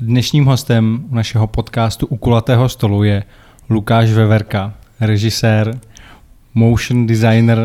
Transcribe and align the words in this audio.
Dnešním 0.00 0.44
hostem 0.44 1.04
u 1.10 1.14
našeho 1.14 1.46
podcastu 1.46 2.06
U 2.06 2.16
kulatého 2.16 2.68
stolu 2.68 3.02
je 3.02 3.22
Lukáš 3.70 4.10
Veverka, 4.10 4.74
režisér, 5.00 5.78
motion 6.54 7.06
designer, 7.06 7.58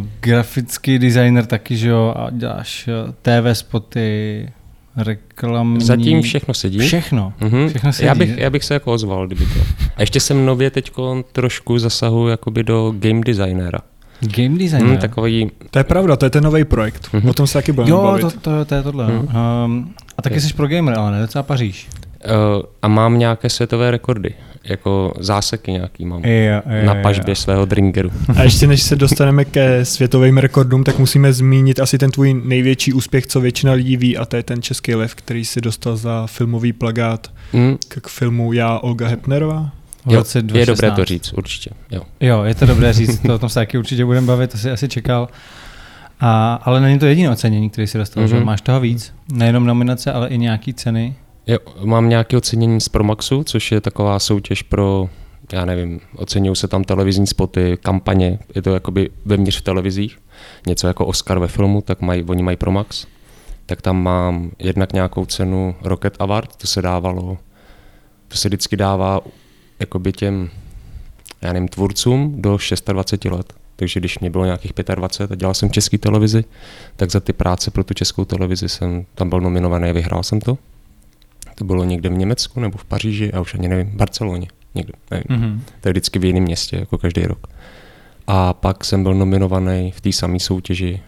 uh, 0.00 0.06
grafický 0.20 0.98
designer 0.98 1.46
taky, 1.46 1.76
že 1.76 1.88
jo, 1.88 2.14
a 2.16 2.30
děláš 2.30 2.88
uh, 3.06 3.12
TV 3.22 3.58
spoty, 3.58 4.48
reklamní... 4.96 5.84
Zatím 5.84 6.22
všechno 6.22 6.54
sedí. 6.54 6.78
Všechno, 6.78 7.32
Mhm. 7.40 7.68
všechno 7.68 7.92
sedí. 7.92 8.06
Já 8.06 8.14
bych, 8.14 8.38
já 8.38 8.50
bych 8.50 8.64
se 8.64 8.74
jako 8.74 8.92
ozval, 8.92 9.26
kdyby 9.26 9.44
to. 9.46 9.60
A 9.96 10.00
ještě 10.00 10.20
jsem 10.20 10.46
nově 10.46 10.70
teď 10.70 10.92
trošku 11.32 11.78
zasahu 11.78 12.28
jakoby 12.28 12.64
do 12.64 12.94
game 12.98 13.20
designera. 13.20 13.78
Game 14.20 14.58
designer. 14.58 14.88
Hmm, 14.88 14.98
takový, 14.98 15.50
To 15.70 15.78
je 15.78 15.84
pravda, 15.84 16.16
to 16.16 16.26
je 16.26 16.30
ten 16.30 16.44
nový 16.44 16.64
projekt. 16.64 17.08
Mhm. 17.12 17.28
O 17.28 17.32
tom 17.32 17.46
se 17.46 17.52
taky 17.52 17.72
budeme 17.72 17.90
jo, 17.90 18.02
bavit. 18.02 18.20
to, 18.22 18.30
to, 18.30 18.64
to, 18.64 18.74
je 18.74 18.82
tohle. 18.82 19.06
Hmm. 19.06 19.28
Um, 19.64 19.94
a 20.18 20.22
taky 20.22 20.40
jsi 20.40 20.54
pro 20.54 20.68
gamer, 20.68 20.98
ale 20.98 21.10
ne 21.12 21.20
docela 21.20 21.42
Paříž. 21.42 21.88
uh, 22.24 22.62
a 22.82 22.88
mám 22.88 23.18
nějaké 23.18 23.48
světové 23.50 23.90
rekordy. 23.90 24.34
Jako 24.64 25.12
záseky 25.18 25.72
nějaký 25.72 26.04
mám. 26.04 26.24
Jo, 26.24 26.32
jo, 26.54 26.86
Na 26.86 26.94
jo. 26.94 27.02
pažbě 27.02 27.34
svého 27.34 27.64
drinkeru. 27.64 28.10
A 28.36 28.42
ještě 28.42 28.66
než 28.66 28.82
se 28.82 28.96
dostaneme 28.96 29.44
ke 29.44 29.84
světovým 29.84 30.38
rekordům, 30.38 30.84
tak 30.84 30.98
musíme 30.98 31.32
zmínit 31.32 31.80
asi 31.80 31.98
ten 31.98 32.10
tvůj 32.10 32.34
největší 32.44 32.92
úspěch, 32.92 33.26
co 33.26 33.40
většina 33.40 33.72
lidí 33.72 33.96
ví, 33.96 34.16
a 34.16 34.24
to 34.24 34.36
je 34.36 34.42
ten 34.42 34.62
Český 34.62 34.94
lev, 34.94 35.14
který 35.14 35.44
si 35.44 35.60
dostal 35.60 35.96
za 35.96 36.26
filmový 36.26 36.72
plagát 36.72 37.30
Hmm, 37.52 37.76
k 37.88 38.08
filmu 38.08 38.52
Já, 38.52 38.78
Olga 38.78 39.08
Hepnerová. 39.08 39.70
Jo, 40.08 40.24
je 40.34 40.42
dobré 40.42 40.64
2016. 40.64 40.96
to 40.96 41.04
říct, 41.04 41.32
určitě. 41.32 41.70
Jo. 41.90 42.02
Jo, 42.20 42.42
je 42.44 42.54
to 42.54 42.66
dobré 42.66 42.92
říct, 42.92 43.18
to 43.18 43.34
o 43.34 43.38
tom 43.38 43.48
se 43.48 43.54
taky 43.54 43.78
určitě 43.78 44.04
budeme 44.04 44.26
bavit, 44.26 44.50
to 44.52 44.58
si 44.58 44.70
asi 44.70 44.88
čekal. 44.88 45.28
A, 46.20 46.54
ale 46.54 46.80
není 46.80 46.98
to 46.98 47.06
jediné 47.06 47.30
ocenění, 47.30 47.70
které 47.70 47.86
si 47.86 47.98
dostal, 47.98 48.24
mm-hmm. 48.24 48.28
že? 48.28 48.36
Mhm. 48.36 48.44
Máš 48.44 48.60
toho 48.60 48.80
víc, 48.80 49.14
nejenom 49.32 49.66
nominace, 49.66 50.12
ale 50.12 50.28
i 50.28 50.38
nějaký 50.38 50.74
ceny. 50.74 51.14
Jo, 51.46 51.58
mám 51.84 52.08
nějaké 52.08 52.36
ocenění 52.36 52.80
z 52.80 52.88
Promaxu, 52.88 53.44
což 53.44 53.72
je 53.72 53.80
taková 53.80 54.18
soutěž 54.18 54.62
pro, 54.62 55.08
já 55.52 55.64
nevím, 55.64 56.00
oceňují 56.16 56.56
se 56.56 56.68
tam 56.68 56.84
televizní 56.84 57.26
spoty, 57.26 57.78
kampaně, 57.82 58.38
je 58.54 58.62
to 58.62 58.74
jakoby 58.74 59.10
vevnitř 59.24 59.58
v 59.58 59.62
televizích, 59.62 60.18
něco 60.66 60.86
jako 60.86 61.06
Oscar 61.06 61.38
ve 61.38 61.48
filmu, 61.48 61.82
tak 61.82 62.00
mají, 62.00 62.22
oni 62.22 62.42
mají 62.42 62.56
Promax. 62.56 63.06
Tak 63.66 63.82
tam 63.82 64.02
mám 64.02 64.50
jednak 64.58 64.92
nějakou 64.92 65.26
cenu 65.26 65.74
Rocket 65.82 66.16
Award, 66.18 66.56
to 66.56 66.66
se 66.66 66.82
dávalo, 66.82 67.38
to 68.28 68.36
se 68.36 68.48
vždycky 68.48 68.76
dává 68.76 69.20
jakoby 69.80 70.12
těm, 70.12 70.50
já 71.42 71.52
nevím, 71.52 71.68
tvůrcům 71.68 72.42
do 72.42 72.58
26 72.92 73.24
let. 73.24 73.65
Takže 73.76 74.00
když 74.00 74.18
mě 74.18 74.30
bylo 74.30 74.44
nějakých 74.44 74.72
25 74.94 75.32
a 75.32 75.34
dělal 75.34 75.54
jsem 75.54 75.68
v 75.68 75.72
české 75.72 75.98
televizi, 75.98 76.44
tak 76.96 77.10
za 77.10 77.20
ty 77.20 77.32
práce 77.32 77.70
pro 77.70 77.84
tu 77.84 77.94
českou 77.94 78.24
televizi 78.24 78.68
jsem 78.68 79.04
tam 79.14 79.28
byl 79.30 79.40
nominovaný 79.40 79.90
a 79.90 79.92
vyhrál 79.92 80.22
jsem 80.22 80.40
to. 80.40 80.58
To 81.54 81.64
bylo 81.64 81.84
někde 81.84 82.08
v 82.08 82.12
Německu 82.12 82.60
nebo 82.60 82.78
v 82.78 82.84
Paříži, 82.84 83.32
a 83.32 83.40
už 83.40 83.54
ani 83.54 83.68
nevím, 83.68 83.90
v 83.90 83.94
Barceloně, 83.94 84.48
někde, 84.74 84.92
nevím. 85.10 85.24
Mm-hmm. 85.28 85.60
To 85.80 85.88
je 85.88 85.92
vždycky 85.92 86.18
v 86.18 86.24
jiném 86.24 86.42
městě, 86.42 86.76
jako 86.76 86.98
každý 86.98 87.22
rok. 87.24 87.46
A 88.26 88.52
pak 88.52 88.84
jsem 88.84 89.02
byl 89.02 89.14
nominovaný 89.14 89.92
v 89.92 90.00
té 90.00 90.12
samé 90.12 90.40
soutěži 90.40 91.00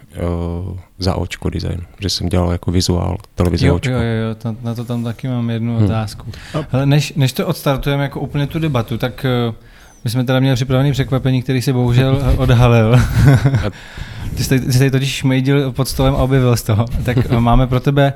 uh, 0.68 0.78
za 0.98 1.14
očko 1.14 1.50
design, 1.50 1.80
že 2.00 2.10
jsem 2.10 2.28
dělal 2.28 2.52
jako 2.52 2.70
vizuál 2.70 3.16
televize 3.34 3.66
Jo, 3.66 3.74
očko. 3.74 3.92
jo, 3.92 4.00
jo, 4.00 4.54
na 4.62 4.74
to 4.74 4.84
tam 4.84 5.04
taky 5.04 5.28
mám 5.28 5.50
jednu 5.50 5.68
Hmm. 5.72 5.78
hmm. 5.78 5.90
otázku. 5.90 6.26
Ale 6.72 6.86
než, 6.86 7.12
než 7.14 7.32
to 7.32 7.46
odstartujeme 7.46 8.02
jako 8.02 8.20
úplně 8.20 8.46
tu 8.46 8.58
debatu, 8.58 8.98
tak 8.98 9.26
uh, 9.48 9.54
my 10.04 10.10
jsme 10.10 10.24
teda 10.24 10.40
měli 10.40 10.54
připravený 10.54 10.92
překvapení, 10.92 11.42
který 11.42 11.62
si 11.62 11.72
bohužel 11.72 12.18
eh, 12.22 12.36
odhalil. 12.36 12.96
ty, 14.36 14.44
jsi, 14.44 14.60
ty 14.60 14.72
jsi 14.72 14.90
totiž 14.90 15.12
šmejdil 15.12 15.72
pod 15.72 15.88
stolem 15.88 16.14
a 16.14 16.18
objevil 16.18 16.56
z 16.56 16.62
toho. 16.62 16.84
Tak 17.04 17.18
eh, 17.30 17.40
máme 17.40 17.66
pro 17.66 17.80
tebe 17.80 18.12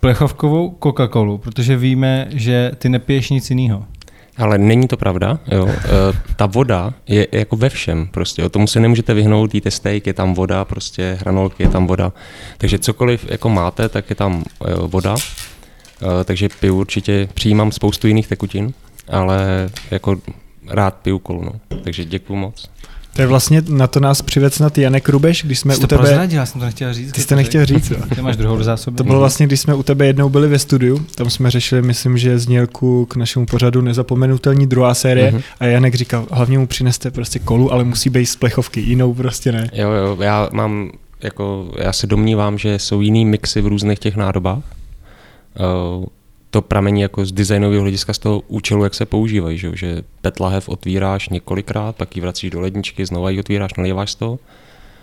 plechovkovou 0.00 0.76
Coca-Colu, 0.80 1.38
protože 1.38 1.76
víme, 1.76 2.26
že 2.30 2.70
ty 2.78 2.88
nepiješ 2.88 3.30
nic 3.30 3.50
jiného. 3.50 3.84
Ale 4.36 4.58
není 4.58 4.88
to 4.88 4.96
pravda, 4.96 5.38
jo. 5.50 5.68
E, 5.68 5.74
ta 6.36 6.46
voda 6.46 6.94
je 7.08 7.28
jako 7.32 7.56
ve 7.56 7.68
všem 7.68 8.08
prostě, 8.10 8.44
o 8.44 8.48
tomu 8.48 8.66
se 8.66 8.80
nemůžete 8.80 9.14
vyhnout, 9.14 9.54
jíte 9.54 9.70
steak, 9.70 10.06
je 10.06 10.12
tam 10.12 10.34
voda, 10.34 10.64
prostě 10.64 11.18
hranolky, 11.20 11.62
je 11.62 11.68
tam 11.68 11.86
voda. 11.86 12.12
Takže 12.58 12.78
cokoliv 12.78 13.30
jako 13.30 13.48
máte, 13.48 13.88
tak 13.88 14.10
je 14.10 14.16
tam 14.16 14.44
e, 14.64 14.74
voda. 14.74 15.14
E, 16.20 16.24
takže 16.24 16.48
piju 16.60 16.76
určitě, 16.80 17.28
přijímám 17.34 17.72
spoustu 17.72 18.06
jiných 18.06 18.26
tekutin, 18.26 18.72
ale 19.08 19.70
jako 19.90 20.16
rád 20.68 20.94
piju 20.94 21.18
kolu, 21.18 21.44
no. 21.44 21.52
Takže 21.84 22.04
děkuju 22.04 22.38
moc. 22.38 22.70
To 23.16 23.22
je 23.22 23.26
vlastně, 23.26 23.62
na 23.68 23.86
to 23.86 24.00
nás 24.00 24.22
přived 24.22 24.54
snad 24.54 24.78
Janek 24.78 25.08
Rubeš, 25.08 25.42
když 25.44 25.58
jsme 25.58 25.74
Jsi 25.74 25.78
u 25.78 25.80
to 25.80 25.86
tebe... 25.86 25.98
prozradil, 26.02 26.38
já 26.38 26.46
jsem 26.46 26.60
to 26.60 26.64
nechtěl 26.64 26.94
říct. 26.94 27.12
Ty 27.12 27.20
jsi 27.20 27.26
to 27.28 27.34
nechtěl 27.36 27.66
říct, 27.66 27.90
jo. 27.90 27.96
Ty 28.14 28.22
máš 28.22 28.36
druhou 28.36 28.56
do 28.56 28.64
zásoby. 28.64 28.96
To 28.96 29.04
bylo 29.04 29.18
vlastně, 29.18 29.46
když 29.46 29.60
jsme 29.60 29.74
u 29.74 29.82
tebe 29.82 30.06
jednou 30.06 30.28
byli 30.28 30.48
ve 30.48 30.58
studiu, 30.58 31.06
tam 31.14 31.30
jsme 31.30 31.50
řešili, 31.50 31.82
myslím, 31.82 32.18
že 32.18 32.38
znělku 32.38 33.06
k 33.06 33.16
našemu 33.16 33.46
pořadu 33.46 33.80
nezapomenutelní 33.80 34.66
druhá 34.66 34.94
série 34.94 35.30
Mhm. 35.32 35.40
a 35.60 35.64
Janek 35.66 35.94
říkal, 35.94 36.26
hlavně 36.30 36.58
mu 36.58 36.66
přineste 36.66 37.10
prostě 37.10 37.38
kolu, 37.38 37.72
ale 37.72 37.84
musí 37.84 38.10
být 38.10 38.26
z 38.26 38.36
plechovky, 38.36 38.80
jinou 38.80 39.14
prostě 39.14 39.52
ne. 39.52 39.70
Jo, 39.72 39.90
jo, 39.90 40.16
já 40.22 40.48
mám, 40.52 40.90
jako, 41.22 41.70
já 41.78 41.92
se 41.92 42.06
domnívám, 42.06 42.58
že 42.58 42.78
jsou 42.78 43.00
jiný 43.00 43.24
mixy 43.24 43.60
v 43.60 43.66
různých 43.66 43.98
těch 43.98 44.16
nádobách. 44.16 44.62
Uh, 45.98 46.04
to 46.54 46.62
pramení 46.62 47.00
jako 47.00 47.26
z 47.26 47.32
designového 47.32 47.82
hlediska 47.82 48.12
z 48.12 48.18
toho 48.18 48.40
účelu, 48.48 48.84
jak 48.84 48.94
se 48.94 49.06
používají, 49.06 49.58
že, 49.58 49.76
že 49.76 50.02
PET 50.20 50.40
lahev 50.40 50.68
otvíráš 50.68 51.28
několikrát, 51.28 51.96
pak 51.96 52.16
ji 52.16 52.22
vracíš 52.22 52.50
do 52.50 52.60
ledničky, 52.60 53.06
znova 53.06 53.30
ji 53.30 53.40
otvíráš, 53.40 53.74
naléváš 53.74 54.10
z 54.10 54.14
toho. 54.14 54.38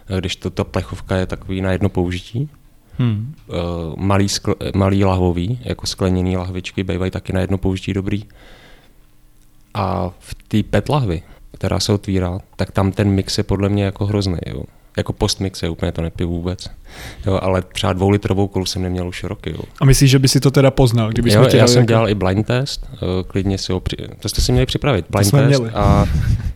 Eh, 0.09 0.19
Když 0.19 0.35
to, 0.35 0.49
ta 0.49 0.63
plechovka 0.63 1.15
je 1.15 1.25
takový 1.25 1.61
na 1.61 1.71
jedno 1.71 1.89
použití. 1.89 2.49
Hmm. 2.99 3.35
Uh, 3.47 3.55
malý, 3.97 4.29
skl, 4.29 4.55
malý 4.75 5.03
lahvový, 5.03 5.59
jako 5.63 5.87
skleněný 5.87 6.37
lahvičky, 6.37 6.83
bývají 6.83 7.11
taky 7.11 7.33
na 7.33 7.41
jedno 7.41 7.57
použití 7.57 7.93
dobrý. 7.93 8.23
A 9.73 10.09
v 10.19 10.35
té 10.47 10.63
PET 10.63 10.89
lahvi, 10.89 11.23
která 11.53 11.79
se 11.79 11.93
otvírá, 11.93 12.39
tak 12.55 12.71
tam 12.71 12.91
ten 12.91 13.11
mix 13.11 13.37
je 13.37 13.43
podle 13.43 13.69
mě 13.69 13.83
jako 13.83 14.05
hrozný. 14.05 14.37
Jo. 14.47 14.63
Jako 14.97 15.13
postmix 15.13 15.63
je 15.63 15.69
úplně 15.69 15.91
to 15.91 16.01
nepiju 16.01 16.29
vůbec. 16.29 16.67
Jo, 17.25 17.39
ale 17.41 17.61
třeba 17.61 17.93
dvoulitrovou 17.93 18.47
kolu 18.47 18.65
jsem 18.65 18.81
neměl 18.81 19.07
už 19.07 19.23
roky. 19.23 19.51
Jo. 19.51 19.59
A 19.81 19.85
myslíš, 19.85 20.11
že 20.11 20.19
by 20.19 20.27
si 20.27 20.39
to 20.39 20.51
teda 20.51 20.71
poznal, 20.71 21.09
kdyby 21.09 21.31
Jo, 21.31 21.43
já 21.43 21.49
dali 21.49 21.67
jsem 21.67 21.79
jako- 21.79 21.87
dělal 21.87 22.09
i 22.09 22.15
blind 22.15 22.47
test, 22.47 22.89
uh, 22.91 22.99
klidně 23.27 23.57
si 23.57 23.71
ho 23.71 23.79
při... 23.79 23.95
To 24.19 24.29
jste 24.29 24.41
si 24.41 24.51
měli 24.51 24.65
připravit, 24.65 25.05
blind 25.09 25.27
jsme 25.29 25.39
test. 25.47 25.59
měli. 25.59 25.73
A 25.73 26.05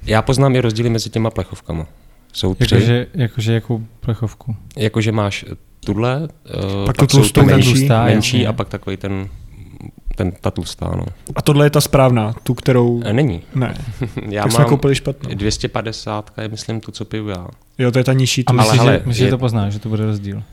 já 0.06 0.22
poznám 0.22 0.56
i 0.56 0.62
rozdíly 0.62 0.90
mezi 0.90 1.10
těma 1.10 1.30
plechovkama. 1.30 1.86
Jsou 2.34 2.56
tři. 2.56 2.76
Jakože, 2.76 3.08
jakože 3.14 3.54
jakou 3.54 3.82
plechovku? 4.00 4.56
Jakože 4.78 5.12
máš 5.12 5.46
tuhle, 5.86 6.22
uh, 6.22 6.86
Pak 6.86 6.98
pak, 6.98 6.98
tu 6.98 7.08
tlustou, 7.18 7.44
menší, 7.46 7.88
menší 7.90 8.38
jasně. 8.38 8.48
a 8.48 8.54
pak 8.54 8.70
takový 8.70 8.98
ten, 8.98 9.28
ten 10.16 10.32
ta 10.42 10.52
tlustá, 10.52 10.92
no. 10.98 11.06
A 11.36 11.42
tohle 11.42 11.66
je 11.66 11.70
ta 11.70 11.82
správná, 11.82 12.34
tu, 12.44 12.54
kterou... 12.54 13.02
E, 13.06 13.14
Není. 13.14 13.42
Ne, 13.56 13.74
Já 14.30 14.44
tak 14.44 14.52
jsme 14.52 14.60
mám 14.62 14.70
koupili 14.70 14.96
špatnou. 14.96 15.36
250, 15.36 16.32
je 16.42 16.48
myslím 16.48 16.80
tu, 16.82 16.92
co 16.92 17.06
piju 17.06 17.28
já. 17.28 17.48
Jo, 17.78 17.92
to 17.92 17.98
je 17.98 18.04
ta 18.04 18.14
nižší. 18.14 18.46
A 18.46 18.52
Tu 18.52 18.60
Ale 18.60 18.64
myslíš, 18.64 18.80
hele, 18.82 18.94
že, 18.94 18.98
myslíš, 19.06 19.18
že 19.18 19.26
je- 19.26 19.32
to 19.32 19.38
poznáš, 19.38 19.74
že 19.74 19.80
to 19.80 19.90
bude 19.90 20.06
rozdíl? 20.06 20.44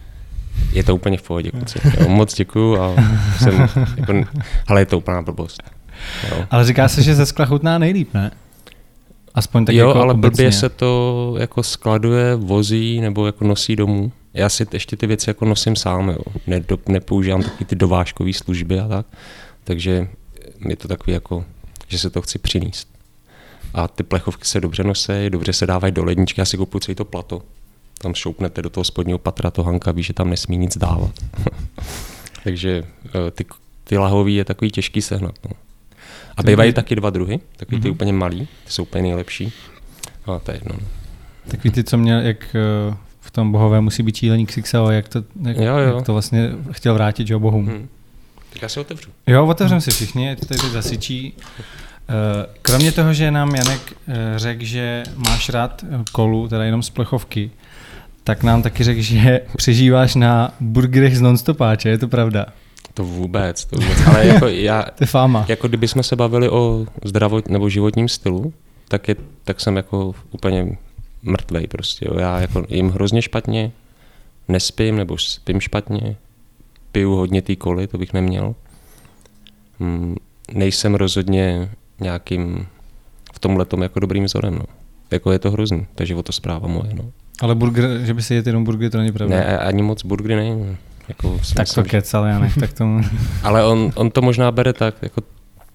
Je 0.72 0.84
to 0.84 0.94
úplně 0.94 1.18
v 1.18 1.22
pohodě, 1.22 1.50
kluci. 1.50 1.78
Jo, 2.00 2.08
moc 2.08 2.34
děkuju 2.34 2.80
a 2.80 2.94
jsem, 3.38 3.68
jako, 3.96 4.12
ale 4.66 4.80
je 4.80 4.86
to 4.86 4.98
úplná 4.98 5.22
blbost. 5.22 5.62
Jo, 6.30 6.44
Ale 6.50 6.64
říká 6.64 6.88
se, 6.88 7.02
že 7.02 7.14
ze 7.14 7.26
skla 7.26 7.44
chutná 7.46 7.78
nejlíp, 7.78 8.14
ne? 8.14 8.30
Aspoň 9.34 9.64
tak 9.64 9.74
jo 9.74 9.88
jako 9.88 10.00
ale 10.00 10.14
obecně. 10.14 10.30
blbě 10.30 10.52
se 10.52 10.68
to 10.68 11.34
jako 11.38 11.62
skladuje, 11.62 12.36
vozí 12.36 13.00
nebo 13.00 13.26
jako 13.26 13.44
nosí 13.44 13.76
domů. 13.76 14.12
Já 14.34 14.48
si 14.48 14.66
ještě 14.72 14.96
ty 14.96 15.06
věci 15.06 15.30
jako 15.30 15.44
nosím 15.44 15.76
sám, 15.76 16.08
jo. 16.08 16.18
Nedo, 16.46 16.78
nepoužívám 16.88 17.42
taky 17.42 17.64
ty 17.64 17.76
dovážkové 17.76 18.32
služby 18.32 18.80
a 18.80 18.88
tak. 18.88 19.06
Takže 19.64 20.08
je 20.68 20.76
to 20.76 20.88
takový 20.88 21.12
jako, 21.12 21.44
že 21.88 21.98
se 21.98 22.10
to 22.10 22.22
chci 22.22 22.38
přinést. 22.38 22.88
A 23.74 23.88
ty 23.88 24.02
plechovky 24.02 24.44
se 24.44 24.60
dobře 24.60 24.84
nosí, 24.84 25.12
dobře 25.28 25.52
se 25.52 25.66
dávají 25.66 25.92
do 25.92 26.04
ledničky, 26.04 26.40
já 26.40 26.44
si 26.44 26.56
kupuju 26.56 26.80
celý 26.80 26.94
to 26.94 27.04
plato. 27.04 27.42
Tam 27.98 28.14
šoupnete 28.14 28.62
do 28.62 28.70
toho 28.70 28.84
spodního 28.84 29.18
patra, 29.18 29.50
to 29.50 29.62
Hanka 29.62 29.92
ví, 29.92 30.02
že 30.02 30.12
tam 30.12 30.30
nesmí 30.30 30.56
nic 30.56 30.76
dávat. 30.78 31.10
Takže 32.44 32.82
eh, 33.06 33.30
ty, 33.30 33.44
ty 33.84 33.98
lahový 33.98 34.34
je 34.34 34.44
takový 34.44 34.70
těžký 34.70 35.02
sehnat. 35.02 35.34
No. 35.44 35.50
A 36.36 36.42
bývají 36.42 36.72
taky 36.72 36.96
dva 36.96 37.10
druhy, 37.10 37.40
takový 37.56 37.80
ty 37.80 37.88
Mhm. 37.88 37.94
úplně 37.94 38.12
malý, 38.12 38.40
ty 38.64 38.72
jsou 38.72 38.82
úplně 38.82 39.02
nejlepší. 39.02 39.52
A 40.26 40.38
to 40.38 40.50
je 40.50 40.56
jedno. 40.56 40.74
no. 40.80 40.86
Takový 41.50 41.70
ty, 41.70 41.84
co 41.84 41.98
měl, 41.98 42.20
jak 42.20 42.56
eh, 42.90 42.96
v 43.20 43.30
tom 43.30 43.52
bohové 43.52 43.80
musí 43.80 44.02
být 44.02 44.16
čílení 44.16 44.46
XXL, 44.46 44.88
jak 44.90 45.08
to, 45.08 45.22
jak, 45.42 45.56
Jo, 45.56 45.62
jo. 45.76 45.96
jak 45.96 46.06
to 46.06 46.12
vlastně 46.12 46.50
chtěl 46.70 46.94
vrátit, 46.94 47.26
že 47.26 47.38
bohům. 47.38 47.66
Hm. 47.68 47.88
Tak 48.52 48.62
já 48.62 48.68
si 48.68 48.80
otevřu. 48.80 49.10
Jo, 49.26 49.46
otevřeme 49.46 49.80
si 49.80 49.90
všichni, 49.90 50.36
to 50.36 50.46
tady 50.46 50.60
teď 50.60 50.70
zasyčí. 50.70 51.34
Eh, 52.08 52.46
Kromě 52.62 52.92
toho, 52.92 53.14
že 53.14 53.30
nám 53.30 53.54
Janek 53.54 53.80
eh, 54.08 54.14
řekl, 54.36 54.64
že 54.64 55.02
máš 55.16 55.48
rád 55.48 55.84
eh, 55.90 56.04
kolu, 56.12 56.48
teda 56.48 56.64
jenom 56.64 56.82
z 56.82 56.90
plechovky, 56.90 57.50
tak 58.24 58.42
nám 58.42 58.62
taky 58.62 58.84
řekl, 58.84 59.00
že 59.00 59.40
přežíváš 59.56 60.14
na 60.14 60.54
burgerech 60.60 61.16
z 61.18 61.20
nonstopáče, 61.20 61.88
je 61.88 61.98
to 61.98 62.08
pravda? 62.08 62.46
To 62.94 63.04
vůbec, 63.04 63.64
to 63.64 63.76
vůbec. 63.76 64.06
Ale 64.06 64.26
jako 64.34 64.46
já, 64.48 64.82
To 64.82 65.02
je 65.04 65.06
fáma. 65.06 65.44
jako 65.48 65.68
kdybychom 65.68 66.02
se 66.02 66.16
bavili 66.16 66.48
o 66.48 66.86
zdravot 67.04 67.48
nebo 67.48 67.68
životním 67.68 68.08
stylu, 68.08 68.52
tak, 68.88 69.08
je, 69.08 69.16
tak 69.44 69.60
jsem 69.60 69.76
jako 69.76 70.14
úplně 70.30 70.76
mrtvej 71.22 71.66
prostě. 71.66 72.06
Jo. 72.08 72.18
Já 72.18 72.40
jako 72.40 72.64
jim 72.68 72.90
hrozně 72.90 73.22
špatně, 73.22 73.72
nespím 74.48 74.96
nebo 74.96 75.18
spím 75.18 75.60
špatně, 75.60 76.16
piju 76.92 77.14
hodně 77.14 77.42
té 77.42 77.56
koly, 77.56 77.86
to 77.86 77.98
bych 77.98 78.12
neměl. 78.12 78.54
mm, 79.78 80.16
nejsem 80.54 80.94
rozhodně 80.94 81.70
nějakým 82.00 82.66
v 83.34 83.38
tomhle 83.38 83.66
jako 83.82 84.00
dobrým 84.00 84.24
vzorem. 84.24 84.54
No. 84.54 84.64
Jako 85.10 85.32
je 85.32 85.38
to 85.38 85.50
hrozný, 85.50 85.86
takže 85.94 86.14
o 86.14 86.22
to 86.22 86.32
zpráva 86.32 86.68
moje. 86.68 86.94
No. 86.94 87.04
Ale 87.40 87.54
burger, 87.54 88.04
že 88.04 88.14
by 88.14 88.22
si 88.22 88.34
jet 88.34 88.46
jenom 88.46 88.64
burger, 88.64 88.90
to 88.90 88.98
není 88.98 89.12
pravda. 89.12 89.36
Ne, 89.36 89.58
ani 89.58 89.82
moc 89.82 90.04
burgery 90.04 90.34
ne. 90.34 90.76
Jako 91.08 91.38
tak 91.54 91.58
myslím, 91.58 91.84
to 91.84 91.90
kecal, 91.90 92.24
já 92.24 92.38
nech, 92.38 92.56
tak 92.56 92.72
tomu. 92.72 93.00
Ale 93.42 93.64
on, 93.64 93.92
on 93.94 94.10
to 94.10 94.22
možná 94.22 94.50
bere 94.50 94.72
tak, 94.72 94.94
jako 95.02 95.22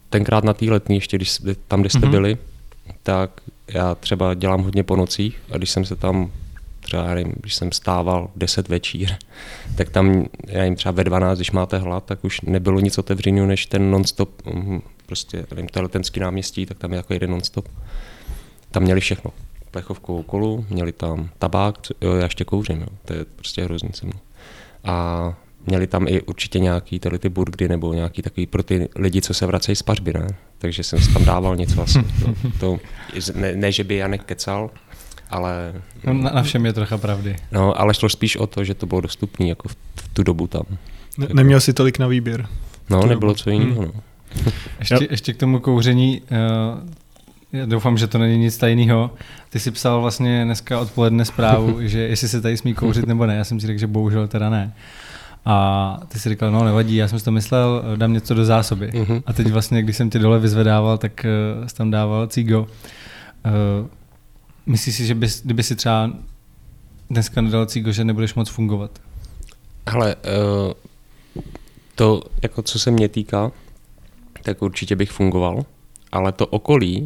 tenkrát 0.09 0.43
na 0.43 0.53
té 0.53 0.65
letní, 0.65 0.95
ještě 0.95 1.17
když, 1.17 1.37
tam, 1.67 1.81
kde 1.81 1.89
jste 1.89 1.99
mm-hmm. 1.99 2.11
byli, 2.11 2.37
tak 3.03 3.41
já 3.73 3.95
třeba 3.95 4.33
dělám 4.33 4.63
hodně 4.63 4.83
po 4.83 4.95
nocích 4.95 5.37
a 5.51 5.57
když 5.57 5.69
jsem 5.69 5.85
se 5.85 5.95
tam 5.95 6.31
třeba, 6.87 7.13
nevím, 7.13 7.33
když 7.37 7.55
jsem 7.55 7.71
stával 7.71 8.29
10 8.35 8.67
večír, 8.67 9.15
tak 9.75 9.89
tam, 9.89 10.25
já 10.47 10.59
nevím, 10.59 10.75
třeba 10.75 10.91
ve 10.91 11.03
12, 11.03 11.37
když 11.37 11.51
máte 11.51 11.77
hlad, 11.77 12.03
tak 12.05 12.23
už 12.23 12.41
nebylo 12.41 12.79
nic 12.79 12.97
otevřeného, 12.97 13.47
než 13.47 13.65
ten 13.65 13.91
nonstop, 13.91 14.45
mm, 14.45 14.81
prostě, 15.05 15.45
nevím, 15.51 15.67
teletenský 15.67 16.19
náměstí, 16.19 16.65
tak 16.65 16.77
tam 16.77 16.91
je 16.91 16.97
jako 16.97 17.13
jeden 17.13 17.31
nonstop. 17.31 17.67
Tam 18.71 18.83
měli 18.83 18.99
všechno. 18.99 19.31
Plechovkou 19.71 20.23
kolu, 20.23 20.65
měli 20.69 20.91
tam 20.91 21.29
tabák, 21.39 21.75
jo, 22.01 22.13
já 22.13 22.23
ještě 22.23 22.45
kouřím, 22.45 22.81
jo, 22.81 22.87
to 23.05 23.13
je 23.13 23.25
prostě 23.35 23.63
hrozný 23.63 23.89
se 23.93 24.05
mnou. 24.05 24.19
A 24.83 25.33
měli 25.65 25.87
tam 25.87 26.07
i 26.07 26.21
určitě 26.21 26.59
nějaký 26.59 26.99
tady 26.99 27.19
ty 27.19 27.29
burgery 27.29 27.67
nebo 27.69 27.93
nějaký 27.93 28.21
takový 28.21 28.47
pro 28.47 28.63
ty 28.63 28.89
lidi, 28.95 29.21
co 29.21 29.33
se 29.33 29.45
vracejí 29.45 29.75
z 29.75 29.83
pařby, 29.83 30.13
ne? 30.13 30.27
Takže 30.57 30.83
jsem 30.83 30.99
si 30.99 31.13
tam 31.13 31.25
dával 31.25 31.55
něco 31.55 31.81
asi. 31.81 31.99
To, 32.59 32.59
to, 32.59 32.79
ne, 33.35 33.55
ne, 33.55 33.71
že 33.71 33.83
by 33.83 33.95
Janek 33.95 34.23
kecal, 34.23 34.69
ale... 35.29 35.73
No, 36.03 36.13
na, 36.13 36.31
na 36.31 36.43
všem 36.43 36.65
je 36.65 36.73
trocha 36.73 36.97
pravdy. 36.97 37.35
No, 37.51 37.81
ale 37.81 37.93
šlo 37.93 38.09
spíš 38.09 38.35
o 38.35 38.47
to, 38.47 38.63
že 38.63 38.73
to 38.73 38.85
bylo 38.85 39.01
dostupné 39.01 39.47
jako 39.47 39.69
v, 39.69 39.75
v 39.95 40.07
tu 40.13 40.23
dobu 40.23 40.47
tam. 40.47 40.63
Ne, 41.17 41.23
jako... 41.23 41.33
Neměl 41.33 41.61
jsi 41.61 41.73
tolik 41.73 41.99
na 41.99 42.07
výběr. 42.07 42.47
No, 42.89 43.05
nebylo 43.05 43.33
co 43.33 43.49
jiného. 43.49 43.81
Hmm. 43.81 43.91
No. 44.45 44.51
ještě, 44.79 45.07
ještě 45.11 45.33
k 45.33 45.37
tomu 45.37 45.59
kouření, 45.59 46.21
uh, 46.21 46.89
já 47.53 47.65
doufám, 47.65 47.97
že 47.97 48.07
to 48.07 48.17
není 48.17 48.37
nic 48.37 48.57
tajného. 48.57 49.11
Ty 49.49 49.59
jsi 49.59 49.71
psal 49.71 50.01
vlastně 50.01 50.45
dneska 50.45 50.79
odpoledne 50.79 51.25
zprávu, 51.25 51.77
že 51.87 51.99
jestli 51.99 52.27
se 52.27 52.41
tady 52.41 52.57
smí 52.57 52.73
kouřit 52.73 53.07
nebo 53.07 53.25
ne. 53.25 53.35
Já 53.35 53.43
jsem 53.43 53.59
si 53.59 53.67
řekl, 53.67 53.79
že 53.79 53.87
bohužel 53.87 54.27
teda 54.27 54.49
ne. 54.49 54.73
A 55.45 55.99
ty 56.07 56.19
si 56.19 56.29
říkal, 56.29 56.51
no 56.51 56.63
nevadí, 56.63 56.95
já 56.95 57.07
jsem 57.07 57.19
si 57.19 57.25
to 57.25 57.31
myslel, 57.31 57.83
dám 57.95 58.13
něco 58.13 58.33
do 58.33 58.45
zásoby. 58.45 58.89
Uh-huh. 58.89 59.23
A 59.25 59.33
teď 59.33 59.51
vlastně, 59.51 59.83
když 59.83 59.97
jsem 59.97 60.09
tě 60.09 60.19
dole 60.19 60.39
vyzvedával, 60.39 60.97
tak 60.97 61.25
uh, 61.61 61.67
tam 61.67 61.91
dával 61.91 62.27
cigo. 62.27 62.59
Uh, 62.59 63.87
myslíš 64.67 64.95
si, 64.95 65.05
že 65.05 65.15
bys, 65.15 65.43
kdyby 65.43 65.63
si 65.63 65.75
třeba 65.75 66.11
dneska 67.09 67.41
nedal 67.41 67.65
cigo, 67.65 67.91
že 67.91 68.03
nebudeš 68.03 68.33
moc 68.33 68.49
fungovat? 68.49 69.01
Hele, 69.89 70.15
uh, 70.15 70.73
to, 71.95 72.21
jako 72.43 72.61
co 72.61 72.79
se 72.79 72.91
mě 72.91 73.09
týká, 73.09 73.51
tak 74.41 74.61
určitě 74.61 74.95
bych 74.95 75.11
fungoval, 75.11 75.65
ale 76.11 76.31
to 76.31 76.47
okolí 76.47 77.05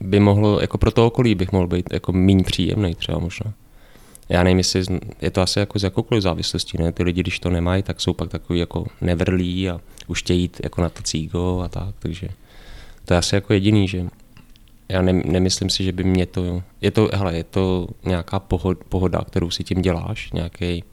by 0.00 0.20
mohlo, 0.20 0.60
jako 0.60 0.78
pro 0.78 0.90
to 0.90 1.06
okolí 1.06 1.34
bych 1.34 1.52
mohl 1.52 1.66
být 1.66 1.92
jako 1.92 2.12
méně 2.12 2.44
příjemný 2.44 2.94
třeba 2.94 3.18
možná 3.18 3.54
já 4.28 4.42
nevím, 4.42 4.58
jestli 4.58 4.82
je 5.22 5.30
to 5.30 5.40
asi 5.40 5.58
jako 5.58 5.78
z 5.78 5.82
jakoukoliv 5.82 6.22
závislostí, 6.22 6.78
ne? 6.78 6.92
Ty 6.92 7.02
lidi, 7.02 7.20
když 7.20 7.38
to 7.38 7.50
nemají, 7.50 7.82
tak 7.82 8.00
jsou 8.00 8.12
pak 8.12 8.30
takový 8.30 8.58
jako 8.58 8.86
nevrlí 9.00 9.70
a 9.70 9.80
už 10.06 10.18
chtějí 10.18 10.40
jít 10.40 10.60
jako 10.62 10.82
na 10.82 10.88
to 10.88 11.02
cígo 11.02 11.60
a 11.64 11.68
tak, 11.68 11.94
takže 11.98 12.28
to 13.04 13.14
je 13.14 13.18
asi 13.18 13.34
jako 13.34 13.52
jediný, 13.52 13.88
že 13.88 14.06
já 14.94 15.02
ne, 15.02 15.12
nemyslím 15.12 15.70
si, 15.70 15.84
že 15.84 15.92
by 15.92 16.04
mě 16.04 16.26
to, 16.26 16.62
je 16.80 16.90
to, 16.90 17.08
hele, 17.12 17.36
je 17.36 17.44
to 17.44 17.88
nějaká 18.04 18.38
pohod, 18.38 18.84
pohoda, 18.88 19.24
kterou 19.26 19.50
si 19.50 19.64
tím 19.64 19.82
děláš, 19.82 20.32
nějaký, 20.32 20.84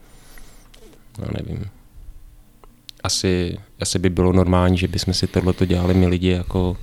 no 1.20 1.28
nevím, 1.38 1.66
asi, 3.04 3.58
asi 3.80 4.00
by 4.00 4.10
bylo 4.10 4.34
normální, 4.34 4.78
že 4.78 4.88
bychom 4.88 5.14
si 5.14 5.28
tohle 5.28 5.54
dělali 5.66 5.94
my 5.94 6.08
lidi 6.08 6.30
jako 6.30 6.78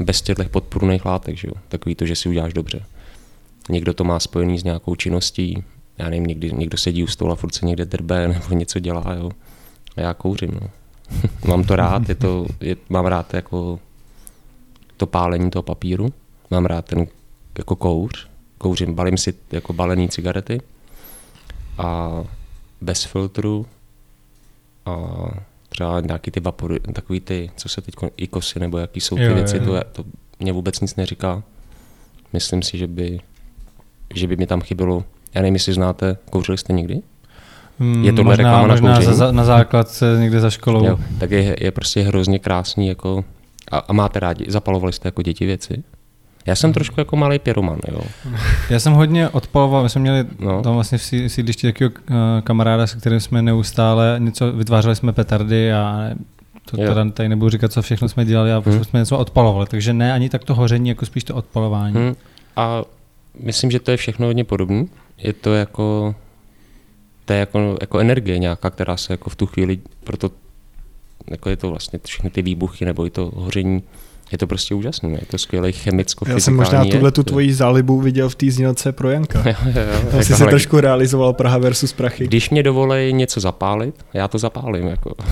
bez 0.00 0.22
těchto 0.22 0.44
podpůrných 0.44 1.04
látek, 1.04 1.36
že 1.36 1.48
jo? 1.48 1.54
takový 1.68 1.94
to, 1.94 2.06
že 2.06 2.16
si 2.16 2.28
uděláš 2.28 2.52
dobře. 2.52 2.84
Někdo 3.68 3.94
to 3.94 4.04
má 4.04 4.20
spojený 4.20 4.58
s 4.58 4.64
nějakou 4.64 4.94
činností, 4.94 5.64
já 5.98 6.10
nevím, 6.10 6.26
někdy, 6.26 6.52
někdo 6.52 6.78
sedí 6.78 7.04
u 7.04 7.06
stola, 7.06 7.34
furt 7.34 7.54
se 7.54 7.66
někde 7.66 7.84
drbe 7.84 8.28
nebo 8.28 8.54
něco 8.54 8.78
dělá, 8.78 9.14
jo. 9.14 9.30
A 9.96 10.00
já 10.00 10.14
kouřím, 10.14 10.58
no. 10.62 10.70
mám 11.48 11.64
to 11.64 11.76
rád, 11.76 12.08
je 12.08 12.14
to, 12.14 12.46
je, 12.60 12.76
mám 12.88 13.06
rád 13.06 13.34
jako 13.34 13.80
to 15.00 15.06
pálení 15.06 15.50
toho 15.50 15.62
papíru, 15.62 16.12
mám 16.50 16.66
rád 16.66 16.84
ten 16.84 17.06
jako 17.58 17.76
kouř, 17.76 18.28
kouřím, 18.58 18.94
balím 18.94 19.16
si 19.16 19.34
jako 19.52 19.72
balený 19.72 20.08
cigarety 20.08 20.60
a 21.78 22.10
bez 22.80 23.04
filtru 23.04 23.66
a 24.86 24.96
třeba 25.68 26.00
nějaký 26.00 26.30
ty 26.30 26.40
vapory, 26.40 26.80
takový 26.80 27.20
ty, 27.20 27.50
co 27.56 27.68
se 27.68 27.80
teď 27.80 27.94
ikosy 28.16 28.60
nebo 28.60 28.78
jaký 28.78 29.00
jsou 29.00 29.16
ty 29.16 29.22
jo, 29.22 29.34
věci, 29.34 29.56
jo. 29.56 29.64
To, 29.64 29.84
to 30.02 30.04
mě 30.40 30.52
vůbec 30.52 30.80
nic 30.80 30.96
neříká. 30.96 31.42
Myslím 32.32 32.62
si, 32.62 32.78
že 32.78 32.86
by 32.86 33.20
že 34.14 34.26
by 34.26 34.36
mi 34.36 34.46
tam 34.46 34.60
chybělo, 34.60 35.04
já 35.34 35.42
nevím, 35.42 35.54
jestli 35.54 35.72
znáte, 35.72 36.16
kouřili 36.30 36.58
jste 36.58 36.72
někdy? 36.72 37.02
Hmm, 37.78 38.04
je 38.04 38.12
tohle 38.12 38.32
možná, 38.32 38.44
reklama 38.44 38.66
možná 38.66 38.90
na 38.90 38.96
kouření? 38.96 39.16
Za, 39.16 39.32
na 39.32 39.44
základce 39.44 40.16
někde 40.20 40.40
za 40.40 40.50
školou. 40.50 40.84
Jo, 40.86 40.98
tak 41.18 41.30
je, 41.30 41.56
je 41.60 41.70
prostě 41.70 42.02
hrozně 42.02 42.38
krásný 42.38 42.88
jako, 42.88 43.24
a, 43.70 43.78
a 43.78 43.92
máte 43.92 44.20
rádi, 44.20 44.44
zapalovali 44.48 44.92
jste 44.92 45.08
jako 45.08 45.22
děti 45.22 45.46
věci? 45.46 45.82
Já 46.46 46.54
jsem 46.54 46.72
trošku 46.72 47.00
jako 47.00 47.16
malý 47.16 47.38
pyroman, 47.38 47.78
jo. 47.92 48.00
Já 48.70 48.80
jsem 48.80 48.92
hodně 48.92 49.28
odpaloval, 49.28 49.82
my 49.82 49.88
jsme 49.88 50.00
měli 50.00 50.24
no. 50.38 50.62
tam 50.62 50.74
vlastně 50.74 50.98
v 50.98 51.02
sídlišti 51.26 51.72
takového 51.72 51.92
uh, 52.10 52.16
kamaráda, 52.44 52.86
se 52.86 52.98
kterým 52.98 53.20
jsme 53.20 53.42
neustále 53.42 54.16
něco, 54.18 54.52
vytvářeli 54.52 54.96
jsme 54.96 55.12
petardy 55.12 55.72
a 55.72 56.10
to 56.70 56.76
teda 56.76 57.10
tady 57.10 57.28
nebudu 57.28 57.50
říkat, 57.50 57.72
co 57.72 57.82
všechno 57.82 58.08
jsme 58.08 58.24
dělali, 58.24 58.52
a 58.52 58.62
hmm. 58.66 58.84
jsme 58.84 58.98
něco 58.98 59.18
odpalovali, 59.18 59.66
takže 59.66 59.92
ne 59.92 60.12
ani 60.12 60.28
tak 60.28 60.44
to 60.44 60.54
hoření, 60.54 60.88
jako 60.88 61.06
spíš 61.06 61.24
to 61.24 61.34
odpalování. 61.34 61.94
Hmm. 61.94 62.14
A 62.56 62.82
myslím, 63.40 63.70
že 63.70 63.80
to 63.80 63.90
je 63.90 63.96
všechno 63.96 64.26
hodně 64.26 64.44
podobné. 64.44 64.86
Je 65.18 65.32
to 65.32 65.54
jako, 65.54 66.14
to 67.24 67.32
je 67.32 67.38
jako, 67.38 67.76
jako 67.80 67.98
energie 67.98 68.38
nějaká, 68.38 68.70
která 68.70 68.96
se 68.96 69.12
jako 69.12 69.30
v 69.30 69.36
tu 69.36 69.46
chvíli, 69.46 69.78
proto 70.04 70.30
jako 71.30 71.50
je 71.50 71.56
to 71.56 71.70
vlastně 71.70 71.98
všechny 72.04 72.30
ty 72.30 72.42
výbuchy 72.42 72.84
nebo 72.84 73.06
i 73.06 73.10
to 73.10 73.32
hoření, 73.34 73.82
je 74.32 74.38
to 74.38 74.46
prostě 74.46 74.74
úžasné, 74.74 75.08
je 75.08 75.26
to 75.30 75.38
skvělý 75.38 75.72
chemicko 75.72 76.24
Já 76.28 76.40
jsem 76.40 76.56
možná 76.56 76.84
tuhle 76.84 77.10
tu 77.10 77.22
tvoji 77.22 77.54
zálibu 77.54 78.00
viděl 78.00 78.28
v 78.28 78.34
té 78.34 78.50
znělce 78.50 78.92
pro 78.92 79.10
Janka. 79.10 79.42
jo, 79.46 79.54
jo, 79.64 79.82
jo, 80.12 80.22
jsi 80.22 80.34
se 80.34 80.46
trošku 80.46 80.80
realizoval 80.80 81.32
Praha 81.32 81.58
versus 81.58 81.92
Prachy. 81.92 82.24
Když 82.24 82.50
mě 82.50 82.62
dovolej 82.62 83.12
něco 83.12 83.40
zapálit, 83.40 83.94
já 84.14 84.28
to 84.28 84.38
zapálím. 84.38 84.86
Jako. 84.86 85.14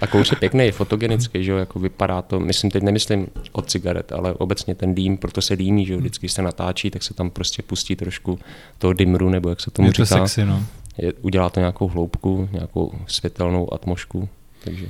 A 0.00 0.06
kouř 0.06 0.30
je 0.30 0.36
pěkný, 0.36 0.64
je 0.64 0.72
fotogenický, 0.72 1.44
že 1.44 1.50
jo, 1.50 1.58
jako 1.58 1.78
vypadá 1.78 2.22
to, 2.22 2.40
myslím, 2.40 2.70
teď 2.70 2.82
nemyslím 2.82 3.26
od 3.52 3.70
cigaret, 3.70 4.12
ale 4.12 4.34
obecně 4.34 4.74
ten 4.74 4.94
dým, 4.94 5.16
proto 5.16 5.42
se 5.42 5.56
dýmí, 5.56 5.86
že 5.86 5.92
jo, 5.92 5.98
vždycky 5.98 6.28
se 6.28 6.42
natáčí, 6.42 6.90
tak 6.90 7.02
se 7.02 7.14
tam 7.14 7.30
prostě 7.30 7.62
pustí 7.62 7.96
trošku 7.96 8.38
toho 8.78 8.92
dymru, 8.92 9.30
nebo 9.30 9.48
jak 9.48 9.60
se 9.60 9.70
tomu 9.70 9.88
je 9.88 9.92
to 9.92 10.04
říká. 10.04 10.26
Sexy, 10.26 10.44
no. 10.44 10.62
Je, 10.98 11.12
udělá 11.12 11.50
to 11.50 11.60
nějakou 11.60 11.88
hloubku, 11.88 12.48
nějakou 12.52 12.92
světelnou 13.06 13.74
atmosféru, 13.74 14.28
takže 14.64 14.86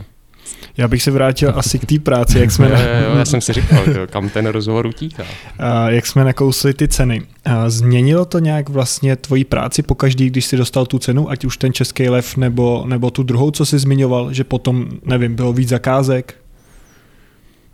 já 0.77 0.89
bych 0.89 1.03
se 1.03 1.11
vrátil 1.11 1.53
asi 1.57 1.79
k 1.79 1.87
té 1.87 1.99
práci, 1.99 2.39
jak 2.39 2.51
jsme... 2.51 2.69
jo, 2.71 3.09
jo, 3.11 3.19
já 3.19 3.25
jsem 3.25 3.41
si 3.41 3.53
říkal, 3.53 3.85
jo, 3.89 4.07
kam 4.11 4.29
ten 4.29 4.47
rozhovor 4.47 4.87
utíká. 4.87 5.25
A 5.59 5.91
jak 5.91 6.07
jsme 6.07 6.25
nakousli 6.25 6.75
ty 6.75 6.89
ceny. 6.89 7.23
A 7.45 7.71
změnilo 7.71 8.25
to 8.25 8.39
nějak 8.39 8.69
vlastně 8.69 9.17
tvoji 9.17 9.45
práci 9.45 9.83
po 9.83 9.95
každý, 9.95 10.31
když 10.31 10.47
jsi 10.47 10.57
dostal 10.57 10.87
tu 10.87 10.99
cenu, 10.99 11.31
ať 11.31 11.45
už 11.45 11.57
ten 11.57 11.73
český 11.73 12.09
lev 12.09 12.37
nebo, 12.37 12.85
nebo 12.87 13.11
tu 13.11 13.23
druhou, 13.23 13.51
co 13.51 13.67
jsi 13.67 13.79
zmiňoval, 13.79 14.33
že 14.33 14.45
potom, 14.45 14.89
nevím, 15.05 15.35
bylo 15.35 15.53
víc 15.53 15.69
zakázek? 15.69 16.35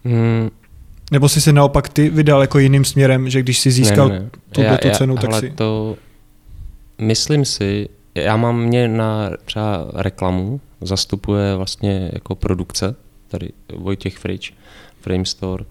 Hmm. 0.05 0.51
Nebo 1.11 1.29
jsi 1.29 1.41
se 1.41 1.53
naopak 1.53 1.89
ty 1.89 2.09
vydal 2.09 2.41
jako 2.41 2.59
jiným 2.59 2.85
směrem, 2.85 3.31
že 3.31 3.43
když 3.43 3.59
jsi 3.59 3.71
získal 3.71 4.09
ne, 4.09 4.19
ne. 4.19 4.31
tuto 4.53 4.77
tu 4.83 4.91
cenu, 4.91 5.17
tak 5.17 5.35
si... 5.35 5.51
to 5.51 5.97
myslím 6.99 7.45
si, 7.45 7.89
já 8.15 8.37
mám 8.37 8.63
mě 8.63 8.89
na 8.89 9.31
třeba 9.45 9.87
reklamu, 9.95 10.61
zastupuje 10.81 11.57
vlastně 11.57 12.11
jako 12.13 12.35
produkce, 12.35 12.95
tady 13.29 13.49
Vojtěch 13.77 14.19
Frič, 14.19 14.55
Frame 15.01 15.25
Store 15.25 15.65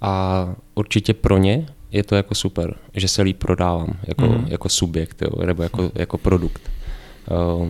a 0.00 0.46
určitě 0.74 1.14
pro 1.14 1.38
ně 1.38 1.66
je 1.92 2.04
to 2.04 2.14
jako 2.14 2.34
super, 2.34 2.74
že 2.94 3.08
se 3.08 3.22
líp 3.22 3.38
prodávám 3.38 3.98
jako, 4.06 4.26
mm. 4.26 4.46
jako 4.48 4.68
subjekt 4.68 5.22
jo, 5.22 5.46
nebo 5.46 5.62
jako, 5.62 5.90
jako 5.94 6.18
produkt. 6.18 6.62
Uh, 7.60 7.68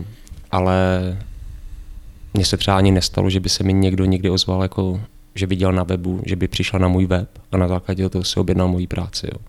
ale 0.51 1.17
mně 2.33 2.45
se 2.45 2.57
třeba 2.57 2.77
ani 2.77 2.91
nestalo, 2.91 3.29
že 3.29 3.39
by 3.39 3.49
se 3.49 3.63
mi 3.63 3.73
někdo 3.73 4.05
někdy 4.05 4.29
ozval, 4.29 4.61
jako, 4.61 5.01
že 5.35 5.45
viděl 5.45 5.71
na 5.71 5.83
webu, 5.83 6.21
že 6.25 6.35
by 6.35 6.47
přišla 6.47 6.79
na 6.79 6.87
můj 6.87 7.05
web 7.05 7.29
a 7.51 7.57
na 7.57 7.67
základě 7.67 8.09
toho 8.09 8.23
si 8.23 8.39
objednal 8.39 8.67
moji 8.67 8.87
práci. 8.87 9.27
Jo. 9.33 9.39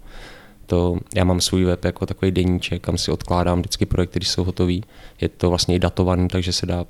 To, 0.70 0.98
já 1.14 1.24
mám 1.24 1.40
svůj 1.40 1.64
web 1.64 1.84
jako 1.84 2.06
takový 2.06 2.30
deníček, 2.30 2.82
kam 2.82 2.98
si 2.98 3.10
odkládám 3.10 3.58
vždycky 3.58 3.86
projekty, 3.86 4.18
když 4.18 4.28
jsou 4.28 4.44
hotový. 4.44 4.84
Je 5.20 5.28
to 5.28 5.48
vlastně 5.48 5.74
i 5.74 5.78
datovaný, 5.78 6.28
takže 6.28 6.52
se 6.52 6.66
dá 6.66 6.86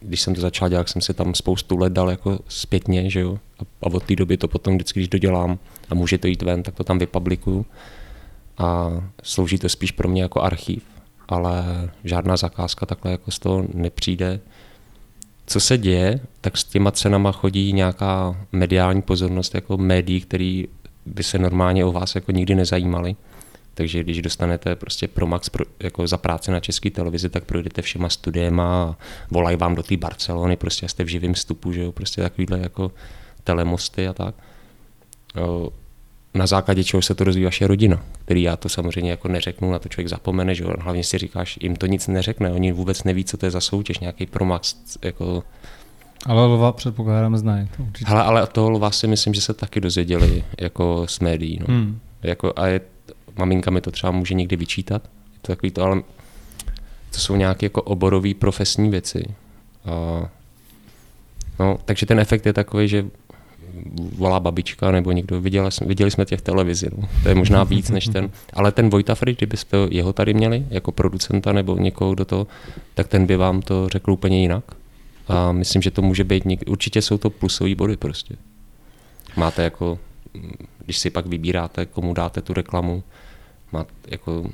když 0.00 0.20
jsem 0.20 0.34
to 0.34 0.40
začal 0.40 0.68
dělat, 0.68 0.88
jsem 0.88 1.02
se 1.02 1.14
tam 1.14 1.34
spoustu 1.34 1.76
let 1.76 1.92
dal 1.92 2.10
jako 2.10 2.38
zpětně, 2.48 3.10
že 3.10 3.20
jo, 3.20 3.38
a, 3.58 3.62
a 3.82 3.86
od 3.86 4.02
té 4.02 4.16
doby 4.16 4.36
to 4.36 4.48
potom 4.48 4.74
vždycky, 4.74 5.00
když 5.00 5.08
dodělám 5.08 5.58
a 5.90 5.94
může 5.94 6.18
to 6.18 6.26
jít 6.26 6.42
ven, 6.42 6.62
tak 6.62 6.74
to 6.74 6.84
tam 6.84 6.98
vypublikuju 6.98 7.66
a 8.58 8.90
slouží 9.22 9.58
to 9.58 9.68
spíš 9.68 9.90
pro 9.90 10.08
mě 10.08 10.22
jako 10.22 10.40
archiv, 10.40 10.82
ale 11.28 11.64
žádná 12.04 12.36
zakázka 12.36 12.86
takhle 12.86 13.10
jako 13.10 13.30
z 13.30 13.38
toho 13.38 13.64
nepřijde. 13.74 14.40
co 15.46 15.60
se 15.60 15.78
děje, 15.78 16.20
tak 16.40 16.56
s 16.56 16.64
těma 16.64 16.90
cenama 16.90 17.32
chodí 17.32 17.72
nějaká 17.72 18.46
mediální 18.52 19.02
pozornost 19.02 19.54
jako 19.54 19.76
médií, 19.76 20.20
který 20.20 20.68
by 21.06 21.22
se 21.22 21.38
normálně 21.38 21.84
o 21.84 21.92
vás 21.92 22.14
jako 22.14 22.32
nikdy 22.32 22.54
nezajímali. 22.54 23.16
Takže 23.74 24.02
když 24.02 24.22
dostanete 24.22 24.76
prostě 24.76 25.08
Promax 25.08 25.48
pro, 25.48 25.64
jako 25.80 26.06
za 26.06 26.16
práci 26.16 26.50
na 26.50 26.60
české 26.60 26.90
televizi, 26.90 27.28
tak 27.28 27.44
projdete 27.44 27.82
všema 27.82 28.08
studiema 28.08 28.82
a 28.82 28.96
volají 29.30 29.56
vám 29.56 29.74
do 29.74 29.82
té 29.82 29.96
Barcelony, 29.96 30.56
prostě 30.56 30.88
jste 30.88 31.04
v 31.04 31.08
živém 31.08 31.34
vstupu, 31.34 31.72
že 31.72 31.82
jo, 31.82 31.92
prostě 31.92 32.22
takovýhle 32.22 32.58
jako 32.58 32.92
telemosty 33.44 34.08
a 34.08 34.12
tak. 34.12 34.34
Na 36.34 36.46
základě 36.46 36.84
čeho 36.84 37.02
se 37.02 37.14
to 37.14 37.24
rozvíjí 37.24 37.44
vaše 37.44 37.66
rodina, 37.66 38.04
který 38.24 38.42
já 38.42 38.56
to 38.56 38.68
samozřejmě 38.68 39.10
jako 39.10 39.28
neřeknu, 39.28 39.72
na 39.72 39.78
to 39.78 39.88
člověk 39.88 40.08
zapomene, 40.08 40.54
že 40.54 40.64
jo, 40.64 40.74
hlavně 40.80 41.04
si 41.04 41.18
říkáš, 41.18 41.58
jim 41.62 41.76
to 41.76 41.86
nic 41.86 42.08
neřekne, 42.08 42.50
oni 42.50 42.72
vůbec 42.72 43.04
neví, 43.04 43.24
co 43.24 43.36
to 43.36 43.46
je 43.46 43.50
za 43.50 43.60
soutěž, 43.60 43.98
nějaký 43.98 44.26
Promax, 44.26 44.76
jako 45.02 45.42
ale 46.26 46.46
lva 46.46 46.72
předpokládám 46.72 47.36
znají. 47.36 47.68
Hele, 48.06 48.22
ale 48.22 48.46
toho 48.46 48.70
lva 48.70 48.90
si 48.90 49.06
myslím, 49.06 49.34
že 49.34 49.40
se 49.40 49.54
taky 49.54 49.80
dozvěděli 49.80 50.44
jako 50.60 51.06
z 51.08 51.20
médií. 51.20 51.58
No. 51.60 51.66
Hmm. 51.74 51.98
Jako, 52.22 52.52
a 52.56 52.66
je, 52.66 52.80
maminka 53.38 53.70
mi 53.70 53.80
to 53.80 53.90
třeba 53.90 54.10
může 54.10 54.34
někdy 54.34 54.56
vyčítat. 54.56 55.02
Je 55.32 55.38
to 55.42 55.52
takový 55.52 55.70
to, 55.70 55.82
ale 55.82 56.02
to 57.10 57.18
jsou 57.18 57.36
nějaké 57.36 57.66
jako 57.66 57.82
oborové 57.82 58.34
profesní 58.34 58.90
věci. 58.90 59.24
A, 59.84 60.28
no, 61.58 61.78
takže 61.84 62.06
ten 62.06 62.20
efekt 62.20 62.46
je 62.46 62.52
takový, 62.52 62.88
že 62.88 63.06
volá 64.18 64.40
babička 64.40 64.90
nebo 64.90 65.12
někdo, 65.12 65.40
viděli, 65.40 65.70
viděli 65.86 66.10
jsme 66.10 66.24
tě 66.24 66.36
v 66.36 66.42
televizi, 66.42 66.88
no. 66.96 67.08
to 67.22 67.28
je 67.28 67.34
možná 67.34 67.64
víc 67.64 67.90
než 67.90 68.08
ten, 68.08 68.30
ale 68.52 68.72
ten 68.72 68.90
Vojta 68.90 69.14
Frid, 69.14 69.38
kdybyste 69.38 69.76
jeho 69.90 70.12
tady 70.12 70.34
měli 70.34 70.66
jako 70.70 70.92
producenta 70.92 71.52
nebo 71.52 71.76
někoho 71.76 72.14
do 72.14 72.24
toho, 72.24 72.46
tak 72.94 73.08
ten 73.08 73.26
by 73.26 73.36
vám 73.36 73.62
to 73.62 73.88
řekl 73.88 74.12
úplně 74.12 74.40
jinak. 74.40 74.64
A 75.28 75.52
myslím, 75.52 75.82
že 75.82 75.90
to 75.90 76.02
může 76.02 76.24
být, 76.24 76.44
něk... 76.44 76.60
určitě 76.66 77.02
jsou 77.02 77.18
to 77.18 77.30
plusové 77.30 77.74
body 77.74 77.96
prostě. 77.96 78.36
Máte 79.36 79.62
jako, 79.62 79.98
když 80.84 80.98
si 80.98 81.10
pak 81.10 81.26
vybíráte, 81.26 81.86
komu 81.86 82.14
dáte 82.14 82.40
tu 82.40 82.52
reklamu, 82.52 83.02
máte 83.72 83.92
jako 84.08 84.50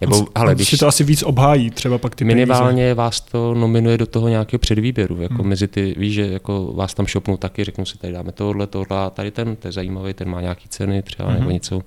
nebo, 0.00 0.26
hele, 0.38 0.54
když 0.54 0.68
si 0.68 0.76
to 0.76 0.86
asi 0.86 1.04
víc 1.04 1.22
obhájí, 1.22 1.70
třeba 1.70 1.98
pak 1.98 2.14
ty 2.14 2.24
Minimálně 2.24 2.82
peníze. 2.82 2.94
vás 2.94 3.20
to 3.20 3.54
nominuje 3.54 3.98
do 3.98 4.06
toho 4.06 4.28
nějakého 4.28 4.58
předvýběru, 4.58 5.22
jako 5.22 5.34
hmm. 5.34 5.48
mezi 5.48 5.68
ty, 5.68 5.94
víš, 5.98 6.14
že 6.14 6.26
jako 6.26 6.72
vás 6.74 6.94
tam 6.94 7.06
šopnou 7.06 7.36
taky, 7.36 7.64
řeknu 7.64 7.86
si, 7.86 7.98
tady 7.98 8.12
dáme 8.12 8.32
tohle, 8.32 8.66
tohle 8.66 8.98
a 8.98 9.10
tady 9.10 9.30
ten, 9.30 9.56
to 9.56 9.68
je 9.68 9.72
zajímavý, 9.72 10.14
ten 10.14 10.28
má 10.28 10.40
nějaký 10.40 10.68
ceny 10.68 11.02
třeba 11.02 11.28
hmm. 11.28 11.38
nebo 11.38 11.50
něco. 11.50 11.80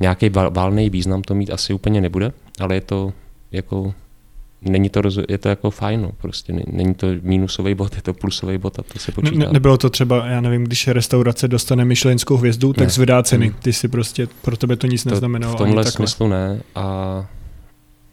Nějaký 0.00 0.28
válný 0.50 0.90
význam 0.90 1.22
to 1.22 1.34
mít 1.34 1.50
asi 1.50 1.74
úplně 1.74 2.00
nebude, 2.00 2.32
ale 2.60 2.74
je 2.74 2.80
to 2.80 3.12
jako 3.52 3.94
není 4.60 4.88
to, 4.88 5.00
je 5.28 5.38
to 5.38 5.48
jako 5.48 5.70
fajn, 5.70 6.02
no, 6.02 6.10
prostě 6.18 6.52
není 6.66 6.94
to 6.94 7.06
mínusový 7.22 7.74
bod, 7.74 7.96
je 7.96 8.02
to 8.02 8.14
plusový 8.14 8.58
bod 8.58 8.78
a 8.78 8.82
to 8.82 8.98
se 8.98 9.12
počítá. 9.12 9.38
Ne, 9.38 9.46
nebylo 9.52 9.78
to 9.78 9.90
třeba, 9.90 10.26
já 10.26 10.40
nevím, 10.40 10.64
když 10.64 10.88
restaurace 10.88 11.48
dostane 11.48 11.84
myšlenskou 11.84 12.36
hvězdu, 12.36 12.72
tak 12.72 12.86
ne. 12.86 12.90
zvedá 12.90 13.22
ceny. 13.22 13.46
Hmm. 13.46 13.56
Ty 13.62 13.72
si 13.72 13.88
prostě, 13.88 14.28
pro 14.42 14.56
tebe 14.56 14.76
to 14.76 14.86
nic 14.86 15.02
to, 15.04 15.10
neznamenalo. 15.10 15.54
V 15.54 15.58
tomhle 15.58 15.84
smyslu 15.84 16.28
ne 16.28 16.60
a 16.74 17.26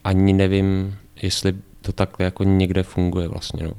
ani 0.04 0.34
nevím, 0.34 0.96
jestli 1.22 1.54
to 1.82 1.92
takhle 1.92 2.26
jako 2.26 2.44
někde 2.44 2.84
funguje 2.84 3.28
vlastně, 3.28 3.64
no, 3.64 3.74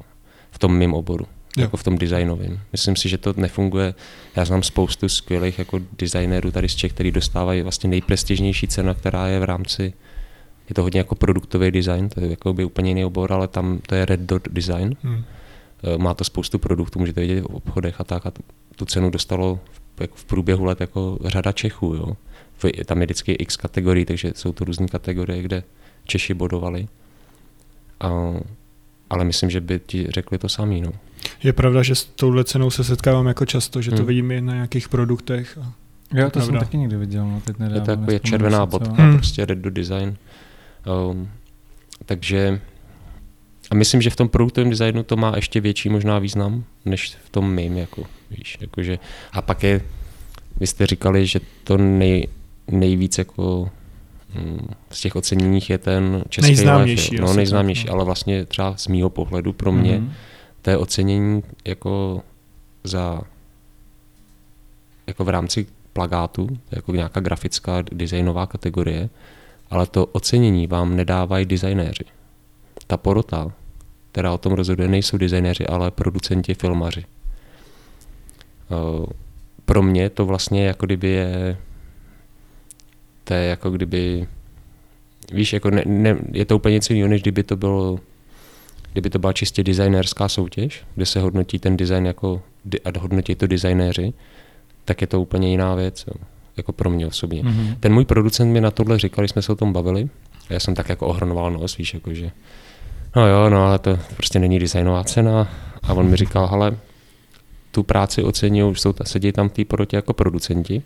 v 0.50 0.58
tom 0.58 0.76
mým 0.76 0.94
oboru. 0.94 1.26
Jo. 1.56 1.62
jako 1.62 1.76
v 1.76 1.82
tom 1.82 1.98
designovém. 1.98 2.60
Myslím 2.72 2.96
si, 2.96 3.08
že 3.08 3.18
to 3.18 3.34
nefunguje. 3.36 3.94
Já 4.36 4.44
znám 4.44 4.62
spoustu 4.62 5.08
skvělých 5.08 5.58
jako 5.58 5.80
designérů 5.98 6.50
tady 6.50 6.68
z 6.68 6.74
Čech, 6.74 6.92
který 6.92 7.10
dostávají 7.10 7.62
vlastně 7.62 7.90
nejprestižnější 7.90 8.68
cena, 8.68 8.94
která 8.94 9.26
je 9.26 9.40
v 9.40 9.44
rámci 9.44 9.92
je 10.68 10.74
to 10.74 10.82
hodně 10.82 11.00
jako 11.00 11.14
produktový 11.14 11.70
design, 11.70 12.08
to 12.08 12.20
je 12.20 12.30
jako 12.30 12.52
by 12.52 12.64
úplně 12.64 12.90
jiný 12.90 13.04
obor, 13.04 13.32
ale 13.32 13.48
tam 13.48 13.78
to 13.86 13.94
je 13.94 14.04
Red 14.04 14.20
Dot 14.20 14.48
Design. 14.48 14.96
Hmm. 15.02 15.24
Eh, 15.84 15.98
má 15.98 16.14
to 16.14 16.24
spoustu 16.24 16.58
produktů, 16.58 16.98
můžete 16.98 17.20
vidět 17.20 17.40
v 17.40 17.46
obchodech 17.46 18.00
a 18.00 18.04
tak 18.04 18.26
a 18.26 18.32
tu 18.76 18.84
cenu 18.84 19.10
dostalo 19.10 19.60
v, 19.96 20.00
jako 20.00 20.16
v 20.16 20.24
průběhu 20.24 20.64
let 20.64 20.80
jako 20.80 21.18
řada 21.24 21.52
Čechů. 21.52 21.94
Jo. 21.94 22.16
Tam 22.84 23.00
je 23.00 23.06
vždycky 23.06 23.32
x 23.32 23.56
kategorií, 23.56 24.04
takže 24.04 24.32
jsou 24.34 24.52
to 24.52 24.64
různé 24.64 24.88
kategorie, 24.88 25.42
kde 25.42 25.62
Češi 26.04 26.34
bodovali. 26.34 26.88
A, 28.00 28.10
ale 29.10 29.24
myslím, 29.24 29.50
že 29.50 29.60
by 29.60 29.80
ti 29.86 30.06
řekli 30.10 30.38
to 30.38 30.48
samý. 30.48 30.80
No. 30.80 30.92
Je 31.42 31.52
pravda, 31.52 31.82
že 31.82 31.94
s 31.94 32.04
touhle 32.04 32.44
cenou 32.44 32.70
se 32.70 32.84
setkávám 32.84 33.26
jako 33.26 33.46
často, 33.46 33.82
že 33.82 33.90
to 33.90 33.96
hmm. 33.96 34.06
vidím 34.06 34.30
i 34.30 34.40
na 34.40 34.54
nějakých 34.54 34.88
produktech. 34.88 35.58
A... 35.58 35.72
Jo, 36.14 36.30
to, 36.30 36.40
to 36.40 36.46
jsem 36.46 36.58
taky 36.58 36.76
někdy 36.76 36.96
viděl. 36.96 37.26
No, 37.26 37.40
teď 37.44 37.56
je 37.74 37.80
to 37.80 37.90
jako 37.90 38.10
je 38.10 38.20
červená 38.20 38.66
bodka, 38.66 39.02
hmm. 39.02 39.16
prostě 39.16 39.44
Red 39.46 39.58
Dot 39.58 39.72
Design. 39.72 40.16
Um, 40.86 41.30
takže 42.06 42.60
a 43.70 43.74
myslím, 43.74 44.02
že 44.02 44.10
v 44.10 44.16
tom 44.16 44.28
produktovém 44.28 44.70
designu 44.70 45.02
to 45.02 45.16
má 45.16 45.32
ještě 45.36 45.60
větší 45.60 45.88
možná 45.88 46.18
význam, 46.18 46.64
než 46.84 47.16
v 47.24 47.30
tom 47.30 47.54
mým, 47.54 47.76
jako, 47.76 48.04
víš, 48.30 48.58
jakože, 48.60 48.98
a 49.32 49.42
pak 49.42 49.62
je, 49.62 49.80
vy 50.56 50.66
jste 50.66 50.86
říkali, 50.86 51.26
že 51.26 51.40
to 51.64 51.76
nej, 51.76 52.28
nejvíc 52.70 53.18
jako 53.18 53.70
hm, 54.34 54.68
z 54.90 55.00
těch 55.00 55.16
oceněních 55.16 55.70
je 55.70 55.78
ten 55.78 56.24
český 56.28 56.48
nejznámější, 56.48 57.10
life, 57.10 57.24
no, 57.26 57.34
nejznámější, 57.34 57.86
no. 57.86 57.92
ale 57.92 58.04
vlastně 58.04 58.44
třeba 58.44 58.76
z 58.76 58.86
mýho 58.86 59.10
pohledu 59.10 59.52
pro 59.52 59.72
mě 59.72 59.98
mm-hmm. 59.98 60.12
to 60.62 60.70
je 60.70 60.76
ocenění 60.76 61.42
jako 61.64 62.22
za 62.84 63.20
jako 65.06 65.24
v 65.24 65.28
rámci 65.28 65.66
plagátu, 65.92 66.48
jako 66.70 66.92
nějaká 66.92 67.20
grafická 67.20 67.82
designová 67.92 68.46
kategorie, 68.46 69.08
ale 69.74 69.86
to 69.86 70.06
ocenění 70.06 70.66
vám 70.66 70.96
nedávají 70.96 71.46
designéři. 71.46 72.04
Ta 72.86 72.96
porota, 72.96 73.52
která 74.12 74.32
o 74.32 74.38
tom 74.38 74.52
rozhoduje, 74.52 74.88
nejsou 74.88 75.16
designéři, 75.16 75.66
ale 75.66 75.90
producenti, 75.90 76.54
filmaři. 76.54 77.04
Pro 79.64 79.82
mě 79.82 80.10
to 80.10 80.26
vlastně 80.26 80.66
jako 80.66 80.86
kdyby 80.86 81.08
je 81.08 81.56
to 83.24 83.34
je 83.34 83.44
jako 83.44 83.70
kdyby 83.70 84.26
víš, 85.32 85.52
jako 85.52 85.70
ne, 85.70 85.82
ne, 85.86 86.18
je 86.32 86.44
to 86.44 86.56
úplně 86.56 86.72
něco 86.72 86.92
jiného, 86.92 87.10
než 87.10 87.22
kdyby 87.22 87.42
to 87.42 87.56
bylo 87.56 87.98
kdyby 88.92 89.10
to 89.10 89.18
byla 89.18 89.32
čistě 89.32 89.64
designérská 89.64 90.28
soutěž, 90.28 90.84
kde 90.94 91.06
se 91.06 91.20
hodnotí 91.20 91.58
ten 91.58 91.76
design 91.76 92.06
jako 92.06 92.42
a 92.84 92.98
hodnotí 92.98 93.34
to 93.34 93.46
designéři, 93.46 94.12
tak 94.84 95.00
je 95.00 95.06
to 95.06 95.20
úplně 95.20 95.50
jiná 95.50 95.74
věc. 95.74 96.04
Jo 96.06 96.33
jako 96.56 96.72
pro 96.72 96.90
mě 96.90 97.06
osobně. 97.06 97.42
Mm-hmm. 97.42 97.76
Ten 97.80 97.92
můj 97.92 98.04
producent 98.04 98.52
mi 98.52 98.60
na 98.60 98.70
tohle 98.70 98.98
říkal, 98.98 99.22
když 99.22 99.30
jsme 99.30 99.42
se 99.42 99.52
o 99.52 99.56
tom 99.56 99.72
bavili, 99.72 100.08
a 100.50 100.52
já 100.52 100.60
jsem 100.60 100.74
tak 100.74 100.88
jako 100.88 101.06
ohrnoval 101.06 101.50
nos, 101.50 101.76
víš, 101.76 101.94
jako 101.94 102.14
že 102.14 102.30
no 103.16 103.28
jo, 103.28 103.50
no 103.50 103.66
ale 103.66 103.78
to 103.78 103.98
prostě 104.16 104.38
není 104.38 104.58
designová 104.58 105.04
cena 105.04 105.48
a 105.82 105.92
on 105.92 106.06
mi 106.06 106.16
říkal, 106.16 106.48
ale 106.52 106.76
tu 107.70 107.82
práci 107.82 108.22
oceňují, 108.22 108.76
jsou, 108.76 108.94
sedí 109.04 109.32
tam 109.32 109.48
v 109.48 109.52
té 109.52 109.64
porotě 109.64 109.96
jako 109.96 110.12
producenti, 110.12 110.82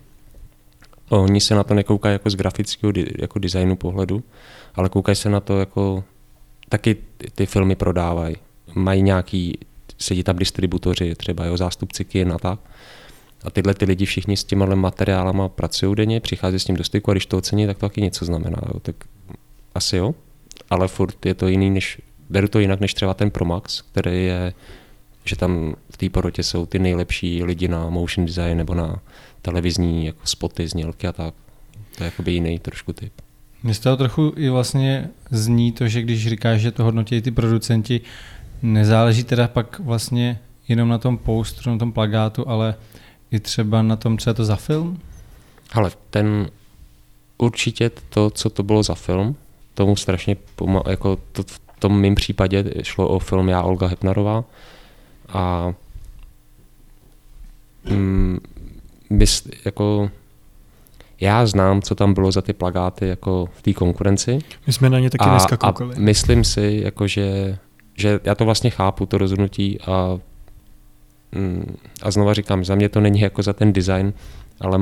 Oni 1.08 1.40
se 1.40 1.54
na 1.54 1.64
to 1.64 1.74
nekoukají 1.74 2.12
jako 2.12 2.30
z 2.30 2.34
grafického 2.34 2.92
jako 3.18 3.38
designu 3.38 3.76
pohledu, 3.76 4.22
ale 4.74 4.88
koukají 4.88 5.16
se 5.16 5.30
na 5.30 5.40
to 5.40 5.58
jako 5.58 6.04
taky 6.68 6.96
ty 7.34 7.46
filmy 7.46 7.76
prodávají. 7.76 8.36
Mají 8.74 9.02
nějaký, 9.02 9.58
sedí 9.98 10.22
tam 10.22 10.36
distributoři, 10.36 11.14
třeba 11.14 11.44
jeho 11.44 11.56
zástupci 11.56 12.04
kin 12.04 12.32
a 12.32 12.38
tak. 12.38 12.58
A 13.44 13.50
tyhle 13.50 13.74
ty 13.74 13.84
lidi 13.84 14.04
všichni 14.04 14.36
s 14.36 14.44
těma 14.44 14.74
materiálama 14.74 15.48
pracují 15.48 15.96
denně, 15.96 16.20
přichází 16.20 16.58
s 16.58 16.64
tím 16.64 16.76
do 16.76 16.84
styku 16.84 17.10
a 17.10 17.14
když 17.14 17.26
to 17.26 17.38
ocení, 17.38 17.66
tak 17.66 17.78
to 17.78 17.88
taky 17.88 18.02
něco 18.02 18.24
znamená. 18.24 18.58
Jo. 18.66 18.80
Tak 18.80 18.96
asi 19.74 19.96
jo, 19.96 20.14
ale 20.70 20.88
furt 20.88 21.26
je 21.26 21.34
to 21.34 21.48
jiný, 21.48 21.70
než, 21.70 22.00
beru 22.30 22.48
to 22.48 22.58
jinak 22.58 22.80
než 22.80 22.94
třeba 22.94 23.14
ten 23.14 23.30
Promax, 23.30 23.80
který 23.80 24.24
je, 24.24 24.52
že 25.24 25.36
tam 25.36 25.74
v 25.90 25.96
té 25.96 26.08
porotě 26.10 26.42
jsou 26.42 26.66
ty 26.66 26.78
nejlepší 26.78 27.44
lidi 27.44 27.68
na 27.68 27.90
motion 27.90 28.26
design 28.26 28.58
nebo 28.58 28.74
na 28.74 29.00
televizní 29.42 30.06
jako 30.06 30.26
spoty, 30.26 30.68
znělky 30.68 31.06
a 31.06 31.12
tak. 31.12 31.34
To 31.96 32.04
je 32.04 32.06
jakoby 32.06 32.32
jiný 32.32 32.58
trošku 32.58 32.92
typ. 32.92 33.12
Mně 33.62 33.74
z 33.74 33.78
toho 33.78 33.96
trochu 33.96 34.32
i 34.36 34.48
vlastně 34.48 35.10
zní 35.30 35.72
to, 35.72 35.88
že 35.88 36.02
když 36.02 36.28
říkáš, 36.28 36.60
že 36.60 36.70
to 36.70 36.84
hodnotí 36.84 37.22
ty 37.22 37.30
producenti, 37.30 38.00
nezáleží 38.62 39.24
teda 39.24 39.48
pak 39.48 39.80
vlastně 39.80 40.38
jenom 40.68 40.88
na 40.88 40.98
tom 40.98 41.18
posteru, 41.18 41.70
na 41.70 41.78
tom 41.78 41.92
plagátu, 41.92 42.48
ale 42.48 42.74
i 43.30 43.40
třeba 43.40 43.82
na 43.82 43.96
tom, 43.96 44.18
co 44.18 44.30
je 44.30 44.34
to 44.34 44.44
za 44.44 44.56
film? 44.56 45.00
Ale 45.72 45.90
ten 46.10 46.50
určitě 47.38 47.90
to, 48.08 48.30
co 48.30 48.50
to 48.50 48.62
bylo 48.62 48.82
za 48.82 48.94
film, 48.94 49.36
tomu 49.74 49.96
strašně 49.96 50.36
pomal, 50.56 50.82
jako 50.88 51.18
to, 51.32 51.42
v 51.42 51.60
tom 51.78 52.00
mém 52.00 52.14
případě 52.14 52.64
šlo 52.82 53.08
o 53.08 53.18
film 53.18 53.48
Já 53.48 53.62
Olga 53.62 53.86
Hepnarová 53.86 54.44
a 55.28 55.72
mm, 57.90 58.38
bys, 59.10 59.48
jako 59.64 60.10
já 61.20 61.46
znám, 61.46 61.82
co 61.82 61.94
tam 61.94 62.14
bylo 62.14 62.32
za 62.32 62.42
ty 62.42 62.52
plagáty 62.52 63.08
jako 63.08 63.48
v 63.58 63.62
té 63.62 63.72
konkurenci. 63.72 64.38
My 64.66 64.72
jsme 64.72 64.90
na 64.90 64.98
ně 64.98 65.10
taky 65.10 65.24
a, 65.24 65.30
dneska 65.30 65.56
koukali. 65.56 65.96
A 65.96 66.00
myslím 66.00 66.44
si, 66.44 66.80
jako 66.84 67.06
že, 67.06 67.58
že 67.94 68.20
já 68.24 68.34
to 68.34 68.44
vlastně 68.44 68.70
chápu, 68.70 69.06
to 69.06 69.18
rozhodnutí 69.18 69.80
a 69.80 70.18
a 72.02 72.10
znova 72.10 72.34
říkám, 72.34 72.64
za 72.64 72.74
mě 72.74 72.88
to 72.88 73.00
není 73.00 73.20
jako 73.20 73.42
za 73.42 73.52
ten 73.52 73.72
design, 73.72 74.12
ale 74.60 74.78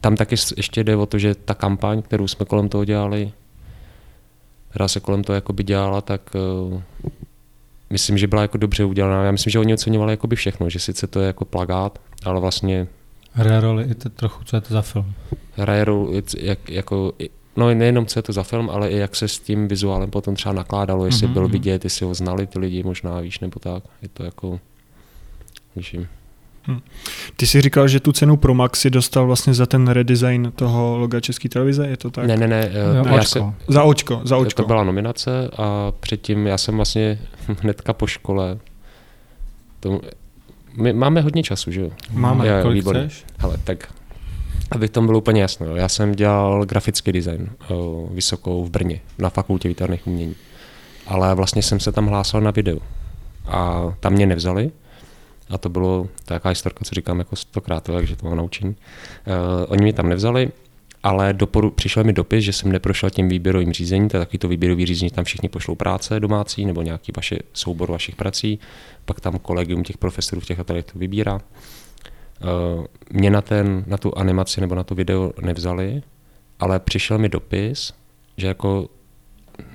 tam 0.00 0.16
taky 0.16 0.36
ještě 0.56 0.84
jde 0.84 0.96
o 0.96 1.06
to, 1.06 1.18
že 1.18 1.34
ta 1.34 1.54
kampaň, 1.54 2.02
kterou 2.02 2.28
jsme 2.28 2.46
kolem 2.46 2.68
toho 2.68 2.84
dělali, 2.84 3.32
která 4.68 4.88
se 4.88 5.00
kolem 5.00 5.24
toho 5.24 5.34
jakoby 5.34 5.64
dělala, 5.64 6.00
tak 6.00 6.30
uh, 6.70 6.80
myslím, 7.90 8.18
že 8.18 8.26
byla 8.26 8.42
jako 8.42 8.58
dobře 8.58 8.84
udělaná. 8.84 9.24
Já 9.24 9.32
myslím, 9.32 9.50
že 9.50 9.58
oni 9.58 9.74
oceňovali 9.74 10.18
by 10.26 10.36
všechno, 10.36 10.70
že 10.70 10.78
sice 10.78 11.06
to 11.06 11.20
je 11.20 11.26
jako 11.26 11.44
plagát, 11.44 11.98
ale 12.24 12.40
vlastně... 12.40 12.86
Hraje 13.32 13.60
roli 13.60 13.84
i 13.84 13.94
to 13.94 14.08
trochu, 14.08 14.44
co 14.44 14.56
je 14.56 14.60
to 14.60 14.74
za 14.74 14.82
film. 14.82 15.12
Hraje 15.52 15.84
roli, 15.84 16.22
jak, 16.38 16.70
jako, 16.70 17.12
no 17.56 17.74
nejenom 17.74 18.06
co 18.06 18.18
je 18.18 18.22
to 18.22 18.32
za 18.32 18.42
film, 18.42 18.70
ale 18.70 18.90
i 18.90 18.96
jak 18.96 19.16
se 19.16 19.28
s 19.28 19.38
tím 19.38 19.68
vizuálem 19.68 20.10
potom 20.10 20.34
třeba 20.34 20.52
nakládalo, 20.52 21.06
jestli 21.06 21.26
mm-hmm. 21.26 21.32
byl 21.32 21.42
mhm. 21.42 21.52
vidět, 21.52 21.84
jestli 21.84 22.06
ho 22.06 22.14
znali 22.14 22.46
ty 22.46 22.58
lidi 22.58 22.82
možná, 22.82 23.20
víš, 23.20 23.40
nebo 23.40 23.60
tak. 23.60 23.82
Je 24.02 24.08
to 24.08 24.24
jako, 24.24 24.60
Hmm. 26.66 26.80
Ty 27.36 27.46
jsi 27.46 27.60
říkal, 27.60 27.88
že 27.88 28.00
tu 28.00 28.12
cenu 28.12 28.36
pro 28.36 28.54
Maxi 28.54 28.90
dostal 28.90 29.26
vlastně 29.26 29.54
za 29.54 29.66
ten 29.66 29.88
redesign 29.88 30.52
toho 30.56 30.98
loga 30.98 31.20
České 31.20 31.48
televize, 31.48 31.86
je 31.86 31.96
to 31.96 32.10
tak? 32.10 32.26
Ne, 32.26 32.36
ne, 32.36 32.48
ne. 32.48 32.70
Jo, 32.96 33.14
já 33.16 33.24
se, 33.24 33.40
za 33.68 33.82
očko, 33.82 34.20
za 34.24 34.36
očko. 34.36 34.62
To 34.62 34.66
byla 34.66 34.84
nominace 34.84 35.50
a 35.56 35.92
předtím 36.00 36.46
já 36.46 36.58
jsem 36.58 36.76
vlastně 36.76 37.18
hnedka 37.62 37.92
po 37.92 38.06
škole, 38.06 38.58
to, 39.80 40.00
my 40.76 40.92
máme 40.92 41.20
hodně 41.20 41.42
času, 41.42 41.70
že 41.70 41.80
jo? 41.80 41.90
Máme, 42.12 42.46
já, 42.46 42.62
kolik 42.62 42.74
výborný. 42.74 43.08
chceš? 43.08 43.24
Hele, 43.38 43.56
tak 43.64 43.92
aby 44.70 44.88
tom 44.88 45.06
bylo 45.06 45.18
úplně 45.18 45.42
jasno, 45.42 45.76
já 45.76 45.88
jsem 45.88 46.12
dělal 46.12 46.64
grafický 46.64 47.12
design 47.12 47.50
o, 47.70 48.08
vysokou 48.12 48.64
v 48.64 48.70
Brně 48.70 49.00
na 49.18 49.30
fakultě 49.30 49.68
výtvarných 49.68 50.06
umění. 50.06 50.34
Ale 51.06 51.34
vlastně 51.34 51.62
jsem 51.62 51.80
se 51.80 51.92
tam 51.92 52.06
hlásil 52.06 52.40
na 52.40 52.50
video. 52.50 52.78
A 53.46 53.82
tam 54.00 54.12
mě 54.12 54.26
nevzali, 54.26 54.70
a 55.52 55.58
to 55.58 55.68
bylo 55.68 56.08
taková 56.24 56.48
historka, 56.48 56.84
co 56.84 56.94
říkám 56.94 57.18
jako 57.18 57.36
stokrát, 57.36 57.84
takže 57.84 58.16
to 58.16 58.34
naučení. 58.34 58.70
Uh, 58.70 59.34
oni 59.68 59.82
mě 59.82 59.92
tam 59.92 60.08
nevzali, 60.08 60.50
ale 61.02 61.32
doporu, 61.32 61.70
přišel 61.70 62.04
mi 62.04 62.12
dopis, 62.12 62.44
že 62.44 62.52
jsem 62.52 62.72
neprošel 62.72 63.10
tím 63.10 63.28
výběrovým 63.28 63.72
řízením, 63.72 64.08
to 64.08 64.16
je 64.16 64.20
takový 64.20 64.38
to 64.38 64.48
výběrový 64.48 64.86
řízení, 64.86 65.10
tam 65.10 65.24
všichni 65.24 65.48
pošlou 65.48 65.74
práce 65.74 66.20
domácí 66.20 66.64
nebo 66.64 66.82
nějaký 66.82 67.12
vaše 67.16 67.38
soubor 67.52 67.90
vašich 67.90 68.16
prací, 68.16 68.58
pak 69.04 69.20
tam 69.20 69.38
kolegium 69.38 69.84
těch 69.84 69.98
profesorů 69.98 70.40
v 70.40 70.46
těch 70.46 70.60
atelích 70.60 70.84
to 70.84 70.98
vybírá. 70.98 71.34
Uh, 71.34 72.84
mě 73.10 73.30
na, 73.30 73.42
ten, 73.42 73.84
na 73.86 73.96
tu 73.96 74.18
animaci 74.18 74.60
nebo 74.60 74.74
na 74.74 74.84
to 74.84 74.94
video 74.94 75.32
nevzali, 75.40 76.02
ale 76.60 76.80
přišel 76.80 77.18
mi 77.18 77.28
dopis, 77.28 77.92
že 78.36 78.46
jako 78.46 78.88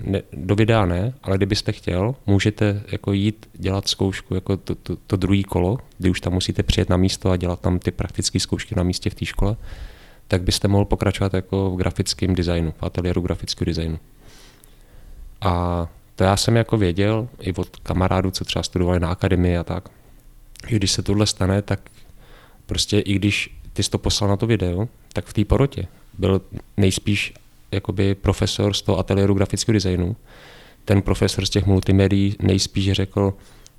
ne, 0.01 0.21
do 0.33 0.55
videa 0.55 0.85
ne, 0.85 1.13
ale 1.23 1.37
kdybyste 1.37 1.71
chtěl, 1.71 2.15
můžete 2.25 2.83
jako 2.91 3.13
jít 3.13 3.49
dělat 3.53 3.87
zkoušku 3.87 4.35
jako 4.35 4.57
to, 4.57 4.75
to, 4.75 4.95
to 5.07 5.15
druhý 5.15 5.43
kolo, 5.43 5.77
kdy 5.97 6.09
už 6.09 6.21
tam 6.21 6.33
musíte 6.33 6.63
přijet 6.63 6.89
na 6.89 6.97
místo 6.97 7.31
a 7.31 7.37
dělat 7.37 7.59
tam 7.59 7.79
ty 7.79 7.91
praktické 7.91 8.39
zkoušky 8.39 8.75
na 8.75 8.83
místě 8.83 9.09
v 9.09 9.15
té 9.15 9.25
škole, 9.25 9.55
tak 10.27 10.41
byste 10.41 10.67
mohl 10.67 10.85
pokračovat 10.85 11.33
jako 11.33 11.71
v 11.71 11.77
grafickém 11.77 12.35
designu, 12.35 12.71
v 12.71 12.83
ateliéru 12.83 13.21
grafického 13.21 13.65
designu. 13.65 13.99
A 15.41 15.87
to 16.15 16.23
já 16.23 16.37
jsem 16.37 16.55
jako 16.55 16.77
věděl 16.77 17.27
i 17.41 17.53
od 17.53 17.75
kamarádů, 17.75 18.31
co 18.31 18.45
třeba 18.45 18.63
studovali 18.63 18.99
na 18.99 19.09
akademii 19.09 19.57
a 19.57 19.63
tak. 19.63 19.89
Když 20.69 20.91
se 20.91 21.03
tohle 21.03 21.25
stane, 21.25 21.61
tak 21.61 21.79
prostě 22.65 22.99
i 22.99 23.13
když 23.13 23.57
ty 23.73 23.83
jsi 23.83 23.89
to 23.89 23.97
poslal 23.97 24.29
na 24.29 24.37
to 24.37 24.47
video, 24.47 24.87
tak 25.13 25.25
v 25.25 25.33
té 25.33 25.45
porotě 25.45 25.87
byl 26.17 26.41
nejspíš 26.77 27.33
jakoby 27.71 28.15
profesor 28.15 28.73
z 28.73 28.81
toho 28.81 28.99
ateliéru 28.99 29.33
grafického 29.33 29.73
designu, 29.73 30.15
ten 30.85 31.01
profesor 31.01 31.45
z 31.45 31.49
těch 31.49 31.65
multimédií 31.65 32.35
nejspíš 32.41 32.91
řekl, 32.91 33.33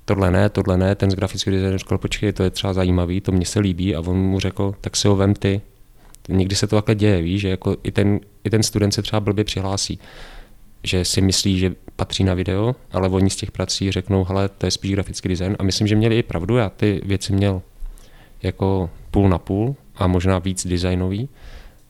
tohle 0.05 0.31
ne, 0.31 0.49
tohle 0.49 0.77
ne, 0.77 0.95
ten 0.95 1.11
z 1.11 1.15
grafického 1.15 1.55
designu 1.55 1.77
řekl, 1.77 1.97
počkej, 1.97 2.33
to 2.33 2.43
je 2.43 2.49
třeba 2.49 2.73
zajímavý, 2.73 3.21
to 3.21 3.31
mně 3.31 3.45
se 3.45 3.59
líbí. 3.59 3.95
A 3.95 3.99
on 3.99 4.17
mu 4.17 4.39
řekl, 4.39 4.75
tak 4.81 4.95
si 4.95 5.07
ho 5.07 5.15
vem 5.15 5.33
ty. 5.33 5.61
Někdy 6.29 6.55
se 6.55 6.67
to 6.67 6.75
takhle 6.75 6.95
děje, 6.95 7.21
víš, 7.21 7.41
že 7.41 7.49
jako 7.49 7.77
i 7.83 7.91
ten, 7.91 8.19
i 8.43 8.49
ten 8.49 8.63
student 8.63 8.93
se 8.93 9.01
třeba 9.01 9.19
blbě 9.19 9.43
přihlásí, 9.43 9.99
že 10.83 11.05
si 11.05 11.21
myslí, 11.21 11.59
že 11.59 11.75
patří 11.95 12.23
na 12.23 12.33
video, 12.33 12.75
ale 12.91 13.09
oni 13.09 13.29
z 13.29 13.35
těch 13.35 13.51
prací 13.51 13.91
řeknou, 13.91 14.23
hele, 14.23 14.49
to 14.49 14.65
je 14.65 14.71
spíš 14.71 14.91
grafický 14.91 15.29
design. 15.29 15.55
A 15.59 15.63
myslím, 15.63 15.87
že 15.87 15.95
měli 15.95 16.17
i 16.17 16.23
pravdu, 16.23 16.57
já 16.57 16.69
ty 16.69 17.01
věci 17.05 17.33
měl 17.33 17.61
jako 18.43 18.89
půl 19.11 19.29
na 19.29 19.37
půl 19.37 19.75
a 19.95 20.07
možná 20.07 20.39
víc 20.39 20.67
designový, 20.67 21.29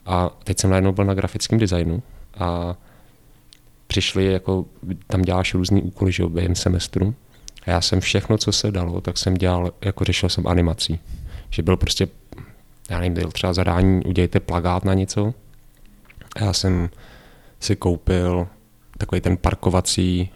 a 0.10 0.30
teď 0.44 0.60
jsem 0.60 0.70
najednou 0.70 0.92
byl 0.92 1.06
na 1.06 1.14
grafickém 1.14 1.60
designu 1.60 2.04
a 2.40 2.76
přišli, 3.88 4.26
jako 4.26 4.66
tam 5.08 5.22
děláš 5.22 5.54
různý 5.54 5.82
úkoly, 5.82 6.12
že 6.12 6.26
během 6.26 6.56
semestru. 6.56 7.16
A 7.66 7.72
já 7.72 7.82
jsem 7.82 8.00
všechno, 8.00 8.38
co 8.38 8.52
se 8.52 8.72
dalo, 8.72 9.02
tak 9.02 9.18
jsem 9.18 9.34
dělal, 9.34 9.72
jako 9.82 10.04
řešil 10.04 10.30
jsem 10.30 10.48
animací. 10.48 11.00
Že 11.50 11.64
byl 11.64 11.78
prostě, 11.78 12.08
já 12.90 13.00
nevím, 13.00 13.14
byl 13.14 13.32
třeba 13.32 13.54
zadání, 13.54 14.06
udělejte 14.06 14.40
plagát 14.40 14.86
na 14.86 14.94
něco. 14.94 15.34
A 16.36 16.44
já 16.44 16.54
jsem 16.54 16.90
si 17.60 17.76
koupil 17.76 18.48
takový 18.98 19.22
ten 19.22 19.38
parkovací 19.38 20.30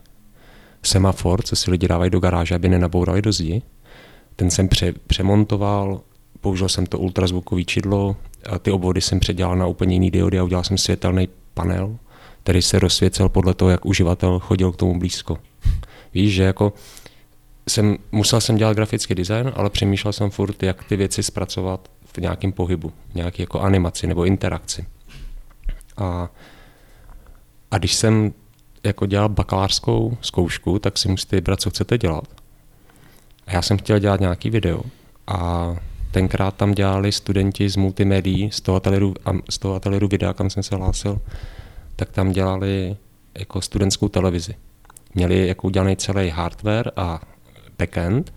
semafor, 0.84 1.42
co 1.42 1.56
si 1.56 1.72
lidi 1.72 1.88
dávají 1.88 2.12
do 2.12 2.20
garáže, 2.20 2.56
aby 2.56 2.70
nenabourali 2.70 3.22
do 3.22 3.32
zdi. 3.32 3.62
Ten 4.36 4.52
jsem 4.52 4.68
pře- 4.68 4.94
přemontoval, 5.08 6.02
použil 6.42 6.70
jsem 6.70 6.86
to 6.86 7.00
ultrazvukový 7.00 7.66
čidlo, 7.66 8.16
ty 8.60 8.72
obvody 8.72 9.02
jsem 9.02 9.20
předělal 9.20 9.56
na 9.56 9.68
úplně 9.68 9.96
jiný 9.96 10.12
diody 10.12 10.40
a 10.40 10.44
udělal 10.44 10.64
jsem 10.64 10.78
světelný 10.78 11.28
panel, 11.54 11.98
který 12.44 12.62
se 12.62 12.80
rozsvěcel 12.80 13.30
podle 13.30 13.54
toho, 13.54 13.72
jak 13.72 13.86
uživatel 13.86 14.40
chodil 14.40 14.72
k 14.72 14.76
tomu 14.76 15.00
blízko. 15.00 15.38
Víš, 16.14 16.34
že 16.34 16.44
jako 16.44 16.74
jsem, 17.70 17.98
musel 18.12 18.42
jsem 18.42 18.58
dělat 18.58 18.74
grafický 18.74 19.16
design, 19.16 19.52
ale 19.56 19.70
přemýšlel 19.70 20.14
jsem 20.14 20.30
furt, 20.30 20.64
jak 20.64 20.84
ty 20.84 20.96
věci 20.96 21.24
zpracovat 21.24 21.92
v 22.06 22.18
nějakém 22.18 22.52
pohybu, 22.52 22.94
nějaké 23.16 23.44
jako 23.44 23.60
animaci 23.60 24.08
nebo 24.08 24.26
interakci. 24.26 24.86
A, 25.98 26.30
a 27.72 27.78
když 27.78 27.94
jsem 27.94 28.34
jako 28.84 29.06
dělal 29.06 29.30
bakalářskou 29.30 30.18
zkoušku, 30.22 30.80
tak 30.80 30.98
si 30.98 31.10
musíte 31.10 31.36
vybrat, 31.36 31.62
co 31.62 31.70
chcete 31.70 31.98
dělat. 31.98 32.28
A 33.48 33.52
já 33.54 33.62
jsem 33.62 33.78
chtěl 33.78 34.00
dělat 34.00 34.20
nějaký 34.20 34.50
video 34.50 34.82
a 35.28 35.76
tenkrát 36.13 36.56
tam 36.56 36.71
dělali 36.71 37.12
studenti 37.12 37.69
z 37.69 37.76
multimédií, 37.76 38.52
z 38.52 38.62
toho 38.62 38.76
ateliéru, 38.76 39.13
z 39.49 39.58
toho 39.58 39.76
ateliéru 39.76 40.08
videa, 40.08 40.34
kam 40.34 40.49
jsem 40.49 40.63
se 40.63 40.76
hlásil, 40.76 41.21
tak 41.95 42.12
tam 42.12 42.32
dělali 42.32 42.95
jako 43.39 43.62
studentskou 43.62 44.10
televizi. 44.10 44.56
Měli 45.15 45.47
jako 45.47 45.67
udělaný 45.67 45.95
celý 45.95 46.30
hardware 46.30 46.91
a 46.95 47.21
backend 47.80 48.34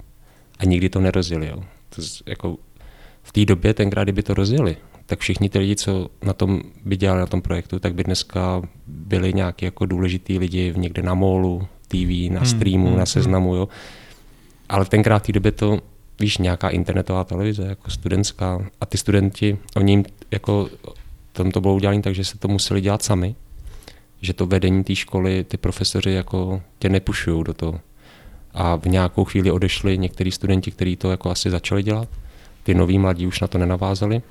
a 0.59 0.65
nikdy 0.65 0.89
to 0.89 1.01
nerozjeli. 1.01 1.47
Jo. 1.47 1.65
To 1.89 2.03
jako 2.27 2.57
v 3.23 3.33
té 3.33 3.45
době, 3.45 3.75
tenkrát, 3.75 4.05
kdyby 4.05 4.23
to 4.23 4.35
rozjeli, 4.35 4.77
tak 5.07 5.19
všichni 5.19 5.49
ty 5.49 5.59
lidi, 5.59 5.77
co 5.77 6.09
na 6.23 6.33
tom 6.33 6.61
by 6.85 6.97
dělali 6.97 7.21
na 7.21 7.27
tom 7.27 7.43
projektu, 7.43 7.79
tak 7.79 7.95
by 7.95 8.05
dneska 8.05 8.63
byli 8.87 9.33
nějaký 9.33 9.65
jako 9.65 9.87
důležitý 9.87 10.39
lidi 10.39 10.75
někde 10.77 11.03
na 11.03 11.15
molu, 11.15 11.69
TV, 11.89 12.33
na 12.33 12.41
hmm, 12.41 12.47
streamu, 12.47 12.87
hmm, 12.87 12.97
na 12.97 13.05
hmm. 13.05 13.07
seznamu, 13.07 13.57
jo. 13.57 13.69
Ale 14.69 14.85
tenkrát 14.85 15.19
v 15.19 15.27
té 15.27 15.33
době 15.33 15.53
to 15.53 15.81
víš, 16.21 16.39
nějaká 16.39 16.69
internetová 16.69 17.25
televize, 17.25 17.63
jako 17.63 17.91
studentská, 17.91 18.71
a 18.81 18.87
ty 18.87 18.99
studenti, 18.99 19.59
oni 19.77 19.93
jim 19.93 20.05
jako, 20.31 20.69
tam 21.33 21.51
to 21.51 21.61
bylo 21.61 21.75
udělané 21.75 22.03
tak, 22.03 22.15
že 22.15 22.25
se 22.25 22.39
to 22.39 22.49
museli 22.49 22.81
dělat 22.81 23.03
sami, 23.03 23.35
že 24.21 24.33
to 24.33 24.47
vedení 24.47 24.85
té 24.85 24.95
školy, 24.95 25.45
ty 25.45 25.57
profesoři 25.57 26.11
jako 26.11 26.63
tě 26.79 26.89
nepušují 26.89 27.45
do 27.45 27.55
toho. 27.55 27.81
A 28.55 28.77
v 28.77 28.87
nějakou 28.87 29.25
chvíli 29.25 29.51
odešli 29.51 29.99
některý 29.99 30.33
studenti, 30.33 30.71
kteří 30.71 30.97
to 30.97 31.11
jako 31.11 31.31
asi 31.31 31.51
začali 31.51 31.83
dělat, 31.83 32.09
ty 32.63 32.75
noví 32.75 32.99
mladí 32.99 33.27
už 33.27 33.41
na 33.41 33.47
to 33.47 33.59
nenavázali. 33.59 34.23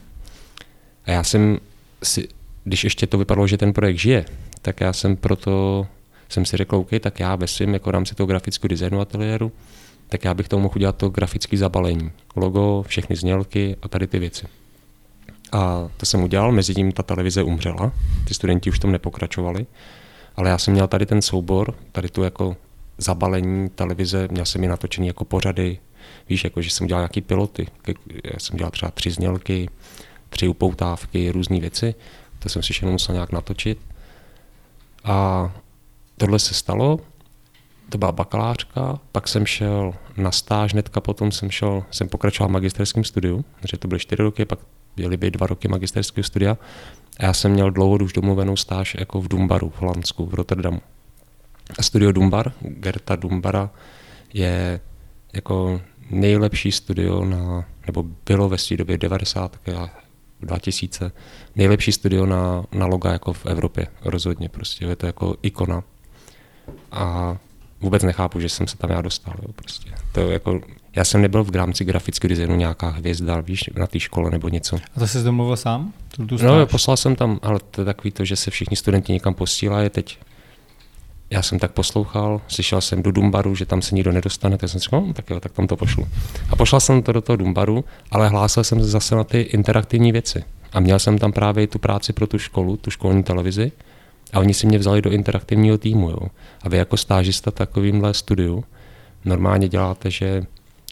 A 1.06 1.12
já 1.12 1.24
jsem 1.24 1.58
si, 2.04 2.28
když 2.64 2.84
ještě 2.84 3.08
to 3.08 3.18
vypadalo, 3.18 3.48
že 3.48 3.58
ten 3.58 3.74
projekt 3.74 3.98
žije, 3.98 4.26
tak 4.62 4.82
já 4.82 4.94
jsem 4.94 5.16
proto 5.16 5.88
jsem 6.30 6.46
si 6.46 6.58
řekl, 6.58 6.76
OK, 6.76 6.90
tak 7.00 7.20
já 7.20 7.36
ve 7.36 7.48
svém 7.48 7.74
jako 7.74 7.92
rámci 7.92 8.16
toho 8.16 8.28
grafického 8.28 8.70
designu 8.70 9.02
ateliéru 9.02 9.52
tak 10.10 10.26
já 10.26 10.34
bych 10.34 10.48
tomu 10.48 10.64
mohl 10.64 10.76
udělat 10.76 10.98
to 10.98 11.10
grafické 11.10 11.58
zabalení. 11.58 12.12
Logo, 12.36 12.84
všechny 12.88 13.16
znělky 13.16 13.76
a 13.82 13.88
tady 13.88 14.08
ty 14.08 14.20
věci. 14.20 14.48
A 15.52 15.90
to 15.98 16.06
jsem 16.06 16.24
udělal, 16.24 16.52
mezi 16.52 16.74
tím 16.74 16.92
ta 16.92 17.04
televize 17.04 17.44
umřela, 17.44 17.92
ty 18.28 18.34
studenti 18.34 18.70
už 18.70 18.80
tom 18.80 18.92
nepokračovali, 18.92 19.66
ale 20.36 20.50
já 20.50 20.58
jsem 20.58 20.74
měl 20.74 20.88
tady 20.88 21.06
ten 21.06 21.22
soubor, 21.22 21.76
tady 21.92 22.10
tu 22.10 22.24
jako 22.24 22.58
zabalení 22.98 23.70
televize, 23.70 24.28
měl 24.32 24.46
jsem 24.46 24.64
ji 24.64 24.70
natočený 24.70 25.08
jako 25.08 25.26
pořady, 25.26 25.80
víš, 26.30 26.44
jako 26.44 26.62
že 26.62 26.70
jsem 26.70 26.88
dělal 26.88 27.02
nějaký 27.02 27.22
piloty, 27.22 27.68
já 28.34 28.40
jsem 28.40 28.58
dělal 28.58 28.72
třeba 28.72 28.92
tři 28.92 29.12
znělky, 29.12 29.70
tři 30.30 30.48
upoutávky, 30.48 31.32
různé 31.32 31.60
věci, 31.60 31.96
to 32.40 32.50
jsem 32.50 32.64
si 32.64 32.74
všechno 32.74 32.92
musel 32.92 33.14
nějak 33.16 33.32
natočit. 33.32 33.80
A 35.04 35.52
tohle 36.18 36.40
se 36.40 36.54
stalo, 36.54 37.00
to 37.90 37.98
byla 37.98 38.12
bakalářka, 38.12 39.00
pak 39.12 39.28
jsem 39.28 39.46
šel 39.46 39.94
na 40.18 40.32
stáž, 40.32 40.74
hnedka 40.74 41.02
potom 41.02 41.32
jsem 41.32 41.52
šel, 41.52 41.84
jsem 41.92 42.10
pokračoval 42.10 42.50
v 42.50 42.52
magisterském 42.52 43.04
studiu, 43.04 43.46
že 43.72 43.78
to 43.78 43.88
byly 43.88 44.00
čtyři 44.00 44.24
roky, 44.24 44.46
pak 44.46 44.60
byly 44.96 45.18
by 45.18 45.32
dva 45.32 45.48
roky 45.48 45.68
magisterského 45.68 46.24
studia. 46.24 46.58
A 47.20 47.26
já 47.26 47.34
jsem 47.34 47.52
měl 47.52 47.72
dlouho 47.72 47.96
už 47.96 48.14
domluvenou 48.14 48.56
stáž 48.56 48.96
jako 49.00 49.22
v 49.22 49.28
Dumbaru, 49.28 49.70
v 49.70 49.82
Holandsku, 49.82 50.26
v 50.26 50.34
Rotterdamu. 50.34 50.82
A 51.80 51.84
studio 51.84 52.12
Dumbar, 52.12 52.52
Gerta 52.62 53.16
Dumbara, 53.16 53.70
je 54.34 54.80
jako 55.34 55.82
nejlepší 56.10 56.72
studio 56.72 57.26
na, 57.26 57.66
nebo 57.88 58.06
bylo 58.26 58.50
ve 58.50 58.58
své 58.58 58.78
době 58.78 58.98
90 58.98 59.60
a 59.78 59.90
2000, 60.42 61.12
nejlepší 61.56 61.92
studio 61.92 62.26
na, 62.26 62.66
na 62.72 62.86
loga 62.86 63.12
jako 63.12 63.34
v 63.34 63.46
Evropě, 63.46 63.88
rozhodně 64.02 64.50
prostě, 64.50 64.86
je 64.86 64.96
to 64.96 65.06
jako 65.06 65.36
ikona. 65.42 65.84
A 66.92 67.38
vůbec 67.86 68.04
nechápu, 68.04 68.40
že 68.40 68.50
jsem 68.50 68.68
se 68.68 68.78
tam 68.78 68.90
já 68.90 69.02
dostal. 69.02 69.34
Jo, 69.42 69.54
prostě. 69.56 69.90
To 70.12 70.32
jako, 70.32 70.62
já 70.96 71.04
jsem 71.04 71.22
nebyl 71.22 71.44
v 71.44 71.56
rámci 71.56 71.86
grafického 71.86 72.30
designu 72.30 72.56
nějaká 72.56 72.90
hvězda, 72.90 73.40
víš, 73.42 73.70
na 73.76 73.88
té 73.88 74.00
škole 74.00 74.32
nebo 74.32 74.50
něco. 74.50 74.76
A 74.96 75.00
to 75.00 75.08
jsi 75.08 75.24
domluvil 75.24 75.58
sám? 75.58 75.94
Tu, 76.16 76.26
tu 76.26 76.38
no, 76.44 76.60
jo, 76.60 76.66
poslal 76.66 76.98
jsem 76.98 77.16
tam, 77.16 77.40
ale 77.42 77.60
to 77.72 77.82
je 77.82 77.86
takový 77.86 78.12
to, 78.12 78.26
že 78.26 78.36
se 78.36 78.52
všichni 78.52 78.78
studenti 78.78 79.14
někam 79.14 79.34
posílají 79.34 79.90
teď. 79.90 80.18
Já 81.30 81.42
jsem 81.42 81.60
tak 81.60 81.72
poslouchal, 81.72 82.42
slyšel 82.48 82.82
jsem 82.82 83.04
do 83.04 83.12
Dumbaru, 83.12 83.56
že 83.56 83.66
tam 83.66 83.82
se 83.82 83.96
nikdo 83.96 84.12
nedostane, 84.12 84.58
tak 84.58 84.70
jsem 84.70 84.80
si 84.80 84.84
říkal, 84.84 85.02
no, 85.02 85.14
tak 85.14 85.30
jo, 85.30 85.40
tak 85.40 85.52
tam 85.52 85.68
to 85.68 85.78
pošlu. 85.78 86.08
A 86.50 86.56
pošlal 86.56 86.80
jsem 86.80 87.02
to 87.02 87.12
do 87.12 87.22
toho 87.22 87.36
Dumbaru, 87.36 87.86
ale 88.12 88.30
hlásil 88.30 88.64
jsem 88.64 88.80
se 88.80 88.86
zase 88.86 89.16
na 89.16 89.24
ty 89.24 89.42
interaktivní 89.42 90.12
věci. 90.12 90.44
A 90.74 90.80
měl 90.80 91.00
jsem 91.00 91.18
tam 91.18 91.32
právě 91.32 91.68
tu 91.68 91.80
práci 91.80 92.14
pro 92.14 92.28
tu 92.28 92.38
školu, 92.38 92.78
tu 92.78 92.92
školní 92.92 93.24
televizi. 93.24 93.72
A 94.36 94.40
oni 94.40 94.54
si 94.54 94.68
mě 94.68 94.78
vzali 94.78 95.02
do 95.02 95.12
interaktivního 95.12 95.78
týmu. 95.78 96.10
Jo. 96.10 96.20
A 96.62 96.70
vy 96.70 96.78
jako 96.78 96.98
stážista 96.98 97.52
takovýmhle 97.52 98.14
studiu 98.14 98.64
normálně 99.26 99.68
děláte, 99.68 100.12
že 100.12 100.44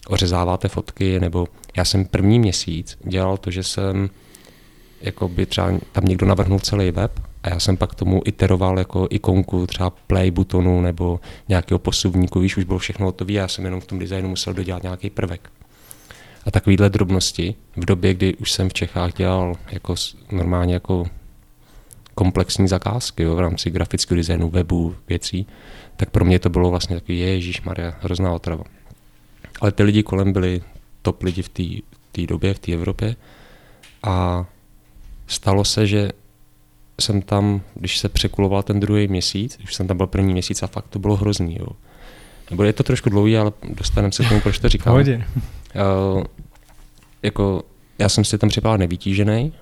ořezáváte 0.08 0.68
fotky, 0.68 1.20
nebo 1.20 1.46
já 1.76 1.84
jsem 1.84 2.04
první 2.04 2.38
měsíc 2.38 2.98
dělal 3.04 3.36
to, 3.36 3.50
že 3.50 3.62
jsem 3.62 4.10
jako 5.00 5.28
by 5.28 5.46
třeba 5.46 5.72
tam 5.92 6.04
někdo 6.04 6.26
navrhnul 6.26 6.58
celý 6.58 6.90
web 6.90 7.20
a 7.42 7.48
já 7.48 7.60
jsem 7.60 7.76
pak 7.76 7.94
tomu 7.94 8.22
iteroval 8.24 8.78
jako 8.78 9.06
ikonku 9.10 9.66
třeba 9.66 9.90
play 9.90 10.30
butonu 10.30 10.80
nebo 10.80 11.20
nějakého 11.48 11.78
posuvníku, 11.78 12.40
víš, 12.40 12.56
už 12.56 12.64
bylo 12.64 12.78
všechno 12.78 13.06
hotové 13.06 13.32
já 13.32 13.48
jsem 13.48 13.64
jenom 13.64 13.80
v 13.80 13.86
tom 13.86 13.98
designu 13.98 14.28
musel 14.28 14.54
dodělat 14.54 14.82
nějaký 14.82 15.10
prvek. 15.10 15.50
A 16.46 16.50
takovýhle 16.50 16.90
drobnosti 16.90 17.54
v 17.76 17.84
době, 17.84 18.14
kdy 18.14 18.34
už 18.36 18.52
jsem 18.52 18.68
v 18.68 18.72
Čechách 18.72 19.14
dělal 19.14 19.54
jako 19.72 19.94
normálně 20.32 20.74
jako 20.74 21.06
komplexní 22.14 22.68
zakázky 22.68 23.22
jo, 23.22 23.34
v 23.34 23.40
rámci 23.40 23.70
grafického 23.70 24.16
designu, 24.16 24.50
webu, 24.50 24.94
věcí, 25.08 25.46
tak 25.96 26.10
pro 26.10 26.24
mě 26.24 26.38
to 26.38 26.50
bylo 26.50 26.70
vlastně 26.70 26.96
takový 26.96 27.18
Ježíš 27.18 27.62
Maria, 27.62 27.94
hrozná 28.00 28.32
otrava. 28.32 28.64
Ale 29.60 29.72
ty 29.72 29.82
lidi 29.82 30.02
kolem 30.02 30.32
byli 30.32 30.62
top 31.02 31.22
lidi 31.22 31.42
v 31.42 31.82
té 32.12 32.26
době, 32.26 32.54
v 32.54 32.58
té 32.58 32.72
Evropě 32.72 33.16
a 34.02 34.46
stalo 35.26 35.64
se, 35.64 35.86
že 35.86 36.10
jsem 37.00 37.22
tam, 37.22 37.60
když 37.74 37.98
se 37.98 38.08
překuloval 38.08 38.62
ten 38.62 38.80
druhý 38.80 39.08
měsíc, 39.08 39.58
už 39.64 39.74
jsem 39.74 39.86
tam 39.86 39.96
byl 39.96 40.06
první 40.06 40.32
měsíc 40.32 40.62
a 40.62 40.66
fakt 40.66 40.88
to 40.88 40.98
bylo 40.98 41.16
hrozný. 41.16 41.56
Jo. 41.60 41.66
Nebo 42.50 42.64
je 42.64 42.72
to 42.72 42.82
trošku 42.82 43.10
dlouhý, 43.10 43.36
ale 43.36 43.52
dostaneme 43.68 44.12
se 44.12 44.24
k 44.24 44.28
tomu, 44.28 44.40
proč 44.40 44.58
to 44.58 44.68
říkám. 44.68 44.94
Uh, 44.96 46.24
jako, 47.22 47.62
já 47.98 48.08
jsem 48.08 48.24
si 48.24 48.38
tam 48.38 48.48
připadal 48.48 48.78
nevytížený 48.78 49.52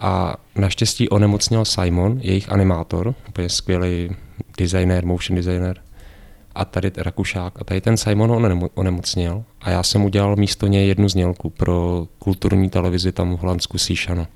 a 0.00 0.36
naštěstí 0.56 1.08
onemocněl 1.08 1.64
Simon, 1.64 2.20
jejich 2.22 2.52
animátor, 2.52 3.14
úplně 3.28 3.48
skvělý 3.48 4.16
designer, 4.58 5.06
motion 5.06 5.36
designer, 5.36 5.80
a 6.54 6.64
tady 6.64 6.92
Rakušák. 6.96 7.60
A 7.60 7.64
tady 7.64 7.80
ten 7.80 7.96
Simon 7.96 8.30
ho 8.30 8.70
onemocněl 8.74 9.44
a 9.60 9.70
já 9.70 9.82
jsem 9.82 10.04
udělal 10.04 10.36
místo 10.36 10.66
něj 10.66 10.88
jednu 10.88 11.08
znělku 11.08 11.50
pro 11.50 12.06
kulturní 12.18 12.70
televizi 12.70 13.12
tam 13.12 13.36
v 13.36 13.40
Holandsku 13.40 13.78
Síšano. 13.78 14.26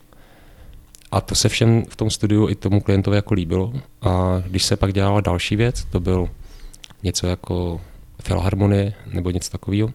A 1.10 1.20
to 1.20 1.34
se 1.34 1.48
všem 1.48 1.82
v 1.88 1.96
tom 1.96 2.10
studiu 2.10 2.48
i 2.48 2.54
tomu 2.54 2.80
klientovi 2.80 3.16
jako 3.16 3.34
líbilo. 3.34 3.72
A 4.02 4.42
když 4.46 4.64
se 4.64 4.76
pak 4.76 4.92
dělala 4.92 5.20
další 5.20 5.56
věc, 5.56 5.84
to 5.84 6.00
byl 6.00 6.28
něco 7.02 7.26
jako 7.26 7.80
filharmonie 8.22 8.94
nebo 9.12 9.30
něco 9.30 9.50
takového, 9.50 9.90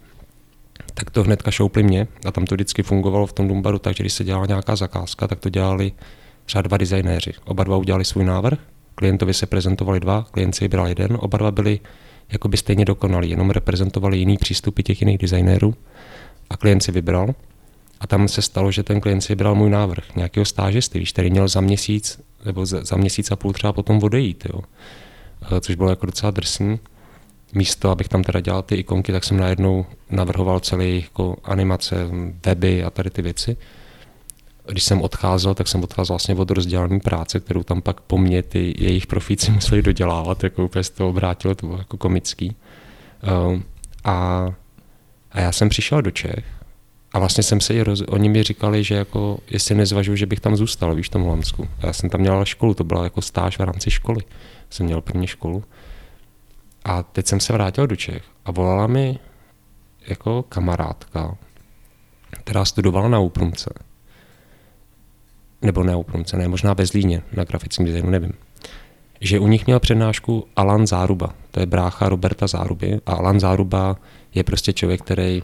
tak 0.94 1.12
to 1.12 1.24
hnedka 1.24 1.52
šoupli 1.52 1.84
mě 1.84 2.08
a 2.26 2.32
tam 2.32 2.46
to 2.46 2.56
vždycky 2.56 2.84
fungovalo 2.84 3.28
v 3.28 3.34
tom 3.34 3.48
Dumbaru, 3.48 3.80
takže 3.80 4.04
když 4.04 4.14
se 4.14 4.24
dělala 4.24 4.46
nějaká 4.46 4.76
zakázka, 4.76 5.28
tak 5.28 5.40
to 5.40 5.50
dělali 5.50 5.92
třeba 6.46 6.62
dva 6.62 6.78
designéři. 6.78 7.34
Oba 7.46 7.64
dva 7.64 7.78
udělali 7.78 8.06
svůj 8.06 8.26
návrh, 8.26 8.60
klientovi 8.96 9.34
se 9.34 9.46
prezentovali 9.46 10.00
dva, 10.00 10.26
klient 10.32 10.56
si 10.56 10.64
vybral 10.64 10.88
jeden, 10.88 11.18
oba 11.20 11.38
dva 11.38 11.52
byli 11.52 11.80
jakoby 12.32 12.58
stejně 12.58 12.86
dokonalí, 12.86 13.30
jenom 13.30 13.50
reprezentovali 13.50 14.18
jiný 14.18 14.38
přístupy 14.38 14.82
těch 14.82 15.02
jiných 15.02 15.18
designérů 15.18 15.76
a 16.50 16.58
klient 16.58 16.84
si 16.84 16.92
vybral. 16.92 17.36
A 18.00 18.08
tam 18.08 18.28
se 18.28 18.42
stalo, 18.42 18.72
že 18.72 18.84
ten 18.84 19.02
klient 19.02 19.22
si 19.22 19.34
vybral 19.34 19.56
můj 19.56 19.70
návrh, 19.70 20.16
nějakého 20.16 20.46
stážisty, 20.46 21.00
víš, 21.00 21.12
který 21.12 21.30
měl 21.30 21.48
za 21.48 21.62
měsíc 21.62 22.22
nebo 22.46 22.66
za, 22.66 22.84
za 22.84 22.96
měsíc 22.96 23.32
a 23.32 23.36
půl 23.36 23.54
třeba 23.54 23.74
potom 23.74 24.04
odejít, 24.04 24.44
jo. 24.54 24.62
což 25.62 25.76
bylo 25.76 25.90
jako 25.90 26.06
docela 26.06 26.32
drsný 26.32 26.80
místo, 27.54 27.90
abych 27.90 28.08
tam 28.08 28.24
teda 28.24 28.40
dělal 28.40 28.62
ty 28.62 28.76
ikonky, 28.76 29.12
tak 29.12 29.24
jsem 29.24 29.38
najednou 29.38 29.86
navrhoval 30.10 30.60
celé 30.60 30.86
jako 30.86 31.36
animace, 31.44 32.08
weby 32.46 32.84
a 32.84 32.90
tady 32.90 33.10
ty 33.10 33.22
věci. 33.22 33.58
Když 34.68 34.84
jsem 34.84 35.02
odcházel, 35.02 35.54
tak 35.54 35.68
jsem 35.68 35.84
odcházel 35.84 36.14
vlastně 36.14 36.36
od 36.36 36.52
rozdělání 36.52 37.00
práce, 37.00 37.40
kterou 37.40 37.64
tam 37.64 37.82
pak 37.82 38.02
po 38.02 38.18
mně 38.18 38.44
ty 38.44 38.74
jejich 38.78 39.08
profíci 39.08 39.52
museli 39.56 39.82
dodělávat, 39.82 40.44
jako 40.44 40.66
úplně 40.66 40.84
z 40.84 40.90
toho 40.90 41.10
obrátilo, 41.10 41.56
to 41.56 41.68
bylo 41.68 41.80
jako 41.80 41.98
komický. 41.98 42.56
Um, 43.48 43.64
a, 44.04 44.48
a 45.32 45.40
já 45.40 45.52
jsem 45.52 45.70
přišel 45.70 46.02
do 46.02 46.12
Čech 46.12 46.46
a 47.14 47.20
vlastně 47.20 47.44
jsem 47.44 47.62
se 47.62 47.84
roz... 47.84 48.02
oni 48.02 48.30
mi 48.30 48.44
říkali, 48.44 48.84
že 48.84 48.96
jako, 48.96 49.40
jestli 49.50 49.76
nezvažuji, 49.76 50.18
že 50.18 50.26
bych 50.26 50.40
tam 50.40 50.56
zůstal, 50.56 50.96
víš, 50.96 51.08
v 51.08 51.10
tom 51.10 51.22
Holandsku. 51.22 51.68
A 51.82 51.88
já 51.88 51.94
jsem 51.94 52.10
tam 52.10 52.22
měl 52.22 52.46
školu, 52.46 52.74
to 52.74 52.84
byla 52.84 53.04
jako 53.04 53.22
stáž 53.22 53.60
v 53.60 53.62
rámci 53.62 53.92
školy. 53.92 54.22
Jsem 54.70 54.86
měl 54.86 55.02
první 55.02 55.28
školu. 55.28 55.64
A 56.86 57.04
teď 57.04 57.28
jsem 57.28 57.40
se 57.40 57.54
vrátil 57.54 57.88
do 57.88 57.96
Čech 57.96 58.24
a 58.46 58.52
volala 58.52 58.88
mi 58.88 59.20
jako 60.08 60.44
kamarádka, 60.44 61.38
která 62.32 62.66
studovala 62.66 63.08
na 63.08 63.20
Úprumce. 63.20 63.74
Nebo 65.62 65.84
na 65.84 65.98
Úprumce, 65.98 66.38
ne, 66.38 66.48
možná 66.48 66.74
ve 66.74 66.86
Zlíně, 66.86 67.22
na 67.34 67.44
grafickém 67.44 67.86
designu, 67.86 68.10
nevím. 68.10 68.34
Že 69.22 69.40
u 69.40 69.48
nich 69.48 69.66
měl 69.66 69.80
přednášku 69.80 70.48
Alan 70.56 70.88
Záruba, 70.88 71.34
to 71.52 71.60
je 71.60 71.66
brácha 71.66 72.10
Roberta 72.10 72.48
Záruby 72.48 73.00
a 73.06 73.14
Alan 73.14 73.40
Záruba 73.40 73.96
je 74.34 74.44
prostě 74.44 74.74
člověk, 74.74 75.02
který 75.02 75.44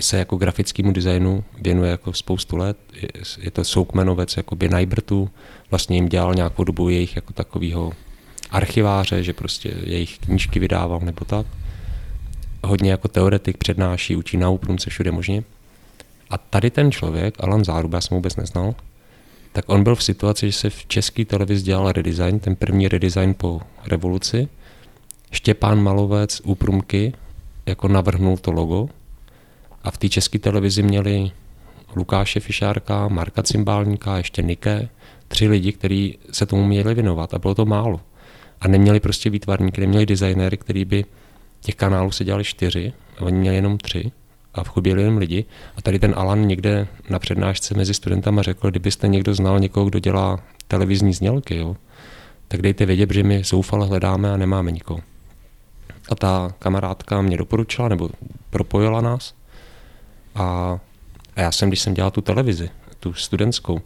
se 0.00 0.18
jako 0.18 0.36
grafickému 0.36 0.92
designu 0.92 1.44
věnuje 1.60 1.90
jako 1.90 2.12
spoustu 2.12 2.56
let. 2.56 2.76
Je, 2.92 3.08
je 3.38 3.50
to 3.50 3.64
soukmenovec 3.64 4.36
jakoby 4.36 4.68
Najbrtu, 4.68 5.30
vlastně 5.70 5.96
jim 5.96 6.08
dělal 6.08 6.34
nějakou 6.34 6.64
dobu 6.64 6.88
jejich 6.88 7.16
jako 7.16 7.32
takového 7.32 7.92
archiváře, 8.54 9.22
že 9.22 9.32
prostě 9.32 9.74
jejich 9.84 10.18
knížky 10.18 10.60
vydával 10.60 11.00
nebo 11.00 11.24
tak. 11.24 11.46
Hodně 12.64 12.90
jako 12.90 13.08
teoretik 13.08 13.56
přednáší, 13.56 14.16
učí 14.16 14.36
na 14.36 14.48
úprumce 14.48 14.90
všude 14.90 15.12
možně. 15.12 15.42
A 16.30 16.38
tady 16.38 16.70
ten 16.70 16.92
člověk, 16.92 17.34
Alan 17.40 17.64
Záruba, 17.64 17.96
já 17.96 18.00
jsem 18.00 18.14
vůbec 18.14 18.36
neznal, 18.36 18.74
tak 19.52 19.64
on 19.68 19.84
byl 19.84 19.94
v 19.94 20.02
situaci, 20.02 20.46
že 20.46 20.52
se 20.52 20.70
v 20.70 20.86
české 20.86 21.24
televizi 21.24 21.64
dělal 21.64 21.92
redesign, 21.92 22.38
ten 22.38 22.56
první 22.56 22.88
redesign 22.88 23.34
po 23.34 23.60
revoluci. 23.86 24.48
Štěpán 25.30 25.82
Malovec 25.82 26.40
úprumky 26.44 27.12
jako 27.66 27.88
navrhnul 27.88 28.36
to 28.36 28.52
logo 28.52 28.88
a 29.82 29.90
v 29.90 29.98
té 29.98 30.08
české 30.08 30.38
televizi 30.38 30.82
měli 30.82 31.30
Lukáše 31.96 32.40
Fišárka, 32.40 33.08
Marka 33.08 33.42
Cymbálníka, 33.42 34.16
ještě 34.16 34.42
Nike, 34.42 34.88
tři 35.28 35.48
lidi, 35.48 35.72
kteří 35.72 36.18
se 36.32 36.46
tomu 36.46 36.64
měli 36.64 36.94
věnovat 36.94 37.34
a 37.34 37.38
bylo 37.38 37.54
to 37.54 37.64
málo 37.64 38.00
a 38.64 38.68
neměli 38.68 39.00
prostě 39.00 39.30
výtvarníky, 39.30 39.80
neměli 39.80 40.06
designéry, 40.06 40.56
který 40.56 40.84
by 40.84 41.04
těch 41.60 41.74
kanálů 41.74 42.10
se 42.10 42.24
dělali 42.24 42.44
čtyři 42.44 42.92
a 43.18 43.22
oni 43.22 43.38
měli 43.38 43.56
jenom 43.56 43.78
tři 43.78 44.12
a 44.54 44.64
vchuběli 44.64 45.02
jenom 45.02 45.16
lidi. 45.16 45.44
A 45.76 45.82
tady 45.82 45.98
ten 45.98 46.14
Alan 46.16 46.46
někde 46.46 46.86
na 47.10 47.18
přednášce 47.18 47.74
mezi 47.74 47.94
studentama 47.94 48.42
řekl, 48.42 48.70
kdybyste 48.70 49.08
někdo 49.08 49.34
znal 49.34 49.60
někoho, 49.60 49.86
kdo 49.86 49.98
dělá 49.98 50.40
televizní 50.68 51.12
znělky, 51.12 51.56
jo, 51.56 51.76
tak 52.48 52.62
dejte 52.62 52.86
vědět, 52.86 53.12
že 53.12 53.22
my 53.22 53.44
zoufale 53.44 53.86
hledáme 53.86 54.32
a 54.32 54.36
nemáme 54.36 54.70
nikoho. 54.70 55.00
A 56.08 56.14
ta 56.14 56.54
kamarádka 56.58 57.22
mě 57.22 57.36
doporučila, 57.36 57.88
nebo 57.88 58.10
propojila 58.50 59.00
nás. 59.00 59.34
A, 60.34 60.44
a 61.36 61.40
já 61.40 61.52
jsem, 61.52 61.68
když 61.68 61.80
jsem 61.80 61.94
dělal 61.94 62.10
tu 62.10 62.20
televizi, 62.20 62.70
tu 63.00 63.12
studentskou, 63.12 63.80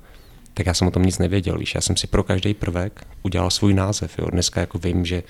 tak 0.58 0.66
já 0.66 0.74
jsem 0.74 0.88
o 0.88 0.90
tom 0.90 1.02
nic 1.02 1.18
nevěděl. 1.18 1.58
Víš, 1.58 1.74
já 1.74 1.80
jsem 1.80 1.96
si 1.96 2.06
pro 2.06 2.22
každý 2.22 2.54
prvek 2.54 3.06
udělal 3.22 3.50
svůj 3.50 3.74
název. 3.74 4.18
Jo. 4.18 4.30
Dneska 4.30 4.60
jako 4.60 4.78
vím, 4.78 5.04
že 5.04 5.22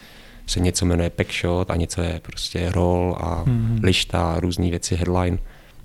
se 0.47 0.61
něco 0.61 0.87
jmenuje 0.87 1.11
Packshot 1.11 1.71
a 1.71 1.77
něco 1.77 2.03
je 2.03 2.21
prostě 2.23 2.73
roll 2.73 3.17
a 3.21 3.45
mm-hmm. 3.45 3.85
lišta 3.85 4.33
a 4.33 4.41
různé 4.41 4.71
věci, 4.71 4.97
headline. 4.97 5.39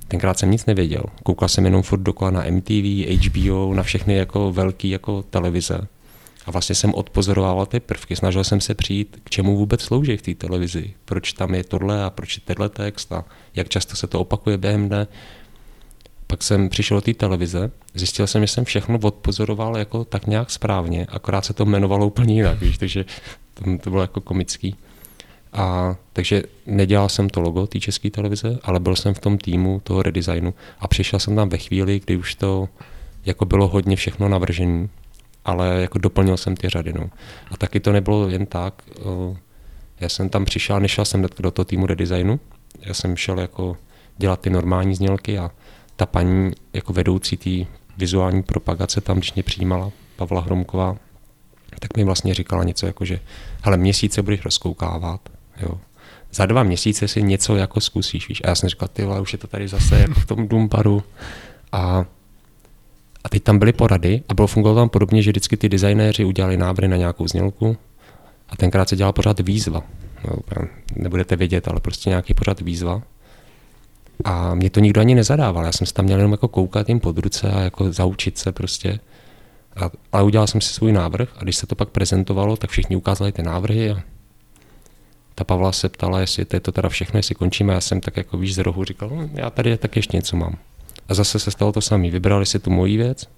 Tenkrát 0.07 0.39
jsem 0.39 0.51
nic 0.51 0.65
nevěděl. 0.65 1.03
Koukal 1.23 1.49
jsem 1.49 1.65
jenom 1.65 1.83
furt 1.83 1.99
dokola 1.99 2.31
na 2.31 2.43
MTV, 2.51 3.07
HBO, 3.27 3.73
na 3.73 3.83
všechny 3.83 4.15
jako 4.15 4.51
velký 4.51 4.89
jako 4.89 5.23
televize. 5.23 5.87
A 6.45 6.51
vlastně 6.51 6.75
jsem 6.75 6.93
odpozoroval 6.93 7.65
ty 7.65 7.79
prvky. 7.79 8.15
Snažil 8.15 8.43
jsem 8.43 8.61
se 8.61 8.73
přijít, 8.73 9.19
k 9.23 9.29
čemu 9.29 9.57
vůbec 9.57 9.81
slouží 9.81 10.17
v 10.17 10.21
té 10.21 10.33
televizi. 10.33 10.93
Proč 11.05 11.33
tam 11.33 11.53
je 11.53 11.63
tohle 11.63 12.03
a 12.03 12.09
proč 12.09 12.37
je 12.37 12.41
tenhle 12.45 12.69
text 12.69 13.11
a 13.11 13.25
jak 13.55 13.69
často 13.69 13.95
se 13.95 14.07
to 14.07 14.19
opakuje 14.19 14.57
během 14.57 14.87
dne. 14.87 15.07
Pak 16.33 16.43
jsem 16.43 16.69
přišel 16.69 16.97
do 16.97 17.01
té 17.01 17.13
televize, 17.13 17.71
zjistil 17.93 18.27
jsem, 18.27 18.41
že 18.43 18.47
jsem 18.47 18.65
všechno 18.65 18.99
odpozoroval 19.01 19.77
jako 19.77 20.05
tak 20.05 20.27
nějak 20.27 20.51
správně, 20.51 21.05
akorát 21.09 21.45
se 21.45 21.53
to 21.53 21.63
jmenovalo 21.63 22.07
úplně 22.07 22.33
jinak, 22.33 22.61
víš, 22.61 22.77
takže 22.77 23.05
to, 23.53 23.77
to 23.77 23.89
bylo 23.89 24.01
jako 24.01 24.21
komický. 24.21 24.75
A 25.53 25.95
takže 26.13 26.43
nedělal 26.65 27.09
jsem 27.09 27.29
to 27.29 27.41
logo 27.41 27.67
té 27.67 27.79
české 27.79 28.09
televize, 28.09 28.59
ale 28.63 28.79
byl 28.79 28.95
jsem 28.95 29.13
v 29.13 29.19
tom 29.19 29.37
týmu 29.37 29.81
toho 29.83 30.03
redesignu 30.03 30.53
a 30.79 30.87
přišel 30.87 31.19
jsem 31.19 31.35
tam 31.35 31.49
ve 31.49 31.57
chvíli, 31.57 32.01
kdy 32.05 32.17
už 32.17 32.35
to 32.35 32.69
jako 33.25 33.45
bylo 33.45 33.67
hodně 33.67 33.95
všechno 33.95 34.29
navržené, 34.29 34.87
ale 35.45 35.81
jako 35.81 35.97
doplnil 35.97 36.37
jsem 36.37 36.55
ty 36.55 36.69
řady. 36.69 36.93
No. 36.93 37.09
A 37.51 37.57
taky 37.57 37.79
to 37.79 37.91
nebylo 37.91 38.29
jen 38.29 38.45
tak. 38.45 38.81
Já 39.99 40.09
jsem 40.09 40.29
tam 40.29 40.45
přišel, 40.45 40.79
nešel 40.79 41.05
jsem 41.05 41.21
do 41.39 41.51
toho 41.51 41.65
týmu 41.65 41.85
redesignu, 41.85 42.39
já 42.79 42.93
jsem 42.93 43.17
šel 43.17 43.39
jako 43.39 43.77
dělat 44.17 44.41
ty 44.41 44.49
normální 44.49 44.95
znělky 44.95 45.39
a 45.39 45.51
ta 45.95 46.05
paní 46.05 46.51
jako 46.73 46.93
vedoucí 46.93 47.37
té 47.37 47.71
vizuální 47.97 48.43
propagace 48.43 49.01
tam, 49.01 49.17
když 49.17 49.33
mě 49.33 49.43
přijímala, 49.43 49.91
Pavla 50.15 50.41
Hromková, 50.41 50.95
tak 51.79 51.97
mi 51.97 52.03
vlastně 52.03 52.33
říkala 52.33 52.63
něco 52.63 52.87
jako, 52.87 53.05
že 53.05 53.19
hele, 53.61 53.77
měsíce 53.77 54.21
budeš 54.21 54.45
rozkoukávat, 54.45 55.29
jo. 55.61 55.77
Za 56.33 56.45
dva 56.45 56.63
měsíce 56.63 57.07
si 57.07 57.23
něco 57.23 57.55
jako 57.55 57.81
zkusíš, 57.81 58.29
víš. 58.29 58.41
A 58.45 58.49
já 58.49 58.55
jsem 58.55 58.69
říkal, 58.69 58.87
ty 58.93 59.05
vole, 59.05 59.21
už 59.21 59.33
je 59.33 59.39
to 59.39 59.47
tady 59.47 59.67
zase 59.67 59.99
jako 59.99 60.13
v 60.13 60.25
tom 60.25 60.47
Dumparu. 60.47 61.03
A, 61.71 62.05
a 63.23 63.29
teď 63.29 63.43
tam 63.43 63.59
byly 63.59 63.73
porady 63.73 64.23
a 64.29 64.33
bylo 64.33 64.47
fungovalo 64.47 64.81
tam 64.81 64.89
podobně, 64.89 65.21
že 65.21 65.31
vždycky 65.31 65.57
ty 65.57 65.69
designéři 65.69 66.25
udělali 66.25 66.57
návrhy 66.57 66.87
na 66.87 66.97
nějakou 66.97 67.27
znělku 67.27 67.77
a 68.49 68.55
tenkrát 68.55 68.89
se 68.89 68.95
dělala 68.95 69.11
pořád 69.11 69.39
výzva. 69.39 69.83
No, 70.27 70.35
nebudete 70.95 71.35
vědět, 71.35 71.67
ale 71.67 71.79
prostě 71.79 72.09
nějaký 72.09 72.33
pořád 72.33 72.61
výzva. 72.61 73.01
A 74.23 74.55
mě 74.55 74.69
to 74.69 74.79
nikdo 74.79 75.01
ani 75.01 75.15
nezadával. 75.15 75.65
Já 75.65 75.71
jsem 75.71 75.87
se 75.87 75.93
tam 75.93 76.05
měl 76.05 76.17
jenom 76.17 76.31
jako 76.31 76.47
koukat 76.47 76.89
jim 76.89 76.99
pod 76.99 77.17
ruce 77.17 77.51
a 77.51 77.59
jako 77.59 77.93
zaučit 77.93 78.37
se 78.37 78.51
prostě. 78.51 78.99
A, 79.75 79.89
ale 80.11 80.23
udělal 80.23 80.47
jsem 80.47 80.61
si 80.61 80.73
svůj 80.73 80.91
návrh 80.91 81.29
a 81.37 81.43
když 81.43 81.55
se 81.55 81.67
to 81.67 81.75
pak 81.75 81.89
prezentovalo, 81.89 82.57
tak 82.57 82.69
všichni 82.69 82.95
ukázali 82.95 83.31
ty 83.31 83.43
návrhy 83.43 83.91
a 83.91 84.01
ta 85.35 85.43
Pavla 85.43 85.71
se 85.71 85.89
ptala, 85.89 86.19
jestli 86.19 86.45
to 86.45 86.55
je 86.55 86.59
to 86.59 86.71
teda 86.71 86.89
všechno, 86.89 87.17
jestli 87.19 87.35
končíme. 87.35 87.73
Já 87.73 87.81
jsem 87.81 88.01
tak 88.01 88.17
jako 88.17 88.37
víš 88.37 88.55
z 88.55 88.57
rohu 88.57 88.83
říkal, 88.83 89.09
no, 89.09 89.29
já 89.33 89.49
tady 89.49 89.77
tak 89.77 89.95
ještě 89.95 90.17
něco 90.17 90.37
mám. 90.37 90.57
A 91.09 91.13
zase 91.13 91.39
se 91.39 91.51
stalo 91.51 91.71
to 91.71 91.81
samé. 91.81 92.09
Vybrali 92.09 92.45
si 92.45 92.59
tu 92.59 92.69
moji 92.69 92.97
věc, 92.97 93.29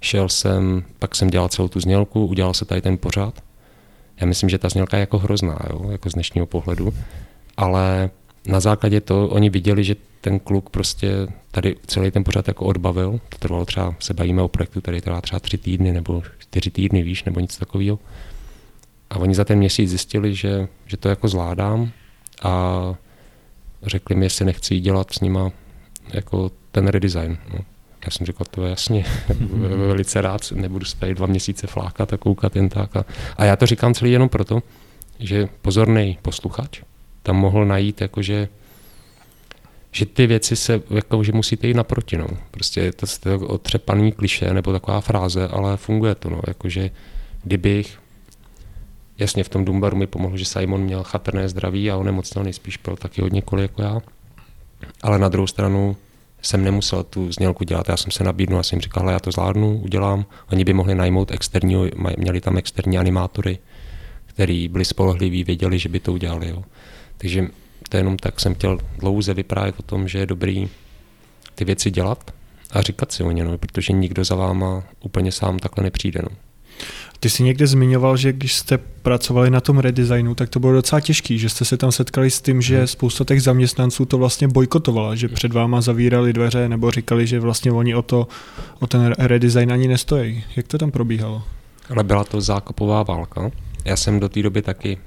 šel 0.00 0.28
jsem, 0.28 0.84
pak 0.98 1.14
jsem 1.14 1.30
dělal 1.30 1.48
celou 1.48 1.68
tu 1.68 1.80
znělku, 1.80 2.26
udělal 2.26 2.54
se 2.54 2.64
tady 2.64 2.82
ten 2.82 2.98
pořád. 2.98 3.34
Já 4.20 4.26
myslím, 4.26 4.48
že 4.48 4.58
ta 4.58 4.68
znělka 4.68 4.96
je 4.96 5.00
jako 5.00 5.18
hrozná, 5.18 5.58
jo, 5.70 5.90
jako 5.90 6.10
z 6.10 6.12
dnešního 6.12 6.46
pohledu, 6.46 6.94
ale 7.56 8.10
na 8.48 8.60
základě 8.60 9.00
toho 9.00 9.28
oni 9.28 9.50
viděli, 9.50 9.84
že 9.84 9.96
ten 10.20 10.38
kluk 10.38 10.70
prostě 10.70 11.26
tady 11.50 11.76
celý 11.86 12.10
ten 12.10 12.24
pořád 12.24 12.48
jako 12.48 12.64
odbavil. 12.64 13.20
To 13.28 13.38
trvalo 13.38 13.64
třeba, 13.64 13.94
se 13.98 14.14
bavíme 14.14 14.42
o 14.42 14.48
projektu, 14.48 14.80
který 14.80 15.00
trvá 15.00 15.20
třeba 15.20 15.40
tři 15.40 15.58
týdny 15.58 15.92
nebo 15.92 16.22
čtyři 16.38 16.70
týdny, 16.70 17.02
víš, 17.02 17.24
nebo 17.24 17.40
nic 17.40 17.56
takového. 17.56 17.98
A 19.10 19.16
oni 19.16 19.34
za 19.34 19.44
ten 19.44 19.58
měsíc 19.58 19.90
zjistili, 19.90 20.34
že, 20.34 20.68
že 20.86 20.96
to 20.96 21.08
jako 21.08 21.28
zvládám 21.28 21.90
a 22.42 22.82
řekli 23.82 24.16
mi, 24.16 24.26
jestli 24.26 24.44
nechci 24.44 24.80
dělat 24.80 25.12
s 25.12 25.20
nima 25.20 25.50
jako 26.12 26.50
ten 26.72 26.88
redesign. 26.88 27.38
No. 27.52 27.58
Já 28.04 28.10
jsem 28.10 28.26
říkal, 28.26 28.46
to 28.50 28.64
je 28.64 28.70
jasně, 28.70 29.04
velice 29.86 30.20
rád, 30.20 30.52
nebudu 30.52 30.84
se 30.84 30.96
tady 30.96 31.14
dva 31.14 31.26
měsíce 31.26 31.66
flákat 31.66 32.12
a 32.12 32.16
koukat 32.16 32.56
jen 32.56 32.68
tak. 32.68 32.96
A, 32.96 33.04
a 33.36 33.44
já 33.44 33.56
to 33.56 33.66
říkám 33.66 33.94
celý 33.94 34.12
jenom 34.12 34.28
proto, 34.28 34.62
že 35.18 35.48
pozorný 35.62 36.18
posluchač 36.22 36.80
tam 37.28 37.36
mohl 37.36 37.64
najít 37.64 38.00
jakože 38.00 38.48
že 39.92 40.06
ty 40.06 40.26
věci 40.26 40.56
se, 40.56 40.80
jako, 40.90 41.24
že 41.24 41.32
musíte 41.32 41.66
jít 41.66 41.76
naproti, 41.76 42.16
no. 42.16 42.26
Prostě 42.50 42.80
je 42.80 42.92
to, 42.92 43.06
to 43.20 43.46
otřepaný 43.46 44.12
kliše 44.12 44.54
nebo 44.54 44.72
taková 44.72 45.00
fráze, 45.00 45.48
ale 45.48 45.76
funguje 45.76 46.14
to, 46.14 46.30
no. 46.30 46.40
Jakože 46.46 46.90
kdybych, 47.42 47.98
jasně 49.18 49.44
v 49.44 49.48
tom 49.48 49.64
Dumbaru 49.64 49.96
mi 49.96 50.06
pomohlo, 50.06 50.36
že 50.36 50.44
Simon 50.44 50.80
měl 50.80 51.04
chatrné 51.04 51.48
zdraví 51.48 51.90
a 51.90 51.96
on 51.96 52.06
nemocněl 52.06 52.44
nejspíš 52.44 52.76
pil 52.76 52.96
taky 52.96 53.20
hodně 53.20 53.42
koli 53.42 53.62
jako 53.62 53.82
já. 53.82 54.00
Ale 55.02 55.18
na 55.18 55.28
druhou 55.28 55.46
stranu 55.46 55.96
jsem 56.42 56.64
nemusel 56.64 57.04
tu 57.04 57.32
znělku 57.32 57.64
dělat, 57.64 57.88
já 57.88 57.96
jsem 57.96 58.10
se 58.10 58.24
nabídnul 58.24 58.60
a 58.60 58.62
jsem 58.62 58.80
říkal, 58.80 59.10
já 59.10 59.20
to 59.20 59.32
zvládnu, 59.32 59.78
udělám. 59.78 60.24
Oni 60.52 60.64
by 60.64 60.72
mohli 60.72 60.94
najmout 60.94 61.30
externí, 61.30 61.90
měli 62.16 62.40
tam 62.40 62.56
externí 62.56 62.98
animátory, 62.98 63.58
který 64.26 64.68
byli 64.68 64.84
spolehliví, 64.84 65.44
věděli, 65.44 65.78
že 65.78 65.88
by 65.88 66.00
to 66.00 66.12
udělali. 66.12 66.48
Jo. 66.48 66.64
Takže 67.18 67.46
to 67.88 67.96
jenom 67.96 68.16
tak 68.16 68.40
jsem 68.40 68.54
chtěl 68.54 68.78
dlouze 68.98 69.34
vyprávět 69.34 69.74
o 69.78 69.82
tom, 69.82 70.08
že 70.08 70.18
je 70.18 70.26
dobrý 70.26 70.68
ty 71.54 71.64
věci 71.64 71.90
dělat 71.90 72.34
a 72.70 72.82
říkat 72.82 73.12
si 73.12 73.22
o 73.22 73.30
ně, 73.30 73.44
no, 73.44 73.58
protože 73.58 73.92
nikdo 73.92 74.24
za 74.24 74.34
váma 74.34 74.84
úplně 75.00 75.32
sám 75.32 75.58
takhle 75.58 75.84
nepřijde. 75.84 76.20
No. 76.22 76.36
Ty 77.20 77.30
jsi 77.30 77.42
někde 77.42 77.66
zmiňoval, 77.66 78.16
že 78.16 78.32
když 78.32 78.54
jste 78.54 78.78
pracovali 78.78 79.50
na 79.50 79.60
tom 79.60 79.78
redesignu, 79.78 80.34
tak 80.34 80.48
to 80.48 80.60
bylo 80.60 80.72
docela 80.72 81.00
těžký, 81.00 81.38
že 81.38 81.48
jste 81.48 81.64
se 81.64 81.76
tam 81.76 81.92
setkali 81.92 82.30
s 82.30 82.40
tím, 82.40 82.62
že 82.62 82.78
hmm. 82.78 82.86
spousta 82.86 83.24
těch 83.24 83.42
zaměstnanců 83.42 84.04
to 84.04 84.18
vlastně 84.18 84.48
bojkotovala, 84.48 85.14
že 85.14 85.28
před 85.28 85.52
váma 85.52 85.80
zavírali 85.80 86.32
dveře 86.32 86.68
nebo 86.68 86.90
říkali, 86.90 87.26
že 87.26 87.40
vlastně 87.40 87.72
oni 87.72 87.94
o, 87.94 88.02
to, 88.02 88.28
o 88.80 88.86
ten 88.86 89.14
redesign 89.18 89.72
ani 89.72 89.88
nestojí. 89.88 90.44
Jak 90.56 90.68
to 90.68 90.78
tam 90.78 90.90
probíhalo? 90.90 91.42
Ale 91.90 92.04
byla 92.04 92.24
to 92.24 92.40
zákopová 92.40 93.02
válka. 93.02 93.50
Já 93.84 93.96
jsem 93.96 94.20
do 94.20 94.28
té 94.28 94.42
doby 94.42 94.62
taky, 94.62 94.98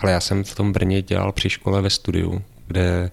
ale 0.00 0.12
já 0.12 0.20
jsem 0.20 0.44
v 0.44 0.54
tom 0.54 0.72
Brně 0.72 1.02
dělal 1.02 1.32
při 1.32 1.50
škole 1.50 1.82
ve 1.82 1.90
studiu, 1.90 2.42
kde, 2.66 3.10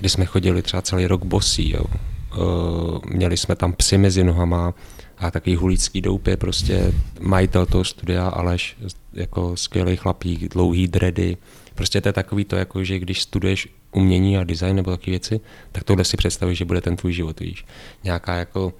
kde 0.00 0.08
jsme 0.08 0.24
chodili 0.24 0.62
třeba 0.62 0.82
celý 0.82 1.06
rok 1.06 1.24
bosí. 1.24 1.70
Jo. 1.70 1.84
Uh, 1.84 2.98
měli 3.06 3.36
jsme 3.36 3.56
tam 3.56 3.72
psy 3.72 3.98
mezi 3.98 4.24
nohama, 4.24 4.74
a 5.18 5.30
takový 5.30 5.56
hulícký 5.56 6.00
doupě, 6.00 6.36
prostě 6.36 6.92
majitel 7.20 7.66
toho 7.66 7.84
studia 7.84 8.28
Aleš, 8.28 8.76
jako 9.12 9.56
skvělý 9.56 9.96
chlapík, 9.96 10.52
dlouhý 10.52 10.88
dredy. 10.88 11.36
Prostě 11.74 12.00
to 12.00 12.08
je 12.08 12.12
takový 12.12 12.44
to, 12.44 12.56
jako, 12.56 12.84
že 12.84 12.98
když 12.98 13.22
studuješ 13.22 13.68
umění 13.92 14.38
a 14.38 14.44
design 14.44 14.76
nebo 14.76 14.90
takové 14.90 15.10
věci, 15.10 15.40
tak 15.72 15.84
tohle 15.84 16.04
si 16.04 16.16
představíš, 16.16 16.58
že 16.58 16.64
bude 16.64 16.80
ten 16.80 16.96
tvůj 16.96 17.12
život, 17.12 17.40
víš. 17.40 17.64
Nějaká 18.04 18.34
jako 18.34 18.72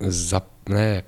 za, 0.00 0.42
ne, 0.68 1.02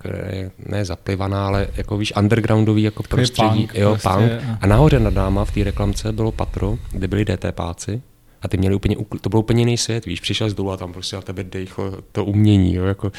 ne 0.66 0.84
zaplivaná, 0.84 1.46
ale 1.46 1.68
jako 1.76 1.96
víš, 1.96 2.12
undergroundový 2.16 2.82
jako 2.82 3.02
prostředí, 3.02 3.66
punk, 3.66 3.74
jo, 3.74 3.90
prostě, 3.90 4.08
punk. 4.08 4.58
A 4.60 4.66
nahoře 4.66 5.00
nad 5.00 5.14
náma 5.14 5.44
v 5.44 5.50
té 5.50 5.64
reklamce 5.64 6.12
bylo 6.12 6.32
patro, 6.32 6.78
kde 6.90 7.08
byli 7.08 7.24
DTPáci, 7.24 8.02
a 8.42 8.48
ty 8.48 8.56
měli 8.56 8.74
úplně, 8.74 8.96
to 9.20 9.28
byl 9.28 9.38
úplně 9.38 9.60
jiný 9.60 9.78
svět, 9.78 10.06
víš, 10.06 10.20
přišel 10.20 10.50
z 10.50 10.54
dolů 10.54 10.72
a 10.72 10.76
tam 10.76 10.92
prostě 10.92 11.16
na 11.16 11.22
tebe 11.22 11.44
dejchlo 11.44 11.92
to 12.12 12.24
umění, 12.24 12.74
jo, 12.74 12.84
jako 12.84 13.12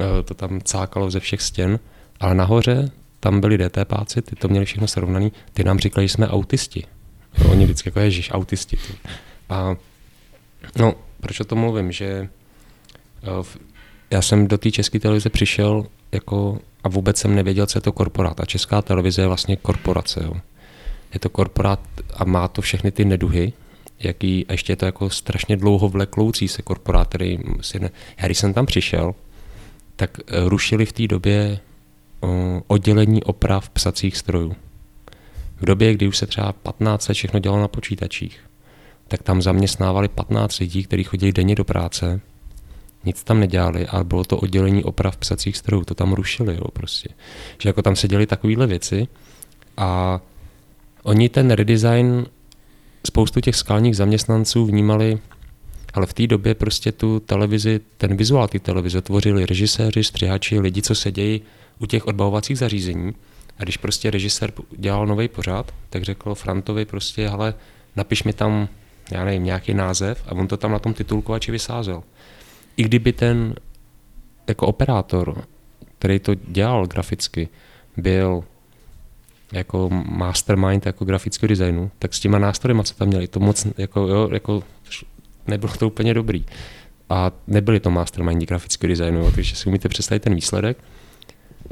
Eh, 0.00 0.22
to 0.22 0.34
tam 0.34 0.60
cákalo 0.60 1.10
ze 1.10 1.20
všech 1.20 1.42
stěn, 1.42 1.78
ale 2.20 2.34
nahoře 2.34 2.90
tam 3.20 3.40
byli 3.40 3.58
DTPáci, 3.58 4.22
ty 4.22 4.36
to 4.36 4.48
měli 4.48 4.64
všechno 4.64 4.88
srovnaný, 4.88 5.32
ty 5.52 5.64
nám 5.64 5.78
říkali, 5.78 6.08
že 6.08 6.14
jsme 6.14 6.28
autisti. 6.28 6.84
Jo, 7.38 7.50
oni 7.50 7.64
vždycky 7.64 7.88
jako 7.88 8.00
ježiš, 8.00 8.30
autisti. 8.32 8.76
Ty. 8.76 8.92
A 9.48 9.76
no, 10.78 10.94
proč 11.20 11.40
o 11.40 11.44
tom 11.44 11.58
mluvím, 11.58 11.92
že 11.92 12.28
uh, 13.38 13.46
já 14.12 14.22
jsem 14.22 14.48
do 14.48 14.58
té 14.58 14.70
české 14.70 14.98
televize 14.98 15.30
přišel 15.30 15.86
jako 16.12 16.58
a 16.84 16.88
vůbec 16.88 17.16
jsem 17.16 17.34
nevěděl, 17.34 17.66
co 17.66 17.78
je 17.78 17.82
to 17.82 17.92
korporát. 17.92 18.40
A 18.40 18.44
česká 18.44 18.82
televize 18.82 19.22
je 19.22 19.26
vlastně 19.26 19.56
korporace. 19.56 20.20
Jo. 20.24 20.32
Je 21.14 21.20
to 21.20 21.28
korporát 21.28 21.80
a 22.14 22.24
má 22.24 22.48
to 22.48 22.62
všechny 22.62 22.90
ty 22.90 23.04
neduhy, 23.04 23.52
jaký, 24.00 24.46
a 24.46 24.52
ještě 24.52 24.72
je 24.72 24.76
to 24.76 24.86
jako 24.86 25.10
strašně 25.10 25.56
dlouho 25.56 25.88
vlekloucí 25.88 26.48
se 26.48 26.62
korporát, 26.62 27.08
který 27.08 27.38
si 27.60 27.80
ne... 27.80 27.90
Já 28.18 28.26
když 28.26 28.38
jsem 28.38 28.54
tam 28.54 28.66
přišel, 28.66 29.14
tak 29.96 30.18
eh, 30.18 30.48
rušili 30.48 30.86
v 30.86 30.92
té 30.92 31.06
době 31.06 31.58
eh, 31.58 32.26
oddělení 32.66 33.22
oprav 33.22 33.68
psacích 33.68 34.16
strojů. 34.16 34.56
V 35.56 35.64
době, 35.64 35.94
kdy 35.94 36.08
už 36.08 36.16
se 36.16 36.26
třeba 36.26 36.52
15 36.52 37.08
let 37.08 37.14
všechno 37.14 37.40
dělalo 37.40 37.60
na 37.60 37.68
počítačích, 37.68 38.40
tak 39.08 39.22
tam 39.22 39.42
zaměstnávali 39.42 40.08
15 40.08 40.58
lidí, 40.58 40.84
kteří 40.84 41.04
chodili 41.04 41.32
denně 41.32 41.54
do 41.54 41.64
práce, 41.64 42.20
nic 43.04 43.24
tam 43.24 43.40
nedělali 43.40 43.86
a 43.86 44.04
bylo 44.04 44.24
to 44.24 44.36
oddělení 44.36 44.84
oprav 44.84 45.16
psacích 45.16 45.56
strojů, 45.56 45.84
to 45.84 45.94
tam 45.94 46.12
rušili, 46.12 46.54
jo, 46.54 46.68
prostě. 46.72 47.08
Že 47.58 47.68
jako 47.68 47.82
tam 47.82 47.96
se 47.96 48.08
děli 48.08 48.26
takovéhle 48.26 48.66
věci 48.66 49.08
a 49.76 50.20
oni 51.02 51.28
ten 51.28 51.50
redesign 51.50 52.26
spoustu 53.06 53.40
těch 53.40 53.56
skalních 53.56 53.96
zaměstnanců 53.96 54.66
vnímali 54.66 55.18
ale 55.94 56.06
v 56.06 56.12
té 56.12 56.26
době 56.26 56.54
prostě 56.54 56.92
tu 56.92 57.20
televizi, 57.20 57.80
ten 57.98 58.16
vizuál 58.16 58.48
té 58.48 58.58
televize 58.58 59.02
tvořili 59.02 59.46
režiséři, 59.46 60.04
střihači, 60.04 60.60
lidi, 60.60 60.82
co 60.82 60.94
sedějí 60.94 61.42
u 61.78 61.86
těch 61.86 62.06
odbavovacích 62.06 62.58
zařízení. 62.58 63.12
A 63.58 63.62
když 63.62 63.76
prostě 63.76 64.10
režisér 64.10 64.52
dělal 64.76 65.06
nový 65.06 65.28
pořád, 65.28 65.74
tak 65.90 66.02
řekl 66.02 66.34
Frantovi 66.34 66.84
prostě, 66.84 67.28
ale 67.28 67.54
napiš 67.96 68.24
mi 68.24 68.32
tam, 68.32 68.68
já 69.10 69.24
nevím, 69.24 69.44
nějaký 69.44 69.74
název 69.74 70.22
a 70.26 70.32
on 70.32 70.48
to 70.48 70.56
tam 70.56 70.72
na 70.72 70.78
tom 70.78 70.94
titulkovači 70.94 71.52
vysázel. 71.52 72.02
I 72.76 72.82
kdyby 72.82 73.12
ten 73.12 73.54
jako 74.48 74.66
operátor, 74.66 75.44
který 75.98 76.18
to 76.18 76.34
dělal 76.34 76.86
graficky, 76.86 77.48
byl 77.96 78.44
jako 79.52 79.88
mastermind 80.08 80.86
jako 80.86 81.04
grafického 81.04 81.48
designu, 81.48 81.90
tak 81.98 82.14
s 82.14 82.20
těma 82.20 82.38
nástroji, 82.38 82.82
co 82.82 82.94
tam 82.94 83.08
měli, 83.08 83.28
to 83.28 83.40
moc 83.40 83.66
jako, 83.78 84.00
jo, 84.00 84.28
jako 84.32 84.62
nebylo 85.46 85.72
to 85.72 85.86
úplně 85.86 86.14
dobrý. 86.14 86.44
A 87.10 87.32
nebyli 87.46 87.80
to 87.80 87.90
mastermindi 87.90 88.46
grafického 88.46 88.88
designu, 88.88 89.20
jo, 89.20 89.32
takže 89.34 89.56
si 89.56 89.68
umíte 89.68 89.88
představit 89.88 90.20
ten 90.20 90.34
výsledek. 90.34 90.78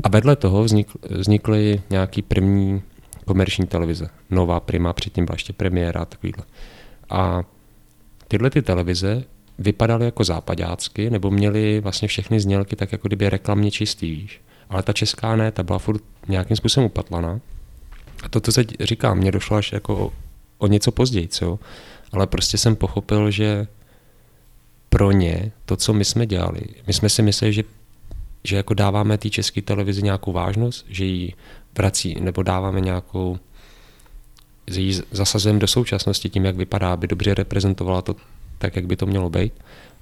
A 0.02 0.08
vedle 0.08 0.36
toho 0.36 0.64
vznikl, 0.64 0.98
vznikly 1.10 1.82
nějaký 1.90 2.22
první 2.22 2.82
komerční 3.24 3.66
televize. 3.66 4.08
Nová 4.30 4.60
Prima, 4.60 4.92
předtím 4.92 5.24
byla 5.24 5.34
ještě 5.34 5.52
premiéra 5.52 6.00
a 6.00 6.04
takovýhle. 6.04 6.44
A 7.10 7.42
tyhle 8.28 8.50
ty 8.50 8.62
televize 8.62 9.24
vypadaly 9.60 10.04
jako 10.04 10.24
západácky, 10.24 11.10
nebo 11.10 11.30
měly 11.30 11.80
vlastně 11.80 12.08
všechny 12.08 12.40
znělky 12.40 12.76
tak 12.76 12.92
jako 12.92 13.08
kdyby 13.08 13.30
reklamně 13.30 13.70
čistý, 13.70 14.10
víš. 14.10 14.40
Ale 14.70 14.82
ta 14.82 14.92
česká 14.92 15.36
ne, 15.36 15.52
ta 15.52 15.62
byla 15.62 15.78
furt 15.78 16.02
nějakým 16.28 16.56
způsobem 16.56 16.86
upatlaná. 16.86 17.40
A 18.22 18.28
to, 18.28 18.40
co 18.40 18.52
teď 18.52 18.76
říkám, 18.80 19.18
mě 19.18 19.32
došlo 19.32 19.56
až 19.56 19.72
jako 19.72 19.96
o, 19.96 20.12
o 20.58 20.66
něco 20.66 20.92
později, 20.92 21.28
co? 21.28 21.58
ale 22.12 22.26
prostě 22.26 22.58
jsem 22.58 22.76
pochopil, 22.76 23.30
že 23.30 23.66
pro 24.88 25.12
ně 25.12 25.52
to, 25.64 25.76
co 25.76 25.92
my 25.92 26.04
jsme 26.04 26.26
dělali, 26.26 26.60
my 26.86 26.92
jsme 26.92 27.08
si 27.08 27.22
mysleli, 27.22 27.52
že, 27.52 27.62
že 28.44 28.56
jako 28.56 28.74
dáváme 28.74 29.18
té 29.18 29.30
české 29.30 29.62
televizi 29.62 30.02
nějakou 30.02 30.32
vážnost, 30.32 30.86
že 30.88 31.04
ji 31.04 31.32
vrací, 31.78 32.16
nebo 32.20 32.42
dáváme 32.42 32.80
nějakou, 32.80 33.38
že 34.66 34.80
ji 34.80 35.00
zasazujeme 35.10 35.58
do 35.58 35.66
současnosti 35.66 36.28
tím, 36.28 36.44
jak 36.44 36.56
vypadá, 36.56 36.92
aby 36.92 37.06
dobře 37.06 37.34
reprezentovala 37.34 38.02
to 38.02 38.16
tak, 38.60 38.76
jak 38.76 38.86
by 38.86 38.96
to 38.96 39.06
mělo 39.06 39.30
být. 39.30 39.52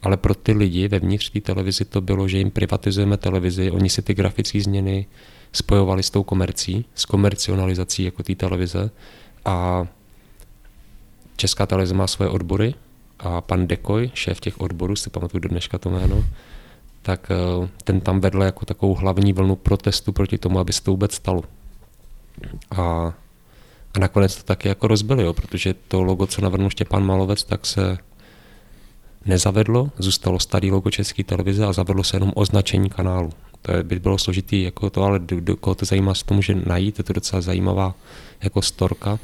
Ale 0.02 0.16
pro 0.16 0.34
ty 0.34 0.52
lidi 0.52 0.88
vevnitř 0.88 1.30
té 1.30 1.40
televizi 1.40 1.84
to 1.84 2.00
bylo, 2.00 2.28
že 2.28 2.38
jim 2.38 2.50
privatizujeme 2.50 3.16
televizi, 3.16 3.70
oni 3.70 3.90
si 3.90 4.02
ty 4.02 4.14
grafické 4.14 4.60
změny 4.60 5.06
spojovali 5.52 6.02
s 6.02 6.10
tou 6.10 6.22
komercí, 6.22 6.84
s 6.94 7.04
komercionalizací 7.04 8.02
jako 8.02 8.22
té 8.22 8.34
televize 8.34 8.90
a 9.44 9.86
Česká 11.36 11.66
televize 11.66 11.94
má 11.94 12.06
svoje 12.06 12.30
odbory 12.30 12.74
a 13.18 13.40
pan 13.40 13.66
Dekoj, 13.66 14.10
šéf 14.14 14.40
těch 14.40 14.60
odborů, 14.60 14.96
si 14.96 15.10
pamatuju 15.10 15.40
do 15.40 15.48
dneška 15.48 15.78
to 15.78 15.90
jméno, 15.90 16.24
tak 17.02 17.30
eh, 17.30 17.68
ten 17.84 18.00
tam 18.00 18.20
vedl 18.20 18.42
jako 18.42 18.66
takovou 18.66 18.94
hlavní 18.94 19.32
vlnu 19.32 19.56
protestu 19.56 20.12
proti 20.12 20.38
tomu, 20.38 20.58
aby 20.58 20.72
se 20.72 20.82
to 20.82 20.90
vůbec 20.90 21.14
stalo. 21.14 21.42
A, 22.70 22.82
a 23.94 23.98
nakonec 23.98 24.36
to 24.36 24.42
taky 24.42 24.68
jako 24.68 24.88
rozbili, 24.88 25.24
jo, 25.24 25.32
protože 25.32 25.74
to 25.88 26.02
logo, 26.02 26.26
co 26.26 26.42
navrhnul 26.42 26.70
Štěpán 26.70 27.06
Malovec, 27.06 27.44
tak 27.44 27.66
se 27.66 27.98
nezavedlo, 29.26 29.90
zůstalo 29.98 30.40
starý 30.40 30.70
logo 30.70 30.90
České 30.90 31.24
televize 31.24 31.66
a 31.66 31.72
zavedlo 31.72 32.04
se 32.04 32.16
jenom 32.16 32.32
označení 32.34 32.90
kanálu. 32.90 33.30
To 33.62 33.72
by 33.82 33.98
bylo 33.98 34.18
složitý, 34.18 34.62
jako 34.62 34.90
to, 34.90 35.02
ale 35.02 35.18
do, 35.18 35.40
do 35.40 35.56
koho 35.56 35.74
to 35.74 35.84
zajímá, 35.84 36.14
se 36.14 36.24
to 36.24 36.34
může 36.34 36.54
najít, 36.54 36.98
je 36.98 37.04
to 37.04 37.12
docela 37.12 37.42
zajímavá 37.42 37.94
jako 38.42 38.62
storka. 38.62 39.18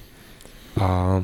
A 0.81 1.23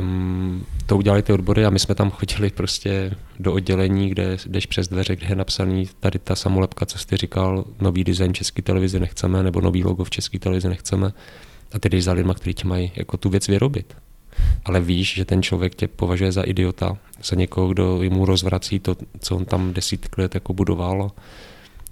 um, 0.00 0.66
to 0.86 0.96
udělali 0.96 1.22
ty 1.22 1.32
odbory 1.32 1.64
a 1.64 1.70
my 1.70 1.78
jsme 1.78 1.94
tam 1.94 2.10
chodili 2.10 2.50
prostě 2.50 3.16
do 3.40 3.52
oddělení, 3.52 4.08
kde 4.08 4.36
jdeš 4.46 4.66
přes 4.66 4.88
dveře, 4.88 5.16
kde 5.16 5.26
je 5.28 5.34
napsaný 5.34 5.88
tady 6.00 6.18
ta 6.18 6.34
samolepka, 6.34 6.86
co 6.86 6.98
jsi 6.98 7.16
říkal, 7.16 7.64
nový 7.80 8.04
design 8.04 8.34
české 8.34 8.62
televize 8.62 9.00
nechceme, 9.00 9.42
nebo 9.42 9.60
nový 9.60 9.84
logo 9.84 10.04
v 10.04 10.10
české 10.10 10.38
televizi 10.38 10.68
nechceme. 10.68 11.12
A 11.72 11.88
jdeš 11.88 12.04
za 12.04 12.12
lidma, 12.12 12.34
kteří 12.34 12.54
ti 12.54 12.66
mají 12.68 12.92
jako 12.96 13.16
tu 13.16 13.30
věc 13.30 13.48
vyrobit. 13.48 13.96
Ale 14.64 14.80
víš, 14.80 15.14
že 15.14 15.24
ten 15.24 15.42
člověk 15.42 15.74
tě 15.74 15.88
považuje 15.88 16.32
za 16.32 16.42
idiota, 16.42 16.96
za 17.24 17.36
někoho, 17.36 17.68
kdo 17.68 18.00
mu 18.10 18.24
rozvrací 18.24 18.78
to, 18.78 18.96
co 19.20 19.36
on 19.36 19.44
tam 19.44 19.72
desítky 19.72 20.20
let 20.20 20.34
jako 20.34 20.52
budoval. 20.52 21.10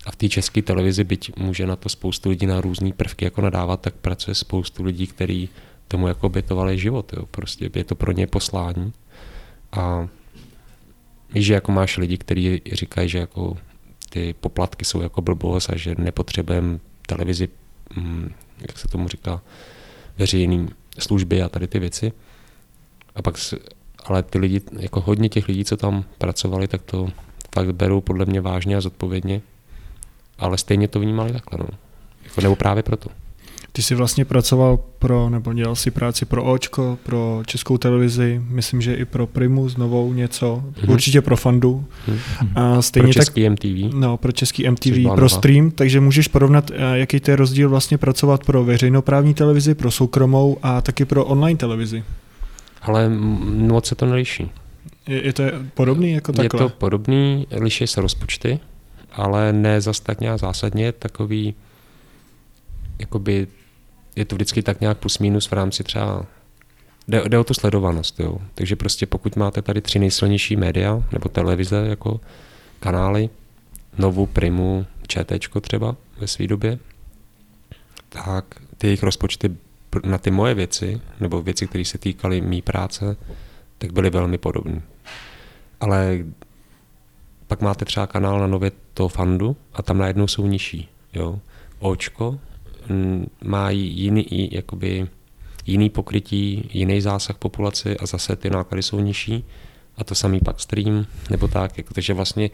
A 0.06 0.10
v 0.10 0.16
té 0.16 0.28
české 0.28 0.62
televizi, 0.62 1.04
byť 1.04 1.36
může 1.36 1.66
na 1.66 1.76
to 1.76 1.88
spoustu 1.88 2.28
lidí 2.28 2.46
na 2.46 2.60
různé 2.60 2.92
prvky 2.92 3.24
jako 3.24 3.40
nadávat, 3.40 3.80
tak 3.80 3.94
pracuje 3.94 4.34
spoustu 4.34 4.84
lidí, 4.84 5.06
kteří 5.06 5.48
tomu 5.88 6.08
jako 6.08 6.26
obětovali 6.26 6.78
život. 6.78 7.12
Jo. 7.12 7.26
Prostě 7.26 7.70
je 7.74 7.84
to 7.84 7.94
pro 7.94 8.12
ně 8.12 8.26
poslání. 8.26 8.92
A 9.72 10.08
víš, 11.32 11.46
že 11.46 11.54
jako 11.54 11.72
máš 11.72 11.96
lidi, 11.96 12.18
kteří 12.18 12.62
říkají, 12.72 13.08
že 13.08 13.18
jako 13.18 13.56
ty 14.10 14.34
poplatky 14.40 14.84
jsou 14.84 15.02
jako 15.02 15.22
blbost 15.22 15.70
a 15.70 15.76
že 15.76 15.94
nepotřebujeme 15.98 16.78
televizi, 17.06 17.48
mm, 17.96 18.32
jak 18.60 18.78
se 18.78 18.88
tomu 18.88 19.08
říká, 19.08 19.42
veřejný 20.18 20.68
služby 20.98 21.42
a 21.42 21.48
tady 21.48 21.66
ty 21.66 21.78
věci. 21.78 22.12
A 23.14 23.22
pak, 23.22 23.34
ale 24.04 24.22
ty 24.22 24.38
lidi, 24.38 24.60
jako 24.78 25.00
hodně 25.00 25.28
těch 25.28 25.48
lidí, 25.48 25.64
co 25.64 25.76
tam 25.76 26.04
pracovali, 26.18 26.68
tak 26.68 26.82
to 26.82 27.08
fakt 27.54 27.74
berou 27.74 28.00
podle 28.00 28.24
mě 28.24 28.40
vážně 28.40 28.76
a 28.76 28.80
zodpovědně. 28.80 29.40
Ale 30.38 30.58
stejně 30.58 30.88
to 30.88 31.00
vnímali 31.00 31.32
takhle, 31.32 31.58
no. 31.58 31.78
Jako, 32.24 32.40
nebo 32.40 32.56
právě 32.56 32.82
proto. 32.82 33.10
Ty 33.72 33.82
jsi 33.82 33.94
vlastně 33.94 34.24
pracoval 34.24 34.78
pro, 34.98 35.30
nebo 35.30 35.52
dělal 35.52 35.76
si 35.76 35.90
práci 35.90 36.24
pro 36.24 36.44
Očko, 36.44 36.98
pro 37.02 37.42
českou 37.46 37.78
televizi, 37.78 38.42
myslím, 38.48 38.80
že 38.80 38.94
i 38.94 39.04
pro 39.04 39.26
Primus 39.26 39.76
novou 39.76 40.12
něco, 40.12 40.64
mm-hmm. 40.66 40.92
určitě 40.92 41.20
pro 41.20 41.36
Fandu. 41.36 41.84
Mm-hmm. 42.08 42.48
A 42.54 42.82
stejně 42.82 43.04
pro 43.04 43.12
český 43.12 43.42
tak, 43.42 43.52
MTV. 43.52 43.94
No, 43.94 44.16
pro 44.16 44.32
český 44.32 44.70
MTV, 44.70 45.14
pro 45.14 45.28
stream, 45.28 45.70
takže 45.70 46.00
můžeš 46.00 46.28
porovnat, 46.28 46.70
eh, 46.70 46.98
jaký 46.98 47.20
to 47.20 47.30
je 47.30 47.36
rozdíl 47.36 47.68
vlastně 47.68 47.98
pracovat 47.98 48.44
pro 48.44 48.64
veřejnoprávní 48.64 49.34
televizi, 49.34 49.74
pro 49.74 49.90
soukromou 49.90 50.58
a 50.62 50.80
taky 50.80 51.04
pro 51.04 51.24
online 51.24 51.58
televizi. 51.58 52.04
Ale 52.82 53.08
moc 53.08 53.86
se 53.86 53.94
to 53.94 54.06
neliší. 54.06 54.50
Je, 55.06 55.26
je 55.26 55.32
to 55.32 55.42
podobný 55.74 56.12
jako 56.12 56.32
takhle? 56.32 56.64
Je 56.64 56.68
to 56.68 56.76
podobný, 56.76 57.46
liší 57.50 57.86
se 57.86 58.00
rozpočty, 58.00 58.60
ale 59.12 59.52
ne 59.52 59.80
zas 59.80 60.00
tak 60.00 60.20
nějak 60.20 60.38
zásadně, 60.38 60.92
takový 60.92 61.54
jakoby 62.98 63.46
je 64.16 64.24
to 64.24 64.34
vždycky 64.34 64.62
tak 64.62 64.80
nějak 64.80 64.98
plus 64.98 65.18
minus 65.18 65.46
v 65.46 65.52
rámci 65.52 65.84
třeba 65.84 66.26
Jde, 67.08 67.22
jde 67.28 67.38
o 67.38 67.44
tu 67.44 67.54
sledovanost, 67.54 68.20
jo. 68.20 68.38
Takže 68.54 68.76
prostě 68.76 69.06
pokud 69.06 69.36
máte 69.36 69.62
tady 69.62 69.80
tři 69.80 69.98
nejsilnější 69.98 70.56
média, 70.56 71.02
nebo 71.12 71.28
televize 71.28 71.86
jako 71.88 72.20
kanály, 72.80 73.30
Novu, 73.98 74.26
Primu, 74.26 74.86
ČT 75.08 75.60
třeba 75.60 75.96
ve 76.18 76.26
své 76.26 76.46
době, 76.46 76.78
tak 78.08 78.44
ty 78.78 78.86
jejich 78.86 79.02
rozpočty 79.02 79.56
na 80.04 80.18
ty 80.18 80.30
moje 80.30 80.54
věci, 80.54 81.00
nebo 81.20 81.42
věci, 81.42 81.66
které 81.66 81.84
se 81.84 81.98
týkaly 81.98 82.40
mý 82.40 82.62
práce, 82.62 83.16
tak 83.78 83.92
byly 83.92 84.10
velmi 84.10 84.38
podobné. 84.38 84.82
Ale 85.80 86.18
pak 87.46 87.60
máte 87.60 87.84
třeba 87.84 88.06
kanál 88.06 88.40
na 88.40 88.46
nově 88.46 88.72
toho 88.94 89.08
fandu 89.08 89.56
a 89.72 89.82
tam 89.82 89.98
najednou 89.98 90.26
jsou 90.26 90.46
nižší. 90.46 90.88
Jo. 91.12 91.38
Očko 91.78 92.38
má 93.44 93.70
jiný, 93.70 94.48
jakoby, 94.52 95.08
jiný 95.66 95.90
pokrytí, 95.90 96.70
jiný 96.72 97.00
zásah 97.00 97.36
populace 97.36 97.96
a 97.96 98.06
zase 98.06 98.36
ty 98.36 98.50
náklady 98.50 98.82
jsou 98.82 99.00
nižší. 99.00 99.44
A 99.96 100.04
to 100.04 100.14
samý 100.14 100.40
pak 100.40 100.60
stream, 100.60 101.06
nebo 101.30 101.48
tak. 101.48 101.78
Jako, 101.78 101.94
takže 101.94 102.14
vlastně 102.14 102.50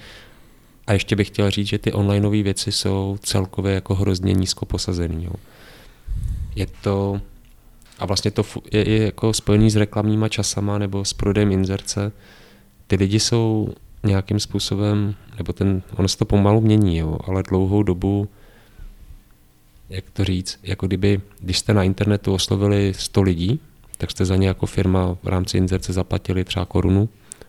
a 0.86 0.92
ještě 0.92 1.16
bych 1.16 1.26
chtěl 1.26 1.50
říct, 1.50 1.66
že 1.66 1.78
ty 1.78 1.92
onlineové 1.92 2.42
věci 2.42 2.72
jsou 2.72 3.18
celkově 3.22 3.74
jako 3.74 3.94
hrozně 3.94 4.32
nízko 4.32 4.66
posazený. 4.66 5.24
Jo. 5.24 5.32
Je 6.58 6.66
to, 6.82 7.20
a 7.98 8.06
vlastně 8.06 8.30
to 8.30 8.44
je, 8.72 8.90
je 8.90 9.04
jako 9.04 9.32
spojený 9.32 9.70
s 9.70 9.76
reklamníma 9.76 10.28
časama 10.28 10.78
nebo 10.78 11.04
s 11.04 11.12
prodejem 11.12 11.52
inzerce. 11.52 12.12
Ty 12.86 12.96
lidi 12.96 13.20
jsou 13.20 13.74
nějakým 14.02 14.40
způsobem, 14.40 15.14
nebo 15.36 15.52
ten, 15.52 15.82
ono 15.96 16.08
se 16.08 16.18
to 16.18 16.24
pomalu 16.24 16.60
mění, 16.60 16.98
jo, 16.98 17.18
ale 17.26 17.42
dlouhou 17.42 17.82
dobu 17.82 18.28
jak 19.90 20.04
to 20.12 20.24
říct, 20.24 20.58
jako 20.62 20.86
kdyby, 20.86 21.20
když 21.40 21.58
jste 21.58 21.74
na 21.74 21.82
internetu 21.82 22.34
oslovili 22.34 22.94
100 22.96 23.22
lidí, 23.22 23.60
tak 23.98 24.10
jste 24.10 24.24
za 24.24 24.36
ně 24.36 24.48
jako 24.48 24.66
firma 24.66 25.16
v 25.22 25.28
rámci 25.28 25.58
inzerce 25.58 25.92
zaplatili 25.92 26.44
třeba 26.44 26.64
korunu, 26.64 27.08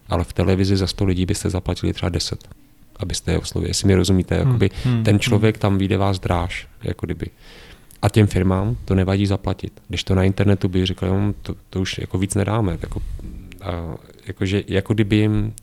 ale 0.09 0.23
v 0.23 0.33
televizi 0.33 0.77
za 0.77 0.87
100 0.87 1.05
lidí 1.05 1.25
byste 1.25 1.49
zaplatili 1.49 1.93
třeba 1.93 2.09
10, 2.09 2.47
abyste 2.95 3.31
je 3.31 3.39
oslovili. 3.39 3.69
Jestli 3.69 3.87
mi 3.87 3.95
rozumíte, 3.95 4.35
hmm, 4.35 4.47
jakoby 4.47 4.69
hmm, 4.83 5.03
ten 5.03 5.13
hmm. 5.13 5.19
člověk 5.19 5.55
hmm. 5.55 5.61
tam 5.61 5.77
vyjde 5.77 5.97
vás 5.97 6.19
dráž, 6.19 6.67
jako 6.83 7.05
kdyby. 7.05 7.25
A 8.01 8.09
těm 8.09 8.27
firmám 8.27 8.77
to 8.85 8.95
nevadí 8.95 9.25
zaplatit. 9.25 9.81
Když 9.87 10.03
to 10.03 10.15
na 10.15 10.23
internetu 10.23 10.67
by 10.67 10.85
řekli, 10.85 11.09
no, 11.09 11.33
to, 11.41 11.55
to 11.69 11.81
už 11.81 11.97
jako 11.97 12.17
víc 12.17 12.35
nedáme. 12.35 12.77
Jako, 12.81 13.01
a, 13.61 13.97
jakože, 14.27 14.63
jako 14.67 14.93
kdyby 14.93 15.15
jim 15.15 15.53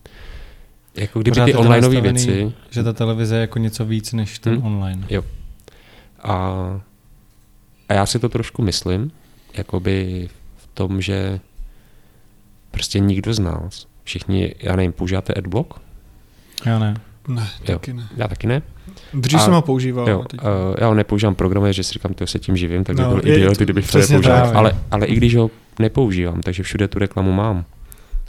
jako 0.94 1.20
kdyby 1.20 1.34
Pořád 1.34 1.44
ty 1.44 1.54
onlineové 1.54 2.00
věci... 2.00 2.52
Že 2.70 2.82
ta 2.82 2.92
televize 2.92 3.34
je 3.34 3.40
jako 3.40 3.58
něco 3.58 3.84
víc 3.84 4.12
než 4.12 4.38
ten 4.38 4.54
hmm? 4.54 4.66
online. 4.66 5.06
Jo, 5.10 5.22
a, 6.26 6.34
a 7.88 7.94
já 7.94 8.06
si 8.06 8.18
to 8.18 8.28
trošku 8.28 8.62
myslím, 8.62 9.12
jakoby 9.54 10.28
v 10.56 10.66
tom, 10.74 11.00
že 11.00 11.40
prostě 12.70 12.98
nikdo 12.98 13.34
z 13.34 13.38
nás, 13.38 13.86
všichni, 14.04 14.54
já 14.58 14.76
nevím, 14.76 14.92
používáte 14.92 15.34
AdBlock? 15.34 15.74
Já 16.64 16.78
ne. 16.78 16.96
Ne, 17.28 17.48
taky 17.66 17.92
ne. 17.92 18.08
Já 18.16 18.28
taky 18.28 18.46
ne. 18.46 18.62
Dřív 19.14 19.40
a, 19.40 19.44
jsem 19.44 19.54
ho 19.54 19.62
používal. 19.62 20.08
Jo, 20.08 20.24
teď... 20.30 20.40
uh, 20.40 20.46
já 20.78 20.86
ho 20.86 20.94
nepoužívám 20.94 21.34
programy, 21.34 21.72
že 21.72 21.84
si 21.84 21.92
říkám, 21.92 22.14
to 22.14 22.26
se 22.26 22.38
tím 22.38 22.56
živím, 22.56 22.84
tak 22.84 22.96
no, 22.96 23.14
by 23.14 23.20
byl 23.20 23.32
idiot, 23.32 23.58
kdybych 23.58 23.90
to 23.90 23.98
nepoužíval. 23.98 24.56
Ale, 24.56 24.76
ale 24.90 25.06
i 25.06 25.14
když 25.14 25.36
ho 25.36 25.50
nepoužívám, 25.78 26.40
takže 26.40 26.62
všude 26.62 26.88
tu 26.88 26.98
reklamu 26.98 27.32
mám, 27.32 27.64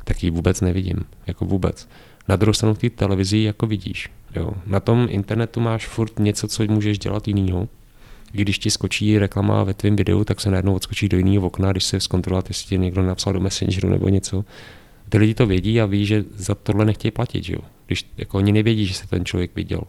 tak 0.04 0.24
ji 0.24 0.30
vůbec 0.30 0.62
nevidím. 0.62 0.98
Jako 1.28 1.46
vůbec. 1.46 1.88
Na 2.28 2.36
druhou 2.36 2.54
stranu 2.54 2.74
v 2.74 2.78
té 2.78 2.90
televizi 2.90 3.38
jako 3.38 3.68
vidíš. 3.68 4.10
Jo. 4.36 4.52
Na 4.66 4.80
tom 4.80 5.08
internetu 5.10 5.60
máš 5.60 5.88
furt 5.88 6.20
něco, 6.20 6.48
co 6.48 6.64
můžeš 6.64 7.00
dělat 7.00 7.28
jinýho. 7.28 7.68
Když 8.32 8.60
ti 8.60 8.72
skočí 8.72 9.20
reklama 9.20 9.64
ve 9.64 9.74
tvém 9.74 9.96
videu, 9.96 10.24
tak 10.24 10.42
se 10.42 10.52
najednou 10.52 10.74
odskočí 10.74 11.10
do 11.10 11.18
jiného 11.18 11.48
okna, 11.48 11.72
když 11.72 11.84
se 11.84 12.00
zkontrolovat, 12.00 12.50
jestli 12.50 12.68
ti 12.68 12.78
někdo 12.78 13.02
napsal 13.02 13.34
do 13.34 13.40
Messengeru 13.40 13.90
nebo 13.90 14.10
něco. 14.10 14.46
Ty 15.10 15.18
lidi 15.18 15.34
to 15.34 15.46
vědí 15.46 15.82
a 15.82 15.86
ví, 15.86 16.06
že 16.06 16.24
za 16.36 16.56
tohle 16.56 16.86
nechtějí 16.86 17.12
platit, 17.12 17.44
že 17.44 17.54
jo? 17.54 17.60
Když 17.86 18.06
jako 18.18 18.38
oni 18.38 18.52
nevědí, 18.52 18.86
že 18.86 18.94
se 18.94 19.08
ten 19.08 19.26
člověk 19.26 19.52
viděl. 19.56 19.82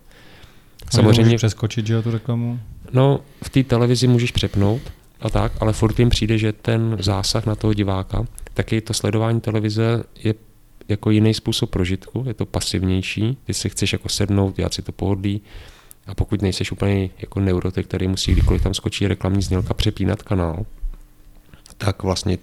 Samozřejmě 0.90 1.24
můžeš 1.24 1.36
přeskočit, 1.36 1.86
že 1.86 1.94
jo, 1.94 2.02
tu 2.02 2.10
reklamu? 2.10 2.60
No, 2.92 3.20
v 3.42 3.50
té 3.50 3.62
televizi 3.62 4.06
můžeš 4.06 4.30
přepnout 4.30 4.82
a 5.20 5.30
tak, 5.30 5.52
ale 5.60 5.72
furt 5.72 5.98
jim 5.98 6.08
přijde, 6.08 6.38
že 6.38 6.52
ten 6.52 6.96
zásah 7.00 7.46
na 7.46 7.54
toho 7.54 7.74
diváka, 7.74 8.26
taky 8.54 8.80
to 8.80 8.94
sledování 8.94 9.40
televize 9.40 10.04
je 10.24 10.34
jako 10.88 11.10
jiný 11.10 11.34
způsob 11.34 11.70
prožitku, 11.70 12.24
je 12.26 12.34
to 12.34 12.46
pasivnější, 12.46 13.36
ty 13.44 13.54
si 13.54 13.68
chceš 13.68 13.92
jako 13.92 14.08
sednout, 14.08 14.56
dělat 14.56 14.74
si 14.74 14.82
to 14.82 14.92
pohodlí, 14.92 15.40
a 16.06 16.14
pokud 16.14 16.42
nejseš 16.42 16.72
úplně 16.72 17.10
jako 17.18 17.40
neurotek, 17.40 17.86
který 17.86 18.08
musí 18.08 18.32
kdykoliv 18.32 18.62
tam 18.62 18.74
skočí 18.74 19.08
reklamní 19.08 19.42
znělka 19.42 19.74
přepínat 19.74 20.22
kanál, 20.22 20.66
tak 21.78 22.02
vlastně 22.02 22.38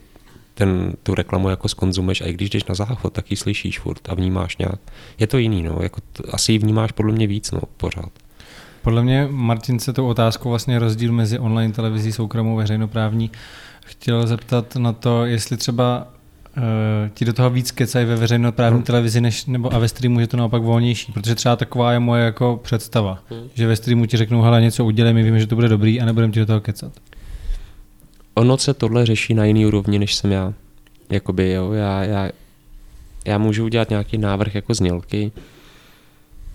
ten, 0.53 0.93
tu 1.03 1.15
reklamu 1.15 1.49
jako 1.49 1.67
skonzumeš 1.67 2.21
a 2.21 2.25
i 2.25 2.33
když 2.33 2.49
jdeš 2.49 2.65
na 2.65 2.75
záchod, 2.75 3.13
tak 3.13 3.31
ji 3.31 3.37
slyšíš 3.37 3.79
furt 3.79 4.09
a 4.09 4.15
vnímáš 4.15 4.57
nějak. 4.57 4.79
Je 5.19 5.27
to 5.27 5.37
jiný, 5.37 5.63
no, 5.63 5.79
jako 5.81 6.01
t- 6.01 6.23
asi 6.31 6.51
ji 6.51 6.57
vnímáš 6.57 6.91
podle 6.91 7.11
mě 7.13 7.27
víc, 7.27 7.51
no, 7.51 7.61
pořád. 7.77 8.11
Podle 8.85 9.03
mě 9.03 9.27
Martin 9.31 9.79
se 9.79 9.93
tou 9.93 10.07
otázkou 10.07 10.49
vlastně 10.49 10.79
rozdíl 10.79 11.11
mezi 11.11 11.39
online 11.39 11.73
televizí 11.73 12.11
soukromou 12.11 12.55
veřejnoprávní 12.55 13.31
chtěl 13.85 14.27
zeptat 14.27 14.75
na 14.75 14.93
to, 14.93 15.25
jestli 15.25 15.57
třeba 15.57 16.07
uh, 16.57 16.63
ti 17.13 17.25
do 17.25 17.33
toho 17.33 17.49
víc 17.49 17.71
kecají 17.71 18.05
ve 18.05 18.15
veřejnoprávní 18.15 18.77
hmm. 18.77 18.83
televizi 18.83 19.21
než, 19.21 19.45
nebo 19.45 19.73
a 19.73 19.79
ve 19.79 19.87
streamu 19.87 20.19
je 20.19 20.27
to 20.27 20.37
naopak 20.37 20.61
volnější, 20.61 21.11
protože 21.11 21.35
třeba 21.35 21.55
taková 21.55 21.91
je 21.91 21.99
moje 21.99 22.25
jako 22.25 22.59
představa, 22.63 23.19
hmm. 23.29 23.49
že 23.53 23.67
ve 23.67 23.75
streamu 23.75 24.05
ti 24.05 24.17
řeknou, 24.17 24.41
hele 24.41 24.61
něco 24.61 24.85
udělej, 24.85 25.13
my 25.13 25.23
víme, 25.23 25.39
že 25.39 25.47
to 25.47 25.55
bude 25.55 25.69
dobrý 25.69 26.01
a 26.01 26.05
nebudeme 26.05 26.33
ti 26.33 26.39
do 26.39 26.45
toho 26.45 26.61
kecat. 26.61 26.93
Ono 28.33 28.57
se 28.57 28.73
tohle 28.73 29.05
řeší 29.05 29.33
na 29.33 29.45
jiný 29.45 29.65
úrovni, 29.65 29.99
než 29.99 30.15
jsem 30.15 30.31
já. 30.31 30.53
Jakoby, 31.09 31.51
jo, 31.51 31.71
já, 31.71 32.03
já, 32.03 32.29
já 33.25 33.37
můžu 33.37 33.65
udělat 33.65 33.89
nějaký 33.89 34.17
návrh 34.17 34.55
jako 34.55 34.73
znělky, 34.73 35.31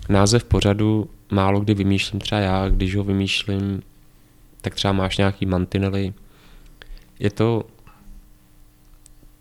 název 0.09 0.43
pořadu 0.43 1.09
málo 1.31 1.59
kdy 1.59 1.73
vymýšlím 1.73 2.19
třeba 2.21 2.41
já, 2.41 2.69
když 2.69 2.95
ho 2.95 3.03
vymýšlím, 3.03 3.81
tak 4.61 4.75
třeba 4.75 4.93
máš 4.93 5.17
nějaký 5.17 5.45
mantinely. 5.45 6.13
Je 7.19 7.29
to 7.29 7.63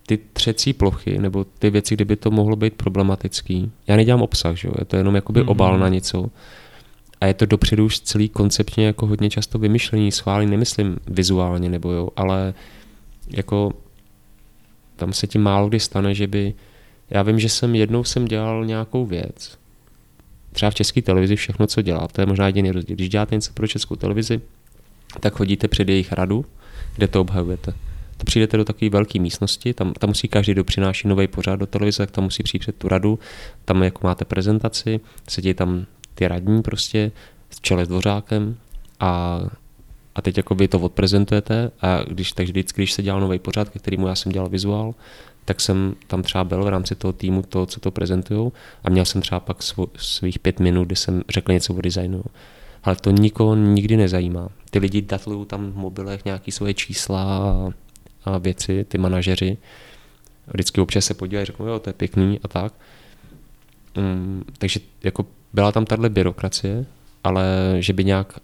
ty 0.06 0.18
třecí 0.32 0.72
plochy, 0.72 1.18
nebo 1.18 1.44
ty 1.44 1.70
věci, 1.70 1.94
kdyby 1.94 2.16
to 2.16 2.30
mohlo 2.30 2.56
být 2.56 2.74
problematický. 2.74 3.72
Já 3.86 3.96
nedělám 3.96 4.22
obsah, 4.22 4.56
že 4.56 4.68
jo? 4.68 4.74
je 4.78 4.84
to 4.84 4.96
jenom 4.96 5.14
jakoby 5.14 5.40
mm-hmm. 5.40 5.50
obal 5.50 5.78
na 5.78 5.88
něco. 5.88 6.26
A 7.20 7.26
je 7.26 7.34
to 7.34 7.46
dopředu 7.46 7.84
už 7.84 8.00
celý 8.00 8.28
konceptně 8.28 8.86
jako 8.86 9.06
hodně 9.06 9.30
často 9.30 9.58
vymyšlení, 9.58 10.12
schválí, 10.12 10.46
nemyslím 10.46 10.96
vizuálně, 11.06 11.68
nebo 11.68 11.92
jo, 11.92 12.08
ale 12.16 12.54
jako 13.30 13.72
tam 14.96 15.12
se 15.12 15.26
ti 15.26 15.38
málo 15.38 15.68
kdy 15.68 15.80
stane, 15.80 16.14
že 16.14 16.26
by, 16.26 16.54
já 17.10 17.22
vím, 17.22 17.38
že 17.38 17.48
jsem 17.48 17.74
jednou 17.74 18.04
jsem 18.04 18.24
dělal 18.24 18.66
nějakou 18.66 19.06
věc, 19.06 19.58
třeba 20.52 20.70
v 20.70 20.74
české 20.74 21.02
televizi 21.02 21.36
všechno, 21.36 21.66
co 21.66 21.82
dělá, 21.82 22.08
to 22.08 22.20
je 22.20 22.26
možná 22.26 22.46
jediný 22.46 22.70
rozdíl. 22.70 22.96
Když 22.96 23.08
děláte 23.08 23.34
něco 23.34 23.52
pro 23.52 23.66
českou 23.66 23.96
televizi, 23.96 24.40
tak 25.20 25.34
chodíte 25.34 25.68
před 25.68 25.88
jejich 25.88 26.12
radu, 26.12 26.44
kde 26.96 27.08
to 27.08 27.20
obhajujete. 27.20 27.72
To 28.16 28.24
přijdete 28.24 28.56
do 28.56 28.64
takové 28.64 28.90
velké 28.90 29.18
místnosti, 29.20 29.74
tam, 29.74 29.92
tam 29.92 30.10
musí 30.10 30.28
každý, 30.28 30.52
kdo 30.52 30.64
přináší 30.64 31.08
nový 31.08 31.28
pořád 31.28 31.56
do 31.56 31.66
televize, 31.66 31.98
tak 31.98 32.10
tam 32.10 32.24
musí 32.24 32.42
přijít 32.42 32.60
před 32.60 32.76
tu 32.76 32.88
radu, 32.88 33.18
tam 33.64 33.82
jako 33.82 34.06
máte 34.06 34.24
prezentaci, 34.24 35.00
sedí 35.28 35.54
tam 35.54 35.86
ty 36.14 36.28
radní 36.28 36.62
prostě 36.62 37.12
s 37.50 37.60
čele 37.60 37.84
s 37.84 37.88
dvořákem 37.88 38.56
a, 39.00 39.40
a 40.14 40.22
teď 40.22 40.36
jako 40.36 40.54
vy 40.54 40.68
to 40.68 40.80
odprezentujete 40.80 41.70
a 41.80 42.02
když, 42.08 42.32
takže 42.32 42.52
vždycky, 42.52 42.80
když 42.80 42.92
se 42.92 43.02
dělal 43.02 43.20
nový 43.20 43.38
pořád, 43.38 43.68
ke 43.68 43.78
kterému 43.78 44.06
já 44.06 44.14
jsem 44.14 44.32
dělal 44.32 44.48
vizuál, 44.48 44.94
tak 45.44 45.60
jsem 45.60 45.94
tam 46.06 46.22
třeba 46.22 46.44
byl 46.44 46.64
v 46.64 46.68
rámci 46.68 46.94
toho 46.94 47.12
týmu, 47.12 47.42
toho, 47.42 47.66
co 47.66 47.80
to 47.80 47.90
prezentují 47.90 48.52
a 48.84 48.90
měl 48.90 49.04
jsem 49.04 49.20
třeba 49.20 49.40
pak 49.40 49.58
svých 49.96 50.38
pět 50.38 50.60
minut, 50.60 50.84
kdy 50.84 50.96
jsem 50.96 51.22
řekl 51.28 51.52
něco 51.52 51.74
o 51.74 51.80
designu. 51.80 52.22
Ale 52.82 52.96
to 52.96 53.10
nikoho 53.10 53.54
nikdy 53.54 53.96
nezajímá. 53.96 54.48
Ty 54.70 54.78
lidi 54.78 55.02
datlují 55.02 55.46
tam 55.46 55.72
v 55.72 55.76
mobilech 55.76 56.24
nějaké 56.24 56.52
svoje 56.52 56.74
čísla 56.74 57.22
a, 57.22 57.70
a 58.24 58.38
věci, 58.38 58.84
ty 58.84 58.98
manažeři. 58.98 59.58
Vždycky 60.46 60.80
občas 60.80 61.04
se 61.04 61.14
podívají, 61.14 61.46
řeknou, 61.46 61.66
jo, 61.66 61.78
to 61.78 61.90
je 61.90 61.94
pěkný 61.94 62.40
a 62.42 62.48
tak. 62.48 62.72
Um, 63.96 64.44
takže 64.58 64.80
jako 65.04 65.26
byla 65.52 65.72
tam 65.72 65.84
tahle 65.84 66.08
byrokracie, 66.08 66.86
ale 67.24 67.44
že 67.78 67.92
by 67.92 68.04
nějak 68.04 68.40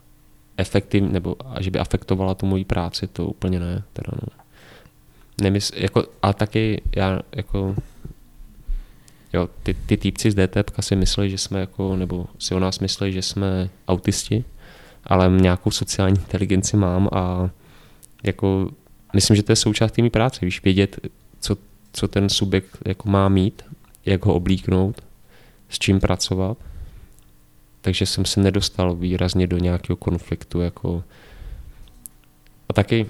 efektivně, 0.56 1.08
nebo 1.08 1.36
že 1.60 1.70
by 1.70 1.78
afektovala 1.78 2.34
tu 2.34 2.46
moji 2.46 2.64
práci, 2.64 3.06
to 3.06 3.26
úplně 3.26 3.60
ne. 3.60 3.82
Teda 3.92 4.10
no 4.22 4.45
nemysl, 5.40 5.72
jako, 5.76 6.04
a 6.22 6.32
taky 6.32 6.82
já 6.96 7.20
jako 7.36 7.74
jo, 9.32 9.48
ty, 9.62 9.74
ty 9.74 9.96
týpci 9.96 10.30
z 10.30 10.34
DTP 10.34 10.70
si 10.80 10.96
mysleli, 10.96 11.30
že 11.30 11.38
jsme 11.38 11.60
jako, 11.60 11.96
nebo 11.96 12.26
si 12.38 12.54
o 12.54 12.60
nás 12.60 12.78
mysleli, 12.78 13.12
že 13.12 13.22
jsme 13.22 13.70
autisti, 13.88 14.44
ale 15.04 15.28
nějakou 15.28 15.70
sociální 15.70 16.18
inteligenci 16.18 16.76
mám 16.76 17.08
a 17.12 17.50
jako 18.24 18.70
myslím, 19.14 19.36
že 19.36 19.42
to 19.42 19.52
je 19.52 19.56
součást 19.56 19.92
té 19.92 20.10
práce, 20.10 20.44
víš, 20.44 20.62
vědět, 20.62 20.98
co, 21.40 21.56
co 21.92 22.08
ten 22.08 22.28
subjekt 22.28 22.78
jako 22.86 23.08
má 23.08 23.28
mít, 23.28 23.62
jak 24.06 24.26
ho 24.26 24.34
oblíknout, 24.34 25.00
s 25.68 25.78
čím 25.78 26.00
pracovat. 26.00 26.58
Takže 27.80 28.06
jsem 28.06 28.24
se 28.24 28.40
nedostal 28.40 28.94
výrazně 28.94 29.46
do 29.46 29.58
nějakého 29.58 29.96
konfliktu. 29.96 30.60
Jako... 30.60 31.04
A 32.68 32.72
taky 32.72 33.06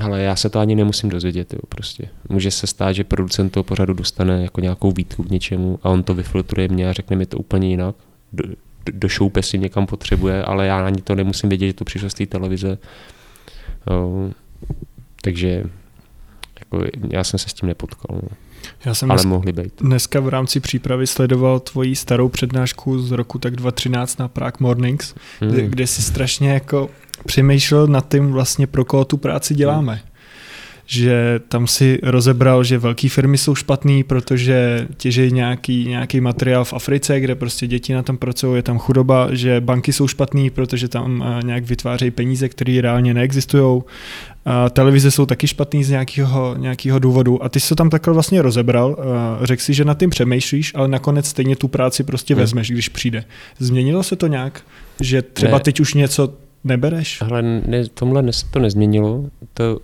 ale 0.00 0.22
já 0.22 0.36
se 0.36 0.50
to 0.50 0.58
ani 0.58 0.74
nemusím 0.74 1.08
dozvědět, 1.08 1.52
jo, 1.52 1.58
prostě. 1.68 2.08
Může 2.28 2.50
se 2.50 2.66
stát, 2.66 2.92
že 2.92 3.04
producent 3.04 3.52
toho 3.52 3.64
pořadu 3.64 3.94
dostane 3.94 4.42
jako 4.42 4.60
nějakou 4.60 4.92
výtku 4.92 5.22
k 5.22 5.30
něčemu 5.30 5.78
a 5.82 5.88
on 5.88 6.02
to 6.02 6.14
vyfiltruje 6.14 6.68
mě 6.68 6.88
a 6.88 6.92
řekne 6.92 7.16
mi 7.16 7.26
to 7.26 7.38
úplně 7.38 7.68
jinak. 7.68 7.94
Do, 8.32 8.44
do 8.92 9.08
si 9.40 9.58
někam 9.58 9.86
potřebuje, 9.86 10.44
ale 10.44 10.66
já 10.66 10.86
ani 10.86 11.02
to 11.02 11.14
nemusím 11.14 11.48
vědět, 11.48 11.66
že 11.66 11.72
to 11.72 11.84
přišlo 11.84 12.10
z 12.10 12.14
té 12.14 12.26
televize. 12.26 12.78
Jo, 13.90 14.30
takže 15.22 15.64
jako, 16.60 16.84
já 17.10 17.24
jsem 17.24 17.38
se 17.38 17.48
s 17.48 17.54
tím 17.54 17.66
nepotkal. 17.68 18.20
No. 18.22 18.28
Já 18.84 18.94
jsem 18.94 19.10
ale 19.10 19.16
dneska, 19.16 19.28
mohli 19.28 19.52
být. 19.52 19.72
dneska 19.80 20.20
v 20.20 20.28
rámci 20.28 20.60
přípravy 20.60 21.06
sledoval 21.06 21.60
tvoji 21.60 21.96
starou 21.96 22.28
přednášku 22.28 22.98
z 22.98 23.10
roku 23.10 23.38
tak 23.38 23.56
2013 23.56 24.18
na 24.18 24.28
Prague 24.28 24.58
Mornings, 24.60 25.14
hmm. 25.40 25.50
kde, 25.50 25.66
kde 25.66 25.86
si 25.86 26.02
strašně 26.02 26.50
jako 26.50 26.90
přemýšlel 27.26 27.86
nad 27.86 28.08
tím 28.10 28.32
vlastně 28.32 28.66
pro 28.66 28.84
koho 28.84 29.04
tu 29.04 29.16
práci 29.16 29.54
děláme. 29.54 30.00
Že 30.86 31.40
tam 31.48 31.66
si 31.66 31.98
rozebral, 32.02 32.64
že 32.64 32.78
velké 32.78 33.08
firmy 33.08 33.38
jsou 33.38 33.54
špatný, 33.54 34.02
protože 34.02 34.88
těží 34.96 35.32
nějaký, 35.32 35.88
nějaký 35.88 36.20
materiál 36.20 36.64
v 36.64 36.72
Africe, 36.72 37.20
kde 37.20 37.34
prostě 37.34 37.66
děti 37.66 37.94
na 37.94 38.02
tom 38.02 38.18
pracují, 38.18 38.56
je 38.56 38.62
tam 38.62 38.78
chudoba, 38.78 39.28
že 39.32 39.60
banky 39.60 39.92
jsou 39.92 40.08
špatný, 40.08 40.50
protože 40.50 40.88
tam 40.88 41.24
eh, 41.26 41.42
nějak 41.44 41.64
vytvářejí 41.64 42.10
peníze, 42.10 42.48
které 42.48 42.80
reálně 42.80 43.14
neexistují. 43.14 43.82
Televize 44.70 45.10
jsou 45.10 45.26
taky 45.26 45.48
špatný 45.48 45.84
z 45.84 45.90
nějakého, 45.90 46.54
nějakého 46.58 46.98
důvodu 46.98 47.44
a 47.44 47.48
ty 47.48 47.60
jsi 47.60 47.68
to 47.68 47.74
tam 47.74 47.90
takhle 47.90 48.14
vlastně 48.14 48.42
rozebral, 48.42 48.96
eh, 48.98 49.46
řekl 49.46 49.62
si, 49.62 49.74
že 49.74 49.84
nad 49.84 49.98
tím 49.98 50.10
přemýšlíš, 50.10 50.72
ale 50.74 50.88
nakonec 50.88 51.26
stejně 51.26 51.56
tu 51.56 51.68
práci 51.68 52.04
prostě 52.04 52.34
vezmeš, 52.34 52.70
když 52.70 52.88
přijde. 52.88 53.24
Změnilo 53.58 54.02
se 54.02 54.16
to 54.16 54.26
nějak? 54.26 54.62
Že 55.00 55.22
třeba 55.22 55.58
ne. 55.58 55.60
teď 55.60 55.80
už 55.80 55.94
něco 55.94 56.32
nebereš? 56.64 57.22
Ale 57.22 57.42
ne, 57.42 57.88
tomhle 57.94 58.22
ne, 58.22 58.32
to 58.50 58.58
nezměnilo. 58.58 59.24
To, 59.54 59.80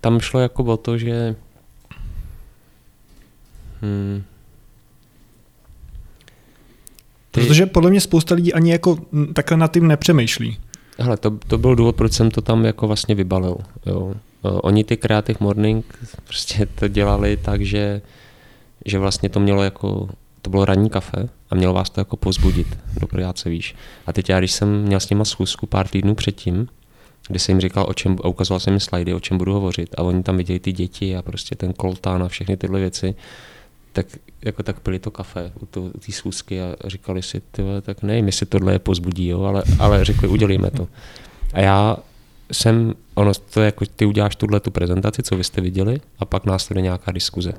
tam 0.00 0.20
šlo 0.20 0.40
jako 0.40 0.64
o 0.64 0.76
to, 0.76 0.98
že 0.98 1.36
hmm, 3.82 4.22
ty... 7.30 7.40
Protože 7.40 7.66
podle 7.66 7.90
mě 7.90 8.00
spousta 8.00 8.34
lidí 8.34 8.54
ani 8.54 8.72
jako 8.72 8.98
takhle 9.34 9.56
nad 9.56 9.72
tím 9.72 9.88
nepřemýšlí. 9.88 10.58
Hele, 10.98 11.16
to, 11.16 11.30
to 11.30 11.58
byl 11.58 11.76
důvod, 11.76 11.96
proč 11.96 12.12
jsem 12.12 12.30
to 12.30 12.40
tam 12.40 12.64
jako 12.64 12.86
vlastně 12.86 13.14
vybalil. 13.14 13.56
Jo. 13.86 14.14
Oni 14.42 14.84
ty 14.84 14.96
Creative 14.96 15.38
Morning 15.40 15.98
prostě 16.24 16.66
to 16.66 16.88
dělali 16.88 17.36
tak, 17.36 17.62
že, 17.62 18.02
že 18.86 18.98
vlastně 18.98 19.28
to 19.28 19.40
mělo 19.40 19.62
jako 19.62 20.08
to 20.42 20.50
bylo 20.50 20.64
ranní 20.64 20.90
kafe 20.90 21.28
a 21.50 21.54
mělo 21.54 21.74
vás 21.74 21.90
to 21.90 22.00
jako 22.00 22.16
pozbudit 22.16 22.78
do 23.00 23.06
práce, 23.06 23.50
víš. 23.50 23.74
A 24.06 24.12
teď 24.12 24.28
já, 24.28 24.38
když 24.38 24.52
jsem 24.52 24.82
měl 24.82 25.00
s 25.00 25.10
nima 25.10 25.24
schůzku 25.24 25.66
pár 25.66 25.88
týdnů 25.88 26.14
předtím, 26.14 26.68
kdy 27.28 27.38
jsem 27.38 27.52
jim 27.52 27.60
říkal, 27.60 27.86
o 27.88 27.94
čem, 27.94 28.16
a 28.24 28.28
ukazoval 28.28 28.60
jsem 28.60 28.72
jim 28.72 28.80
slajdy, 28.80 29.14
o 29.14 29.20
čem 29.20 29.38
budu 29.38 29.52
hovořit 29.52 29.94
a 29.98 30.02
oni 30.02 30.22
tam 30.22 30.36
viděli 30.36 30.60
ty 30.60 30.72
děti 30.72 31.16
a 31.16 31.22
prostě 31.22 31.54
ten 31.54 31.72
koltán 31.72 32.22
a 32.22 32.28
všechny 32.28 32.56
tyhle 32.56 32.80
věci, 32.80 33.14
tak 33.92 34.06
jako 34.42 34.62
tak 34.62 34.80
pili 34.80 34.98
to 34.98 35.10
kafe 35.10 35.52
u 35.60 35.66
té 35.66 36.12
schůzky 36.12 36.62
a 36.62 36.76
říkali 36.84 37.22
si, 37.22 37.42
tyhle, 37.50 37.80
tak 37.80 38.02
ne, 38.02 38.18
jestli 38.18 38.46
tohle 38.46 38.72
je 38.72 38.78
pozbudí, 38.78 39.28
jo, 39.28 39.42
ale, 39.42 39.62
ale 39.78 40.04
řekli, 40.04 40.28
udělíme 40.28 40.70
to. 40.70 40.88
A 41.52 41.60
já 41.60 41.96
jsem, 42.52 42.94
ono 43.14 43.32
to 43.34 43.60
je 43.60 43.66
jako, 43.66 43.84
ty 43.96 44.06
uděláš 44.06 44.36
tuhle 44.36 44.60
tu 44.60 44.70
prezentaci, 44.70 45.22
co 45.22 45.36
vy 45.36 45.44
jste 45.44 45.60
viděli, 45.60 46.00
a 46.18 46.24
pak 46.24 46.44
následuje 46.44 46.82
nějaká 46.82 47.12
diskuze. 47.12 47.52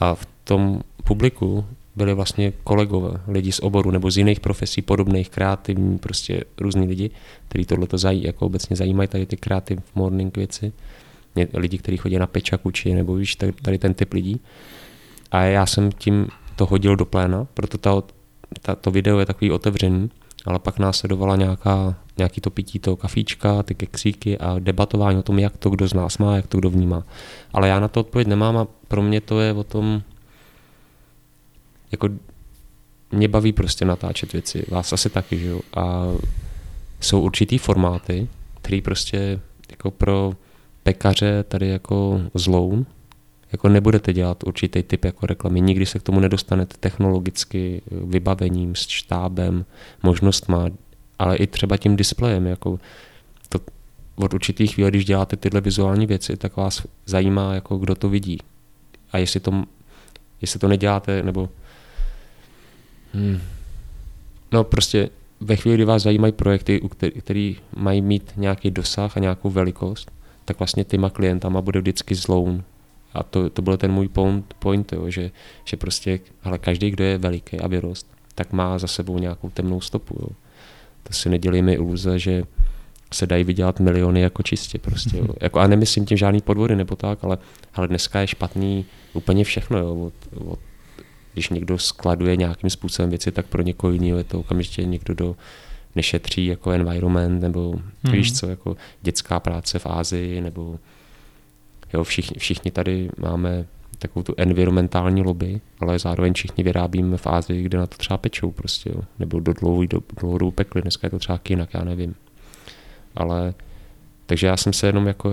A 0.00 0.14
v 0.14 0.26
tom 0.44 0.80
publiku 1.04 1.64
byli 1.98 2.14
vlastně 2.14 2.52
kolegové, 2.64 3.20
lidi 3.28 3.52
z 3.52 3.60
oboru 3.60 3.90
nebo 3.90 4.10
z 4.10 4.18
jiných 4.18 4.40
profesí, 4.40 4.82
podobných, 4.82 5.30
kreativní, 5.30 5.98
prostě 5.98 6.44
různí 6.60 6.86
lidi, 6.86 7.10
kteří 7.48 7.64
tohle 7.64 7.86
zají, 7.92 8.24
jako 8.24 8.46
obecně 8.46 8.76
zajímají 8.76 9.08
tady 9.08 9.26
ty 9.26 9.36
kreativ 9.36 9.78
morning 9.94 10.36
věci. 10.36 10.72
Lidi, 11.54 11.78
kteří 11.78 11.96
chodí 11.96 12.18
na 12.18 12.26
pečakuči, 12.26 12.94
nebo 12.94 13.14
víš, 13.14 13.36
tady, 13.36 13.52
tady 13.52 13.78
ten 13.78 13.94
typ 13.94 14.12
lidí. 14.12 14.40
A 15.30 15.42
já 15.42 15.66
jsem 15.66 15.92
tím 15.92 16.26
to 16.56 16.66
hodil 16.66 16.96
do 16.96 17.04
pléna, 17.04 17.46
proto 17.54 17.78
ta, 17.78 18.02
ta, 18.62 18.74
to 18.74 18.90
video 18.90 19.18
je 19.18 19.26
takový 19.26 19.50
otevřený, 19.50 20.10
ale 20.46 20.58
pak 20.58 20.78
následovala 20.78 21.36
nějaká, 21.36 21.94
nějaký 22.18 22.40
to 22.40 22.50
pití 22.50 22.78
toho 22.78 22.96
kafíčka, 22.96 23.62
ty 23.62 23.74
keksíky 23.74 24.38
a 24.38 24.58
debatování 24.58 25.18
o 25.18 25.22
tom, 25.22 25.38
jak 25.38 25.56
to 25.56 25.70
kdo 25.70 25.88
z 25.88 25.94
nás 25.94 26.18
má, 26.18 26.36
jak 26.36 26.46
to 26.46 26.58
kdo 26.58 26.70
vnímá. 26.70 27.02
Ale 27.52 27.68
já 27.68 27.80
na 27.80 27.88
to 27.88 28.00
odpověď 28.00 28.28
nemám 28.28 28.56
a 28.56 28.66
pro 28.88 29.02
mě 29.02 29.20
to 29.20 29.40
je 29.40 29.52
o 29.52 29.64
tom, 29.64 30.02
jako 31.92 32.08
mě 33.12 33.28
baví 33.28 33.52
prostě 33.52 33.84
natáčet 33.84 34.32
věci, 34.32 34.64
vás 34.68 34.92
asi 34.92 35.10
taky, 35.10 35.38
že 35.38 35.46
jo, 35.46 35.60
a 35.76 36.04
jsou 37.00 37.20
určitý 37.20 37.58
formáty, 37.58 38.28
který 38.62 38.80
prostě 38.80 39.40
jako 39.70 39.90
pro 39.90 40.32
pekaře 40.82 41.44
tady 41.48 41.68
jako 41.68 42.20
zloun, 42.34 42.86
jako 43.52 43.68
nebudete 43.68 44.12
dělat 44.12 44.44
určitý 44.44 44.82
typ 44.82 45.04
jako 45.04 45.26
reklamy. 45.26 45.60
Nikdy 45.60 45.86
se 45.86 45.98
k 45.98 46.02
tomu 46.02 46.20
nedostanete 46.20 46.76
technologicky, 46.80 47.82
vybavením, 47.90 48.74
s 48.74 48.88
štábem, 48.88 49.64
možnostma, 50.02 50.66
ale 51.18 51.36
i 51.36 51.46
třeba 51.46 51.76
tím 51.76 51.96
displejem. 51.96 52.46
Jako 52.46 52.78
to, 53.48 53.60
od 54.16 54.34
určitých 54.34 54.74
chvíli, 54.74 54.90
když 54.90 55.04
děláte 55.04 55.36
tyhle 55.36 55.60
vizuální 55.60 56.06
věci, 56.06 56.36
tak 56.36 56.56
vás 56.56 56.82
zajímá, 57.06 57.54
jako 57.54 57.76
kdo 57.78 57.94
to 57.94 58.08
vidí. 58.08 58.38
A 59.12 59.18
jestli 59.18 59.40
to, 59.40 59.64
jestli 60.40 60.60
to 60.60 60.68
neděláte, 60.68 61.22
nebo 61.22 61.48
hmm, 63.14 63.40
no 64.52 64.64
prostě 64.64 65.10
ve 65.40 65.56
chvíli, 65.56 65.76
kdy 65.76 65.84
vás 65.84 66.02
zajímají 66.02 66.32
projekty, 66.32 66.80
které 67.18 67.52
mají 67.76 68.02
mít 68.02 68.32
nějaký 68.36 68.70
dosah 68.70 69.16
a 69.16 69.20
nějakou 69.20 69.50
velikost, 69.50 70.10
tak 70.44 70.58
vlastně 70.58 70.84
těma 70.84 71.10
klientama 71.10 71.60
bude 71.60 71.80
vždycky 71.80 72.14
zloun. 72.14 72.64
A 73.12 73.22
to, 73.22 73.50
to 73.50 73.62
byl 73.62 73.76
ten 73.76 73.92
můj 73.92 74.08
point, 74.08 74.54
point 74.58 74.92
jo, 74.92 75.10
že, 75.10 75.30
že 75.64 75.76
prostě, 75.76 76.20
ale 76.42 76.58
každý, 76.58 76.90
kdo 76.90 77.04
je 77.04 77.18
veliký 77.18 77.60
a 77.60 77.66
vyrost, 77.66 78.06
tak 78.34 78.52
má 78.52 78.78
za 78.78 78.86
sebou 78.86 79.18
nějakou 79.18 79.50
temnou 79.50 79.80
stopu. 79.80 80.16
Jo. 80.20 80.28
To 81.02 81.12
si 81.12 81.28
nedělíme 81.28 81.74
iluze, 81.74 82.18
že 82.18 82.42
se 83.12 83.26
dají 83.26 83.44
vydělat 83.44 83.80
miliony 83.80 84.20
jako 84.20 84.42
čistě 84.42 84.78
prostě. 84.78 85.18
Jo. 85.18 85.26
Jako, 85.40 85.60
a 85.60 85.66
nemyslím 85.66 86.06
tím 86.06 86.16
žádný 86.16 86.40
podvody 86.40 86.76
nebo 86.76 86.96
tak, 86.96 87.18
ale, 87.24 87.38
ale 87.74 87.88
dneska 87.88 88.20
je 88.20 88.26
špatný 88.26 88.86
úplně 89.12 89.44
všechno. 89.44 89.78
Jo. 89.78 89.94
Od, 89.94 90.14
od, 90.34 90.58
když 91.38 91.48
někdo 91.48 91.78
skladuje 91.78 92.36
nějakým 92.36 92.70
způsobem 92.70 93.10
věci, 93.10 93.32
tak 93.32 93.46
pro 93.46 93.62
někoho 93.62 93.92
jiného 93.92 94.18
je 94.18 94.24
to 94.24 94.40
okamžitě 94.40 94.84
někdo, 94.84 95.14
do 95.14 95.36
nešetří 95.94 96.46
jako 96.46 96.70
environment, 96.70 97.42
nebo 97.42 97.72
mm. 97.72 98.12
víš 98.12 98.38
co, 98.38 98.46
jako 98.46 98.76
dětská 99.02 99.40
práce 99.40 99.78
v 99.78 99.86
Ázii, 99.86 100.40
nebo 100.40 100.78
jo, 101.94 102.04
všichni, 102.04 102.38
všichni 102.38 102.70
tady 102.70 103.10
máme 103.18 103.66
takovou 103.98 104.22
tu 104.22 104.34
environmentální 104.36 105.22
lobby, 105.22 105.60
ale 105.80 105.98
zároveň 105.98 106.32
všichni 106.32 106.64
vyrábíme 106.64 107.16
v 107.16 107.26
Ázii, 107.26 107.62
kde 107.62 107.78
na 107.78 107.86
to 107.86 107.96
třeba 107.96 108.18
pečou 108.18 108.50
prostě, 108.50 108.90
jo. 108.94 109.00
nebo 109.18 109.40
do 109.40 109.52
dlouhou, 109.52 109.86
do, 109.86 110.00
dlouhou 110.20 110.50
pekli, 110.50 110.82
dneska 110.82 111.06
je 111.06 111.10
to 111.10 111.18
třeba 111.18 111.40
jinak, 111.48 111.74
já 111.74 111.84
nevím. 111.84 112.14
Ale, 113.16 113.54
takže 114.26 114.46
já 114.46 114.56
jsem 114.56 114.72
se 114.72 114.86
jenom 114.86 115.06
jako, 115.06 115.32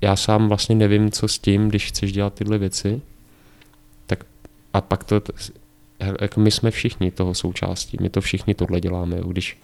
já 0.00 0.16
sám 0.16 0.48
vlastně 0.48 0.74
nevím, 0.74 1.10
co 1.10 1.28
s 1.28 1.38
tím, 1.38 1.68
když 1.68 1.86
chceš 1.86 2.12
dělat 2.12 2.34
tyhle 2.34 2.58
věci, 2.58 3.00
a 4.72 4.80
pak 4.80 5.04
to, 5.04 5.20
jako 6.20 6.40
my 6.40 6.50
jsme 6.50 6.70
všichni 6.70 7.10
toho 7.10 7.34
součástí, 7.34 7.98
my 8.00 8.10
to 8.10 8.20
všichni 8.20 8.54
tohle 8.54 8.80
děláme, 8.80 9.16
jo. 9.16 9.28
když 9.28 9.58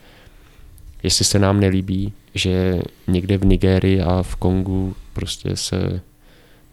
jestli 1.03 1.25
se 1.25 1.39
nám 1.39 1.61
nelíbí, 1.61 2.13
že 2.35 2.83
někde 3.07 3.39
v 3.39 3.45
Nigérii 3.45 4.01
a 4.01 4.23
v 4.23 4.37
Kongu 4.37 4.97
prostě 5.13 5.57
se 5.57 6.01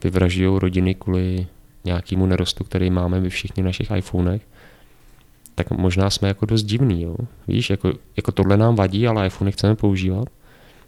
vyvražují 0.03 0.59
rodiny 0.59 0.95
kvůli 0.95 1.47
nějakému 1.85 2.25
nerostu, 2.25 2.63
který 2.63 2.89
máme 2.89 3.19
ve 3.19 3.29
všichni 3.29 3.63
našich 3.63 3.91
iPhonech, 3.91 4.41
tak 5.55 5.71
možná 5.71 6.09
jsme 6.09 6.27
jako 6.27 6.45
dost 6.45 6.63
divný, 6.63 7.01
jo. 7.01 7.15
Víš, 7.47 7.69
jako, 7.69 7.93
jako 8.17 8.31
tohle 8.31 8.57
nám 8.57 8.75
vadí, 8.75 9.07
ale 9.07 9.25
iPhone 9.25 9.51
chceme 9.51 9.75
používat. 9.75 10.27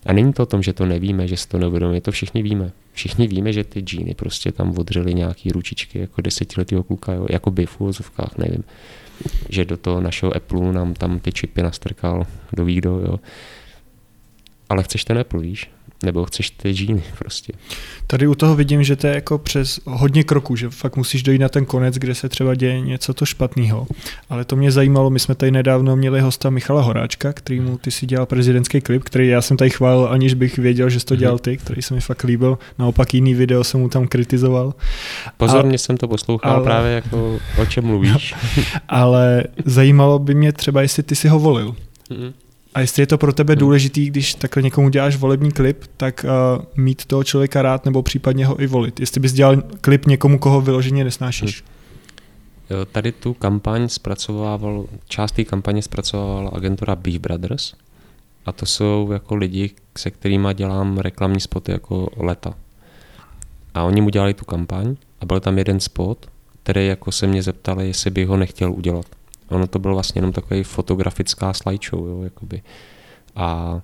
A 0.07 0.13
není 0.13 0.33
to 0.33 0.43
o 0.43 0.45
tom, 0.45 0.63
že 0.63 0.73
to 0.73 0.85
nevíme, 0.85 1.27
že 1.27 1.37
si 1.37 1.47
to 1.47 1.57
neuvědomíme, 1.59 2.01
to 2.01 2.11
všichni 2.11 2.43
víme. 2.43 2.71
Všichni 2.93 3.27
víme, 3.27 3.53
že 3.53 3.63
ty 3.63 3.79
džíny 3.79 4.13
prostě 4.13 4.51
tam 4.51 4.77
odřeli 4.77 5.13
nějaký 5.13 5.51
ručičky 5.51 5.99
jako 5.99 6.21
desetiletého 6.21 6.83
kluka, 6.83 7.13
jo, 7.13 7.27
jako 7.29 7.51
by 7.51 7.65
v 7.65 7.81
úvozovkách, 7.81 8.37
nevím. 8.37 8.63
Že 9.49 9.65
do 9.65 9.77
toho 9.77 10.01
našeho 10.01 10.35
Apple 10.35 10.73
nám 10.73 10.93
tam 10.93 11.19
ty 11.19 11.31
čipy 11.31 11.63
nastrkal 11.63 12.27
do 12.53 12.65
výkdo, 12.65 12.99
jo. 12.99 13.19
Ale 14.69 14.83
chceš 14.83 15.05
ten 15.05 15.17
Apple, 15.17 15.41
víš? 15.41 15.69
Nebo 16.03 16.25
chceš 16.25 16.49
ty 16.49 16.71
džíny 16.71 17.03
prostě. 17.17 17.53
Tady 18.07 18.27
u 18.27 18.35
toho 18.35 18.55
vidím, 18.55 18.83
že 18.83 18.95
to 18.95 19.07
je 19.07 19.15
jako 19.15 19.37
přes 19.37 19.79
hodně 19.85 20.23
kroků, 20.23 20.55
že 20.55 20.69
fakt 20.69 20.95
musíš 20.95 21.23
dojít 21.23 21.41
na 21.41 21.49
ten 21.49 21.65
konec, 21.65 21.95
kde 21.95 22.15
se 22.15 22.29
třeba 22.29 22.55
děje 22.55 22.81
něco 22.81 23.13
to 23.13 23.25
špatného. 23.25 23.87
Ale 24.29 24.45
to 24.45 24.55
mě 24.55 24.71
zajímalo, 24.71 25.09
my 25.09 25.19
jsme 25.19 25.35
tady 25.35 25.51
nedávno 25.51 25.95
měli 25.95 26.21
hosta 26.21 26.49
Michala 26.49 26.81
Horáčka, 26.81 27.33
který 27.33 27.59
mu 27.59 27.77
ty 27.77 27.91
si 27.91 28.05
dělal 28.05 28.25
prezidentský 28.25 28.81
klip, 28.81 29.03
který 29.03 29.27
já 29.27 29.41
jsem 29.41 29.57
tady 29.57 29.69
chválil, 29.69 30.07
aniž 30.11 30.33
bych 30.33 30.57
věděl, 30.57 30.89
že 30.89 30.99
jsi 30.99 31.05
to 31.05 31.13
mhm. 31.13 31.19
dělal 31.19 31.39
ty, 31.39 31.57
který 31.57 31.81
se 31.81 31.93
mi 31.93 32.01
fakt 32.01 32.23
líbil. 32.23 32.57
Naopak 32.79 33.13
jiný 33.13 33.33
video 33.33 33.63
jsem 33.63 33.79
mu 33.79 33.89
tam 33.89 34.07
kritizoval. 34.07 34.73
Pozorně 35.37 35.69
ale, 35.69 35.77
jsem 35.77 35.97
to 35.97 36.07
poslouchal 36.07 36.51
ale, 36.55 36.63
právě 36.63 36.91
jako 36.91 37.39
o 37.61 37.65
čem 37.65 37.85
mluvíš. 37.85 38.35
ale 38.89 39.43
zajímalo 39.65 40.19
by 40.19 40.35
mě 40.35 40.51
třeba, 40.51 40.81
jestli 40.81 41.03
ty 41.03 41.15
si 41.15 41.27
ho 41.27 41.39
volil. 41.39 41.75
Mm-hmm. 42.11 42.33
A 42.77 42.79
jestli 42.79 43.01
je 43.01 43.07
to 43.07 43.17
pro 43.17 43.33
tebe 43.33 43.53
hmm. 43.53 43.59
důležitý, 43.59 44.09
když 44.09 44.33
takhle 44.33 44.63
někomu 44.63 44.89
děláš 44.89 45.15
volební 45.15 45.51
klip, 45.51 45.83
tak 45.97 46.25
uh, 46.57 46.65
mít 46.75 47.05
toho 47.05 47.23
člověka 47.23 47.61
rád 47.61 47.85
nebo 47.85 48.03
případně 48.03 48.45
ho 48.45 48.61
i 48.61 48.67
volit. 48.67 48.99
Jestli 48.99 49.21
bys 49.21 49.33
dělal 49.33 49.61
klip 49.81 50.05
někomu, 50.05 50.39
koho 50.39 50.61
vyloženě 50.61 51.03
nesnášíš. 51.03 51.61
Hmm. 51.61 52.77
Jo, 52.77 52.85
tady 52.85 53.11
tu 53.11 53.33
kampaň 53.33 53.89
zpracovával, 53.89 54.85
část 55.07 55.31
té 55.31 55.43
kampaně 55.43 55.81
zpracovala 55.81 56.51
agentura 56.53 56.95
Beef 56.95 57.17
Brothers 57.17 57.73
a 58.45 58.51
to 58.51 58.65
jsou 58.65 59.09
jako 59.13 59.35
lidi, 59.35 59.71
se 59.97 60.11
kterými 60.11 60.49
dělám 60.53 60.97
reklamní 60.97 61.39
spoty 61.39 61.71
jako 61.71 62.09
leta. 62.17 62.53
A 63.73 63.83
oni 63.83 64.01
mu 64.01 64.09
dělali 64.09 64.33
tu 64.33 64.45
kampaň 64.45 64.95
a 65.21 65.25
byl 65.25 65.39
tam 65.39 65.57
jeden 65.57 65.79
spot, 65.79 66.25
který 66.63 66.87
jako 66.87 67.11
se 67.11 67.27
mě 67.27 67.43
zeptali, 67.43 67.87
jestli 67.87 68.11
by 68.11 68.25
ho 68.25 68.37
nechtěl 68.37 68.71
udělat. 68.71 69.16
Ono 69.49 69.67
to 69.67 69.79
bylo 69.79 69.93
vlastně 69.93 70.19
jenom 70.19 70.31
takový 70.31 70.63
fotografická 70.63 71.53
slideshow, 71.53 72.07
jo, 72.07 72.23
jakoby. 72.23 72.61
A 73.35 73.79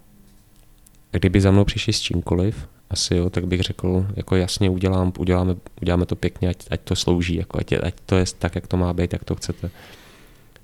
kdyby 1.12 1.42
za 1.42 1.52
mnou 1.52 1.66
přišli 1.66 1.94
s 1.94 2.02
čímkoliv, 2.02 2.68
asi 2.90 3.16
jo, 3.16 3.30
tak 3.30 3.48
bych 3.48 3.62
řekl, 3.62 4.06
jako 4.16 4.36
jasně 4.36 4.70
udělám, 4.70 5.14
uděláme, 5.20 5.56
uděláme 5.82 6.06
to 6.06 6.16
pěkně, 6.16 6.50
ať, 6.50 6.58
ať 6.70 6.82
to 6.82 6.96
slouží, 6.96 7.36
jako 7.36 7.60
ať, 7.60 7.74
ať 7.74 7.94
to 8.06 8.16
je 8.16 8.26
tak, 8.40 8.56
jak 8.56 8.68
to 8.68 8.78
má 8.78 8.94
být, 8.94 9.14
jak 9.14 9.24
to 9.24 9.36
chcete. 9.36 9.72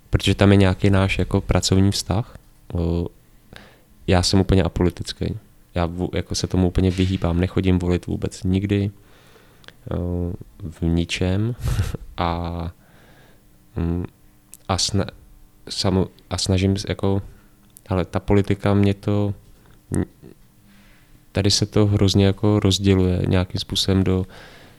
Protože 0.09 0.35
tam 0.35 0.51
je 0.51 0.57
nějaký 0.57 0.89
náš 0.89 1.19
jako 1.19 1.41
pracovní 1.41 1.91
vztah. 1.91 2.37
Já 4.07 4.23
jsem 4.23 4.39
úplně 4.39 4.63
apolitický. 4.63 5.37
Já 5.75 5.89
jako 6.13 6.35
se 6.35 6.47
tomu 6.47 6.67
úplně 6.67 6.91
vyhýbám, 6.91 7.39
nechodím 7.39 7.79
volit 7.79 8.05
vůbec 8.05 8.43
nikdy 8.43 8.91
v 10.69 10.81
ničem 10.81 11.55
a 12.17 12.71
mm, 13.75 14.05
a, 14.69 14.77
sna, 14.77 15.05
samo, 15.69 16.07
a 16.29 16.37
snažím 16.37 16.77
se 16.77 16.85
jako, 16.89 17.21
ale 17.87 18.05
ta 18.05 18.19
politika 18.19 18.73
mě 18.73 18.93
to, 18.93 19.33
tady 21.31 21.51
se 21.51 21.65
to 21.65 21.85
hrozně 21.85 22.25
jako 22.25 22.59
rozděluje 22.59 23.21
nějakým 23.27 23.59
způsobem 23.59 24.03
do 24.03 24.25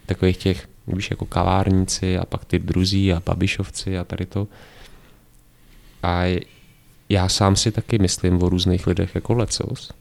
takových 0.06 0.36
těch, 0.36 0.68
víš, 0.86 1.10
jako 1.10 1.26
kavárníci 1.26 2.18
a 2.18 2.24
pak 2.24 2.44
ty 2.44 2.58
druzí 2.58 3.12
a 3.12 3.22
babišovci 3.26 3.98
a 3.98 4.04
tady 4.04 4.26
to. 4.26 4.48
A 6.02 6.40
já 7.08 7.28
sám 7.28 7.56
si 7.56 7.72
taky 7.72 7.98
myslím 7.98 8.42
o 8.42 8.48
různých 8.48 8.86
lidech 8.86 9.14
jako 9.14 9.34
lecos, 9.34 9.92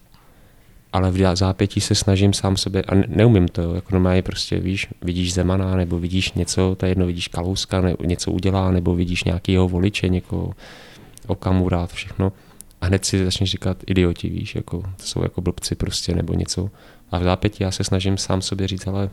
ale 0.92 1.10
v 1.10 1.36
zápětí 1.36 1.80
se 1.80 1.94
snažím 1.94 2.32
sám 2.32 2.56
sebe, 2.56 2.82
a 2.82 2.94
neumím 2.94 3.48
to, 3.48 3.62
jo, 3.62 3.74
jako 3.74 3.88
normálně 3.92 4.22
prostě 4.22 4.60
víš, 4.60 4.86
vidíš 5.02 5.34
Zemana, 5.34 5.76
nebo 5.76 5.98
vidíš 5.98 6.32
něco, 6.32 6.76
to 6.78 6.86
je 6.86 6.90
jedno, 6.90 7.06
vidíš 7.06 7.28
Kalouska, 7.28 7.80
nebo 7.80 8.04
něco 8.04 8.30
udělá, 8.30 8.70
nebo 8.70 8.94
vidíš 8.94 9.24
nějakýho 9.24 9.68
voliče, 9.68 10.08
někoho, 10.08 10.52
Okamura, 11.26 11.86
všechno. 11.86 12.32
A 12.80 12.86
hned 12.86 13.04
si 13.04 13.24
začneš 13.24 13.50
říkat 13.50 13.76
idioti, 13.86 14.28
víš, 14.28 14.54
jako, 14.54 14.82
to 14.82 15.02
jsou 15.02 15.22
jako 15.22 15.40
blbci 15.40 15.74
prostě, 15.74 16.14
nebo 16.14 16.34
něco. 16.34 16.70
A 17.10 17.18
v 17.18 17.22
zápětí 17.22 17.62
já 17.62 17.70
se 17.70 17.84
snažím 17.84 18.18
sám 18.18 18.42
sobě 18.42 18.68
říct, 18.68 18.86
ale 18.86 19.10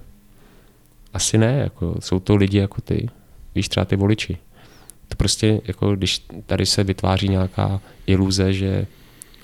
asi 1.13 1.38
ne, 1.38 1.57
jako, 1.57 1.95
jsou 1.99 2.19
to 2.19 2.36
lidi 2.36 2.57
jako 2.57 2.82
ty, 2.82 3.09
víš, 3.55 3.69
třeba 3.69 3.86
ty 3.86 3.95
voliči. 3.95 4.38
To 5.07 5.15
prostě, 5.15 5.61
jako 5.65 5.95
když 5.95 6.25
tady 6.45 6.65
se 6.65 6.84
vytváří 6.84 7.30
nějaká 7.30 7.82
iluze, 8.07 8.53
že 8.53 8.88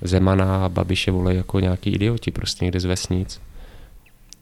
Zemana 0.03 0.65
a 0.65 0.69
Babiše 0.69 1.11
vole 1.11 1.35
jako 1.35 1.59
nějaký 1.59 1.89
idioti 1.89 2.31
prostě 2.31 2.65
někde 2.65 2.79
z 2.79 2.85
vesnic. 2.85 3.41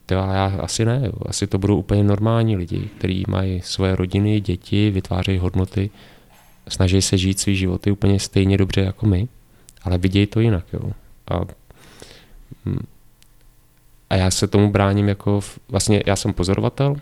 To 0.06 0.14
já 0.14 0.46
asi 0.60 0.86
ne, 0.86 1.02
jo. 1.06 1.14
asi 1.26 1.48
to 1.48 1.58
budou 1.58 1.78
úplně 1.78 2.04
normální 2.04 2.58
lidi, 2.58 2.90
kteří 2.98 3.24
mají 3.28 3.62
svoje 3.62 3.96
rodiny, 3.96 4.42
děti, 4.42 4.92
vytvářejí 4.92 5.38
hodnoty, 5.38 5.90
snaží 6.68 7.02
se 7.02 7.18
žít 7.18 7.40
svý 7.40 7.56
životy 7.56 7.92
úplně 7.92 8.20
stejně 8.20 8.58
dobře 8.58 8.82
jako 8.82 9.06
my, 9.06 9.28
ale 9.84 9.98
vidějí 9.98 10.28
to 10.28 10.40
jinak. 10.40 10.66
Jo. 10.74 10.92
A, 11.28 11.40
hm, 12.66 12.86
a 14.10 14.16
já 14.16 14.32
se 14.32 14.48
tomu 14.48 14.72
bráním 14.72 15.08
jako, 15.08 15.40
vlastně 15.70 16.04
já 16.06 16.16
jsem 16.16 16.34
pozorovatel, 16.34 16.96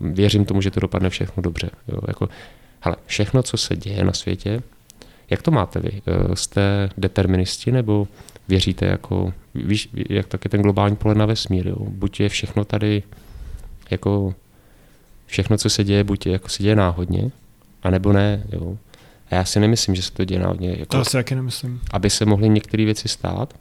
věřím 0.00 0.44
tomu, 0.44 0.62
že 0.62 0.70
to 0.70 0.80
dopadne 0.80 1.10
všechno 1.10 1.42
dobře. 1.42 1.70
Jo. 1.88 1.98
Jako, 2.08 2.28
hele, 2.80 2.96
všechno, 3.06 3.42
co 3.42 3.56
se 3.56 3.76
děje 3.76 4.04
na 4.04 4.12
světě, 4.12 4.62
jak 5.30 5.42
to 5.42 5.50
máte 5.50 5.80
vy? 5.80 6.02
Eh, 6.06 6.36
jste 6.36 6.90
deterministi 6.98 7.72
nebo 7.72 8.08
věříte 8.48 8.86
jako, 8.86 9.32
víš, 9.54 9.88
jak 10.08 10.26
taky 10.26 10.48
ten 10.48 10.62
globální 10.62 10.96
pohled 10.96 11.18
na 11.18 11.26
vesmír, 11.26 11.66
jo? 11.66 11.76
Buď 11.80 12.20
je 12.20 12.28
všechno 12.28 12.64
tady 12.64 13.02
jako 13.90 14.34
všechno, 15.26 15.58
co 15.58 15.70
se 15.70 15.84
děje, 15.84 16.04
buď 16.04 16.26
je, 16.26 16.32
jako 16.32 16.48
se 16.48 16.62
děje 16.62 16.76
náhodně, 16.76 17.30
anebo 17.82 18.12
ne, 18.12 18.42
jo. 18.52 18.78
A 19.30 19.34
já 19.34 19.44
si 19.44 19.60
nemyslím, 19.60 19.94
že 19.94 20.02
se 20.02 20.12
to 20.12 20.24
děje 20.24 20.40
náhodně. 20.40 20.70
Jako, 20.70 20.86
to 20.86 20.98
asi 20.98 21.12
taky 21.12 21.34
nemyslím. 21.34 21.80
Aby 21.90 22.10
se 22.10 22.24
mohly 22.24 22.48
některé 22.48 22.84
věci 22.84 23.08
stát, 23.08 23.54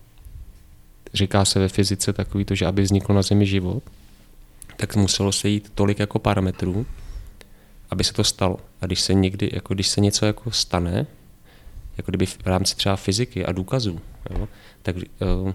říká 1.14 1.46
se 1.46 1.60
ve 1.60 1.70
fyzice 1.70 2.14
takový 2.14 2.46
to, 2.46 2.56
že 2.56 2.66
aby 2.66 2.82
vznikl 2.82 3.14
na 3.14 3.22
Zemi 3.22 3.46
život, 3.46 3.84
tak 4.78 4.96
muselo 4.96 5.32
se 5.32 5.50
jít 5.50 5.72
tolik 5.76 6.00
jako 6.00 6.20
parametrů, 6.20 6.86
aby 7.90 8.04
se 8.04 8.14
to 8.14 8.24
stalo. 8.24 8.58
A 8.82 8.86
když 8.86 9.02
se 9.02 9.14
někdy, 9.14 9.50
jako 9.54 9.74
když 9.74 9.88
se 9.88 10.02
něco 10.02 10.26
jako 10.26 10.52
stane, 10.52 11.06
jako 11.98 12.12
kdyby 12.12 12.26
v 12.26 12.46
rámci 12.46 12.76
třeba 12.76 12.96
fyziky 12.96 13.46
a 13.46 13.52
důkazů, 13.52 14.00
jo, 14.30 14.48
tak 14.82 14.96
uh, 14.96 15.52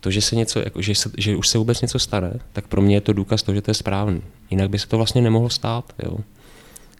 to, 0.00 0.10
že 0.10 0.20
se 0.20 0.36
něco, 0.36 0.60
jako, 0.60 0.82
že, 0.82 0.94
se, 0.94 1.10
že 1.18 1.36
už 1.36 1.48
se 1.48 1.58
vůbec 1.58 1.80
něco 1.80 1.98
stane, 1.98 2.40
tak 2.52 2.66
pro 2.66 2.82
mě 2.82 2.96
je 2.96 3.00
to 3.00 3.12
důkaz 3.12 3.42
toho, 3.42 3.54
že 3.54 3.62
to 3.62 3.70
je 3.70 3.74
správný. 3.74 4.22
Jinak 4.50 4.70
by 4.70 4.78
se 4.78 4.88
to 4.88 4.96
vlastně 4.96 5.22
nemohlo 5.22 5.50
stát. 5.50 5.92
Jo. 6.04 6.18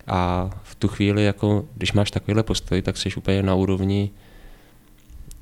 A 0.06 0.50
v 0.62 0.74
tu 0.74 0.88
chvíli, 0.88 1.24
jako, 1.24 1.64
když 1.76 1.92
máš 1.92 2.10
takovýhle 2.10 2.42
postoj, 2.42 2.82
tak 2.82 2.96
jsi 2.96 3.14
úplně 3.16 3.42
na 3.42 3.54
úrovni, 3.54 4.10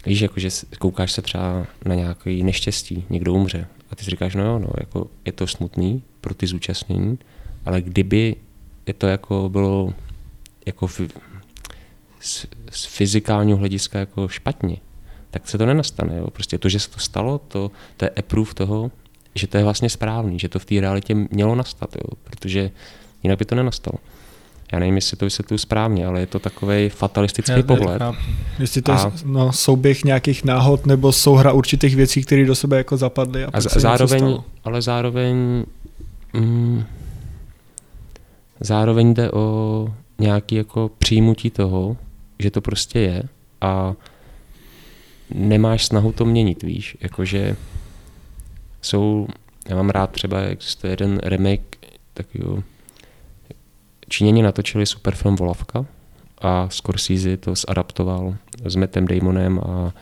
víš, 0.06 0.20
jako, 0.20 0.40
že 0.40 0.48
koukáš 0.78 1.12
se 1.12 1.22
třeba 1.22 1.66
na 1.84 1.94
nějaký 1.94 2.42
neštěstí, 2.42 3.04
někdo 3.10 3.34
umře 3.34 3.66
a 3.90 3.96
ty 3.96 4.04
si 4.04 4.10
říkáš, 4.10 4.34
no 4.34 4.44
jo, 4.44 4.58
no, 4.58 4.68
jako, 4.80 5.06
je 5.24 5.32
to 5.32 5.46
smutný 5.46 6.02
pro 6.20 6.34
ty 6.34 6.46
zúčastnění, 6.46 7.18
ale 7.64 7.82
kdyby 7.82 8.36
je 8.86 8.94
to 8.94 9.06
jako 9.06 9.48
bylo 9.48 9.94
jako 10.66 10.86
v, 10.86 11.00
z 12.70 12.84
fyzikálního 12.84 13.58
hlediska 13.58 13.98
jako 13.98 14.28
špatně, 14.28 14.76
tak 15.30 15.48
se 15.48 15.58
to 15.58 15.66
nenastane. 15.66 16.16
Jo. 16.16 16.30
Prostě 16.30 16.58
to, 16.58 16.68
že 16.68 16.80
se 16.80 16.90
to 16.90 17.00
stalo, 17.00 17.38
to, 17.48 17.70
to 17.96 18.04
je 18.04 18.10
approve 18.10 18.54
toho, 18.54 18.90
že 19.34 19.46
to 19.46 19.56
je 19.56 19.64
vlastně 19.64 19.90
správný, 19.90 20.38
že 20.38 20.48
to 20.48 20.58
v 20.58 20.64
té 20.64 20.80
realitě 20.80 21.14
mělo 21.14 21.54
nastat, 21.54 21.96
jo, 21.96 22.16
protože 22.24 22.70
jinak 23.22 23.38
by 23.38 23.44
to 23.44 23.54
nenastalo. 23.54 23.98
Já 24.72 24.78
nevím, 24.78 24.94
jestli 24.94 25.16
to 25.16 25.24
vysvětluji 25.24 25.58
správně, 25.58 26.06
ale 26.06 26.20
je 26.20 26.26
to 26.26 26.38
takový 26.38 26.88
fatalistický 26.88 27.52
Já 27.52 27.62
pohled. 27.62 28.02
Jestli 28.58 28.82
to 28.82 28.92
a, 28.92 29.04
je 29.04 29.12
no, 29.24 29.52
souběh 29.52 30.04
nějakých 30.04 30.44
náhod 30.44 30.86
nebo 30.86 31.12
souhra 31.12 31.52
určitých 31.52 31.96
věcí, 31.96 32.22
které 32.22 32.46
do 32.46 32.54
sebe 32.54 32.76
jako 32.76 32.96
zapadly. 32.96 33.44
A, 33.44 33.50
a 33.56 33.60
zároveň, 33.60 34.36
ale 34.64 34.82
zároveň, 34.82 35.64
mm, 36.32 36.84
zároveň 38.60 39.14
jde 39.14 39.30
o 39.30 39.88
nějaký 40.18 40.54
jako 40.54 40.90
přijímutí 40.98 41.50
toho, 41.50 41.96
že 42.38 42.50
to 42.50 42.60
prostě 42.60 43.00
je 43.00 43.22
a 43.60 43.94
nemáš 45.30 45.84
snahu 45.86 46.12
to 46.12 46.24
měnit, 46.24 46.62
víš, 46.62 46.96
jakože 47.00 47.56
jsou, 48.82 49.28
já 49.68 49.76
mám 49.76 49.90
rád 49.90 50.10
třeba, 50.10 50.40
existuje 50.40 50.92
jeden 50.92 51.20
remake 51.22 51.76
takového, 52.14 52.62
Číněni 54.08 54.42
natočili 54.42 54.86
super 54.86 55.14
film 55.14 55.36
Volavka 55.36 55.86
a 56.38 56.68
Scorsese 56.68 57.36
to 57.36 57.54
zadaptoval 57.54 58.36
s 58.64 58.76
Mattem 58.76 59.06
Damonem 59.06 59.58
a 59.58 59.94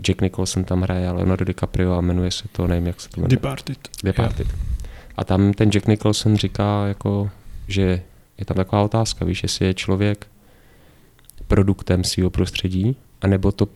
Jack 0.00 0.20
Nicholson 0.20 0.64
tam 0.64 0.82
hraje 0.82 1.10
Leonardo 1.10 1.44
DiCaprio 1.44 1.92
a 1.92 2.00
jmenuje 2.00 2.30
se 2.30 2.48
to, 2.48 2.66
nevím, 2.66 2.86
jak 2.86 3.00
se 3.00 3.08
to 3.08 3.20
jmenuje. 3.20 3.36
Departed. 3.36 3.78
Departed. 4.04 4.46
Yeah. 4.46 4.60
A 5.16 5.24
tam 5.24 5.52
ten 5.52 5.70
Jack 5.70 5.86
Nicholson 5.86 6.36
říká, 6.36 6.86
jako, 6.86 7.30
že 7.68 8.02
je 8.38 8.44
tam 8.44 8.56
taková 8.56 8.82
otázka, 8.82 9.24
víš, 9.24 9.42
jestli 9.42 9.66
je 9.66 9.74
člověk 9.74 10.26
produktem 11.50 12.04
svého 12.04 12.30
prostředí, 12.30 12.96
anebo 13.20 13.52
to 13.52 13.68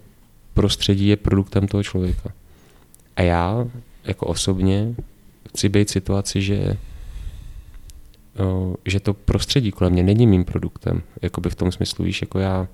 prostředí 0.55 1.07
je 1.07 1.17
produktem 1.17 1.69
toho 1.69 1.83
člověka. 1.83 2.31
A 3.17 3.23
já 3.23 3.67
jako 4.05 4.27
osobně 4.27 4.95
chci 5.49 5.69
být 5.69 5.89
v 5.89 5.91
situaci, 5.91 6.43
že, 6.43 6.77
že 8.87 9.01
to 9.01 9.15
prostředí 9.15 9.71
kolem 9.71 9.93
mě 9.93 10.03
není 10.03 10.27
mým 10.27 10.45
produktem. 10.45 11.03
Jakoby 11.23 11.51
v 11.51 11.55
tom 11.55 11.73
smyslu, 11.73 12.05
víš, 12.05 12.23
jako 12.23 12.39
já, 12.39 12.69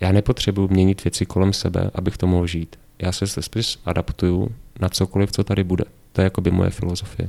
já 0.00 0.12
nepotřebuji 0.12 0.68
měnit 0.68 1.04
věci 1.04 1.26
kolem 1.26 1.52
sebe, 1.52 1.90
abych 1.94 2.16
to 2.16 2.26
mohl 2.26 2.46
žít. 2.46 2.76
Já 2.98 3.12
se 3.12 3.42
spíš 3.42 3.78
adaptuju 3.84 4.54
na 4.80 4.88
cokoliv, 4.88 5.32
co 5.32 5.44
tady 5.44 5.64
bude. 5.64 5.84
To 6.12 6.20
je 6.20 6.24
jakoby 6.24 6.50
moje 6.50 6.70
filozofie. 6.70 7.28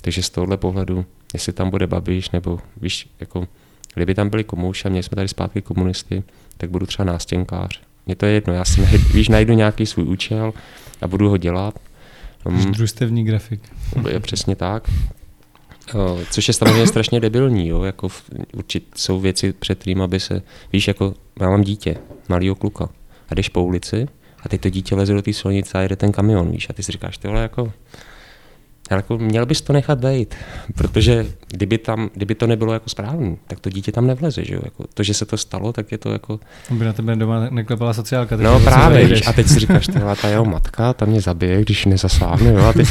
Takže 0.00 0.22
z 0.22 0.30
tohohle 0.30 0.56
pohledu, 0.56 1.06
jestli 1.34 1.52
tam 1.52 1.70
bude 1.70 1.86
Babiš, 1.86 2.30
nebo 2.30 2.60
víš, 2.80 3.08
jako, 3.20 3.48
kdyby 3.94 4.14
tam 4.14 4.28
byli 4.28 4.44
komouši 4.44 4.86
a 4.86 4.88
měli 4.88 5.02
jsme 5.02 5.14
tady 5.14 5.28
zpátky 5.28 5.62
komunisty, 5.62 6.22
tak 6.58 6.70
budu 6.70 6.86
třeba 6.86 7.06
nástěnkář. 7.12 7.80
Mně 8.06 8.16
to 8.16 8.26
je 8.26 8.32
jedno, 8.32 8.54
já 8.54 8.64
si 8.64 8.80
najdu, 8.80 9.04
víš, 9.14 9.28
najdu 9.28 9.54
nějaký 9.54 9.86
svůj 9.86 10.04
účel 10.04 10.52
a 11.00 11.08
budu 11.08 11.28
ho 11.28 11.36
dělat. 11.36 11.78
Um, 12.44 12.72
Družstevní 12.72 13.24
grafik. 13.24 13.60
Je 14.08 14.20
přesně 14.20 14.56
tak. 14.56 14.88
Uh, 15.94 16.20
což 16.30 16.48
je 16.48 16.54
samozřejmě 16.54 16.86
strašně 16.94 17.20
debilní, 17.20 17.68
jo? 17.68 17.82
Jako 17.82 18.08
v, 18.08 18.24
určit 18.52 18.88
jsou 18.96 19.20
věci, 19.20 19.52
před 19.52 19.78
kterým, 19.78 20.02
aby 20.02 20.20
se, 20.20 20.42
víš, 20.72 20.88
jako 20.88 21.14
já 21.40 21.50
mám 21.50 21.62
dítě, 21.62 21.96
malýho 22.28 22.54
kluka, 22.54 22.88
a 23.28 23.34
jdeš 23.34 23.48
po 23.48 23.64
ulici 23.64 24.08
a 24.42 24.48
teď 24.48 24.60
to 24.60 24.70
dítě 24.70 24.94
leze 24.94 25.14
do 25.14 25.22
té 25.22 25.32
silnice 25.32 25.78
a 25.78 25.80
jede 25.80 25.96
ten 25.96 26.12
kamion, 26.12 26.50
víš, 26.50 26.66
a 26.70 26.72
ty 26.72 26.82
si 26.82 26.92
říkáš, 26.92 27.18
tohle 27.18 27.42
jako, 27.42 27.72
jako 28.96 29.18
měl 29.18 29.46
bys 29.46 29.60
to 29.60 29.72
nechat 29.72 30.04
být, 30.04 30.34
protože 30.74 31.26
kdyby, 31.48 31.78
tam, 31.78 32.10
kdyby 32.14 32.34
to 32.34 32.46
nebylo 32.46 32.72
jako 32.72 32.88
správný, 32.88 33.38
tak 33.46 33.60
to 33.60 33.70
dítě 33.70 33.92
tam 33.92 34.06
nevleze, 34.06 34.44
že 34.44 34.54
jo? 34.54 34.60
Jako 34.64 34.84
to, 34.94 35.02
že 35.02 35.14
se 35.14 35.26
to 35.26 35.36
stalo, 35.36 35.72
tak 35.72 35.92
je 35.92 35.98
to 35.98 36.12
jako... 36.12 36.40
By 36.70 36.84
na 36.84 36.92
tebe 36.92 37.16
doma 37.16 37.48
neklepala 37.50 37.94
sociálka. 37.94 38.36
No 38.36 38.60
právě, 38.60 39.06
víš, 39.06 39.26
a 39.26 39.32
teď 39.32 39.46
si 39.48 39.58
říkáš, 39.58 39.86
tohle 39.86 40.16
ta 40.16 40.28
jeho 40.28 40.44
matka, 40.44 40.92
ta 40.92 41.04
mě 41.04 41.20
zabije, 41.20 41.62
když 41.62 41.86
nezasáhne, 41.86 42.52
jo? 42.52 42.64
A, 42.64 42.72
teď, 42.72 42.88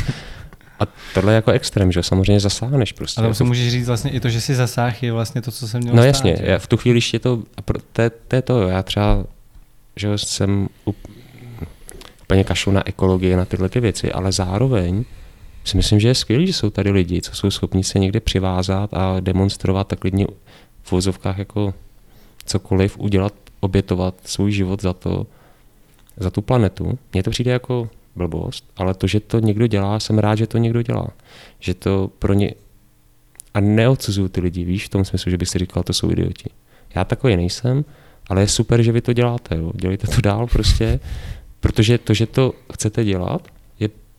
a 0.79 0.83
tohle 1.13 1.31
je 1.31 1.35
jako 1.35 1.51
extrém, 1.51 1.91
že 1.91 2.03
samozřejmě 2.03 2.39
zasáhneš 2.39 2.91
prostě. 2.91 3.21
Ale 3.21 3.29
jako... 3.29 3.45
můžeš 3.45 3.71
říct 3.71 3.87
vlastně 3.87 4.11
i 4.11 4.19
to, 4.19 4.29
že 4.29 4.41
si 4.41 4.55
zasáh 4.55 5.03
je 5.03 5.11
vlastně 5.11 5.41
to, 5.41 5.51
co 5.51 5.67
jsem 5.67 5.81
měl 5.81 5.95
No 5.95 6.01
stát, 6.01 6.07
jasně, 6.07 6.37
já 6.41 6.59
v 6.59 6.67
tu 6.67 6.77
chvíli, 6.77 6.93
když 6.93 7.13
je 7.13 7.19
to, 7.19 7.43
to, 7.93 8.01
je, 8.01 8.09
to 8.27 8.35
je 8.35 8.41
to, 8.41 8.67
já 8.67 8.83
třeba, 8.83 9.23
že 9.95 10.17
jsem 10.17 10.67
úplně 12.21 12.43
kašlu 12.43 12.71
na 12.71 12.87
ekologii, 12.87 13.35
na 13.35 13.45
tyhle 13.45 13.69
ty 13.69 13.79
věci, 13.79 14.11
ale 14.11 14.31
zároveň 14.31 15.05
si 15.67 15.77
myslím, 15.77 15.99
že 15.99 16.07
je 16.07 16.15
skvělé, 16.15 16.45
že 16.45 16.53
jsou 16.53 16.69
tady 16.69 16.91
lidi, 16.91 17.21
co 17.21 17.35
jsou 17.35 17.51
schopni 17.51 17.83
se 17.83 17.99
někde 17.99 18.19
přivázat 18.19 18.93
a 18.93 19.19
demonstrovat 19.19 19.87
tak 19.87 19.99
klidně 19.99 20.27
v 20.83 20.91
vozovkách 20.91 21.37
jako 21.37 21.73
cokoliv, 22.45 22.99
udělat, 22.99 23.33
obětovat 23.59 24.15
svůj 24.23 24.51
život 24.51 24.81
za 24.81 24.93
to, 24.93 25.27
za 26.17 26.29
tu 26.29 26.41
planetu. 26.41 26.99
Mně 27.13 27.23
to 27.23 27.29
přijde 27.29 27.51
jako 27.51 27.89
blbost, 28.15 28.65
ale 28.77 28.93
to, 28.93 29.07
že 29.07 29.19
to 29.19 29.39
někdo 29.39 29.67
dělá, 29.67 29.99
jsem 29.99 30.19
rád, 30.19 30.35
že 30.35 30.47
to 30.47 30.57
někdo 30.57 30.81
dělá. 30.81 31.07
Že 31.59 31.73
to 31.73 32.09
pro 32.19 32.33
ně... 32.33 32.53
A 33.53 33.59
neodsuzuju 33.59 34.27
ty 34.27 34.41
lidi, 34.41 34.63
víš, 34.63 34.85
v 34.85 34.89
tom 34.89 35.05
smyslu, 35.05 35.31
že 35.31 35.37
bych 35.37 35.49
si 35.49 35.59
říkal, 35.59 35.83
to 35.83 35.93
jsou 35.93 36.11
idioti. 36.11 36.49
Já 36.95 37.03
takový 37.05 37.35
nejsem, 37.35 37.85
ale 38.29 38.41
je 38.41 38.47
super, 38.47 38.81
že 38.81 38.91
vy 38.91 39.01
to 39.01 39.13
děláte, 39.13 39.55
jo. 39.55 39.71
Dělejte 39.75 40.07
to 40.07 40.21
dál 40.21 40.47
prostě, 40.47 40.99
protože 41.59 41.97
to, 41.97 42.13
že 42.13 42.25
to 42.25 42.53
chcete 42.73 43.03
dělat, 43.03 43.47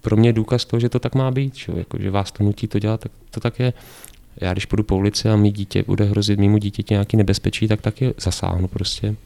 pro 0.01 0.17
mě 0.17 0.33
důkaz 0.33 0.65
toho, 0.65 0.81
že 0.81 0.89
to 0.89 0.99
tak 0.99 1.15
má 1.15 1.31
být, 1.31 1.57
že, 1.57 1.73
jako, 1.77 1.99
že 2.01 2.11
vás 2.11 2.33
to 2.33 2.45
nutí 2.45 2.67
to 2.67 2.79
dělat, 2.79 3.01
tak 3.01 3.13
to 3.31 3.41
tak 3.41 3.61
je. 3.61 3.73
Já 4.41 4.53
když 4.53 4.67
půjdu 4.67 4.83
po 4.83 4.97
ulici 4.97 5.29
a 5.29 5.37
mý 5.37 5.53
dítě 5.53 5.85
bude 5.87 6.05
hrozit 6.05 6.39
mýmu 6.39 6.59
dítěti 6.59 6.95
nějaký 6.95 7.17
nebezpečí, 7.17 7.69
tak 7.69 7.81
taky 7.81 8.15
zasáhnu 8.21 8.69
prostě. 8.69 9.17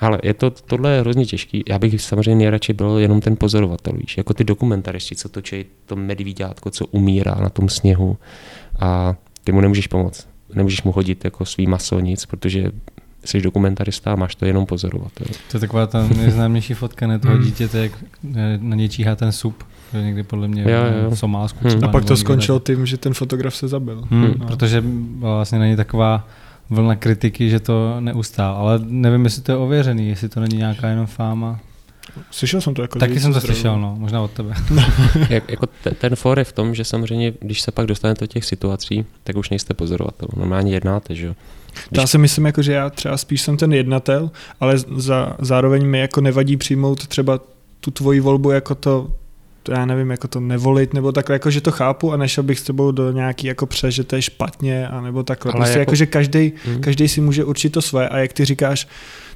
Ale 0.00 0.18
je 0.22 0.34
to, 0.34 0.50
tohle 0.50 0.92
je 0.92 1.00
hrozně 1.00 1.26
těžký. 1.26 1.64
Já 1.68 1.78
bych 1.78 2.02
samozřejmě 2.02 2.34
nejradši 2.34 2.72
byl 2.72 2.98
jenom 2.98 3.20
ten 3.20 3.36
pozorovatel, 3.36 3.92
víš, 3.96 4.16
jako 4.16 4.34
ty 4.34 4.44
dokumentaristi, 4.44 5.16
co 5.16 5.28
točí 5.28 5.64
to 5.86 5.96
medvíďátko, 5.96 6.70
co 6.70 6.86
umírá 6.86 7.34
na 7.34 7.48
tom 7.48 7.68
sněhu 7.68 8.16
a 8.78 9.14
ty 9.44 9.52
mu 9.52 9.60
nemůžeš 9.60 9.86
pomoct. 9.86 10.28
Nemůžeš 10.54 10.82
mu 10.82 10.92
hodit 10.92 11.24
jako 11.24 11.44
svý 11.44 11.66
maso, 11.66 12.00
nic, 12.00 12.26
protože 12.26 12.72
jsi 13.24 13.40
dokumentarista 13.40 14.12
a 14.12 14.16
máš 14.16 14.34
to 14.34 14.44
jenom 14.44 14.66
pozorovat. 14.66 15.12
Jo. 15.20 15.26
To 15.50 15.56
je 15.56 15.60
taková 15.60 15.86
ta 15.86 16.08
nejznámější 16.16 16.74
fotka 16.74 17.06
ne 17.06 17.18
toho 17.18 17.34
hmm. 17.34 17.44
dítěte, 17.44 17.78
jak 17.78 17.92
na 18.60 18.76
něj 18.76 18.88
číhá 18.88 19.16
ten 19.16 19.32
sup. 19.32 19.64
Že 19.92 20.02
někdy 20.02 20.22
podle 20.22 20.48
mě 20.48 20.62
jo, 20.62 20.68
jo. 21.02 21.10
v 21.10 21.18
Somálsku. 21.18 21.68
Hmm. 21.68 21.84
A 21.84 21.88
pak 21.88 22.04
to 22.04 22.16
skončilo 22.16 22.60
tím, 22.60 22.86
že 22.86 22.96
ten 22.96 23.14
fotograf 23.14 23.56
se 23.56 23.68
zabil. 23.68 24.04
Hmm, 24.10 24.34
no. 24.38 24.46
Protože 24.46 24.84
vlastně 25.18 25.58
není 25.58 25.76
taková 25.76 26.28
vlna 26.70 26.96
kritiky, 26.96 27.50
že 27.50 27.60
to 27.60 27.96
neustál. 28.00 28.56
Ale 28.56 28.80
nevím, 28.84 29.24
jestli 29.24 29.42
to 29.42 29.52
je 29.52 29.56
ověřený, 29.56 30.08
jestli 30.08 30.28
to 30.28 30.40
není 30.40 30.56
nějaká 30.56 30.88
jenom 30.88 31.06
fáma. 31.06 31.60
Slyšel 32.30 32.60
jsem 32.60 32.74
to 32.74 32.82
jako 32.82 32.98
Taky 32.98 33.20
jsem 33.20 33.32
to 33.32 33.40
slyšel, 33.40 33.80
no, 33.80 33.96
možná 33.98 34.22
od 34.22 34.30
tebe. 34.30 34.54
Jak, 35.30 35.50
jako 35.50 35.66
te, 35.66 35.90
ten 35.90 36.16
for 36.16 36.38
je 36.38 36.44
v 36.44 36.52
tom, 36.52 36.74
že 36.74 36.84
samozřejmě, 36.84 37.32
když 37.40 37.60
se 37.60 37.72
pak 37.72 37.86
dostanete 37.86 38.20
do 38.20 38.26
těch 38.26 38.44
situací, 38.44 39.04
tak 39.24 39.36
už 39.36 39.50
nejste 39.50 39.74
pozorovatel. 39.74 40.28
Normálně 40.36 40.72
jednáte, 40.72 41.14
že 41.14 41.26
jo. 41.26 41.34
Když... 41.88 42.00
Já 42.00 42.06
si 42.06 42.18
myslím, 42.18 42.46
jako, 42.46 42.62
že 42.62 42.72
já 42.72 42.90
třeba 42.90 43.16
spíš 43.16 43.42
jsem 43.42 43.56
ten 43.56 43.72
jednatel, 43.72 44.30
ale 44.60 44.78
za, 44.78 45.36
zároveň 45.38 45.86
mi 45.86 45.98
jako 45.98 46.20
nevadí 46.20 46.56
přijmout 46.56 47.06
třeba 47.06 47.40
tu 47.80 47.90
tvoji 47.90 48.20
volbu 48.20 48.50
jako 48.50 48.74
to, 48.74 49.12
já 49.68 49.86
nevím, 49.86 50.10
jako 50.10 50.28
to 50.28 50.40
nevolit, 50.40 50.94
nebo 50.94 51.12
takhle, 51.12 51.34
jako 51.34 51.50
že 51.50 51.60
to 51.60 51.70
chápu 51.70 52.12
a 52.12 52.16
nešel 52.16 52.44
bych 52.44 52.58
s 52.58 52.62
tebou 52.62 52.90
do 52.90 53.12
nějaký 53.12 53.46
jako 53.46 53.66
pře, 53.66 53.90
že 53.90 54.04
to 54.04 54.16
je 54.16 54.22
špatně, 54.22 54.88
a 54.88 55.00
nebo 55.00 55.22
takhle. 55.22 55.52
Ale 55.52 55.60
prostě 55.60 55.78
jako, 55.78 55.90
jako 55.90 55.94
že 55.94 56.06
každý, 56.06 56.52
hmm. 56.64 56.80
každý 56.80 57.08
si 57.08 57.20
může 57.20 57.44
určit 57.44 57.70
to 57.70 57.82
své 57.82 58.08
a 58.08 58.18
jak 58.18 58.32
ty 58.32 58.44
říkáš, 58.44 58.88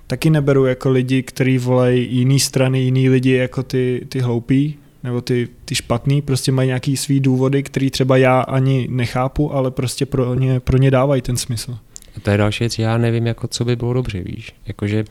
taky 0.07 0.30
neberu 0.30 0.66
jako 0.66 0.90
lidi, 0.90 1.22
kteří 1.22 1.59
volají 1.59 2.16
jiný 2.16 2.40
strany, 2.40 2.80
jiný 2.80 3.09
lidi 3.09 3.32
jako 3.32 3.62
ty, 3.62 4.07
ty 4.09 4.20
hloupí, 4.20 4.76
nebo 5.03 5.20
ty, 5.20 5.49
ty 5.64 5.74
špatný, 5.74 6.22
prostě 6.22 6.53
mají 6.53 6.66
nějaký 6.66 6.97
svý 6.97 7.20
důvody, 7.20 7.62
který 7.62 7.90
třeba 7.90 8.16
já 8.16 8.40
ani 8.40 8.88
nechápu, 8.90 9.55
ale 9.55 9.70
prostě 9.70 10.07
pro 10.07 10.34
ně, 10.34 10.61
pro 10.61 10.78
ně 10.78 10.90
dávají 10.90 11.22
ten 11.22 11.36
smysl. 11.36 11.78
A 12.16 12.20
to 12.20 12.30
je 12.30 12.36
další 12.36 12.64
věc, 12.64 12.78
já 12.78 12.98
nevím, 12.98 13.26
jako, 13.26 13.48
co 13.48 13.64
by 13.64 13.76
bylo 13.76 13.92
dobře, 13.92 14.20
víš. 14.20 14.54
Jakože, 14.66 15.04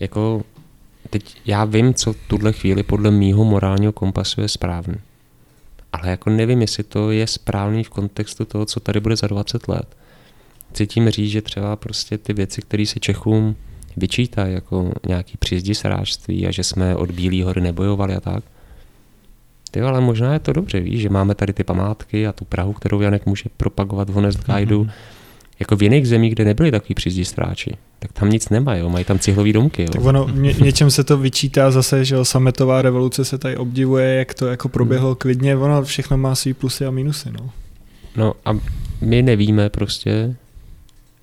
jako, 0.00 0.42
teď 1.10 1.36
já 1.46 1.64
vím, 1.64 1.94
co 1.94 2.12
v 2.12 2.16
tuhle 2.28 2.52
chvíli 2.52 2.82
podle 2.82 3.10
mýho 3.10 3.44
morálního 3.44 3.92
kompasu 3.92 4.40
je 4.40 4.48
správný. 4.48 4.94
ale 5.92 6.10
jako 6.10 6.30
nevím, 6.30 6.60
jestli 6.60 6.84
to 6.84 7.10
je 7.10 7.26
správný 7.26 7.84
v 7.84 7.88
kontextu 7.90 8.44
toho, 8.44 8.66
co 8.66 8.80
tady 8.80 9.00
bude 9.00 9.16
za 9.16 9.26
20 9.26 9.68
let. 9.68 9.96
Cítím 10.72 11.10
říct, 11.10 11.30
že 11.30 11.42
třeba 11.42 11.76
prostě 11.76 12.18
ty 12.18 12.32
věci, 12.32 12.62
které 12.62 12.86
se 12.86 13.00
Čechům 13.00 13.56
vyčítají, 13.96 14.54
jako 14.54 14.92
nějaký 15.06 15.36
příjezdi 15.36 15.74
srážství 15.74 16.46
a 16.46 16.50
že 16.50 16.64
jsme 16.64 16.96
od 16.96 17.10
Bílé 17.10 17.44
hory 17.44 17.60
nebojovali 17.60 18.14
a 18.14 18.20
tak, 18.20 18.44
ty 19.70 19.80
ale 19.80 20.00
možná 20.00 20.32
je 20.32 20.38
to 20.38 20.52
dobře, 20.52 20.80
víš, 20.80 21.00
že 21.00 21.08
máme 21.08 21.34
tady 21.34 21.52
ty 21.52 21.64
památky 21.64 22.26
a 22.26 22.32
tu 22.32 22.44
Prahu, 22.44 22.72
kterou 22.72 23.00
Janek 23.00 23.26
může 23.26 23.44
propagovat 23.56 24.10
v 24.10 24.12
Honest 24.12 24.44
Guideu. 24.46 24.84
Mm-hmm. 24.84 24.90
Jako 25.62 25.76
v 25.76 25.82
jiných 25.82 26.08
zemích, 26.08 26.32
kde 26.32 26.44
nebyli 26.44 26.70
takový 26.70 26.94
přízdí 26.94 27.24
stráči, 27.24 27.76
tak 27.98 28.12
tam 28.12 28.30
nic 28.30 28.48
nemají, 28.48 28.80
jo, 28.80 28.88
mají 28.88 29.04
tam 29.04 29.18
cihlový 29.18 29.52
domky. 29.52 29.82
Jo. 29.82 29.88
Tak 29.88 30.04
ono, 30.04 30.28
ně, 30.28 30.52
něčem 30.52 30.90
se 30.90 31.04
to 31.04 31.18
vyčítá 31.18 31.70
zase, 31.70 32.04
že 32.04 32.14
jo, 32.14 32.24
sametová 32.24 32.82
revoluce 32.82 33.24
se 33.24 33.38
tady 33.38 33.56
obdivuje, 33.56 34.14
jak 34.14 34.34
to 34.34 34.46
jako 34.46 34.68
proběhlo 34.68 35.08
hmm. 35.08 35.16
klidně, 35.16 35.56
ono 35.56 35.82
všechno 35.82 36.16
má 36.16 36.34
svý 36.34 36.54
plusy 36.54 36.86
a 36.86 36.90
minusy, 36.90 37.28
no. 37.32 37.50
No 38.16 38.34
a 38.44 38.58
my 39.00 39.22
nevíme 39.22 39.70
prostě, 39.70 40.36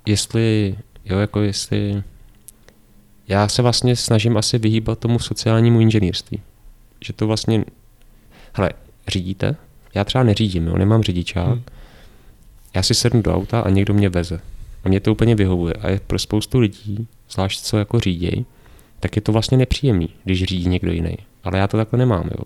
jestli, 0.06 0.76
jo, 1.06 1.18
jako 1.18 1.42
jestli, 1.42 2.04
já 3.28 3.48
se 3.48 3.62
vlastně 3.62 3.96
snažím 3.96 4.38
asi 4.38 4.58
vyhýbat 4.58 5.00
tomu 5.00 5.20
sociálnímu 5.20 5.80
inženýrství. 5.80 6.42
Že 7.06 7.14
to 7.14 7.28
vlastně 7.28 7.66
hele, 8.54 8.70
řídíte? 9.08 9.56
Já 9.96 10.04
třeba 10.04 10.24
neřídím, 10.24 10.68
jo, 10.68 10.78
nemám 10.78 11.04
řidičák. 11.04 11.48
Hmm. 11.48 11.64
Já 12.74 12.84
si 12.84 12.94
sednu 12.94 13.22
do 13.22 13.36
auta 13.36 13.62
a 13.62 13.70
někdo 13.70 13.94
mě 13.94 14.10
veze. 14.10 14.42
A 14.84 14.90
mě 14.90 15.00
to 15.00 15.12
úplně 15.12 15.36
vyhovuje. 15.36 15.74
A 15.74 15.90
je 15.90 16.00
pro 16.08 16.20
spoustu 16.20 16.60
lidí, 16.60 17.08
zvlášť 17.30 17.62
co 17.62 17.78
jako 17.78 18.00
říděj, 18.00 18.46
tak 19.00 19.16
je 19.16 19.22
to 19.22 19.32
vlastně 19.32 19.58
nepříjemný, 19.58 20.10
když 20.24 20.44
řídí 20.44 20.70
někdo 20.70 20.92
jiný. 20.92 21.18
Ale 21.44 21.58
já 21.58 21.68
to 21.68 21.78
takhle 21.78 22.00
nemám, 22.00 22.30
jo. 22.38 22.44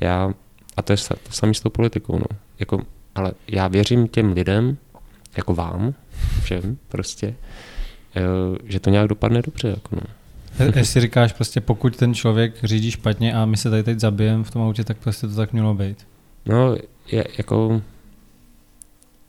Já, 0.00 0.34
a 0.76 0.82
to 0.82 0.92
je 0.92 0.96
to 0.96 1.32
samé 1.32 1.54
s 1.54 1.60
tou 1.60 1.70
politikou, 1.70 2.18
no. 2.18 2.38
Jako, 2.58 2.80
ale 3.14 3.32
já 3.48 3.68
věřím 3.68 4.08
těm 4.08 4.32
lidem, 4.32 4.76
jako 5.36 5.54
vám, 5.54 5.94
všem 6.42 6.78
prostě, 6.88 7.34
eh, 8.16 8.22
že 8.64 8.80
to 8.80 8.90
nějak 8.90 9.08
dopadne 9.08 9.42
dobře, 9.42 9.68
jako 9.68 9.96
no. 9.96 10.02
Jestli 10.76 11.00
říkáš 11.00 11.32
prostě, 11.32 11.60
pokud 11.60 11.96
ten 11.96 12.14
člověk 12.14 12.64
řídí 12.64 12.90
špatně 12.90 13.34
a 13.34 13.44
my 13.44 13.56
se 13.56 13.70
tady 13.70 13.82
teď 13.82 14.00
zabijeme 14.00 14.44
v 14.44 14.50
tom 14.50 14.62
autě, 14.62 14.84
tak 14.84 14.96
prostě 14.96 15.26
to 15.26 15.34
tak 15.34 15.52
mělo 15.52 15.74
být. 15.74 16.06
No, 16.46 16.76
je, 17.12 17.24
jako, 17.38 17.82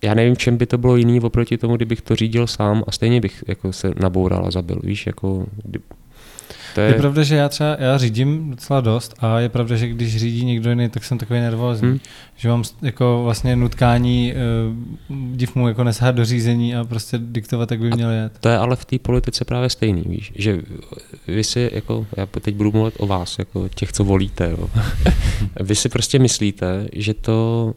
já 0.06 0.14
nevím, 0.14 0.38
čem 0.38 0.58
by 0.58 0.66
to 0.66 0.78
bylo 0.78 0.96
jiný 0.96 1.22
oproti 1.22 1.58
tomu, 1.58 1.76
kdybych 1.76 2.02
to 2.02 2.16
řídil 2.16 2.48
sám 2.48 2.84
a 2.88 2.92
stejně 2.92 3.22
bych 3.22 3.44
jako 3.48 3.74
se 3.74 3.92
naboural 4.00 4.46
a 4.48 4.52
zabil, 4.52 4.80
víš, 4.84 5.08
jako, 5.08 5.46
kdy, 5.64 5.80
to 6.76 6.82
je... 6.82 6.88
je 6.88 6.94
pravda, 6.94 7.24
že 7.24 7.36
já 7.36 7.50
třeba 7.50 7.78
já 7.80 7.98
řídím 7.98 8.50
docela 8.50 8.82
dost 8.82 9.16
a 9.20 9.40
je 9.40 9.50
pravda, 9.50 9.76
že 9.76 9.88
když 9.88 10.18
řídí 10.18 10.46
někdo 10.46 10.70
jiný, 10.70 10.90
tak 10.90 11.04
jsem 11.04 11.18
takový 11.18 11.40
nervózní. 11.40 11.88
Hmm. 11.88 12.00
Že 12.36 12.50
mám 12.50 12.64
jako 12.82 13.22
vlastně 13.24 13.56
nutkání 13.56 14.34
uh, 15.10 15.36
div 15.36 15.56
mu 15.56 15.68
jako 15.68 15.84
nesahat 15.84 16.16
do 16.16 16.26
řízení 16.26 16.76
a 16.76 16.84
prostě 16.84 17.18
diktovat, 17.18 17.72
jak 17.72 17.80
by 17.80 17.90
měl 17.90 18.12
jet. 18.12 18.34
To 18.40 18.50
je 18.50 18.58
ale 18.58 18.76
v 18.76 18.86
té 18.86 19.00
politice 19.00 19.46
právě 19.46 19.70
stejný, 19.70 20.04
víš, 20.06 20.34
že 20.36 20.62
vy 21.28 21.44
si 21.44 21.70
jako, 21.74 22.08
já 22.18 22.26
teď 22.26 22.56
budu 22.56 22.72
mluvit 22.72 22.94
o 22.98 23.08
vás, 23.08 23.40
jako 23.40 23.70
těch, 23.76 23.94
co 23.94 24.04
volíte, 24.04 24.52
jo. 24.52 24.70
vy 25.60 25.76
si 25.76 25.90
prostě 25.90 26.20
myslíte, 26.20 26.88
že 26.94 27.14
to, 27.14 27.74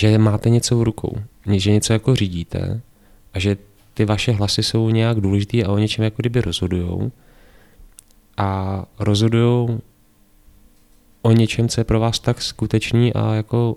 že 0.00 0.18
máte 0.18 0.50
něco 0.50 0.76
v 0.78 0.82
rukou, 0.82 1.16
že 1.52 1.70
něco 1.72 1.92
jako 1.92 2.16
řídíte 2.16 2.80
a 3.34 3.38
že 3.38 3.56
ty 3.94 4.04
vaše 4.04 4.32
hlasy 4.32 4.62
jsou 4.62 4.90
nějak 4.90 5.20
důležitý 5.20 5.64
a 5.64 5.72
o 5.72 5.78
něčem 5.78 6.04
jako 6.04 6.16
kdyby 6.16 6.40
rozhodujou 6.40 7.12
a 8.36 8.84
rozhodují 8.98 9.80
o 11.22 11.32
něčem, 11.32 11.68
co 11.68 11.80
je 11.80 11.84
pro 11.84 12.00
vás 12.00 12.18
tak 12.18 12.42
skutečný 12.42 13.14
a 13.14 13.34
jako 13.34 13.76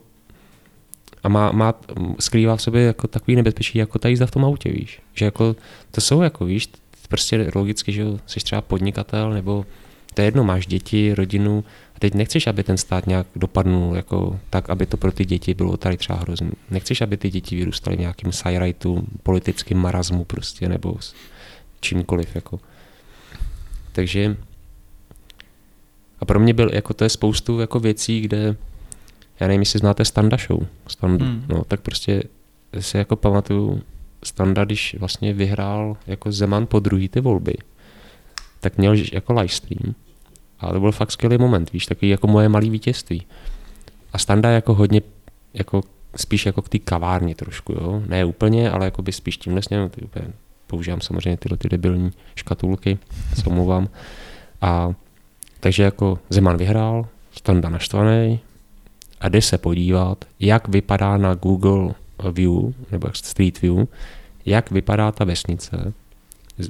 a 1.23 1.29
má, 1.29 1.51
má, 1.51 1.73
skrývá 2.19 2.55
v 2.55 2.61
sobě 2.61 2.81
jako 2.81 3.07
takový 3.07 3.35
nebezpečí, 3.35 3.77
jako 3.77 3.99
ta 3.99 4.07
jízda 4.07 4.25
v 4.25 4.31
tom 4.31 4.45
autě, 4.45 4.71
víš. 4.71 5.01
Že 5.13 5.25
jako, 5.25 5.55
to 5.91 6.01
jsou 6.01 6.21
jako, 6.21 6.45
víš, 6.45 6.69
prostě 7.09 7.51
logicky, 7.55 7.93
že 7.93 8.05
jsi 8.25 8.39
třeba 8.39 8.61
podnikatel, 8.61 9.33
nebo 9.33 9.65
to 10.13 10.21
je 10.21 10.27
jedno, 10.27 10.43
máš 10.43 10.67
děti, 10.67 11.13
rodinu, 11.15 11.63
a 11.95 11.99
teď 11.99 12.13
nechceš, 12.13 12.47
aby 12.47 12.63
ten 12.63 12.77
stát 12.77 13.07
nějak 13.07 13.27
dopadnul, 13.35 13.95
jako 13.95 14.39
tak, 14.49 14.69
aby 14.69 14.85
to 14.85 14.97
pro 14.97 15.11
ty 15.11 15.25
děti 15.25 15.53
bylo 15.53 15.77
tady 15.77 15.97
třeba 15.97 16.19
hrozný. 16.19 16.51
Nechceš, 16.69 17.01
aby 17.01 17.17
ty 17.17 17.29
děti 17.29 17.55
vyrůstaly 17.55 17.95
v 17.95 17.99
nějakým 17.99 18.31
sajrajtu, 18.31 19.07
politickým 19.23 19.77
marazmu 19.77 20.25
prostě, 20.25 20.69
nebo 20.69 20.95
čímkoliv, 21.79 22.35
jako. 22.35 22.59
Takže 23.91 24.37
a 26.19 26.25
pro 26.25 26.39
mě 26.39 26.53
byl, 26.53 26.69
jako 26.73 26.93
to 26.93 27.03
je 27.03 27.09
spoustu 27.09 27.59
jako 27.59 27.79
věcí, 27.79 28.21
kde, 28.21 28.55
já 29.39 29.47
nevím, 29.47 29.61
jestli 29.61 29.79
znáte 29.79 30.05
Standa 30.05 30.37
Show, 30.37 30.65
Standu, 30.87 31.25
hmm. 31.25 31.45
no, 31.49 31.63
tak 31.63 31.81
prostě 31.81 32.23
si 32.79 32.97
jako 32.97 33.15
pamatuju, 33.15 33.81
Standa, 34.23 34.65
když 34.65 34.95
vlastně 34.99 35.33
vyhrál 35.33 35.97
jako 36.07 36.31
Zeman 36.31 36.67
po 36.67 36.79
druhý 36.79 37.09
ty 37.09 37.19
volby, 37.19 37.53
tak 38.59 38.77
měl 38.77 38.95
jako 39.11 39.33
livestream. 39.33 39.95
A 40.63 40.73
to 40.73 40.79
byl 40.79 40.91
fakt 40.91 41.11
skvělý 41.11 41.37
moment, 41.37 41.73
víš, 41.73 41.85
takový 41.85 42.09
jako 42.09 42.27
moje 42.27 42.49
malý 42.49 42.69
vítězství. 42.69 43.25
A 44.13 44.17
Standa 44.17 44.49
jako 44.49 44.73
hodně, 44.73 45.01
jako 45.53 45.81
spíš 46.15 46.45
jako 46.45 46.61
k 46.61 46.69
té 46.69 46.79
kavárně 46.79 47.35
trošku, 47.35 47.73
jo. 47.73 48.01
Ne 48.07 48.25
úplně, 48.25 48.71
ale 48.71 48.85
jako 48.85 49.01
by 49.01 49.11
spíš 49.11 49.37
tímhle 49.37 49.61
směrem, 49.61 49.91
používám 50.67 51.01
samozřejmě 51.01 51.37
tyhle 51.37 51.57
ty 51.57 51.69
debilní 51.69 52.11
škatulky, 52.35 52.97
se 53.35 53.49
omlouvám. 53.49 53.89
A 54.61 54.93
takže 55.59 55.83
jako 55.83 56.19
Zeman 56.29 56.57
vyhrál, 56.57 57.05
Standa 57.31 57.69
naštvaný 57.69 58.39
a 59.21 59.29
jde 59.29 59.41
se 59.41 59.57
podívat, 59.57 60.25
jak 60.39 60.67
vypadá 60.67 61.17
na 61.17 61.33
Google 61.33 61.93
View 62.31 62.73
nebo 62.91 63.07
Street 63.13 63.61
View, 63.61 63.87
jak 64.45 64.71
vypadá 64.71 65.11
ta 65.11 65.23
vesnice 65.23 65.93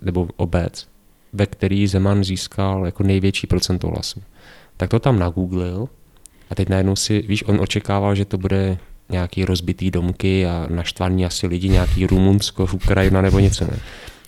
nebo 0.02 0.28
obec, 0.36 0.88
ve 1.34 1.46
který 1.46 1.88
Zeman 1.88 2.24
získal 2.24 2.86
jako 2.86 3.04
největší 3.04 3.48
procento 3.48 3.88
hlasů. 3.88 4.24
Tak 4.78 4.90
to 4.90 5.00
tam 5.00 5.20
nagooglil 5.20 5.90
a 6.50 6.56
teď 6.56 6.70
najednou 6.70 6.96
si, 6.96 7.22
víš, 7.22 7.44
on 7.48 7.62
očekával, 7.62 8.16
že 8.16 8.26
to 8.26 8.38
bude 8.38 8.78
nějaký 9.10 9.46
rozbitý 9.46 9.92
domky 9.92 10.46
a 10.46 10.68
naštvaný 10.70 11.26
asi 11.26 11.48
lidi, 11.48 11.70
nějaký 11.70 12.08
Rumunsko, 12.08 12.68
Ukrajina 12.74 13.22
nebo 13.22 13.40
něco 13.40 13.66
ne. 13.66 13.80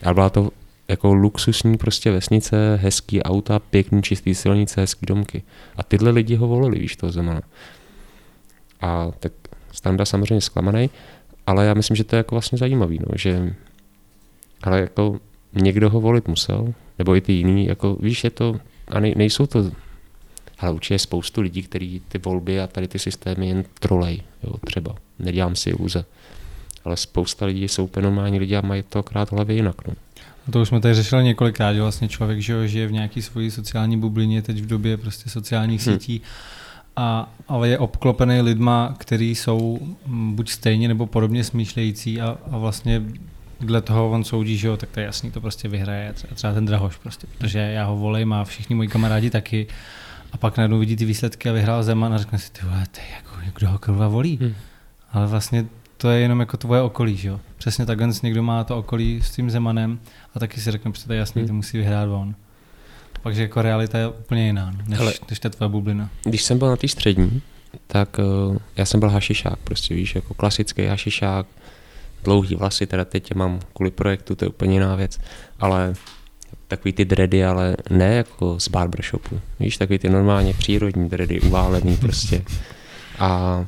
Ale 0.03 0.13
byla 0.13 0.29
to 0.29 0.49
jako 0.87 1.13
luxusní 1.13 1.77
prostě 1.77 2.11
vesnice, 2.11 2.79
hezký 2.81 3.23
auta, 3.23 3.59
pěkný 3.59 4.03
čistý 4.03 4.35
silnice, 4.35 4.81
hezký 4.81 5.05
domky. 5.05 5.43
A 5.75 5.83
tyhle 5.83 6.11
lidi 6.11 6.35
ho 6.35 6.47
volili, 6.47 6.79
víš, 6.79 6.95
toho 6.95 7.11
Zemana. 7.11 7.41
A 8.81 9.11
tak 9.19 9.31
Standa 9.71 10.05
samozřejmě 10.05 10.41
zklamaný, 10.41 10.89
ale 11.47 11.65
já 11.65 11.73
myslím, 11.73 11.95
že 11.95 12.03
to 12.03 12.15
je 12.15 12.17
jako 12.17 12.35
vlastně 12.35 12.57
zajímavý, 12.57 12.99
no, 12.99 13.17
že 13.17 13.55
ale 14.63 14.81
jako 14.81 15.19
někdo 15.53 15.89
ho 15.89 16.01
volit 16.01 16.27
musel, 16.27 16.73
nebo 16.99 17.15
i 17.15 17.21
ty 17.21 17.33
jiný, 17.33 17.65
jako 17.65 17.97
víš, 17.99 18.23
je 18.23 18.29
to, 18.29 18.59
a 18.87 18.99
nej, 18.99 19.13
nejsou 19.17 19.45
to, 19.45 19.71
ale 20.59 20.71
určitě 20.71 20.93
je 20.93 20.99
spoustu 20.99 21.41
lidí, 21.41 21.63
kteří 21.63 22.01
ty 22.07 22.17
volby 22.17 22.59
a 22.59 22.67
tady 22.67 22.87
ty 22.87 22.99
systémy 22.99 23.47
jen 23.47 23.63
trolej, 23.79 24.21
jo, 24.43 24.53
třeba, 24.65 24.95
nedělám 25.19 25.55
si 25.55 25.69
iluze. 25.69 26.05
Ale 26.85 26.97
spousta 26.97 27.45
lidí 27.45 27.67
jsou 27.67 27.87
fenomální 27.87 28.39
lidi 28.39 28.55
a 28.55 28.61
mají 28.61 28.83
to 28.83 29.03
krát 29.03 29.31
hlavě 29.31 29.55
jinak. 29.55 29.87
No. 29.87 29.93
To 30.51 30.61
už 30.61 30.67
jsme 30.67 30.79
tady 30.79 30.93
řešili 30.93 31.23
několikrát, 31.23 31.73
že 31.73 31.81
vlastně 31.81 32.07
člověk 32.07 32.39
že 32.39 32.67
žije 32.67 32.87
v 32.87 32.91
nějaké 32.91 33.21
svojí 33.21 33.51
sociální 33.51 33.97
bublině 33.97 34.41
teď 34.41 34.61
v 34.61 34.65
době 34.65 34.97
prostě 34.97 35.29
sociálních 35.29 35.87
hmm. 35.87 35.93
sítí, 35.95 36.21
a, 36.95 37.33
ale 37.47 37.69
je 37.69 37.77
obklopený 37.77 38.41
lidma, 38.41 38.95
kteří 38.97 39.35
jsou 39.35 39.79
buď 40.05 40.49
stejně 40.49 40.87
nebo 40.87 41.05
podobně 41.05 41.43
smýšlející 41.43 42.21
a, 42.21 42.37
a 42.51 42.57
vlastně 42.57 43.01
dle 43.65 43.81
toho 43.81 44.11
on 44.11 44.23
soudí, 44.23 44.57
že 44.57 44.67
jo, 44.67 44.77
tak 44.77 44.89
to 44.89 44.99
je 44.99 45.05
jasný, 45.05 45.31
to 45.31 45.41
prostě 45.41 45.67
vyhraje 45.67 46.13
třeba, 46.13 46.35
třeba 46.35 46.53
ten 46.53 46.65
Drahoš 46.65 46.97
prostě, 46.97 47.27
protože 47.27 47.59
já 47.59 47.85
ho 47.85 47.97
volím 47.97 48.33
a 48.33 48.43
všichni 48.43 48.75
moji 48.75 48.87
kamarádi 48.87 49.29
taky 49.29 49.67
a 50.31 50.37
pak 50.37 50.57
najednou 50.57 50.79
vidí 50.79 50.95
ty 50.95 51.05
výsledky 51.05 51.49
a 51.49 51.53
vyhrál 51.53 51.83
Zeman 51.83 52.13
a 52.13 52.17
řekne 52.17 52.39
si, 52.39 52.51
ty 52.51 52.61
vole, 52.63 52.83
ty, 52.91 53.01
jako, 53.15 53.31
kdo 53.55 53.69
ho 53.69 53.79
kurva 53.79 54.07
volí? 54.07 54.37
Hmm. 54.41 54.55
Ale 55.11 55.27
vlastně 55.27 55.65
to 55.97 56.09
je 56.09 56.19
jenom 56.19 56.39
jako 56.39 56.57
tvoje 56.57 56.81
okolí, 56.81 57.17
že 57.17 57.27
jo. 57.27 57.39
Přesně 57.57 57.85
takhle 57.85 58.09
někdo 58.23 58.43
má 58.43 58.63
to 58.63 58.77
okolí 58.77 59.21
s 59.23 59.31
tím 59.31 59.49
Zemanem 59.49 59.99
a 60.35 60.39
taky 60.39 60.61
si 60.61 60.71
řekne, 60.71 60.91
že 60.95 61.05
to 61.05 61.13
je 61.13 61.19
jasný, 61.19 61.41
hmm. 61.41 61.47
to 61.47 61.53
musí 61.53 61.77
vyhrát 61.77 62.09
on. 62.09 62.35
Takže 63.23 63.41
jako 63.41 63.61
realita 63.61 63.97
je 63.97 64.07
úplně 64.07 64.45
jiná, 64.45 64.73
než, 64.87 64.99
Ale, 64.99 65.13
než 65.29 65.39
ta 65.39 65.49
tvoje 65.49 65.69
bublina. 65.69 66.09
Když 66.23 66.43
jsem 66.43 66.59
byl 66.59 66.69
na 66.69 66.75
té 66.75 66.87
střední, 66.87 67.41
tak 67.87 68.19
uh, 68.19 68.57
já 68.77 68.85
jsem 68.85 68.99
byl 68.99 69.09
hašišák, 69.09 69.59
prostě 69.59 69.95
víš, 69.95 70.15
jako 70.15 70.33
klasický 70.33 70.85
hašišák, 70.85 71.47
dlouhý 72.25 72.55
vlasy, 72.55 72.87
teda 72.87 73.05
teď 73.05 73.33
mám 73.33 73.59
kvůli 73.73 73.91
projektu, 73.91 74.35
to 74.35 74.45
je 74.45 74.49
úplně 74.49 74.73
jiná 74.73 74.95
věc, 74.95 75.19
ale 75.59 75.93
takový 76.67 76.93
ty 76.93 77.05
dready, 77.05 77.45
ale 77.45 77.77
ne 77.89 78.15
jako 78.15 78.59
z 78.59 78.67
barbershopu, 78.67 79.39
víš, 79.59 79.77
takový 79.77 79.99
ty 79.99 80.09
normálně 80.09 80.53
přírodní 80.53 81.09
dready, 81.09 81.41
uválený 81.41 81.97
prostě. 81.97 82.43
A 83.19 83.65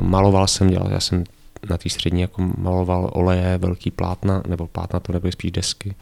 maloval 0.00 0.46
jsem, 0.46 0.70
dělal, 0.70 0.90
já 0.90 1.00
jsem 1.00 1.24
na 1.70 1.78
té 1.78 1.88
střední 1.88 2.20
jako 2.20 2.52
maloval 2.58 3.10
oleje, 3.12 3.58
velký 3.58 3.90
plátna, 3.90 4.42
nebo 4.48 4.66
plátna 4.66 5.00
to 5.00 5.12
nebyly 5.12 5.32
spíš 5.32 5.50
desky. 5.50 5.94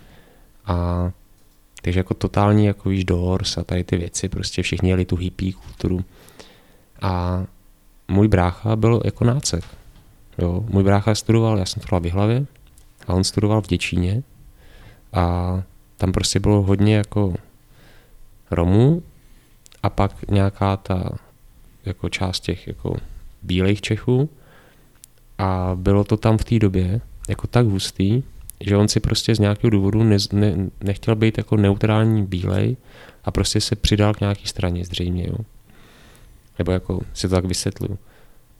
A 0.67 1.11
takže 1.83 2.01
jako 2.01 2.15
totální 2.15 2.67
jako 2.67 2.89
víš 2.89 3.05
Doors 3.05 3.59
a 3.59 3.65
tady 3.65 3.85
ty 3.85 3.97
věci, 3.97 4.29
prostě 4.29 4.63
všichni 4.63 4.91
jeli 4.91 5.05
tu 5.05 5.17
hippie 5.17 5.53
kulturu. 5.53 6.05
A 7.03 7.45
můj 8.09 8.29
brácha 8.29 8.77
byl 8.77 9.01
jako 9.05 9.25
nácek. 9.25 9.65
Jo, 10.39 10.65
můj 10.69 10.83
brácha 10.83 11.15
studoval, 11.15 11.59
já 11.59 11.65
jsem 11.65 11.83
studoval 11.83 12.01
v 12.01 12.05
Jihlavě 12.05 12.47
a 13.07 13.15
on 13.15 13.25
studoval 13.25 13.63
v 13.63 13.67
Děčíně 13.67 14.23
a 15.13 15.63
tam 15.97 16.13
prostě 16.13 16.41
bylo 16.41 16.63
hodně 16.63 16.97
jako 16.97 17.35
Romů 18.51 19.03
a 19.83 19.91
pak 19.91 20.29
nějaká 20.31 20.77
ta 20.77 21.11
jako 21.85 22.09
část 22.09 22.41
těch 22.41 22.67
jako 22.67 22.97
bílých 23.43 23.81
Čechů 23.81 24.31
a 25.39 25.71
bylo 25.75 26.05
to 26.05 26.17
tam 26.17 26.39
v 26.39 26.45
té 26.45 26.59
době 26.59 27.01
jako 27.29 27.47
tak 27.47 27.67
hustý, 27.67 28.23
že 28.61 28.77
on 28.77 28.89
si 28.89 29.01
prostě 29.01 29.35
z 29.35 29.39
nějakého 29.39 29.71
důvodu 29.71 30.03
ne, 30.03 30.17
ne, 30.33 30.57
nechtěl 30.81 31.15
být 31.15 31.39
jako 31.39 31.57
neutrální 31.57 32.27
bílej 32.27 32.77
a 33.25 33.31
prostě 33.31 33.61
se 33.61 33.77
přidal 33.77 34.15
k 34.15 34.21
nějaký 34.21 34.47
straně 34.47 34.85
zřejmě, 34.85 35.27
jo. 35.27 35.37
Nebo 36.59 36.73
jako 36.73 37.01
si 37.15 37.29
to 37.29 37.35
tak 37.35 37.45
vysvětluju. 37.45 37.99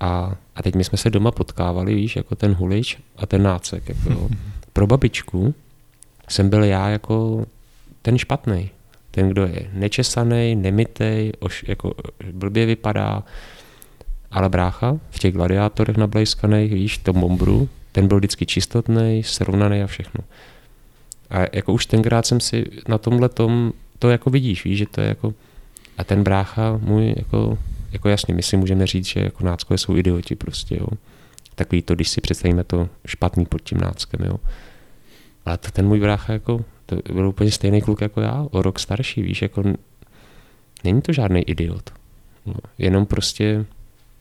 A, 0.01 0.37
a 0.57 0.63
teď 0.63 0.75
my 0.75 0.85
jsme 0.85 0.99
se 0.99 1.11
doma 1.11 1.31
potkávali, 1.31 1.95
víš, 1.95 2.17
jako 2.17 2.35
ten 2.35 2.55
hulič 2.55 2.99
a 3.17 3.27
ten 3.27 3.43
nácek. 3.43 3.89
Jako. 3.89 4.29
Pro 4.73 4.87
babičku 4.87 5.55
jsem 6.29 6.49
byl 6.49 6.65
já 6.65 6.89
jako 6.89 7.47
ten 8.03 8.19
špatný. 8.19 8.71
Ten, 9.11 9.29
kdo 9.29 9.47
je 9.47 9.71
nečesaný, 9.73 10.55
nemitej, 10.55 11.33
oš, 11.39 11.65
jako 11.69 11.95
blbě 12.33 12.67
vypadá, 12.67 13.23
ale 14.31 14.49
brácha 14.49 14.99
v 15.11 15.19
těch 15.19 15.35
gladiátorech 15.35 15.97
nablejskaných, 15.97 16.73
víš, 16.73 16.99
tom 16.99 17.21
bombru, 17.21 17.69
ten 17.93 18.09
byl 18.09 18.19
vždycky 18.19 18.47
čistotný, 18.47 19.23
srovnaný 19.23 19.83
a 19.83 19.87
všechno. 19.87 20.25
A 21.31 21.39
jako 21.53 21.73
už 21.73 21.87
tenkrát 21.87 22.27
jsem 22.27 22.41
si 22.41 22.65
na 22.89 22.99
tomhle 22.99 23.29
tom, 23.29 23.73
to 23.99 24.11
jako 24.11 24.31
vidíš, 24.31 24.65
víš, 24.65 24.79
že 24.79 24.87
to 24.87 25.01
je 25.01 25.09
jako, 25.09 25.35
a 25.99 26.05
ten 26.05 26.23
brácha 26.25 26.79
můj, 26.83 27.15
jako, 27.17 27.59
jako 27.93 28.09
jasně, 28.09 28.35
my 28.35 28.43
si 28.43 28.57
můžeme 28.57 28.87
říct, 28.87 29.07
že 29.07 29.21
jako 29.21 29.45
náckové 29.45 29.79
jsou 29.79 29.97
idioti 29.97 30.37
prostě, 30.37 30.77
jo. 30.81 30.87
Takový 31.55 31.83
to, 31.83 31.95
když 31.95 32.09
si 32.09 32.21
představíme 32.21 32.65
to 32.65 32.89
špatný 33.07 33.47
pod 33.47 33.63
tím 33.63 33.79
náckem, 33.79 34.27
jo. 34.27 34.37
Ale 35.45 35.59
to 35.59 35.71
ten 35.71 35.87
můj 35.87 36.01
brácha, 36.01 36.33
jako, 36.33 36.65
to 36.87 36.97
byl 37.13 37.29
úplně 37.29 37.51
stejný 37.51 37.83
kluk 37.83 38.01
jako 38.01 38.21
já, 38.21 38.47
o 38.51 38.63
rok 38.63 38.79
starší, 38.79 39.23
víš, 39.23 39.43
jako 39.43 39.63
není 40.85 41.03
to 41.03 41.13
žádný 41.13 41.43
idiot. 41.43 41.91
No, 42.47 42.55
jenom 42.79 43.07
prostě 43.07 43.65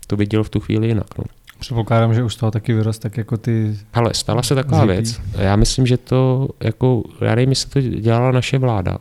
to 0.08 0.16
viděl 0.16 0.44
v 0.44 0.50
tu 0.50 0.60
chvíli 0.60 0.88
jinak. 0.88 1.18
No. 1.18 1.24
Předpokládám, 1.60 2.14
že 2.14 2.24
už 2.24 2.34
z 2.34 2.38
toho 2.38 2.52
taky 2.52 2.74
vyrost, 2.74 3.02
tak 3.02 3.18
jako 3.18 3.38
ty... 3.38 3.78
Ale 3.94 4.14
stala 4.14 4.44
se 4.44 4.56
taková 4.56 4.78
zvyklý. 4.78 4.96
věc. 4.96 5.22
Já 5.38 5.56
myslím, 5.56 5.88
že 5.88 5.98
to, 5.98 6.50
jako, 6.60 7.04
já 7.22 7.36
nevím, 7.36 7.50
jestli 7.50 7.70
to 7.70 7.82
dělala 7.82 8.32
naše 8.32 8.58
vláda, 8.58 8.98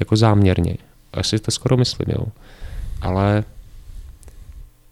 jako 0.00 0.16
záměrně. 0.16 0.76
Asi 1.12 1.38
to 1.38 1.50
skoro 1.50 1.76
myslím, 1.76 2.06
jo. 2.08 2.26
Ale 3.00 3.44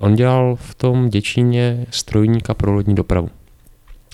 on 0.03 0.14
dělal 0.14 0.57
v 0.57 0.74
tom 0.74 1.11
Děčíně 1.11 1.86
strojníka 1.90 2.55
pro 2.55 2.72
lodní 2.72 2.94
dopravu. 2.94 3.30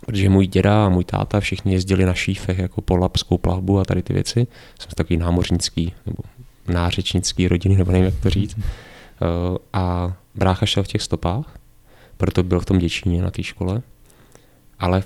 Protože 0.07 0.29
můj 0.29 0.47
děda 0.47 0.87
a 0.87 0.89
můj 0.89 1.05
táta 1.05 1.41
všichni 1.41 1.73
jezdili 1.73 2.05
na 2.05 2.15
šífech 2.15 2.59
jako 2.59 2.81
po 2.81 2.97
lapskou 2.97 3.39
plavbu 3.39 3.79
a 3.79 3.85
tady 3.85 4.03
ty 4.03 4.13
věci. 4.13 4.47
Jsem 4.81 4.91
takový 4.95 5.17
námořnický 5.17 5.93
nebo 6.07 6.23
nářečnický 6.69 7.49
rodiny, 7.49 7.77
nebo 7.77 7.93
nevím, 7.93 8.05
jak 8.05 8.15
to 8.23 8.31
říct. 8.31 8.57
Eh, 8.59 9.59
a 9.73 10.13
brácha 10.35 10.67
šel 10.67 10.83
v 10.83 10.89
těch 10.89 11.03
stopách, 11.03 11.59
proto 12.17 12.43
byl 12.43 12.61
v 12.61 12.65
tom 12.65 12.79
Děčíně 12.79 13.23
na 13.23 13.31
té 13.31 13.43
škole. 13.43 13.83
Ale 14.79 15.03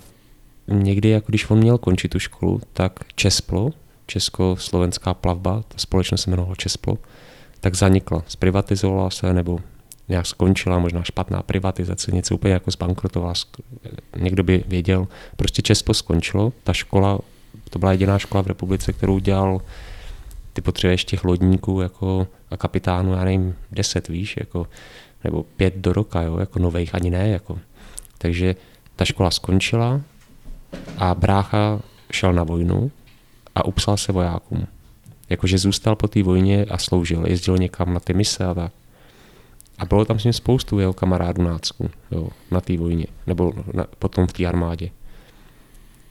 někdy, 0.68 1.08
jako 1.08 1.26
když 1.28 1.50
on 1.50 1.58
měl 1.58 1.78
končit 1.78 2.08
tu 2.08 2.18
školu, 2.18 2.60
tak 2.72 2.92
Česplo, 3.14 3.70
Československá 4.06 5.14
plavba, 5.14 5.62
ta 5.68 5.78
společnost 5.78 6.22
se 6.22 6.30
jmenovala 6.30 6.54
Česplo, 6.54 6.98
tak 7.60 7.74
zanikla, 7.74 8.22
zprivatizovala 8.28 9.10
se 9.10 9.32
nebo 9.32 9.60
nějak 10.08 10.26
skončila, 10.26 10.78
možná 10.78 11.02
špatná 11.02 11.42
privatizace, 11.42 12.12
něco 12.12 12.34
úplně 12.34 12.54
jako 12.54 12.70
zbankrotovala, 12.70 13.34
někdo 14.16 14.44
by 14.44 14.64
věděl. 14.68 15.08
Prostě 15.36 15.62
Česko 15.62 15.94
skončilo, 15.94 16.52
ta 16.64 16.72
škola, 16.72 17.18
to 17.70 17.78
byla 17.78 17.92
jediná 17.92 18.18
škola 18.18 18.42
v 18.42 18.46
republice, 18.46 18.92
kterou 18.92 19.18
dělal 19.18 19.60
ty 20.52 20.60
potřebuješ 20.60 21.04
těch 21.04 21.24
lodníků 21.24 21.80
jako 21.80 22.28
a 22.50 22.56
kapitánů, 22.56 23.12
já 23.12 23.24
nevím, 23.24 23.54
deset, 23.72 24.08
víš, 24.08 24.36
jako, 24.40 24.66
nebo 25.24 25.42
pět 25.42 25.76
do 25.76 25.92
roka, 25.92 26.22
jo, 26.22 26.38
jako 26.38 26.58
nových 26.58 26.94
ani 26.94 27.10
ne, 27.10 27.28
jako. 27.28 27.58
Takže 28.18 28.56
ta 28.96 29.04
škola 29.04 29.30
skončila 29.30 30.00
a 30.98 31.14
brácha 31.14 31.80
šel 32.10 32.32
na 32.32 32.44
vojnu 32.44 32.90
a 33.54 33.64
upsal 33.64 33.96
se 33.96 34.12
vojákům. 34.12 34.66
Jakože 35.30 35.58
zůstal 35.58 35.96
po 35.96 36.08
té 36.08 36.22
vojně 36.22 36.64
a 36.64 36.78
sloužil, 36.78 37.26
jezdil 37.26 37.58
někam 37.58 37.94
na 37.94 38.00
ty 38.00 38.14
mise 38.14 38.44
a 38.44 38.54
tak. 38.54 38.72
A 39.82 39.84
bylo 39.84 40.04
tam 40.04 40.18
s 40.18 40.24
ním 40.24 40.32
spoustu 40.32 40.78
jeho 40.78 40.92
kamarádů 40.92 41.42
nácku, 41.42 41.90
jo, 42.10 42.28
na 42.50 42.60
té 42.60 42.76
vojně, 42.76 43.06
nebo 43.26 43.52
na, 43.74 43.86
potom 43.98 44.26
v 44.26 44.32
té 44.32 44.46
armádě. 44.46 44.90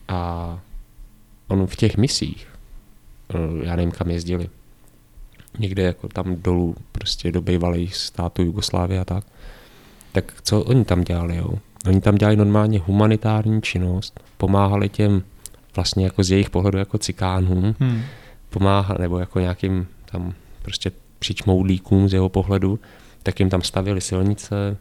A 0.07 0.59
on 1.47 1.67
v 1.67 1.75
těch 1.75 1.97
misích, 1.97 2.47
eh, 3.33 3.65
já 3.65 3.75
nevím, 3.75 3.91
kam 3.91 4.09
jezdili, 4.09 4.49
někde 5.59 5.83
jako 5.83 6.07
tam 6.07 6.35
dolů, 6.35 6.75
prostě 6.91 7.31
do 7.31 7.41
bývalých 7.41 7.95
států 7.95 8.43
Jugoslávie 8.43 8.99
a 8.99 9.05
tak, 9.05 9.25
tak 10.11 10.33
co 10.43 10.61
oni 10.61 10.85
tam 10.85 11.03
dělali, 11.03 11.35
jo? 11.35 11.49
Oni 11.87 12.01
tam 12.01 12.15
dělali 12.15 12.37
normálně 12.37 12.79
humanitární 12.79 13.61
činnost, 13.61 14.19
pomáhali 14.37 14.89
těm 14.89 15.23
vlastně 15.75 16.05
jako 16.05 16.23
z 16.23 16.31
jejich 16.31 16.49
pohledu 16.49 16.77
jako 16.77 16.97
cikánům, 16.97 17.75
hmm. 17.79 18.01
pomáhali, 18.49 19.01
nebo 19.01 19.19
jako 19.19 19.39
nějakým 19.39 19.87
tam 20.05 20.33
prostě 20.61 20.91
přičmoudlíkům 21.19 22.09
z 22.09 22.13
jeho 22.13 22.29
pohledu, 22.29 22.79
tak 23.23 23.39
jim 23.39 23.49
tam 23.49 23.61
stavili 23.61 24.01
silnice, 24.01 24.77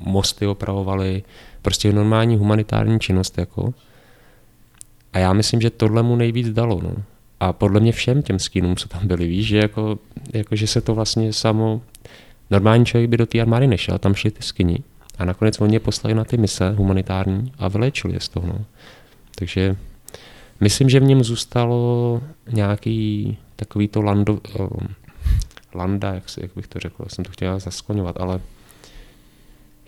mosty 0.00 0.46
opravovali, 0.46 1.22
prostě 1.62 1.92
normální 1.92 2.36
humanitární 2.36 3.00
činnost 3.00 3.38
jako. 3.38 3.74
A 5.12 5.18
já 5.18 5.32
myslím, 5.32 5.60
že 5.60 5.70
tohle 5.70 6.02
mu 6.02 6.16
nejvíc 6.16 6.50
dalo, 6.50 6.80
no. 6.82 6.94
A 7.40 7.52
podle 7.52 7.80
mě 7.80 7.92
všem 7.92 8.22
těm 8.22 8.38
skínům, 8.38 8.76
co 8.76 8.88
tam 8.88 9.06
byli, 9.06 9.26
víš, 9.26 9.46
že 9.46 9.58
jako, 9.58 9.98
jako 10.32 10.56
že 10.56 10.66
se 10.66 10.80
to 10.80 10.94
vlastně 10.94 11.32
samo, 11.32 11.80
normální 12.50 12.86
člověk 12.86 13.10
by 13.10 13.16
do 13.16 13.26
té 13.26 13.40
armády 13.40 13.66
nešel, 13.66 13.98
tam 13.98 14.14
šli 14.14 14.30
ty 14.30 14.42
skini. 14.42 14.78
A 15.18 15.24
nakonec 15.24 15.60
oni 15.60 15.74
je 15.74 15.80
poslali 15.80 16.14
na 16.14 16.24
ty 16.24 16.36
mise 16.36 16.70
humanitární 16.70 17.52
a 17.58 17.68
vyléčili 17.68 18.14
je 18.14 18.20
z 18.20 18.28
toho. 18.28 18.46
No. 18.46 18.64
Takže 19.34 19.76
myslím, 20.60 20.88
že 20.88 21.00
v 21.00 21.04
něm 21.04 21.24
zůstalo 21.24 22.22
nějaký 22.52 23.38
takový 23.56 23.88
to 23.88 24.02
lando, 24.02 24.40
landa, 25.76 26.14
jak, 26.14 26.24
jak 26.40 26.50
bych 26.56 26.66
to 26.66 26.78
řekl, 26.78 27.04
jsem 27.08 27.24
to 27.24 27.30
chtěl 27.30 27.60
zaskloňovat, 27.60 28.20
ale 28.20 28.40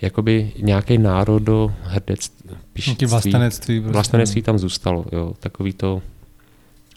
jakoby 0.01 0.53
nějaký 0.59 0.99
národo 0.99 1.75
hrdectví, 1.83 2.51
Nějaký 2.87 3.07
vlastenectví. 3.07 3.81
Prostě. 3.81 3.93
Vlastenectví 3.93 4.43
tam 4.43 4.59
zůstalo, 4.59 5.05
jo, 5.13 5.35
takový 5.41 5.73
to, 5.73 6.03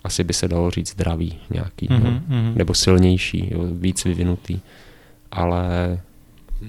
asi 0.04 0.24
by 0.24 0.34
se 0.34 0.48
dalo 0.48 0.72
říct 0.72 0.92
zdravý 0.92 1.40
nějaký, 1.50 1.88
mm-hmm, 1.88 2.06
jo, 2.06 2.12
mm-hmm. 2.30 2.56
nebo 2.56 2.74
silnější, 2.74 3.50
jo, 3.52 3.60
víc 3.72 4.04
vyvinutý, 4.06 4.60
ale 5.32 6.00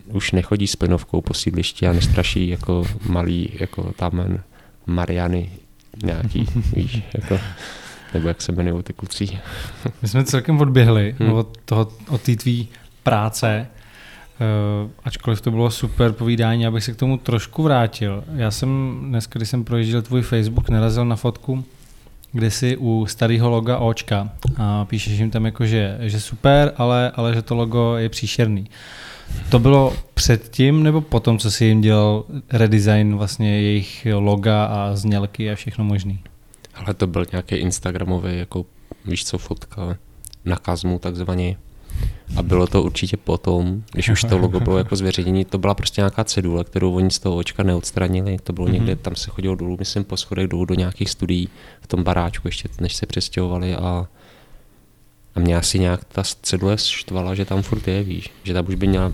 už 0.06 0.32
nechodí 0.32 0.66
s 0.66 0.76
plynovkou 0.76 1.20
po 1.20 1.34
sídlišti 1.34 1.86
a 1.86 1.92
nestraší 1.92 2.48
jako 2.48 2.86
malý, 3.06 3.50
jako 3.60 3.92
tam 3.96 4.38
Mariany 4.86 5.50
nějaký, 6.04 6.46
víš, 6.76 7.02
jako 7.14 7.38
nebo 8.14 8.28
jak 8.28 8.42
se 8.42 8.52
jmenují 8.52 8.82
ty 8.82 8.92
kluci. 8.92 9.38
My 10.02 10.08
jsme 10.08 10.24
celkem 10.24 10.60
odběhli 10.60 11.14
hmm. 11.18 11.32
od, 11.32 11.58
toho, 11.64 11.88
od 12.08 12.22
té 12.22 12.36
tvý 12.36 12.68
práce, 13.02 13.66
Uh, 14.84 14.90
ačkoliv 15.04 15.40
to 15.40 15.50
bylo 15.50 15.70
super 15.70 16.12
povídání, 16.12 16.66
abych 16.66 16.84
se 16.84 16.92
k 16.92 16.96
tomu 16.96 17.16
trošku 17.18 17.62
vrátil. 17.62 18.24
Já 18.36 18.50
jsem 18.50 18.98
dnes, 19.02 19.28
když 19.32 19.48
jsem 19.48 19.64
projížděl 19.64 20.02
tvůj 20.02 20.22
Facebook, 20.22 20.68
narazil 20.68 21.04
na 21.04 21.16
fotku, 21.16 21.64
kde 22.32 22.50
jsi 22.50 22.76
u 22.76 23.06
starého 23.06 23.50
loga 23.50 23.78
Očka 23.78 24.28
a 24.56 24.84
píšeš 24.84 25.18
jim 25.18 25.30
tam 25.30 25.44
jako, 25.44 25.66
že, 25.66 25.98
že 26.00 26.20
super, 26.20 26.72
ale, 26.76 27.12
ale 27.14 27.34
že 27.34 27.42
to 27.42 27.54
logo 27.54 27.96
je 27.96 28.08
příšerný. 28.08 28.70
To 29.50 29.58
bylo 29.58 29.92
předtím 30.14 30.82
nebo 30.82 31.00
potom, 31.00 31.38
co 31.38 31.50
jsi 31.50 31.64
jim 31.64 31.80
dělal 31.80 32.24
redesign 32.52 33.16
vlastně 33.16 33.60
jejich 33.60 34.06
loga 34.14 34.64
a 34.64 34.96
znělky 34.96 35.50
a 35.50 35.54
všechno 35.54 35.84
možný? 35.84 36.20
Ale 36.74 36.94
to 36.94 37.06
byl 37.06 37.26
nějaký 37.32 37.54
Instagramový, 37.54 38.38
jako 38.38 38.66
víš 39.04 39.24
co, 39.24 39.38
fotka 39.38 39.96
na 40.44 40.56
kazmu 40.56 40.98
takzvaně. 40.98 41.56
A 42.36 42.42
bylo 42.42 42.66
to 42.66 42.82
určitě 42.82 43.16
potom, 43.16 43.82
když 43.92 44.08
už 44.08 44.24
to 44.24 44.38
logo 44.38 44.60
bylo 44.60 44.78
jako 44.78 44.96
zveřejnění, 44.96 45.44
to 45.44 45.58
byla 45.58 45.74
prostě 45.74 46.00
nějaká 46.00 46.24
cedule, 46.24 46.64
kterou 46.64 46.94
oni 46.94 47.10
z 47.10 47.18
toho 47.18 47.36
očka 47.36 47.62
neodstranili. 47.62 48.36
To 48.42 48.52
bylo 48.52 48.66
mm-hmm. 48.66 48.72
někde, 48.72 48.96
tam 48.96 49.16
se 49.16 49.30
chodilo 49.30 49.54
dolů, 49.54 49.76
myslím, 49.78 50.04
po 50.04 50.16
schodech 50.16 50.48
dolů 50.48 50.64
do 50.64 50.74
nějakých 50.74 51.10
studií 51.10 51.48
v 51.80 51.86
tom 51.86 52.04
baráčku, 52.04 52.48
ještě 52.48 52.68
než 52.80 52.96
se 52.96 53.06
přestěhovali 53.06 53.74
a 53.74 54.08
A 55.34 55.40
mě 55.40 55.56
asi 55.56 55.78
nějak 55.78 56.04
ta 56.04 56.22
cedule 56.42 56.78
štvala, 56.78 57.34
že 57.34 57.44
tam 57.44 57.62
furt 57.62 57.88
je, 57.88 58.02
víš, 58.02 58.30
že 58.42 58.54
tam 58.54 58.64
už 58.68 58.74
by 58.74 58.86
měla, 58.86 59.12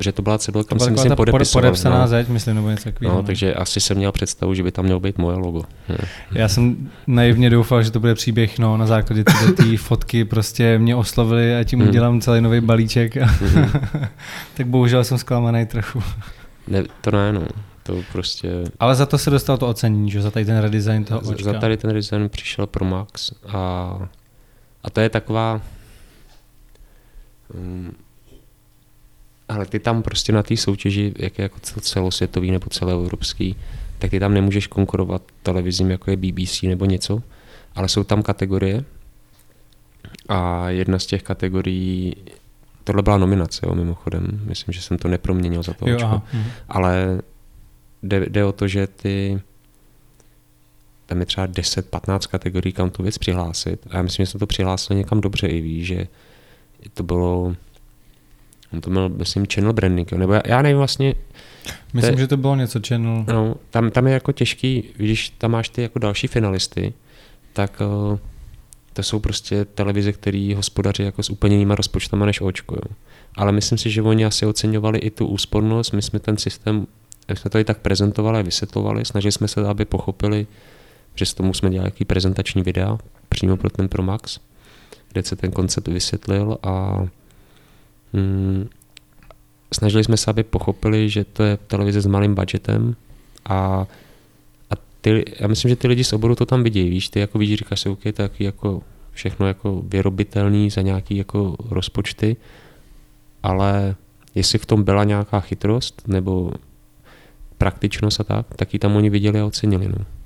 že 0.00 0.12
to 0.12 0.22
byla 0.22 0.38
cedule, 0.38 0.64
kam 0.64 0.78
jsem 0.78 0.92
myslím 0.92 1.16
podepisoval. 1.16 1.62
Podepsaná 1.62 2.00
no. 2.00 2.08
zeď, 2.08 2.28
myslím, 2.28 2.54
nebo 2.54 2.70
něco 2.70 2.84
takového. 2.84 3.16
No, 3.16 3.22
takže 3.22 3.54
asi 3.54 3.80
jsem 3.80 3.96
měl 3.96 4.12
představu, 4.12 4.54
že 4.54 4.62
by 4.62 4.72
tam 4.72 4.84
mělo 4.84 5.00
být 5.00 5.18
moje 5.18 5.36
logo. 5.36 5.62
Hm. 5.88 5.96
Já 6.32 6.48
jsem 6.48 6.90
naivně 7.06 7.50
doufal, 7.50 7.82
že 7.82 7.90
to 7.90 8.00
bude 8.00 8.14
příběh, 8.14 8.58
no, 8.58 8.76
na 8.76 8.86
základě 8.86 9.24
té 9.56 9.76
fotky 9.78 10.24
prostě 10.24 10.78
mě 10.78 10.96
oslovili 10.96 11.56
a 11.56 11.64
tím 11.64 11.88
udělám 11.88 12.12
hmm. 12.12 12.20
celý 12.20 12.40
nový 12.40 12.60
balíček. 12.60 13.16
A 13.16 13.24
hmm. 13.24 13.70
tak 14.54 14.66
bohužel 14.66 15.04
jsem 15.04 15.18
zklamaný 15.18 15.66
trochu. 15.66 16.02
Ne, 16.68 16.82
to 17.00 17.10
ne, 17.10 17.32
no. 17.32 17.42
To 17.82 18.02
prostě... 18.12 18.64
Ale 18.80 18.94
za 18.94 19.06
to 19.06 19.18
se 19.18 19.30
dostal 19.30 19.58
to 19.58 19.68
ocenění, 19.68 20.10
že 20.10 20.22
za 20.22 20.30
tady 20.30 20.44
ten 20.44 20.58
redesign 20.58 21.04
toho 21.04 21.20
očka. 21.20 21.52
Za 21.52 21.58
tady 21.58 21.76
ten 21.76 21.90
redesign 21.90 22.28
přišel 22.28 22.66
pro 22.66 22.84
Max 22.84 23.32
a, 23.48 24.08
a 24.82 24.90
to 24.90 25.00
je 25.00 25.08
taková... 25.08 25.60
Um, 27.54 27.92
ale 29.48 29.66
ty 29.66 29.78
tam 29.78 30.02
prostě 30.02 30.32
na 30.32 30.42
té 30.42 30.56
soutěži, 30.56 31.12
jak 31.18 31.38
je 31.38 31.42
jako 31.42 31.60
celosvětový 31.60 32.50
nebo 32.50 32.66
celoevropský, 32.70 33.56
tak 33.98 34.10
ty 34.10 34.20
tam 34.20 34.34
nemůžeš 34.34 34.66
konkurovat 34.66 35.22
televizím, 35.42 35.90
jako 35.90 36.10
je 36.10 36.16
BBC 36.16 36.62
nebo 36.62 36.84
něco, 36.84 37.22
ale 37.74 37.88
jsou 37.88 38.04
tam 38.04 38.22
kategorie. 38.22 38.84
A 40.28 40.70
jedna 40.70 40.98
z 40.98 41.06
těch 41.06 41.22
kategorií, 41.22 42.16
tohle 42.84 43.02
byla 43.02 43.18
nominace, 43.18 43.66
jo, 43.66 43.74
mimochodem, 43.74 44.40
myslím, 44.44 44.72
že 44.72 44.82
jsem 44.82 44.98
to 44.98 45.08
neproměnil 45.08 45.62
za 45.62 45.72
to 45.72 45.88
jo, 45.88 45.96
očko, 45.96 46.22
mhm. 46.32 46.44
ale 46.68 47.22
jde, 48.02 48.26
jde 48.28 48.44
o 48.44 48.52
to, 48.52 48.68
že 48.68 48.86
ty 48.86 49.40
tam 51.10 51.20
je 51.20 51.26
třeba 51.26 51.46
10-15 51.46 52.18
kategorií, 52.18 52.72
kam 52.72 52.90
tu 52.90 53.02
věc 53.02 53.18
přihlásit. 53.18 53.86
A 53.90 53.96
já 53.96 54.02
myslím, 54.02 54.26
že 54.26 54.30
jsem 54.30 54.40
to 54.40 54.46
přihlásil 54.46 54.96
někam 54.96 55.20
dobře 55.20 55.46
i 55.46 55.60
ví, 55.60 55.84
že 55.84 56.06
to 56.94 57.02
bylo 57.02 57.56
on 58.72 58.80
to 58.80 58.90
byl, 58.90 59.08
myslím, 59.08 59.46
channel 59.54 59.72
branding, 59.72 60.12
nebo 60.12 60.32
já, 60.32 60.42
já 60.46 60.62
nevím 60.62 60.78
vlastně. 60.78 61.14
Myslím, 61.94 62.14
to, 62.14 62.20
že 62.20 62.26
to 62.26 62.36
bylo 62.36 62.56
něco 62.56 62.80
channel. 62.88 63.24
No, 63.28 63.54
tam, 63.70 63.90
tam 63.90 64.06
je 64.06 64.12
jako 64.12 64.32
těžký, 64.32 64.84
když 64.96 65.30
tam 65.30 65.50
máš 65.50 65.68
ty 65.68 65.82
jako 65.82 65.98
další 65.98 66.26
finalisty, 66.26 66.92
tak 67.52 67.82
uh, 68.10 68.18
to 68.92 69.02
jsou 69.02 69.18
prostě 69.18 69.64
televize, 69.64 70.12
které 70.12 70.52
hospodaří 70.56 71.02
jako 71.02 71.22
s 71.22 71.30
úplně 71.30 71.54
jinýma 71.54 71.74
rozpočtama 71.74 72.26
než 72.26 72.40
očko. 72.40 72.74
Jo. 72.74 72.96
Ale 73.36 73.52
myslím 73.52 73.78
si, 73.78 73.90
že 73.90 74.02
oni 74.02 74.24
asi 74.24 74.46
oceňovali 74.46 74.98
i 74.98 75.10
tu 75.10 75.26
úspornost, 75.26 75.92
my 75.92 76.02
jsme 76.02 76.18
ten 76.18 76.36
systém 76.36 76.86
jak 77.30 77.38
jsme 77.38 77.50
to 77.50 77.58
i 77.58 77.64
tak 77.64 77.78
prezentovali 77.78 78.38
a 78.38 78.42
vysvětlovali, 78.42 79.04
snažili 79.04 79.32
jsme 79.32 79.48
se, 79.48 79.66
aby 79.66 79.84
pochopili, 79.84 80.46
že 81.20 81.26
s 81.26 81.34
tomu 81.34 81.54
jsme 81.54 81.70
dělali 81.70 81.86
jaký 81.86 82.04
prezentační 82.04 82.62
videa 82.62 82.98
přímo 83.28 83.56
pro 83.56 83.70
ten 83.70 83.88
Pro 83.88 84.02
Max, 84.02 84.40
kde 85.12 85.22
se 85.22 85.36
ten 85.36 85.50
koncept 85.50 85.88
vysvětlil 85.88 86.58
a 86.62 87.04
mm, 88.12 88.68
snažili 89.74 90.04
jsme 90.04 90.16
se, 90.16 90.30
aby 90.30 90.42
pochopili, 90.42 91.08
že 91.08 91.24
to 91.24 91.42
je 91.42 91.56
televize 91.56 92.00
s 92.00 92.06
malým 92.06 92.34
budgetem 92.34 92.96
a, 93.44 93.86
a 94.70 94.74
ty, 95.00 95.24
já 95.40 95.48
myslím, 95.48 95.68
že 95.68 95.76
ty 95.76 95.88
lidi 95.88 96.04
z 96.04 96.12
oboru 96.12 96.34
to 96.34 96.46
tam 96.46 96.62
vidí, 96.62 96.88
víš, 96.88 97.08
ty 97.08 97.20
jako 97.20 97.38
vidíš, 97.38 97.58
říkáš 97.58 97.80
si, 97.80 97.88
OK, 97.88 98.02
tak 98.12 98.40
jako 98.40 98.82
všechno 99.12 99.46
jako 99.46 99.82
vyrobitelný 99.86 100.70
za 100.70 100.80
nějaký 100.80 101.16
jako 101.16 101.56
rozpočty, 101.70 102.36
ale 103.42 103.94
jestli 104.34 104.58
v 104.58 104.66
tom 104.66 104.82
byla 104.82 105.04
nějaká 105.04 105.40
chytrost, 105.40 106.02
nebo 106.08 106.52
praktičnost 107.58 108.20
a 108.20 108.24
tak, 108.24 108.46
tak 108.56 108.72
ji 108.72 108.78
tam 108.78 108.96
oni 108.96 109.10
viděli 109.10 109.40
a 109.40 109.46
ocenili. 109.46 109.88
No. 109.88 110.19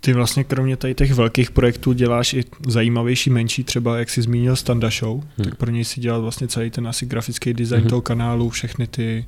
Ty 0.00 0.12
vlastně 0.12 0.44
kromě 0.44 0.76
tady 0.76 0.94
těch 0.94 1.12
velkých 1.12 1.50
projektů 1.50 1.92
děláš 1.92 2.34
i 2.34 2.44
zajímavější, 2.66 3.30
menší, 3.30 3.64
třeba 3.64 3.98
jak 3.98 4.10
jsi 4.10 4.22
zmínil 4.22 4.56
Standa 4.56 4.90
Show, 4.90 5.20
hmm. 5.20 5.44
tak 5.44 5.54
pro 5.54 5.70
něj 5.70 5.84
si 5.84 6.00
dělal 6.00 6.22
vlastně 6.22 6.48
celý 6.48 6.70
ten 6.70 6.88
asi 6.88 7.06
grafický 7.06 7.54
design 7.54 7.80
hmm. 7.80 7.90
toho 7.90 8.02
kanálu, 8.02 8.50
všechny 8.50 8.86
ty 8.86 9.26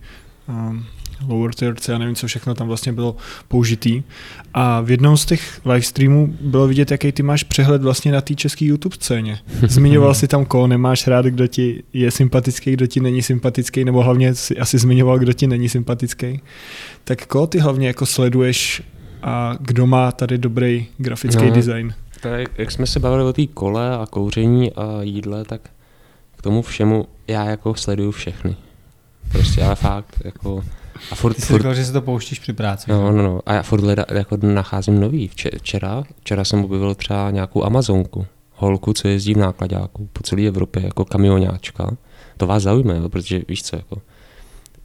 um, 0.48 0.86
lower 1.28 1.54
thirds, 1.54 1.88
já 1.88 1.98
nevím, 1.98 2.14
co 2.14 2.26
všechno 2.26 2.54
tam 2.54 2.68
vlastně 2.68 2.92
bylo 2.92 3.16
použitý. 3.48 4.02
A 4.54 4.80
v 4.80 4.90
jednom 4.90 5.16
z 5.16 5.26
těch 5.26 5.60
live 5.64 5.82
streamů 5.82 6.36
bylo 6.40 6.68
vidět, 6.68 6.90
jaký 6.90 7.12
ty 7.12 7.22
máš 7.22 7.42
přehled 7.42 7.82
vlastně 7.82 8.12
na 8.12 8.20
té 8.20 8.34
české 8.34 8.64
YouTube 8.64 8.96
scéně. 9.00 9.38
Zmiňoval 9.68 10.14
si 10.14 10.28
tam, 10.28 10.44
koho 10.44 10.66
nemáš 10.66 11.06
rád, 11.06 11.26
kdo 11.26 11.46
ti 11.46 11.82
je 11.92 12.10
sympatický, 12.10 12.72
kdo 12.72 12.86
ti 12.86 13.00
není 13.00 13.22
sympatický, 13.22 13.84
nebo 13.84 14.02
hlavně 14.02 14.34
si 14.34 14.58
asi 14.58 14.78
zmiňoval, 14.78 15.18
kdo 15.18 15.32
ti 15.32 15.46
není 15.46 15.68
sympatický. 15.68 16.40
Tak 17.04 17.26
koho 17.26 17.46
ty 17.46 17.58
hlavně 17.58 17.86
jako 17.86 18.06
sleduješ 18.06 18.82
a 19.22 19.56
kdo 19.60 19.86
má 19.86 20.12
tady 20.12 20.38
dobrý 20.38 20.86
grafický 20.98 21.44
no, 21.44 21.50
design? 21.50 21.94
Tak, 22.20 22.58
jak 22.58 22.70
jsme 22.70 22.86
se 22.86 23.00
bavili 23.00 23.24
o 23.24 23.32
té 23.32 23.46
kole 23.46 23.96
a 23.96 24.06
kouření 24.10 24.72
a 24.72 25.02
jídle, 25.02 25.44
tak 25.44 25.60
k 26.36 26.42
tomu 26.42 26.62
všemu 26.62 27.06
já 27.28 27.44
jako 27.44 27.74
sleduju 27.74 28.10
všechny. 28.10 28.56
Prostě 29.32 29.64
ale 29.64 29.74
fakt, 29.74 30.22
jako 30.24 30.64
a 31.10 31.14
furt, 31.14 31.34
Ty 31.34 31.40
jsi 31.40 31.46
furt, 31.46 31.58
říkal, 31.58 31.74
že 31.74 31.84
si 31.84 31.92
to 31.92 32.02
pouštíš 32.02 32.38
při 32.38 32.52
práci. 32.52 32.90
No, 32.90 33.12
no, 33.12 33.22
no. 33.22 33.40
A 33.46 33.54
já 33.54 33.62
furt 33.62 33.84
leda, 33.84 34.04
jako 34.08 34.38
nacházím 34.42 35.00
nový. 35.00 35.28
Včera, 35.28 36.04
včera 36.20 36.44
jsem 36.44 36.64
objevil 36.64 36.94
třeba 36.94 37.30
nějakou 37.30 37.64
Amazonku. 37.64 38.26
Holku, 38.54 38.92
co 38.92 39.08
jezdí 39.08 39.34
v 39.34 39.38
nákladáku 39.38 40.08
po 40.12 40.22
celé 40.22 40.42
Evropě 40.42 40.82
jako 40.84 41.04
kamionáčka. 41.04 41.96
To 42.36 42.46
vás 42.46 42.62
zaujme, 42.62 42.96
jo, 42.96 43.08
protože 43.08 43.42
víš 43.48 43.62
co, 43.62 43.76
jako, 43.76 44.02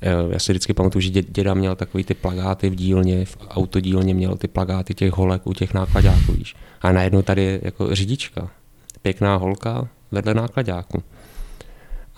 já 0.02 0.39
si 0.39 0.52
vždycky 0.52 0.74
pamatuju, 0.74 1.02
že 1.02 1.10
děda 1.10 1.54
měl 1.54 1.76
takový 1.76 2.04
ty 2.04 2.14
plagáty 2.14 2.70
v 2.70 2.76
dílně, 2.76 3.26
v 3.26 3.38
autodílně 3.50 4.14
měl 4.14 4.38
ty 4.38 4.48
plagáty 4.48 4.93
těch 4.93 5.12
holek 5.12 5.48
u 5.48 5.54
těch 5.54 5.74
nákladáků, 5.74 6.32
víš. 6.32 6.56
A 6.82 6.91
najednou 6.91 7.22
tady 7.22 7.43
je 7.43 7.60
jako 7.64 7.95
řidička, 7.95 8.50
pěkná 9.02 9.36
holka 9.36 9.88
vedle 10.12 10.34
nákladáku. 10.34 11.04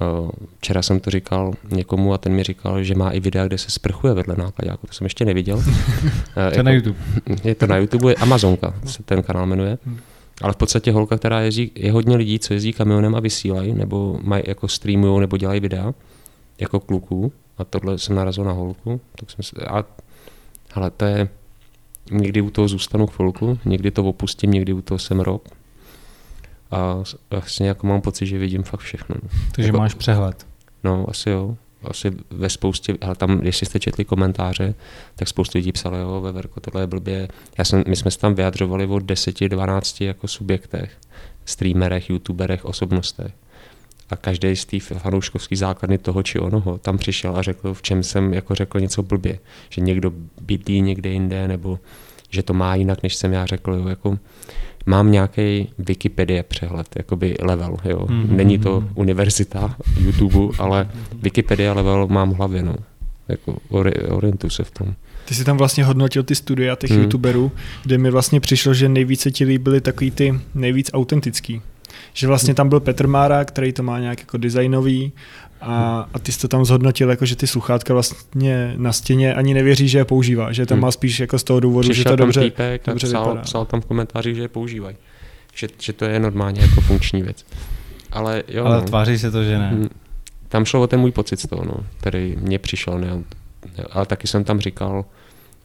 Eh, 0.02 0.32
včera 0.58 0.82
jsem 0.82 1.00
to 1.00 1.10
říkal 1.10 1.54
někomu 1.72 2.14
a 2.14 2.18
ten 2.18 2.34
mi 2.34 2.44
říkal, 2.44 2.84
že 2.84 2.96
má 2.96 3.12
i 3.12 3.20
videa, 3.20 3.48
kde 3.48 3.58
se 3.58 3.72
sprchuje 3.72 4.14
vedle 4.14 4.36
nákladňáku. 4.38 4.88
To 4.88 4.94
jsem 4.94 5.06
ještě 5.06 5.26
neviděl. 5.26 5.64
to 6.34 6.40
je 6.40 6.46
jako, 6.46 6.64
na 6.64 6.72
YouTube. 6.72 7.00
Je 7.44 7.56
to 7.56 7.68
na 7.68 7.78
YouTube, 7.78 8.12
je 8.12 8.16
Amazonka, 8.16 8.74
se 8.86 9.04
ten 9.04 9.24
kanál 9.24 9.46
jmenuje. 9.46 9.78
Hmm. 9.86 10.00
Ale 10.42 10.54
v 10.54 10.56
podstatě 10.56 10.92
holka, 10.92 11.18
která 11.18 11.42
jezdí, 11.42 11.72
je 11.76 11.92
hodně 11.92 12.16
lidí, 12.16 12.40
co 12.40 12.54
jezdí 12.54 12.74
kamionem 12.74 13.16
a 13.16 13.20
vysílají, 13.20 13.74
nebo 13.74 14.20
mají 14.24 14.44
jako 14.48 14.68
streamují, 14.68 15.20
nebo 15.20 15.38
dělají 15.38 15.60
videa, 15.60 15.94
jako 16.60 16.80
kluků. 16.80 17.32
A 17.60 17.64
tohle 17.64 17.98
jsem 17.98 18.16
narazil 18.16 18.44
na 18.44 18.52
holku. 18.52 19.02
Tak 19.16 19.32
jsem 19.32 19.44
se, 19.44 19.56
a, 19.66 19.86
ale 20.74 20.92
to 20.92 21.06
je, 21.06 21.30
někdy 22.12 22.42
u 22.42 22.50
toho 22.50 22.68
zůstanu 22.68 23.08
chvilku, 23.08 23.60
někdy 23.66 23.92
to 23.92 24.04
opustím, 24.04 24.52
někdy 24.52 24.74
u 24.74 24.82
toho 24.82 25.00
jsem 25.00 25.20
rok, 25.20 25.50
a 26.72 27.04
vlastně 27.30 27.68
jako 27.68 27.88
mám 27.88 28.02
pocit, 28.02 28.26
že 28.26 28.38
vidím 28.38 28.64
fakt 28.64 28.80
všechno. 28.80 29.16
Takže 29.52 29.68
jako, 29.68 29.78
máš 29.78 29.94
přehled. 29.94 30.48
No, 30.84 31.06
asi 31.10 31.30
jo. 31.30 31.56
Asi 31.84 32.12
ve 32.30 32.50
spoustě, 32.50 32.98
ale 33.02 33.16
tam, 33.16 33.42
jestli 33.44 33.66
jste 33.66 33.80
četli 33.80 34.06
komentáře, 34.06 34.76
tak 35.16 35.28
spoustu 35.28 35.58
lidí 35.58 35.72
psalo, 35.72 35.98
jo, 35.98 36.22
ve 36.22 36.32
Verko, 36.32 36.60
tohle 36.60 36.82
je 36.82 36.88
blbě. 36.88 37.28
Já 37.58 37.66
jsem, 37.66 37.84
my 37.88 37.96
jsme 37.96 38.12
se 38.12 38.20
tam 38.20 38.36
vyjadřovali 38.36 38.86
o 38.86 38.96
10-12 38.96 40.06
jako 40.06 40.28
subjektech, 40.28 40.98
streamerech, 41.46 42.10
youtuberech, 42.10 42.66
osobnostech. 42.66 43.32
A 44.10 44.16
každý 44.16 44.56
z 44.56 44.66
té 44.66 44.80
fanouškovské 44.80 45.56
základny 45.56 45.98
toho 45.98 46.24
či 46.24 46.40
onoho 46.40 46.78
tam 46.78 46.98
přišel 46.98 47.36
a 47.36 47.42
řekl, 47.42 47.74
v 47.74 47.82
čem 47.82 48.04
jsem 48.04 48.34
jako 48.34 48.56
řekl 48.56 48.80
něco 48.80 49.04
blbě. 49.04 49.40
Že 49.70 49.82
někdo 49.82 50.12
bydlí 50.42 50.82
někde 50.82 51.10
jinde, 51.10 51.48
nebo 51.48 51.80
že 52.30 52.44
to 52.44 52.54
má 52.54 52.76
jinak, 52.76 53.04
než 53.04 53.16
jsem 53.16 53.34
já 53.34 53.46
řekl. 53.46 53.74
Jo. 53.74 53.88
Jako, 53.88 54.18
mám 54.86 55.12
nějaký 55.12 55.70
Wikipedia 55.80 56.44
přehled, 56.44 56.88
jakoby 56.98 57.36
level, 57.42 57.78
jo. 57.86 58.00
Mm-hmm. 58.00 58.30
Není 58.30 58.60
to 58.60 58.84
univerzita 58.96 59.76
YouTube, 59.98 60.58
ale 60.60 60.90
Wikipedia 61.14 61.74
level 61.74 62.08
mám 62.08 62.32
v 62.32 62.36
hlavě, 62.36 62.64
no. 62.64 62.76
Jako 63.28 63.58
ori- 63.70 64.14
orientuju 64.14 64.50
se 64.50 64.64
v 64.64 64.72
tom. 64.72 64.94
Ty 65.26 65.36
jsi 65.36 65.44
tam 65.44 65.58
vlastně 65.58 65.84
hodnotil 65.84 66.24
ty 66.24 66.36
studia 66.36 66.76
těch 66.76 66.92
hmm. 66.92 67.02
youtuberů, 67.02 67.52
kde 67.84 67.98
mi 67.98 68.12
vlastně 68.12 68.40
přišlo, 68.40 68.74
že 68.74 68.90
nejvíce 68.90 69.32
ti 69.32 69.46
líbily 69.46 69.82
takový 69.82 70.12
ty 70.12 70.40
nejvíc 70.56 70.90
autentický. 70.94 71.62
Že 72.14 72.28
vlastně 72.28 72.54
tam 72.54 72.70
byl 72.70 72.80
Petr 72.80 73.08
Mára, 73.08 73.46
který 73.46 73.74
to 73.74 73.84
má 73.84 74.00
nějak 74.00 74.20
jako 74.20 74.38
designový 74.38 75.12
a, 75.62 76.08
a 76.14 76.20
ty 76.20 76.32
jsi 76.32 76.40
to 76.40 76.48
tam 76.48 76.66
zhodnotil, 76.66 77.10
jako 77.10 77.26
že 77.26 77.36
ty 77.36 77.48
sluchátka 77.48 77.94
vlastně 77.94 78.74
na 78.78 78.94
stěně 78.94 79.36
ani 79.36 79.54
nevěří, 79.54 79.88
že 79.88 79.98
je 79.98 80.06
používá, 80.06 80.52
že 80.52 80.66
tam 80.66 80.76
hmm. 80.76 80.82
má 80.82 80.92
spíš 80.92 81.20
jako 81.20 81.40
z 81.40 81.44
toho 81.44 81.60
důvodu, 81.60 81.90
Přišel 81.90 82.04
že 82.04 82.10
to 82.10 82.16
dobře, 82.16 82.42
týpek, 82.42 82.82
dobře 82.86 83.08
psal, 83.08 83.24
vypadá. 83.24 83.42
psal 83.42 83.66
tam 83.66 83.82
v 83.82 83.86
komentářích, 83.86 84.36
že 84.36 84.42
je 84.42 84.48
používají. 84.48 84.96
Že, 85.56 85.68
že 85.80 85.94
to 85.94 86.06
je 86.06 86.20
normálně 86.20 86.62
jako 86.62 86.82
funkční 86.82 87.24
věc. 87.24 87.46
Ale, 88.12 88.44
jo, 88.48 88.66
Ale 88.66 88.76
no. 88.76 88.82
tváří 88.82 89.18
se 89.20 89.32
to, 89.32 89.44
že 89.44 89.58
ne. 89.58 89.70
Hmm. 89.70 89.90
Tam 90.48 90.66
šlo 90.66 90.82
o 90.82 90.88
ten 90.88 91.00
můj 91.00 91.12
pocit 91.12 91.40
z 91.40 91.48
toho, 91.48 91.66
no, 91.66 91.86
který 92.00 92.36
mě 92.40 92.60
přišel. 92.60 93.00
Ne, 93.00 93.24
ale 93.92 94.06
taky 94.06 94.28
jsem 94.28 94.44
tam 94.44 94.60
říkal, 94.60 95.06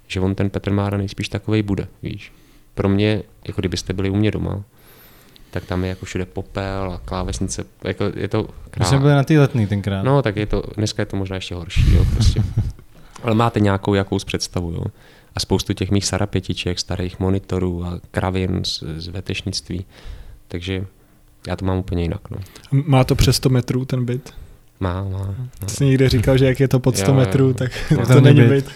že 0.06 0.20
on 0.20 0.34
ten 0.34 0.50
Petr 0.50 0.70
Mára 0.70 0.98
nejspíš 0.98 1.28
takovej 1.28 1.62
bude, 1.62 1.86
víš. 2.02 2.32
Pro 2.74 2.88
mě, 2.88 3.22
jako 3.46 3.60
kdybyste 3.60 3.92
byli 3.92 4.10
u 4.10 4.16
mě 4.16 4.30
doma, 4.30 4.62
tak 5.54 5.64
tam 5.64 5.82
je 5.84 5.88
jako 5.88 6.06
všude 6.06 6.26
popel 6.26 6.92
a 6.92 7.00
klávesnice, 7.04 7.64
jako 7.84 8.04
je 8.16 8.28
to 8.28 8.48
krát. 8.70 8.84
jsme 8.88 8.98
byli 8.98 9.12
na 9.12 9.24
ty 9.24 9.38
letný 9.38 9.66
tenkrát. 9.66 10.02
No, 10.02 10.22
tak 10.22 10.36
je 10.36 10.46
to, 10.46 10.62
dneska 10.76 11.02
je 11.02 11.06
to 11.06 11.16
možná 11.16 11.36
ještě 11.36 11.54
horší, 11.54 11.94
jo, 11.94 12.06
prostě. 12.14 12.42
Ale 13.22 13.34
máte 13.34 13.60
nějakou 13.60 13.94
jakous 13.94 14.24
představu, 14.24 14.70
jo. 14.70 14.84
A 15.36 15.40
spoustu 15.40 15.72
těch 15.72 15.90
mých 15.90 16.06
sarapětiček, 16.06 16.78
starých 16.78 17.20
monitorů 17.20 17.84
a 17.84 18.00
kravin 18.10 18.64
z, 18.64 18.82
z 18.96 19.08
vetešnictví. 19.08 19.84
Takže 20.48 20.86
Já 21.46 21.56
to 21.56 21.64
mám 21.64 21.78
úplně 21.78 22.02
jinak. 22.02 22.30
No. 22.30 22.38
Má 22.72 23.04
to 23.04 23.14
přes 23.14 23.36
100 23.36 23.48
metrů 23.48 23.84
ten 23.84 24.04
byt? 24.04 24.30
Má, 24.80 25.02
má. 25.04 25.08
má. 25.18 25.34
Ty 25.66 25.74
jsi 25.74 25.84
někde 25.84 26.08
říkal, 26.08 26.38
že 26.38 26.46
jak 26.46 26.60
je 26.60 26.68
to 26.68 26.78
pod 26.80 26.96
100 26.96 27.10
Jo, 27.10 27.14
jo. 27.14 27.20
metrů, 27.20 27.52
tak 27.52 27.72
No. 27.98 28.06
to 28.14 28.20
není 28.20 28.40
byt. 28.48 28.70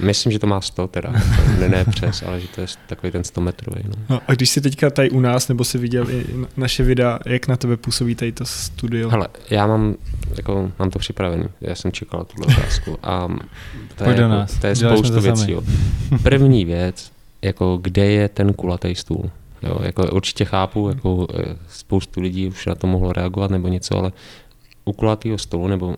Myslím, 0.00 0.32
že 0.32 0.38
to 0.38 0.46
má 0.46 0.60
100 0.60 0.86
teda. 0.88 1.12
ne, 1.60 1.68
ne 1.68 1.84
přes, 1.84 2.22
ale 2.22 2.40
že 2.40 2.48
to 2.48 2.60
je 2.60 2.66
takový 2.86 3.12
ten 3.12 3.24
100 3.24 3.40
metrový. 3.40 3.80
No. 3.84 3.92
No, 4.08 4.20
a 4.28 4.32
když 4.34 4.50
jsi 4.50 4.60
teďka 4.60 4.90
tady 4.90 5.10
u 5.10 5.20
nás, 5.20 5.48
nebo 5.48 5.64
si 5.64 5.78
viděl 5.78 6.10
i 6.10 6.24
na- 6.34 6.48
naše 6.56 6.82
videa, 6.82 7.18
jak 7.26 7.48
na 7.48 7.56
tebe 7.56 7.76
působí 7.76 8.14
tady 8.14 8.32
to 8.32 8.44
studio? 8.46 9.08
Hele, 9.10 9.28
já 9.50 9.66
mám, 9.66 9.94
jako, 10.36 10.72
mám 10.78 10.90
to 10.90 10.98
připravený. 10.98 11.44
Já 11.60 11.74
jsem 11.74 11.92
čekal 11.92 12.24
tuhle 12.24 12.56
otázku. 12.56 12.98
A 13.02 13.28
to 13.96 14.04
Pojď 14.04 14.08
je, 14.10 14.14
do 14.16 14.22
jako, 14.22 14.34
nás. 14.34 14.54
to 14.60 14.66
je 14.66 14.74
Děláš 14.74 14.98
spoustu 14.98 15.20
věcí. 15.20 15.52
Jo. 15.52 15.62
První 16.22 16.64
věc, 16.64 17.12
jako 17.42 17.78
kde 17.82 18.04
je 18.06 18.28
ten 18.28 18.52
kulatý 18.52 18.94
stůl. 18.94 19.30
Jo, 19.62 19.78
jako 19.82 20.10
určitě 20.10 20.44
chápu, 20.44 20.88
jako 20.88 21.26
eh, 21.34 21.56
spoustu 21.68 22.20
lidí 22.20 22.48
už 22.48 22.66
na 22.66 22.74
to 22.74 22.86
mohlo 22.86 23.12
reagovat 23.12 23.50
nebo 23.50 23.68
něco, 23.68 23.98
ale 23.98 24.12
u 24.84 24.92
kulatého 24.92 25.38
stolu, 25.38 25.68
nebo 25.68 25.96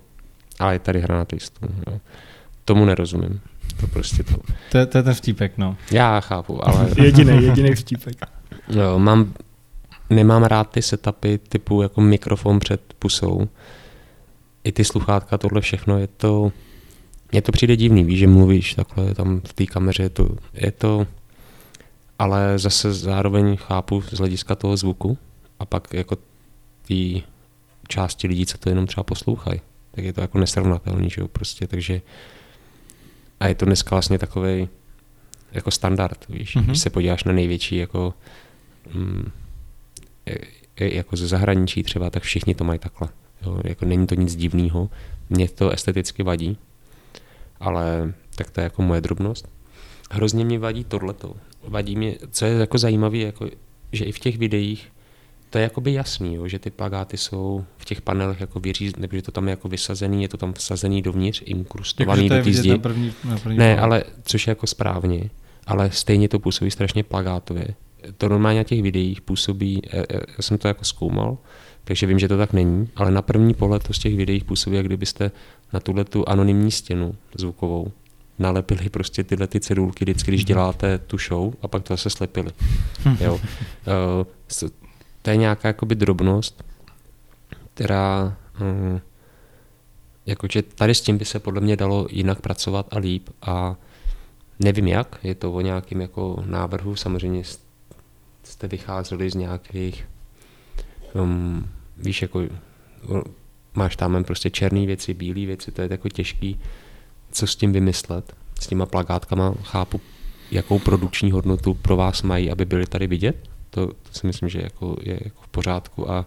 ale 0.58 0.74
je 0.74 0.78
tady 0.78 1.00
hranatý 1.00 1.40
stůl. 1.40 1.68
Jo. 1.90 2.00
Tomu 2.64 2.84
nerozumím. 2.84 3.40
To 3.72 3.86
prostě 3.86 4.22
to. 4.22 4.34
To, 4.70 4.78
je- 4.78 4.86
to 4.86 4.98
je 4.98 5.02
ten 5.04 5.14
vtípek, 5.14 5.58
no. 5.58 5.76
Já 5.92 6.20
chápu, 6.20 6.68
ale 6.68 6.90
Jediný, 7.02 7.44
jediný 7.44 7.74
vtípek. 7.74 8.16
Jo, 8.68 8.98
mám, 8.98 9.34
nemám 10.10 10.42
rád 10.42 10.70
ty 10.70 10.82
setupy 10.82 11.36
typu 11.38 11.82
jako 11.82 12.00
mikrofon 12.00 12.58
před 12.58 12.80
pusou. 12.98 13.48
I 14.64 14.72
ty 14.72 14.84
sluchátka, 14.84 15.38
tohle 15.38 15.60
všechno, 15.60 15.98
je 15.98 16.06
to, 16.06 16.52
mně 17.32 17.42
to 17.42 17.52
přijde 17.52 17.76
divný, 17.76 18.04
víš, 18.04 18.18
že 18.18 18.26
mluvíš 18.26 18.74
takhle 18.74 19.14
tam 19.14 19.40
v 19.48 19.52
té 19.52 19.66
kameře, 19.66 20.02
je 20.02 20.08
to, 20.10 20.28
je 20.54 20.72
to, 20.72 21.06
ale 22.18 22.58
zase 22.58 22.92
zároveň 22.94 23.56
chápu 23.56 24.00
z 24.02 24.18
hlediska 24.18 24.54
toho 24.54 24.76
zvuku 24.76 25.18
a 25.58 25.64
pak 25.64 25.94
jako 25.94 26.16
té 26.88 27.20
části 27.88 28.26
lidí, 28.28 28.46
co 28.46 28.58
to 28.58 28.68
jenom 28.68 28.86
třeba 28.86 29.04
poslouchají, 29.04 29.60
tak 29.90 30.04
je 30.04 30.12
to 30.12 30.20
jako 30.20 30.38
nesrovnatelný, 30.38 31.10
že 31.10 31.20
jo, 31.20 31.28
prostě, 31.28 31.66
takže 31.66 32.00
a 33.40 33.48
je 33.48 33.54
to 33.54 33.64
dneska 33.64 33.90
vlastně 33.94 34.18
takový 34.18 34.68
jako 35.52 35.70
standard, 35.70 36.28
víš, 36.28 36.54
Mhm. 36.54 36.64
mm-hmm. 36.64 36.68
když 36.68 36.80
se 36.80 36.90
podíváš 36.90 37.24
na 37.24 37.32
největší 37.32 37.76
jako 37.76 38.14
mm, 38.94 39.30
je- 40.26 40.38
je- 40.80 40.96
jako 40.96 41.16
ze 41.16 41.26
zahraničí 41.28 41.82
třeba, 41.82 42.10
tak 42.10 42.22
všichni 42.22 42.54
to 42.54 42.64
mají 42.64 42.78
takhle. 42.78 43.08
Jo, 43.46 43.60
jako 43.64 43.84
není 43.84 44.06
to 44.06 44.14
nic 44.14 44.36
divného. 44.36 44.90
Mně 45.30 45.48
to 45.48 45.70
esteticky 45.70 46.22
vadí, 46.22 46.56
ale 47.60 48.12
tak 48.34 48.50
to 48.50 48.60
je 48.60 48.64
jako 48.64 48.82
moje 48.82 49.00
drobnost. 49.00 49.48
Hrozně 50.10 50.44
mě 50.44 50.58
vadí 50.58 50.84
tohleto. 50.84 51.36
Vadí 51.68 51.96
mě, 51.96 52.14
co 52.30 52.44
je 52.44 52.52
jako 52.52 52.78
zajímavé, 52.78 53.18
jako, 53.18 53.48
že 53.92 54.04
i 54.04 54.12
v 54.12 54.18
těch 54.18 54.38
videích 54.38 54.92
to 55.50 55.58
je 55.58 55.62
jakoby 55.62 55.92
jasný, 55.92 56.34
jo, 56.34 56.48
že 56.48 56.58
ty 56.58 56.70
plagáty 56.70 57.16
jsou 57.16 57.64
v 57.78 57.84
těch 57.84 58.00
panelech 58.00 58.40
jako 58.40 58.60
vyříz, 58.60 58.96
nebo 58.96 59.16
že 59.16 59.22
to 59.22 59.32
tam 59.32 59.46
je 59.46 59.50
jako 59.50 59.68
vysazený, 59.68 60.22
je 60.22 60.28
to 60.28 60.36
tam 60.36 60.52
vsazený 60.52 61.02
dovnitř, 61.02 61.42
inkrustovaný 61.46 62.24
je 62.24 62.30
do 62.30 62.44
té 62.44 62.52
zdi. 62.52 62.70
na 62.70 62.78
první, 62.78 63.12
na 63.24 63.38
první 63.38 63.58
Ne, 63.58 63.74
pohled. 63.74 63.84
ale 63.84 64.04
což 64.22 64.46
je 64.46 64.50
jako 64.50 64.66
správně, 64.66 65.30
ale 65.66 65.90
stejně 65.90 66.28
to 66.28 66.38
působí 66.38 66.70
strašně 66.70 67.02
plagátově. 67.04 67.66
To 68.16 68.28
normálně 68.28 68.58
na 68.58 68.64
těch 68.64 68.82
videích 68.82 69.20
působí, 69.20 69.82
eh, 69.92 69.98
eh, 70.10 70.14
já 70.36 70.42
jsem 70.42 70.58
to 70.58 70.68
jako 70.68 70.84
zkoumal, 70.84 71.38
takže 71.84 72.06
vím, 72.06 72.18
že 72.18 72.28
to 72.28 72.36
tak 72.38 72.52
není, 72.52 72.88
ale 72.96 73.10
na 73.10 73.22
první 73.22 73.54
pohled 73.54 73.82
to 73.82 73.92
z 73.92 73.98
těch 73.98 74.16
videích 74.16 74.44
působí, 74.44 74.76
jak 74.76 74.86
kdybyste 74.86 75.30
na 75.72 75.80
tuhle 75.80 76.04
tu 76.04 76.28
anonymní 76.28 76.70
stěnu 76.70 77.14
zvukovou 77.38 77.92
nalepili 78.38 78.88
prostě 78.88 79.24
tyhle 79.24 79.46
ty 79.46 79.60
cedulky 79.60 80.04
vždycky, 80.04 80.30
když 80.30 80.44
děláte 80.44 80.98
tu 80.98 81.18
show 81.18 81.52
a 81.62 81.68
pak 81.68 81.82
to 81.82 81.92
zase 81.94 82.10
slepili. 82.10 82.50
Jo. 83.20 83.40
To 85.22 85.30
je 85.30 85.36
nějaká 85.36 85.68
jakoby 85.68 85.94
drobnost, 85.94 86.64
která 87.74 88.36
hm, 88.54 89.00
jakože 90.26 90.62
tady 90.62 90.94
s 90.94 91.00
tím 91.00 91.18
by 91.18 91.24
se 91.24 91.38
podle 91.38 91.60
mě 91.60 91.76
dalo 91.76 92.06
jinak 92.10 92.40
pracovat 92.40 92.86
a 92.90 92.98
líp 92.98 93.28
a 93.42 93.76
nevím 94.58 94.88
jak, 94.88 95.18
je 95.22 95.34
to 95.34 95.52
o 95.52 95.60
nějakém 95.60 96.00
jako 96.00 96.42
návrhu, 96.46 96.96
samozřejmě 96.96 97.42
jste 98.42 98.68
vycházeli 98.68 99.30
z 99.30 99.34
nějakých, 99.34 100.08
um, 101.14 101.68
víš, 101.96 102.22
jako 102.22 102.42
máš 103.74 103.96
tam 103.96 104.24
prostě 104.24 104.50
černé 104.50 104.86
věci, 104.86 105.14
bílé 105.14 105.46
věci, 105.46 105.72
to 105.72 105.82
je 105.82 105.88
jako 105.90 106.08
těžký, 106.08 106.60
co 107.32 107.46
s 107.46 107.56
tím 107.56 107.72
vymyslet. 107.72 108.36
S 108.60 108.66
těma 108.66 108.86
plagátkama 108.86 109.54
chápu, 109.62 110.00
jakou 110.50 110.78
produkční 110.78 111.30
hodnotu 111.30 111.74
pro 111.74 111.96
vás 111.96 112.22
mají, 112.22 112.50
aby 112.50 112.64
byly 112.64 112.86
tady 112.86 113.06
vidět. 113.06 113.50
To, 113.70 113.86
to 113.86 114.12
si 114.12 114.26
myslím, 114.26 114.48
že 114.48 114.60
jako 114.62 114.96
je 115.02 115.18
jako 115.24 115.42
v 115.42 115.48
pořádku 115.48 116.10
a 116.10 116.26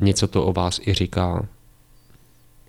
něco 0.00 0.28
to 0.28 0.46
o 0.46 0.52
vás 0.52 0.80
i 0.86 0.94
říká, 0.94 1.46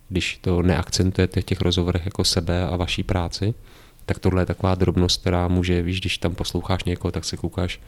když 0.10 0.38
to 0.38 0.62
neakcentujete 0.62 1.42
v 1.42 1.46
těch 1.46 1.62
rozhovorech 1.62 2.06
jako 2.06 2.24
sebe 2.24 2.68
a 2.68 2.76
vaší 2.76 3.04
práci, 3.04 3.54
tak 4.06 4.20
tohle 4.20 4.42
je 4.42 4.46
taková 4.46 4.76
drobnost, 4.76 5.22
která 5.22 5.48
může, 5.48 5.82
víš, 5.82 6.00
když 6.00 6.18
tam 6.18 6.36
posloucháš 6.36 6.84
někoho, 6.84 7.12
tak 7.12 7.26
se 7.26 7.38
koukáš, 7.38 7.80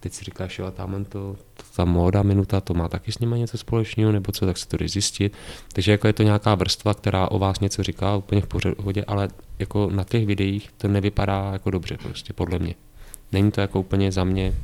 teď 0.00 0.12
si 0.12 0.24
říkáš, 0.24 0.58
jo, 0.58 0.70
tam 0.70 1.04
to, 1.04 1.36
to, 1.54 1.62
ta 1.76 1.84
móda 1.84 2.22
minuta, 2.22 2.60
to 2.60 2.74
má 2.74 2.88
taky 2.88 3.12
s 3.12 3.18
nima 3.18 3.36
něco 3.36 3.58
společného, 3.58 4.12
nebo 4.12 4.32
co, 4.32 4.46
tak 4.46 4.58
se 4.58 4.68
to 4.68 4.76
jde 4.76 4.88
zjistit. 4.88 5.32
Takže 5.72 5.92
jako 5.92 6.06
je 6.06 6.12
to 6.12 6.22
nějaká 6.22 6.54
vrstva, 6.54 6.94
která 6.94 7.30
o 7.30 7.38
vás 7.38 7.60
něco 7.60 7.82
říká 7.82 8.16
úplně 8.16 8.40
v 8.40 8.46
pohodě, 8.46 9.04
ale 9.06 9.28
jako 9.58 9.90
na 9.90 10.04
těch 10.04 10.26
videích 10.26 10.70
to 10.76 10.88
nevypadá 10.88 11.50
jako 11.52 11.70
dobře 11.70 11.98
prostě, 12.02 12.32
podle 12.32 12.58
mě. 12.58 12.74
Není 13.32 13.50
to 13.50 13.60
jako 13.60 13.80
úplně 13.80 14.12
za 14.12 14.24
mě, 14.24 14.54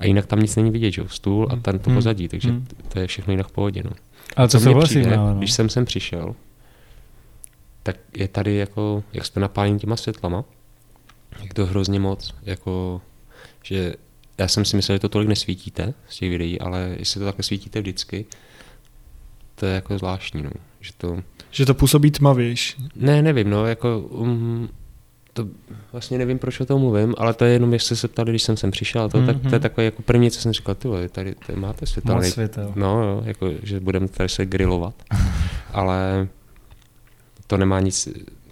a 0.00 0.04
jinak 0.06 0.26
tam 0.26 0.40
nic 0.40 0.56
není 0.56 0.70
vidět, 0.70 0.90
že 0.90 1.02
jo, 1.02 1.08
stůl 1.08 1.48
a 1.50 1.56
ten 1.56 1.78
to 1.78 1.90
Hmm. 1.90 1.96
pozadí, 1.96 2.28
takže 2.28 2.48
Hmm. 2.48 2.66
to 2.88 2.98
je 3.00 3.06
všechno 3.06 3.32
jinak 3.32 3.46
v 3.48 3.52
pohodě, 3.52 3.82
no. 3.84 3.90
Ale 4.36 4.48
to 4.48 4.52
Co 4.52 4.58
mně 4.58 4.64
souhlasím, 4.64 5.00
přijde, 5.00 5.16
no, 5.16 5.34
když 5.38 5.52
jsem 5.52 5.68
sem 5.68 5.84
přišel, 5.84 6.34
tak 7.82 7.96
je 8.16 8.28
tady 8.28 8.56
jako, 8.56 9.04
jak 9.12 9.24
jste 9.26 9.40
napálení 9.40 9.78
těma 9.78 9.96
světlama, 9.96 10.44
jak 11.42 11.54
to 11.54 11.66
hrozně 11.66 12.00
moc, 12.00 12.34
jako, 12.42 13.00
že 13.62 13.94
já 14.38 14.48
jsem 14.48 14.64
si 14.64 14.76
myslel, 14.76 14.96
že 14.96 15.00
to 15.00 15.08
tolik 15.08 15.28
nesvítíte 15.28 15.94
z 16.08 16.16
těch 16.16 16.30
videí, 16.30 16.60
ale 16.60 16.94
jestli 16.98 17.18
to 17.18 17.24
takhle 17.24 17.42
svítíte 17.42 17.80
vždycky, 17.80 18.24
to 19.54 19.66
je 19.66 19.74
jako 19.74 19.98
zvláštní, 19.98 20.42
no. 20.42 20.50
Že 20.80 20.90
to, 20.96 21.22
Že 21.50 21.66
to 21.66 21.74
působí 21.74 22.10
tmavější. 22.10 22.74
ne, 22.96 23.22
nevím, 23.22 23.50
no, 23.50 23.66
jako, 23.66 23.98
um, 24.00 24.68
to 25.34 25.48
vlastně 25.92 26.18
nevím, 26.18 26.38
proč 26.38 26.60
o 26.60 26.66
tom 26.66 26.80
mluvím, 26.80 27.14
ale 27.18 27.34
to 27.34 27.44
je 27.44 27.52
jenom, 27.52 27.72
jestli 27.72 27.96
se 27.96 28.08
ptali, 28.08 28.30
když 28.32 28.42
jsem 28.42 28.56
sem 28.56 28.70
přišel, 28.70 29.08
to, 29.08 29.18
mm-hmm. 29.18 29.26
tak, 29.26 29.36
to 29.36 29.46
je 29.46 29.50
Mhm. 29.52 29.60
takové 29.60 29.84
jako 29.84 30.02
první, 30.02 30.30
co 30.30 30.40
jsem 30.40 30.52
říkal, 30.52 30.74
ty 30.74 30.88
vole, 30.88 31.08
tady, 31.08 31.34
tady 31.46 31.60
máte 31.60 31.86
světelný 31.86 32.20
Moc 32.24 32.32
světel. 32.34 32.72
No, 32.76 33.02
jo, 33.02 33.22
jako, 33.24 33.50
že 33.62 33.80
budeme 33.80 34.08
tady 34.08 34.28
se 34.28 34.46
grilovat. 34.46 34.94
Ale 35.72 36.28
to 37.46 37.56
nemá 37.56 37.80
nic, 37.80 38.08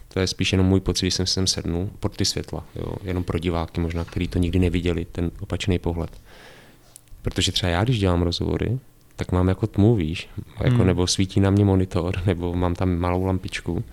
to 0.09 0.21
je 0.21 0.27
spíš 0.27 0.53
jenom 0.53 0.67
můj 0.67 0.81
pocit, 0.81 1.05
když 1.07 1.15
jsem 1.15 1.27
sem 1.27 1.47
sednul 1.47 1.91
pod 2.01 2.17
ty 2.17 2.25
světla, 2.25 2.65
jo, 2.77 2.93
jenom 3.03 3.25
pro 3.25 3.39
diváky 3.39 3.81
možná, 3.81 4.05
kteří 4.05 4.29
to 4.29 4.39
nikdy 4.39 4.59
neviděli, 4.59 5.05
ten 5.05 5.31
opačný 5.41 5.79
pohled. 5.79 6.11
Protože 7.23 7.53
třeba 7.53 7.71
já, 7.73 7.85
když 7.85 7.99
dělám 7.99 8.23
rozhovory, 8.23 8.79
tak 9.17 9.33
mám 9.33 9.49
jako 9.49 9.67
tmu, 9.67 9.95
víš, 9.95 10.29
jako, 10.65 10.77
Hmm. 10.77 10.87
nebo 10.87 11.07
svítí 11.07 11.41
na 11.41 11.51
mě 11.51 11.65
monitor, 11.65 12.15
nebo 12.27 12.55
mám 12.55 12.75
tam 12.75 12.97
malou 12.99 13.25
lampičku 13.25 13.85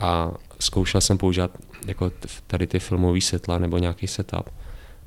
a 0.00 0.32
zkoušel 0.60 1.00
jsem 1.00 1.18
používat 1.18 1.50
jako 1.86 2.12
tady 2.46 2.66
ty 2.66 2.78
filmové 2.78 3.20
světla 3.20 3.58
nebo 3.58 3.78
nějaký 3.78 4.06
setup, 4.06 4.50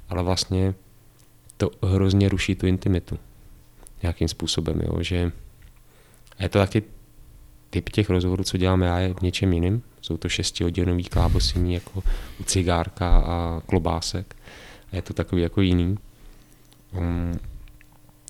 ale 0.09 0.23
vlastně 0.23 0.73
to 1.57 1.71
hrozně 1.83 2.29
ruší 2.29 2.55
tu 2.55 2.67
intimitu 2.67 3.19
nějakým 4.01 4.27
způsobem, 4.27 4.81
jo, 4.83 5.03
že 5.03 5.31
a 6.37 6.43
je 6.43 6.49
to 6.49 6.59
taky 6.59 6.83
typ 7.69 7.89
těch 7.89 8.09
rozhovorů, 8.09 8.43
co 8.43 8.57
dělám 8.57 8.81
já, 8.81 8.99
je 8.99 9.13
v 9.13 9.21
něčem 9.21 9.53
jiným. 9.53 9.83
Jsou 10.01 10.17
to 10.17 10.29
šestihodinový 10.29 11.03
klábosení 11.03 11.73
jako 11.73 12.03
u 12.39 12.43
cigárka 12.43 13.17
a 13.17 13.61
klobásek. 13.65 14.35
A 14.91 14.95
je 14.95 15.01
to 15.01 15.13
takový 15.13 15.41
jako 15.41 15.61
jiný. 15.61 15.97
Um, 16.97 17.39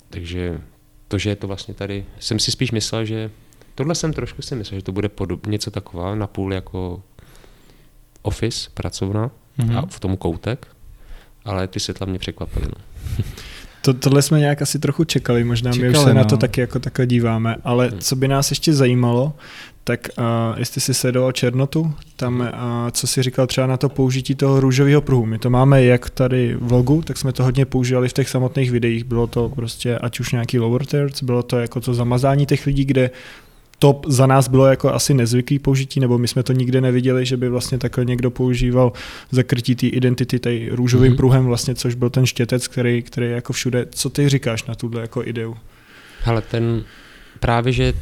takže 0.10 0.62
to, 1.08 1.18
že 1.18 1.30
je 1.30 1.36
to 1.36 1.48
vlastně 1.48 1.74
tady, 1.74 2.06
jsem 2.20 2.40
si 2.40 2.52
spíš 2.52 2.72
myslel, 2.72 3.06
že 3.06 3.32
tohle 3.76 3.96
jsem 3.96 4.14
trošku 4.14 4.42
si 4.42 4.56
myslel, 4.56 4.80
že 4.80 4.84
to 4.84 4.92
bude 4.92 5.10
podob, 5.10 5.48
něco 5.48 5.72
taková, 5.72 6.16
napůl 6.16 6.54
jako 6.54 7.04
office, 8.22 8.70
pracovna 8.74 9.32
Mhm. 9.58 9.78
a 9.78 9.86
v 9.90 10.00
tom 10.00 10.18
koutek, 10.18 10.68
ale 11.46 11.68
ty 11.68 11.80
světla 11.80 12.08
mě 12.08 12.20
překvapily. 12.20 12.66
No. 12.66 13.24
To, 13.82 13.94
tohle 13.94 14.22
jsme 14.22 14.40
nějak 14.40 14.62
asi 14.62 14.80
trochu 14.80 15.04
čekali, 15.04 15.44
možná 15.44 15.72
my 15.72 15.78
už 15.78 15.88
Čekali, 15.88 16.06
se 16.06 16.14
na 16.14 16.22
no. 16.22 16.28
to 16.28 16.38
taky 16.38 16.62
jako 16.62 16.80
takhle 16.80 17.08
díváme, 17.08 17.56
ale 17.64 17.88
Hmm. 17.88 18.00
co 18.00 18.16
by 18.16 18.28
nás 18.28 18.50
ještě 18.50 18.74
zajímalo, 18.74 19.34
tak 19.84 20.08
uh, 20.18 20.24
jestli 20.60 20.82
si 20.82 20.94
sledoval 20.94 21.32
Černotu, 21.32 21.94
tam 22.16 22.40
uh, 22.40 22.48
co 22.92 23.08
si 23.08 23.24
říkal 23.24 23.48
třeba 23.48 23.68
na 23.68 23.78
to 23.78 23.90
použití 23.90 24.36
toho 24.36 24.60
růžového 24.60 25.02
pruhu. 25.02 25.26
My 25.26 25.40
to 25.40 25.50
máme 25.50 25.84
jak 25.84 26.10
tady 26.10 26.56
v 26.62 26.72
logu, 26.72 27.02
tak 27.02 27.18
jsme 27.18 27.34
to 27.34 27.44
hodně 27.44 27.66
používali 27.66 28.10
v 28.10 28.14
těch 28.14 28.30
samotných 28.30 28.72
videích. 28.72 29.04
Bylo 29.04 29.28
to 29.28 29.50
prostě 29.50 29.98
ať 29.98 30.20
už 30.20 30.32
nějaký 30.32 30.60
lower 30.60 30.86
thirds, 30.86 31.24
bylo 31.24 31.44
to 31.44 31.60
jako 31.60 31.82
to 31.82 31.94
zamazání 31.94 32.46
těch 32.46 32.66
lidí, 32.66 32.86
kde 32.86 33.10
to 33.80 34.02
za 34.08 34.28
nás 34.28 34.48
bylo 34.48 34.66
jako 34.66 34.94
asi 34.94 35.14
nezvyklý 35.14 35.60
použití, 35.60 36.00
nebo 36.00 36.18
my 36.18 36.28
jsme 36.28 36.44
to 36.44 36.54
nikdy 36.54 36.82
neviděli, 36.82 37.26
že 37.26 37.38
by 37.38 37.50
vlastně 37.50 37.78
takhle 37.78 38.06
někdo 38.06 38.32
používal 38.32 38.94
zakrytí 39.32 39.76
té 39.76 39.88
identity 39.88 40.40
tady 40.40 40.70
růžovým 40.72 41.14
mm-hmm. 41.14 41.18
pruhem 41.18 41.46
vlastně, 41.46 41.76
což 41.76 41.96
byl 41.96 42.10
ten 42.10 42.26
štětec, 42.26 42.68
který, 42.68 43.02
který 43.02 43.28
je 43.28 43.34
jako 43.34 43.54
všude. 43.54 43.86
Co 43.92 44.10
ty 44.10 44.30
říkáš 44.30 44.64
na 44.64 44.76
tuhle 44.76 45.02
jako 45.02 45.24
ideu? 45.26 45.56
Hele, 46.22 46.42
ten 46.42 46.84
právě, 47.40 47.74
že 47.74 47.94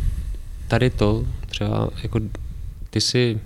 tady 0.67 0.89
to 0.89 1.27
třeba 1.47 1.89
jako 2.03 2.19
ty 2.89 3.01
si 3.01 3.39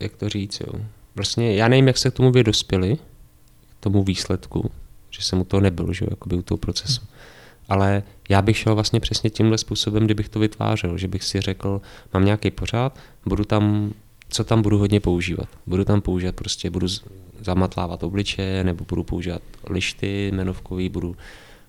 jak 0.00 0.16
to 0.16 0.28
říct, 0.28 0.60
jo. 0.60 0.80
Vlastně 1.14 1.56
já 1.56 1.68
nevím, 1.68 1.86
jak 1.86 1.98
se 1.98 2.10
k 2.10 2.14
tomu 2.14 2.32
by 2.32 2.44
dospěli, 2.44 2.96
k 2.96 3.80
tomu 3.80 4.04
výsledku, 4.04 4.70
že 5.10 5.22
jsem 5.22 5.40
u 5.40 5.44
toho 5.44 5.60
nebyl, 5.60 5.92
že 5.92 6.04
jo, 6.04 6.08
jakoby 6.10 6.36
u 6.36 6.42
toho 6.42 6.58
procesu. 6.58 7.02
Ale 7.68 8.02
já 8.30 8.42
bych 8.42 8.56
šel 8.56 8.74
vlastně 8.74 9.00
přesně 9.00 9.30
tímhle 9.30 9.58
způsobem, 9.58 10.04
kdybych 10.04 10.28
to 10.28 10.38
vytvářel, 10.38 10.98
že 10.98 11.08
bych 11.08 11.24
si 11.24 11.40
řekl, 11.40 11.80
mám 12.14 12.24
nějaký 12.24 12.50
pořád, 12.50 12.98
budu 13.26 13.44
tam, 13.44 13.92
co 14.28 14.44
tam 14.44 14.62
budu 14.62 14.78
hodně 14.78 15.00
používat. 15.00 15.48
Budu 15.66 15.84
tam 15.84 16.00
používat 16.00 16.34
prostě, 16.34 16.70
budu 16.70 16.86
zamatlávat 17.40 18.02
obličeje, 18.02 18.64
nebo 18.64 18.84
budu 18.88 19.04
používat 19.04 19.42
lišty 19.70 20.28
jmenovkový, 20.32 20.88
budu 20.88 21.16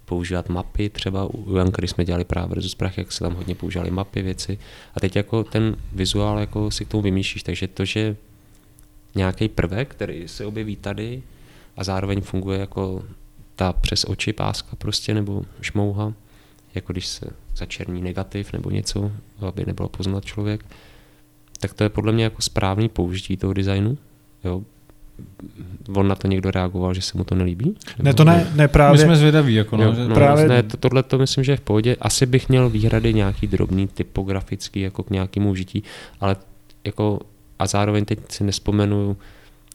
používat 0.05 0.49
mapy, 0.49 0.89
třeba 0.89 1.25
u 1.25 1.55
Janka, 1.55 1.81
jsme 1.81 2.05
dělali 2.05 2.23
právě 2.23 2.55
versus 2.55 2.75
prach, 2.75 2.97
jak 2.97 3.11
se 3.11 3.19
tam 3.19 3.33
hodně 3.33 3.55
používali 3.55 3.91
mapy, 3.91 4.21
věci. 4.21 4.59
A 4.95 4.99
teď 4.99 5.15
jako 5.15 5.43
ten 5.43 5.75
vizuál 5.93 6.39
jako 6.39 6.71
si 6.71 6.85
k 6.85 6.87
tomu 6.87 7.01
vymýšlíš, 7.01 7.43
takže 7.43 7.67
to, 7.67 7.85
že 7.85 8.15
nějaký 9.15 9.49
prvek, 9.49 9.89
který 9.89 10.27
se 10.27 10.45
objeví 10.45 10.75
tady 10.75 11.23
a 11.77 11.83
zároveň 11.83 12.21
funguje 12.21 12.59
jako 12.59 13.03
ta 13.55 13.73
přes 13.73 14.05
oči 14.07 14.33
páska 14.33 14.75
prostě, 14.75 15.13
nebo 15.13 15.43
šmouha, 15.61 16.13
jako 16.75 16.93
když 16.93 17.07
se 17.07 17.25
začerní 17.55 18.01
negativ 18.01 18.53
nebo 18.53 18.69
něco, 18.69 19.11
aby 19.47 19.65
nebylo 19.65 19.89
poznat 19.89 20.25
člověk, 20.25 20.65
tak 21.59 21.73
to 21.73 21.83
je 21.83 21.89
podle 21.89 22.11
mě 22.11 22.23
jako 22.23 22.41
správný 22.41 22.89
použití 22.89 23.37
toho 23.37 23.53
designu. 23.53 23.97
Jo, 24.43 24.61
on 25.93 26.07
na 26.07 26.15
to 26.15 26.27
někdo 26.27 26.51
reagoval, 26.51 26.93
že 26.93 27.01
se 27.01 27.17
mu 27.17 27.23
to 27.23 27.35
nelíbí? 27.35 27.75
Ne, 27.99 28.13
to 28.13 28.23
ne, 28.23 28.51
ne 28.55 28.67
právě. 28.67 28.97
My 28.97 29.05
jsme 29.05 29.15
zvědaví. 29.15 29.53
Jako 29.53 29.77
no, 29.77 29.83
jo, 29.83 29.93
že... 29.93 30.07
no, 30.07 30.15
právě... 30.15 30.47
ne, 30.47 30.63
to, 30.63 30.77
tohle 30.77 31.03
to 31.03 31.17
myslím, 31.17 31.43
že 31.43 31.51
je 31.51 31.57
v 31.57 31.61
pohodě. 31.61 31.95
Asi 32.01 32.25
bych 32.25 32.49
měl 32.49 32.69
výhrady 32.69 33.13
nějaký 33.13 33.47
drobný 33.47 33.87
typografický 33.87 34.81
jako 34.81 35.03
k 35.03 35.09
nějakému 35.09 35.49
užití, 35.49 35.83
ale 36.19 36.35
jako 36.85 37.19
a 37.59 37.67
zároveň 37.67 38.05
teď 38.05 38.19
si 38.29 38.43
nespomenu, 38.43 39.17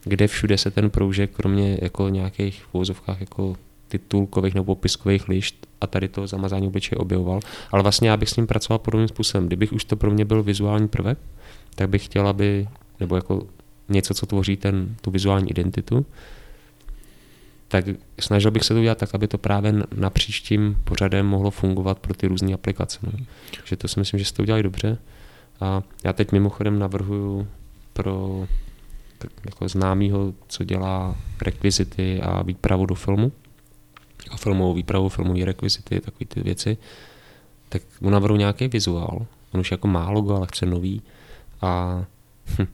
kde 0.04 0.26
všude 0.26 0.58
se 0.58 0.70
ten 0.70 0.90
proužek, 0.90 1.30
kromě 1.30 1.78
jako 1.82 2.08
nějakých 2.08 2.64
v 2.72 3.00
jako 3.20 3.56
titulkových 3.88 4.54
nebo 4.54 4.74
popiskových 4.74 5.28
lišt 5.28 5.66
a 5.80 5.86
tady 5.86 6.08
to 6.08 6.26
zamazání 6.26 6.66
obličeje 6.66 6.98
objevoval. 6.98 7.40
Ale 7.72 7.82
vlastně 7.82 8.10
já 8.10 8.16
bych 8.16 8.28
s 8.28 8.36
ním 8.36 8.46
pracoval 8.46 8.78
podobným 8.78 9.08
způsobem. 9.08 9.46
Kdybych 9.46 9.72
už 9.72 9.84
to 9.84 9.96
pro 9.96 10.10
mě 10.10 10.24
byl 10.24 10.42
vizuální 10.42 10.88
prvek, 10.88 11.18
tak 11.74 11.88
bych 11.88 12.04
chtěl, 12.04 12.28
aby, 12.28 12.68
nebo 13.00 13.16
jako 13.16 13.46
něco, 13.88 14.14
co 14.14 14.26
tvoří 14.26 14.56
ten, 14.56 14.96
tu 15.00 15.10
vizuální 15.10 15.50
identitu, 15.50 16.06
tak 17.68 17.84
snažil 18.20 18.50
bych 18.50 18.64
se 18.64 18.74
to 18.74 18.80
udělat 18.80 18.98
tak, 18.98 19.14
aby 19.14 19.28
to 19.28 19.38
právě 19.38 19.74
na 19.96 20.10
příštím 20.10 20.76
pořadem 20.84 21.26
mohlo 21.26 21.50
fungovat 21.50 21.98
pro 21.98 22.14
ty 22.14 22.26
různé 22.26 22.54
aplikace. 22.54 22.98
No. 23.02 23.12
Že 23.64 23.76
to 23.76 23.88
si 23.88 24.00
myslím, 24.00 24.18
že 24.18 24.24
jste 24.24 24.42
udělali 24.42 24.62
dobře. 24.62 24.98
A 25.60 25.82
já 26.04 26.12
teď 26.12 26.32
mimochodem 26.32 26.78
navrhuju 26.78 27.48
pro 27.92 28.46
jako 29.44 29.68
známýho, 29.68 30.34
co 30.48 30.64
dělá 30.64 31.16
rekvizity 31.42 32.20
a 32.20 32.42
výpravu 32.42 32.86
do 32.86 32.94
filmu, 32.94 33.32
a 34.30 34.36
filmovou 34.36 34.74
výpravu, 34.74 35.08
filmové 35.08 35.44
rekvizity, 35.44 36.00
takové 36.00 36.26
ty 36.28 36.40
věci, 36.40 36.76
tak 37.68 37.82
mu 38.00 38.10
navrhu 38.10 38.36
nějaký 38.36 38.68
vizuál. 38.68 39.26
On 39.52 39.60
už 39.60 39.70
jako 39.70 39.88
má 39.88 40.10
logo, 40.10 40.36
ale 40.36 40.46
chce 40.46 40.66
nový. 40.66 41.02
A 41.62 42.04
hm, 42.58 42.66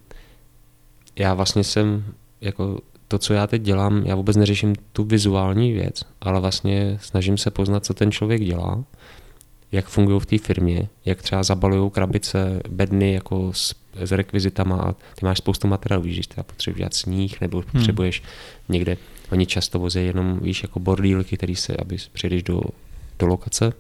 já 1.17 1.35
vlastně 1.35 1.65
jsem 1.65 2.05
jako 2.41 2.81
to, 3.09 3.19
co 3.19 3.35
já 3.35 3.47
teď 3.47 3.63
dělám, 3.63 4.03
já 4.07 4.15
vůbec 4.15 4.37
neřeším 4.37 4.75
tu 4.93 5.05
vizuální 5.05 5.73
věc, 5.73 6.03
ale 6.21 6.41
vlastně 6.41 6.99
snažím 7.01 7.39
se 7.39 7.51
poznat, 7.51 7.85
co 7.85 7.95
ten 7.95 8.13
člověk 8.13 8.45
dělá, 8.45 8.85
jak 9.73 9.87
fungují 9.87 10.21
v 10.21 10.27
té 10.27 10.39
firmě, 10.39 10.89
jak 11.05 11.23
třeba 11.23 11.43
zabalují 11.43 11.91
krabice, 11.91 12.61
bedny 12.69 13.13
jako 13.13 13.53
s, 13.53 13.75
s 13.95 14.13
rekvizitama 14.13 14.95
ty 15.15 15.27
máš 15.27 15.39
spoustu 15.39 15.69
materiálů, 15.69 16.03
víš, 16.03 16.27
třeba 16.27 16.45
potřebuješ 16.45 16.79
dělat 16.79 16.95
sníh, 16.95 17.41
nebo 17.41 17.59
hmm. 17.59 17.67
potřebuješ 17.73 18.23
někde, 18.69 18.97
oni 19.33 19.47
často 19.47 19.79
vozí 19.79 20.07
jenom, 20.07 20.39
víš, 20.39 20.63
jako 20.63 20.81
bordílky, 20.81 21.37
který 21.37 21.57
se, 21.57 21.77
aby 21.77 21.97
přijdeš 22.13 22.43
do, 22.43 22.61
do 23.19 23.27
lokace. 23.27 23.73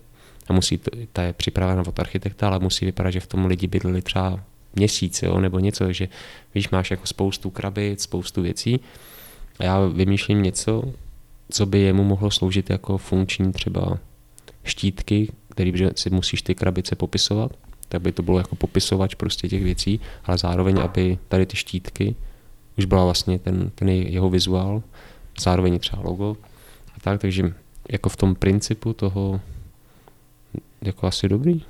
A 0.49 0.53
musí, 0.53 0.81
ta 1.13 1.23
je 1.23 1.33
připravena 1.33 1.83
od 1.87 1.99
architekta, 1.99 2.47
ale 2.47 2.59
musí 2.59 2.85
vypadat, 2.85 3.11
že 3.11 3.21
v 3.21 3.27
tom 3.27 3.47
lidi 3.47 3.67
bydleli 3.67 4.03
třeba 4.03 4.41
měsíc, 4.77 5.23
jo, 5.23 5.41
nebo 5.41 5.59
něco, 5.59 5.85
takže 5.85 6.09
víš, 6.55 6.71
máš 6.71 6.91
jako 6.91 7.07
spoustu 7.07 7.51
krabic, 7.51 8.03
spoustu 8.03 8.43
věcí. 8.43 8.81
A 9.59 9.65
já 9.65 9.87
vymýšlím 9.87 10.43
něco, 10.43 10.83
co 11.51 11.67
by 11.67 11.79
jemu 11.79 12.05
mohlo 12.05 12.31
sloužit 12.31 12.71
jako 12.71 12.99
funkční 12.99 13.53
třeba 13.53 13.99
štítky, 14.65 15.33
který 15.49 15.73
si 15.97 16.11
musíš 16.11 16.43
ty 16.43 16.55
krabice 16.55 16.97
popisovat, 16.97 17.53
tak 17.89 18.03
by 18.03 18.13
to 18.13 18.23
bylo 18.23 18.39
jako 18.39 18.57
popisovač 18.57 19.15
prostě 19.15 19.49
těch 19.49 19.65
věcí, 19.65 20.01
ale 20.25 20.39
zároveň, 20.39 20.79
aby 20.83 21.19
tady 21.29 21.47
ty 21.47 21.57
štítky 21.57 22.15
už 22.79 22.85
byla 22.85 23.05
vlastně 23.05 23.39
ten, 23.39 23.71
ten 23.75 23.89
jeho 23.89 24.31
vizuál, 24.31 24.83
zároveň 25.41 25.79
třeba 25.79 26.03
logo 26.03 26.37
a 26.97 27.01
tak, 27.01 27.21
takže 27.21 27.55
jako 27.91 28.09
v 28.09 28.17
tom 28.17 28.35
principu 28.35 28.93
toho 28.93 29.41
jako 30.83 31.07
asi 31.07 31.29
dobrý. 31.29 31.63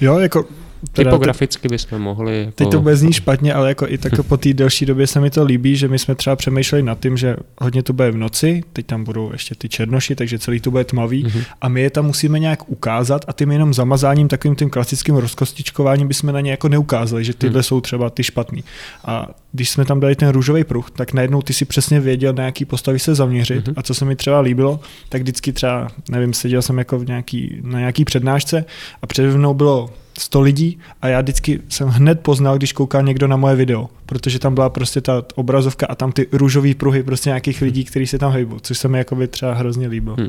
Jo, 0.00 0.18
jako 0.18 0.46
Teda 0.92 1.10
Typograficky 1.10 1.68
bychom 1.68 2.02
mohli... 2.02 2.40
Jako... 2.40 2.52
Teď 2.54 2.70
to 2.70 2.78
vůbec 2.78 2.98
zní 2.98 3.12
špatně, 3.12 3.54
ale 3.54 3.68
jako 3.68 3.88
i 3.88 3.98
tak 3.98 4.12
po 4.28 4.36
té 4.36 4.52
delší 4.52 4.86
době 4.86 5.06
se 5.06 5.20
mi 5.20 5.30
to 5.30 5.44
líbí, 5.44 5.76
že 5.76 5.88
my 5.88 5.98
jsme 5.98 6.14
třeba 6.14 6.36
přemýšleli 6.36 6.82
nad 6.82 7.00
tím, 7.00 7.16
že 7.16 7.36
hodně 7.60 7.82
to 7.82 7.92
bude 7.92 8.10
v 8.10 8.16
noci, 8.16 8.62
teď 8.72 8.86
tam 8.86 9.04
budou 9.04 9.32
ještě 9.32 9.54
ty 9.54 9.68
černoši, 9.68 10.14
takže 10.14 10.38
celý 10.38 10.60
to 10.60 10.70
bude 10.70 10.84
tmavý 10.84 11.24
mm-hmm. 11.24 11.44
a 11.60 11.68
my 11.68 11.80
je 11.80 11.90
tam 11.90 12.06
musíme 12.06 12.38
nějak 12.38 12.70
ukázat 12.70 13.24
a 13.28 13.32
tím 13.32 13.50
jenom 13.50 13.74
zamazáním, 13.74 14.28
takovým 14.28 14.56
tím 14.56 14.70
klasickým 14.70 15.16
rozkostičkováním 15.16 16.08
bychom 16.08 16.32
na 16.32 16.40
ně 16.40 16.50
jako 16.50 16.68
neukázali, 16.68 17.24
že 17.24 17.34
tyhle 17.34 17.58
mm. 17.58 17.62
jsou 17.62 17.80
třeba 17.80 18.10
ty 18.10 18.24
špatný. 18.24 18.64
A 19.04 19.28
když 19.52 19.70
jsme 19.70 19.84
tam 19.84 20.00
dali 20.00 20.16
ten 20.16 20.28
růžový 20.28 20.64
pruh, 20.64 20.90
tak 20.90 21.12
najednou 21.12 21.42
ty 21.42 21.52
si 21.52 21.64
přesně 21.64 22.00
věděl, 22.00 22.32
na 22.32 22.44
jaký 22.44 22.64
postavy 22.64 22.98
se 22.98 23.14
zaměřit 23.14 23.68
mm-hmm. 23.68 23.74
a 23.76 23.82
co 23.82 23.94
se 23.94 24.04
mi 24.04 24.16
třeba 24.16 24.40
líbilo, 24.40 24.80
tak 25.08 25.22
vždycky 25.22 25.52
třeba, 25.52 25.88
nevím, 26.10 26.34
seděl 26.34 26.62
jsem 26.62 26.78
jako 26.78 26.98
v 26.98 27.06
nějaký, 27.06 27.60
na 27.62 27.78
nějaký 27.78 28.04
přednášce 28.04 28.64
a 29.02 29.06
přede 29.06 29.28
mnou 29.28 29.54
bylo 29.54 29.90
100 30.20 30.40
lidí 30.40 30.78
a 31.02 31.08
já 31.08 31.20
vždycky 31.20 31.60
jsem 31.68 31.88
hned 31.88 32.20
poznal, 32.20 32.56
když 32.56 32.72
koukal 32.72 33.02
někdo 33.02 33.28
na 33.28 33.36
moje 33.36 33.56
video, 33.56 33.88
protože 34.06 34.38
tam 34.38 34.54
byla 34.54 34.68
prostě 34.68 35.00
ta 35.00 35.24
obrazovka 35.34 35.86
a 35.86 35.94
tam 35.94 36.12
ty 36.12 36.26
růžové 36.32 36.74
pruhy 36.74 37.02
prostě 37.02 37.30
nějakých 37.30 37.62
lidí, 37.62 37.84
kteří 37.84 38.06
se 38.06 38.18
tam 38.18 38.32
hejbou, 38.32 38.58
což 38.58 38.78
se 38.78 38.88
mi 38.88 38.98
jako 38.98 39.16
by 39.16 39.28
třeba 39.28 39.54
hrozně 39.54 39.88
líbilo. 39.88 40.16
Hmm. 40.16 40.28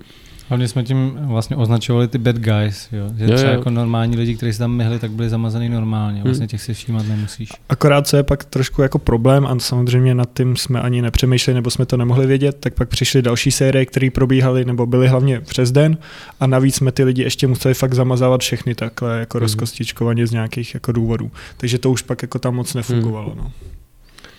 Hlavně 0.52 0.68
jsme 0.68 0.84
tím 0.84 1.20
vlastně 1.22 1.56
označovali 1.56 2.08
ty 2.08 2.18
bad 2.18 2.36
guys, 2.36 2.90
jo? 2.92 3.10
že 3.18 3.26
jo, 3.26 3.36
třeba 3.36 3.52
jo. 3.52 3.58
jako 3.58 3.70
normální 3.70 4.18
lidi, 4.18 4.36
kteří 4.36 4.54
se 4.54 4.60
tam 4.60 4.72
myhli, 4.72 5.00
tak 5.00 5.12
byli 5.12 5.30
zamazaný 5.30 5.70
normálně, 5.70 6.16
hmm. 6.16 6.24
vlastně 6.24 6.48
těch 6.48 6.62
si 6.62 6.74
všímat 6.74 7.08
nemusíš. 7.08 7.50
Akorát 7.70 8.08
co 8.08 8.18
je 8.18 8.24
pak 8.24 8.46
trošku 8.46 8.82
jako 8.82 9.00
problém 9.00 9.46
a 9.46 9.60
samozřejmě 9.60 10.16
nad 10.16 10.30
tím 10.34 10.56
jsme 10.56 10.82
ani 10.82 11.02
nepřemýšleli, 11.02 11.56
nebo 11.56 11.70
jsme 11.70 11.86
to 11.86 11.98
nemohli 11.98 12.28
vědět, 12.28 12.58
tak 12.60 12.74
pak 12.74 12.90
přišly 12.90 13.22
další 13.22 13.52
série, 13.52 13.86
které 13.86 14.10
probíhaly 14.14 14.66
nebo 14.66 14.86
byly 14.86 15.08
hlavně 15.08 15.42
přes 15.42 15.72
den 15.72 15.98
a 16.40 16.48
navíc 16.48 16.76
jsme 16.76 16.92
ty 16.92 17.04
lidi 17.04 17.24
ještě 17.24 17.48
museli 17.48 17.74
fakt 17.74 17.94
zamazávat 17.94 18.42
všechny 18.42 18.76
takhle 18.76 19.20
jako 19.20 19.38
hmm. 19.38 19.42
rozkostičkovaně 19.42 20.28
z 20.28 20.32
nějakých 20.32 20.74
jako 20.74 20.92
důvodů. 20.92 21.32
Takže 21.58 21.78
to 21.78 21.92
už 21.92 22.02
pak 22.02 22.22
jako 22.22 22.40
tam 22.40 22.56
moc 22.56 22.74
nefungovalo. 22.74 23.30
Hmm. 23.30 23.38
No. 23.38 23.52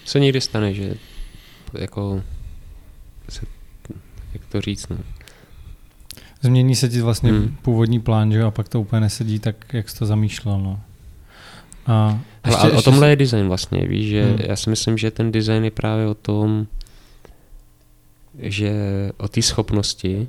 Co 0.04 0.18
někdy 0.18 0.40
stane, 0.40 0.74
že 0.74 0.94
jako 1.74 2.22
se, 3.28 3.46
jak 4.34 4.42
to 4.46 4.60
říct, 4.60 4.88
no, 4.88 4.96
Změní 6.42 6.76
se 6.76 6.88
ti 6.88 7.00
vlastně 7.00 7.32
hmm. 7.32 7.56
původní 7.62 8.00
plán, 8.00 8.32
že 8.32 8.42
a 8.42 8.50
pak 8.50 8.68
to 8.68 8.80
úplně 8.80 9.00
nesedí 9.00 9.38
tak, 9.38 9.56
jak 9.72 9.88
jsi 9.88 9.98
to 9.98 10.06
zamýšlel. 10.06 10.58
No. 10.58 10.80
A 11.86 12.18
ještě, 12.46 12.60
ale 12.60 12.72
o 12.72 12.82
tomhle 12.82 13.10
je 13.10 13.16
design 13.16 13.48
vlastně, 13.48 13.86
víš, 13.86 14.08
že 14.08 14.24
hmm. 14.24 14.38
já 14.40 14.56
si 14.56 14.70
myslím, 14.70 14.98
že 14.98 15.10
ten 15.10 15.32
design 15.32 15.64
je 15.64 15.70
právě 15.70 16.06
o 16.06 16.14
tom, 16.14 16.66
že 18.38 18.72
o 19.16 19.28
té 19.28 19.42
schopnosti 19.42 20.28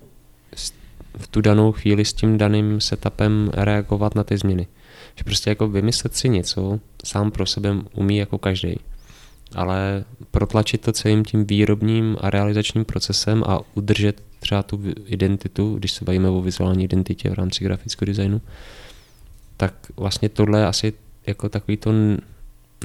v 1.18 1.28
tu 1.28 1.42
danou 1.42 1.72
chvíli 1.72 2.06
s 2.06 2.14
tím 2.14 2.38
daným 2.38 2.82
setupem 2.82 3.52
reagovat 3.54 4.16
na 4.16 4.24
ty 4.24 4.38
změny. 4.38 4.68
Že 5.16 5.24
prostě 5.24 5.50
jako 5.50 5.68
vymyslet 5.68 6.16
si 6.16 6.30
něco 6.30 6.80
sám 7.06 7.32
pro 7.32 7.46
sebe 7.46 7.76
umí 7.94 8.18
jako 8.18 8.38
každý. 8.38 8.76
Ale 9.56 10.04
protlačit 10.32 10.82
to 10.82 10.92
celým 10.92 11.26
tím 11.26 11.46
výrobním 11.46 12.18
a 12.22 12.30
realizačním 12.30 12.86
procesem 12.86 13.44
a 13.48 13.60
udržet 13.74 14.22
třeba 14.44 14.64
tu 14.64 14.82
identitu, 15.06 15.76
když 15.76 15.92
se 15.92 16.06
bavíme 16.06 16.30
o 16.30 16.42
vizuální 16.42 16.84
identitě 16.84 17.30
v 17.30 17.34
rámci 17.34 17.64
grafického 17.64 18.08
designu, 18.08 18.42
tak 19.58 19.74
vlastně 19.98 20.30
tohle 20.30 20.60
je 20.60 20.66
asi 20.66 20.94
jako 21.28 21.50
takový 21.50 21.78
to 21.78 21.92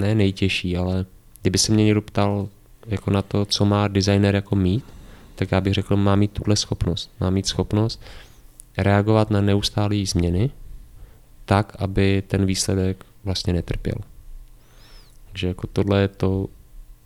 ne 0.01 0.15
nejtěžší, 0.15 0.77
ale 0.77 1.07
kdyby 1.43 1.59
se 1.59 1.73
mě 1.73 1.85
někdo 1.85 2.03
ptal 2.03 2.49
jako 2.87 3.11
na 3.11 3.23
to, 3.23 3.45
co 3.45 3.65
má 3.65 3.89
designer 3.89 4.35
jako 4.35 4.57
mít, 4.57 4.85
tak 5.35 5.53
já 5.53 5.61
bych 5.61 5.75
řekl, 5.75 5.97
má 5.97 6.17
mít 6.17 6.33
tuhle 6.33 6.57
schopnost. 6.57 7.11
Má 7.21 7.31
mít 7.31 7.47
schopnost 7.47 8.03
reagovat 8.79 9.31
na 9.31 9.41
neustálé 9.41 10.07
změny 10.07 10.51
tak, 11.45 11.77
aby 11.79 12.23
ten 12.27 12.47
výsledek 12.47 13.05
vlastně 13.25 13.53
netrpěl. 13.53 13.99
Takže 15.31 15.49
jako 15.49 15.67
tohle 15.67 16.01
je 16.01 16.09
to, 16.09 16.47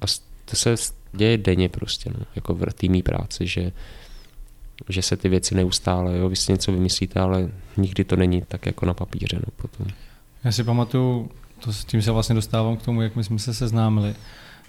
a 0.00 0.04
to 0.44 0.56
se 0.56 0.74
děje 1.12 1.38
denně 1.38 1.68
prostě, 1.68 2.10
no, 2.10 2.24
jako 2.34 2.54
v 2.54 2.72
týmí 2.74 3.02
práci, 3.02 3.46
že, 3.46 3.72
že 4.88 5.02
se 5.02 5.16
ty 5.16 5.28
věci 5.28 5.54
neustále, 5.54 6.18
jo, 6.18 6.28
vy 6.28 6.36
si 6.36 6.52
něco 6.52 6.72
vymyslíte, 6.72 7.20
ale 7.20 7.48
nikdy 7.76 8.04
to 8.04 8.16
není 8.16 8.42
tak 8.48 8.66
jako 8.66 8.86
na 8.86 8.94
papíře, 8.94 9.36
no, 9.36 9.52
potom. 9.56 9.86
Já 10.44 10.52
si 10.52 10.64
pamatuju, 10.64 11.30
to 11.64 11.72
s 11.72 11.84
tím 11.84 12.02
se 12.02 12.10
vlastně 12.10 12.34
dostávám 12.34 12.76
k 12.76 12.82
tomu, 12.82 13.02
jak 13.02 13.16
my 13.16 13.24
jsme 13.24 13.38
se 13.38 13.54
seznámili. 13.54 14.14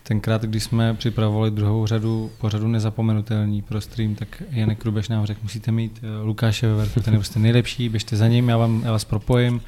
Tenkrát, 0.03 0.41
když 0.41 0.63
jsme 0.63 0.93
připravovali 0.93 1.51
druhou 1.51 1.87
řadu 1.87 2.31
pořadu 2.37 2.67
nezapomenutelný 2.67 3.61
pro 3.61 3.81
stream, 3.81 4.15
tak 4.15 4.43
Janek 4.49 4.85
Rubeš 4.85 5.09
nám 5.09 5.25
řekl, 5.25 5.39
musíte 5.43 5.71
mít 5.71 5.99
eh, 6.03 6.23
Lukáše 6.23 6.67
ve 6.67 6.75
verku, 6.75 6.99
ten 6.99 7.13
je 7.13 7.19
prostě 7.19 7.39
nejlepší, 7.39 7.89
běžte 7.89 8.15
za 8.15 8.27
ním, 8.27 8.49
já, 8.49 8.57
vám, 8.57 8.81
já 8.85 8.91
vás 8.91 9.05
propojím, 9.05 9.61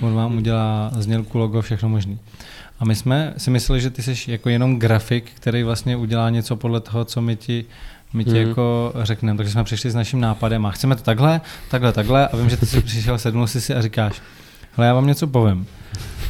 on 0.00 0.14
vám 0.14 0.36
udělá 0.36 0.90
znělku, 0.98 1.38
logo, 1.38 1.62
všechno 1.62 1.88
možné. 1.88 2.18
A 2.78 2.84
my 2.84 2.94
jsme 2.94 3.34
si 3.36 3.50
mysleli, 3.50 3.80
že 3.80 3.90
ty 3.90 4.02
jsi 4.02 4.30
jako 4.30 4.48
jenom 4.48 4.78
grafik, 4.78 5.30
který 5.34 5.62
vlastně 5.62 5.96
udělá 5.96 6.30
něco 6.30 6.56
podle 6.56 6.80
toho, 6.80 7.04
co 7.04 7.20
my 7.20 7.36
ti 7.36 7.64
my 8.12 8.24
ti 8.24 8.30
mm. 8.30 8.48
jako 8.48 8.92
řekneme, 9.02 9.36
takže 9.36 9.52
jsme 9.52 9.64
přišli 9.64 9.90
s 9.90 9.94
naším 9.94 10.20
nápadem 10.20 10.66
a 10.66 10.70
chceme 10.70 10.96
to 10.96 11.02
takhle, 11.02 11.40
takhle, 11.70 11.92
takhle 11.92 12.28
a 12.28 12.36
vím, 12.36 12.50
že 12.50 12.56
ty 12.56 12.66
jsi 12.66 12.80
přišel, 12.80 13.18
sednul 13.18 13.46
jsi 13.46 13.60
si 13.60 13.74
a 13.74 13.82
říkáš, 13.82 14.22
ale 14.76 14.86
já 14.86 14.94
vám 14.94 15.06
něco 15.06 15.26
povím. 15.26 15.66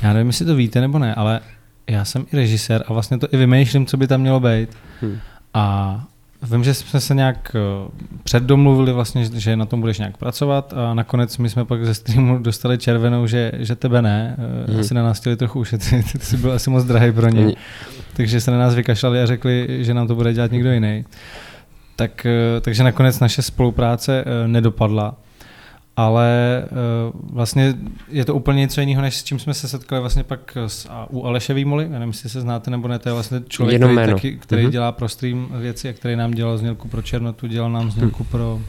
Já 0.03 0.13
nevím, 0.13 0.27
jestli 0.27 0.47
to 0.47 0.55
víte 0.55 0.81
nebo 0.81 0.99
ne, 0.99 1.15
ale 1.15 1.41
já 1.87 2.05
jsem 2.05 2.27
i 2.33 2.37
režisér 2.37 2.85
a 2.87 2.93
vlastně 2.93 3.19
to 3.19 3.29
i 3.33 3.37
vymýšlím, 3.37 3.87
co 3.87 3.97
by 3.97 4.07
tam 4.07 4.21
mělo 4.21 4.41
být. 4.41 4.69
Hmm. 5.01 5.19
A 5.55 6.05
vím, 6.43 6.65
že 6.65 6.75
jsme 6.75 7.01
se 7.01 7.15
nějak 7.15 7.57
eh, 7.57 7.91
předdomluvili 8.25 8.93
vlastně, 8.93 9.25
že 9.25 9.57
na 9.57 9.67
tom 9.67 9.81
budeš 9.81 9.99
nějak 9.99 10.17
pracovat 10.17 10.75
a 10.77 10.95
nakonec 10.95 11.39
my 11.39 11.51
jsme 11.51 11.65
pak 11.65 11.85
ze 11.85 11.95
streamu 11.95 12.39
dostali 12.39 12.79
červenou, 12.79 13.27
že, 13.27 13.53
že 13.59 13.77
tebe 13.77 14.03
ne. 14.03 14.37
Eh, 14.39 14.71
hmm. 14.71 14.81
Asi 14.81 14.95
na 14.95 15.03
nás 15.03 15.21
chtěli 15.21 15.37
trochu 15.37 15.61
ušetřit, 15.61 16.13
ty 16.19 16.19
jsi 16.19 16.37
byl 16.37 16.53
asi 16.53 16.71
moc 16.71 16.85
drahý 16.85 17.13
pro 17.13 17.29
ně. 17.29 17.43
Hmm. 17.43 17.53
Takže 18.13 18.41
se 18.41 18.51
na 18.51 18.59
nás 18.59 18.75
vykašlali 18.75 19.23
a 19.23 19.27
řekli, 19.27 19.79
že 19.81 19.95
nám 19.95 20.07
to 20.07 20.15
bude 20.15 20.33
dělat 20.33 20.53
někdo 20.53 20.73
jiný. 20.73 21.05
Tak, 22.01 22.27
eh, 22.27 22.61
takže 22.61 22.85
nakonec 22.85 23.21
naše 23.21 23.43
spolupráce 23.43 24.25
nedopadla 24.47 25.17
ale 25.97 26.63
uh, 26.65 27.21
vlastně 27.33 27.75
je 28.09 28.25
to 28.25 28.35
úplně 28.35 28.61
něco 28.61 28.81
jiného, 28.81 29.03
než 29.03 29.17
s 29.17 29.25
čím 29.25 29.39
jsme 29.39 29.55
se 29.55 29.69
setkali 29.69 30.01
vlastně 30.01 30.25
pak 30.25 30.57
s, 30.67 30.87
a, 30.91 31.07
u 31.11 31.25
Aleše 31.25 31.55
Výmoly, 31.55 31.85
já 31.85 31.99
nevím, 31.99 32.09
jestli 32.09 32.29
se 32.29 32.41
znáte 32.41 32.71
nebo 32.71 32.89
ne, 32.89 32.99
to 32.99 33.09
je 33.09 33.13
vlastně 33.13 33.41
člověk, 33.49 33.73
Jenom 33.73 33.97
který, 33.97 34.13
taky, 34.13 34.37
který 34.37 34.67
uh-huh. 34.67 34.71
dělá 34.71 34.93
pro 34.93 35.09
stream 35.09 35.49
věci 35.53 35.89
a 35.89 35.93
který 35.93 36.17
nám 36.17 36.31
dělal 36.31 36.59
znělku 36.59 36.89
pro 36.89 37.03
Černotu, 37.03 37.47
dělal 37.47 37.71
nám 37.71 37.91
znělku 37.91 38.23
uh-huh. 38.23 38.31
pro 38.31 38.61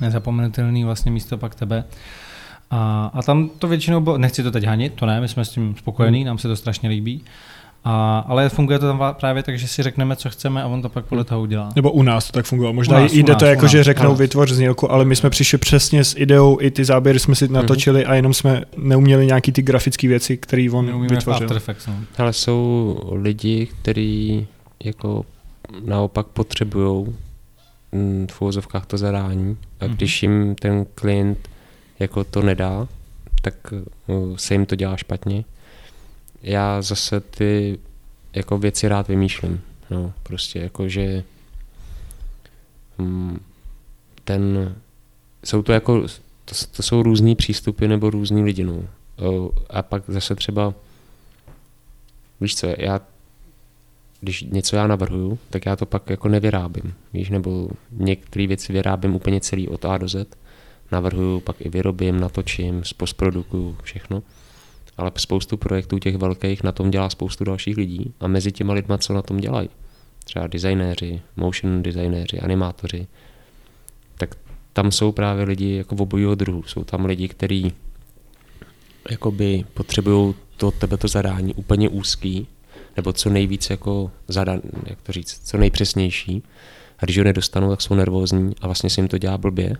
nezapomenutelný 0.00 0.84
vlastně 0.84 1.12
místo 1.12 1.38
pak 1.38 1.54
tebe. 1.54 1.84
A, 2.70 3.10
a 3.14 3.22
tam 3.22 3.50
to 3.58 3.68
většinou 3.68 4.00
bylo, 4.00 4.18
nechci 4.18 4.42
to 4.42 4.50
teď 4.50 4.64
hanit, 4.64 4.94
to 4.94 5.06
ne, 5.06 5.20
my 5.20 5.28
jsme 5.28 5.44
s 5.44 5.48
tím 5.48 5.74
spokojení, 5.78 6.24
nám 6.24 6.38
se 6.38 6.48
to 6.48 6.56
strašně 6.56 6.88
líbí, 6.88 7.24
a, 7.84 8.18
ale 8.18 8.48
funguje 8.48 8.78
to 8.78 8.86
tam 8.86 9.14
právě 9.20 9.42
tak, 9.42 9.58
že 9.58 9.68
si 9.68 9.82
řekneme, 9.82 10.16
co 10.16 10.30
chceme 10.30 10.62
a 10.62 10.66
on 10.66 10.82
to 10.82 10.88
pak 10.88 11.04
podle 11.04 11.24
toho 11.24 11.40
udělá. 11.40 11.68
Nebo 11.76 11.92
u 11.92 12.02
nás 12.02 12.26
to 12.26 12.32
tak 12.32 12.46
fungovalo. 12.46 12.72
Možná 12.72 13.00
nás, 13.00 13.12
jde 13.12 13.32
nás, 13.32 13.38
to 13.38 13.46
jako, 13.46 13.66
že 13.66 13.84
řeknou 13.84 14.14
vytvoř 14.14 14.50
znělku, 14.50 14.92
ale 14.92 15.04
my 15.04 15.16
jsme 15.16 15.30
přišli 15.30 15.58
přesně 15.58 16.04
s 16.04 16.14
ideou, 16.16 16.58
i 16.60 16.70
ty 16.70 16.84
záběry 16.84 17.18
jsme 17.18 17.34
si 17.34 17.48
natočili 17.48 18.04
mm-hmm. 18.04 18.10
a 18.10 18.14
jenom 18.14 18.34
jsme 18.34 18.62
neuměli 18.76 19.26
nějaký 19.26 19.52
ty 19.52 19.62
grafické 19.62 20.08
věci, 20.08 20.36
které 20.36 20.68
on 20.72 20.86
Neumíme 20.86 21.16
vytvořil. 21.16 21.56
Effects, 21.56 21.86
no. 21.86 21.94
Ale 22.18 22.32
jsou 22.32 22.98
lidi, 23.12 23.66
kteří 23.66 24.46
jako 24.84 25.24
naopak 25.84 26.26
potřebují 26.26 27.06
mm, 27.92 28.26
v 28.30 28.42
úvozovkách 28.42 28.86
to 28.86 28.98
zadání 28.98 29.56
a 29.80 29.86
mhm. 29.86 29.94
když 29.96 30.22
jim 30.22 30.54
ten 30.54 30.86
klient 30.94 31.48
jako 31.98 32.24
to 32.24 32.42
nedá, 32.42 32.88
tak 33.42 33.54
uh, 34.06 34.36
se 34.36 34.54
jim 34.54 34.66
to 34.66 34.76
dělá 34.76 34.96
špatně 34.96 35.44
já 36.44 36.82
zase 36.82 37.20
ty 37.20 37.78
jako 38.34 38.58
věci 38.58 38.88
rád 38.88 39.08
vymýšlím. 39.08 39.60
No, 39.90 40.12
prostě 40.22 40.58
jako, 40.58 40.88
že 40.88 41.24
mm, 42.98 43.40
ten, 44.24 44.74
jsou 45.44 45.62
to 45.62 45.72
jako, 45.72 46.02
to, 46.44 46.54
to 46.76 46.82
jsou 46.82 47.02
různý 47.02 47.34
přístupy 47.34 47.88
nebo 47.88 48.10
různý 48.10 48.42
lidi, 48.42 48.64
no. 48.64 48.82
A 49.70 49.82
pak 49.82 50.02
zase 50.08 50.34
třeba, 50.34 50.74
víš 52.40 52.56
co, 52.56 52.66
já, 52.78 53.00
když 54.20 54.42
něco 54.42 54.76
já 54.76 54.86
navrhuju, 54.86 55.38
tak 55.50 55.66
já 55.66 55.76
to 55.76 55.86
pak 55.86 56.10
jako 56.10 56.28
nevyrábím, 56.28 56.94
víš, 57.12 57.30
nebo 57.30 57.68
některé 57.90 58.46
věci 58.46 58.72
vyrábím 58.72 59.14
úplně 59.14 59.40
celý 59.40 59.68
od 59.68 59.84
A 59.84 59.98
do 59.98 60.08
Z, 60.08 60.36
navrhuju, 60.92 61.40
pak 61.40 61.56
i 61.60 61.68
vyrobím, 61.68 62.20
natočím, 62.20 62.82
postprodukuju, 62.96 63.76
všechno 63.82 64.22
ale 64.96 65.12
spoustu 65.16 65.56
projektů 65.56 65.98
těch 65.98 66.16
velkých 66.16 66.62
na 66.62 66.72
tom 66.72 66.90
dělá 66.90 67.10
spoustu 67.10 67.44
dalších 67.44 67.76
lidí 67.76 68.14
a 68.20 68.26
mezi 68.26 68.52
těma 68.52 68.72
lidma, 68.72 68.98
co 68.98 69.12
na 69.12 69.22
tom 69.22 69.36
dělají, 69.36 69.68
třeba 70.24 70.46
designéři, 70.46 71.22
motion 71.36 71.82
designéři, 71.82 72.40
animátoři, 72.40 73.06
tak 74.18 74.34
tam 74.72 74.92
jsou 74.92 75.12
právě 75.12 75.44
lidi 75.44 75.76
jako 75.76 75.94
v 75.94 76.02
obojího 76.02 76.34
druhu. 76.34 76.62
Jsou 76.62 76.84
tam 76.84 77.04
lidi, 77.04 77.28
kteří 77.28 77.72
jakoby 79.10 79.64
potřebují 79.74 80.34
to 80.56 80.70
tebe 80.70 80.96
to 80.96 81.08
zadání 81.08 81.54
úplně 81.54 81.88
úzký, 81.88 82.46
nebo 82.96 83.12
co 83.12 83.30
nejvíc 83.30 83.70
jako 83.70 84.10
zadan, 84.28 84.60
jak 84.86 85.02
to 85.02 85.12
říct, 85.12 85.40
co 85.44 85.58
nejpřesnější. 85.58 86.42
A 86.98 87.04
když 87.04 87.18
ho 87.18 87.24
nedostanou, 87.24 87.70
tak 87.70 87.80
jsou 87.80 87.94
nervózní 87.94 88.54
a 88.60 88.66
vlastně 88.66 88.90
si 88.90 89.00
jim 89.00 89.08
to 89.08 89.18
dělá 89.18 89.38
blbě 89.38 89.76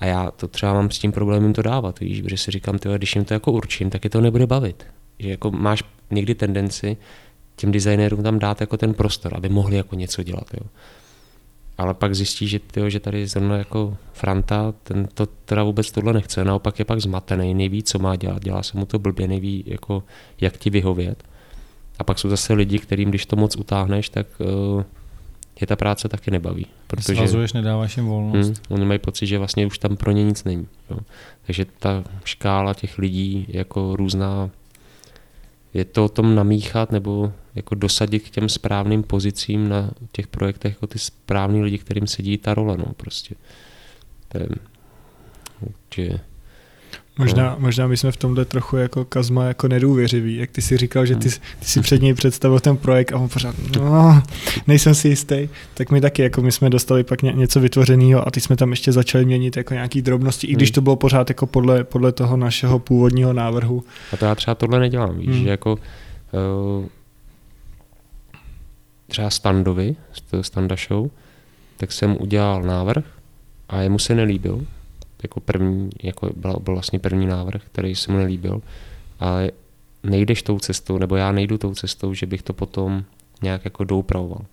a 0.00 0.06
já 0.06 0.30
to 0.30 0.48
třeba 0.48 0.72
mám 0.72 0.90
s 0.90 0.98
tím 0.98 1.12
problémem 1.12 1.52
to 1.52 1.62
dávat, 1.62 2.00
víš, 2.00 2.22
protože 2.22 2.36
si 2.36 2.50
říkám, 2.50 2.78
tyhle, 2.78 2.98
když 2.98 3.14
jim 3.14 3.24
to 3.24 3.34
jako 3.34 3.52
určím, 3.52 3.90
tak 3.90 4.04
je 4.04 4.10
to 4.10 4.20
nebude 4.20 4.46
bavit. 4.46 4.86
Že 5.18 5.30
jako 5.30 5.50
máš 5.50 5.82
někdy 6.10 6.34
tendenci 6.34 6.96
těm 7.56 7.72
designérům 7.72 8.22
tam 8.22 8.38
dát 8.38 8.60
jako 8.60 8.76
ten 8.76 8.94
prostor, 8.94 9.32
aby 9.36 9.48
mohli 9.48 9.76
jako 9.76 9.94
něco 9.94 10.22
dělat. 10.22 10.54
Jo. 10.54 10.66
Ale 11.78 11.94
pak 11.94 12.14
zjistí, 12.14 12.48
že, 12.48 12.58
tyjo, 12.58 12.90
že 12.90 13.00
tady 13.00 13.26
zrovna 13.26 13.56
jako 13.56 13.96
Franta, 14.12 14.74
ten 14.82 15.08
to 15.14 15.26
teda 15.26 15.62
vůbec 15.62 15.90
tohle 15.90 16.12
nechce, 16.12 16.44
naopak 16.44 16.78
je 16.78 16.84
pak 16.84 17.00
zmatený, 17.00 17.54
neví, 17.54 17.82
co 17.82 17.98
má 17.98 18.16
dělat, 18.16 18.42
dělá 18.42 18.62
se 18.62 18.78
mu 18.78 18.86
to 18.86 18.98
blbě, 18.98 19.28
neví, 19.28 19.64
jako, 19.66 20.02
jak 20.40 20.56
ti 20.56 20.70
vyhovět. 20.70 21.24
A 21.98 22.04
pak 22.04 22.18
jsou 22.18 22.28
zase 22.28 22.52
lidi, 22.52 22.78
kterým, 22.78 23.08
když 23.08 23.26
to 23.26 23.36
moc 23.36 23.56
utáhneš, 23.56 24.08
tak 24.08 24.26
uh, 24.38 24.82
je 25.60 25.66
ta 25.66 25.76
práce 25.76 26.08
taky 26.08 26.30
nebaví. 26.30 26.66
Protože, 26.86 27.16
Svazuješ, 27.16 27.52
nedáváš 27.52 27.96
jim 27.96 28.06
volnost. 28.06 28.46
Hmm, 28.46 28.56
oni 28.68 28.84
mají 28.84 28.98
pocit, 28.98 29.26
že 29.26 29.38
vlastně 29.38 29.66
už 29.66 29.78
tam 29.78 29.96
pro 29.96 30.10
ně 30.10 30.24
nic 30.24 30.44
není. 30.44 30.68
Jo. 30.90 30.98
Takže 31.46 31.66
ta 31.78 32.04
škála 32.24 32.74
těch 32.74 32.98
lidí 32.98 33.46
jako 33.48 33.96
různá, 33.96 34.50
je 35.74 35.84
to 35.84 36.04
o 36.04 36.08
tom 36.08 36.34
namíchat 36.34 36.92
nebo 36.92 37.32
jako 37.54 37.74
dosadit 37.74 38.18
k 38.18 38.30
těm 38.30 38.48
správným 38.48 39.02
pozicím 39.02 39.68
na 39.68 39.90
těch 40.12 40.26
projektech 40.26 40.72
jako 40.72 40.86
ty 40.86 40.98
správní 40.98 41.62
lidi, 41.62 41.78
kterým 41.78 42.06
sedí 42.06 42.38
ta 42.38 42.54
role. 42.54 42.76
No, 42.76 42.86
prostě. 42.96 43.34
To 44.28 44.38
je, 44.38 44.48
určitě 45.60 46.20
Možná, 47.18 47.50
no. 47.50 47.56
možná 47.58 47.86
my 47.86 47.96
jsme 47.96 48.12
v 48.12 48.16
tomhle 48.16 48.44
trochu 48.44 48.76
jako 48.76 49.04
Kazma 49.04 49.44
jako 49.44 49.68
nedůvěřivý, 49.68 50.36
jak 50.36 50.50
ty 50.50 50.62
si 50.62 50.76
říkal, 50.76 51.06
že 51.06 51.16
ty, 51.16 51.28
ty 51.30 51.64
si 51.64 51.80
před 51.80 52.02
něj 52.02 52.14
představil 52.14 52.60
ten 52.60 52.76
projekt 52.76 53.12
a 53.12 53.18
on 53.18 53.28
pořád, 53.28 53.54
no, 53.80 54.22
nejsem 54.66 54.94
si 54.94 55.08
jistý, 55.08 55.48
tak 55.74 55.90
my 55.90 56.00
taky, 56.00 56.22
jako 56.22 56.42
my 56.42 56.52
jsme 56.52 56.70
dostali 56.70 57.04
pak 57.04 57.22
ně, 57.22 57.32
něco 57.32 57.60
vytvořeného 57.60 58.28
a 58.28 58.30
ty 58.30 58.40
jsme 58.40 58.56
tam 58.56 58.70
ještě 58.70 58.92
začali 58.92 59.24
měnit 59.24 59.56
jako 59.56 59.74
nějaký 59.74 60.02
drobnosti, 60.02 60.46
i 60.46 60.52
když 60.52 60.68
hmm. 60.68 60.74
to 60.74 60.80
bylo 60.80 60.96
pořád 60.96 61.30
jako 61.30 61.46
podle, 61.46 61.84
podle 61.84 62.12
toho 62.12 62.36
našeho 62.36 62.78
původního 62.78 63.32
návrhu. 63.32 63.84
A 64.12 64.16
to 64.16 64.24
já 64.24 64.34
třeba 64.34 64.54
tohle 64.54 64.80
nedělám, 64.80 65.18
víš, 65.18 65.28
hmm. 65.28 65.42
že 65.42 65.50
jako 65.50 65.72
uh, 65.72 66.86
třeba 69.06 69.30
Standovi, 69.30 69.96
Standa 70.40 70.76
Show, 70.88 71.08
tak 71.76 71.92
jsem 71.92 72.16
udělal 72.20 72.62
návrh 72.62 73.04
a 73.68 73.80
jemu 73.80 73.98
se 73.98 74.14
nelíbil, 74.14 74.66
jako 75.22 75.40
první, 75.40 75.90
jako 76.02 76.30
byl, 76.36 76.56
byl 76.60 76.74
vlastně 76.74 76.98
první 76.98 77.26
návrh, 77.26 77.62
který 77.64 77.94
se 77.94 78.12
mu 78.12 78.18
nelíbil, 78.18 78.62
ale 79.20 79.50
nejdeš 80.02 80.42
tou 80.42 80.58
cestou, 80.58 80.98
nebo 80.98 81.16
já 81.16 81.32
nejdu 81.32 81.58
tou 81.58 81.74
cestou, 81.74 82.14
že 82.14 82.26
bych 82.26 82.42
to 82.42 82.52
potom 82.52 83.04
nějak 83.42 83.64
jako 83.64 83.84
doupravoval. 83.84 84.44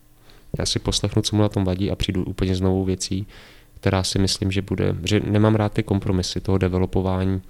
Já 0.60 0.66
si 0.66 0.80
poslechnu, 0.80 1.22
co 1.22 1.36
mu 1.36 1.42
na 1.42 1.50
tom 1.50 1.64
vadí 1.64 1.92
a 1.92 1.96
přijdu 1.96 2.24
úplně 2.24 2.56
s 2.56 2.62
novou 2.62 2.86
věcí, 2.86 3.28
která 3.76 4.04
si 4.04 4.20
myslím, 4.20 4.52
že 4.52 4.62
bude, 4.62 4.96
že 5.04 5.20
nemám 5.20 5.56
rád 5.56 5.74
ty 5.74 5.84
kompromisy 5.84 6.42
toho 6.42 6.58
developování, 6.58 7.42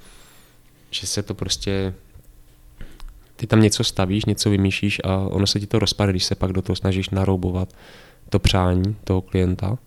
že 0.91 1.07
se 1.07 1.23
to 1.23 1.33
prostě, 1.33 1.93
ty 3.35 3.47
tam 3.47 3.61
něco 3.61 3.83
stavíš, 3.83 4.25
něco 4.25 4.49
vymýšlíš 4.49 5.01
a 5.03 5.17
ono 5.17 5.47
se 5.47 5.59
ti 5.59 5.67
to 5.67 5.79
rozpadne, 5.79 6.13
když 6.13 6.23
se 6.23 6.35
pak 6.35 6.53
do 6.53 6.61
toho 6.61 6.75
snažíš 6.75 7.09
naroubovat 7.09 7.73
to 8.29 8.39
přání 8.39 8.95
toho 9.03 9.21
klienta, 9.21 9.77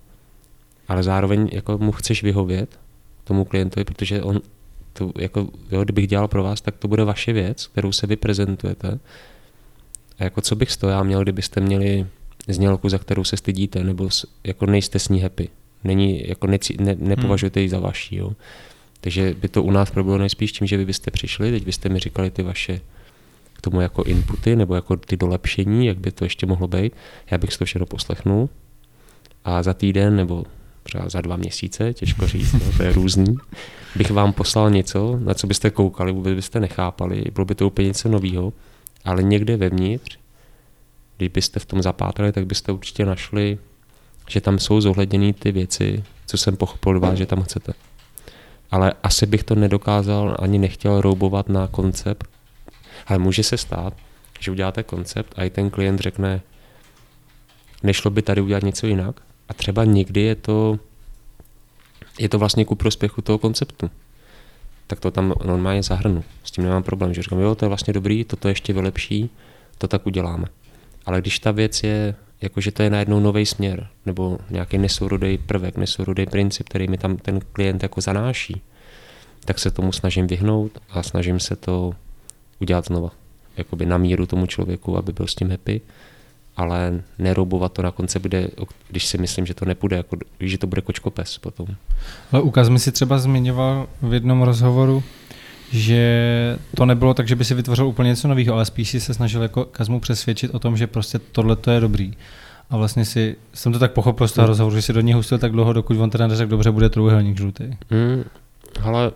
ale 0.89 1.03
zároveň 1.03 1.49
jako 1.53 1.79
mu 1.79 1.93
chceš 1.93 2.23
vyhovět 2.23 2.79
tomu 3.27 3.45
klientovi, 3.45 3.85
protože 3.85 4.23
on 4.23 4.41
to, 4.93 5.13
jako, 5.19 5.49
jo, 5.71 5.85
kdybych 5.85 6.07
dělal 6.07 6.29
pro 6.29 6.43
vás, 6.43 6.61
tak 6.61 6.77
to 6.77 6.89
bude 6.89 7.05
vaše 7.05 7.33
věc, 7.33 7.67
kterou 7.67 7.93
se 7.93 8.07
vy 8.07 8.17
prezentujete. 8.17 8.99
A 10.19 10.25
jako 10.25 10.41
co 10.41 10.57
bych 10.57 10.73
z 10.73 10.77
toho 10.77 10.91
já 10.91 11.03
měl, 11.03 11.23
kdybyste 11.23 11.61
měli 11.61 12.07
znělku, 12.49 12.89
za 12.89 12.99
kterou 12.99 13.25
se 13.25 13.37
stydíte, 13.37 13.85
nebo 13.85 14.09
jako 14.45 14.67
nejste 14.67 14.99
s 14.99 15.09
ní 15.09 15.21
happy. 15.21 15.49
Není, 15.85 16.29
jako 16.29 16.47
neci, 16.47 16.77
ne, 16.81 16.97
nepovažujete 16.99 17.61
ji 17.61 17.69
za 17.69 17.79
vaší. 17.79 18.17
Jo. 18.17 18.33
Takže 19.01 19.35
by 19.41 19.49
to 19.49 19.63
u 19.63 19.71
nás 19.71 19.93
bylo 19.93 20.19
nejspíš 20.19 20.53
tím, 20.53 20.67
že 20.67 20.77
vy 20.77 20.85
byste 20.85 21.11
přišli, 21.11 21.51
teď 21.51 21.65
byste 21.65 21.89
mi 21.89 21.99
říkali 21.99 22.31
ty 22.31 22.43
vaše 22.43 22.81
k 23.53 23.61
tomu 23.61 23.81
jako 23.81 24.03
inputy 24.03 24.57
nebo 24.57 24.75
jako 24.75 24.97
ty 24.97 25.17
dolepšení, 25.17 25.87
jak 25.87 25.99
by 25.99 26.13
to 26.13 26.25
ještě 26.25 26.47
mohlo 26.47 26.69
být. 26.69 26.93
Já 27.31 27.39
bych 27.39 27.53
si 27.53 27.59
to 27.59 27.65
všechno 27.65 27.87
poslechnul 27.87 28.49
a 29.45 29.63
za 29.63 29.75
týden 29.75 30.17
nebo 30.17 30.45
třeba 30.87 31.09
za 31.09 31.21
dva 31.21 31.37
měsíce, 31.37 31.95
těžko 31.95 32.27
říct, 32.27 32.53
no, 32.53 32.73
to 32.77 32.83
je 32.83 32.93
různý, 32.93 33.37
bych 33.97 34.11
vám 34.11 34.33
poslal 34.33 34.71
něco, 34.71 35.19
na 35.23 35.35
co 35.35 35.47
byste 35.47 35.71
koukali, 35.71 36.13
vůbec 36.13 36.35
byste 36.35 36.61
nechápali, 36.61 37.25
bylo 37.35 37.45
by 37.45 37.55
to 37.55 37.67
úplně 37.67 37.89
něco 37.89 38.09
nového, 38.09 38.53
ale 39.05 39.23
někde 39.23 39.57
vevnitř, 39.57 40.19
kdybyste 41.17 41.61
v 41.61 41.67
tom 41.67 41.83
zapátrali, 41.83 42.33
tak 42.33 42.47
byste 42.47 42.73
určitě 42.73 43.07
našli, 43.07 43.59
že 44.29 44.41
tam 44.41 44.59
jsou 44.59 44.81
zohledněny 44.81 45.33
ty 45.33 45.53
věci, 45.53 46.05
co 46.27 46.37
jsem 46.37 46.57
pochopil 46.57 47.01
vás, 47.01 47.19
že 47.19 47.27
tam 47.27 47.43
chcete. 47.43 47.73
Ale 48.71 48.93
asi 49.03 49.27
bych 49.27 49.45
to 49.45 49.55
nedokázal 49.55 50.37
ani 50.39 50.59
nechtěl 50.59 51.01
roubovat 51.01 51.49
na 51.49 51.67
koncept, 51.67 52.29
ale 53.07 53.19
může 53.19 53.43
se 53.43 53.57
stát, 53.57 53.95
že 54.41 54.51
uděláte 54.51 54.83
koncept 54.83 55.35
a 55.37 55.45
i 55.45 55.51
ten 55.51 55.71
klient 55.71 56.01
řekne, 56.01 56.41
nešlo 57.83 58.11
by 58.11 58.23
tady 58.23 58.41
udělat 58.41 58.63
něco 58.63 58.87
jinak. 58.87 59.26
A 59.49 59.55
třeba 59.55 59.85
někdy 59.85 60.21
je 60.21 60.35
to, 60.35 60.79
je 62.19 62.29
to 62.29 62.39
vlastně 62.39 62.65
ku 62.65 62.75
prospěchu 62.75 63.23
toho 63.23 63.39
konceptu. 63.39 63.91
Tak 64.87 65.01
to 65.01 65.11
tam 65.11 65.35
normálně 65.45 65.83
zahrnu. 65.83 66.25
S 66.45 66.51
tím 66.51 66.65
nemám 66.65 66.83
problém, 66.83 67.15
že 67.15 67.23
říkám, 67.23 67.39
jo, 67.39 67.55
to 67.55 67.65
je 67.65 67.69
vlastně 67.69 67.93
dobrý, 67.93 68.25
toto 68.25 68.49
ještě 68.49 68.73
vylepší, 68.73 69.31
to 69.79 69.89
tak 69.89 70.07
uděláme. 70.07 70.47
Ale 71.07 71.21
když 71.21 71.39
ta 71.39 71.51
věc 71.51 71.83
je, 71.83 72.15
jakože 72.41 72.73
to 72.73 72.83
je 72.83 72.91
najednou 72.91 73.21
nový 73.21 73.47
směr, 73.47 73.89
nebo 74.07 74.39
nějaký 74.51 74.79
nesourodý 74.79 75.39
prvek, 75.39 75.77
nesourodý 75.77 76.27
princip, 76.27 76.69
který 76.69 76.89
mi 76.89 76.99
tam 76.99 77.17
ten 77.17 77.41
klient 77.53 77.83
jako 77.83 78.01
zanáší, 78.01 78.63
tak 79.45 79.59
se 79.59 79.71
tomu 79.71 79.93
snažím 79.93 80.27
vyhnout 80.27 80.79
a 80.91 81.03
snažím 81.03 81.41
se 81.41 81.57
to 81.57 81.93
udělat 82.61 82.85
znova. 82.85 83.11
Jakoby 83.57 83.87
na 83.87 83.99
míru 83.99 84.27
tomu 84.27 84.47
člověku, 84.47 84.97
aby 84.97 85.13
byl 85.13 85.27
s 85.27 85.35
tím 85.35 85.51
happy, 85.51 85.81
ale 86.57 87.03
neroubovat 87.19 87.73
to 87.73 87.83
na 87.83 87.91
konce, 87.91 88.19
kde, 88.19 88.49
když 88.89 89.07
si 89.07 89.19
myslím, 89.19 89.47
že 89.47 89.55
to 89.55 89.65
nepůjde, 89.65 89.97
jako, 89.97 90.17
že 90.41 90.59
to 90.59 90.67
bude 90.67 90.83
kočkopes 90.83 91.39
potom. 91.39 91.67
Ale 92.33 92.43
ukaz 92.43 92.69
mi 92.69 92.79
si 92.79 92.93
třeba 92.93 93.19
zmiňoval 93.19 93.89
v 94.03 94.15
jednom 94.15 94.43
rozhovoru, 94.43 95.03
že 95.73 96.59
to 96.75 96.87
nebylo 96.87 97.15
tak, 97.15 97.29
že 97.29 97.37
by 97.37 97.45
si 97.45 97.55
vytvořil 97.55 97.87
úplně 97.87 98.09
něco 98.09 98.29
nového, 98.29 98.55
ale 98.55 98.65
spíš 98.65 98.91
si 98.91 99.01
se 99.01 99.15
snažil 99.15 99.43
jako 99.43 99.65
Kazmu 99.65 100.01
přesvědčit 100.01 100.55
o 100.55 100.59
tom, 100.59 100.77
že 100.77 100.87
prostě 100.87 101.19
tohle 101.19 101.57
to 101.57 101.71
je 101.71 101.81
dobrý. 101.81 102.13
A 102.71 102.77
vlastně 102.77 103.05
si, 103.05 103.37
jsem 103.55 103.73
to 103.73 103.79
tak 103.79 103.93
pochopil 103.93 104.29
z 104.29 104.33
toho 104.33 104.47
mm. 104.47 104.49
rozhovoru, 104.49 104.77
že 104.77 104.83
si 104.83 104.93
do 104.93 105.01
něj 105.01 105.15
hustil 105.15 105.39
tak 105.39 105.53
dlouho, 105.53 105.73
dokud 105.73 105.99
on 105.99 106.11
teda 106.11 106.27
neřekl, 106.27 106.51
dobře, 106.51 106.71
bude 106.71 106.89
trojúhelník 106.89 107.37
žlutý. 107.37 107.65
Mm, 107.65 108.25
ale 108.83 109.13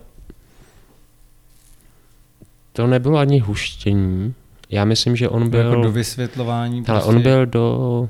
to 2.73 2.87
nebylo 2.87 3.17
ani 3.17 3.39
huštění. 3.39 4.33
Já 4.71 4.85
myslím, 4.85 5.15
že 5.15 5.29
on 5.29 5.49
byl... 5.49 5.59
Jako 5.59 5.81
do 5.81 5.91
vysvětlování. 5.91 6.83
Ale 6.87 6.99
prostě... 6.99 7.15
on 7.15 7.21
byl 7.21 7.45
do, 7.45 8.09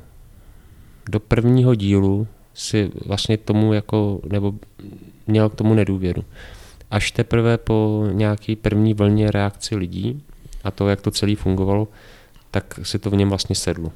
do 1.09 1.19
prvního 1.19 1.75
dílu 1.75 2.27
si 2.53 2.91
vlastně 3.05 3.38
tomu 3.38 3.73
jako, 3.73 4.19
nebo 4.29 4.53
měl 5.27 5.49
k 5.49 5.55
tomu 5.55 5.73
nedůvěru. 5.73 6.23
Až 6.91 7.11
teprve 7.11 7.57
po 7.57 8.07
nějaký 8.11 8.55
první 8.55 8.93
vlně 8.93 9.31
reakci 9.31 9.75
lidí 9.75 10.23
a 10.63 10.71
to, 10.71 10.89
jak 10.89 11.01
to 11.01 11.11
celé 11.11 11.35
fungovalo, 11.35 11.88
tak 12.51 12.79
si 12.83 12.99
to 12.99 13.09
v 13.09 13.15
něm 13.15 13.29
vlastně 13.29 13.55
sedlo. 13.55 13.91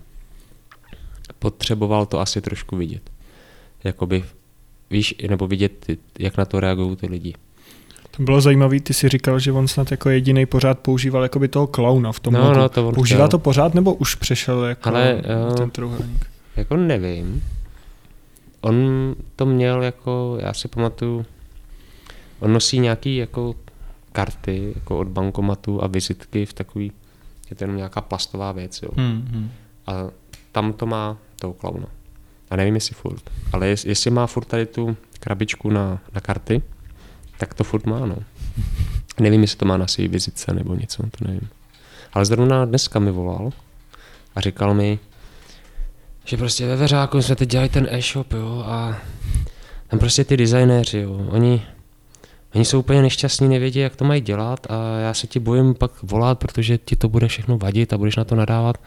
Potřeboval 1.40 2.06
to 2.06 2.20
asi 2.20 2.42
trošku 2.42 2.78
vidět. 2.78 3.10
Jakoby, 3.84 4.26
víš, 4.90 5.16
nebo 5.30 5.48
vidět, 5.48 5.86
jak 6.20 6.38
na 6.38 6.46
to 6.46 6.60
reagují 6.60 6.96
ty 6.96 7.08
lidi. 7.08 7.34
To 8.18 8.24
bylo 8.24 8.42
zajímavé, 8.42 8.80
ty 8.80 8.94
si 8.94 9.10
říkal, 9.10 9.40
že 9.40 9.52
on 9.52 9.68
snad 9.68 9.92
jako 9.92 10.10
jediný 10.10 10.46
pořád 10.46 10.80
používal 10.80 11.24
jakoby 11.24 11.48
toho 11.48 11.68
klauna 11.68 12.12
v 12.12 12.20
tom 12.20 12.34
no. 12.34 12.54
No, 12.54 12.70
to 12.70 12.92
Používá 12.92 13.20
chtěl. 13.20 13.28
to 13.28 13.40
pořád 13.40 13.74
nebo 13.74 13.94
už 13.94 14.16
přešel 14.16 14.66
jako 14.66 14.90
Ale, 14.90 15.22
uh, 15.48 15.56
ten 15.56 15.70
trojuhelník? 15.70 16.26
Jako 16.56 16.78
nevím. 16.78 17.44
On 18.62 18.76
to 19.36 19.46
měl 19.46 19.84
jako, 19.84 20.38
já 20.42 20.54
si 20.54 20.68
pamatuju, 20.68 21.26
on 22.40 22.54
nosí 22.54 22.80
nějaký 22.80 23.16
jako 23.16 23.56
karty 24.12 24.74
jako 24.76 25.00
od 25.00 25.08
bankomatu 25.08 25.84
a 25.84 25.88
vizitky 25.88 26.46
v 26.46 26.54
takový, 26.54 26.92
je 27.50 27.56
to 27.56 27.64
jenom 27.64 27.78
nějaká 27.78 28.02
plastová 28.02 28.52
věc, 28.52 28.82
jo. 28.82 28.90
Hmm, 28.98 29.28
hmm. 29.32 29.52
A 29.88 29.94
tam 30.52 30.74
to 30.74 30.86
má 30.86 31.18
toho 31.40 31.54
klauna. 31.54 31.88
A 32.50 32.56
nevím, 32.56 32.76
jestli 32.76 32.96
furt. 32.96 33.30
Ale 33.54 33.68
jestli 33.68 34.12
má 34.12 34.28
furt 34.28 34.46
tady 34.46 34.66
tu 34.66 34.98
krabičku 35.20 35.70
na, 35.70 36.00
na 36.14 36.22
karty, 36.22 36.62
tak 37.38 37.54
to 37.54 37.64
furt 37.64 37.86
má, 37.86 38.06
no. 38.06 38.16
Nevím, 39.20 39.42
jestli 39.42 39.58
to 39.58 39.66
má 39.66 39.78
na 39.78 39.88
své 39.88 40.08
vizitce 40.08 40.54
nebo 40.54 40.76
něco, 40.76 41.04
to 41.04 41.28
nevím. 41.28 41.50
Ale 42.14 42.26
zrovna 42.26 42.66
dneska 42.66 43.00
mi 43.00 43.12
volal 43.12 43.52
a 44.36 44.42
říkal 44.42 44.74
mi, 44.74 45.00
že 46.26 46.38
prostě 46.38 46.68
ve 46.68 46.76
Veřáku 46.76 47.22
jsme 47.22 47.36
teď 47.36 47.50
dělali 47.50 47.70
ten 47.70 47.88
e-shop, 47.92 48.34
jo, 48.34 48.64
a 48.66 48.98
tam 49.88 50.00
prostě 50.00 50.24
ty 50.24 50.38
designéři, 50.38 51.00
jo, 51.00 51.28
oni, 51.30 51.66
oni 52.56 52.66
jsou 52.66 52.80
úplně 52.80 53.02
nešťastní, 53.02 53.48
nevědí, 53.48 53.80
jak 53.80 53.96
to 53.96 54.06
mají 54.06 54.22
dělat 54.22 54.68
a 54.70 55.00
já 55.00 55.14
se 55.14 55.28
ti 55.28 55.40
bojím 55.40 55.76
pak 55.76 55.92
volat, 56.04 56.40
protože 56.40 56.78
ti 56.78 56.96
to 56.96 57.10
bude 57.10 57.28
všechno 57.28 57.58
vadit 57.58 57.94
a 57.94 57.98
budeš 57.98 58.16
na 58.16 58.24
to 58.24 58.36
nadávat. 58.36 58.78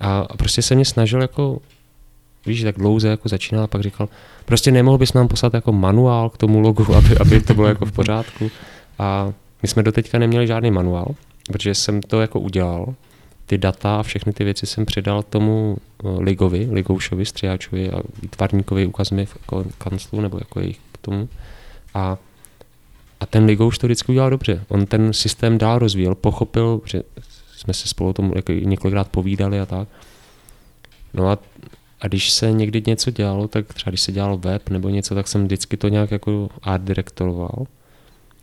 A, 0.00 0.18
a 0.20 0.36
prostě 0.36 0.62
se 0.62 0.74
mě 0.74 0.84
snažil 0.84 1.22
jako 1.22 1.60
víš, 2.46 2.62
tak 2.62 2.78
dlouze 2.78 3.08
jako 3.08 3.28
začínal 3.28 3.64
a 3.64 3.66
pak 3.66 3.82
říkal, 3.82 4.08
prostě 4.44 4.70
nemohl 4.70 4.98
bys 4.98 5.12
nám 5.12 5.28
poslat 5.28 5.54
jako 5.54 5.72
manuál 5.72 6.30
k 6.30 6.36
tomu 6.36 6.60
logu, 6.60 6.94
aby, 6.94 7.18
aby 7.18 7.40
to 7.40 7.54
bylo 7.54 7.68
jako 7.68 7.86
v 7.86 7.92
pořádku. 7.92 8.50
A 8.98 9.32
my 9.62 9.68
jsme 9.68 9.82
doteďka 9.82 10.18
neměli 10.18 10.46
žádný 10.46 10.70
manuál, 10.70 11.14
protože 11.52 11.74
jsem 11.74 12.02
to 12.02 12.20
jako 12.20 12.40
udělal. 12.40 12.94
Ty 13.46 13.58
data 13.58 13.96
a 13.96 14.02
všechny 14.02 14.32
ty 14.32 14.44
věci 14.44 14.66
jsem 14.66 14.86
předal 14.86 15.22
tomu 15.22 15.76
eh, 16.04 16.08
Ligovi, 16.18 16.68
Ligoušovi, 16.72 17.26
Střiáčovi 17.26 17.90
a 17.90 18.00
výtvarníkovi 18.22 18.86
ukaz 18.86 19.10
mi 19.10 19.26
v 19.26 19.36
kanclu 19.78 20.20
nebo 20.20 20.38
jako 20.38 20.60
jejich 20.60 20.78
tomu. 21.00 21.28
A, 21.94 22.18
a 23.20 23.26
ten 23.26 23.44
Ligouš 23.44 23.78
to 23.78 23.86
vždycky 23.86 24.12
udělal 24.12 24.30
dobře. 24.30 24.64
On 24.68 24.86
ten 24.86 25.12
systém 25.12 25.58
dál 25.58 25.78
rozvíjel, 25.78 26.14
pochopil, 26.14 26.80
že 26.84 27.02
jsme 27.56 27.74
se 27.74 27.88
spolu 27.88 28.10
o 28.10 28.12
tom 28.12 28.32
jako 28.36 28.52
několikrát 28.52 29.08
povídali 29.08 29.60
a 29.60 29.66
tak. 29.66 29.88
No 31.14 31.28
a 31.28 31.38
a 32.00 32.08
když 32.08 32.30
se 32.30 32.52
někdy 32.52 32.82
něco 32.86 33.10
dělalo, 33.10 33.48
tak 33.48 33.74
třeba 33.74 33.90
když 33.90 34.00
se 34.00 34.12
dělal 34.12 34.36
web 34.36 34.68
nebo 34.68 34.88
něco, 34.88 35.14
tak 35.14 35.28
jsem 35.28 35.44
vždycky 35.44 35.76
to 35.76 35.88
nějak 35.88 36.10
jako 36.10 36.48
art 36.62 36.82
direktoroval. 36.82 37.66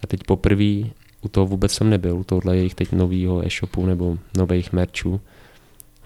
A 0.03 0.07
teď 0.07 0.23
poprvé 0.23 0.83
u 1.21 1.27
toho 1.31 1.45
vůbec 1.45 1.71
jsem 1.71 1.89
nebyl, 1.89 2.17
u 2.17 2.23
tohle 2.23 2.57
jejich 2.57 2.75
teď 2.75 2.91
nového 2.91 3.45
e-shopu 3.45 3.85
nebo 3.85 4.17
nových 4.37 4.73
merchů. 4.73 5.21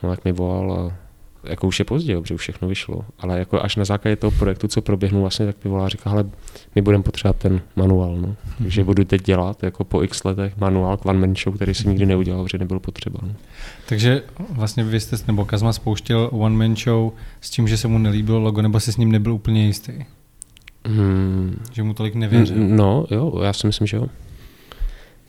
No 0.04 0.10
tak 0.10 0.26
mi 0.26 0.32
volal 0.32 0.74
a 0.74 1.07
jako 1.50 1.68
už 1.68 1.80
je 1.80 1.86
pozdě, 1.86 2.22
protože 2.22 2.34
už 2.34 2.42
všechno 2.42 2.68
vyšlo, 2.68 3.02
ale 3.20 3.40
jako 3.40 3.64
až 3.64 3.76
na 3.76 3.86
základě 3.86 4.16
toho 4.16 4.32
projektu, 4.32 4.68
co 4.68 4.82
proběhnul, 4.82 5.22
vlastně, 5.22 5.46
tak 5.46 5.56
mi 5.64 5.72
volá 5.72 5.86
a 5.86 5.90
říká, 5.90 6.10
ale 6.10 6.26
my 6.76 6.82
budeme 6.82 7.04
potřebovat 7.04 7.38
ten 7.38 7.62
manuál, 7.76 8.16
no. 8.16 8.36
Takže 8.58 8.84
budu 8.84 9.04
teď 9.04 9.22
dělat 9.22 9.64
jako 9.64 9.84
po 9.84 10.04
x 10.04 10.24
letech 10.24 10.58
manuál 10.58 10.98
k 10.98 11.06
One 11.06 11.20
Man 11.20 11.36
Show, 11.36 11.56
který 11.56 11.74
se 11.74 11.88
nikdy 11.88 12.06
neudělal, 12.06 12.44
protože 12.44 12.58
nebyl 12.58 12.80
potřeba. 12.80 13.20
No. 13.24 13.34
Takže 13.90 14.24
vlastně 14.50 14.84
vy 14.84 15.00
jste, 15.00 15.18
nebo 15.28 15.46
Kazma 15.46 15.74
spouštěl 15.74 16.30
One 16.32 16.56
Man 16.56 16.76
Show 16.76 17.12
s 17.42 17.50
tím, 17.50 17.68
že 17.68 17.78
se 17.78 17.88
mu 17.88 17.98
nelíbilo 17.98 18.40
logo, 18.40 18.62
nebo 18.62 18.80
se 18.80 18.92
s 18.92 18.98
ním 18.98 19.12
nebyl 19.12 19.34
úplně 19.34 19.66
jistý? 19.66 19.94
Hmm. 20.86 21.60
Že 21.72 21.84
mu 21.84 21.94
tolik 21.94 22.16
nevěřil? 22.16 22.56
No, 22.58 23.06
jo, 23.12 23.42
já 23.44 23.54
si 23.54 23.68
myslím, 23.68 23.88
že 23.88 23.98
jo. 23.98 24.08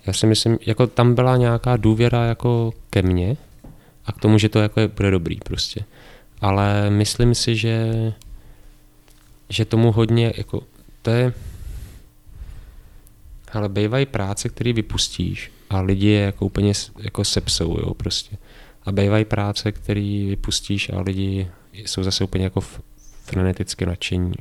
Já 0.06 0.12
si 0.12 0.26
myslím, 0.26 0.58
jako 0.66 0.86
tam 0.86 1.14
byla 1.14 1.36
nějaká 1.36 1.76
důvěra 1.76 2.24
jako 2.24 2.72
ke 2.90 3.02
mně 3.02 3.36
a 4.06 4.12
k 4.12 4.18
tomu, 4.18 4.38
že 4.38 4.48
to 4.48 4.58
jako 4.58 4.80
je, 4.80 4.88
bude 4.88 5.10
dobrý 5.10 5.38
prostě 5.44 5.84
ale 6.40 6.90
myslím 6.90 7.34
si, 7.34 7.56
že, 7.56 7.86
že 9.48 9.64
tomu 9.64 9.92
hodně, 9.92 10.32
jako, 10.36 10.62
to 11.02 11.10
je, 11.10 11.32
ale 13.52 13.68
bývají 13.68 14.06
práce, 14.06 14.48
které 14.48 14.72
vypustíš 14.72 15.52
a 15.70 15.80
lidi 15.80 16.06
je 16.06 16.20
jako 16.20 16.46
úplně 16.46 16.72
jako 16.98 17.24
sepsou, 17.24 17.78
jo, 17.80 17.94
prostě. 17.94 18.36
A 18.84 18.92
bývají 18.92 19.24
práce, 19.24 19.72
které 19.72 20.26
vypustíš 20.28 20.90
a 20.90 21.00
lidi 21.00 21.50
jsou 21.72 22.02
zase 22.02 22.24
úplně 22.24 22.44
jako 22.44 22.60
freneticky 23.24 23.86
nadšení. 23.86 24.32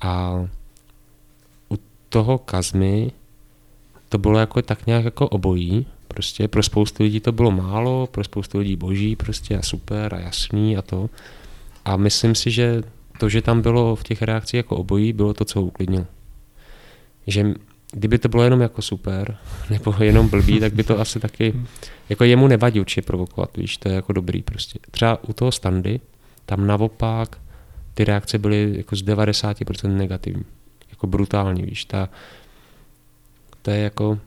A 0.00 0.44
u 1.70 1.78
toho 2.08 2.38
Kazmy 2.38 3.12
to 4.08 4.18
bylo 4.18 4.38
jako 4.38 4.62
tak 4.62 4.86
nějak 4.86 5.04
jako 5.04 5.28
obojí, 5.28 5.86
Prostě 6.14 6.48
pro 6.48 6.62
spoustu 6.62 7.02
lidí 7.02 7.20
to 7.20 7.32
bylo 7.32 7.50
málo, 7.50 8.06
pro 8.06 8.24
spoustu 8.24 8.58
lidí 8.58 8.76
boží 8.76 9.16
prostě 9.16 9.58
a 9.58 9.62
super 9.62 10.14
a 10.14 10.18
jasný 10.18 10.76
a 10.76 10.82
to. 10.82 11.10
A 11.84 11.96
myslím 11.96 12.34
si, 12.34 12.50
že 12.50 12.82
to, 13.18 13.28
že 13.28 13.42
tam 13.42 13.62
bylo 13.62 13.96
v 13.96 14.02
těch 14.02 14.22
reakcích 14.22 14.58
jako 14.58 14.76
obojí, 14.76 15.12
bylo 15.12 15.34
to, 15.34 15.44
co 15.44 15.60
ho 15.60 15.66
uklidnilo. 15.66 16.06
Že 17.26 17.54
kdyby 17.92 18.18
to 18.18 18.28
bylo 18.28 18.42
jenom 18.42 18.60
jako 18.60 18.82
super, 18.82 19.36
nebo 19.70 19.94
jenom 20.00 20.28
blbý, 20.28 20.60
tak 20.60 20.72
by 20.72 20.84
to 20.84 21.00
asi 21.00 21.20
taky, 21.20 21.54
jako 22.08 22.24
jemu 22.24 22.48
nevadí 22.48 22.80
určitě 22.80 23.02
provokovat, 23.02 23.56
víš, 23.56 23.76
to 23.76 23.88
je 23.88 23.94
jako 23.94 24.12
dobrý 24.12 24.42
prostě. 24.42 24.78
Třeba 24.90 25.24
u 25.28 25.32
toho 25.32 25.52
standy, 25.52 26.00
tam 26.46 26.66
naopak 26.66 27.38
ty 27.94 28.04
reakce 28.04 28.38
byly 28.38 28.74
jako 28.76 28.96
z 28.96 29.02
90% 29.02 29.96
negativní, 29.96 30.44
jako 30.90 31.06
brutální, 31.06 31.62
víš, 31.62 31.84
ta, 31.84 32.08
to 33.62 33.70
je 33.70 33.78
jako... 33.78 34.18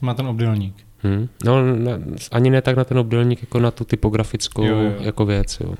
Má 0.00 0.14
ten 0.14 0.26
obdélník. 0.26 0.74
Hmm. 1.02 1.28
No, 1.44 1.74
ne, 1.76 2.00
ani 2.32 2.50
ne 2.50 2.62
tak 2.62 2.76
na 2.76 2.84
ten 2.84 2.98
obdélník, 2.98 3.40
jako 3.40 3.60
na 3.60 3.70
tu 3.70 3.84
typografickou 3.84 4.64
jo, 4.64 4.78
jo. 4.78 4.92
jako 5.00 5.26
věc. 5.26 5.60
Jo. 5.60 5.74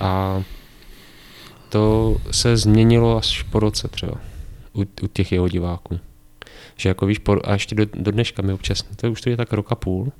A 0.00 0.42
to 1.68 2.16
se 2.30 2.56
změnilo 2.56 3.16
až 3.16 3.42
po 3.42 3.60
roce 3.60 3.88
třeba 3.88 4.12
u, 4.74 4.80
u 5.02 5.06
těch 5.12 5.32
jeho 5.32 5.48
diváků. 5.48 6.00
Že 6.76 6.88
jako 6.88 7.06
víš, 7.06 7.18
po, 7.18 7.36
a 7.44 7.52
ještě 7.52 7.74
do, 7.74 7.86
do 7.94 8.10
dneška 8.10 8.42
mi 8.42 8.52
občas, 8.52 8.82
to 8.96 9.10
už 9.10 9.20
to 9.20 9.30
je 9.30 9.36
tak 9.36 9.52
rok 9.52 9.72
a 9.72 9.74
půl, 9.74 10.12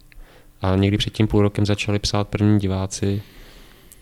a 0.62 0.76
někdy 0.76 0.96
před 0.96 1.12
tím 1.12 1.26
půl 1.26 1.42
rokem 1.42 1.66
začali 1.66 1.98
psát 1.98 2.28
první 2.28 2.58
diváci, 2.58 3.22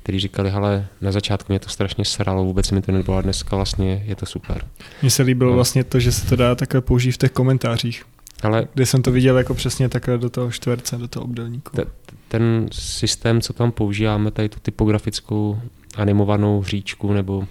kteří 0.03 0.19
říkali, 0.19 0.51
hele, 0.51 0.87
na 1.01 1.13
začátku 1.13 1.53
mě 1.53 1.61
to 1.61 1.69
strašně 1.69 2.05
sralo, 2.05 2.45
vůbec 2.45 2.71
mi 2.71 2.83
to 2.83 2.93
nebylo, 2.93 3.17
a 3.17 3.23
dneska 3.23 3.57
vlastně 3.57 4.03
je 4.07 4.17
to 4.17 4.27
super. 4.27 4.65
Mně 5.03 5.11
se 5.11 5.23
líbilo 5.23 5.51
no. 5.51 5.55
vlastně 5.55 5.85
to, 5.85 6.01
že 6.01 6.13
se 6.13 6.27
to 6.27 6.37
dá 6.37 6.55
takhle 6.55 6.81
použít 6.81 7.13
v 7.13 7.19
těch 7.19 7.31
komentářích. 7.31 8.05
Ale 8.43 8.69
kde 8.75 8.87
jsem 8.87 9.03
to 9.03 9.13
viděl 9.13 9.39
jako 9.39 9.55
přesně 9.55 9.89
takhle 9.89 10.19
do 10.19 10.31
toho 10.31 10.51
čtverce, 10.51 10.97
do 10.97 11.09
toho 11.09 11.25
obdelníku. 11.25 11.77
Te, 11.77 11.85
ten 12.29 12.69
systém, 12.73 13.41
co 13.41 13.53
tam 13.53 13.73
používáme, 13.73 14.31
tady 14.31 14.49
tu 14.49 14.61
typografickou 14.61 15.61
animovanou 15.97 16.61
hříčku, 16.61 17.13
nebo 17.13 17.47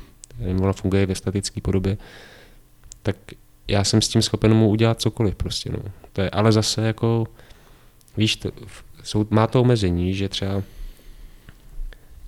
ona 0.61 0.73
funguje 0.73 1.05
ve 1.05 1.15
statické 1.15 1.61
podobě, 1.61 1.97
tak 3.03 3.15
já 3.68 3.84
jsem 3.84 4.01
s 4.01 4.07
tím 4.07 4.22
schopen 4.22 4.53
mu 4.53 4.69
udělat 4.69 5.01
cokoliv 5.01 5.35
prostě, 5.35 5.69
no. 5.72 5.80
To 6.13 6.22
je, 6.22 6.30
ale 6.30 6.51
zase 6.51 6.81
jako, 6.81 7.27
víš, 8.18 8.35
to, 8.35 8.51
jsou, 9.03 9.27
má 9.30 9.47
to 9.47 9.61
omezení, 9.61 10.13
že 10.13 10.30
třeba 10.30 10.63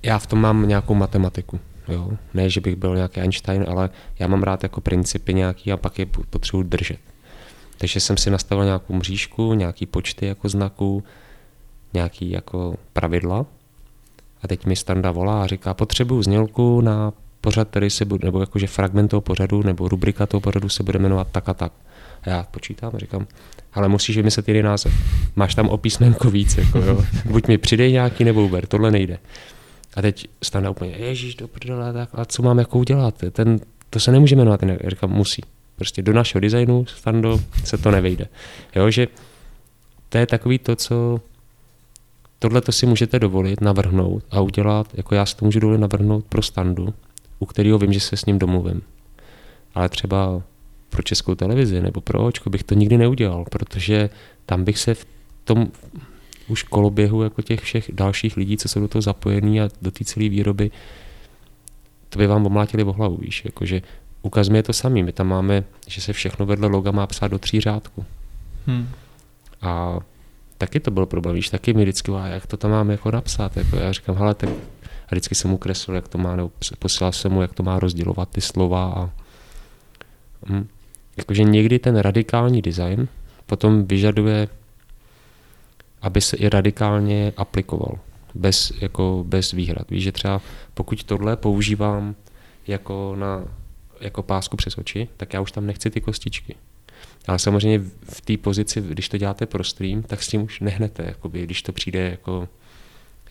já 0.03 0.19
v 0.19 0.27
tom 0.27 0.41
mám 0.41 0.68
nějakou 0.68 0.94
matematiku. 0.94 1.60
Jo? 1.88 2.11
Ne, 2.34 2.49
že 2.49 2.61
bych 2.61 2.76
byl 2.76 2.95
nějaký 2.95 3.19
Einstein, 3.19 3.65
ale 3.68 3.90
já 4.19 4.27
mám 4.27 4.44
rád 4.44 4.64
jako 4.64 4.81
principy 4.81 5.34
nějaký 5.34 5.72
a 5.72 5.77
pak 5.77 5.99
je 5.99 6.06
potřebuji 6.06 6.64
držet. 6.64 6.99
Takže 7.84 7.99
jsem 7.99 8.18
si 8.18 8.30
nastavil 8.30 8.65
nějakou 8.65 8.93
mřížku, 8.93 9.53
nějaký 9.53 9.85
počty 9.85 10.26
jako 10.26 10.49
znaků, 10.49 11.03
nějaký 11.93 12.31
jako 12.31 12.76
pravidla. 12.93 13.45
A 14.41 14.47
teď 14.47 14.65
mi 14.65 14.76
Standa 14.76 15.11
volá 15.11 15.43
a 15.43 15.47
říká, 15.47 15.73
potřebuju 15.73 16.23
znělku 16.23 16.81
na 16.81 17.14
pořad, 17.41 17.68
který 17.68 17.89
se 17.89 18.05
bude, 18.05 18.26
nebo 18.26 18.39
jakože 18.39 18.68
fragment 18.68 19.07
toho 19.07 19.22
pořadu, 19.22 19.64
nebo 19.64 19.88
rubrika 19.88 20.26
toho 20.26 20.41
pořadu 20.41 20.69
se 20.69 20.84
bude 20.84 20.99
jmenovat 20.99 21.27
tak 21.31 21.49
a 21.49 21.53
tak. 21.53 21.72
A 22.22 22.30
já 22.30 22.43
počítám 22.43 22.91
a 22.95 22.99
říkám, 22.99 23.27
ale 23.73 23.88
musíš 23.88 24.18
vymyslet 24.18 24.47
jiný 24.47 24.61
název. 24.61 24.93
Máš 25.35 25.55
tam 25.55 25.69
o 25.69 25.77
písmenko 25.77 26.31
víc, 26.31 26.57
jako 26.57 26.80
jo. 26.80 27.03
Buď 27.26 27.47
mi 27.47 27.57
přidej 27.57 27.91
nějaký 27.91 28.23
nebo 28.23 28.45
Uber, 28.45 28.68
tohle 28.68 28.91
nejde. 28.91 29.19
A 29.95 30.01
teď 30.01 30.27
stane 30.43 30.69
úplně, 30.69 30.91
ježíš, 30.91 31.35
do 31.35 31.47
prdele, 31.47 31.93
tak 31.93 32.10
a 32.14 32.26
co 32.26 32.41
mám 32.43 32.60
jako 32.60 32.80
udělat? 32.80 33.23
Ten, 33.31 33.60
to 33.89 33.99
se 33.99 34.11
nemůže 34.11 34.35
jmenovat, 34.35 34.64
já 34.64 34.89
říkám, 34.89 35.11
musí. 35.11 35.41
Prostě 35.84 36.01
do 36.01 36.14
našeho 36.14 36.39
designu, 36.39 36.85
stando, 36.85 37.39
se 37.64 37.77
to 37.77 37.91
nevejde. 37.91 38.27
Jo, 38.76 38.91
že 38.91 39.07
to 40.10 40.18
je 40.18 40.26
takový 40.27 40.60
to, 40.60 40.76
co 40.76 41.22
tohle 42.39 42.61
to 42.61 42.72
si 42.72 42.85
můžete 42.85 43.19
dovolit 43.19 43.61
navrhnout 43.61 44.23
a 44.31 44.41
udělat, 44.41 44.88
jako 44.93 45.15
já 45.15 45.26
si 45.26 45.35
to 45.35 45.45
můžu 45.45 45.60
dovolit 45.60 45.81
navrhnout 45.81 46.26
pro 46.26 46.41
standu, 46.41 46.93
u 47.39 47.45
kterého 47.45 47.77
vím, 47.77 47.93
že 47.93 47.99
se 47.99 48.18
s 48.18 48.26
ním 48.26 48.39
domluvím. 48.39 48.81
Ale 49.76 49.89
třeba 49.89 50.41
pro 50.89 51.03
českou 51.03 51.35
televizi 51.35 51.81
nebo 51.81 52.01
pro 52.01 52.26
očko 52.26 52.49
bych 52.49 52.64
to 52.64 52.76
nikdy 52.76 52.97
neudělal, 52.97 53.45
protože 53.51 54.10
tam 54.45 54.64
bych 54.64 54.80
se 54.80 54.93
v 54.93 55.05
tom 55.43 55.68
už 56.47 56.64
koloběhu 56.64 57.23
jako 57.23 57.41
těch 57.41 57.60
všech 57.60 57.91
dalších 57.93 58.38
lidí, 58.38 58.57
co 58.57 58.69
jsou 58.69 58.80
do 58.80 58.88
toho 58.88 59.01
zapojení 59.01 59.61
a 59.61 59.69
do 59.81 59.91
té 59.91 60.05
celé 60.05 60.30
výroby, 60.30 60.72
to 62.10 62.19
by 62.19 62.27
vám 62.27 62.45
omlátili 62.45 62.84
o 62.84 62.93
hlavu, 62.93 63.18
víš, 63.18 63.45
jakože 63.45 63.81
ukazme 64.24 64.58
je 64.58 64.64
to 64.64 64.74
samý, 64.74 65.04
my 65.04 65.12
tam 65.12 65.28
máme, 65.28 65.64
že 65.88 66.02
se 66.02 66.14
všechno 66.14 66.45
vedle 66.45 66.68
loga 66.68 66.91
má 66.91 67.08
psát 67.08 67.28
do 67.28 67.40
tří 67.40 67.60
řádků. 67.60 68.06
Hmm. 68.68 68.90
A 69.62 70.00
taky 70.58 70.80
to 70.80 70.91
byl 70.91 71.06
problém, 71.06 71.36
víš, 71.36 71.50
taky 71.50 71.74
mi 71.74 71.84
vždycky, 71.84 72.12
a 72.12 72.28
jak 72.28 72.48
to 72.48 72.58
tam 72.58 72.72
máme 72.72 72.94
jako 72.94 73.12
napsat, 73.12 73.58
jako 73.58 73.76
já 73.76 73.91
říkám, 73.91 74.16
hele, 74.16 74.36
tak 74.36 74.50
a 74.80 75.08
vždycky 75.12 75.36
jsem 75.36 75.52
mu 75.52 75.58
kreslil, 75.58 75.95
jak 75.95 76.08
to 76.08 76.18
má, 76.18 76.36
nebo 76.36 76.52
posílal 76.80 77.12
jsem 77.12 77.32
mu, 77.32 77.41
jak 77.41 77.54
to 77.54 77.64
má 77.64 77.80
rozdělovat 77.80 78.30
ty 78.30 78.41
slova 78.41 78.94
a 78.95 79.10
hm, 80.50 80.68
jakože 81.18 81.44
někdy 81.44 81.80
ten 81.80 81.95
radikální 81.95 82.62
design 82.62 83.08
potom 83.45 83.86
vyžaduje 83.86 84.48
aby 86.04 86.22
se 86.22 86.38
i 86.38 86.50
radikálně 86.50 87.34
aplikoval, 87.38 88.00
bez, 88.36 88.74
jako, 88.82 89.24
bez 89.28 89.52
výhrad. 89.52 89.90
Víš, 89.90 90.04
že 90.04 90.12
třeba 90.12 90.41
pokud 90.74 91.04
tohle 91.04 91.38
používám 91.38 92.16
jako, 92.68 93.16
na, 93.20 93.44
jako 94.03 94.23
pásku 94.23 94.57
přes 94.57 94.77
oči, 94.77 95.07
tak 95.17 95.34
já 95.34 95.41
už 95.41 95.51
tam 95.51 95.65
nechci 95.65 95.89
ty 95.89 96.01
kostičky. 96.01 96.55
Ale 97.27 97.39
samozřejmě 97.39 97.80
v 98.03 98.21
té 98.21 98.38
pozici, 98.38 98.81
když 98.81 99.09
to 99.09 99.17
děláte 99.17 99.45
pro 99.45 99.63
stream, 99.63 100.03
tak 100.03 100.23
s 100.23 100.27
tím 100.27 100.41
už 100.41 100.59
nehnete, 100.59 101.03
jakoby, 101.05 101.43
když 101.43 101.61
to 101.61 101.71
přijde 101.71 102.09
jako, 102.09 102.49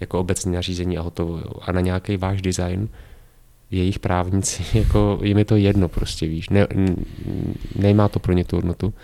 jako 0.01 0.21
obecné 0.21 0.53
nařízení 0.53 0.99
a 0.99 1.03
hotovo. 1.03 1.39
Jo. 1.39 1.53
A 1.61 1.73
na 1.73 1.81
nějaký 1.81 2.17
váš 2.17 2.43
design 2.43 2.89
jejich 3.71 3.99
právníci, 3.99 4.79
jako 4.79 5.21
jim 5.23 5.39
je 5.39 5.45
to 5.45 5.57
jedno 5.57 5.89
prostě, 5.89 6.27
víš, 6.27 6.49
ne, 6.49 6.67
nemá 7.77 8.09
to 8.09 8.19
pro 8.19 8.33
ně 8.33 8.45
tu 8.45 8.57
hodnotu. 8.57 8.95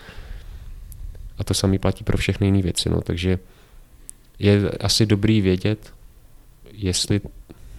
A 1.39 1.45
to 1.45 1.55
samý 1.55 1.79
platí 1.79 2.05
pro 2.05 2.19
všechny 2.19 2.47
jiné 2.47 2.63
věci, 2.63 2.91
no, 2.91 3.01
takže 3.01 3.39
je 4.39 4.71
asi 4.71 5.07
dobrý 5.07 5.41
vědět, 5.41 5.93
jestli 6.73 7.21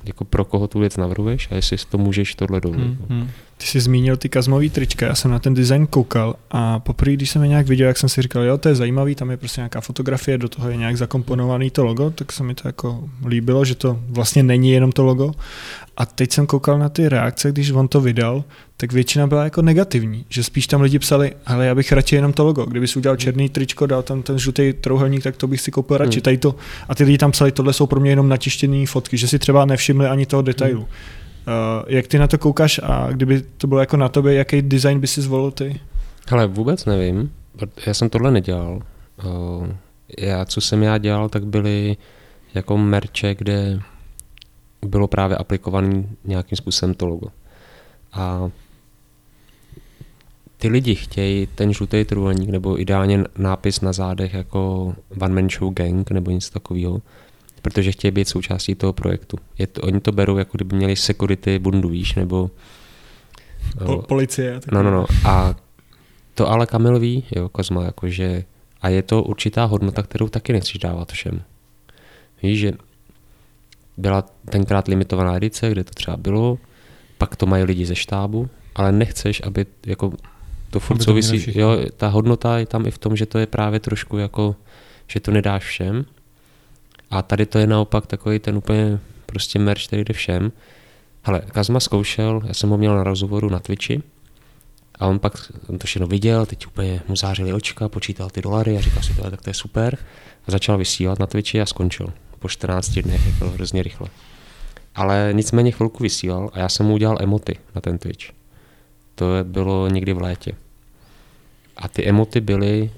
jako 0.06 0.26
pro 0.26 0.46
koho 0.46 0.68
tu 0.68 0.80
věc 0.80 0.98
navrhuješ 0.98 1.48
a 1.52 1.56
jestli 1.56 1.78
to 1.90 1.98
můžeš 1.98 2.36
tohle 2.36 2.62
dovolit. 2.62 2.84
Hmm, 2.84 3.06
hmm. 3.10 3.30
Ty 3.58 3.66
jsi 3.66 3.80
zmínil 3.80 4.18
ty 4.18 4.30
kazmový 4.30 4.70
trička, 4.70 5.06
já 5.06 5.16
jsem 5.16 5.32
na 5.32 5.40
ten 5.40 5.54
design 5.54 5.88
koukal 5.88 6.36
a 6.52 6.80
poprvé, 6.80 7.14
když 7.14 7.30
jsem 7.30 7.42
je 7.42 7.48
nějak 7.48 7.68
viděl, 7.68 7.88
jak 7.88 7.98
jsem 7.98 8.10
si 8.10 8.22
říkal, 8.22 8.44
jo, 8.44 8.58
to 8.58 8.70
je 8.70 8.76
zajímavý, 8.76 9.16
tam 9.16 9.32
je 9.32 9.38
prostě 9.38 9.62
nějaká 9.62 9.82
fotografie, 9.82 10.38
do 10.38 10.50
toho 10.50 10.70
je 10.70 10.78
nějak 10.78 10.98
zakomponovaný 10.98 11.70
to 11.70 11.84
logo, 11.84 12.10
tak 12.10 12.32
se 12.32 12.44
mi 12.44 12.56
to 12.56 12.68
jako 12.68 13.10
líbilo, 13.28 13.66
že 13.66 13.76
to 13.76 14.00
vlastně 14.10 14.44
není 14.44 14.72
jenom 14.72 14.92
to 14.92 15.04
logo. 15.04 15.32
A 16.00 16.06
teď 16.06 16.32
jsem 16.32 16.48
koukal 16.48 16.80
na 16.80 16.90
ty 16.90 17.10
reakce, 17.10 17.52
když 17.52 17.72
on 17.72 17.88
to 17.88 18.02
vydal, 18.02 18.44
tak 18.78 18.94
většina 18.94 19.28
byla 19.28 19.44
jako 19.44 19.62
negativní, 19.62 20.26
že 20.30 20.44
spíš 20.44 20.68
tam 20.68 20.82
lidi 20.82 21.00
psali, 21.00 21.34
hele, 21.46 21.66
já 21.66 21.76
bych 21.76 21.92
radši 21.92 22.16
jenom 22.16 22.34
to 22.34 22.44
logo, 22.46 22.66
kdyby 22.66 22.88
si 22.88 23.00
udělal 23.00 23.18
černý 23.18 23.50
tričko, 23.50 23.86
dal 23.86 24.04
tam 24.04 24.22
ten 24.24 24.40
žlutý 24.40 24.74
trouhelník, 24.74 25.24
tak 25.24 25.38
to 25.38 25.48
bych 25.48 25.62
si 25.62 25.72
koupil 25.72 25.98
radši. 25.98 26.18
Hmm. 26.18 26.22
Tady 26.22 26.38
to, 26.38 26.56
a 26.90 26.96
ty 26.96 27.04
lidi 27.04 27.18
tam 27.18 27.32
psali, 27.32 27.52
tohle 27.52 27.74
jsou 27.74 27.88
pro 27.88 28.00
mě 28.00 28.12
jenom 28.12 28.30
natištěné 28.30 28.86
fotky, 28.88 29.18
že 29.18 29.28
si 29.28 29.40
třeba 29.40 29.66
nevšimli 29.66 30.08
ani 30.08 30.26
toho 30.26 30.42
detailu. 30.42 30.82
Hmm. 30.82 30.90
Uh, 31.48 31.84
jak 31.88 32.08
ty 32.08 32.20
na 32.20 32.28
to 32.28 32.38
koukáš 32.38 32.80
a 32.84 33.08
kdyby 33.12 33.42
to 33.58 33.68
bylo 33.68 33.80
jako 33.80 33.98
na 33.98 34.10
tobě, 34.10 34.34
jaký 34.34 34.62
design 34.62 35.00
by 35.00 35.08
si 35.08 35.22
zvolil 35.22 35.52
ty? 35.52 35.80
Ale 36.32 36.48
vůbec 36.48 36.86
nevím, 36.86 37.32
já 37.86 37.94
jsem 37.94 38.10
tohle 38.10 38.32
nedělal. 38.32 38.82
Uh, 39.26 39.68
já, 40.18 40.46
co 40.46 40.62
jsem 40.62 40.84
já 40.84 40.98
dělal, 40.98 41.30
tak 41.30 41.46
byly 41.46 41.98
jako 42.54 42.78
merče, 42.78 43.36
kde 43.36 43.80
bylo 44.86 45.08
právě 45.08 45.38
aplikovaný 45.38 46.10
nějakým 46.24 46.56
způsobem 46.56 46.94
to 46.94 47.08
logo. 47.08 47.28
A 48.14 48.52
ty 50.58 50.68
lidi 50.68 50.96
chtějí 50.96 51.48
ten 51.48 51.74
žlutý 51.74 52.06
trůhelník 52.06 52.50
nebo 52.50 52.82
ideálně 52.82 53.24
nápis 53.38 53.82
na 53.82 53.94
zádech 53.94 54.34
jako 54.34 54.96
One 55.22 55.34
Man 55.36 55.50
Show 55.50 55.74
Gang 55.74 56.12
nebo 56.12 56.32
něco 56.32 56.52
takového, 56.52 57.02
protože 57.62 57.92
chtějí 57.92 58.12
být 58.12 58.28
součástí 58.28 58.76
toho 58.76 58.94
projektu. 58.94 59.38
Je 59.58 59.68
to, 59.68 59.82
oni 59.82 60.00
to 60.00 60.12
berou, 60.12 60.38
jako 60.38 60.58
kdyby 60.58 60.76
měli 60.76 60.96
security 60.96 61.60
bundu, 61.60 61.90
víš, 61.90 62.16
nebo... 62.16 62.52
Po, 63.86 63.98
policie. 63.98 64.60
No, 64.72 64.84
no, 64.84 64.92
no. 64.92 65.06
A 65.26 65.56
to 66.34 66.50
ale 66.50 66.66
Kamil 66.66 67.00
ví, 67.00 67.24
jo, 67.36 67.50
Kozma, 67.50 67.84
jakože... 67.84 68.44
A 68.82 68.90
je 68.90 69.02
to 69.02 69.24
určitá 69.24 69.66
hodnota, 69.66 70.04
kterou 70.04 70.30
taky 70.30 70.54
nechceš 70.54 70.78
dávat 70.78 71.12
všem. 71.12 71.42
Víš, 72.44 72.60
že 72.60 72.74
byla 74.00 74.22
tenkrát 74.50 74.88
limitovaná 74.88 75.38
edice, 75.38 75.70
kde 75.70 75.84
to 75.84 75.92
třeba 75.94 76.18
bylo, 76.18 76.58
pak 77.18 77.36
to 77.36 77.46
mají 77.46 77.64
lidi 77.64 77.86
ze 77.86 77.96
štábu, 77.96 78.50
ale 78.76 78.92
nechceš, 78.92 79.42
aby 79.46 79.66
jako 79.86 80.14
to 80.70 80.80
furt 80.80 81.04
souvisí, 81.04 81.60
jo, 81.60 81.78
ta 81.98 82.08
hodnota 82.08 82.58
je 82.58 82.66
tam 82.66 82.86
i 82.86 82.92
v 82.92 82.98
tom, 82.98 83.16
že 83.16 83.26
to 83.26 83.38
je 83.38 83.48
právě 83.48 83.80
trošku 83.80 84.18
jako, 84.18 84.56
že 85.08 85.20
to 85.20 85.32
nedáš 85.32 85.64
všem, 85.64 86.06
a 87.12 87.22
tady 87.22 87.46
to 87.46 87.60
je 87.60 87.68
naopak 87.68 88.08
takový 88.08 88.40
ten 88.40 88.58
úplně 88.58 89.00
prostě 89.26 89.60
merch, 89.60 89.88
který 89.88 90.04
jde 90.04 90.14
všem. 90.14 90.52
Hele, 91.24 91.42
Kazma 91.48 91.80
zkoušel, 91.80 92.42
já 92.48 92.54
jsem 92.54 92.70
ho 92.70 92.78
měl 92.78 92.96
na 92.96 93.04
rozhovoru 93.04 93.50
na 93.50 93.60
Twitchi 93.60 94.04
a 94.96 95.08
on 95.08 95.20
pak 95.20 95.34
on 95.68 95.78
to 95.78 95.88
všechno 95.88 96.08
viděl, 96.08 96.46
teď 96.46 96.68
úplně 96.68 97.02
mu 97.08 97.16
zářily 97.16 97.54
očka, 97.54 97.90
počítal 97.90 98.30
ty 98.30 98.42
dolary 98.42 98.78
a 98.78 98.82
říkal 98.82 99.04
si, 99.04 99.14
to, 99.14 99.32
tak 99.32 99.42
to 99.42 99.50
je 99.50 99.54
super. 99.54 99.98
A 100.48 100.52
začal 100.52 100.78
vysílat 100.78 101.20
na 101.20 101.28
Twitchi 101.28 101.62
a 101.62 101.66
skončil 101.66 102.14
po 102.40 102.50
14 102.50 102.90
dnech, 102.90 103.28
jako 103.28 103.50
hrozně 103.50 103.84
rychle. 103.84 104.08
Ale 104.96 105.30
nicméně 105.34 105.72
chvilku 105.72 106.04
vysílal 106.04 106.50
a 106.54 106.60
já 106.60 106.70
jsem 106.70 106.86
mu 106.86 106.94
udělal 106.94 107.18
emoty 107.20 107.56
na 107.76 107.82
ten 107.82 107.98
Twitch. 107.98 108.26
To 109.16 109.26
bylo 109.44 109.88
někdy 109.88 110.14
v 110.14 110.22
létě. 110.22 110.52
A 111.78 111.88
ty 111.88 112.10
emoty 112.10 112.42
byly 112.42 112.92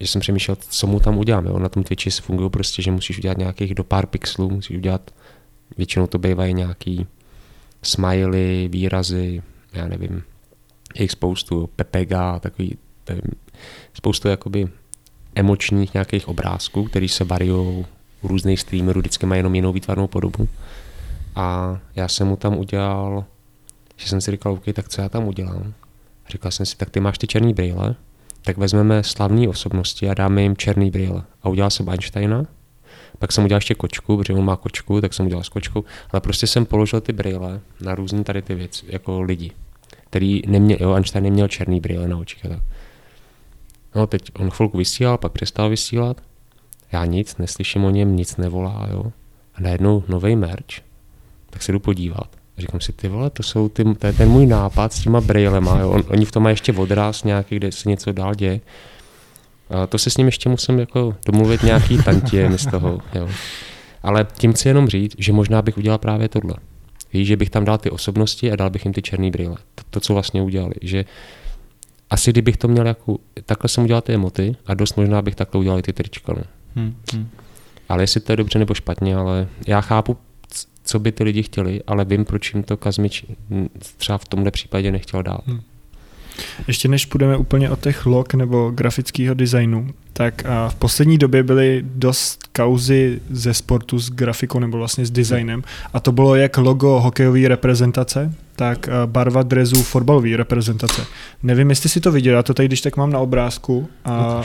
že 0.00 0.06
jsem 0.06 0.20
přemýšlel, 0.20 0.56
co 0.60 0.86
mu 0.86 1.00
tam 1.00 1.18
udělám. 1.18 1.46
Jo? 1.46 1.58
Na 1.58 1.68
tom 1.68 1.82
Twitchi 1.82 2.10
fungují 2.10 2.50
prostě, 2.50 2.82
že 2.82 2.90
musíš 2.90 3.18
udělat 3.18 3.38
nějakých 3.38 3.74
do 3.74 3.84
pár 3.84 4.06
pixelů, 4.06 4.50
musíš 4.50 4.76
udělat, 4.76 5.10
většinou 5.76 6.06
to 6.06 6.18
bývají 6.18 6.54
nějaký 6.54 7.06
smiley, 7.82 8.68
výrazy, 8.68 9.42
já 9.72 9.88
nevím, 9.88 10.22
jejich 10.94 11.10
spoustu, 11.10 11.70
PPG, 11.76 12.12
takový 12.40 12.78
nevím, 13.08 13.32
spoustu 13.94 14.28
jakoby 14.28 14.68
emočních 15.34 15.94
nějakých 15.94 16.28
obrázků, 16.28 16.84
které 16.84 17.08
se 17.08 17.24
variují 17.24 17.86
u 18.26 18.28
různých 18.28 18.60
streamerů, 18.60 19.00
vždycky 19.00 19.26
mají 19.26 19.38
jenom 19.38 19.54
jinou 19.54 19.72
výtvarnou 19.72 20.06
podobu. 20.06 20.48
A 21.36 21.78
já 21.96 22.08
jsem 22.08 22.26
mu 22.26 22.36
tam 22.36 22.58
udělal, 22.58 23.24
že 23.96 24.08
jsem 24.08 24.20
si 24.20 24.30
říkal, 24.30 24.52
OK, 24.52 24.64
tak 24.72 24.88
co 24.88 25.00
já 25.00 25.08
tam 25.08 25.24
udělám? 25.28 25.74
Říkal 26.28 26.50
jsem 26.50 26.66
si, 26.66 26.76
tak 26.76 26.90
ty 26.90 27.00
máš 27.00 27.18
ty 27.18 27.26
černý 27.26 27.54
brýle, 27.54 27.94
tak 28.42 28.56
vezmeme 28.56 29.02
slavné 29.02 29.48
osobnosti 29.48 30.08
a 30.08 30.14
dáme 30.14 30.42
jim 30.42 30.56
černý 30.56 30.90
brýle. 30.90 31.22
A 31.42 31.48
udělal 31.48 31.70
jsem 31.70 31.88
Einsteina, 31.88 32.46
pak 33.18 33.32
jsem 33.32 33.44
udělal 33.44 33.58
ještě 33.58 33.74
kočku, 33.74 34.16
protože 34.16 34.32
on 34.32 34.44
má 34.44 34.56
kočku, 34.56 35.00
tak 35.00 35.14
jsem 35.14 35.26
udělal 35.26 35.44
s 35.44 35.48
kočkou, 35.48 35.84
ale 36.10 36.20
prostě 36.20 36.46
jsem 36.46 36.66
položil 36.66 37.00
ty 37.00 37.12
brýle 37.12 37.60
na 37.80 37.94
různé 37.94 38.24
tady 38.24 38.42
ty 38.42 38.54
věci, 38.54 38.86
jako 38.88 39.22
lidi, 39.22 39.50
který 40.10 40.42
neměl, 40.46 40.78
jo, 40.80 40.94
Einstein 40.94 41.24
neměl 41.24 41.48
černý 41.48 41.80
brýle 41.80 42.08
na 42.08 42.16
očích. 42.16 42.46
No 43.94 44.06
teď 44.06 44.30
on 44.38 44.50
chvilku 44.50 44.78
vysílal, 44.78 45.18
pak 45.18 45.32
přestal 45.32 45.70
vysílat, 45.70 46.20
já 46.92 47.04
nic, 47.04 47.36
neslyším 47.36 47.84
o 47.84 47.90
něm, 47.90 48.16
nic 48.16 48.36
nevolá, 48.36 48.88
jo. 48.90 49.12
A 49.54 49.60
najednou 49.60 50.04
nový 50.08 50.36
merch, 50.36 50.80
tak 51.50 51.62
se 51.62 51.72
jdu 51.72 51.80
podívat. 51.80 52.28
A 52.58 52.60
říkám 52.60 52.80
si, 52.80 52.92
ty 52.92 53.08
vole, 53.08 53.30
to, 53.30 53.42
jsou 53.42 53.68
ty, 53.68 53.84
to 53.94 54.06
je 54.06 54.12
ten 54.12 54.28
můj 54.28 54.46
nápad 54.46 54.92
s 54.92 55.02
těma 55.02 55.20
brailema, 55.20 55.80
jo. 55.80 55.90
On, 55.90 56.04
oni 56.08 56.24
v 56.24 56.32
tom 56.32 56.42
mají 56.42 56.52
ještě 56.52 56.72
odraz 56.72 57.24
nějaký, 57.24 57.56
kde 57.56 57.72
se 57.72 57.88
něco 57.88 58.12
dál 58.12 58.34
děje. 58.34 58.60
A 59.70 59.86
to 59.86 59.98
se 59.98 60.10
s 60.10 60.16
ním 60.16 60.26
ještě 60.26 60.48
musím 60.48 60.78
jako 60.78 61.14
domluvit 61.26 61.62
nějaký 61.62 62.02
tantiemy 62.02 62.58
z 62.58 62.66
toho, 62.66 63.00
jo. 63.14 63.28
Ale 64.02 64.26
tím 64.38 64.52
chci 64.52 64.68
jenom 64.68 64.88
říct, 64.88 65.14
že 65.18 65.32
možná 65.32 65.62
bych 65.62 65.78
udělal 65.78 65.98
právě 65.98 66.28
tohle. 66.28 66.54
Víš, 67.12 67.28
že 67.28 67.36
bych 67.36 67.50
tam 67.50 67.64
dal 67.64 67.78
ty 67.78 67.90
osobnosti 67.90 68.52
a 68.52 68.56
dal 68.56 68.70
bych 68.70 68.84
jim 68.84 68.94
ty 68.94 69.02
černý 69.02 69.30
brýle. 69.30 69.56
To, 69.74 69.82
to 69.90 70.00
co 70.00 70.12
vlastně 70.12 70.42
udělali. 70.42 70.74
Že 70.82 71.04
asi 72.10 72.32
kdybych 72.32 72.56
to 72.56 72.68
měl 72.68 72.86
jako, 72.86 73.18
takhle 73.46 73.68
jsem 73.68 73.84
udělal 73.84 74.02
ty 74.02 74.14
emoty 74.14 74.56
a 74.66 74.74
dost 74.74 74.96
možná 74.96 75.22
bych 75.22 75.34
takhle 75.34 75.60
udělal 75.60 75.82
ty 75.82 75.92
trička. 75.92 76.32
No. 76.32 76.42
Hmm, 76.76 76.94
hmm. 77.12 77.28
Ale 77.88 78.02
jestli 78.02 78.20
to 78.20 78.32
je 78.32 78.36
dobře 78.36 78.58
nebo 78.58 78.74
špatně, 78.74 79.16
ale 79.16 79.48
já 79.66 79.80
chápu, 79.80 80.16
co 80.84 80.98
by 80.98 81.12
ty 81.12 81.24
lidi 81.24 81.42
chtěli, 81.42 81.82
ale 81.86 82.04
vím, 82.04 82.24
proč 82.24 82.54
jim 82.54 82.62
to 82.62 82.76
Kazmič 82.76 83.24
třeba 83.96 84.18
v 84.18 84.24
tomhle 84.24 84.50
případě 84.50 84.92
nechtěl 84.92 85.22
dát. 85.22 85.40
Hmm. 85.46 85.60
Ještě 86.68 86.88
než 86.88 87.06
půjdeme 87.06 87.36
úplně 87.36 87.70
od 87.70 87.80
těch 87.80 88.06
log 88.06 88.34
nebo 88.34 88.70
grafického 88.70 89.34
designu, 89.34 89.90
tak 90.12 90.44
v 90.68 90.74
poslední 90.74 91.18
době 91.18 91.42
byly 91.42 91.82
dost 91.84 92.40
kauzy 92.52 93.20
ze 93.30 93.54
sportu 93.54 93.98
s 93.98 94.10
grafikou 94.10 94.58
nebo 94.58 94.78
vlastně 94.78 95.06
s 95.06 95.10
designem 95.10 95.62
a 95.92 96.00
to 96.00 96.12
bylo 96.12 96.34
jak 96.34 96.56
logo 96.56 97.00
hokejové 97.00 97.48
reprezentace, 97.48 98.32
tak 98.56 98.88
barva 99.06 99.42
drezu 99.42 99.82
fotbalové 99.82 100.36
reprezentace. 100.36 101.06
Nevím, 101.42 101.70
jestli 101.70 101.88
si 101.88 102.00
to 102.00 102.12
viděl, 102.12 102.36
já 102.36 102.42
to 102.42 102.54
tady 102.54 102.68
když 102.68 102.80
tak 102.80 102.96
mám 102.96 103.10
na 103.10 103.18
obrázku 103.18 103.88
a 104.04 104.42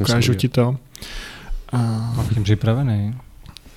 ukážu 0.00 0.34
ti 0.34 0.48
to. 0.48 0.68
A... 0.68 0.76
Mám 2.16 2.28
tím 2.34 2.44
připravený. 2.44 3.14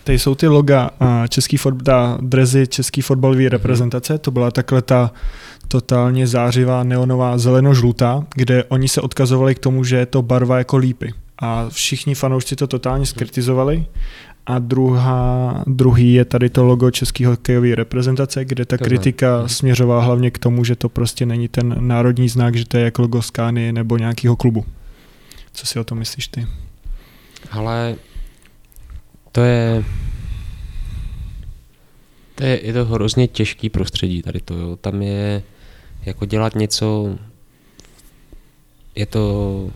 Tady 0.04 0.20
jsou 0.20 0.36
ty 0.36 0.48
loga 0.48 0.90
český 1.30 1.58
fotbal, 1.58 2.18
drezy 2.22 2.68
český 2.68 3.02
fotbalové 3.02 3.42
mhm. 3.42 3.50
reprezentace, 3.50 4.18
to 4.18 4.32
byla 4.32 4.52
takhle 4.52 4.82
ta 4.82 5.12
totálně 5.68 6.28
zářivá 6.28 6.84
neonová 6.84 7.38
zeleno-žlutá, 7.38 8.24
kde 8.36 8.64
oni 8.64 8.88
se 8.88 9.02
odkazovali 9.02 9.56
k 9.56 9.60
tomu, 9.60 9.84
že 9.84 9.96
je 9.96 10.06
to 10.06 10.22
barva 10.22 10.58
jako 10.58 10.78
lípy. 10.78 11.14
A 11.40 11.70
všichni 11.70 12.16
fanoušci 12.16 12.56
to 12.56 12.68
totálně 12.68 13.06
skritizovali. 13.06 13.86
A 14.46 14.60
druhá, 14.60 15.64
druhý 15.68 16.14
je 16.14 16.26
tady 16.26 16.50
to 16.50 16.64
logo 16.64 16.92
české 16.92 17.28
hokejové 17.28 17.76
reprezentace, 17.76 18.46
kde 18.46 18.66
ta 18.66 18.78
kritika 18.78 19.40
mhm. 19.40 19.50
směřovala 19.50 20.04
hlavně 20.04 20.32
k 20.32 20.38
tomu, 20.38 20.64
že 20.64 20.76
to 20.76 20.90
prostě 20.90 21.26
není 21.26 21.48
ten 21.48 21.76
národní 21.80 22.30
znak, 22.30 22.56
že 22.56 22.66
to 22.66 22.78
je 22.78 22.84
jako 22.84 23.02
logo 23.02 23.22
Skány 23.22 23.72
nebo 23.72 23.98
nějakého 23.98 24.36
klubu. 24.36 24.66
Co 25.54 25.66
si 25.66 25.80
o 25.80 25.84
tom 25.84 25.98
myslíš 25.98 26.28
ty? 26.28 26.48
Ale 27.52 27.96
to 29.32 29.42
je 29.42 29.84
to 32.36 32.44
je, 32.44 32.66
je 32.68 32.74
to 32.74 32.86
hrozně 32.86 33.28
těžký 33.28 33.70
prostředí 33.70 34.22
tady 34.22 34.40
to, 34.40 34.54
jo. 34.54 34.76
Tam 34.76 35.02
je 35.02 35.44
jako 36.06 36.26
dělat 36.26 36.56
něco, 36.56 37.18
je 38.96 39.06
to 39.06 39.70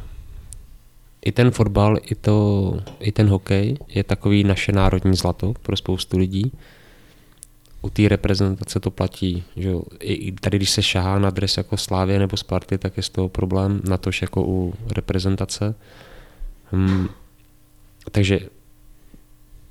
i 1.22 1.32
ten 1.32 1.52
fotbal, 1.52 1.98
i, 2.02 2.16
to, 2.16 2.78
i 3.00 3.12
ten 3.12 3.30
hokej 3.30 3.78
je 3.88 4.04
takový 4.04 4.44
naše 4.44 4.72
národní 4.72 5.16
zlato 5.16 5.54
pro 5.62 5.78
spoustu 5.78 6.18
lidí. 6.18 6.52
U 7.82 7.90
té 7.90 8.10
reprezentace 8.10 8.80
to 8.80 8.92
platí, 8.92 9.44
že 9.56 9.72
i 10.00 10.32
tady 10.32 10.58
když 10.58 10.70
se 10.70 10.84
šahá 10.84 11.20
na 11.20 11.30
dres 11.30 11.58
jako 11.58 11.78
Slávě 11.78 12.20
nebo 12.20 12.38
Sparty, 12.38 12.78
tak 12.78 12.98
je 12.98 13.04
z 13.04 13.10
toho 13.10 13.30
problém, 13.30 13.82
na 13.90 13.98
tož 13.98 14.22
jako 14.22 14.44
u 14.48 14.74
reprezentace. 14.92 15.76
Hmm. 16.72 17.10
Takže 18.12 18.40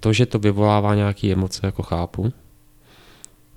to, 0.00 0.12
že 0.12 0.26
to 0.26 0.38
vyvolává 0.38 0.94
nějaké 0.94 1.32
emoce, 1.32 1.66
jako 1.66 1.82
chápu. 1.82 2.32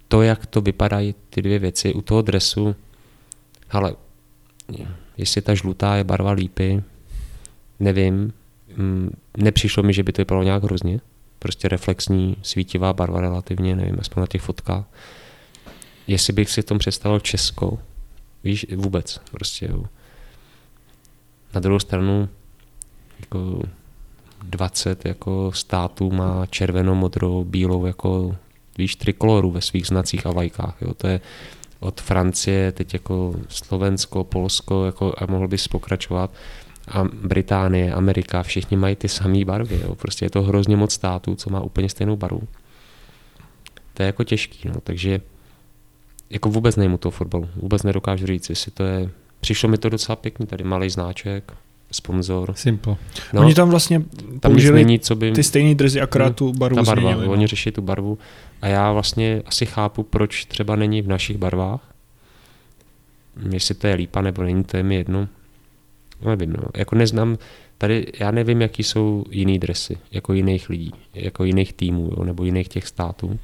To, 0.07 0.21
jak 0.21 0.45
to 0.45 0.61
vypadají 0.61 1.15
ty 1.29 1.41
dvě 1.41 1.59
věci 1.59 1.93
u 1.93 2.01
toho 2.01 2.21
dresu, 2.21 2.75
ale 3.69 3.95
jestli 5.17 5.41
ta 5.41 5.55
žlutá 5.55 5.95
je 5.95 6.03
barva 6.03 6.31
lípy, 6.31 6.83
nevím, 7.79 8.33
mm, 8.77 9.09
nepřišlo 9.37 9.83
mi, 9.83 9.93
že 9.93 10.03
by 10.03 10.11
to 10.11 10.21
vypadalo 10.21 10.43
nějak 10.43 10.63
hrozně. 10.63 10.99
Prostě 11.39 11.67
reflexní, 11.67 12.37
svítivá 12.41 12.93
barva 12.93 13.21
relativně, 13.21 13.75
nevím, 13.75 13.97
aspoň 13.99 14.21
na 14.21 14.27
těch 14.27 14.41
fotkách. 14.41 14.85
Jestli 16.07 16.33
bych 16.33 16.49
si 16.49 16.61
v 16.61 16.65
tom 16.65 16.77
představil 16.77 17.19
Česko, 17.19 17.79
víš, 18.43 18.65
vůbec, 18.75 19.21
prostě 19.31 19.65
jo. 19.71 19.85
Na 21.53 21.59
druhou 21.61 21.79
stranu, 21.79 22.29
jako 23.19 23.61
20 24.43 25.05
jako 25.05 25.51
států 25.51 26.11
má 26.11 26.45
červenou, 26.45 26.95
modrou, 26.95 27.43
bílou 27.43 27.85
jako 27.85 28.35
víš, 28.77 28.95
trikoloru 28.95 29.51
ve 29.51 29.61
svých 29.61 29.87
znacích 29.87 30.25
a 30.25 30.31
vlajkách. 30.31 30.75
Jo. 30.81 30.93
To 30.93 31.07
je 31.07 31.21
od 31.79 32.01
Francie, 32.01 32.71
teď 32.71 32.93
jako 32.93 33.35
Slovensko, 33.49 34.23
Polsko 34.23 34.85
jako, 34.85 35.13
a 35.17 35.25
mohl 35.25 35.47
bys 35.47 35.67
pokračovat. 35.67 36.31
A 36.87 37.03
Británie, 37.03 37.93
Amerika, 37.93 38.43
všichni 38.43 38.77
mají 38.77 38.95
ty 38.95 39.09
samé 39.09 39.45
barvy. 39.45 39.79
Jo. 39.83 39.95
Prostě 39.95 40.25
je 40.25 40.29
to 40.29 40.41
hrozně 40.41 40.77
moc 40.77 40.93
států, 40.93 41.35
co 41.35 41.49
má 41.49 41.61
úplně 41.61 41.89
stejnou 41.89 42.15
barvu. 42.15 42.47
To 43.93 44.03
je 44.03 44.07
jako 44.07 44.23
těžký, 44.23 44.67
no. 44.67 44.75
takže 44.83 45.21
jako 46.29 46.49
vůbec 46.49 46.75
nejmu 46.75 46.97
toho 46.97 47.11
fotbalu. 47.11 47.49
Vůbec 47.55 47.83
nedokážu 47.83 48.25
říct, 48.25 48.49
jestli 48.49 48.71
to 48.71 48.83
je... 48.83 49.09
Přišlo 49.39 49.69
mi 49.69 49.77
to 49.77 49.89
docela 49.89 50.15
pěkný, 50.15 50.45
tady 50.45 50.63
malý 50.63 50.89
znáček, 50.89 51.53
sponzor. 51.91 52.53
Simple. 52.55 52.95
No, 53.33 53.41
oni 53.41 53.53
tam 53.53 53.69
vlastně 53.69 53.99
tam 54.39 54.51
použili 54.51 54.83
není, 54.83 54.99
co 54.99 55.15
by... 55.15 55.31
ty 55.31 55.43
stejné 55.43 55.75
drzy, 55.75 56.01
akorát 56.01 56.25
hmm, 56.25 56.33
tu 56.33 56.53
barvu 56.53 56.75
ta 56.75 56.83
barva, 56.83 57.01
změnili. 57.01 57.27
No. 57.27 57.33
Oni 57.33 57.47
řeší 57.47 57.71
tu 57.71 57.81
barvu 57.81 58.17
a 58.61 58.67
já 58.67 58.91
vlastně 58.91 59.41
asi 59.45 59.65
chápu, 59.65 60.03
proč 60.03 60.45
třeba 60.45 60.75
není 60.75 61.01
v 61.01 61.07
našich 61.07 61.37
barvách. 61.37 61.93
Jestli 63.49 63.75
to 63.75 63.87
je 63.87 63.95
lípa 63.95 64.21
nebo 64.21 64.43
není, 64.43 64.63
to 64.63 64.77
je 64.77 64.83
mi 64.83 64.95
jedno. 64.95 65.27
No, 66.21 66.29
nevím, 66.29 66.53
no. 66.53 66.63
Jako 66.75 66.95
neznám, 66.95 67.37
tady 67.77 68.07
já 68.19 68.31
nevím, 68.31 68.61
jaký 68.61 68.83
jsou 68.83 69.23
jiný 69.31 69.59
dresy, 69.59 69.97
jako 70.11 70.33
jiných 70.33 70.69
lidí, 70.69 70.91
jako 71.13 71.43
jiných 71.43 71.73
týmů, 71.73 72.11
jo, 72.17 72.23
nebo 72.23 72.43
jiných 72.43 72.67
těch 72.67 72.87
států. 72.87 73.39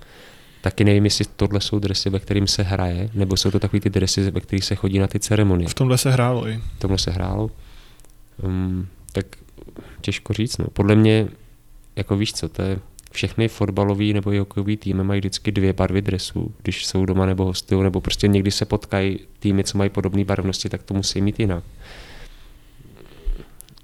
Taky 0.61 0.83
nevím, 0.83 1.05
jestli 1.05 1.25
tohle 1.35 1.61
jsou 1.61 1.79
dresy, 1.79 2.09
ve 2.09 2.19
kterým 2.19 2.47
se 2.47 2.63
hraje, 2.63 3.09
nebo 3.13 3.37
jsou 3.37 3.51
to 3.51 3.59
takový 3.59 3.79
ty 3.79 3.89
dresy, 3.89 4.31
ve 4.31 4.41
kterých 4.41 4.65
se 4.65 4.75
chodí 4.75 4.99
na 4.99 5.07
ty 5.07 5.19
ceremonie. 5.19 5.69
V 5.69 5.73
tomhle 5.73 5.97
se 5.97 6.11
hrálo 6.11 6.47
i. 6.47 6.61
V 6.75 6.79
tomhle 6.79 6.97
se 6.97 7.11
hrálo. 7.11 7.51
Um, 8.43 8.87
tak 9.11 9.25
těžko 10.01 10.33
říct. 10.33 10.57
No. 10.57 10.67
Podle 10.73 10.95
mě, 10.95 11.27
jako 11.95 12.17
víš 12.17 12.33
co, 12.33 12.49
to 12.49 12.61
je 12.61 12.79
všechny 13.11 13.47
fotbalový 13.47 14.13
nebo 14.13 14.31
hokejový 14.39 14.77
týmy 14.77 15.03
mají 15.03 15.19
vždycky 15.19 15.51
dvě 15.51 15.73
barvy 15.73 16.01
dresů, 16.01 16.55
když 16.61 16.85
jsou 16.85 17.05
doma 17.05 17.25
nebo 17.25 17.45
hostují, 17.45 17.83
nebo 17.83 18.01
prostě 18.01 18.27
někdy 18.27 18.51
se 18.51 18.65
potkají 18.65 19.19
týmy, 19.39 19.63
co 19.63 19.77
mají 19.77 19.89
podobné 19.89 20.25
barvnosti, 20.25 20.69
tak 20.69 20.83
to 20.83 20.93
musí 20.93 21.21
mít 21.21 21.39
jinak. 21.39 21.63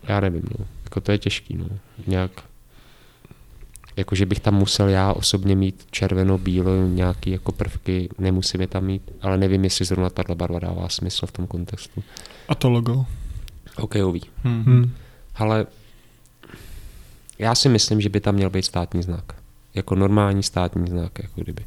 Já 0.07 0.19
nevím, 0.19 0.43
no. 0.59 0.65
Jako 0.83 1.01
to 1.01 1.11
je 1.11 1.17
těžký, 1.17 1.55
no. 1.57 1.65
Nějak 2.07 2.31
jako 3.97 4.15
že 4.15 4.25
bych 4.25 4.39
tam 4.39 4.55
musel 4.55 4.89
já 4.89 5.13
osobně 5.13 5.55
mít 5.55 5.87
červeno, 5.91 6.37
bílo, 6.37 6.87
nějaký 6.87 7.31
jako 7.31 7.51
prvky, 7.51 8.09
nemusím 8.19 8.61
je 8.61 8.67
tam 8.67 8.85
mít, 8.85 9.11
ale 9.21 9.37
nevím, 9.37 9.63
jestli 9.63 9.85
zrovna 9.85 10.09
tato 10.09 10.35
barva 10.35 10.59
dává 10.59 10.89
smysl 10.89 11.25
v 11.25 11.31
tom 11.31 11.47
kontextu. 11.47 12.03
A 12.47 12.55
to 12.55 12.69
logo? 12.69 13.05
Hokejový. 13.77 14.21
Hmm. 14.43 14.91
Ale 15.35 15.65
já 17.39 17.55
si 17.55 17.69
myslím, 17.69 18.01
že 18.01 18.09
by 18.09 18.19
tam 18.19 18.35
měl 18.35 18.49
být 18.49 18.65
státní 18.65 19.03
znak. 19.03 19.23
Jako 19.73 19.95
normální 19.95 20.43
státní 20.43 20.87
znak, 20.87 21.19
jako 21.19 21.41
kdyby. 21.41 21.65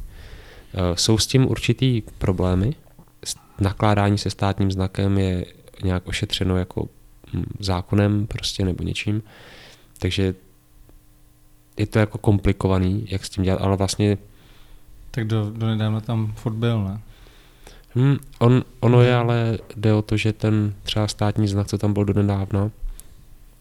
Eh, 0.73 0.97
jsou 0.97 1.17
s 1.17 1.27
tím 1.27 1.51
určitý 1.51 2.01
problémy. 2.17 2.75
Nakládání 3.59 4.17
se 4.17 4.29
státním 4.29 4.71
znakem 4.71 5.17
je 5.17 5.45
nějak 5.83 6.07
ošetřeno 6.07 6.57
jako 6.57 6.87
hm, 7.33 7.45
zákonem 7.59 8.27
prostě 8.27 8.65
nebo 8.65 8.83
něčím. 8.83 9.23
Takže 9.99 10.35
je 11.77 11.87
to 11.87 11.99
jako 11.99 12.17
komplikovaný, 12.17 13.07
jak 13.09 13.25
s 13.25 13.29
tím 13.29 13.43
dělat, 13.43 13.61
ale 13.61 13.77
vlastně... 13.77 14.17
Tak 15.11 15.27
do, 15.27 15.51
do 15.51 15.67
nedávna 15.67 16.01
tam 16.01 16.33
furt 16.35 16.53
byl, 16.53 16.83
ne? 16.83 17.01
Hmm, 17.97 18.17
on, 18.39 18.63
ono 18.79 19.01
je, 19.01 19.15
ale 19.15 19.57
jde 19.75 19.93
o 19.93 20.01
to, 20.01 20.17
že 20.17 20.33
ten 20.33 20.73
třeba 20.83 21.07
státní 21.07 21.47
znak, 21.47 21.67
co 21.67 21.77
tam 21.77 21.93
byl 21.93 22.05
donedávna, 22.05 22.71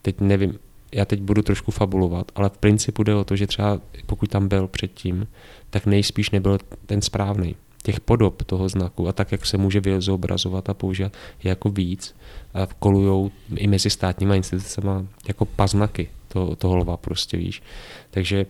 teď 0.02 0.20
nevím, 0.20 0.58
já 0.92 1.04
teď 1.04 1.20
budu 1.20 1.42
trošku 1.42 1.70
fabulovat, 1.70 2.32
ale 2.34 2.48
v 2.48 2.58
principu 2.58 3.02
jde 3.02 3.14
o 3.14 3.24
to, 3.24 3.36
že 3.36 3.46
třeba 3.46 3.80
pokud 4.06 4.30
tam 4.30 4.48
byl 4.48 4.66
předtím, 4.66 5.26
tak 5.70 5.86
nejspíš 5.86 6.30
nebyl 6.30 6.58
ten 6.86 7.02
správný. 7.02 7.56
Těch 7.82 8.00
podob 8.00 8.42
toho 8.42 8.68
znaku 8.68 9.08
a 9.08 9.12
tak, 9.12 9.32
jak 9.32 9.46
se 9.46 9.56
může 9.56 9.80
vyzobrazovat 9.80 10.68
a 10.68 10.74
používat, 10.74 11.12
je 11.44 11.48
jako 11.48 11.70
víc. 11.70 12.14
A 12.54 12.66
kolujou 12.78 13.30
i 13.56 13.66
mezi 13.66 13.90
státníma 13.90 14.34
institucemi 14.34 14.90
jako 15.28 15.44
paznaky 15.44 16.08
toho, 16.28 16.56
toho 16.56 16.76
lva 16.76 16.96
prostě, 16.96 17.36
víš. 17.36 17.62
Takže 18.10 18.46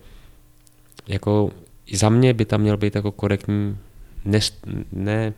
jako 1.06 1.50
za 1.92 2.08
mě 2.08 2.34
by 2.34 2.44
tam 2.44 2.60
měl 2.60 2.76
být 2.76 2.94
jako 2.94 3.12
korektní, 3.12 3.78
ne, 4.24 4.40
ne 4.92 5.32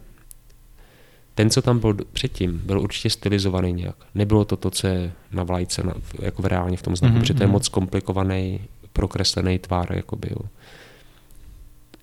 ten, 1.39 1.51
co 1.51 1.63
tam 1.63 1.79
byl 1.79 1.97
předtím, 2.13 2.61
byl 2.65 2.81
určitě 2.81 3.11
stylizovaný 3.11 3.73
nějak. 3.73 3.97
Nebylo 4.15 4.45
to 4.45 4.57
to, 4.57 4.71
co 4.71 4.87
je 4.87 5.13
na 5.33 5.43
vlajce, 5.43 5.83
na, 5.83 5.95
jako 6.19 6.43
v 6.43 6.47
reálně 6.47 6.77
v 6.77 6.83
tom 6.83 6.97
znaku, 6.97 7.15
mm-hmm. 7.15 7.21
protože 7.21 7.35
to 7.35 7.43
je 7.43 7.47
mhm. 7.47 7.53
moc 7.53 7.69
komplikovaný, 7.69 8.61
prokreslený 8.93 9.59
tvár, 9.59 9.93
jakoby, 9.97 10.29
jo. 10.31 10.49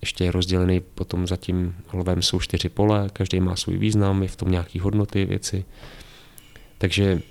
Ještě 0.01 0.23
je 0.23 0.31
rozdělený 0.31 0.79
potom 0.79 1.27
za 1.27 1.35
tím 1.35 1.75
lvem 1.93 2.21
jsou 2.21 2.39
čtyři 2.39 2.69
pole, 2.69 3.09
každý 3.13 3.39
má 3.39 3.55
svůj 3.55 3.77
význam, 3.77 4.23
je 4.23 4.29
v 4.29 4.35
tom 4.35 4.51
nějaký 4.51 4.79
hodnoty, 4.79 5.25
věci. 5.25 5.65
Takže 6.77 7.21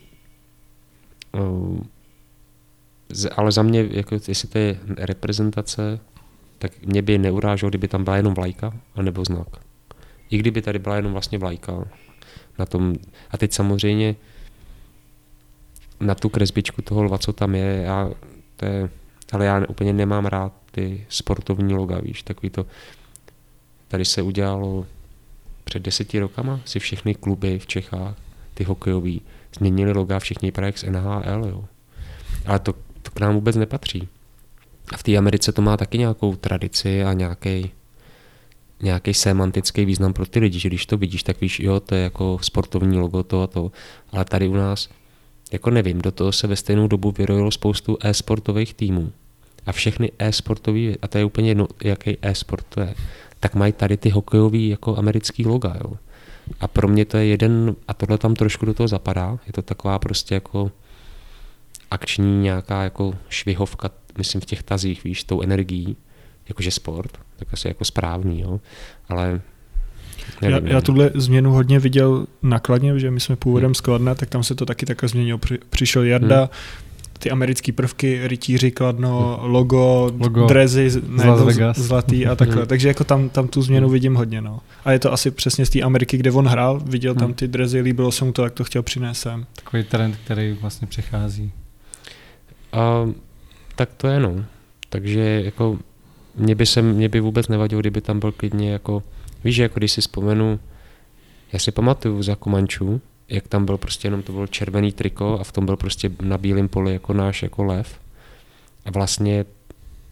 uh, 1.33 1.79
ale 3.37 3.53
za 3.53 3.63
mě, 3.63 3.87
jako 3.91 4.15
jestli 4.29 4.49
to 4.49 4.59
je 4.59 4.79
reprezentace, 4.99 6.01
tak 6.59 6.73
mě 6.83 7.03
by 7.03 7.19
neuráželo, 7.19 7.71
kdyby 7.71 7.89
tam 7.89 8.05
byla 8.05 8.17
jenom 8.17 8.35
vlajka, 8.35 8.75
anebo 8.95 9.25
znak. 9.25 9.64
I 10.35 10.39
kdyby 10.39 10.63
tady 10.63 10.79
byla 10.79 10.97
jenom 10.97 11.13
vlastně 11.13 11.39
vlajka 11.39 11.85
na 12.59 12.67
tom. 12.67 12.95
A 13.31 13.39
teď 13.39 13.53
samozřejmě 13.53 14.17
na 16.01 16.15
tu 16.15 16.29
kresbičku 16.29 16.83
toho 16.83 17.03
lva, 17.03 17.19
co 17.19 17.33
tam 17.33 17.55
je, 17.55 17.83
já, 17.87 18.11
to 18.57 18.67
je, 18.67 18.91
ale 19.33 19.47
já 19.47 19.67
úplně 19.69 19.93
nemám 19.93 20.27
rád 20.27 20.53
ty 20.71 21.07
sportovní 21.09 21.75
loga, 21.75 21.99
víš, 21.99 22.23
takový 22.23 22.51
to, 22.51 22.67
tady 23.89 24.05
se 24.05 24.23
udělalo 24.23 24.87
před 25.65 25.83
deseti 25.83 26.19
rokama 26.19 26.61
si 26.65 26.79
všechny 26.79 27.15
kluby 27.15 27.59
v 27.59 27.67
Čechách, 27.67 28.17
ty 28.55 28.65
hokejový, 28.65 29.23
změnili 29.59 29.93
loga 29.93 30.19
všichni 30.19 30.53
právě 30.53 30.73
z 30.77 30.83
NHL, 30.83 31.47
jo. 31.47 31.65
Ale 32.47 32.59
to, 32.59 32.73
to 33.03 33.11
k 33.11 33.21
nám 33.21 33.35
vůbec 33.35 33.57
nepatří. 33.57 34.09
A 34.93 34.97
v 34.97 35.03
té 35.03 35.17
Americe 35.17 35.53
to 35.53 35.63
má 35.63 35.77
taky 35.77 35.99
nějakou 35.99 36.37
tradici 36.37 37.05
a 37.05 37.13
nějaký 37.13 37.71
nějaký 38.83 39.15
semantický 39.15 39.85
význam 39.85 40.13
pro 40.13 40.27
ty 40.27 40.41
lidi, 40.41 40.59
že 40.59 40.69
když 40.69 40.87
to 40.87 40.97
vidíš, 40.97 41.23
tak 41.23 41.41
víš, 41.41 41.61
jo, 41.61 41.81
to 41.81 41.95
je 41.95 42.03
jako 42.03 42.39
sportovní 42.43 42.99
logo, 42.99 43.23
to 43.23 43.43
a 43.43 43.47
to. 43.47 43.73
Ale 44.13 44.25
tady 44.25 44.49
u 44.49 44.55
nás, 44.55 44.89
jako 45.53 45.71
nevím, 45.71 46.03
do 46.03 46.13
toho 46.13 46.33
se 46.33 46.47
ve 46.47 46.57
stejnou 46.57 46.89
dobu 46.89 47.15
vyrojilo 47.19 47.51
spoustu 47.51 47.99
e-sportových 48.01 48.75
týmů. 48.75 49.13
A 49.67 49.73
všechny 49.73 50.13
e-sportový, 50.19 50.97
a 51.03 51.09
to 51.09 51.19
je 51.19 51.25
úplně 51.25 51.51
jedno, 51.51 51.67
jaký 51.85 52.17
e-sport 52.23 52.67
to 52.69 52.81
je, 52.81 52.95
tak 53.41 53.55
mají 53.55 53.73
tady 53.73 53.97
ty 53.97 54.09
hokejový 54.09 54.69
jako 54.69 54.97
americký 54.97 55.47
loga, 55.47 55.77
jo. 55.85 55.97
A 56.61 56.69
pro 56.69 56.89
mě 56.89 57.05
to 57.05 57.17
je 57.17 57.27
jeden, 57.27 57.77
a 57.89 57.95
tohle 57.95 58.19
tam 58.19 58.35
trošku 58.35 58.67
do 58.67 58.75
toho 58.75 58.89
zapadá, 58.89 59.39
je 59.47 59.53
to 59.53 59.63
taková 59.63 59.99
prostě 59.99 60.35
jako 60.35 60.71
akční 61.91 62.43
nějaká 62.43 62.83
jako 62.83 63.15
švihovka, 63.29 63.91
myslím 64.19 64.41
v 64.41 64.45
těch 64.45 64.63
tazích, 64.63 65.05
víš, 65.05 65.25
tou 65.25 65.41
energií, 65.41 65.97
jakože 66.49 66.71
sport, 66.71 67.19
tak 67.37 67.49
asi 67.53 67.69
jako 67.69 67.85
správný, 67.85 68.41
jo. 68.41 68.61
Ale 69.09 69.41
Nevím, 70.43 70.67
já, 70.67 70.73
já 70.73 70.81
tuhle 70.81 71.11
změnu 71.15 71.53
hodně 71.53 71.79
viděl 71.79 72.27
nakladně, 72.43 72.99
že 72.99 73.11
my 73.11 73.21
jsme 73.21 73.37
původem 73.37 73.69
hmm. 73.69 73.75
z 73.75 73.81
Kladna, 73.81 74.15
tak 74.15 74.29
tam 74.29 74.43
se 74.43 74.55
to 74.55 74.67
taky 74.67 74.87
takhle 74.87 75.09
změnilo. 75.09 75.39
Při, 75.39 75.59
přišel 75.71 76.05
Jarda, 76.05 76.39
hmm. 76.39 76.49
ty 77.19 77.31
americké 77.31 77.73
prvky, 77.73 78.21
rytíři, 78.29 78.71
Kladno, 78.71 79.39
hmm. 79.41 79.51
logo, 79.51 80.13
logo 80.19 80.47
drezy, 80.47 80.91
zlatý 81.75 82.27
a 82.27 82.35
takhle. 82.35 82.57
Hmm. 82.57 82.67
Takže 82.67 82.89
jako 82.89 83.05
tam, 83.05 83.29
tam 83.29 83.49
tu 83.49 83.63
změnu 83.63 83.89
vidím 83.89 84.15
hodně. 84.15 84.41
No. 84.41 84.61
A 84.85 84.93
je 84.93 84.99
to 84.99 85.13
asi 85.13 85.31
přesně 85.31 85.67
z 85.67 85.71
té 85.71 85.81
Ameriky, 85.81 86.17
kde 86.17 86.31
on 86.31 86.47
hrál, 86.47 86.81
viděl 86.87 87.13
hmm. 87.13 87.21
tam 87.21 87.35
ty 87.35 87.49
drezy, 87.49 87.81
líbilo 87.81 88.13
se 88.13 88.25
mu 88.25 88.33
to, 88.33 88.43
tak 88.43 88.53
to 88.53 88.65
chtěl 88.65 88.83
přinést 88.83 89.19
sem. 89.19 89.47
Takový 89.57 89.85
trend, 89.85 90.17
který 90.25 90.53
vlastně 90.61 90.87
přechází. 90.87 91.53
Uh, 93.05 93.13
tak 93.77 93.89
to 93.97 94.09
je 94.09 94.21
no. 94.21 94.45
Takže 94.89 95.43
jako 95.45 95.79
mě 96.37 96.55
by, 96.55 96.67
se, 96.67 96.83
mě 96.83 97.09
by 97.09 97.21
vůbec 97.21 97.49
nevadilo, 97.49 97.81
kdyby 97.81 98.01
tam 98.01 98.21
byl 98.21 98.33
klidně 98.33 98.71
jako, 98.71 99.03
víš, 99.45 99.57
jako 99.57 99.79
když 99.79 99.93
si 99.93 100.01
vzpomenu, 100.01 100.61
já 101.53 101.59
si 101.59 101.73
pamatuju 101.73 102.23
za 102.23 102.37
Komančů, 102.37 103.01
jak 103.29 103.49
tam 103.49 103.65
byl 103.65 103.79
prostě 103.79 104.07
jenom 104.07 104.23
to 104.23 104.33
byl 104.33 104.47
červený 104.47 104.93
triko 104.93 105.39
a 105.41 105.45
v 105.45 105.53
tom 105.53 105.67
byl 105.67 105.77
prostě 105.77 106.11
na 106.23 106.39
bílém 106.39 106.69
poli 106.69 106.93
jako 106.93 107.13
náš 107.13 107.43
jako 107.43 107.65
lev. 107.65 108.01
A 108.85 108.91
vlastně 108.91 109.45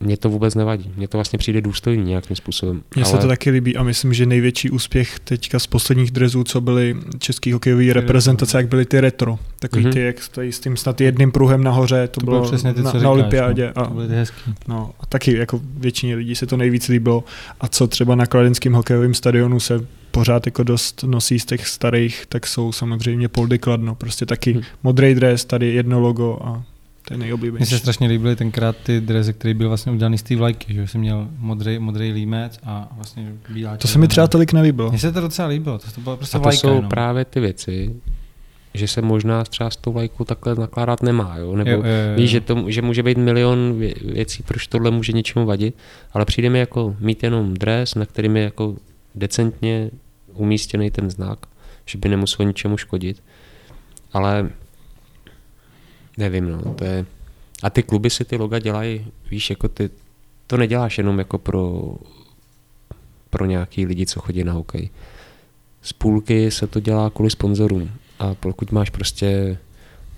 mně 0.02 0.16
to 0.16 0.28
vůbec 0.28 0.54
nevadí. 0.54 0.92
Mně 0.96 1.08
to 1.08 1.18
vlastně 1.18 1.38
přijde 1.38 1.60
důstojný 1.60 2.04
nějakým 2.04 2.36
způsobem. 2.36 2.82
Mně 2.96 3.04
ale... 3.04 3.12
se 3.12 3.18
to 3.18 3.28
taky 3.28 3.50
líbí 3.50 3.76
a 3.76 3.82
myslím, 3.82 4.14
že 4.14 4.26
největší 4.26 4.70
úspěch 4.70 5.18
teďka 5.18 5.58
z 5.58 5.66
posledních 5.66 6.10
drezů, 6.10 6.44
co 6.44 6.60
byly 6.60 6.96
český 7.18 7.52
hokejový 7.52 7.92
reprezentace, 7.92 8.56
jak 8.56 8.68
byly 8.68 8.84
ty 8.84 9.00
retro. 9.00 9.38
Takový 9.58 9.84
mm-hmm. 9.84 9.92
ty, 9.92 10.00
jak 10.00 10.22
stojí 10.22 10.52
s 10.52 10.60
tím 10.60 10.76
snad 10.76 11.00
jedným 11.00 11.32
pruhem 11.32 11.64
nahoře, 11.64 12.08
to, 12.08 12.20
to 12.20 12.26
bylo, 12.26 12.40
bylo 12.40 12.50
přesně 12.50 12.74
ty, 12.74 12.82
na, 12.82 12.90
říkáš, 12.90 13.02
na 13.02 13.10
olympiádě. 13.10 13.72
No. 13.76 13.82
A, 13.82 13.86
to 13.86 13.94
byly 13.94 14.08
ty 14.08 14.14
hezký. 14.14 14.54
No, 14.68 14.90
a 15.00 15.06
taky 15.06 15.36
jako 15.36 15.60
většině 15.76 16.16
lidí 16.16 16.34
se 16.34 16.46
to 16.46 16.56
nejvíc 16.56 16.88
líbilo. 16.88 17.24
A 17.60 17.68
co 17.68 17.86
třeba 17.86 18.14
na 18.14 18.26
kladenském 18.26 18.72
hokejovém 18.72 19.14
stadionu 19.14 19.60
se 19.60 19.86
pořád 20.10 20.46
jako 20.46 20.62
dost 20.62 21.04
nosí 21.06 21.38
z 21.38 21.44
těch 21.44 21.66
starých, 21.66 22.24
tak 22.28 22.46
jsou 22.46 22.72
samozřejmě 22.72 23.28
Poldy 23.28 23.58
Kladno. 23.58 23.94
Prostě 23.94 24.26
taky 24.26 24.52
hmm. 24.52 24.62
modrý 24.82 25.14
dres, 25.14 25.44
tady 25.44 25.74
jedno 25.74 26.00
logo 26.00 26.38
a 26.44 26.62
to 27.08 27.14
je 27.14 27.18
nejoblíbenější. 27.18 27.70
Mně 27.72 27.78
se 27.78 27.82
strašně 27.82 28.08
líbily 28.08 28.36
tenkrát 28.36 28.76
ty 28.76 29.00
drezy, 29.00 29.32
který 29.32 29.54
byl 29.54 29.68
vlastně 29.68 29.92
udělaný 29.92 30.18
z 30.18 30.22
té 30.22 30.36
vlajky, 30.36 30.74
že 30.74 30.88
jsem 30.88 31.00
měl 31.00 31.28
modrý, 31.38 31.78
modrý 31.78 32.12
límec 32.12 32.58
a 32.64 32.88
vlastně 32.96 33.32
bílá 33.48 33.76
To 33.76 33.88
se 33.88 33.98
mi 33.98 34.08
třeba 34.08 34.26
tolik 34.26 34.52
nelíbilo. 34.52 34.90
Mně 34.90 34.98
se 34.98 35.12
to 35.12 35.20
docela 35.20 35.48
líbilo, 35.48 35.78
to, 35.78 35.90
to 35.90 36.00
bylo 36.00 36.16
prostě 36.16 36.36
a 36.36 36.40
to 36.40 36.42
vlajka, 36.42 36.60
jsou 36.60 36.74
jenom. 36.74 36.88
právě 36.88 37.24
ty 37.24 37.40
věci, 37.40 37.94
že 38.74 38.88
se 38.88 39.02
možná 39.02 39.44
třeba 39.44 39.70
s 39.70 39.76
tou 39.76 39.92
vlajkou 39.92 40.24
takhle 40.24 40.54
nakládat 40.54 41.02
nemá, 41.02 41.36
jo? 41.36 41.56
nebo 41.56 41.70
jo, 41.70 41.76
jo, 41.76 41.82
jo. 41.84 42.16
víš, 42.16 42.30
že, 42.30 42.40
to, 42.40 42.64
že 42.70 42.82
může 42.82 43.02
být 43.02 43.18
milion 43.18 43.78
věcí, 44.02 44.42
proč 44.42 44.66
tohle 44.66 44.90
může 44.90 45.12
něčemu 45.12 45.46
vadit, 45.46 45.76
ale 46.12 46.24
přijde 46.24 46.50
mi 46.50 46.58
jako 46.58 46.96
mít 47.00 47.22
jenom 47.22 47.54
dres, 47.54 47.94
na 47.94 48.06
kterým 48.06 48.36
je 48.36 48.42
jako 48.42 48.76
decentně 49.14 49.90
umístěný 50.34 50.90
ten 50.90 51.10
znak, 51.10 51.38
že 51.86 51.98
by 51.98 52.08
nemusel 52.08 52.46
ničemu 52.46 52.76
škodit, 52.76 53.22
ale 54.12 54.50
nevím, 56.16 56.50
no, 56.50 56.74
to 56.74 56.84
je... 56.84 57.06
A 57.62 57.70
ty 57.70 57.82
kluby 57.82 58.10
si 58.10 58.24
ty 58.24 58.36
loga 58.36 58.58
dělají, 58.58 59.06
víš, 59.30 59.50
jako 59.50 59.68
ty, 59.68 59.90
to 60.46 60.56
neděláš 60.56 60.98
jenom 60.98 61.18
jako 61.18 61.38
pro, 61.38 61.94
pro 63.30 63.46
nějaký 63.46 63.86
lidi, 63.86 64.06
co 64.06 64.20
chodí 64.20 64.44
na 64.44 64.52
hokej. 64.52 64.90
Z 65.82 65.92
půlky 65.92 66.50
se 66.50 66.66
to 66.66 66.80
dělá 66.80 67.10
kvůli 67.10 67.30
sponzorům. 67.30 67.90
A 68.18 68.34
pokud 68.34 68.72
máš 68.72 68.90
prostě, 68.90 69.58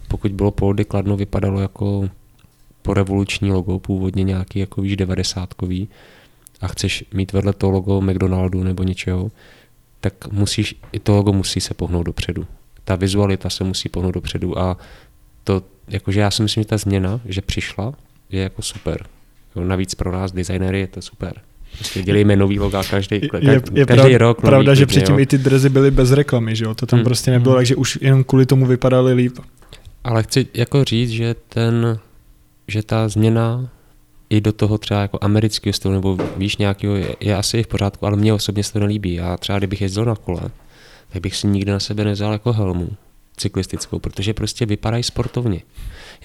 pokud 0.08 0.32
bylo 0.32 0.50
Poldy 0.50 0.84
Kladno, 0.84 1.16
vypadalo 1.16 1.60
jako 1.60 2.10
po 2.82 2.94
revoluční 2.94 3.52
logo, 3.52 3.78
původně 3.78 4.24
nějaký 4.24 4.58
jako 4.58 4.82
víš 4.82 4.96
90 4.96 5.54
a 6.60 6.68
chceš 6.68 7.04
mít 7.14 7.32
vedle 7.32 7.52
toho 7.52 7.70
logo 7.70 8.00
McDonaldu 8.00 8.64
nebo 8.64 8.82
něčeho, 8.82 9.30
tak 10.00 10.32
musíš, 10.32 10.74
i 10.92 10.98
to 10.98 11.16
logo 11.16 11.32
musí 11.32 11.60
se 11.60 11.74
pohnout 11.74 12.06
dopředu. 12.06 12.46
Ta 12.84 12.96
vizualita 12.96 13.50
se 13.50 13.64
musí 13.64 13.88
pohnout 13.88 14.14
dopředu 14.14 14.58
a 14.58 14.76
to, 15.44 15.62
jakože 15.88 16.20
já 16.20 16.30
si 16.30 16.42
myslím, 16.42 16.62
že 16.62 16.68
ta 16.68 16.78
změna, 16.78 17.20
že 17.24 17.40
přišla, 17.40 17.94
je 18.30 18.42
jako 18.42 18.62
super. 18.62 19.06
Jo, 19.56 19.64
navíc 19.64 19.94
pro 19.94 20.12
nás 20.12 20.32
designéry 20.32 20.80
je 20.80 20.86
to 20.86 21.02
super. 21.02 21.32
Prostě 21.78 22.02
dělejme 22.02 22.36
nový 22.36 22.58
loga 22.58 22.82
každý, 22.82 23.20
každý, 23.20 23.46
je, 23.46 23.62
je 23.72 23.86
každý 23.86 24.08
prav, 24.08 24.20
rok. 24.20 24.40
Pravda, 24.40 24.58
klidně, 24.58 24.76
že 24.76 24.86
předtím 24.86 25.14
jo. 25.14 25.20
i 25.20 25.26
ty 25.26 25.38
drezy 25.38 25.68
byly 25.68 25.90
bez 25.90 26.12
reklamy, 26.12 26.56
že 26.56 26.64
jo? 26.64 26.74
To 26.74 26.86
tam 26.86 26.98
hmm. 26.98 27.04
prostě 27.04 27.30
nebylo, 27.30 27.54
hmm. 27.54 27.58
takže 27.58 27.76
už 27.76 27.98
jenom 28.00 28.24
kvůli 28.24 28.46
tomu 28.46 28.66
vypadaly 28.66 29.12
líp. 29.12 29.38
Ale 30.04 30.22
chci 30.22 30.46
jako 30.54 30.84
říct, 30.84 31.10
že 31.10 31.34
ten, 31.48 31.98
že 32.68 32.82
ta 32.82 33.08
změna 33.08 33.68
i 34.30 34.40
do 34.40 34.52
toho 34.52 34.78
třeba 34.78 35.00
jako 35.00 35.18
amerického 35.20 35.72
stylu, 35.72 35.94
nebo 35.94 36.18
víš 36.36 36.56
nějakého, 36.56 36.94
je, 36.96 37.16
je 37.20 37.36
asi 37.36 37.62
v 37.62 37.66
pořádku, 37.66 38.06
ale 38.06 38.16
mně 38.16 38.32
osobně 38.32 38.64
se 38.64 38.72
to 38.72 38.80
nelíbí. 38.80 39.14
Já 39.14 39.36
třeba 39.36 39.58
kdybych 39.58 39.80
jezdil 39.80 40.04
na 40.04 40.16
kole, 40.16 40.42
tak 41.12 41.22
bych 41.22 41.36
si 41.36 41.46
nikdy 41.46 41.72
na 41.72 41.80
sebe 41.80 42.04
nevzal 42.04 42.32
jako 42.32 42.52
helmu 42.52 42.88
cyklistickou, 43.36 43.98
protože 43.98 44.34
prostě 44.34 44.66
vypadají 44.66 45.02
sportovně. 45.02 45.60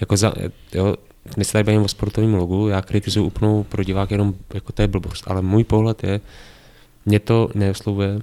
Jako 0.00 0.16
za, 0.16 0.32
jo, 0.74 0.96
my 1.36 1.44
se 1.44 1.52
tady 1.52 1.64
bavíme 1.64 1.84
o 1.84 1.88
sportovním 1.88 2.34
logu, 2.34 2.68
já 2.68 2.82
kritizuju 2.82 3.26
úplnou 3.26 3.64
pro 3.64 3.84
divák 3.84 4.10
jenom 4.10 4.34
jako 4.54 4.72
to 4.72 4.82
je 4.82 4.88
blbost, 4.88 5.24
ale 5.26 5.42
můj 5.42 5.64
pohled 5.64 6.04
je, 6.04 6.20
mě 7.06 7.20
to 7.20 7.48
neoslovuje, 7.54 8.18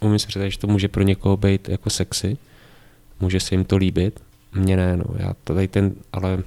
umím 0.00 0.18
si 0.18 0.26
představit, 0.26 0.50
že 0.50 0.58
to 0.58 0.66
může 0.66 0.88
pro 0.88 1.02
někoho 1.02 1.36
být 1.36 1.68
jako 1.68 1.90
sexy, 1.90 2.36
může 3.20 3.40
se 3.40 3.54
jim 3.54 3.64
to 3.64 3.76
líbit, 3.76 4.20
mně 4.54 4.76
ne, 4.76 4.96
no, 4.96 5.04
já 5.16 5.34
to 5.44 5.54
tady 5.54 5.68
ten, 5.68 5.94
ale 6.12 6.42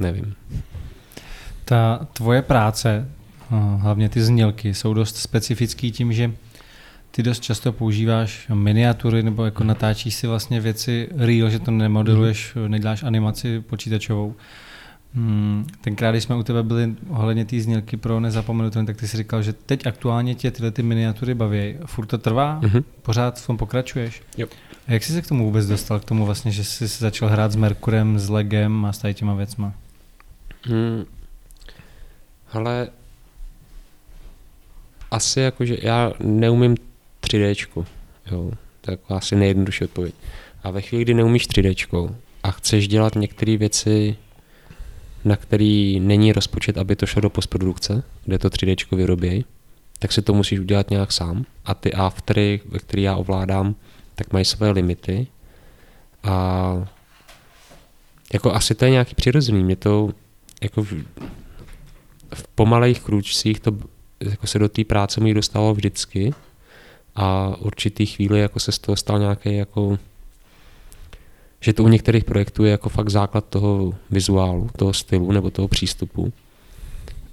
nevím. 0.00 0.34
Ta 1.64 2.06
tvoje 2.12 2.42
práce, 2.42 3.08
hlavně 3.76 4.08
ty 4.08 4.22
znělky, 4.22 4.74
jsou 4.74 4.94
dost 4.94 5.16
specifický 5.16 5.92
tím, 5.92 6.12
že 6.12 6.32
ty 7.10 7.22
dost 7.22 7.42
často 7.42 7.72
používáš 7.72 8.48
miniatury 8.54 9.22
nebo 9.22 9.44
jako 9.44 9.64
natáčíš 9.64 10.14
si 10.14 10.26
vlastně 10.26 10.60
věci 10.60 11.08
real, 11.16 11.50
že 11.50 11.58
to 11.58 11.70
nemodeluješ, 11.70 12.54
neděláš 12.68 13.02
animaci 13.02 13.60
počítačovou. 13.60 14.34
Hmm, 15.14 15.66
tenkrát, 15.80 16.10
když 16.10 16.24
jsme 16.24 16.36
u 16.36 16.42
tebe 16.42 16.62
byli 16.62 16.94
ohledně 17.08 17.44
té 17.44 17.60
znělky 17.60 17.96
pro 17.96 18.20
nezapomenutelné, 18.20 18.86
tak 18.86 18.96
ty 18.96 19.08
si 19.08 19.16
říkal, 19.16 19.42
že 19.42 19.52
teď 19.52 19.86
aktuálně 19.86 20.34
tě 20.34 20.50
tyhle 20.50 20.70
ty 20.70 20.82
miniatury 20.82 21.34
baví. 21.34 21.74
Furt 21.86 22.06
to 22.06 22.18
trvá? 22.18 22.60
Mm-hmm. 22.60 22.84
Pořád 23.02 23.40
v 23.40 23.46
tom 23.46 23.56
pokračuješ? 23.56 24.22
Jo. 24.36 24.46
A 24.88 24.92
jak 24.92 25.04
jsi 25.04 25.12
se 25.12 25.22
k 25.22 25.26
tomu 25.26 25.44
vůbec 25.44 25.66
dostal? 25.66 26.00
K 26.00 26.04
tomu 26.04 26.26
vlastně, 26.26 26.52
že 26.52 26.64
jsi 26.64 26.86
začal 26.86 27.28
hrát 27.28 27.52
s 27.52 27.56
Merkurem, 27.56 28.18
s 28.18 28.28
Legem 28.28 28.84
a 28.84 28.92
s 28.92 28.98
tady 28.98 29.14
těma 29.14 29.34
věcma? 29.34 29.72
Hmm. 30.62 31.04
Ale 32.52 32.88
asi 35.10 35.40
jakože 35.40 35.76
já 35.82 36.12
neumím 36.20 36.76
3D, 37.22 37.84
jo, 38.30 38.50
to 38.80 38.90
je 38.90 38.92
jako 38.92 39.14
asi 39.14 39.36
nejjednodušší 39.36 39.84
odpověď. 39.84 40.14
A 40.62 40.70
ve 40.70 40.80
chvíli, 40.80 41.04
kdy 41.04 41.14
neumíš 41.14 41.48
3D 41.48 42.14
a 42.42 42.50
chceš 42.50 42.88
dělat 42.88 43.14
některé 43.14 43.56
věci, 43.56 44.16
na 45.24 45.36
který 45.36 46.00
není 46.00 46.32
rozpočet, 46.32 46.78
aby 46.78 46.96
to 46.96 47.06
šlo 47.06 47.22
do 47.22 47.30
postprodukce, 47.30 48.02
kde 48.24 48.38
to 48.38 48.48
3D 48.48 48.96
vyrobějí, 48.96 49.44
tak 49.98 50.12
si 50.12 50.22
to 50.22 50.34
musíš 50.34 50.58
udělat 50.58 50.90
nějak 50.90 51.12
sám. 51.12 51.44
A 51.64 51.74
ty 51.74 51.92
aftery, 51.92 52.60
ve 52.64 52.78
který 52.78 53.02
já 53.02 53.16
ovládám, 53.16 53.74
tak 54.14 54.32
mají 54.32 54.44
své 54.44 54.70
limity. 54.70 55.26
A 56.24 56.88
jako 58.32 58.52
asi 58.54 58.74
to 58.74 58.84
je 58.84 58.90
nějaký 58.90 59.14
přirozený. 59.14 59.64
Mě 59.64 59.76
to 59.76 60.10
jako 60.62 60.82
v, 60.82 60.92
v 62.34 62.48
pomalejch 62.54 63.00
krůčcích 63.00 63.60
to 63.60 63.76
jako 64.20 64.46
se 64.46 64.58
do 64.58 64.68
té 64.68 64.84
práce 64.84 65.20
mi 65.20 65.34
dostalo 65.34 65.74
vždycky 65.74 66.34
a 67.18 67.56
určitý 67.58 68.06
chvíli 68.06 68.40
jako 68.40 68.60
se 68.60 68.72
z 68.72 68.78
toho 68.78 68.96
stal 68.96 69.18
nějaký 69.18 69.56
jako 69.56 69.98
že 71.60 71.72
to 71.72 71.84
u 71.84 71.88
některých 71.88 72.24
projektů 72.24 72.64
je 72.64 72.70
jako 72.70 72.88
fakt 72.88 73.08
základ 73.08 73.44
toho 73.44 73.94
vizuálu, 74.10 74.70
toho 74.76 74.92
stylu 74.92 75.32
nebo 75.32 75.50
toho 75.50 75.68
přístupu. 75.68 76.32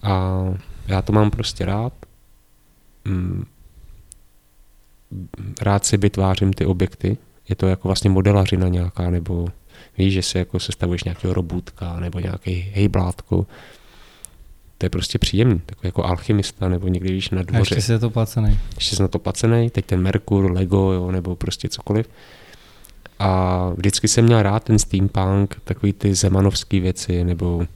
A 0.03 0.44
já 0.88 1.02
to 1.02 1.14
mám 1.14 1.32
prostě 1.32 1.66
rád. 1.66 1.94
Mm. 3.06 3.45
Rád 5.62 5.86
si 5.86 5.98
vytvářím 5.98 6.53
ty 6.53 6.66
objekty. 6.66 7.18
Je 7.49 7.56
to 7.56 7.68
jako 7.68 7.88
vlastně 7.88 8.10
modelařina 8.10 8.68
nějaká, 8.68 9.10
nebo 9.10 9.48
víš, 9.98 10.14
že 10.14 10.22
si 10.22 10.38
jako 10.38 10.60
sestavuješ 10.60 11.03
nějakého 11.03 11.34
robůtka 11.34 11.99
nebo 11.99 12.20
nějaký 12.20 12.72
hejblátko 12.74 13.48
to 14.78 14.86
je 14.86 14.90
prostě 14.90 15.20
příjemný, 15.20 15.62
takový 15.66 15.88
jako 15.88 16.04
alchymista, 16.06 16.70
nebo 16.70 16.88
někdy 16.88 17.12
víš 17.12 17.30
na 17.30 17.44
dvoře. 17.44 17.58
A 17.58 17.78
ještě 17.78 17.82
jsi 17.82 18.00
to 18.00 18.10
placený. 18.10 18.60
Ještě 18.76 18.96
jsi 18.96 19.02
na 19.02 19.08
to 19.08 19.20
placený, 19.20 19.70
teď 19.70 19.86
ten 19.86 20.02
Merkur, 20.02 20.52
Lego, 20.52 20.92
jo, 20.92 21.12
nebo 21.12 21.36
prostě 21.36 21.70
cokoliv. 21.70 22.10
A 23.20 23.70
vždycky 23.78 24.08
jsem 24.08 24.26
měl 24.26 24.44
rád 24.44 24.64
ten 24.64 24.80
steampunk, 24.80 25.62
takový 25.64 25.94
ty 25.94 26.16
zemanovské 26.16 26.80
věci, 26.80 27.24
nebo 27.24 27.68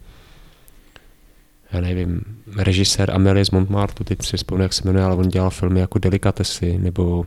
já 1.72 1.82
nevím, 1.82 2.22
režisér 2.56 3.12
Amelie 3.12 3.46
z 3.46 3.52
Montmartu, 3.52 4.04
teď 4.04 4.22
si 4.22 4.38
vzpomínám, 4.38 4.64
jak 4.64 4.74
se 4.74 4.82
jmenuje, 4.86 5.06
ale 5.06 5.16
on 5.16 5.30
dělal 5.30 5.50
filmy 5.50 5.80
jako 5.80 6.00
Delikatesy, 6.00 6.78
nebo 6.78 7.26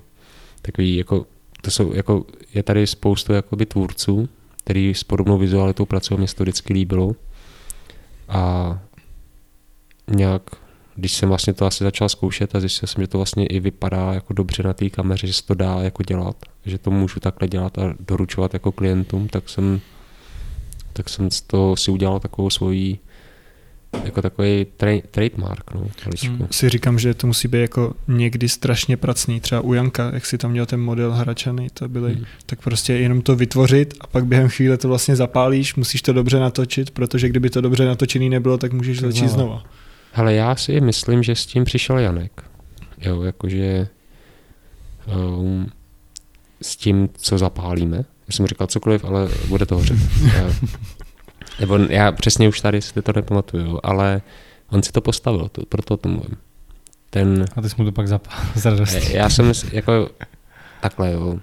takový 0.63 0.97
jako, 0.97 1.27
to 1.63 1.71
jsou 1.71 1.93
jako, 1.93 2.25
je 2.55 2.63
tady 2.63 2.87
spoustu 2.87 3.33
jakoby 3.33 3.67
tvůrců, 3.67 4.29
který 4.57 4.95
s 4.95 5.05
podobnou 5.05 5.39
vizualitou 5.39 5.87
pracují, 5.87 6.19
mě 6.19 6.29
to 6.37 6.45
vždycky 6.45 6.73
líbilo. 6.73 7.13
A 8.29 8.79
nějak, 10.11 10.43
když 10.95 11.13
jsem 11.13 11.29
vlastně 11.29 11.53
to 11.53 11.67
asi 11.67 11.85
začal 11.85 12.09
zkoušet 12.09 12.55
a 12.55 12.61
zjistil 12.61 12.87
jsem, 12.87 13.03
že 13.03 13.07
to 13.07 13.19
vlastně 13.19 13.47
i 13.47 13.61
vypadá 13.61 14.15
jako 14.15 14.33
dobře 14.33 14.63
na 14.63 14.73
té 14.73 14.91
kameře, 14.91 15.27
že 15.27 15.33
se 15.33 15.47
to 15.47 15.55
dá 15.55 15.81
jako 15.81 16.03
dělat, 16.03 16.37
že 16.67 16.79
to 16.79 16.91
můžu 16.91 17.21
takhle 17.21 17.49
dělat 17.49 17.79
a 17.79 17.95
doručovat 18.01 18.55
jako 18.55 18.73
klientům, 18.73 19.29
tak 19.29 19.49
jsem, 19.49 19.81
tak 20.93 21.09
jsem 21.09 21.31
z 21.31 21.41
toho 21.41 21.77
si 21.77 21.91
udělal 21.91 22.21
takovou 22.21 22.51
svoji 22.51 22.99
jako 24.05 24.23
takový 24.23 24.67
tra- 24.79 25.03
trademark, 25.11 25.75
no, 25.75 25.87
hmm. 26.23 26.47
Si 26.51 26.69
říkám, 26.69 26.99
že 26.99 27.15
to 27.15 27.27
musí 27.27 27.49
být 27.49 27.61
jako 27.61 27.95
někdy 28.09 28.49
strašně 28.49 28.97
pracný, 28.97 29.41
třeba 29.41 29.61
u 29.61 29.73
Janka, 29.73 30.11
jak 30.15 30.27
si 30.27 30.39
tam 30.39 30.51
měl 30.51 30.67
ten 30.67 30.81
model 30.81 31.13
hračany, 31.13 31.69
to 31.75 31.89
byly, 31.89 32.15
hmm. 32.15 32.25
tak 32.47 32.63
prostě 32.63 32.93
jenom 32.93 33.23
to 33.23 33.37
vytvořit 33.37 33.95
a 34.01 34.07
pak 34.07 34.27
během 34.27 34.49
chvíle 34.49 34.77
to 34.77 34.89
vlastně 34.89 35.17
zapálíš, 35.17 35.75
musíš 35.75 36.03
to 36.03 36.13
dobře 36.13 36.41
natočit, 36.41 36.91
protože 36.91 37.29
kdyby 37.29 37.51
to 37.51 37.61
dobře 37.61 37.85
natočený 37.85 38.29
nebylo, 38.29 38.59
tak 38.59 38.73
můžeš 38.73 39.01
začít 39.01 39.29
znova. 39.29 39.35
znova. 39.35 39.63
Hele, 40.13 40.35
já 40.35 40.57
si 40.57 40.81
myslím, 40.81 41.23
že 41.23 41.35
s 41.35 41.47
tím 41.47 41.65
přišel 41.65 41.99
Janek. 41.99 42.45
Jo, 42.99 43.23
jakože 43.23 43.89
um, 45.17 45.71
s 46.63 46.77
tím, 46.77 47.09
co 47.15 47.39
zapálíme. 47.39 47.97
Já 47.97 48.33
jsem 48.33 48.47
říkal 48.47 48.67
cokoliv, 48.67 49.05
ale 49.05 49.29
bude 49.49 49.67
to 49.67 49.75
hořet. 49.75 49.99
Nebo 51.61 51.77
já 51.77 52.13
přesně 52.13 52.49
už 52.49 52.61
tady 52.61 52.83
si 52.83 53.03
to 53.03 53.13
nepamatuju, 53.17 53.81
ale 53.83 54.23
on 54.71 54.83
si 54.83 54.93
to 54.93 55.01
postavil, 55.01 55.49
to, 55.49 55.67
proto 55.67 55.97
to 55.97 56.09
mluvím. 56.09 56.37
Ten, 57.11 57.45
a 57.57 57.63
ty 57.63 57.69
jsi 57.69 57.75
mu 57.79 57.85
to 57.85 57.93
pak 57.93 58.09
zapál 58.09 58.39
z 58.55 58.65
radosti. 58.65 59.17
Já 59.17 59.31
jsem 59.31 59.53
jako 59.73 60.11
takhle, 60.81 61.13
jo. 61.13 61.39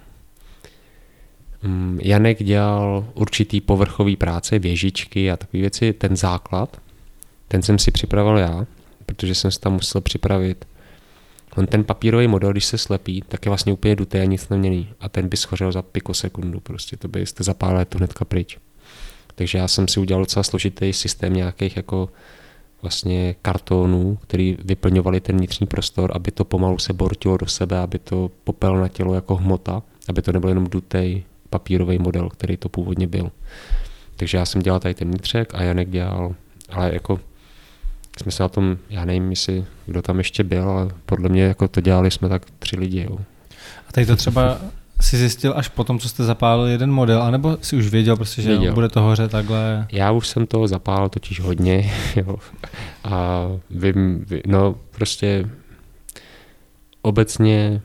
Mm, 1.62 1.98
Janek 2.02 2.42
dělal 2.42 3.04
určitý 3.14 3.60
povrchový 3.60 4.16
práce, 4.16 4.58
věžičky 4.58 5.30
a 5.30 5.36
takové 5.36 5.60
věci, 5.60 5.92
ten 5.92 6.16
základ, 6.16 6.80
ten 7.50 7.62
jsem 7.62 7.78
si 7.78 7.90
připravil 7.90 8.36
já, 8.36 8.66
protože 9.06 9.34
jsem 9.34 9.50
si 9.50 9.60
tam 9.60 9.72
musel 9.72 10.00
připravit. 10.00 10.64
On 11.56 11.66
ten 11.66 11.84
papírový 11.84 12.28
model, 12.28 12.52
když 12.52 12.64
se 12.64 12.78
slepí, 12.78 13.22
tak 13.28 13.46
je 13.46 13.50
vlastně 13.50 13.72
úplně 13.72 13.96
dutý 13.96 14.18
a 14.18 14.24
nic 14.24 14.48
neměný. 14.48 14.88
A 15.00 15.08
ten 15.08 15.28
by 15.28 15.36
schořel 15.36 15.72
za 15.72 15.82
pikosekundu, 15.82 16.60
prostě 16.60 16.96
to 16.96 17.08
byste 17.08 17.44
zapálili 17.44 17.84
to 17.84 17.98
hnedka 17.98 18.24
pryč. 18.24 18.58
Takže 19.34 19.58
já 19.58 19.68
jsem 19.68 19.88
si 19.88 20.00
udělal 20.00 20.22
docela 20.22 20.42
složitý 20.42 20.92
systém 20.92 21.34
nějakých 21.34 21.76
jako 21.76 22.08
vlastně 22.82 23.34
kartonů, 23.42 24.18
který 24.22 24.56
vyplňovali 24.64 25.20
ten 25.20 25.36
vnitřní 25.36 25.66
prostor, 25.66 26.12
aby 26.14 26.30
to 26.30 26.44
pomalu 26.44 26.78
se 26.78 26.92
bortilo 26.92 27.36
do 27.36 27.46
sebe, 27.46 27.78
aby 27.78 27.98
to 27.98 28.30
popel 28.44 28.76
na 28.76 28.88
tělo 28.88 29.14
jako 29.14 29.36
hmota, 29.36 29.82
aby 30.08 30.22
to 30.22 30.32
nebyl 30.32 30.48
jenom 30.48 30.66
dutý 30.66 31.22
papírový 31.50 31.98
model, 31.98 32.28
který 32.28 32.56
to 32.56 32.68
původně 32.68 33.06
byl. 33.06 33.30
Takže 34.16 34.38
já 34.38 34.46
jsem 34.46 34.62
dělal 34.62 34.80
tady 34.80 34.94
ten 34.94 35.08
vnitřek 35.08 35.54
a 35.54 35.62
Janek 35.62 35.90
dělal, 35.90 36.34
ale 36.68 36.94
jako 36.94 37.20
jsme 38.20 38.32
se 38.32 38.42
na 38.42 38.48
tom, 38.48 38.76
já 38.90 39.04
nevím, 39.04 39.30
jestli 39.30 39.64
kdo 39.86 40.02
tam 40.02 40.18
ještě 40.18 40.44
byl, 40.44 40.68
ale 40.70 40.88
podle 41.06 41.28
mě 41.28 41.42
jako 41.42 41.68
to 41.68 41.80
dělali 41.80 42.10
jsme 42.10 42.28
tak 42.28 42.42
tři 42.58 42.76
lidi. 42.76 43.06
Jo. 43.10 43.18
A 43.88 43.92
tady 43.92 44.06
to 44.06 44.16
třeba 44.16 44.58
si 45.00 45.16
zjistil 45.16 45.52
až 45.56 45.68
potom, 45.68 45.98
co 45.98 46.08
jste 46.08 46.24
zapálil 46.24 46.66
jeden 46.66 46.92
model, 46.92 47.22
anebo 47.22 47.58
si 47.62 47.76
už 47.76 47.88
věděl 47.88 48.16
prostě, 48.16 48.42
že 48.42 48.48
věděl. 48.48 48.74
bude 48.74 48.88
to 48.88 49.00
hoře 49.00 49.28
takhle? 49.28 49.86
Já 49.92 50.10
už 50.10 50.28
jsem 50.28 50.46
toho 50.46 50.68
zapálil 50.68 51.08
totiž 51.08 51.40
hodně, 51.40 51.92
jo. 52.16 52.36
A 53.04 53.46
vím, 53.70 54.26
no 54.46 54.74
prostě 54.90 55.50
obecně, 57.02 57.82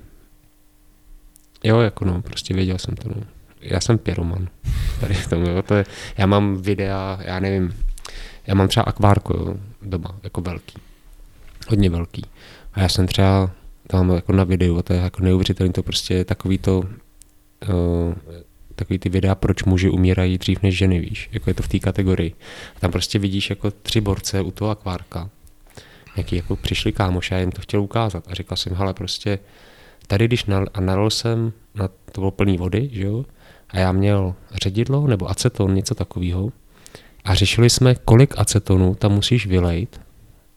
jo, 1.63 1.79
jako 1.79 2.05
no, 2.05 2.21
prostě 2.21 2.53
věděl 2.53 2.77
jsem 2.77 2.95
to, 2.95 3.09
no. 3.09 3.15
Já 3.61 3.79
jsem 3.79 3.97
pyroman. 3.97 4.47
Tady 4.99 5.13
v 5.13 5.29
tom, 5.29 5.45
jo, 5.45 5.61
to 5.61 5.73
je, 5.73 5.85
já 6.17 6.25
mám 6.25 6.61
videa, 6.61 7.19
já 7.21 7.39
nevím, 7.39 7.73
já 8.47 8.55
mám 8.55 8.67
třeba 8.67 8.83
akvárko 8.83 9.57
doma, 9.81 10.15
jako 10.23 10.41
velký. 10.41 10.77
Hodně 11.67 11.89
velký. 11.89 12.25
A 12.73 12.81
já 12.81 12.89
jsem 12.89 13.07
třeba 13.07 13.51
tam 13.87 14.09
jako 14.09 14.33
na 14.33 14.43
videu, 14.43 14.81
to 14.81 14.93
je 14.93 14.99
jako 14.99 15.23
neuvěřitelné, 15.23 15.73
to 15.73 15.83
prostě 15.83 16.13
je 16.13 16.25
takový 16.25 16.57
to, 16.57 16.79
uh, 16.79 18.13
takový 18.75 18.99
ty 18.99 19.09
videa, 19.09 19.35
proč 19.35 19.63
muži 19.63 19.89
umírají 19.89 20.37
dřív 20.37 20.63
než 20.63 20.77
ženy, 20.77 20.99
víš, 20.99 21.29
jako 21.31 21.49
je 21.49 21.53
to 21.53 21.63
v 21.63 21.67
té 21.67 21.79
kategorii. 21.79 22.33
A 22.75 22.79
tam 22.79 22.91
prostě 22.91 23.19
vidíš 23.19 23.49
jako 23.49 23.71
tři 23.71 24.01
borce 24.01 24.41
u 24.41 24.51
toho 24.51 24.71
akvárka, 24.71 25.29
jaký 26.17 26.35
jako 26.35 26.55
přišli 26.55 26.91
kámoši 26.91 27.35
a 27.35 27.37
jim 27.37 27.51
to 27.51 27.61
chtěl 27.61 27.81
ukázat. 27.81 28.23
A 28.27 28.33
říkal 28.33 28.57
jsem, 28.57 28.75
hele, 28.75 28.93
prostě 28.93 29.39
tady, 30.07 30.27
když 30.27 30.45
nal, 30.45 30.67
a 30.73 30.81
nalil 30.81 31.09
jsem, 31.09 31.53
na, 31.75 31.87
to 31.87 32.21
bylo 32.21 32.31
plný 32.31 32.57
vody, 32.57 32.89
že 32.91 33.03
jo, 33.03 33.25
a 33.69 33.79
já 33.79 33.91
měl 33.91 34.35
ředidlo 34.63 35.07
nebo 35.07 35.29
aceton, 35.29 35.75
něco 35.75 35.95
takového, 35.95 36.51
a 37.25 37.35
řešili 37.35 37.69
jsme, 37.69 37.95
kolik 37.95 38.33
acetonu 38.37 38.95
tam 38.95 39.11
musíš 39.11 39.47
vylejt 39.47 40.01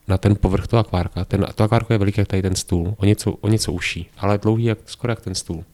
na 0.08 0.18
ten 0.18 0.36
povrch 0.36 0.66
toho 0.66 0.80
akvárka. 0.80 1.24
Ten, 1.24 1.46
to 1.54 1.64
akvárko 1.64 1.92
je 1.92 1.98
veliký 1.98 2.20
jak 2.20 2.28
tady 2.28 2.42
ten 2.42 2.54
stůl, 2.54 2.94
o 2.98 3.04
něco, 3.04 3.32
o 3.32 3.48
něco 3.48 3.72
uší, 3.72 4.10
ale 4.18 4.38
dlouhý 4.38 4.64
jak, 4.64 4.78
skoro 4.86 5.10
jak 5.10 5.20
ten 5.20 5.34
stůl. 5.34 5.64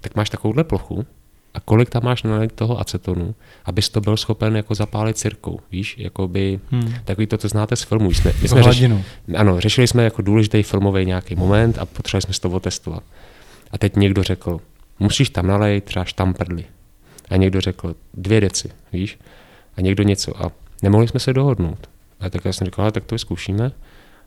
Tak 0.00 0.14
máš 0.14 0.30
takovouhle 0.30 0.64
plochu 0.64 1.06
a 1.54 1.60
kolik 1.60 1.90
tam 1.90 2.04
máš 2.04 2.22
nalejt 2.22 2.52
toho 2.52 2.80
acetonu, 2.80 3.34
abys 3.64 3.88
to 3.88 4.00
byl 4.00 4.16
schopen 4.16 4.56
jako 4.56 4.74
zapálit 4.74 5.18
cirkou, 5.18 5.60
víš, 5.70 5.98
jako 5.98 6.28
by 6.28 6.60
hmm. 6.70 6.94
takový 7.04 7.26
to, 7.26 7.38
co 7.38 7.48
znáte 7.48 7.76
z 7.76 7.82
filmů. 7.82 8.12
Jsme, 8.12 8.32
my 8.42 8.48
jsme 8.48 8.62
řeš, 8.62 8.84
ano, 9.36 9.60
řešili 9.60 9.86
jsme 9.86 10.04
jako 10.04 10.22
důležitý 10.22 10.62
filmový 10.62 11.06
nějaký 11.06 11.34
moment 11.34 11.78
a 11.78 11.86
potřebovali 11.86 12.22
jsme 12.22 12.50
to 12.50 12.56
otestovat. 12.56 13.02
A 13.70 13.78
teď 13.78 13.96
někdo 13.96 14.22
řekl, 14.22 14.60
musíš 14.98 15.30
tam 15.30 15.46
nalejt 15.46 15.84
třeba 15.84 16.04
štamprly. 16.04 16.64
A 17.28 17.36
někdo 17.36 17.60
řekl 17.60 17.94
dvě 18.14 18.40
deci, 18.40 18.70
víš 18.92 19.18
a 19.76 19.80
někdo 19.80 20.02
něco 20.02 20.44
a 20.44 20.50
nemohli 20.82 21.08
jsme 21.08 21.20
se 21.20 21.32
dohodnout. 21.32 21.88
A 22.20 22.30
tak 22.30 22.44
já 22.44 22.52
jsem 22.52 22.64
říkal, 22.64 22.90
tak 22.90 23.04
to 23.04 23.14
vyzkoušíme. 23.14 23.66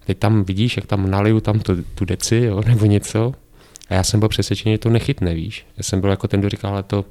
A 0.02 0.06
teď 0.06 0.18
tam 0.18 0.44
vidíš, 0.44 0.78
jak 0.78 0.86
tam 0.86 1.10
naliju 1.10 1.40
tam 1.40 1.60
tu, 1.60 1.84
tu 1.84 2.06
deci, 2.06 2.36
jo, 2.36 2.62
nebo 2.68 2.86
něco. 2.86 3.34
A 3.90 3.94
já 3.94 4.04
jsem 4.04 4.20
byl 4.20 4.30
přesvědčený, 4.30 4.74
že 4.74 4.78
to 4.78 4.90
nechytne, 4.90 5.34
víš. 5.34 5.66
Já 5.78 5.84
jsem 5.84 6.02
byl 6.02 6.10
jako 6.10 6.28
ten, 6.28 6.40
kdo 6.40 6.50
říkal, 6.50 6.72
ale 6.72 6.84
to, 6.84 7.06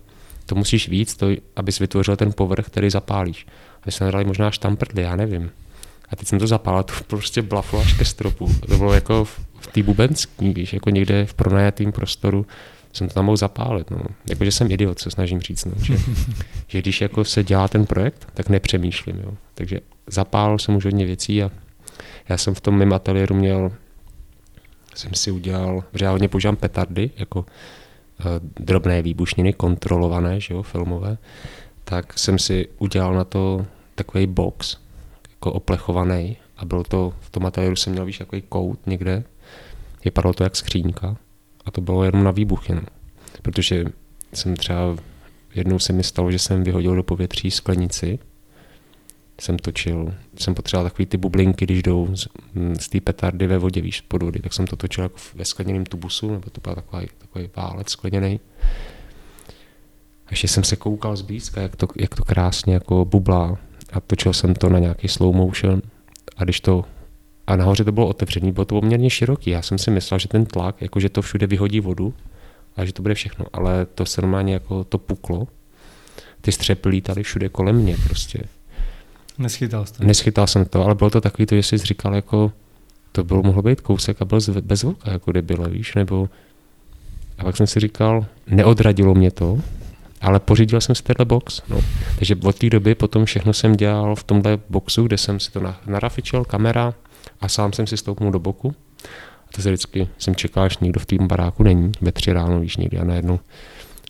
to 0.46 0.54
musíš 0.54 0.88
víc, 0.88 1.16
to, 1.16 1.26
abys 1.56 1.78
vytvořil 1.78 2.16
ten 2.16 2.32
povrch, 2.32 2.66
který 2.66 2.90
zapálíš. 2.90 3.46
A 3.76 3.82
my 3.86 3.92
jsme 3.92 4.12
dali 4.12 4.24
možná 4.24 4.50
štamprdly, 4.50 5.02
já 5.02 5.16
nevím. 5.16 5.50
A 6.08 6.16
teď 6.16 6.28
jsem 6.28 6.38
to 6.38 6.46
zapálil, 6.46 6.82
to 6.82 6.92
prostě 7.06 7.42
blaflo 7.42 7.80
až 7.80 7.92
ke 7.92 8.04
stropu. 8.04 8.50
To 8.68 8.76
bylo 8.76 8.92
jako 8.92 9.24
v, 9.24 9.40
v 9.60 9.66
té 9.66 9.82
bubenský, 9.82 10.52
víš, 10.52 10.72
jako 10.72 10.90
někde 10.90 11.26
v 11.26 11.34
pronajatém 11.34 11.92
prostoru 11.92 12.46
jsem 12.96 13.08
to 13.08 13.14
tam 13.14 13.24
mohl 13.24 13.36
zapálit. 13.36 13.90
No. 13.90 13.98
Jakože 14.30 14.52
jsem 14.52 14.70
idiot, 14.70 14.98
se 14.98 15.10
snažím 15.10 15.40
říct. 15.40 15.64
No. 15.64 15.72
Že, 15.82 15.96
že, 16.68 16.78
když 16.78 17.00
jako 17.00 17.24
se 17.24 17.44
dělá 17.44 17.68
ten 17.68 17.86
projekt, 17.86 18.28
tak 18.34 18.48
nepřemýšlím. 18.48 19.20
Jo. 19.24 19.34
Takže 19.54 19.80
zapálil 20.06 20.58
jsem 20.58 20.76
už 20.76 20.84
hodně 20.84 21.06
věcí 21.06 21.42
a 21.42 21.50
já 22.28 22.38
jsem 22.38 22.54
v 22.54 22.60
tom 22.60 22.78
mém 22.78 22.92
ateliéru 22.92 23.34
měl, 23.34 23.72
jsem 24.94 25.14
si 25.14 25.30
udělal, 25.30 25.84
že 25.94 26.04
já 26.04 26.10
hodně 26.10 26.28
používám 26.28 26.56
petardy, 26.56 27.10
jako 27.16 27.40
uh, 27.40 27.46
drobné 28.60 29.02
výbušniny, 29.02 29.52
kontrolované, 29.52 30.40
že 30.40 30.54
jo, 30.54 30.62
filmové, 30.62 31.18
tak 31.84 32.18
jsem 32.18 32.38
si 32.38 32.68
udělal 32.78 33.14
na 33.14 33.24
to 33.24 33.66
takový 33.94 34.26
box, 34.26 34.76
jako 35.30 35.52
oplechovaný 35.52 36.36
a 36.56 36.64
byl 36.64 36.82
to, 36.84 37.14
v 37.20 37.30
tom 37.30 37.46
ateliéru 37.46 37.76
jsem 37.76 37.92
měl, 37.92 38.04
víš, 38.04 38.18
takový 38.18 38.42
kout 38.42 38.86
někde, 38.86 39.24
vypadalo 40.04 40.34
to 40.34 40.44
jak 40.44 40.56
skřínka 40.56 41.16
a 41.66 41.70
to 41.70 41.80
bylo 41.80 42.04
jenom 42.04 42.24
na 42.24 42.30
výbuchy, 42.30 42.74
no. 42.74 42.82
protože 43.42 43.84
jsem 44.34 44.56
třeba, 44.56 44.96
jednou 45.54 45.78
se 45.78 45.92
mi 45.92 46.02
stalo, 46.02 46.30
že 46.32 46.38
jsem 46.38 46.64
vyhodil 46.64 46.96
do 46.96 47.02
povětří 47.02 47.50
sklenici, 47.50 48.18
jsem 49.40 49.58
točil, 49.58 50.14
jsem 50.38 50.54
potřeboval 50.54 50.90
takový 50.90 51.06
ty 51.06 51.16
bublinky, 51.16 51.64
když 51.64 51.82
jdou 51.82 52.16
z, 52.16 52.28
mm, 52.54 52.76
z 52.80 52.88
té 52.88 53.00
petardy 53.00 53.46
ve 53.46 53.58
vodě, 53.58 53.80
víš, 53.80 54.00
pod 54.00 54.22
vody, 54.22 54.40
tak 54.40 54.52
jsem 54.52 54.66
to 54.66 54.76
točil 54.76 55.04
jako 55.04 55.16
ve 55.34 55.44
skleněném 55.44 55.86
tubusu, 55.86 56.30
nebo 56.30 56.50
to 56.50 56.60
byl 56.60 56.74
takový, 56.74 57.06
takový 57.18 57.48
válec 57.56 57.90
skleněný. 57.90 58.40
A 60.26 60.30
ještě 60.30 60.48
jsem 60.48 60.64
se 60.64 60.76
koukal 60.76 61.16
zblízka, 61.16 61.60
jak 61.60 61.76
to, 61.76 61.88
jak 61.96 62.14
to 62.14 62.24
krásně 62.24 62.74
jako 62.74 63.04
bublá 63.04 63.58
a 63.92 64.00
točil 64.00 64.32
jsem 64.32 64.54
to 64.54 64.68
na 64.68 64.78
nějaký 64.78 65.08
slow 65.08 65.34
motion 65.34 65.82
a 66.36 66.44
když 66.44 66.60
to 66.60 66.84
a 67.46 67.56
nahoře 67.56 67.84
to 67.84 67.92
bylo 67.92 68.06
otevřený, 68.06 68.52
bylo 68.52 68.64
to 68.64 68.80
poměrně 68.80 69.10
široký. 69.10 69.50
Já 69.50 69.62
jsem 69.62 69.78
si 69.78 69.90
myslel, 69.90 70.18
že 70.18 70.28
ten 70.28 70.46
tlak, 70.46 70.82
jako 70.82 71.00
že 71.00 71.08
to 71.08 71.22
všude 71.22 71.46
vyhodí 71.46 71.80
vodu 71.80 72.14
a 72.76 72.84
že 72.84 72.92
to 72.92 73.02
bude 73.02 73.14
všechno, 73.14 73.46
ale 73.52 73.86
to 73.86 74.06
se 74.06 74.22
normálně 74.22 74.54
jako 74.54 74.84
to 74.84 74.98
puklo. 74.98 75.48
Ty 76.40 76.52
střepy 76.52 76.88
lítaly 76.88 77.22
všude 77.22 77.48
kolem 77.48 77.76
mě 77.76 77.96
prostě. 78.04 78.42
Neschytal 79.38 79.86
jsi 79.86 79.92
to? 79.92 80.04
Neschytal 80.04 80.46
jsem 80.46 80.64
to, 80.64 80.84
ale 80.84 80.94
bylo 80.94 81.10
to 81.10 81.20
takový 81.20 81.46
to, 81.46 81.54
že 81.54 81.62
jsi 81.62 81.78
říkal 81.78 82.14
jako, 82.14 82.52
to 83.12 83.24
bylo 83.24 83.42
mohlo 83.42 83.62
být 83.62 83.80
kousek 83.80 84.22
a 84.22 84.24
byl 84.24 84.38
bez 84.60 84.82
vlka, 84.82 85.12
jako 85.12 85.32
debile, 85.32 85.68
víš, 85.68 85.94
nebo 85.94 86.28
a 87.38 87.44
pak 87.44 87.56
jsem 87.56 87.66
si 87.66 87.80
říkal, 87.80 88.26
neodradilo 88.46 89.14
mě 89.14 89.30
to, 89.30 89.58
ale 90.20 90.40
pořídil 90.40 90.80
jsem 90.80 90.94
si 90.94 91.02
tenhle 91.02 91.24
box. 91.24 91.62
No. 91.68 91.80
Takže 92.18 92.36
od 92.44 92.58
té 92.58 92.70
doby 92.70 92.94
potom 92.94 93.24
všechno 93.24 93.52
jsem 93.52 93.76
dělal 93.76 94.16
v 94.16 94.24
tomhle 94.24 94.58
boxu, 94.70 95.02
kde 95.02 95.18
jsem 95.18 95.40
si 95.40 95.52
to 95.52 95.74
narafičil, 95.86 96.44
kamera, 96.44 96.94
a 97.40 97.48
sám 97.48 97.72
jsem 97.72 97.86
si 97.86 97.96
stoupnul 97.96 98.32
do 98.32 98.38
boku. 98.38 98.74
A 99.48 99.52
to 99.54 99.62
se 99.62 99.68
vždycky 99.68 100.08
jsem 100.18 100.34
čekal, 100.34 100.64
až 100.64 100.78
nikdo 100.78 101.00
v 101.00 101.06
tom 101.06 101.28
baráku 101.28 101.62
není, 101.62 101.92
ve 102.00 102.12
tři 102.12 102.32
ráno, 102.32 102.60
víš, 102.60 102.76
někdy 102.76 102.98
a 102.98 103.04
najednou 103.04 103.40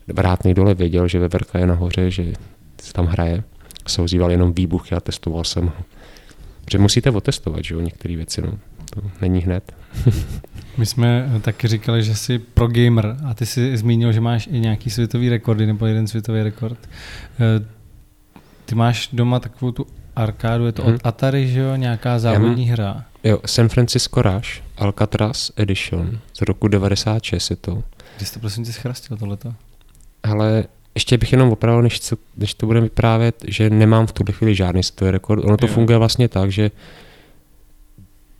vrátný 0.07 0.53
dole 0.53 0.73
věděl, 0.73 1.07
že 1.07 1.19
Veverka 1.19 1.59
je 1.59 1.67
nahoře, 1.67 2.11
že 2.11 2.33
se 2.81 2.93
tam 2.93 3.05
hraje. 3.05 3.43
Se 3.87 4.01
ozýval 4.01 4.31
jenom 4.31 4.53
výbuchy 4.53 4.95
a 4.95 4.99
testoval 4.99 5.43
jsem 5.43 5.65
ho. 5.65 5.83
Protože 6.65 6.77
musíte 6.77 7.11
otestovat, 7.11 7.63
že 7.63 7.73
jo, 7.73 7.81
některé 7.81 8.15
věci, 8.15 8.41
no. 8.41 8.59
To 8.89 9.01
není 9.21 9.39
hned. 9.39 9.75
My 10.77 10.85
jsme 10.85 11.31
taky 11.41 11.67
říkali, 11.67 12.03
že 12.03 12.15
jsi 12.15 12.39
pro 12.39 12.67
gamer 12.67 13.17
a 13.25 13.33
ty 13.33 13.45
jsi 13.45 13.77
zmínil, 13.77 14.11
že 14.11 14.21
máš 14.21 14.47
i 14.51 14.59
nějaký 14.59 14.89
světový 14.89 15.29
rekordy 15.29 15.65
nebo 15.65 15.85
jeden 15.85 16.07
světový 16.07 16.43
rekord. 16.43 16.79
Eh, 17.39 17.65
ty 18.65 18.75
máš 18.75 19.09
doma 19.13 19.39
takovou 19.39 19.71
tu 19.71 19.87
arkádu, 20.15 20.65
je 20.65 20.71
to 20.71 20.83
hmm. 20.83 20.95
od 20.95 21.01
Atari, 21.03 21.47
že 21.47 21.59
jo, 21.59 21.75
nějaká 21.75 22.19
závodní 22.19 22.65
mám, 22.65 22.73
hra. 22.73 23.05
Jo, 23.23 23.39
San 23.45 23.69
Francisco 23.69 24.21
Rush, 24.21 24.61
Alcatraz 24.77 25.51
Edition, 25.55 26.19
z 26.33 26.41
roku 26.41 26.67
96 26.67 27.49
je 27.49 27.55
to. 27.55 27.83
Kdy 28.17 28.25
jsi 28.25 28.33
to 28.33 28.39
prosím 28.39 28.63
tě 28.63 28.73
schrastil 28.73 29.17
tohleto? 29.17 29.53
Ale 30.23 30.63
ještě 30.95 31.17
bych 31.17 31.31
jenom 31.31 31.51
opravil, 31.51 31.81
než, 31.81 31.99
co, 31.99 32.15
než 32.37 32.53
to 32.53 32.65
budeme 32.65 32.83
vyprávět, 32.83 33.45
že 33.47 33.69
nemám 33.69 34.07
v 34.07 34.11
tuhle 34.11 34.33
chvíli 34.33 34.55
žádný 34.55 34.83
světový 34.83 35.11
rekord. 35.11 35.45
Ono 35.45 35.57
to 35.57 35.67
jo. 35.67 35.73
funguje 35.73 35.97
vlastně 35.97 36.27
tak, 36.27 36.51
že 36.51 36.71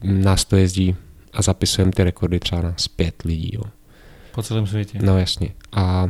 nás 0.03 0.45
to 0.45 0.55
jezdí 0.55 0.95
a 1.33 1.41
zapisujeme 1.41 1.91
ty 1.91 2.03
rekordy 2.03 2.39
třeba 2.39 2.61
na 2.61 2.73
zpět 2.77 3.21
lidí. 3.25 3.51
Jo. 3.53 3.61
Po 4.35 4.43
celém 4.43 4.67
světě. 4.67 4.99
No 5.01 5.19
jasně. 5.19 5.49
A 5.71 6.07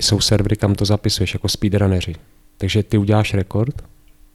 jsou 0.00 0.20
servery, 0.20 0.56
kam 0.56 0.74
to 0.74 0.84
zapisuješ 0.84 1.34
jako 1.34 1.48
speedrunneři. 1.48 2.14
Takže 2.56 2.82
ty 2.82 2.98
uděláš 2.98 3.34
rekord 3.34 3.82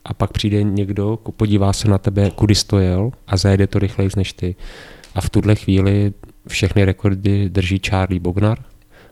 a 0.05 0.13
pak 0.13 0.31
přijde 0.31 0.63
někdo, 0.63 1.19
podívá 1.37 1.73
se 1.73 1.87
na 1.87 1.97
tebe, 1.97 2.31
kudy 2.31 2.55
stojel 2.55 3.11
a 3.27 3.37
zajede 3.37 3.67
to 3.67 3.79
rychleji 3.79 4.09
než 4.17 4.33
ty. 4.33 4.55
A 5.15 5.21
v 5.21 5.29
tuhle 5.29 5.55
chvíli 5.55 6.13
všechny 6.47 6.85
rekordy 6.85 7.49
drží 7.49 7.81
Charlie 7.89 8.19
Bognar, 8.19 8.57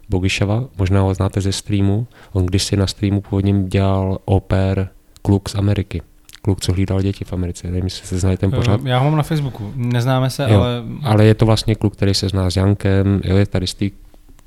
Bogišava, 0.09 0.65
možná 0.77 1.01
ho 1.01 1.13
znáte 1.13 1.41
ze 1.41 1.51
streamu. 1.51 2.07
On 2.33 2.45
kdysi 2.45 2.77
na 2.77 2.87
streamu 2.87 3.21
původně 3.21 3.63
dělal 3.63 4.17
oper 4.25 4.89
Kluk 5.21 5.49
z 5.49 5.55
Ameriky. 5.55 6.01
Kluk, 6.41 6.61
co 6.61 6.73
hlídal 6.73 7.01
děti 7.01 7.25
v 7.25 7.33
Americe. 7.33 7.67
Nevím, 7.67 7.83
jestli 7.83 8.07
se 8.07 8.19
znají 8.19 8.37
ten 8.37 8.51
pořád. 8.51 8.81
Já 8.85 8.97
ho 8.97 9.05
mám 9.05 9.17
na 9.17 9.23
Facebooku. 9.23 9.73
Neznáme 9.75 10.29
se, 10.29 10.47
jo, 10.49 10.59
ale... 10.59 10.83
Ale 11.03 11.25
je 11.25 11.33
to 11.33 11.45
vlastně 11.45 11.75
kluk, 11.75 11.93
který 11.93 12.13
se 12.13 12.29
zná 12.29 12.49
s 12.49 12.55
Jankem. 12.55 13.21
Jo, 13.23 13.37
je 13.37 13.45
tady 13.45 13.67
z 13.67 13.73
té 13.73 13.85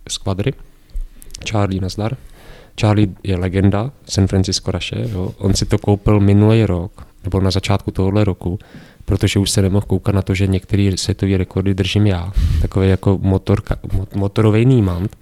skvadry. 0.08 0.52
Charlie, 1.50 1.80
nazdar. 1.80 2.16
Charlie 2.80 3.08
je 3.22 3.36
legenda 3.36 3.90
San 4.08 4.26
Francisco 4.26 4.70
Raše, 4.70 5.08
jo. 5.12 5.34
on 5.38 5.54
si 5.54 5.66
to 5.66 5.78
koupil 5.78 6.20
minulý 6.20 6.64
rok, 6.64 7.06
nebo 7.24 7.40
na 7.40 7.50
začátku 7.50 7.90
tohohle 7.90 8.24
roku, 8.24 8.58
protože 9.04 9.38
už 9.38 9.50
se 9.50 9.62
nemohl 9.62 9.86
koukat 9.86 10.14
na 10.14 10.22
to, 10.22 10.34
že 10.34 10.46
některé 10.46 10.90
světové 10.96 11.36
rekordy 11.36 11.74
držím 11.74 12.06
já, 12.06 12.32
takový 12.62 12.88
jako 12.88 13.18
motor, 13.22 13.62
motorový 14.14 14.66
nímant, 14.66 15.16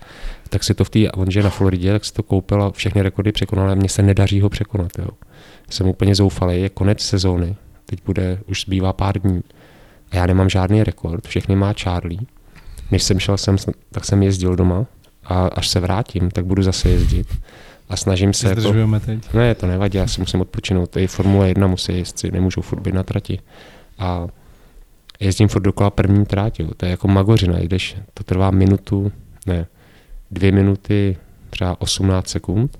tak 0.49 0.65
si 0.65 0.75
to 0.75 0.85
v 0.85 0.91
té, 0.91 1.11
on 1.11 1.31
že 1.31 1.43
na 1.43 1.51
Floridě, 1.51 1.93
tak 1.93 2.05
si 2.05 2.13
to 2.13 2.23
koupil 2.23 2.63
a 2.63 2.71
všechny 2.71 3.03
rekordy 3.03 3.33
překonal, 3.33 3.67
ale 3.67 3.77
mně 3.77 3.89
se 3.89 4.03
nedaří 4.03 4.41
ho 4.41 4.49
překonat. 4.49 4.99
Jo. 4.99 5.09
Jsem 5.71 5.89
úplně 5.89 6.15
zoufalý, 6.15 6.63
je 6.63 6.69
konec 6.69 7.01
sezóny, 7.01 7.57
teď 7.87 7.99
bude, 8.07 8.39
už 8.47 8.61
zbývá 8.61 8.93
pár 8.93 9.19
dní 9.19 9.43
a 10.11 10.17
já 10.17 10.27
nemám 10.27 10.49
žádný 10.49 10.85
rekord, 10.85 11.29
všechny 11.29 11.57
má 11.57 11.73
Charlie. 11.73 12.21
Než 12.91 13.03
jsem 13.03 13.19
šel 13.19 13.37
sem, 13.37 13.57
tak 13.91 14.05
jsem 14.05 14.23
jezdil 14.23 14.57
doma 14.57 14.87
a 15.25 15.47
až 15.47 15.69
se 15.69 15.81
vrátím, 15.81 16.31
tak 16.31 16.47
budu 16.47 16.63
zase 16.63 16.89
jezdit. 16.89 17.27
A 17.89 17.97
snažím 17.97 18.33
se... 18.33 18.49
Jako, 18.49 19.01
teď. 19.07 19.35
Ne, 19.35 19.55
to 19.55 19.67
nevadí, 19.67 19.99
já 19.99 20.07
si 20.07 20.21
musím 20.21 20.41
odpočinout. 20.41 20.91
To 20.91 20.99
je 20.99 21.09
Formule 21.09 21.49
1, 21.49 21.67
musí 21.67 21.99
jezdci, 21.99 22.31
nemůžu 22.31 22.61
furt 22.61 22.81
být 22.81 22.95
na 22.95 23.03
trati. 23.03 23.39
A 23.99 24.27
jezdím 25.21 25.49
furt 25.49 25.63
dokola 25.63 25.91
první 25.91 26.27
tráti. 26.27 26.67
To 26.77 26.87
je 26.87 26.91
jako 26.91 27.09
magořina, 27.09 27.59
jdeš, 27.59 27.97
to 28.15 28.25
trvá 28.25 28.51
minutu, 28.51 29.13
ne, 29.47 29.67
dvě 30.31 30.53
minuty, 30.53 31.17
třeba 31.51 31.81
18 31.81 32.29
sekund. 32.29 32.79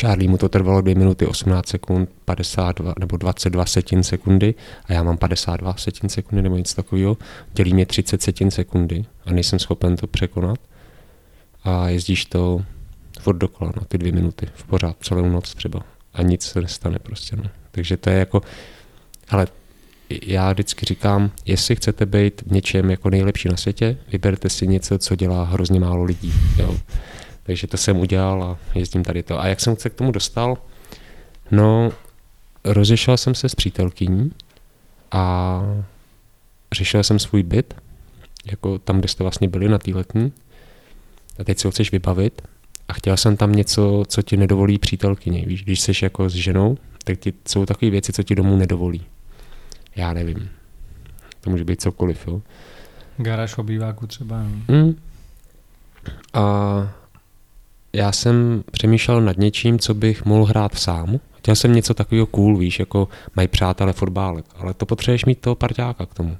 Charlie 0.00 0.28
mu 0.28 0.38
to 0.38 0.48
trvalo 0.48 0.80
2 0.80 0.94
minuty 0.94 1.26
18 1.26 1.68
sekund, 1.68 2.08
52 2.24 2.94
nebo 2.98 3.16
22 3.16 3.66
setin 3.66 4.02
sekundy 4.02 4.54
a 4.84 4.92
já 4.92 5.02
mám 5.02 5.16
52 5.16 5.76
setin 5.76 6.08
sekundy 6.08 6.42
nebo 6.42 6.56
něco 6.56 6.74
takového. 6.74 7.16
Dělí 7.52 7.74
mě 7.74 7.86
30 7.86 8.22
setin 8.22 8.50
sekundy 8.50 9.04
a 9.26 9.32
nejsem 9.32 9.58
schopen 9.58 9.96
to 9.96 10.06
překonat. 10.06 10.58
A 11.64 11.88
jezdíš 11.88 12.24
to 12.24 12.64
furt 13.20 13.36
dokola 13.36 13.72
na 13.76 13.82
ty 13.88 13.98
dvě 13.98 14.12
minuty, 14.12 14.48
v 14.54 14.64
pořád, 14.64 14.96
celou 15.00 15.28
noc 15.28 15.54
třeba. 15.54 15.80
A 16.14 16.22
nic 16.22 16.42
se 16.42 16.60
nestane 16.60 16.98
prostě. 16.98 17.36
No. 17.36 17.44
Takže 17.70 17.96
to 17.96 18.10
je 18.10 18.18
jako, 18.18 18.42
ale 19.28 19.46
já 20.22 20.52
vždycky 20.52 20.86
říkám, 20.86 21.30
jestli 21.46 21.76
chcete 21.76 22.06
být 22.06 22.42
v 22.46 22.52
něčem 22.52 22.90
jako 22.90 23.10
nejlepší 23.10 23.48
na 23.48 23.56
světě, 23.56 23.96
vyberte 24.12 24.50
si 24.50 24.66
něco, 24.66 24.98
co 24.98 25.16
dělá 25.16 25.44
hrozně 25.44 25.80
málo 25.80 26.04
lidí. 26.04 26.32
Jo. 26.58 26.76
Takže 27.46 27.66
to 27.66 27.76
jsem 27.76 27.98
udělal 27.98 28.42
a 28.42 28.58
jezdím 28.74 29.04
tady 29.04 29.22
to. 29.22 29.40
A 29.40 29.46
jak 29.46 29.60
jsem 29.60 29.76
se 29.76 29.90
k 29.90 29.94
tomu 29.94 30.12
dostal? 30.12 30.58
No, 31.50 31.92
rozešel 32.64 33.16
jsem 33.16 33.34
se 33.34 33.48
s 33.48 33.54
přítelkyní 33.54 34.32
a 35.12 35.62
řešil 36.72 37.02
jsem 37.02 37.18
svůj 37.18 37.42
byt, 37.42 37.74
jako 38.46 38.78
tam, 38.78 38.98
kde 38.98 39.08
jste 39.08 39.24
vlastně 39.24 39.48
byli 39.48 39.68
na 39.68 39.78
té 39.78 39.90
letní. 39.90 40.32
A 41.38 41.44
teď 41.44 41.58
si 41.58 41.66
ho 41.66 41.70
chceš 41.70 41.92
vybavit 41.92 42.42
a 42.88 42.92
chtěl 42.92 43.16
jsem 43.16 43.36
tam 43.36 43.52
něco, 43.52 44.04
co 44.08 44.22
ti 44.22 44.36
nedovolí 44.36 44.78
přítelkyně. 44.78 45.44
Víš, 45.46 45.64
když 45.64 45.80
jsi 45.80 45.92
jako 46.02 46.28
s 46.28 46.34
ženou, 46.34 46.78
tak 47.04 47.18
ti, 47.18 47.32
jsou 47.48 47.66
takové 47.66 47.90
věci, 47.90 48.12
co 48.12 48.22
ti 48.22 48.34
domů 48.34 48.56
nedovolí. 48.56 49.02
Já 49.96 50.12
nevím. 50.12 50.48
To 51.40 51.50
může 51.50 51.64
být 51.64 51.80
cokoliv, 51.80 52.26
jo. 52.26 52.42
Garáž 53.16 53.58
obýváku 53.58 54.06
třeba. 54.06 54.42
Mm. 54.68 54.96
A 56.32 56.42
já 57.96 58.12
jsem 58.12 58.64
přemýšlel 58.70 59.20
nad 59.20 59.38
něčím, 59.38 59.78
co 59.78 59.94
bych 59.94 60.24
mohl 60.24 60.44
hrát 60.44 60.78
sám. 60.78 61.20
Chtěl 61.38 61.54
jsem 61.54 61.72
něco 61.72 61.94
takového 61.94 62.26
cool, 62.26 62.58
víš, 62.58 62.78
jako 62.78 63.08
mají 63.36 63.48
přátelé 63.48 63.92
fotbálek, 63.92 64.44
ale 64.56 64.74
to 64.74 64.86
potřebuješ 64.86 65.24
mít 65.24 65.40
toho 65.40 65.54
parťáka 65.54 66.06
k 66.06 66.14
tomu. 66.14 66.36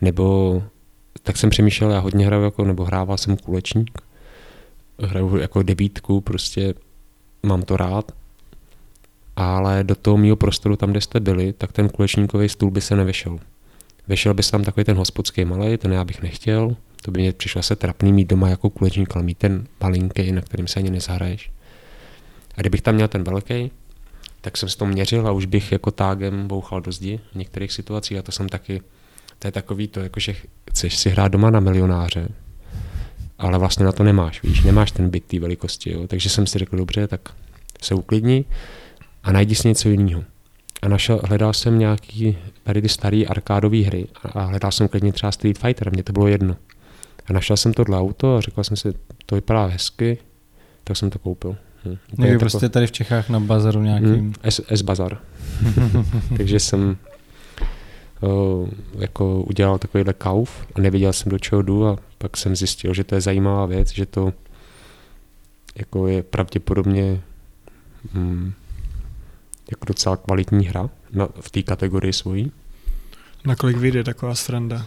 Nebo 0.00 0.62
tak 1.22 1.36
jsem 1.36 1.50
přemýšlel, 1.50 1.90
já 1.90 1.98
hodně 1.98 2.26
hraju 2.26 2.42
jako, 2.42 2.64
nebo 2.64 2.84
hrával 2.84 3.18
jsem 3.18 3.36
kulečník, 3.36 3.98
hraju 4.98 5.36
jako 5.36 5.62
devítku, 5.62 6.20
prostě 6.20 6.74
mám 7.42 7.62
to 7.62 7.76
rád, 7.76 8.12
ale 9.36 9.84
do 9.84 9.94
toho 9.94 10.16
mého 10.16 10.36
prostoru, 10.36 10.76
tam, 10.76 10.90
kde 10.90 11.00
jste 11.00 11.20
byli, 11.20 11.52
tak 11.52 11.72
ten 11.72 11.88
kulečníkový 11.88 12.48
stůl 12.48 12.70
by 12.70 12.80
se 12.80 12.96
nevešel. 12.96 13.38
Vešel 14.08 14.34
by 14.34 14.42
se 14.42 14.50
tam 14.50 14.64
takový 14.64 14.84
ten 14.84 14.96
hospodský 14.96 15.44
malý, 15.44 15.76
ten 15.76 15.92
já 15.92 16.04
bych 16.04 16.22
nechtěl, 16.22 16.76
to 17.02 17.10
by 17.10 17.20
mě 17.20 17.32
přišlo 17.32 17.62
se 17.62 17.76
trapný 17.76 18.12
mít 18.12 18.28
doma 18.28 18.48
jako 18.48 18.70
kulečník, 18.70 19.16
ale 19.16 19.24
mít 19.24 19.38
ten 19.38 19.66
malinký, 19.80 20.32
na 20.32 20.40
kterým 20.40 20.66
se 20.66 20.80
ani 20.80 20.90
nezahraješ. 20.90 21.50
A 22.54 22.60
kdybych 22.60 22.82
tam 22.82 22.94
měl 22.94 23.08
ten 23.08 23.24
velký, 23.24 23.70
tak 24.40 24.56
jsem 24.56 24.68
si 24.68 24.76
to 24.76 24.86
měřil 24.86 25.28
a 25.28 25.32
už 25.32 25.46
bych 25.46 25.72
jako 25.72 25.90
tágem 25.90 26.48
bouchal 26.48 26.80
do 26.80 26.92
zdi 26.92 27.20
v 27.32 27.34
některých 27.34 27.72
situacích 27.72 28.18
a 28.18 28.22
to 28.22 28.32
jsem 28.32 28.48
taky, 28.48 28.82
to 29.38 29.48
je 29.48 29.52
takový 29.52 29.88
to, 29.88 30.00
jako 30.00 30.20
že 30.20 30.34
chceš 30.70 30.96
si 30.96 31.10
hrát 31.10 31.28
doma 31.28 31.50
na 31.50 31.60
milionáře, 31.60 32.28
ale 33.38 33.58
vlastně 33.58 33.84
na 33.84 33.92
to 33.92 34.04
nemáš, 34.04 34.42
víš, 34.42 34.62
nemáš 34.62 34.92
ten 34.92 35.10
byt 35.10 35.24
té 35.24 35.38
velikosti, 35.38 35.92
jo? 35.92 36.06
takže 36.06 36.28
jsem 36.28 36.46
si 36.46 36.58
řekl, 36.58 36.76
dobře, 36.76 37.06
tak 37.06 37.20
se 37.82 37.94
uklidni 37.94 38.44
a 39.22 39.32
najdi 39.32 39.54
si 39.54 39.68
něco 39.68 39.88
jiného. 39.88 40.24
A 40.82 40.88
našel, 40.88 41.20
hledal 41.24 41.52
jsem 41.52 41.78
nějaký 41.78 42.38
tady 42.62 42.82
ty 42.82 42.88
staré 42.88 43.24
arkádové 43.28 43.78
hry 43.78 44.06
a 44.24 44.42
hledal 44.42 44.72
jsem 44.72 44.88
klidně 44.88 45.12
třeba 45.12 45.32
Street 45.32 45.58
Fighter, 45.58 45.92
mně 45.92 46.02
to 46.02 46.12
bylo 46.12 46.28
jedno. 46.28 46.56
A 47.30 47.32
našel 47.32 47.56
jsem 47.56 47.72
tohle 47.72 47.98
auto 47.98 48.36
a 48.36 48.40
řekl 48.40 48.64
jsem 48.64 48.76
si, 48.76 48.92
to 49.26 49.34
vypadá 49.34 49.66
hezky, 49.66 50.18
tak 50.84 50.96
jsem 50.96 51.10
to 51.10 51.18
koupil. 51.18 51.56
Hm. 51.84 51.96
Někdy 52.18 52.38
prostě 52.38 52.58
tako... 52.58 52.72
tady 52.72 52.86
v 52.86 52.92
Čechách 52.92 53.28
na 53.28 53.40
bazaru 53.40 53.82
nějakým. 53.82 54.10
Hm, 54.10 54.34
S, 54.42 54.60
S 54.68 54.82
bazar. 54.82 55.18
Takže 56.36 56.60
jsem 56.60 56.96
uh, 58.20 58.68
jako 58.98 59.42
udělal 59.42 59.78
takovýhle 59.78 60.12
kauf 60.12 60.66
a 60.74 60.80
nevěděl 60.80 61.12
jsem, 61.12 61.30
do 61.30 61.38
čeho 61.38 61.62
jdu 61.62 61.86
a 61.86 61.96
pak 62.18 62.36
jsem 62.36 62.56
zjistil, 62.56 62.94
že 62.94 63.04
to 63.04 63.14
je 63.14 63.20
zajímavá 63.20 63.66
věc, 63.66 63.92
že 63.92 64.06
to 64.06 64.32
jako 65.76 66.06
je 66.06 66.22
pravděpodobně 66.22 67.20
hm, 68.14 68.52
jako 69.70 69.84
docela 69.84 70.16
kvalitní 70.16 70.66
hra 70.66 70.90
na, 71.12 71.28
v 71.40 71.50
té 71.50 71.62
kategorii 71.62 72.12
svojí. 72.12 72.52
Na 73.44 73.56
kolik 73.56 73.76
vyjde 73.76 74.04
taková 74.04 74.34
sranda? 74.34 74.86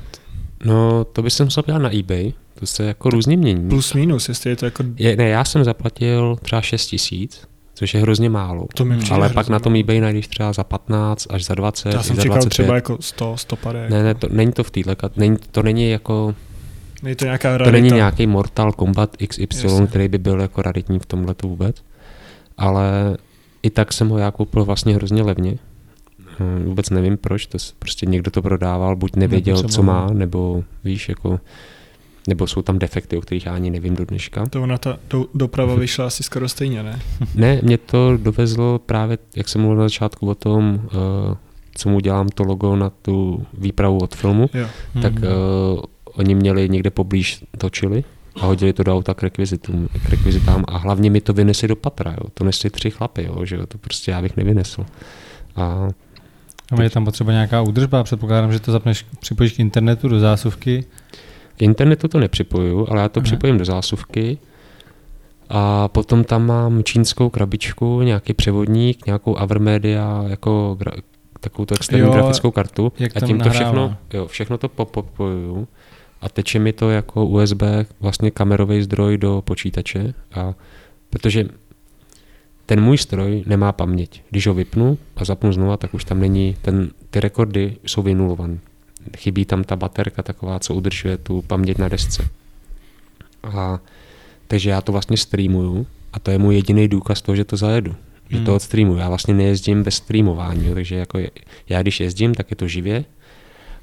No, 0.66 1.04
to 1.06 1.22
by 1.22 1.30
jsem 1.30 1.46
musel 1.46 1.64
na 1.78 1.96
eBay, 1.96 2.34
to 2.60 2.66
se 2.66 2.84
jako 2.84 3.10
různě 3.10 3.38
mění. 3.38 3.70
Plus 3.70 3.94
minus, 3.94 4.30
jestli 4.30 4.50
je 4.50 4.56
to 4.56 4.66
jako... 4.66 4.84
Je, 4.98 5.16
ne, 5.16 5.30
já 5.30 5.46
jsem 5.46 5.64
zaplatil 5.64 6.38
třeba 6.42 6.62
6 6.62 6.88
tisíc, 6.88 7.48
což 7.74 7.94
je 7.94 8.02
hrozně 8.02 8.30
málo. 8.30 8.68
To 8.74 8.86
mi 8.86 8.98
Ale 9.12 9.30
pak 9.30 9.50
na 9.50 9.60
tom 9.60 9.76
eBay 9.76 10.00
najdeš 10.00 10.28
třeba 10.28 10.54
za 10.54 10.64
15 10.64 11.28
až 11.30 11.46
za 11.46 11.56
20, 11.56 11.94
Já 11.94 12.04
jsem 12.04 12.16
za 12.16 12.22
čekal 12.22 12.36
25. 12.38 12.50
třeba 12.64 12.76
jako 12.76 12.98
100, 13.00 13.38
150. 13.38 13.90
Ne, 13.90 14.04
ne, 14.04 14.14
to, 14.16 14.28
není 14.32 14.52
to 14.52 14.64
v 14.64 14.72
téhle, 14.72 14.96
není, 15.16 15.38
to 15.52 15.64
není 15.64 15.90
jako, 15.90 16.36
Není 17.04 17.16
to 17.16 17.26
nějaká 17.26 17.52
to 17.52 17.58
rarita. 17.58 17.72
není 17.72 17.92
nějaký 17.92 18.28
Mortal 18.28 18.72
Kombat 18.72 19.18
XY, 19.28 19.48
Jasně. 19.64 19.88
který 19.88 20.08
by 20.08 20.18
byl 20.18 20.42
jako 20.42 20.62
raritní 20.62 21.00
v 21.00 21.06
tomhle 21.06 21.36
vůbec. 21.44 21.76
Ale 22.58 23.18
i 23.64 23.70
tak 23.70 23.94
jsem 23.94 24.10
ho 24.10 24.18
já 24.18 24.32
koupil 24.32 24.66
vlastně 24.66 24.96
hrozně 24.96 25.24
levně. 25.24 25.58
Hm, 26.42 26.64
Vůbec 26.66 26.90
nevím 26.90 27.18
proč, 27.18 27.46
to 27.46 27.58
prostě 27.80 28.06
někdo 28.06 28.32
to 28.32 28.42
prodával, 28.42 28.96
buď 28.96 29.16
nevěděl, 29.16 29.56
co 29.56 29.62
Nepotřeboval. 29.62 30.08
má, 30.08 30.14
nebo 30.14 30.64
víš, 30.84 31.10
jako, 31.10 31.40
nebo 32.28 32.48
jsou 32.48 32.62
tam 32.62 32.80
defekty, 32.80 33.18
o 33.18 33.22
kterých 33.22 33.46
já 33.46 33.56
ani 33.56 33.70
nevím 33.70 33.96
do 33.96 34.06
dneška. 34.06 34.46
To 34.46 34.62
ona 34.64 34.78
ta 34.78 35.00
do, 35.10 35.26
doprava 35.34 35.76
vyšla 35.76 36.06
asi 36.06 36.24
skoro 36.24 36.50
stejně, 36.50 36.84
ne? 36.84 37.00
Ne, 37.36 37.60
mě 37.64 37.78
to 37.78 38.18
dovezlo 38.18 38.80
právě, 38.80 39.18
jak 39.36 39.50
jsem 39.50 39.62
mluvil 39.62 39.78
na 39.78 39.84
začátku 39.86 40.30
o 40.30 40.36
tom, 40.36 40.82
uh, 40.84 40.90
co 41.76 41.90
mu 41.90 42.00
dělám 42.00 42.30
to 42.30 42.44
logo 42.44 42.76
na 42.76 42.90
tu 42.90 43.46
výpravu 43.58 43.98
od 43.98 44.16
filmu, 44.16 44.50
Jo. 44.54 44.68
tak 45.02 45.14
Mhm. 45.14 45.24
uh, 45.24 45.82
oni 46.14 46.36
měli 46.36 46.70
někde 46.70 46.90
poblíž 46.90 47.44
točili 47.58 48.04
a 48.42 48.46
hodili 48.46 48.74
to 48.74 48.84
do 48.84 48.96
auta 48.96 49.14
k 49.14 49.24
rekvizitům, 49.24 49.88
k 50.06 50.10
rekvizitám 50.10 50.66
a 50.68 50.78
hlavně 50.78 51.10
mi 51.10 51.22
to 51.22 51.34
vynesli 51.34 51.68
do 51.68 51.76
patra, 51.76 52.12
jo. 52.12 52.30
to 52.34 52.44
nesli 52.44 52.70
tři 52.70 52.92
chlapy, 52.92 53.24
jo, 53.24 53.46
že 53.46 53.56
jo, 53.56 53.66
to 53.66 53.78
prostě 53.78 54.12
já 54.12 54.22
bych 54.22 54.38
nevynesl. 54.38 54.86
A 55.56 55.88
A 56.72 56.84
je 56.84 56.89
tam 56.89 57.06
potřeba 57.06 57.31
nějaká 57.31 57.61
údržba, 57.61 58.03
předpokládám, 58.03 58.52
že 58.53 58.60
to 58.60 58.72
zapneš, 58.72 59.06
připojíš 59.19 59.53
k 59.53 59.60
internetu 59.60 60.07
do 60.07 60.19
zásuvky. 60.19 60.85
k 61.57 61.61
internetu 61.61 62.07
to 62.07 62.19
nepřipoju, 62.19 62.88
ale 62.89 63.02
já 63.02 63.10
to 63.10 63.19
Aha. 63.19 63.23
připojím 63.23 63.57
do 63.57 63.65
zásuvky. 63.65 64.38
A 65.49 65.88
potom 65.88 66.23
tam 66.23 66.45
mám 66.45 66.84
čínskou 66.84 67.30
krabičku, 67.30 68.02
nějaký 68.02 68.34
převodník, 68.34 69.06
nějakou 69.06 69.38
Avermedia, 69.38 70.23
jako 70.27 70.77
gra- 70.80 71.02
takovou 71.39 71.65
tu 71.65 71.73
externí 71.76 72.06
Jo, 72.06 72.14
grafickou 72.14 72.52
kartu. 72.52 72.93
a 73.15 73.19
tím 73.19 73.39
to 73.39 73.49
všechno, 73.49 73.98
jo, 74.14 74.27
všechno 74.27 74.57
to 74.57 74.69
popojuju. 74.69 75.68
A 76.22 76.30
teče 76.30 76.60
mi 76.60 76.73
to 76.73 76.89
jako 76.89 77.26
USB 77.26 77.61
vlastně 77.99 78.31
kamerový 78.31 78.81
zdroj 78.81 79.18
do 79.18 79.41
počítače. 79.45 80.14
A 80.34 80.53
protože 81.10 81.45
ten 82.72 82.81
můj 82.81 82.98
stroj 82.98 83.43
nemá 83.48 83.72
paměť. 83.72 84.22
Když 84.30 84.48
ho 84.48 84.53
vypnu 84.53 84.98
a 85.15 85.26
zapnu 85.26 85.53
znova, 85.53 85.77
tak 85.77 85.93
už 85.93 86.03
tam 86.06 86.19
není, 86.19 86.56
ten, 86.61 86.91
ty 87.10 87.19
rekordy 87.19 87.76
jsou 87.85 88.02
vynulované. 88.02 88.57
Chybí 89.18 89.45
tam 89.45 89.64
ta 89.64 89.76
baterka 89.76 90.23
taková, 90.23 90.60
co 90.60 90.73
udržuje 90.76 91.18
tu 91.18 91.41
paměť 91.41 91.77
na 91.77 91.88
desce. 91.89 92.27
A, 93.43 93.80
takže 94.48 94.69
já 94.69 94.81
to 94.81 94.91
vlastně 94.91 95.18
streamuju 95.18 95.88
a 96.14 96.19
to 96.19 96.31
je 96.31 96.38
můj 96.38 96.56
jediný 96.56 96.88
důkaz 96.88 97.22
toho, 97.22 97.35
že 97.35 97.45
to 97.45 97.57
zajedu. 97.57 97.95
Že 98.30 98.38
Hmm. 98.38 98.45
to 98.45 98.56
odstreamuju. 98.56 98.98
Já 98.98 99.07
vlastně 99.10 99.34
nejezdím 99.34 99.84
bez 99.84 99.95
streamování, 99.95 100.68
jo, 100.68 100.73
takže 100.73 100.95
jako 100.95 101.18
je, 101.18 101.31
já 101.69 101.81
když 101.81 101.99
jezdím, 101.99 102.34
tak 102.35 102.49
je 102.52 102.56
to 102.56 102.68
živě 102.68 103.06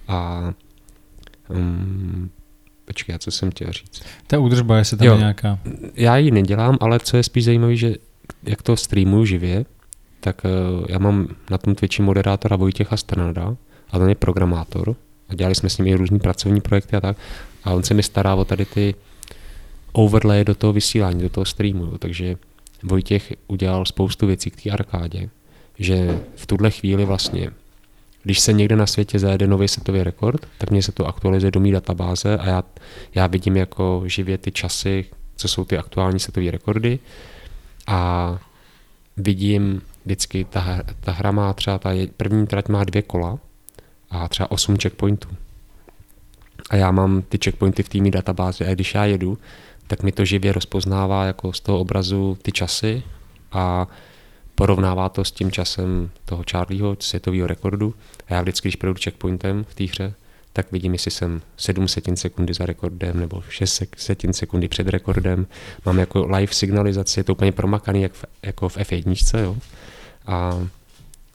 a 0.09 0.53
um, 1.49 2.31
počkej, 2.85 3.15
a 3.15 3.19
co 3.19 3.31
jsem 3.31 3.51
chtěl 3.51 3.73
říct? 3.73 4.03
Ta 4.27 4.39
údržba, 4.39 4.79
jestli 4.79 4.97
tam 4.97 5.07
Jo. 5.07 5.13
je 5.13 5.19
nějaká. 5.19 5.59
já 5.95 6.17
ji 6.17 6.31
nedělám, 6.31 6.77
ale 6.81 7.01
co 7.01 7.17
je 7.17 7.23
spíš 7.23 7.45
zajímavé, 7.45 7.77
že 7.77 7.95
jak 8.43 8.63
to 8.63 8.77
streamuju 8.77 9.25
živě, 9.25 9.65
tak 10.21 10.43
uh, 10.45 10.87
já 10.89 10.99
mám 10.99 11.29
na 11.51 11.59
tom 11.59 11.75
Twitchi 11.75 12.03
moderátora 12.03 12.57
Vojtěcha 12.57 12.97
Strnada 12.97 13.57
a 13.91 13.99
on 13.99 14.09
je 14.09 14.15
programátor 14.15 14.97
a 15.29 15.35
dělali 15.35 15.55
jsme 15.55 15.71
s 15.71 15.79
ním 15.79 15.87
i 15.87 15.95
různý 15.95 16.19
pracovní 16.19 16.61
projekty 16.61 16.97
a 16.97 17.01
tak 17.01 17.17
a 17.65 17.73
on 17.73 17.83
se 17.83 17.95
mi 17.95 18.03
stará 18.03 18.35
o 18.35 18.45
tady 18.45 18.65
ty 18.65 18.95
overlay 19.93 20.45
do 20.45 20.55
toho 20.55 20.73
vysílání, 20.73 21.23
do 21.23 21.29
toho 21.29 21.45
streamu, 21.45 21.99
takže 21.99 22.37
Vojtěch 22.83 23.33
udělal 23.49 23.85
spoustu 23.85 24.27
věcí 24.27 24.51
k 24.51 24.63
té 24.63 24.71
arkádě, 24.71 25.29
že 25.79 26.21
v 26.37 26.47
tuhle 26.47 26.71
chvíli 26.71 27.05
vlastně 27.05 27.51
když 28.23 28.41
se 28.41 28.53
někde 28.53 28.77
na 28.77 28.87
světě 28.87 29.19
zajede 29.19 29.47
nový 29.47 29.69
světový 29.69 30.03
rekord, 30.03 30.47
tak 30.59 30.71
mě 30.71 30.83
se 30.83 30.93
to 30.93 31.07
aktualizuje 31.07 31.51
do 31.51 31.61
mý 31.61 31.73
databáze 31.73 32.39
a 32.39 32.47
já, 32.49 32.65
já 33.15 33.27
vidím 33.27 33.57
jako 33.57 34.03
živě 34.07 34.39
ty 34.39 34.53
časy, 34.53 35.05
co 35.37 35.49
jsou 35.49 35.65
ty 35.65 35.79
aktuální 35.79 36.21
světové 36.21 36.51
rekordy 36.51 36.99
a 37.89 38.39
vidím 39.17 39.83
vždycky, 40.05 40.45
ta, 40.45 40.83
ta 41.01 41.13
hra 41.13 41.31
má 41.31 41.53
třeba, 41.53 41.79
ta 41.79 41.91
první 42.17 42.47
trať 42.47 42.69
má 42.69 42.85
dvě 42.85 43.03
kola 43.03 43.39
a 44.11 44.29
třeba 44.29 44.51
osm 44.51 44.77
checkpointů. 44.77 45.29
A 46.71 46.77
já 46.77 46.91
mám 46.91 47.23
ty 47.23 47.39
checkpointy 47.45 47.83
v 47.83 47.89
týmí 47.89 48.11
databázi 48.11 48.65
a 48.67 48.75
když 48.75 48.95
já 48.95 49.05
jedu, 49.05 49.39
tak 49.87 50.03
mi 50.03 50.13
to 50.13 50.25
živě 50.25 50.53
rozpoznává 50.53 51.25
jako 51.25 51.53
z 51.53 51.61
toho 51.61 51.81
obrazu 51.81 52.39
ty 52.43 52.53
časy 52.53 53.03
a 53.53 53.87
porovnává 54.55 55.09
to 55.09 55.25
s 55.25 55.33
tím 55.33 55.51
časem 55.51 56.11
toho 56.25 56.45
Charlieho, 56.51 56.97
světového 57.01 57.47
rekordu. 57.47 57.95
A 58.29 58.35
já 58.35 58.43
vždycky, 58.43 58.69
když 58.69 58.77
projdu 58.77 59.01
checkpointem 59.05 59.65
v 59.69 59.75
té 59.75 59.85
hře, 59.85 60.15
tak 60.59 60.73
vidím, 60.73 60.93
jestli 60.93 61.11
jsem 61.11 61.43
7 61.57 61.89
setin 61.89 62.17
sekundy 62.17 62.55
za 62.55 62.67
rekordem 62.67 63.21
nebo 63.21 63.43
6 63.49 63.81
sek- 63.83 63.97
setin 63.97 64.33
sekundy 64.33 64.69
před 64.69 64.89
rekordem. 64.89 65.47
Mám 65.87 65.99
jako 65.99 66.27
live 66.27 66.53
signalizaci, 66.53 67.21
je 67.21 67.25
to 67.25 67.33
úplně 67.33 67.53
promakaný 67.53 68.03
jak 68.03 68.13
v, 68.13 68.25
jako 68.43 68.69
v 68.69 68.77
F1, 68.77 69.39
jo. 69.39 69.57
A 70.27 70.59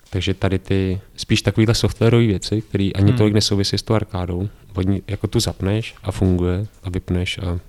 takže 0.09 0.33
tady 0.33 0.59
ty 0.59 0.99
spíš 1.15 1.41
takovýhle 1.41 1.75
softwarové 1.75 2.25
věci, 2.27 2.61
které 2.61 2.89
ani 2.95 3.07
Hmm. 3.09 3.17
tolik 3.17 3.33
nesouvisí 3.33 3.77
s 3.77 3.81
tou 3.83 3.93
arkádou, 3.93 4.49
oni 4.75 5.01
jako 5.07 5.27
tu 5.27 5.39
zapneš 5.39 5.95
a 6.03 6.11
funguje 6.11 6.65
a 6.83 6.89
vypneš 6.89 7.37
a 7.37 7.59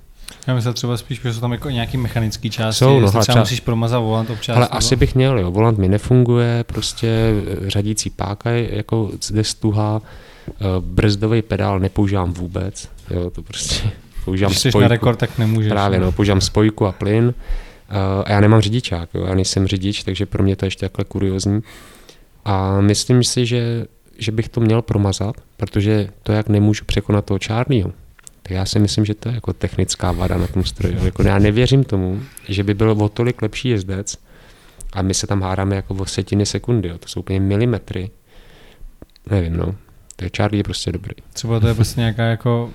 Já 0.47 0.55
myslím 0.55 0.75
třeba 0.75 0.97
spíš, 0.97 1.21
že 1.23 1.33
jsou 1.35 1.41
tam 1.41 1.53
jako 1.53 1.71
nějaký 1.71 1.97
mechanický 1.97 2.51
části, 2.51 2.79
Jsou, 2.79 3.01
no, 3.01 3.09
třeba 3.09 3.23
třeba- 3.23 3.41
musíš 3.41 3.61
promazat 3.61 4.03
volant 4.03 4.31
občas. 4.31 4.57
Ale 4.57 4.65
nebo- 4.67 4.75
asi 4.77 4.97
bych 4.97 5.15
měl, 5.15 5.39
jo. 5.39 5.51
Volant 5.51 5.79
mi 5.79 5.89
nefunguje, 5.89 6.65
prostě 6.65 7.09
eh, 7.67 7.71
řadící 7.71 8.11
páka 8.11 8.51
je 8.51 8.77
jako 8.77 9.11
zde 9.23 9.45
stuha, 9.45 10.03
brzdový 10.81 11.43
pedál 11.43 11.81
nepoužívám 11.81 12.33
vůbec, 12.33 12.89
jo, 13.11 13.31
to 13.31 13.43
prostě 13.43 13.91
používám 14.25 14.51
Když 14.51 14.61
spojku. 14.61 14.81
na 14.81 14.89
rekord, 14.89 15.19
tak 15.19 15.39
nemůžeš. 15.39 15.73
Právě, 15.73 16.01
no, 16.01 16.13
používám 16.13 16.41
spojku 16.41 16.87
a 16.87 16.93
plyn. 16.93 17.25
Uh, 17.25 18.23
a 18.25 18.33
já 18.33 18.41
nemám 18.41 18.61
řidičák, 18.61 19.09
jo, 19.15 19.25
já 19.27 19.35
nejsem 19.35 19.67
řidič, 19.67 20.03
takže 20.03 20.27
pro 20.27 20.43
mě 20.43 20.57
to 20.57 20.65
je 20.65 20.67
ještě 20.67 20.89
takhle 20.89 21.05
kuriozní. 21.05 21.61
A 22.45 22.81
myslím 22.81 23.25
si, 23.25 23.47
že, 23.47 23.87
že 24.19 24.33
bych 24.33 24.49
to 24.49 24.61
měl 24.61 24.83
promazat, 24.83 25.37
protože 25.57 26.09
to, 26.23 26.33
jak 26.33 26.49
nemůžu 26.49 26.85
překonat 26.85 27.25
toho 27.25 27.39
Charlieho, 27.47 27.93
tak 28.43 28.51
já 28.51 28.65
si 28.65 28.79
myslím, 28.79 29.05
že 29.05 29.15
to 29.15 29.29
je 29.29 29.35
jako 29.35 29.53
technická 29.53 30.13
vada 30.13 30.39
na 30.39 30.47
tom 30.47 30.65
stroji. 30.65 30.97
Jako 31.05 31.23
já 31.23 31.39
nevěřím 31.39 31.85
tomu, 31.85 32.21
že 32.49 32.65
by 32.65 32.75
byl 32.75 32.91
o 32.91 33.09
tolik 33.09 33.43
lepší 33.43 33.69
jezdec 33.69 34.19
a 34.93 35.03
my 35.03 35.15
se 35.15 35.27
tam 35.27 35.43
hádáme 35.43 35.77
jako 35.77 35.95
o 35.95 36.07
setiny 36.07 36.47
sekundy, 36.47 36.89
jo. 36.89 36.99
to 36.99 37.09
jsou 37.09 37.21
úplně 37.21 37.41
milimetry. 37.41 38.11
Nevím, 39.31 39.57
no. 39.57 39.75
To 40.17 40.25
je 40.25 40.31
Charlie 40.37 40.61
je 40.61 40.65
prostě 40.65 40.93
dobrý. 40.93 41.15
Třeba 41.33 41.61
to 41.61 41.69
je 41.69 41.75
prostě 41.75 42.01
nějaká 42.01 42.23
jako 42.23 42.71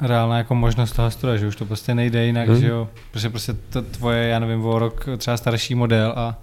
reálná 0.00 0.38
jako 0.38 0.54
možnost 0.54 0.92
toho 0.92 1.10
stroje, 1.10 1.38
že 1.38 1.46
už 1.46 1.56
to 1.56 1.64
prostě 1.64 1.94
nejde 1.94 2.26
jinak, 2.26 2.48
hmm. 2.48 2.60
že 2.60 2.66
jo, 2.66 2.88
protože 3.10 3.30
prostě 3.30 3.52
to 3.70 3.82
tvoje, 3.82 4.28
já 4.28 4.38
nevím, 4.38 4.64
o 4.64 4.78
rok 4.78 5.06
třeba 5.18 5.36
starší 5.36 5.74
model 5.74 6.12
a 6.16 6.38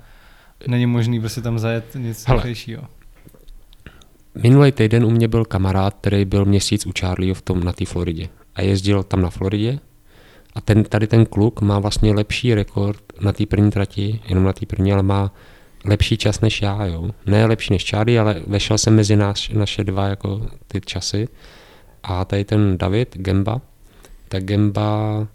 není 0.67 0.85
možný 0.85 1.19
prostě 1.19 1.41
tam 1.41 1.59
zajet 1.59 1.95
nic 1.95 2.29
rychlejšího. 2.29 2.83
Minulý 4.43 4.71
týden 4.71 5.05
u 5.05 5.09
mě 5.09 5.27
byl 5.27 5.45
kamarád, 5.45 5.93
který 6.01 6.25
byl 6.25 6.45
měsíc 6.45 6.85
u 6.85 6.91
Charlieho 6.99 7.35
v 7.35 7.41
tom 7.41 7.63
na 7.63 7.73
té 7.73 7.85
Floridě 7.85 8.29
a 8.55 8.61
jezdil 8.61 9.03
tam 9.03 9.21
na 9.21 9.29
Floridě 9.29 9.79
a 10.55 10.61
ten, 10.61 10.83
tady 10.83 11.07
ten 11.07 11.25
kluk 11.25 11.61
má 11.61 11.79
vlastně 11.79 12.13
lepší 12.13 12.53
rekord 12.53 13.01
na 13.21 13.33
té 13.33 13.45
první 13.45 13.71
trati, 13.71 14.19
jenom 14.27 14.43
na 14.43 14.53
té 14.53 14.65
první, 14.65 14.93
ale 14.93 15.03
má 15.03 15.31
lepší 15.87 16.17
čas 16.17 16.41
než 16.41 16.61
já, 16.61 16.85
jo. 16.85 17.09
Ne 17.25 17.45
lepší 17.45 17.73
než 17.73 17.89
Charlie, 17.89 18.19
ale 18.19 18.41
vešel 18.47 18.77
jsem 18.77 18.95
mezi 18.95 19.15
nás, 19.15 19.49
naše 19.49 19.83
dva 19.83 20.07
jako 20.07 20.47
ty 20.67 20.81
časy. 20.81 21.27
A 22.03 22.25
tady 22.25 22.45
ten 22.45 22.77
David 22.77 23.17
Gemba, 23.17 23.61
tak 24.27 24.43
Gemba 24.43 25.27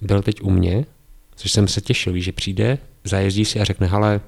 byl 0.00 0.22
teď 0.22 0.42
u 0.42 0.50
mě, 0.50 0.84
což 1.36 1.52
jsem 1.52 1.68
se 1.68 1.80
těšil, 1.80 2.18
že 2.18 2.32
přijde, 2.32 2.78
zajezdí 3.04 3.44
si 3.44 3.60
a 3.60 3.64
řekne, 3.64 3.86
hele, 3.86 4.20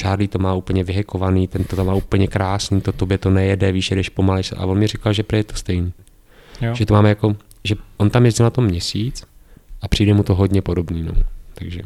Charlie 0.00 0.28
to 0.28 0.38
má 0.38 0.54
úplně 0.54 0.84
vyhekovaný, 0.84 1.48
ten 1.48 1.64
to 1.64 1.84
má 1.84 1.94
úplně 1.94 2.28
krásný, 2.28 2.80
to 2.80 2.92
tobě 2.92 3.18
to 3.18 3.30
nejede, 3.30 3.72
víš, 3.72 3.90
jedeš 3.90 4.08
pomalej. 4.08 4.42
A 4.56 4.66
on 4.66 4.78
mi 4.78 4.86
říkal, 4.86 5.12
že 5.12 5.24
je 5.32 5.44
to 5.44 5.56
stejný. 5.56 5.92
Jo. 6.60 6.74
Že 6.74 6.86
to 6.86 6.94
máme 6.94 7.08
jako, 7.08 7.36
že 7.64 7.74
on 7.96 8.10
tam 8.10 8.24
jezdil 8.24 8.44
na 8.44 8.50
tom 8.50 8.64
měsíc 8.64 9.24
a 9.80 9.88
přijde 9.88 10.14
mu 10.14 10.22
to 10.22 10.34
hodně 10.34 10.62
podobný. 10.62 11.02
No. 11.02 11.12
Takže 11.54 11.80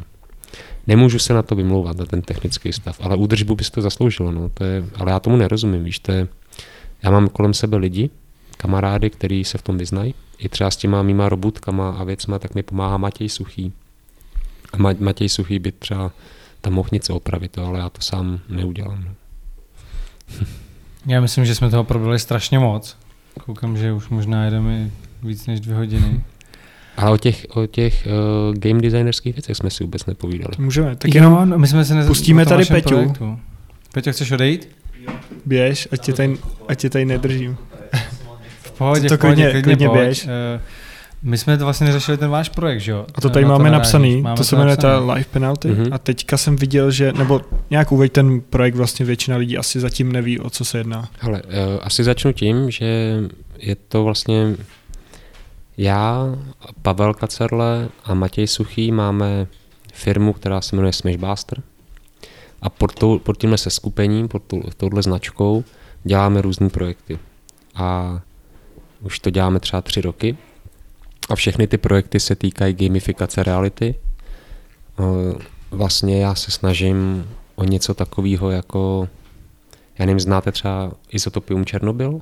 nemůžu 0.87 1.19
se 1.19 1.33
na 1.33 1.41
to 1.41 1.55
vymlouvat, 1.55 1.97
na 1.97 2.05
ten 2.05 2.21
technický 2.21 2.73
stav, 2.73 2.97
ale 3.01 3.15
údržbu 3.15 3.55
by 3.55 3.63
to 3.63 3.81
zasloužilo. 3.81 4.31
No. 4.31 4.49
To 4.49 4.63
je, 4.63 4.83
ale 4.95 5.11
já 5.11 5.19
tomu 5.19 5.35
nerozumím, 5.35 5.83
víš, 5.83 5.99
to 5.99 6.11
je, 6.11 6.27
já 7.03 7.11
mám 7.11 7.27
kolem 7.27 7.53
sebe 7.53 7.77
lidi, 7.77 8.09
kamarády, 8.57 9.09
kteří 9.09 9.43
se 9.43 9.57
v 9.57 9.61
tom 9.61 9.77
vyznají. 9.77 10.15
I 10.37 10.49
třeba 10.49 10.71
s 10.71 10.77
těma 10.77 11.03
mýma 11.03 11.29
robotkama 11.29 11.89
a 11.89 12.03
věcma, 12.03 12.39
tak 12.39 12.55
mi 12.55 12.63
pomáhá 12.63 12.97
Matěj 12.97 13.29
Suchý. 13.29 13.73
A 14.73 14.77
Matěj 14.99 15.29
Suchý 15.29 15.59
by 15.59 15.71
třeba 15.71 16.11
tam 16.61 16.73
mohl 16.73 16.89
něco 16.91 17.15
opravit, 17.15 17.57
ale 17.57 17.79
já 17.79 17.89
to 17.89 18.01
sám 18.01 18.39
neudělám. 18.49 19.03
No. 19.05 19.11
já 21.05 21.21
myslím, 21.21 21.45
že 21.45 21.55
jsme 21.55 21.69
toho 21.69 21.83
probrali 21.83 22.19
strašně 22.19 22.59
moc. 22.59 22.97
Koukám, 23.45 23.77
že 23.77 23.93
už 23.93 24.09
možná 24.09 24.45
jedeme 24.45 24.91
víc 25.23 25.47
než 25.47 25.59
dvě 25.59 25.75
hodiny. 25.75 26.23
Ale 26.97 27.11
o 27.11 27.17
těch, 27.17 27.45
o 27.49 27.67
těch 27.67 28.07
uh, 28.07 28.55
game 28.55 28.81
designerských 28.81 29.35
věcech 29.35 29.57
jsme 29.57 29.69
si 29.69 29.83
vůbec 29.83 30.05
nepovídali. 30.05 30.53
Můžeme, 30.57 30.95
tak 30.95 31.15
jenom 31.15 31.33
jo, 31.33 31.45
no, 31.45 31.59
my 31.59 31.67
jsme 31.67 31.85
se 31.85 31.95
nez... 31.95 32.07
pustíme 32.07 32.45
tady 32.45 32.65
Peťu. 32.65 32.89
Projektu. 32.89 33.39
Peťo, 33.93 34.11
chceš 34.11 34.31
odejít? 34.31 34.69
Běž, 35.45 35.87
ať 35.91 36.01
tě 36.05 36.13
tady, 36.13 36.37
ať 36.67 36.79
tě 36.79 36.89
tady 36.89 37.05
nedržím. 37.05 37.57
V 38.61 38.71
pohodě, 38.71 39.09
to 39.09 39.17
v 39.17 39.19
pohodě, 39.19 39.43
klidně, 39.43 39.61
klidně, 39.61 39.87
klidně 39.87 39.89
běž. 39.89 40.25
Uh, 40.25 40.31
my 41.23 41.37
jsme 41.37 41.57
to 41.57 41.63
vlastně 41.63 41.87
neřešili 41.87 42.17
ten 42.17 42.29
váš 42.29 42.49
projekt, 42.49 42.81
že 42.81 42.91
jo? 42.91 43.05
A 43.15 43.21
to 43.21 43.29
tady 43.29 43.45
Na 43.45 43.51
máme 43.51 43.69
to 43.69 43.73
napsaný, 43.73 44.21
máme 44.21 44.37
to 44.37 44.43
se 44.43 44.55
jmenuje 44.55 44.77
ta 44.77 45.13
Life 45.13 45.29
Penalty 45.31 45.69
mm-hmm. 45.69 45.89
a 45.91 45.97
teďka 45.97 46.37
jsem 46.37 46.55
viděl, 46.55 46.91
že, 46.91 47.13
nebo 47.13 47.41
nějak 47.69 47.91
uveď 47.91 48.11
ten 48.11 48.41
projekt, 48.41 48.75
vlastně 48.75 49.05
většina 49.05 49.37
lidí 49.37 49.57
asi 49.57 49.79
zatím 49.79 50.11
neví, 50.11 50.39
o 50.39 50.49
co 50.49 50.65
se 50.65 50.77
jedná. 50.77 51.09
Hele, 51.19 51.41
uh, 51.43 51.51
asi 51.81 52.03
začnu 52.03 52.33
tím, 52.33 52.71
že 52.71 53.17
je 53.59 53.75
to 53.75 54.03
vlastně 54.03 54.55
já, 55.77 56.35
Pavel 56.81 57.13
Kacerle 57.13 57.89
a 58.03 58.13
Matěj 58.13 58.47
Suchý 58.47 58.91
máme 58.91 59.47
firmu, 59.93 60.33
která 60.33 60.61
se 60.61 60.75
jmenuje 60.75 60.93
Smashbuster 60.93 61.63
a 62.61 62.69
pod, 62.69 62.95
tou, 62.95 63.19
pod 63.19 63.37
tímhle 63.37 63.57
se 63.57 63.69
skupením, 63.69 64.27
pod 64.27 64.43
tou, 64.43 64.61
touhle 64.77 65.01
značkou 65.01 65.63
děláme 66.03 66.41
různé 66.41 66.69
projekty. 66.69 67.19
A 67.75 68.19
už 69.01 69.19
to 69.19 69.29
děláme 69.29 69.59
třeba 69.59 69.81
tři 69.81 70.01
roky 70.01 70.37
a 71.29 71.35
všechny 71.35 71.67
ty 71.67 71.77
projekty 71.77 72.19
se 72.19 72.35
týkají 72.35 72.73
gamifikace 72.73 73.43
reality. 73.43 73.95
Vlastně 75.71 76.21
já 76.21 76.35
se 76.35 76.51
snažím 76.51 77.29
o 77.55 77.63
něco 77.63 77.93
takového 77.93 78.51
jako, 78.51 79.09
já 79.99 80.05
nevím, 80.05 80.19
znáte 80.19 80.51
třeba 80.51 80.91
Isotopium 81.09 81.65
Černobyl? 81.65 82.21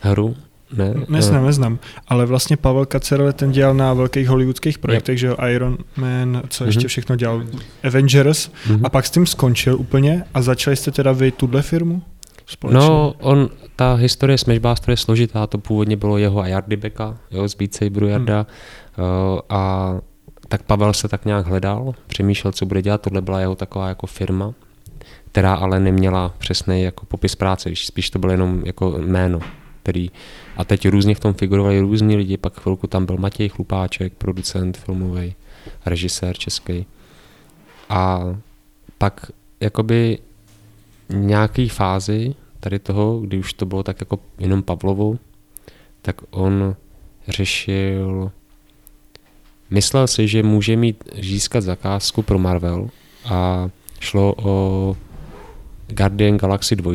Hru, 0.00 0.36
ne? 0.72 0.94
Neznám, 1.08 1.46
neznám. 1.46 1.78
Ale 2.08 2.26
vlastně 2.26 2.56
Pavel 2.56 2.86
Kacerle 2.86 3.32
ten 3.32 3.52
dělal 3.52 3.74
na 3.74 3.94
velkých 3.94 4.28
hollywoodských 4.28 4.78
projektech, 4.78 5.12
yep. 5.12 5.18
že 5.18 5.26
jo, 5.26 5.36
Iron 5.48 5.78
Man, 5.96 6.42
co 6.48 6.64
mm-hmm. 6.64 6.66
ještě 6.66 6.88
všechno 6.88 7.16
dělal, 7.16 7.42
Avengers, 7.84 8.50
mm-hmm. 8.68 8.80
a 8.84 8.88
pak 8.88 9.06
s 9.06 9.10
tím 9.10 9.26
skončil 9.26 9.78
úplně 9.78 10.24
a 10.34 10.42
začali 10.42 10.76
jste 10.76 10.90
teda 10.90 11.12
vy 11.12 11.30
tuhle 11.30 11.62
firmu? 11.62 12.02
Společně? 12.46 12.80
No, 12.80 13.14
on, 13.18 13.48
ta 13.76 13.94
historie 13.94 14.38
Smashbuster 14.38 14.90
je 14.90 14.96
složitá, 14.96 15.46
to 15.46 15.58
původně 15.58 15.96
bylo 15.96 16.18
jeho 16.18 16.40
a 16.40 16.46
Jardy 16.46 16.76
Beka, 16.76 17.16
jo, 17.30 17.48
z 17.48 17.54
Beat 17.54 17.74
Saberu 17.74 18.08
Jarda, 18.08 18.46
hmm. 18.96 19.06
uh, 19.06 19.40
a 19.48 19.94
tak 20.48 20.62
Pavel 20.62 20.92
se 20.92 21.08
tak 21.08 21.24
nějak 21.24 21.46
hledal, 21.46 21.94
přemýšlel, 22.06 22.52
co 22.52 22.66
bude 22.66 22.82
dělat, 22.82 23.00
tohle 23.00 23.22
byla 23.22 23.40
jeho 23.40 23.54
taková 23.54 23.88
jako 23.88 24.06
firma, 24.06 24.54
která 25.32 25.54
ale 25.54 25.80
neměla 25.80 26.34
přesný 26.38 26.82
jako 26.82 27.06
popis 27.06 27.34
práce, 27.34 27.70
spíš 27.74 28.10
to 28.10 28.18
bylo 28.18 28.32
jenom 28.32 28.62
jako 28.66 28.98
jméno, 28.98 29.40
který 29.82 30.10
a 30.56 30.64
teď 30.64 30.88
různě 30.88 31.14
v 31.14 31.20
tom 31.20 31.34
figurovali 31.34 31.80
různí 31.80 32.16
lidi, 32.16 32.36
pak 32.36 32.60
chvilku 32.60 32.86
tam 32.86 33.06
byl 33.06 33.16
Matěj 33.16 33.48
Chlupáček, 33.48 34.12
producent 34.12 34.76
filmový, 34.76 35.34
režisér 35.86 36.36
český. 36.36 36.86
A 37.88 38.20
pak 38.98 39.30
jakoby 39.60 40.18
nějaký 41.08 41.68
fázi 41.68 42.34
tady 42.60 42.78
toho, 42.78 43.20
kdy 43.20 43.38
už 43.38 43.52
to 43.52 43.66
bylo 43.66 43.82
tak 43.82 44.00
jako 44.00 44.18
jenom 44.38 44.62
Pavlovu, 44.62 45.18
tak 46.02 46.20
on 46.30 46.76
řešil, 47.28 48.32
myslel 49.70 50.06
si, 50.06 50.28
že 50.28 50.42
může 50.42 50.76
mít 50.76 51.04
získat 51.22 51.60
zakázku 51.60 52.22
pro 52.22 52.38
Marvel 52.38 52.88
a 53.24 53.68
šlo 54.00 54.34
o 54.42 54.96
Guardian 55.88 56.36
Galaxy 56.36 56.76
2 56.76 56.92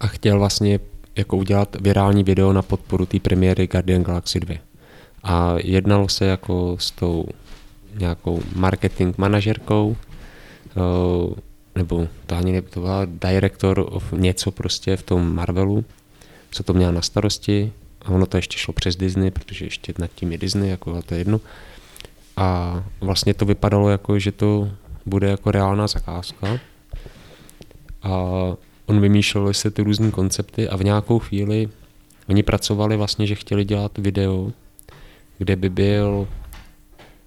a 0.00 0.06
chtěl 0.06 0.38
vlastně 0.38 0.80
jako 1.16 1.36
udělat 1.36 1.76
virální 1.80 2.24
video 2.24 2.52
na 2.52 2.62
podporu 2.62 3.06
té 3.06 3.18
premiéry 3.20 3.66
Guardian 3.66 4.02
Galaxy 4.02 4.40
2. 4.40 4.56
A 5.22 5.54
jednalo 5.58 6.08
se 6.08 6.24
jako 6.24 6.76
s 6.80 6.90
tou 6.90 7.26
nějakou 7.94 8.42
marketing 8.54 9.14
manažerkou, 9.18 9.96
eh, 10.66 11.40
nebo 11.74 12.08
to 12.26 12.36
ani 12.36 12.52
ne, 12.52 12.62
to 12.62 12.80
byla 12.80 13.04
director 13.04 13.86
of 13.90 14.12
něco 14.12 14.50
prostě 14.50 14.96
v 14.96 15.02
tom 15.02 15.34
Marvelu, 15.34 15.84
co 16.50 16.62
to 16.62 16.74
měla 16.74 16.92
na 16.92 17.02
starosti 17.02 17.72
a 18.02 18.08
ono 18.08 18.26
to 18.26 18.36
ještě 18.36 18.58
šlo 18.58 18.74
přes 18.74 18.96
Disney, 18.96 19.30
protože 19.30 19.64
ještě 19.64 19.94
nad 19.98 20.10
tím 20.14 20.32
je 20.32 20.38
Disney, 20.38 20.70
jako 20.70 21.02
to 21.02 21.14
je 21.14 21.20
jedno. 21.20 21.40
A 22.36 22.82
vlastně 23.00 23.34
to 23.34 23.44
vypadalo 23.44 23.90
jako, 23.90 24.18
že 24.18 24.32
to 24.32 24.70
bude 25.06 25.28
jako 25.28 25.50
reálná 25.50 25.86
zakázka. 25.86 26.58
A 28.02 28.18
on 28.90 29.00
vymýšlel 29.00 29.54
se 29.54 29.70
ty 29.70 29.82
různé 29.82 30.10
koncepty 30.10 30.68
a 30.68 30.76
v 30.76 30.84
nějakou 30.84 31.18
chvíli 31.18 31.68
oni 32.28 32.42
pracovali 32.42 32.96
vlastně, 32.96 33.26
že 33.26 33.34
chtěli 33.34 33.64
dělat 33.64 33.98
video, 33.98 34.52
kde 35.38 35.56
by 35.56 35.68
byl 35.68 36.28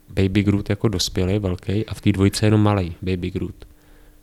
Baby 0.09 0.43
Groot 0.43 0.69
jako 0.69 0.87
dospělý, 0.87 1.39
velký, 1.39 1.85
a 1.85 1.93
v 1.93 2.01
té 2.01 2.11
dvojce 2.11 2.45
jenom 2.45 2.61
malý 2.61 2.95
Baby 3.01 3.31
Groot. 3.31 3.65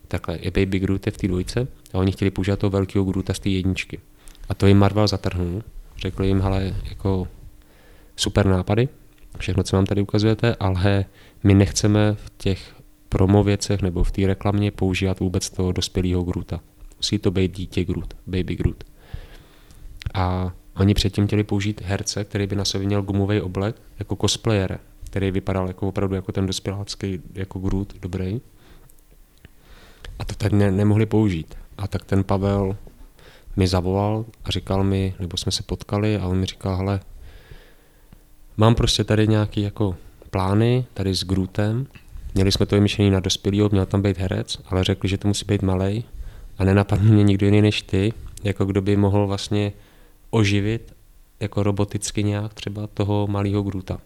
Takhle, 0.08 0.38
je 0.42 0.50
Baby 0.50 0.78
Groot 0.78 1.06
je 1.06 1.12
v 1.12 1.16
té 1.16 1.28
dvojce 1.28 1.68
a 1.92 1.98
oni 1.98 2.12
chtěli 2.12 2.30
použít 2.30 2.58
toho 2.58 2.70
velkého 2.70 3.04
Groota 3.04 3.34
z 3.34 3.38
té 3.38 3.48
jedničky. 3.48 4.00
A 4.48 4.54
to 4.54 4.66
jim 4.66 4.78
Marvel 4.78 5.08
zatrhnul. 5.08 5.62
Řekl 5.96 6.24
jim, 6.24 6.40
hele, 6.40 6.76
jako 6.88 7.28
super 8.16 8.46
nápady, 8.46 8.88
všechno, 9.38 9.62
co 9.62 9.76
vám 9.76 9.86
tady 9.86 10.00
ukazujete, 10.02 10.54
ale 10.60 11.04
my 11.44 11.54
nechceme 11.54 12.14
v 12.14 12.30
těch 12.38 12.74
promo 13.08 13.44
věcech 13.44 13.82
nebo 13.82 14.04
v 14.04 14.12
té 14.12 14.26
reklamě 14.26 14.70
používat 14.70 15.20
vůbec 15.20 15.50
toho 15.50 15.72
dospělého 15.72 16.22
Groota. 16.22 16.60
Musí 17.00 17.18
to 17.18 17.30
být 17.30 17.56
dítě 17.56 17.84
Groot, 17.84 18.14
baby 18.26 18.56
Groot. 18.56 18.84
A 20.14 20.52
oni 20.76 20.94
předtím 20.94 21.26
chtěli 21.26 21.44
použít 21.44 21.82
herce, 21.84 22.24
který 22.24 22.46
by 22.46 22.56
na 22.56 22.64
sobě 22.64 22.86
měl 22.86 23.02
gumový 23.02 23.40
oblek, 23.40 23.76
jako 23.98 24.16
cosplayer, 24.16 24.80
který 25.04 25.30
vypadal 25.30 25.68
jako 25.68 25.88
opravdu 25.88 26.14
jako 26.14 26.32
ten 26.32 26.46
dospělácký 26.46 27.20
jako 27.34 27.58
Groot, 27.58 27.94
dobrý. 28.02 28.40
A 30.18 30.24
to 30.24 30.34
tak 30.34 30.52
ne, 30.52 30.70
nemohli 30.70 31.06
použít. 31.06 31.54
A 31.78 31.88
tak 31.88 32.04
ten 32.04 32.24
Pavel 32.24 32.76
mi 33.56 33.66
zavolal 33.68 34.24
a 34.44 34.50
říkal 34.50 34.84
mi, 34.84 35.14
nebo 35.20 35.36
jsme 35.36 35.52
se 35.52 35.62
potkali 35.62 36.16
a 36.16 36.26
on 36.26 36.36
mi 36.38 36.46
říkal, 36.46 36.76
hele, 36.76 37.00
mám 38.56 38.74
prostě 38.74 39.04
tady 39.04 39.28
nějaký 39.28 39.62
jako 39.62 39.96
plány, 40.30 40.84
tady 40.94 41.14
s 41.14 41.24
Grootem, 41.24 41.86
měli 42.34 42.52
jsme 42.52 42.66
to 42.66 42.76
vymyšlený 42.76 43.10
na 43.10 43.20
dospělýho, 43.20 43.68
měl 43.68 43.86
tam 43.86 44.02
být 44.02 44.18
herec, 44.18 44.58
ale 44.66 44.84
řekli, 44.84 45.08
že 45.08 45.18
to 45.18 45.28
musí 45.28 45.44
být 45.44 45.62
malý 45.62 46.04
a 46.60 46.64
nenapadl 46.64 47.04
mě 47.04 47.22
nikdo 47.22 47.46
jiný 47.46 47.62
než 47.62 47.82
ty, 47.82 48.12
jako 48.44 48.64
kdo 48.64 48.82
by 48.82 48.96
mohl 48.96 49.26
vlastně 49.26 49.72
oživit 50.30 50.92
jako 51.40 51.62
roboticky 51.62 52.24
nějak 52.24 52.54
třeba 52.54 52.86
toho 52.86 53.26
malého 53.26 53.62
Gruta. 53.62 53.98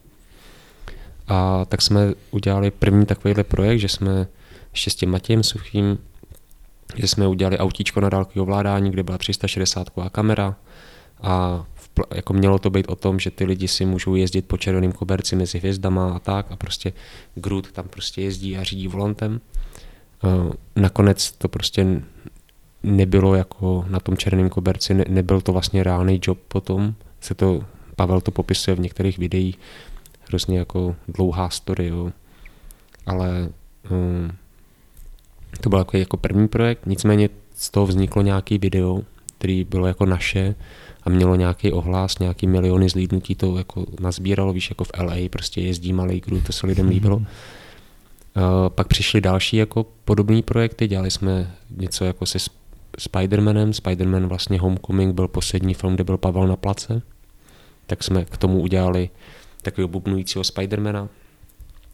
A 1.28 1.64
tak 1.64 1.82
jsme 1.82 2.12
udělali 2.30 2.70
první 2.70 3.06
takovýhle 3.06 3.44
projekt, 3.44 3.80
že 3.80 3.88
jsme 3.88 4.26
ještě 4.72 4.90
s 4.90 4.94
tím 4.94 5.10
Matějem 5.10 5.42
Suchým, 5.42 5.98
že 6.96 7.08
jsme 7.08 7.26
udělali 7.26 7.58
autíčko 7.58 8.00
na 8.00 8.08
dálkové 8.08 8.42
ovládání, 8.42 8.90
kde 8.90 9.02
byla 9.02 9.18
360 9.18 9.88
kamera 10.12 10.56
a 11.22 11.64
jako 12.14 12.32
mělo 12.32 12.58
to 12.58 12.70
být 12.70 12.86
o 12.88 12.96
tom, 12.96 13.18
že 13.18 13.30
ty 13.30 13.44
lidi 13.44 13.68
si 13.68 13.84
můžou 13.84 14.14
jezdit 14.14 14.42
po 14.42 14.56
červeném 14.56 14.92
koberci 14.92 15.36
mezi 15.36 15.58
hvězdama 15.58 16.16
a 16.16 16.18
tak 16.18 16.52
a 16.52 16.56
prostě 16.56 16.92
Groot 17.34 17.72
tam 17.72 17.88
prostě 17.88 18.22
jezdí 18.22 18.56
a 18.56 18.64
řídí 18.64 18.88
volantem. 18.88 19.40
Uh, 20.24 20.52
nakonec 20.76 21.32
to 21.32 21.48
prostě 21.48 22.02
nebylo 22.84 23.34
jako 23.34 23.84
na 23.88 24.00
tom 24.00 24.16
černém 24.16 24.48
koberci, 24.48 24.94
ne, 24.94 25.04
nebyl 25.08 25.40
to 25.40 25.52
vlastně 25.52 25.84
reálný 25.84 26.20
job 26.22 26.38
potom, 26.48 26.94
se 27.20 27.34
to, 27.34 27.64
Pavel 27.96 28.20
to 28.20 28.30
popisuje 28.30 28.74
v 28.74 28.80
některých 28.80 29.18
videích, 29.18 29.58
hrozně 30.28 30.58
jako 30.58 30.96
dlouhá 31.08 31.50
story, 31.50 31.86
jo. 31.86 32.12
ale 33.06 33.48
um, 33.90 34.30
to 35.60 35.68
byl 35.68 35.78
jako, 35.78 35.96
jako 35.96 36.16
první 36.16 36.48
projekt, 36.48 36.86
nicméně 36.86 37.28
z 37.54 37.70
toho 37.70 37.86
vzniklo 37.86 38.22
nějaký 38.22 38.58
video, 38.58 39.02
který 39.38 39.64
bylo 39.64 39.86
jako 39.86 40.06
naše 40.06 40.54
a 41.02 41.10
mělo 41.10 41.34
nějaký 41.34 41.72
ohlas, 41.72 42.18
nějaký 42.18 42.46
miliony 42.46 42.88
zlídnutí, 42.88 43.34
to 43.34 43.58
jako 43.58 43.86
nazbíralo, 44.00 44.52
víš, 44.52 44.70
jako 44.70 44.84
v 44.84 44.90
LA, 45.00 45.16
prostě 45.30 45.60
jezdí 45.60 45.92
malý 45.92 46.20
crew, 46.20 46.42
to 46.42 46.52
se 46.52 46.66
lidem 46.66 46.88
líbilo. 46.88 47.18
Mm-hmm. 47.18 47.26
Uh, 48.36 48.68
pak 48.68 48.88
přišly 48.88 49.20
další 49.20 49.56
jako 49.56 49.86
podobné 50.04 50.42
projekty, 50.42 50.88
dělali 50.88 51.10
jsme 51.10 51.54
něco 51.76 52.04
jako 52.04 52.26
se 52.26 52.38
Spider-Manem, 52.98 53.70
Spider-Man 53.70 54.26
vlastně 54.26 54.60
Homecoming 54.60 55.14
byl 55.14 55.28
poslední 55.28 55.74
film, 55.74 55.94
kde 55.94 56.04
byl 56.04 56.18
Pavel 56.18 56.46
na 56.46 56.56
place, 56.56 57.02
tak 57.86 58.02
jsme 58.02 58.24
k 58.24 58.36
tomu 58.36 58.60
udělali 58.60 59.10
takového 59.62 59.88
bubnujícího 59.88 60.44
Spidermana, 60.44 61.08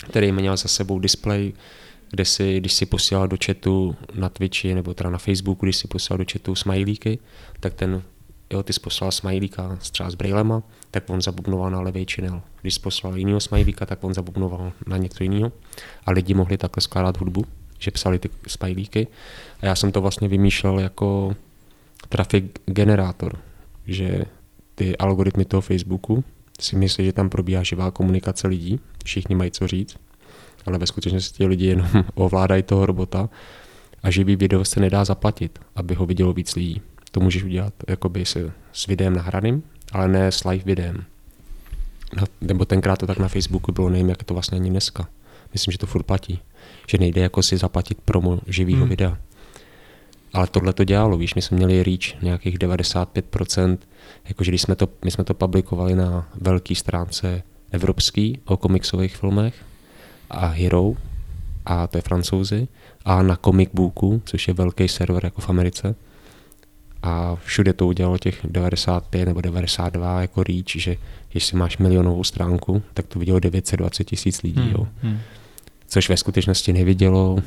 který 0.09 0.33
měl 0.33 0.57
za 0.57 0.69
sebou 0.69 0.99
display, 0.99 1.53
kde 2.11 2.25
si, 2.25 2.61
když 2.61 2.73
si 2.73 2.87
posílal 2.87 3.29
do 3.29 3.37
chatu 3.47 3.97
na 4.15 4.29
Twitchi 4.29 4.75
nebo 4.75 4.95
teda 4.95 5.11
na 5.11 5.19
Facebooku, 5.19 5.67
když 5.67 5.77
si 5.77 5.89
posílal 5.89 6.19
do 6.19 6.25
chatu 6.33 6.55
smajlíky, 6.55 7.19
tak 7.61 7.75
ten, 7.75 8.03
jo, 8.53 8.63
ty 8.63 8.73
jsi 8.73 8.81
poslal 8.81 9.13
smajlíka 9.13 9.79
třeba 9.93 10.11
s 10.11 10.15
brailema, 10.15 10.63
tak 10.91 11.11
on 11.11 11.23
zabubnoval 11.23 11.71
na 11.71 11.81
levý 11.81 12.07
channel. 12.15 12.43
Když 12.61 12.75
jsi 12.75 12.81
poslal 12.81 13.17
jinýho 13.17 13.41
smajlíka, 13.41 13.87
tak 13.87 14.05
on 14.05 14.15
zabubnoval 14.15 14.73
na 14.87 14.97
něco 14.97 15.23
jiného. 15.23 15.53
A 16.07 16.11
lidi 16.11 16.35
mohli 16.35 16.59
takhle 16.59 16.81
skládat 16.81 17.21
hudbu, 17.21 17.45
že 17.79 17.91
psali 17.91 18.19
ty 18.19 18.31
smajlíky. 18.47 19.07
A 19.63 19.67
já 19.67 19.75
jsem 19.75 19.93
to 19.93 20.01
vlastně 20.01 20.29
vymýšlel 20.29 20.79
jako 20.79 21.37
traffic 22.09 22.45
generátor, 22.67 23.39
že 23.87 24.25
ty 24.75 24.97
algoritmy 24.97 25.45
toho 25.45 25.61
Facebooku 25.61 26.25
si 26.61 26.77
myslí, 26.77 27.05
že 27.05 27.13
tam 27.13 27.31
probíhá 27.31 27.63
živá 27.63 27.91
komunikace 27.91 28.49
lidí, 28.49 28.81
všichni 29.05 29.35
mají 29.35 29.51
co 29.51 29.67
říct, 29.67 29.97
ale 30.67 30.79
ve 30.79 30.87
skutečnosti 30.87 31.37
ti 31.37 31.47
lidi 31.47 31.67
jenom 31.67 31.89
ovládají 32.15 32.63
toho 32.63 32.87
robota 32.87 33.29
a 34.03 34.11
živý 34.11 34.37
video 34.37 34.65
se 34.65 34.81
nedá 34.81 35.05
zaplatit, 35.05 35.59
aby 35.77 35.95
ho 35.95 36.07
vidělo 36.07 36.33
víc 36.33 36.57
lidí. 36.57 36.81
To 37.11 37.21
můžeš 37.21 37.45
udělat 37.45 37.75
jakoby 37.89 38.25
s, 38.27 38.51
s 38.73 38.87
videem 38.87 39.15
nahraným, 39.17 39.63
ale 39.93 40.09
ne 40.09 40.33
s 40.33 40.45
live 40.45 40.65
videem. 40.65 41.05
No, 42.17 42.25
nebo 42.41 42.65
tenkrát 42.65 42.99
to 42.99 43.07
tak 43.07 43.19
na 43.19 43.29
Facebooku 43.29 43.73
bylo, 43.73 43.91
nevím, 43.91 44.09
jak 44.09 44.25
to 44.25 44.35
vlastně 44.35 44.59
ani 44.59 44.71
dneska. 44.71 45.09
Myslím, 45.53 45.73
že 45.73 45.79
to 45.79 45.87
furt 45.87 46.03
platí. 46.03 46.41
Že 46.89 46.99
nejde 46.99 47.21
jako 47.21 47.43
si 47.43 47.57
zaplatit 47.57 47.99
promo 48.05 48.41
živého 48.47 48.81
hmm. 48.81 48.89
videa. 48.89 49.19
Ale 50.33 50.47
tohle 50.47 50.73
to 50.73 50.85
dělalo, 50.85 51.17
víš, 51.17 51.35
my 51.35 51.43
jsme 51.43 51.57
měli 51.57 51.83
reach 51.83 52.23
nějakých 52.23 52.59
95%, 52.59 53.79
jakože 54.29 54.51
když 54.51 54.63
jsme 54.63 54.77
to, 54.77 54.89
my 55.05 55.11
jsme 55.11 55.25
to 55.25 55.35
publikovali 55.35 55.95
na 55.95 56.29
velké 56.41 56.75
stránce 56.75 57.43
evropský 57.71 58.39
o 58.45 58.57
komiksových 58.57 59.17
filmech 59.17 59.55
a 60.31 60.47
Hero, 60.47 60.93
a 61.67 61.87
to 61.87 61.99
je 61.99 62.03
francouzi, 62.03 62.69
a 63.05 63.23
na 63.23 63.37
Comic 63.37 63.71
Booku, 63.75 64.23
což 64.25 64.49
je 64.49 64.55
velký 64.55 64.89
server 64.89 65.25
jako 65.25 65.41
v 65.41 65.49
Americe. 65.49 65.95
A 67.03 67.37
všude 67.37 67.73
to 67.73 67.87
udělalo 67.87 68.19
těch 68.19 68.41
95 68.45 69.27
nebo 69.27 69.41
92 69.41 70.21
jako 70.21 70.43
reach, 70.43 70.77
že 70.77 70.97
jestli 71.35 71.59
máš 71.59 71.79
milionovou 71.79 72.25
stránku, 72.25 72.83
tak 72.95 73.07
to 73.07 73.19
vidělo 73.19 73.39
920 73.41 74.05
tisíc 74.05 74.43
lidí. 74.43 74.61
Hmm, 74.61 74.71
jo. 74.71 74.87
Hmm. 75.03 75.19
Což 75.87 76.09
ve 76.09 76.17
skutečnosti 76.17 76.73
nevidělo, 76.73 77.39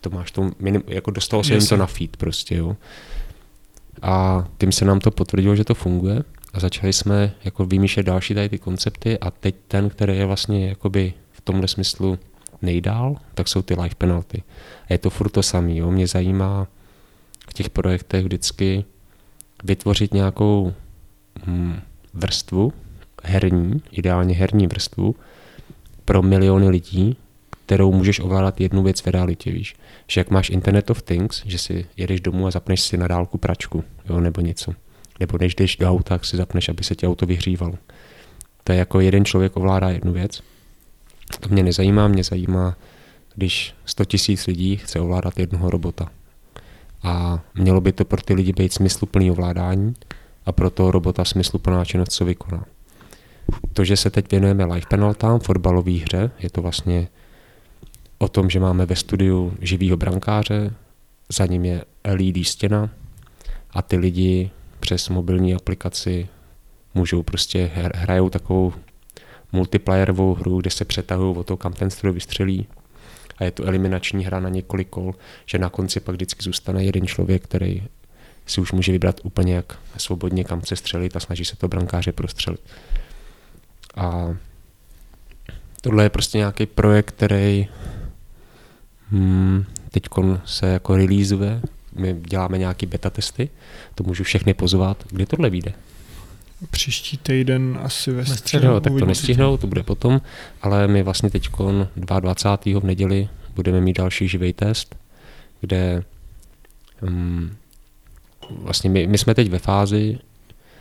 to 0.00 0.10
máš 0.10 0.30
to, 0.30 0.50
minim, 0.58 0.82
jako 0.86 1.10
dostalo 1.10 1.44
se 1.44 1.54
jim 1.54 1.66
to 1.66 1.76
na 1.76 1.86
feed 1.86 2.16
prostě. 2.16 2.56
Jo. 2.56 2.76
A 4.02 4.44
tím 4.58 4.72
se 4.72 4.84
nám 4.84 5.00
to 5.00 5.10
potvrdilo, 5.10 5.56
že 5.56 5.64
to 5.64 5.74
funguje 5.74 6.22
a 6.54 6.60
začali 6.60 6.92
jsme 6.92 7.34
jako 7.44 7.64
vymýšlet 7.64 8.02
další 8.02 8.34
tady 8.34 8.48
ty 8.48 8.58
koncepty 8.58 9.18
a 9.18 9.30
teď 9.30 9.54
ten, 9.68 9.90
který 9.90 10.16
je 10.16 10.26
vlastně 10.26 10.68
jakoby 10.68 11.12
v 11.32 11.40
tomhle 11.40 11.68
smyslu 11.68 12.18
nejdál, 12.62 13.16
tak 13.34 13.48
jsou 13.48 13.62
ty 13.62 13.74
life 13.74 13.94
penalty. 13.94 14.42
A 14.88 14.92
je 14.92 14.98
to 14.98 15.10
furt 15.10 15.28
to 15.28 15.42
samé. 15.42 15.72
Mě 15.72 16.06
zajímá 16.06 16.66
v 17.48 17.52
těch 17.52 17.70
projektech 17.70 18.24
vždycky 18.24 18.84
vytvořit 19.64 20.14
nějakou 20.14 20.74
hm, 21.46 21.80
vrstvu, 22.14 22.72
herní, 23.24 23.82
ideálně 23.90 24.34
herní 24.34 24.66
vrstvu, 24.66 25.14
pro 26.04 26.22
miliony 26.22 26.68
lidí, 26.68 27.16
kterou 27.70 27.92
můžeš 27.92 28.20
ovládat 28.20 28.60
jednu 28.60 28.82
věc 28.82 29.00
v 29.00 29.06
realitě, 29.06 29.50
víš. 29.50 29.74
Že 30.06 30.20
jak 30.20 30.30
máš 30.30 30.50
Internet 30.50 30.90
of 30.90 31.02
Things, 31.02 31.42
že 31.46 31.58
si 31.58 31.86
jedeš 31.96 32.20
domů 32.20 32.46
a 32.46 32.50
zapneš 32.50 32.80
si 32.80 32.96
na 32.96 33.08
dálku 33.08 33.38
pračku, 33.38 33.84
jo, 34.08 34.20
nebo 34.20 34.40
něco. 34.40 34.72
Nebo 35.20 35.38
než 35.38 35.54
jdeš 35.54 35.76
do 35.76 35.88
auta, 35.88 36.14
tak 36.14 36.24
si 36.24 36.36
zapneš, 36.36 36.68
aby 36.68 36.84
se 36.84 36.94
ti 36.94 37.06
auto 37.06 37.26
vyhřívalo. 37.26 37.74
To 38.64 38.72
je 38.72 38.78
jako 38.78 39.00
jeden 39.00 39.24
člověk 39.24 39.56
ovládá 39.56 39.88
jednu 39.88 40.12
věc. 40.12 40.42
To 41.40 41.48
mě 41.48 41.62
nezajímá, 41.62 42.08
mě 42.08 42.24
zajímá, 42.24 42.76
když 43.34 43.74
100 43.84 44.04
tisíc 44.04 44.46
lidí 44.46 44.76
chce 44.76 45.00
ovládat 45.00 45.38
jednoho 45.38 45.70
robota. 45.70 46.10
A 47.02 47.40
mělo 47.54 47.80
by 47.80 47.92
to 47.92 48.04
pro 48.04 48.22
ty 48.22 48.34
lidi 48.34 48.52
být 48.52 48.72
smysluplný 48.72 49.30
ovládání 49.30 49.94
a 50.46 50.52
pro 50.52 50.70
toho 50.70 50.90
robota 50.90 51.24
smysluplná 51.24 51.84
činnost, 51.84 52.12
co 52.12 52.24
vykoná. 52.24 52.64
To, 53.72 53.84
že 53.84 53.96
se 53.96 54.10
teď 54.10 54.30
věnujeme 54.30 54.64
live 54.64 54.86
penaltám, 54.88 55.40
fotbalové 55.40 55.92
hře, 55.92 56.30
je 56.38 56.50
to 56.50 56.62
vlastně 56.62 57.08
o 58.22 58.28
tom, 58.28 58.50
že 58.50 58.60
máme 58.60 58.86
ve 58.86 58.96
studiu 58.96 59.54
živýho 59.60 59.96
brankáře, 59.96 60.74
za 61.28 61.46
ním 61.46 61.64
je 61.64 61.84
LED 62.04 62.46
stěna 62.46 62.90
a 63.70 63.82
ty 63.82 63.96
lidi 63.96 64.50
přes 64.80 65.08
mobilní 65.08 65.54
aplikaci 65.54 66.28
můžou 66.94 67.22
prostě 67.22 67.70
hrajou 67.74 68.30
takovou 68.30 68.72
multiplayerovou 69.52 70.34
hru, 70.34 70.60
kde 70.60 70.70
se 70.70 70.84
přetahují 70.84 71.36
o 71.36 71.44
to, 71.44 71.56
kam 71.56 71.72
ten 71.72 71.90
stroj 71.90 72.12
vystřelí. 72.12 72.66
A 73.38 73.44
je 73.44 73.50
to 73.50 73.64
eliminační 73.64 74.24
hra 74.24 74.40
na 74.40 74.48
několik 74.48 74.88
kol, 74.88 75.14
že 75.46 75.58
na 75.58 75.68
konci 75.68 76.00
pak 76.00 76.14
vždycky 76.14 76.42
zůstane 76.42 76.84
jeden 76.84 77.06
člověk, 77.06 77.42
který 77.44 77.82
si 78.46 78.60
už 78.60 78.72
může 78.72 78.92
vybrat 78.92 79.20
úplně 79.22 79.54
jak 79.54 79.78
svobodně, 79.96 80.44
kam 80.44 80.62
se 80.62 80.76
střelit 80.76 81.16
a 81.16 81.20
snaží 81.20 81.44
se 81.44 81.56
to 81.56 81.68
brankáře 81.68 82.12
prostřelit. 82.12 82.60
A 83.96 84.36
tohle 85.80 86.04
je 86.04 86.10
prostě 86.10 86.38
nějaký 86.38 86.66
projekt, 86.66 87.10
který 87.10 87.68
hmm, 89.10 89.64
teď 89.90 90.02
se 90.44 90.66
jako 90.66 90.96
releaseuje, 90.96 91.60
my 91.96 92.16
děláme 92.26 92.58
nějaký 92.58 92.86
beta 92.86 93.10
testy, 93.10 93.48
to 93.94 94.04
můžu 94.04 94.24
všechny 94.24 94.54
pozvat. 94.54 95.04
Kdy 95.10 95.26
tohle 95.26 95.50
vyjde? 95.50 95.72
Příští 96.70 97.16
týden 97.16 97.78
asi 97.82 98.12
ve 98.12 98.26
středu. 98.26 98.66
No, 98.66 98.80
tak 98.80 98.92
to 98.98 99.06
nestihnou, 99.06 99.56
to 99.56 99.66
bude 99.66 99.82
potom, 99.82 100.20
ale 100.62 100.88
my 100.88 101.02
vlastně 101.02 101.30
teď 101.30 101.48
22. 101.96 102.80
v 102.80 102.84
neděli 102.84 103.28
budeme 103.54 103.80
mít 103.80 103.98
další 103.98 104.28
živý 104.28 104.52
test, 104.52 104.96
kde 105.60 106.04
um, 107.02 107.56
vlastně 108.50 108.90
my, 108.90 109.06
my 109.06 109.18
jsme 109.18 109.34
teď 109.34 109.50
ve 109.50 109.58
fázi, 109.58 110.18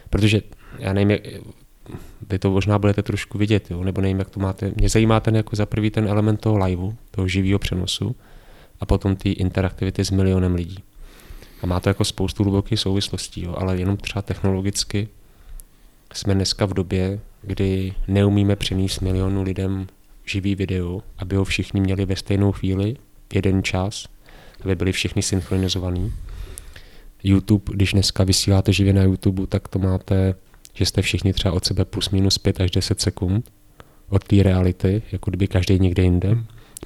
protože 0.09 0.41
já 0.79 0.93
nevím, 0.93 1.17
vy 2.29 2.39
to 2.39 2.51
možná 2.51 2.79
budete 2.79 3.03
trošku 3.03 3.37
vidět, 3.37 3.71
jo? 3.71 3.83
nebo 3.83 4.01
nevím, 4.01 4.19
jak 4.19 4.29
to 4.29 4.39
máte. 4.39 4.71
Mě 4.75 4.89
zajímá 4.89 5.19
ten 5.19 5.35
jako 5.35 5.55
za 5.55 5.65
prvý 5.65 5.89
ten 5.89 6.07
element 6.07 6.41
toho 6.41 6.65
liveu, 6.65 6.95
toho 7.11 7.27
živého 7.27 7.59
přenosu 7.59 8.15
a 8.79 8.85
potom 8.85 9.15
ty 9.15 9.29
interaktivity 9.31 10.05
s 10.05 10.11
milionem 10.11 10.55
lidí. 10.55 10.83
A 11.61 11.67
má 11.67 11.79
to 11.79 11.89
jako 11.89 12.05
spoustu 12.05 12.43
hlubokých 12.43 12.79
souvislostí, 12.79 13.43
jo? 13.43 13.55
ale 13.57 13.77
jenom 13.77 13.97
třeba 13.97 14.21
technologicky 14.21 15.07
jsme 16.13 16.35
dneska 16.35 16.65
v 16.65 16.73
době, 16.73 17.19
kdy 17.41 17.93
neumíme 18.07 18.55
přenést 18.55 18.99
milionu 18.99 19.43
lidem 19.43 19.87
živý 20.25 20.55
video, 20.55 21.01
aby 21.17 21.35
ho 21.35 21.43
všichni 21.43 21.81
měli 21.81 22.05
ve 22.05 22.15
stejnou 22.15 22.51
chvíli, 22.51 22.95
jeden 23.33 23.63
čas, 23.63 24.05
aby 24.63 24.75
byli 24.75 24.91
všichni 24.91 25.21
synchronizovaní. 25.21 26.13
YouTube, 27.23 27.73
když 27.73 27.93
dneska 27.93 28.23
vysíláte 28.23 28.73
živě 28.73 28.93
na 28.93 29.03
YouTube, 29.03 29.47
tak 29.47 29.67
to 29.67 29.79
máte, 29.79 30.35
že 30.73 30.85
jste 30.85 31.01
všichni 31.01 31.33
třeba 31.33 31.53
od 31.53 31.65
sebe 31.65 31.85
plus 31.85 32.09
minus 32.09 32.37
5 32.37 32.61
až 32.61 32.71
10 32.71 33.01
sekund 33.01 33.51
od 34.09 34.23
té 34.23 34.43
reality, 34.43 35.01
jako 35.11 35.31
kdyby 35.31 35.47
každý 35.47 35.79
někde 35.79 36.03
jinde. 36.03 36.37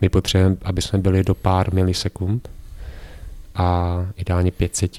My 0.02 0.10
potřebujeme, 0.10 0.58
aby 0.62 0.82
jsme 0.82 1.00
byli 1.00 1.24
do 1.24 1.36
pár 1.36 1.74
milisekund 1.74 2.50
a 3.56 3.98
ideálně 4.16 4.52
500 4.52 4.98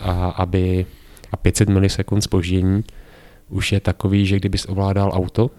a 0.00 0.28
aby 0.28 0.86
a 1.32 1.36
500 1.36 1.68
milisekund 1.68 2.24
spoždění 2.24 2.84
už 3.48 3.72
je 3.72 3.80
takový, 3.80 4.26
že 4.26 4.36
kdybys 4.36 4.66
ovládal 4.68 5.10
auto, 5.14 5.50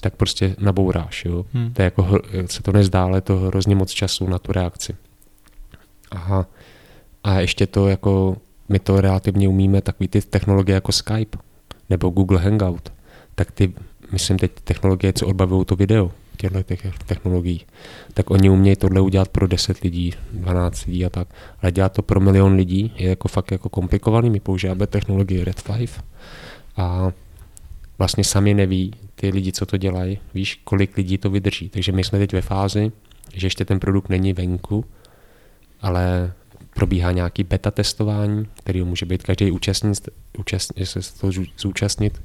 tak 0.00 0.16
prostě 0.16 0.56
nabouráš. 0.58 1.24
Jo? 1.24 1.46
Hmm. 1.52 1.72
To 1.72 1.82
je 1.82 1.84
jako, 1.84 2.20
se 2.46 2.62
to 2.62 2.72
nezdá, 2.72 3.04
ale 3.04 3.20
to 3.20 3.36
hrozně 3.36 3.74
moc 3.74 3.90
času 3.90 4.26
na 4.26 4.38
tu 4.38 4.52
reakci. 4.52 4.96
Aha. 6.10 6.46
A 7.24 7.40
ještě 7.40 7.66
to 7.66 7.88
jako, 7.88 8.36
my 8.68 8.78
to 8.78 9.00
relativně 9.00 9.48
umíme, 9.48 9.80
takový 9.80 10.08
ty 10.08 10.20
technologie 10.20 10.74
jako 10.74 10.92
Skype, 10.92 11.38
nebo 11.90 12.10
Google 12.10 12.40
Hangout, 12.40 12.92
tak 13.34 13.50
ty, 13.50 13.72
myslím 14.12 14.38
teď 14.38 14.52
technologie, 14.64 15.12
co 15.12 15.26
odbavují 15.26 15.64
to 15.64 15.76
video, 15.76 16.12
těchto 16.36 16.62
těch 16.62 16.98
technologií, 17.06 17.66
tak 18.14 18.30
oni 18.30 18.50
umějí 18.50 18.76
tohle 18.76 19.00
udělat 19.00 19.28
pro 19.28 19.46
10 19.46 19.80
lidí, 19.80 20.12
12 20.32 20.84
lidí 20.84 21.06
a 21.06 21.10
tak. 21.10 21.28
Ale 21.62 21.72
dělat 21.72 21.92
to 21.92 22.02
pro 22.02 22.20
milion 22.20 22.54
lidí 22.54 22.94
je 22.96 23.08
jako 23.08 23.28
fakt 23.28 23.50
jako 23.50 23.68
komplikovaný. 23.68 24.30
My 24.30 24.40
používáme 24.40 24.86
technologii 24.86 25.44
Red 25.44 25.62
5 25.62 26.04
a 26.76 27.12
vlastně 27.98 28.24
sami 28.24 28.54
neví 28.54 28.94
ty 29.14 29.30
lidi, 29.30 29.52
co 29.52 29.66
to 29.66 29.76
dělají, 29.76 30.18
víš, 30.34 30.60
kolik 30.64 30.96
lidí 30.96 31.18
to 31.18 31.30
vydrží. 31.30 31.68
Takže 31.68 31.92
my 31.92 32.04
jsme 32.04 32.18
teď 32.18 32.32
ve 32.32 32.40
fázi, 32.40 32.92
že 33.34 33.46
ještě 33.46 33.64
ten 33.64 33.80
produkt 33.80 34.08
není 34.08 34.32
venku, 34.32 34.84
ale 35.80 36.32
probíhá 36.74 37.12
nějaký 37.12 37.44
beta 37.44 37.70
testování, 37.70 38.46
který 38.54 38.82
může 38.82 39.06
být 39.06 39.22
každý 39.22 39.50
účastnit, 39.50 40.08
účastnit 40.38 40.86
se 40.86 41.00
to 41.20 41.30
zúčastnit 41.58 42.22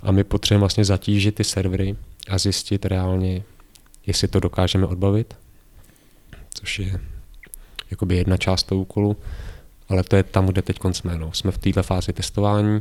a 0.00 0.12
my 0.12 0.24
potřebujeme 0.24 0.60
vlastně 0.60 0.84
zatížit 0.84 1.34
ty 1.34 1.44
servery 1.44 1.96
a 2.28 2.38
zjistit 2.38 2.86
reálně, 2.86 3.42
jestli 4.06 4.28
to 4.28 4.40
dokážeme 4.40 4.86
odbavit, 4.86 5.34
což 6.54 6.78
je 6.78 7.00
jakoby 7.90 8.16
jedna 8.16 8.36
část 8.36 8.62
toho 8.62 8.80
úkolu, 8.80 9.16
ale 9.88 10.02
to 10.02 10.16
je 10.16 10.22
tam, 10.22 10.46
kde 10.46 10.62
teď 10.62 10.78
jsme. 10.92 11.18
No. 11.18 11.32
Jsme 11.32 11.50
v 11.50 11.58
této 11.58 11.82
fázi 11.82 12.12
testování 12.12 12.80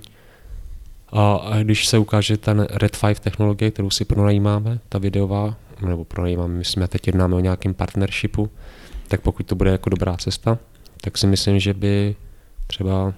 a, 1.10 1.36
a 1.36 1.64
když 1.64 1.88
se 1.88 1.98
ukáže 1.98 2.38
ten 2.38 2.68
Red 2.70 2.98
5 3.02 3.20
technologie, 3.20 3.72
kterou 3.72 3.90
si 3.90 4.06
pronajímáme, 4.06 4.80
ta 4.90 4.98
videová, 4.98 5.58
nebo 5.88 6.06
pronajímáme, 6.06 6.54
my 6.54 6.66
jsme 6.66 6.88
teď 6.88 7.08
jednáme 7.08 7.36
o 7.36 7.40
nějakém 7.40 7.74
partnershipu, 7.74 8.50
tak 9.08 9.22
pokud 9.22 9.46
to 9.46 9.56
bude 9.56 9.72
jako 9.72 9.90
dobrá 9.90 10.18
cesta, 10.18 10.58
tak 11.06 11.18
si 11.18 11.28
myslím, 11.28 11.60
že 11.60 11.74
by 11.74 12.16
třeba 12.68 13.14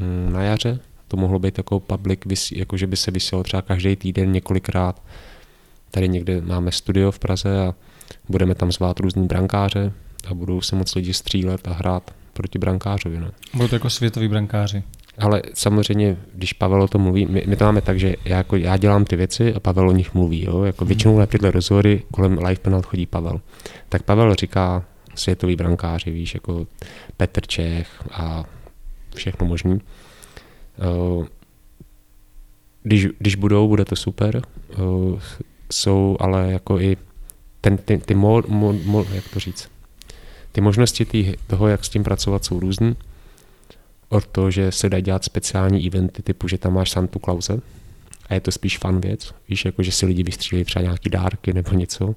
hm, 0.00 0.32
na 0.32 0.42
jaře 0.42 0.78
to 1.08 1.16
mohlo 1.16 1.38
být 1.38 1.58
jako 1.58 1.80
public, 1.80 2.52
jako 2.52 2.76
že 2.76 2.86
by 2.86 2.96
se 2.96 3.10
vysílalo 3.10 3.42
třeba 3.42 3.62
každý 3.62 3.96
týden 3.96 4.32
několikrát. 4.32 5.02
Tady 5.90 6.08
někde 6.08 6.40
máme 6.40 6.72
studio 6.72 7.10
v 7.10 7.18
Praze 7.18 7.60
a 7.60 7.74
budeme 8.28 8.54
tam 8.54 8.72
zvát 8.72 9.00
různý 9.00 9.26
brankáře 9.26 9.92
a 10.28 10.34
budou 10.34 10.60
se 10.60 10.76
moc 10.76 10.94
lidi 10.94 11.14
střílet 11.14 11.68
a 11.68 11.72
hrát 11.72 12.10
proti 12.32 12.58
brankářovi. 12.58 13.18
No. 13.20 13.30
Budou 13.54 13.68
to 13.68 13.74
jako 13.74 13.90
světoví 13.90 14.28
brankáři. 14.28 14.82
Ale 15.18 15.42
samozřejmě, 15.54 16.16
když 16.34 16.52
Pavel 16.52 16.82
o 16.82 16.88
tom 16.88 17.02
mluví, 17.02 17.26
my, 17.26 17.44
my 17.46 17.56
to 17.56 17.64
máme 17.64 17.80
tak, 17.80 17.98
že 17.98 18.14
já, 18.24 18.36
jako, 18.36 18.56
já 18.56 18.76
dělám 18.76 19.04
ty 19.04 19.16
věci 19.16 19.54
a 19.54 19.60
Pavel 19.60 19.88
o 19.88 19.92
nich 19.92 20.14
mluví. 20.14 20.44
Jo? 20.44 20.64
Jako 20.64 20.84
většinou 20.84 21.18
na 21.18 21.26
tyhle 21.26 21.50
rozhovory 21.50 22.02
kolem 22.10 22.38
live 22.38 22.60
penalt 22.62 22.86
chodí 22.86 23.06
Pavel. 23.06 23.40
Tak 23.88 24.02
Pavel 24.02 24.34
říká 24.34 24.84
světový 25.14 25.56
brankáři, 25.56 26.10
víš, 26.10 26.34
jako 26.34 26.66
Petr 27.16 27.46
Čech 27.46 28.02
a 28.12 28.44
všechno 29.14 29.46
možný. 29.46 29.80
Eh, 30.78 31.26
když, 32.82 33.06
když 33.18 33.34
budou, 33.34 33.68
bude 33.68 33.84
to 33.84 33.96
super. 33.96 34.42
Eh, 34.72 34.76
jsou 35.72 36.16
ale 36.20 36.52
jako 36.52 36.80
i 36.80 36.96
ten, 37.60 37.76
ty, 37.76 37.98
ty 37.98 38.14
mo, 38.14 38.42
mo, 38.48 38.72
mo, 38.72 39.04
jak 39.14 39.28
to 39.28 39.40
říct, 39.40 39.68
ty 40.52 40.60
možnosti 40.60 41.04
tý, 41.04 41.34
toho, 41.46 41.68
jak 41.68 41.84
s 41.84 41.88
tím 41.88 42.04
pracovat, 42.04 42.44
jsou 42.44 42.60
různý. 42.60 42.96
Od 44.08 44.26
toho, 44.26 44.50
že 44.50 44.72
se 44.72 44.88
dá 44.88 45.00
dělat 45.00 45.24
speciální 45.24 45.86
eventy 45.86 46.22
typu, 46.22 46.48
že 46.48 46.58
tam 46.58 46.74
máš 46.74 46.90
Santu 46.90 47.18
Klauze 47.18 47.60
a 48.26 48.34
je 48.34 48.40
to 48.40 48.52
spíš 48.52 48.78
fan 48.78 49.00
věc, 49.00 49.34
víš, 49.48 49.64
jako 49.64 49.82
že 49.82 49.92
si 49.92 50.06
lidi 50.06 50.22
vystřílí 50.22 50.64
třeba 50.64 50.82
nějaký 50.82 51.10
dárky 51.10 51.52
nebo 51.52 51.72
něco, 51.72 52.14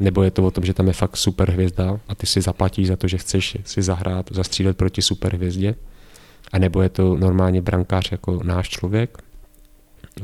nebo 0.00 0.22
je 0.22 0.30
to 0.30 0.46
o 0.46 0.50
tom, 0.50 0.64
že 0.64 0.74
tam 0.74 0.86
je 0.86 0.92
fakt 0.92 1.16
super 1.16 1.50
hvězda 1.50 2.00
a 2.08 2.14
ty 2.14 2.26
si 2.26 2.40
zaplatíš 2.40 2.88
za 2.88 2.96
to, 2.96 3.08
že 3.08 3.18
chceš 3.18 3.56
si 3.64 3.82
zahrát, 3.82 4.26
zastřílet 4.30 4.76
proti 4.76 5.02
super 5.02 5.34
hvězdě 5.34 5.74
a 6.52 6.58
nebo 6.58 6.82
je 6.82 6.88
to 6.88 7.16
normálně 7.16 7.62
brankář 7.62 8.12
jako 8.12 8.42
náš 8.42 8.68
člověk. 8.68 9.18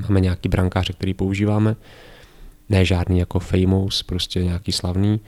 Máme 0.00 0.20
nějaký 0.20 0.48
brankáře, 0.48 0.92
který 0.92 1.14
používáme, 1.14 1.76
ne 2.68 2.84
žádný 2.84 3.18
jako 3.18 3.38
famous, 3.38 4.02
prostě 4.02 4.44
nějaký 4.44 4.72
slavný, 4.72 5.20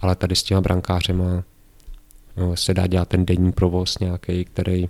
ale 0.00 0.16
tady 0.16 0.36
s 0.36 0.42
těma 0.42 0.60
brankářema 0.60 1.44
no, 2.36 2.56
se 2.56 2.74
dá 2.74 2.86
dělat 2.86 3.08
ten 3.08 3.26
denní 3.26 3.52
provoz 3.52 3.98
nějaký, 3.98 4.44
který 4.44 4.88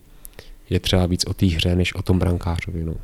je 0.71 0.81
třeba 0.81 1.07
víc 1.07 1.25
o 1.27 1.35
té 1.35 1.47
hře, 1.47 1.77
než 1.77 1.95
o 1.95 2.03
tom 2.03 2.19
brankářovi. 2.19 2.85
No. 2.85 2.95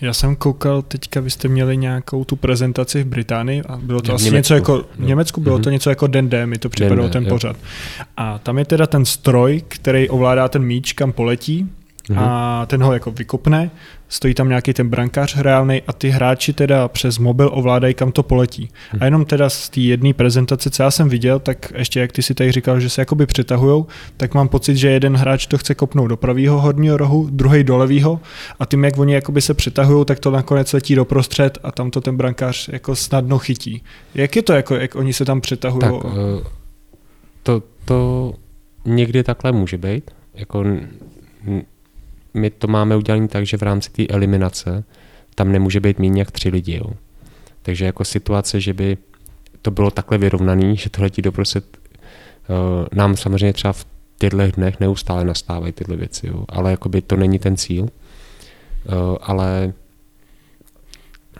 Já 0.00 0.12
jsem 0.12 0.36
koukal, 0.36 0.82
teďka 0.82 1.20
vy 1.20 1.30
jste 1.30 1.48
měli 1.48 1.76
nějakou 1.76 2.24
tu 2.24 2.36
prezentaci 2.36 3.02
v 3.02 3.06
Británii 3.06 3.62
a 3.68 3.76
bylo 3.76 4.00
to 4.00 4.12
v 4.12 4.14
asi 4.14 4.24
Německu. 4.24 4.36
něco 4.36 4.54
jako, 4.54 4.84
v. 4.98 5.04
Německu 5.04 5.40
bylo 5.40 5.56
Mhm. 5.56 5.62
to 5.64 5.70
něco 5.70 5.90
jako 5.90 6.06
Den 6.06 6.28
D, 6.28 6.46
mi 6.46 6.58
to 6.58 6.68
připadalo 6.68 7.08
ten 7.08 7.22
jo. 7.24 7.28
pořad. 7.28 7.56
A 8.16 8.38
tam 8.38 8.58
je 8.58 8.64
teda 8.64 8.86
ten 8.86 9.04
stroj, 9.04 9.62
který 9.68 10.08
ovládá 10.08 10.48
ten 10.48 10.62
míč, 10.62 10.92
kam 10.92 11.12
poletí 11.12 11.70
Mhm. 12.08 12.18
a 12.18 12.66
ten 12.66 12.82
ho 12.82 12.92
jako 12.92 13.10
vykopne, 13.10 13.70
stojí 14.12 14.34
tam 14.34 14.48
nějaký 14.48 14.72
ten 14.72 14.88
brankář 14.88 15.36
reálný 15.36 15.82
a 15.86 15.92
ty 15.92 16.08
hráči 16.08 16.52
teda 16.52 16.88
přes 16.88 17.18
mobil 17.18 17.50
ovládají, 17.52 17.94
kam 17.94 18.12
to 18.12 18.22
poletí. 18.22 18.68
A 19.00 19.04
jenom 19.04 19.24
teda 19.24 19.50
z 19.50 19.68
té 19.68 19.80
jedné 19.80 20.12
prezentace, 20.12 20.70
co 20.70 20.82
já 20.82 20.90
jsem 20.90 21.08
viděl, 21.08 21.38
tak 21.38 21.72
ještě 21.74 22.00
jak 22.00 22.12
ty 22.12 22.22
si 22.22 22.34
tady 22.34 22.52
říkal, 22.52 22.80
že 22.80 22.90
se 22.90 23.00
jakoby 23.00 23.26
přetahujou, 23.26 23.86
tak 24.16 24.34
mám 24.34 24.48
pocit, 24.48 24.76
že 24.76 24.90
jeden 24.90 25.16
hráč 25.16 25.46
to 25.46 25.58
chce 25.58 25.74
kopnout 25.74 26.08
do 26.08 26.16
pravého 26.16 26.60
horního 26.60 26.96
rohu, 26.96 27.28
druhý 27.30 27.64
do 27.64 27.76
levého 27.76 28.20
a 28.58 28.66
tím, 28.66 28.84
jak 28.84 28.98
oni 28.98 29.14
jakoby 29.14 29.40
se 29.40 29.54
přetahují, 29.54 30.04
tak 30.04 30.18
to 30.18 30.30
nakonec 30.30 30.72
letí 30.72 30.94
do 30.94 31.04
prostřed 31.04 31.58
a 31.62 31.72
tam 31.72 31.90
to 31.90 32.00
ten 32.00 32.16
brankář 32.16 32.68
jako 32.68 32.96
snadno 32.96 33.38
chytí. 33.38 33.82
Jak 34.14 34.36
je 34.36 34.42
to, 34.42 34.52
jako, 34.52 34.74
jak 34.74 34.94
oni 34.94 35.12
se 35.12 35.24
tam 35.24 35.40
přetahují? 35.40 35.80
Tak 35.80 35.92
eh, 36.04 36.48
to, 37.42 37.62
to 37.84 38.32
někdy 38.84 39.22
takhle 39.22 39.52
může 39.52 39.78
být. 39.78 40.10
Jako, 40.34 40.64
my 42.34 42.50
to 42.50 42.66
máme 42.66 42.96
udělané 42.96 43.28
tak, 43.28 43.46
že 43.46 43.56
v 43.56 43.62
rámci 43.62 43.90
té 43.90 44.06
eliminace 44.06 44.84
tam 45.34 45.52
nemůže 45.52 45.80
být 45.80 45.98
méně 45.98 46.20
jak 46.20 46.30
tři 46.30 46.48
lidi. 46.48 46.76
Jo. 46.76 46.92
Takže 47.62 47.84
jako 47.84 48.04
situace, 48.04 48.60
že 48.60 48.72
by 48.72 48.96
to 49.62 49.70
bylo 49.70 49.90
takhle 49.90 50.18
vyrovnaný, 50.18 50.76
že 50.76 50.90
to 50.90 51.02
letí 51.02 51.22
doprostřed, 51.22 51.64
uh, 51.76 52.86
nám 52.92 53.16
samozřejmě 53.16 53.52
třeba 53.52 53.72
v 53.72 53.86
těchto 54.18 54.50
dnech 54.56 54.80
neustále 54.80 55.24
nastávají 55.24 55.72
tyhle 55.72 55.96
věci, 55.96 56.26
jo. 56.26 56.44
ale 56.48 56.70
jakoby 56.70 57.02
to 57.02 57.16
není 57.16 57.38
ten 57.38 57.56
cíl. 57.56 57.82
Uh, 57.82 57.88
ale 59.20 59.72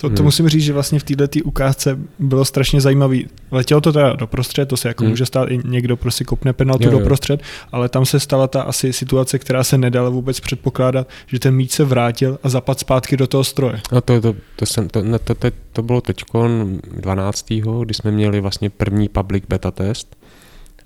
To, 0.01 0.09
to 0.10 0.16
Hmm. 0.16 0.24
musím 0.24 0.48
říct, 0.48 0.62
že 0.62 0.73
vlastně 0.73 0.98
v 0.98 1.02
této 1.05 1.39
ukázce 1.44 1.98
bylo 2.19 2.44
strašně 2.44 2.81
zajímavý. 2.81 3.27
Letělo 3.51 3.81
to 3.81 3.93
teda 3.93 4.12
doprostřed, 4.12 4.69
to 4.69 4.77
se 4.77 4.89
jako 4.89 5.05
Hmm. 5.05 5.10
může 5.10 5.27
stát 5.27 5.51
i 5.51 5.59
někdo 5.64 5.97
prostě 5.97 6.24
kopne 6.24 6.52
penaltu 6.52 6.85
Jo, 6.85 6.90
jo. 6.93 6.98
doprostřed, 6.98 7.43
ale 7.73 7.89
tam 7.89 8.06
se 8.06 8.20
stala 8.20 8.47
ta 8.48 8.62
asi 8.62 8.93
situace, 8.93 9.39
která 9.39 9.64
se 9.64 9.78
nedala 9.78 10.09
vůbec 10.09 10.40
předpokládat, 10.40 11.09
že 11.27 11.39
ten 11.39 11.55
míč 11.55 11.70
se 11.70 11.85
vrátil 11.85 12.39
a 12.43 12.48
zapad 12.48 12.81
zpátky 12.81 13.16
do 13.16 13.27
toho 13.27 13.44
stroje. 13.44 13.81
No 13.93 14.01
to, 14.01 14.20
to, 14.20 14.35
to, 14.56 14.66
jsem, 14.66 14.89
to, 14.89 15.02
ne, 15.02 15.19
to, 15.19 15.35
to, 15.35 15.48
to 15.73 15.82
bylo 15.82 16.01
teď 16.01 16.24
12. 17.01 17.47
kdy 17.85 17.94
jsme 17.94 18.10
měli 18.10 18.40
vlastně 18.40 18.70
první 18.70 19.09
public 19.09 19.44
beta 19.48 19.70
test 19.70 20.16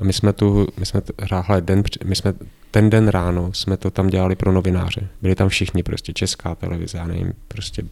a 0.01 0.05
my 0.05 0.13
jsme 0.13 0.33
tu, 0.33 0.67
my 0.79 0.87
jsme 0.87 1.03
hráli 1.23 1.63
den, 1.63 1.83
my 2.05 2.17
jsme 2.17 2.35
ten 2.71 2.91
den 2.91 3.09
ráno 3.09 3.53
jsme 3.53 3.77
to 3.77 3.91
tam 3.91 4.09
dělali 4.09 4.37
pro 4.37 4.53
novináře. 4.53 5.09
Byli 5.23 5.35
tam 5.35 5.49
všichni, 5.49 5.83
prostě 5.83 6.13
česká 6.13 6.55
televize, 6.55 6.99
já 6.99 7.07
nevím, 7.07 7.33
prostě 7.49 7.83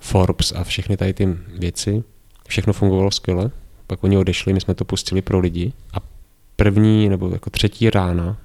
Forbes 0.00 0.52
a 0.52 0.64
všechny 0.64 0.96
tady 0.96 1.14
ty 1.14 1.28
věci. 1.58 2.04
Všechno 2.48 2.72
fungovalo 2.72 3.10
skvěle. 3.10 3.50
Pak 3.86 4.04
oni 4.04 4.16
odešli, 4.16 4.52
my 4.52 4.60
jsme 4.60 4.74
to 4.74 4.84
pustili 4.84 5.22
pro 5.22 5.38
lidi 5.38 5.72
a 5.92 5.96
první 6.56 7.08
nebo 7.08 7.28
jako 7.28 7.50
třetí 7.50 7.90
rána 7.90 8.36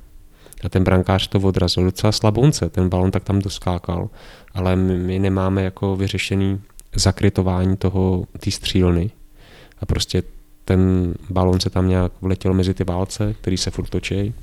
a 0.63 0.69
ten 0.69 0.83
brankář 0.83 1.27
to 1.27 1.39
odrazil 1.39 1.83
docela 1.83 2.11
slabonce, 2.11 2.69
ten 2.69 2.89
balon 2.89 3.11
tak 3.11 3.23
tam 3.23 3.39
doskákal, 3.39 4.09
ale 4.53 4.75
my, 4.75 4.97
my 4.97 5.19
nemáme 5.19 5.63
jako 5.63 5.95
vyřešený 5.95 6.61
zakrytování 6.95 7.77
toho, 7.77 8.25
té 8.39 8.51
střílny 8.51 9.11
a 9.79 9.85
prostě 9.85 10.23
ten 10.65 11.13
balon 11.29 11.59
se 11.59 11.69
tam 11.69 11.87
nějak 11.87 12.11
vletěl 12.21 12.53
mezi 12.53 12.73
ty 12.73 12.83
válce, 12.83 13.33
který 13.41 13.57
se 13.57 13.71
furt 13.71 13.89
točí 13.89 14.33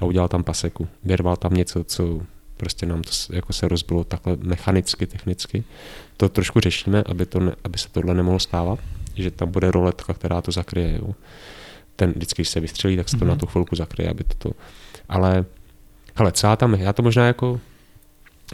a 0.00 0.04
udělal 0.04 0.28
tam 0.28 0.44
paseku. 0.44 0.88
Vyrval 1.04 1.36
tam 1.36 1.54
něco, 1.54 1.84
co 1.84 2.20
prostě 2.56 2.86
nám 2.86 3.02
to 3.02 3.12
s- 3.12 3.30
jako 3.30 3.52
se 3.52 3.68
rozbilo 3.68 4.04
takhle 4.04 4.36
mechanicky, 4.40 5.06
technicky. 5.06 5.64
To 6.16 6.28
trošku 6.28 6.60
řešíme, 6.60 7.02
aby, 7.06 7.26
to 7.26 7.40
ne, 7.40 7.52
aby 7.64 7.78
se 7.78 7.88
tohle 7.92 8.14
nemohlo 8.14 8.38
stávat, 8.38 8.78
že 9.14 9.30
tam 9.30 9.50
bude 9.50 9.70
roletka, 9.70 10.14
která 10.14 10.42
to 10.42 10.52
zakryje. 10.52 10.98
Jo. 11.02 11.14
Ten 11.96 12.10
vždycky, 12.10 12.42
když 12.42 12.48
se 12.48 12.60
vystřelí, 12.60 12.96
tak 12.96 13.08
se 13.08 13.16
to 13.16 13.24
Mhm. 13.24 13.34
na 13.34 13.36
tu 13.40 13.46
chvilku 13.46 13.76
zakryje, 13.76 14.10
aby 14.10 14.24
to, 14.24 14.34
to 14.38 14.50
ale 15.08 15.44
hele, 16.14 16.32
celá 16.32 16.56
tam, 16.56 16.74
já 16.74 16.92
to 16.92 17.02
možná 17.02 17.26
jako, 17.26 17.60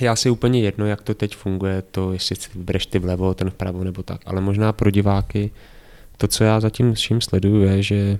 já 0.00 0.16
si 0.16 0.30
úplně 0.30 0.60
jedno, 0.60 0.86
jak 0.86 1.02
to 1.02 1.14
teď 1.14 1.36
funguje, 1.36 1.82
to 1.82 2.12
jestli 2.12 2.36
si 2.36 2.48
vybereš 2.54 2.86
ty 2.86 2.98
vlevo, 2.98 3.34
ten 3.34 3.50
vpravo 3.50 3.84
nebo 3.84 4.02
tak, 4.02 4.20
ale 4.26 4.40
možná 4.40 4.72
pro 4.72 4.90
diváky, 4.90 5.50
to, 6.16 6.28
co 6.28 6.44
já 6.44 6.60
zatím 6.60 6.94
vším 6.94 7.20
sleduju, 7.20 7.62
je, 7.62 7.82
že 7.82 8.18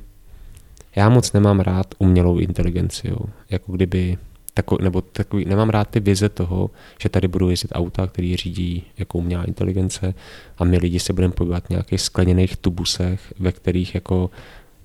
já 0.97 1.09
moc 1.09 1.33
nemám 1.33 1.61
rád 1.61 1.95
umělou 1.99 2.39
inteligenci, 2.39 3.09
jo. 3.09 3.17
jako 3.51 3.73
kdyby, 3.73 4.19
tako, 4.55 4.79
nebo 4.81 5.01
takový, 5.01 5.45
nemám 5.45 5.71
rád 5.71 5.89
ty 5.89 6.01
vize 6.01 6.29
toho, 6.29 6.71
že 7.03 7.09
tady 7.09 7.29
budou 7.29 7.49
jezdit 7.49 7.73
auta, 7.73 8.07
který 8.07 8.37
řídí 8.37 8.85
jako 8.99 9.19
umělá 9.19 9.45
inteligence 9.45 10.15
a 10.59 10.65
my 10.65 10.79
lidi 10.79 11.01
se 11.01 11.13
budeme 11.13 11.33
pohybovat 11.33 11.67
v 11.67 11.71
nějakých 11.71 12.01
skleněných 12.01 12.57
tubusech, 12.57 13.35
ve 13.39 13.53
kterých 13.53 13.95
jako 13.95 14.31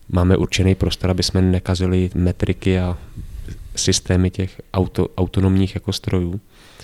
máme 0.09 0.37
určený 0.37 0.75
prostor, 0.75 1.09
aby 1.09 1.23
jsme 1.23 1.41
nekazili 1.41 2.09
metriky 2.15 2.79
a 2.79 2.97
systémy 3.75 4.29
těch 4.29 4.61
auto, 4.73 5.07
autonomních 5.17 5.75
jako 5.75 5.93
strojů. 5.93 6.39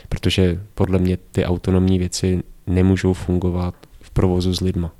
Protože 0.09 0.61
podle 0.73 0.99
mě 0.99 1.17
ty 1.17 1.45
autonomní 1.45 1.99
věci 1.99 2.43
nemůžou 2.67 3.13
fungovat 3.13 3.75
v 4.01 4.09
provozu 4.09 4.53
s 4.53 4.61
lidma 4.61 4.91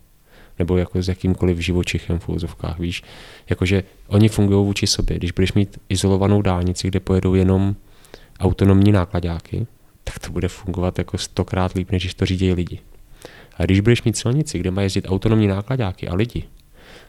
nebo 0.59 0.77
jako 0.77 1.01
s 1.01 1.07
jakýmkoliv 1.07 1.57
živočichem 1.57 2.19
v 2.19 2.29
úvozovkách, 2.29 2.79
víš. 2.79 3.03
Jakože 3.49 3.83
oni 4.07 4.29
fungují 4.29 4.65
vůči 4.65 4.87
sobě. 4.87 5.17
Když 5.17 5.31
budeš 5.31 5.53
mít 5.53 5.79
izolovanou 5.89 6.41
dálnici, 6.41 6.87
kde 6.87 6.99
pojedou 6.99 7.33
jenom 7.33 7.75
autonomní 8.39 8.91
nákladáky, 8.91 9.67
tak 10.03 10.19
to 10.19 10.31
bude 10.31 10.47
fungovat 10.47 10.97
jako 10.97 11.17
stokrát 11.17 11.73
líp, 11.73 11.91
než 11.91 12.03
když 12.03 12.13
to 12.13 12.25
řídí 12.25 12.53
lidi. 12.53 12.79
A 13.57 13.63
když 13.63 13.79
budeš 13.79 14.03
mít 14.03 14.17
silnici, 14.17 14.59
kde 14.59 14.71
mají 14.71 14.85
jezdit 14.85 15.05
autonomní 15.07 15.47
nákladáky 15.47 16.07
a 16.07 16.15
lidi, 16.15 16.43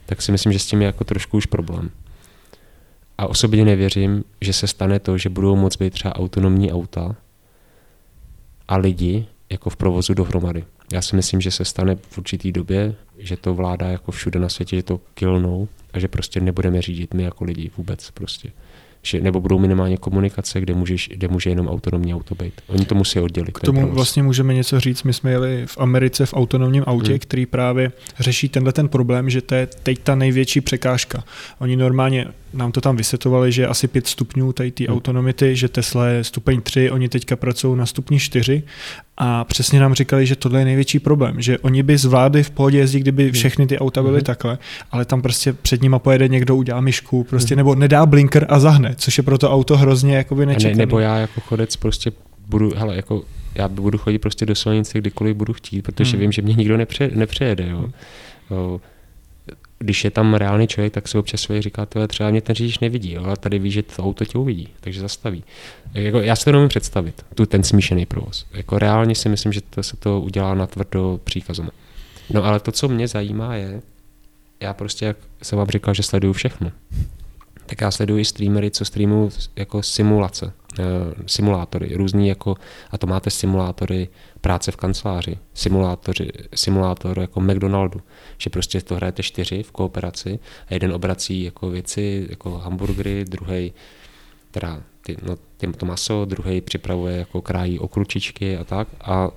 tak 0.07 0.23
si 0.23 0.33
myslím, 0.33 0.53
že 0.53 0.59
s 0.59 0.66
tím 0.66 0.81
je 0.81 0.87
jako 0.87 1.05
trošku 1.05 1.37
už 1.37 1.47
problém. 1.47 1.91
A 3.19 3.27
osobně 3.27 3.65
nevěřím, 3.65 4.25
že 4.41 4.53
se 4.53 4.66
stane 4.66 4.99
to, 5.01 5.19
že 5.19 5.29
budou 5.29 5.57
moct 5.57 5.77
být 5.77 5.93
třeba 5.93 6.16
autonomní 6.16 6.73
auta 6.73 7.16
a 8.69 8.77
lidi 8.77 9.27
jako 9.51 9.71
v 9.71 9.77
provozu 9.77 10.15
dohromady. 10.15 10.65
Já 10.95 11.03
si 11.03 11.16
myslím, 11.16 11.41
že 11.41 11.51
se 11.51 11.65
stane 11.65 11.97
v 12.09 12.19
určitý 12.19 12.53
době, 12.53 12.95
že 13.19 13.37
to 13.37 13.55
vláda 13.55 13.87
jako 13.87 14.12
všude 14.12 14.41
na 14.41 14.49
světě, 14.49 14.77
že 14.77 14.83
to 14.83 15.01
kilnou 15.15 15.69
a 15.93 15.99
že 15.99 16.09
prostě 16.09 16.41
nebudeme 16.41 16.83
řídit 16.83 17.15
my 17.15 17.23
jako 17.23 17.45
lidi 17.45 17.71
vůbec 17.77 18.11
prostě 18.11 18.53
že, 19.07 19.21
nebo 19.21 19.41
budou 19.41 19.59
minimálně 19.59 19.97
komunikace, 19.97 20.61
kde, 20.61 20.75
můžeš, 20.75 21.11
kde 21.15 21.29
může 21.29 21.51
jenom 21.51 21.69
autonomní 21.69 22.15
auto 22.15 22.35
být. 22.35 22.55
Oni 22.66 22.85
to 22.85 22.95
musí 22.95 23.21
oddělit. 23.21 23.59
K 23.59 23.61
tomu 23.61 23.89
vlastně 23.93 24.23
můžeme 24.23 24.55
něco 24.55 24.81
říct. 24.81 25.03
My 25.03 25.12
jsme 25.12 25.31
jeli 25.31 25.66
v 25.66 25.79
Americe 25.79 26.27
v 26.27 26.35
autonomním 26.35 26.85
autě, 26.87 27.11
hmm. 27.11 27.19
který 27.19 27.47
právě 27.47 27.93
řeší 28.19 28.49
tenhle 28.49 28.73
ten 28.73 28.89
problém, 28.89 29.31
že 29.31 29.43
to 29.43 29.55
je 29.55 29.66
teď 29.66 29.99
ta 29.99 30.15
největší 30.15 30.61
překážka. 30.61 31.25
Oni 31.59 31.77
normálně 31.77 32.27
nám 32.53 32.73
to 32.73 32.81
tam 32.81 32.97
vysvětovali, 32.97 33.53
že 33.53 33.66
asi 33.66 33.89
5 33.89 34.07
stupňů 34.07 34.53
tady 34.53 34.71
ty 34.71 34.85
hmm. 34.85 34.95
autonomity, 34.95 35.57
že 35.57 35.69
Tesla 35.69 36.07
je 36.07 36.25
stupeň 36.25 36.61
3, 36.61 36.91
oni 36.91 37.09
teďka 37.09 37.37
pracují 37.37 37.79
na 37.79 37.87
stupni 37.87 38.21
4 38.21 38.62
a 39.16 39.45
přesně 39.45 39.81
nám 39.81 39.95
říkali, 39.95 40.27
že 40.27 40.36
tohle 40.36 40.61
je 40.61 40.65
největší 40.65 40.99
problém, 40.99 41.41
že 41.41 41.59
oni 41.59 41.82
by 41.82 41.99
zvládli 41.99 42.43
v 42.43 42.51
pohodě 42.51 42.78
jezdit, 42.78 43.01
kdyby 43.01 43.23
hmm. 43.23 43.32
všechny 43.32 43.66
ty 43.66 43.78
auta 43.78 44.03
byly 44.03 44.19
mm. 44.19 44.24
takhle, 44.24 44.59
ale 44.91 45.05
tam 45.05 45.23
prostě 45.23 45.53
před 45.53 45.82
nima 45.82 45.99
pojede 45.99 46.28
někdo, 46.28 46.57
udělá 46.57 46.81
myšku, 46.81 47.24
prostě, 47.24 47.55
mm. 47.55 47.57
nebo 47.57 47.74
nedá 47.74 48.07
blinker 48.07 48.47
a 48.49 48.61
zahne, 48.61 48.95
což 48.99 49.19
je 49.19 49.24
pro 49.24 49.39
to 49.39 49.53
auto 49.53 49.77
hrozně 49.77 50.16
jakoby 50.16 50.47
nečekaný. 50.47 50.74
Ne, 50.74 50.78
nebo 50.78 50.99
já 50.99 51.16
jako 51.16 51.41
chodec 51.41 51.77
prostě 51.77 52.12
budu, 52.49 52.73
hele, 52.77 52.97
jako 52.97 53.23
já 53.55 53.69
budu 53.69 53.99
chodit 53.99 54.19
prostě 54.19 54.47
do 54.47 54.55
silnice, 54.55 54.99
kdykoliv 54.99 55.36
budu 55.36 55.53
chtít, 55.53 55.82
protože 55.82 56.16
mm. 56.16 56.20
vím, 56.20 56.32
že 56.32 56.43
mě 56.43 56.55
nikdo 56.55 56.77
nepře, 56.77 57.11
nepřejede, 57.15 57.69
jo. 57.69 57.81
Mm 58.51 58.78
když 59.85 60.05
je 60.05 60.11
tam 60.11 60.35
reálný 60.35 60.66
člověk, 60.66 60.93
tak 60.93 61.09
si 61.09 61.19
občas 61.19 61.40
člověk 61.40 61.62
říká, 61.62 61.86
že 62.01 62.09
třeba 62.09 62.31
mě 62.31 62.40
ten 62.40 62.55
řidič 62.55 62.78
nevidí, 62.78 63.12
jo, 63.12 63.24
a 63.24 63.36
tady 63.36 63.59
ví, 63.59 63.70
že 63.70 63.82
to 63.82 64.02
auto 64.02 64.24
tě 64.24 64.39
uvidí, 64.39 64.69
takže 64.81 65.01
zastaví. 65.01 65.44
Jako, 65.94 66.19
já 66.19 66.36
si 66.36 66.44
to 66.44 66.52
nemůžu 66.52 66.69
představit, 66.69 67.24
tu 67.35 67.47
ten 67.47 67.62
smíšený 67.62 68.06
provoz. 68.06 68.47
Jako 68.52 68.78
reálně 68.78 69.15
si 69.15 69.28
myslím, 69.28 69.52
že 69.52 69.61
to 69.61 69.82
se 69.82 69.97
to 69.97 70.20
udělá 70.20 70.55
na 70.55 70.66
tvrdo 70.66 71.20
příkazem. 71.24 71.70
No 72.31 72.44
ale 72.44 72.61
to, 72.61 72.73
co 72.73 72.89
mě 72.89 73.09
zajímá, 73.09 73.55
je, 73.55 73.82
já 74.61 74.74
prostě, 74.74 75.05
jak 75.05 75.16
jsem 75.43 75.59
vám 75.59 75.69
říkal, 75.69 75.94
že 75.94 76.02
sleduju 76.02 76.32
všechno, 76.32 76.73
tak 77.66 77.81
já 77.81 77.91
sleduji 77.91 78.24
streamery, 78.24 78.70
co 78.70 78.85
streamují 78.85 79.31
jako 79.57 79.82
simulace, 79.82 80.53
eh, 80.78 80.82
simulátory, 81.27 81.97
různý 81.97 82.28
jako, 82.28 82.55
a 82.91 82.99
to 82.99 83.07
máte 83.07 83.31
simulátory 83.31 84.09
práce 84.41 84.70
v 84.70 84.77
kanceláři, 84.77 85.39
simulátory, 85.55 86.32
simulátor 86.55 87.19
jako 87.19 87.41
McDonaldu, 87.41 88.01
že 88.39 88.51
prostě 88.51 88.81
to 88.81 88.95
hrajete 88.95 89.23
čtyři 89.23 89.62
v 89.62 89.73
kooperaci 89.73 90.39
a 90.69 90.74
jeden 90.74 90.93
obrací 90.93 91.43
jako 91.43 91.70
věci, 91.70 92.27
jako 92.31 92.59
hamburgery, 92.59 93.24
druhý 93.24 93.73
teda 94.51 94.82
ty, 95.07 95.16
no, 95.23 95.36
ty, 95.57 95.66
to 95.66 95.86
maso, 95.86 96.24
druhý 96.24 96.61
připravuje 96.61 97.16
jako 97.16 97.43
krájí 97.43 97.78
okručičky 97.78 98.57
a 98.57 98.65
tak 98.65 98.89
a 99.01 99.31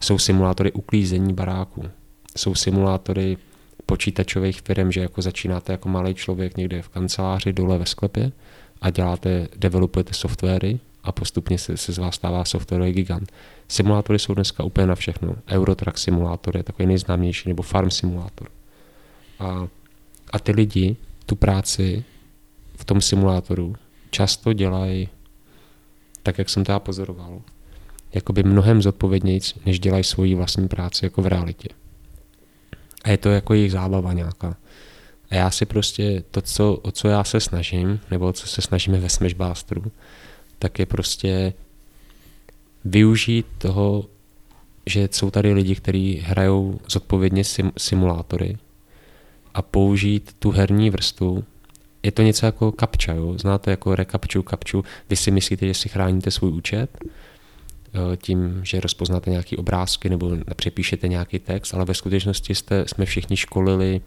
jsou 0.00 0.18
simulátory 0.18 0.72
uklízení 0.72 1.32
baráků. 1.32 1.84
Jsou 2.36 2.54
simulátory 2.54 3.36
počítačových 3.92 4.60
firm, 4.60 4.92
že 4.92 5.00
jako 5.00 5.22
začínáte 5.22 5.72
jako 5.72 5.88
malý 5.88 6.14
člověk 6.14 6.56
někde 6.56 6.82
v 6.82 6.88
kanceláři 6.88 7.52
dole 7.52 7.78
ve 7.78 7.86
sklepě 7.86 8.32
a 8.80 8.90
děláte, 8.90 9.48
developujete 9.56 10.14
softwary 10.14 10.80
a 11.02 11.12
postupně 11.12 11.58
se, 11.58 11.76
se 11.76 11.92
z 11.92 11.98
vás 11.98 12.14
stává 12.14 12.44
softwarový 12.44 12.92
gigant. 12.92 13.32
Simulátory 13.68 14.18
jsou 14.18 14.34
dneska 14.34 14.64
úplně 14.64 14.86
na 14.86 14.94
všechno. 14.94 15.34
Eurotrack 15.48 15.98
simulátor 15.98 16.56
je 16.56 16.62
takový 16.62 16.86
nejznámější, 16.86 17.48
nebo 17.48 17.62
Farm 17.62 17.90
simulátor. 17.90 18.48
A, 19.38 19.68
a 20.32 20.38
ty 20.38 20.52
lidi 20.52 20.96
tu 21.26 21.36
práci 21.36 22.04
v 22.76 22.84
tom 22.84 23.00
simulátoru 23.00 23.74
často 24.10 24.52
dělají 24.52 25.08
tak, 26.22 26.38
jak 26.38 26.48
jsem 26.48 26.64
to 26.64 26.72
já 26.72 26.78
pozoroval, 26.78 27.42
jakoby 28.14 28.42
mnohem 28.42 28.82
zodpovědnějc, 28.82 29.54
než 29.66 29.80
dělají 29.80 30.04
svoji 30.04 30.34
vlastní 30.34 30.68
práci 30.68 31.04
jako 31.04 31.22
v 31.22 31.26
realitě. 31.26 31.81
A 33.04 33.10
je 33.10 33.18
to 33.18 33.30
jako 33.30 33.54
jejich 33.54 33.72
zábava 33.72 34.12
nějaká. 34.12 34.56
A 35.30 35.34
já 35.34 35.50
si 35.50 35.66
prostě 35.66 36.24
to, 36.30 36.42
co, 36.42 36.74
o 36.74 36.90
co 36.90 37.08
já 37.08 37.24
se 37.24 37.40
snažím, 37.40 38.00
nebo 38.10 38.28
o 38.28 38.32
co 38.32 38.46
se 38.46 38.62
snažíme 38.62 39.00
ve 39.00 39.08
Smashbusteru, 39.08 39.92
tak 40.58 40.78
je 40.78 40.86
prostě 40.86 41.52
využít 42.84 43.46
toho, 43.58 44.04
že 44.86 45.08
jsou 45.12 45.30
tady 45.30 45.52
lidi, 45.52 45.74
kteří 45.74 46.22
hrajou 46.26 46.80
zodpovědně 46.88 47.44
sim, 47.44 47.72
simulátory 47.78 48.58
a 49.54 49.62
použít 49.62 50.36
tu 50.38 50.50
herní 50.50 50.90
vrstvu. 50.90 51.44
Je 52.02 52.12
to 52.12 52.22
něco 52.22 52.46
jako 52.46 52.72
kapča, 52.72 53.12
jo? 53.12 53.38
znáte 53.38 53.70
jako 53.70 53.94
rekapču, 53.94 54.42
kapču, 54.42 54.84
vy 55.10 55.16
si 55.16 55.30
myslíte, 55.30 55.66
že 55.66 55.74
si 55.74 55.88
chráníte 55.88 56.30
svůj 56.30 56.52
účet, 56.52 56.98
tím, 58.16 58.60
že 58.62 58.80
rozpoznáte 58.80 59.30
nějaké 59.30 59.56
obrázky 59.56 60.10
nebo 60.10 60.36
přepíšete 60.56 61.08
nějaký 61.08 61.38
text, 61.38 61.74
ale 61.74 61.84
ve 61.84 61.94
skutečnosti 61.94 62.54
jste, 62.54 62.84
jsme 62.86 63.04
všichni 63.04 63.36
školili 63.36 64.00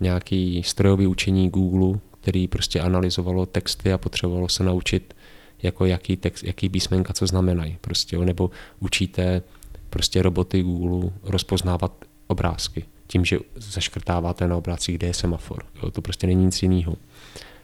nějaký 0.00 0.62
strojový 0.62 1.06
učení 1.06 1.50
Google, 1.50 2.00
který 2.20 2.48
prostě 2.48 2.80
analyzovalo 2.80 3.46
texty 3.46 3.92
a 3.92 3.98
potřebovalo 3.98 4.48
se 4.48 4.64
naučit, 4.64 5.14
jako 5.62 5.84
jaký, 5.84 6.16
text, 6.16 6.44
jaký 6.44 6.68
písmenka 6.68 7.12
co 7.12 7.26
znamenají. 7.26 7.78
Prostě, 7.80 8.18
nebo 8.18 8.50
učíte 8.80 9.42
prostě 9.90 10.22
roboty 10.22 10.62
Google 10.62 11.10
rozpoznávat 11.22 12.04
obrázky 12.26 12.84
tím, 13.06 13.24
že 13.24 13.38
zaškrtáváte 13.56 14.48
na 14.48 14.56
obrázcích, 14.56 14.98
kde 14.98 15.06
je 15.06 15.14
semafor. 15.14 15.62
Jo, 15.82 15.90
to 15.90 16.02
prostě 16.02 16.26
není 16.26 16.44
nic 16.44 16.62
jiného. 16.62 16.96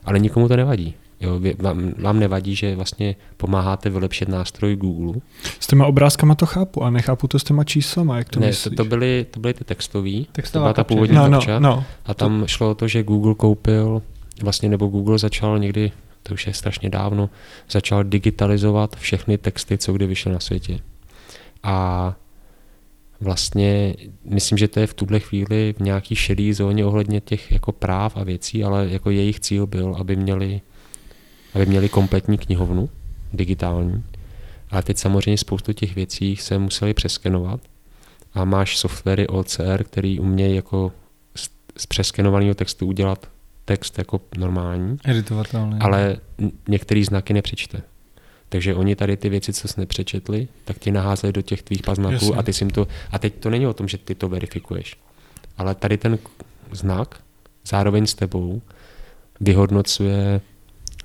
Ale 0.04 0.18
nikomu 0.18 0.48
to 0.48 0.56
nevadí. 0.56 0.94
Jo, 1.20 1.40
vám, 1.58 1.92
vám 1.98 2.18
nevadí, 2.18 2.54
že 2.56 2.76
vlastně 2.76 3.16
pomáháte 3.36 3.90
vylepšit 3.90 4.28
nástroj 4.28 4.76
Google. 4.76 5.20
S 5.60 5.66
těma 5.66 5.86
obrázkama 5.86 6.34
to 6.34 6.46
chápu, 6.46 6.82
a 6.82 6.90
nechápu 6.90 7.28
to 7.28 7.38
s 7.38 7.44
těma 7.44 7.64
číslama, 7.64 8.18
jak 8.18 8.28
to 8.28 8.40
ne, 8.40 8.46
myslíš? 8.46 8.76
To, 8.76 8.84
to, 8.84 8.88
byly, 8.88 9.26
to 9.30 9.40
byly 9.40 9.54
ty 9.54 9.64
textový, 9.64 10.28
Textová 10.32 10.62
to 10.62 10.64
byla 10.64 10.72
ta 10.72 10.84
původní 10.84 11.16
no, 11.16 11.30
kapča, 11.30 11.58
no, 11.58 11.68
no. 11.68 11.84
a 12.06 12.14
tam 12.14 12.40
to... 12.40 12.46
šlo 12.46 12.70
o 12.70 12.74
to, 12.74 12.88
že 12.88 13.02
Google 13.02 13.34
koupil, 13.34 14.02
vlastně 14.42 14.68
nebo 14.68 14.86
Google 14.86 15.18
začal 15.18 15.58
někdy, 15.58 15.92
to 16.22 16.34
už 16.34 16.46
je 16.46 16.54
strašně 16.54 16.90
dávno, 16.90 17.30
začal 17.70 18.04
digitalizovat 18.04 18.96
všechny 18.96 19.38
texty, 19.38 19.78
co 19.78 19.92
kdy 19.92 20.06
vyšly 20.06 20.32
na 20.32 20.40
světě. 20.40 20.78
A 21.62 22.14
vlastně 23.20 23.94
myslím, 24.24 24.58
že 24.58 24.68
to 24.68 24.80
je 24.80 24.86
v 24.86 24.94
tuhle 24.94 25.20
chvíli 25.20 25.74
v 25.78 25.80
nějaký 25.80 26.14
šedý 26.14 26.52
zóně 26.52 26.84
ohledně 26.84 27.20
těch 27.20 27.52
jako 27.52 27.72
práv 27.72 28.16
a 28.16 28.24
věcí, 28.24 28.64
ale 28.64 28.88
jako 28.90 29.10
jejich 29.10 29.40
cíl 29.40 29.66
byl, 29.66 29.96
aby 29.98 30.16
měli 30.16 30.60
aby 31.54 31.66
měli 31.66 31.88
kompletní 31.88 32.38
knihovnu, 32.38 32.88
digitální. 33.32 34.04
Ale 34.70 34.82
teď 34.82 34.98
samozřejmě 34.98 35.38
spoustu 35.38 35.72
těch 35.72 35.94
věcí 35.94 36.36
se 36.36 36.58
museli 36.58 36.94
přeskenovat 36.94 37.60
a 38.34 38.44
máš 38.44 38.78
softwary 38.78 39.26
OCR, 39.26 39.84
který 39.84 40.20
umějí 40.20 40.56
jako 40.56 40.92
z 41.76 41.86
přeskenovaného 41.86 42.54
textu 42.54 42.86
udělat 42.86 43.28
text 43.64 43.98
jako 43.98 44.20
normální, 44.38 44.98
Editovatelný. 45.04 45.78
ale 45.80 46.16
některé 46.68 47.04
znaky 47.04 47.32
nepřečte. 47.32 47.82
Takže 48.48 48.74
oni 48.74 48.96
tady 48.96 49.16
ty 49.16 49.28
věci, 49.28 49.52
co 49.52 49.68
jsi 49.68 49.80
nepřečetli, 49.80 50.48
tak 50.64 50.78
ti 50.78 50.92
naházeli 50.92 51.32
do 51.32 51.42
těch 51.42 51.62
tvých 51.62 51.82
paznaků 51.82 52.38
a 52.38 52.42
ty 52.42 52.52
si 52.52 52.66
to... 52.66 52.86
A 53.10 53.18
teď 53.18 53.34
to 53.34 53.50
není 53.50 53.66
o 53.66 53.72
tom, 53.72 53.88
že 53.88 53.98
ty 53.98 54.14
to 54.14 54.28
verifikuješ. 54.28 54.96
Ale 55.58 55.74
tady 55.74 55.96
ten 55.96 56.18
znak 56.72 57.20
zároveň 57.66 58.06
s 58.06 58.14
tebou 58.14 58.62
vyhodnocuje 59.40 60.40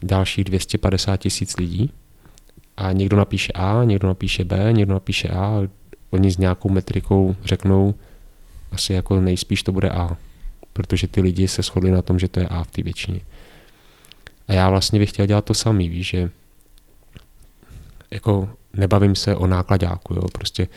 dalších 0.04 0.44
250 0.44 1.18
tisíc 1.18 1.58
lidí 1.58 1.92
a 2.78 2.92
někdo 2.92 3.18
napíše 3.18 3.52
A, 3.54 3.84
někdo 3.84 4.08
napíše 4.08 4.44
B, 4.44 4.74
někdo 4.74 4.94
napíše 4.94 5.30
A, 5.30 5.62
oni 6.10 6.32
s 6.32 6.38
nějakou 6.38 6.70
metrikou 6.70 7.36
řeknou, 7.44 7.96
asi 8.72 8.94
jako 8.94 9.22
nejspíš 9.22 9.64
to 9.64 9.72
bude 9.72 9.90
A, 9.90 10.18
protože 10.74 11.08
ty 11.08 11.22
lidi 11.22 11.48
se 11.48 11.62
shodli 11.62 11.92
na 11.92 12.02
tom, 12.02 12.20
že 12.20 12.28
to 12.28 12.40
je 12.40 12.48
A 12.48 12.64
v 12.64 12.72
té 12.72 12.82
většině. 12.82 13.22
A 14.48 14.54
já 14.54 14.70
vlastně 14.70 15.00
bych 15.00 15.10
chtěl 15.10 15.26
dělat 15.26 15.46
to 15.46 15.54
samý, 15.54 15.90
víš, 15.90 16.08
že 16.08 16.30
jako 18.12 18.50
nebavím 18.74 19.16
se 19.16 19.36
o 19.36 19.48
nákladáku, 19.48 20.14
jo, 20.14 20.22
prostě 20.34 20.68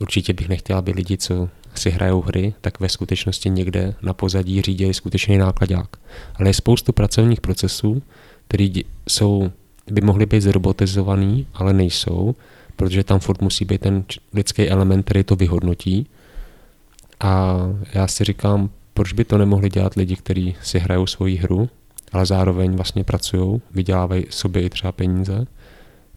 určitě 0.00 0.32
bych 0.32 0.48
nechtěl, 0.48 0.76
aby 0.76 0.92
lidi, 0.92 1.18
co 1.18 1.48
si 1.74 1.90
hrajou 1.90 2.22
hry, 2.22 2.54
tak 2.60 2.80
ve 2.80 2.88
skutečnosti 2.88 3.50
někde 3.50 3.94
na 4.02 4.12
pozadí 4.12 4.62
řídili 4.62 4.94
skutečný 4.94 5.38
nákladák. 5.38 5.96
Ale 6.34 6.48
je 6.48 6.54
spoustu 6.54 6.92
pracovních 6.92 7.40
procesů, 7.40 8.02
které 8.52 8.68
jsou, 9.08 9.52
by 9.90 10.00
mohly 10.00 10.26
být 10.26 10.40
zrobotizovaný, 10.40 11.46
ale 11.54 11.72
nejsou, 11.72 12.34
protože 12.76 13.04
tam 13.04 13.20
furt 13.20 13.42
musí 13.42 13.64
být 13.64 13.80
ten 13.80 14.04
lidský 14.32 14.68
element, 14.68 15.04
který 15.04 15.24
to 15.24 15.36
vyhodnotí. 15.36 16.06
A 17.20 17.56
já 17.94 18.06
si 18.06 18.24
říkám, 18.24 18.70
proč 18.94 19.12
by 19.12 19.24
to 19.24 19.38
nemohli 19.38 19.68
dělat 19.68 19.94
lidi, 19.94 20.16
kteří 20.16 20.54
si 20.62 20.78
hrajou 20.78 21.06
svoji 21.06 21.36
hru, 21.36 21.68
ale 22.12 22.26
zároveň 22.26 22.76
vlastně 22.76 23.04
pracují, 23.04 23.60
vydělávají 23.70 24.24
sobě 24.30 24.62
i 24.62 24.70
třeba 24.70 24.92
peníze 24.92 25.46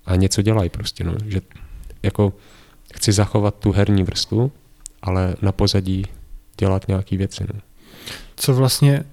a 0.05 0.15
něco 0.15 0.41
dělají 0.41 0.69
prostě, 0.69 1.03
no. 1.03 1.13
že 1.25 1.41
jako 2.03 2.33
chci 2.95 3.11
zachovat 3.11 3.55
tu 3.59 3.71
herní 3.71 4.03
vrstvu, 4.03 4.51
ale 5.01 5.35
na 5.41 5.51
pozadí 5.51 6.05
dělat 6.57 6.87
nějaké 6.87 7.17
věci. 7.17 7.43
No. 7.53 7.59
Co 8.35 8.53
vlastně 8.53 9.03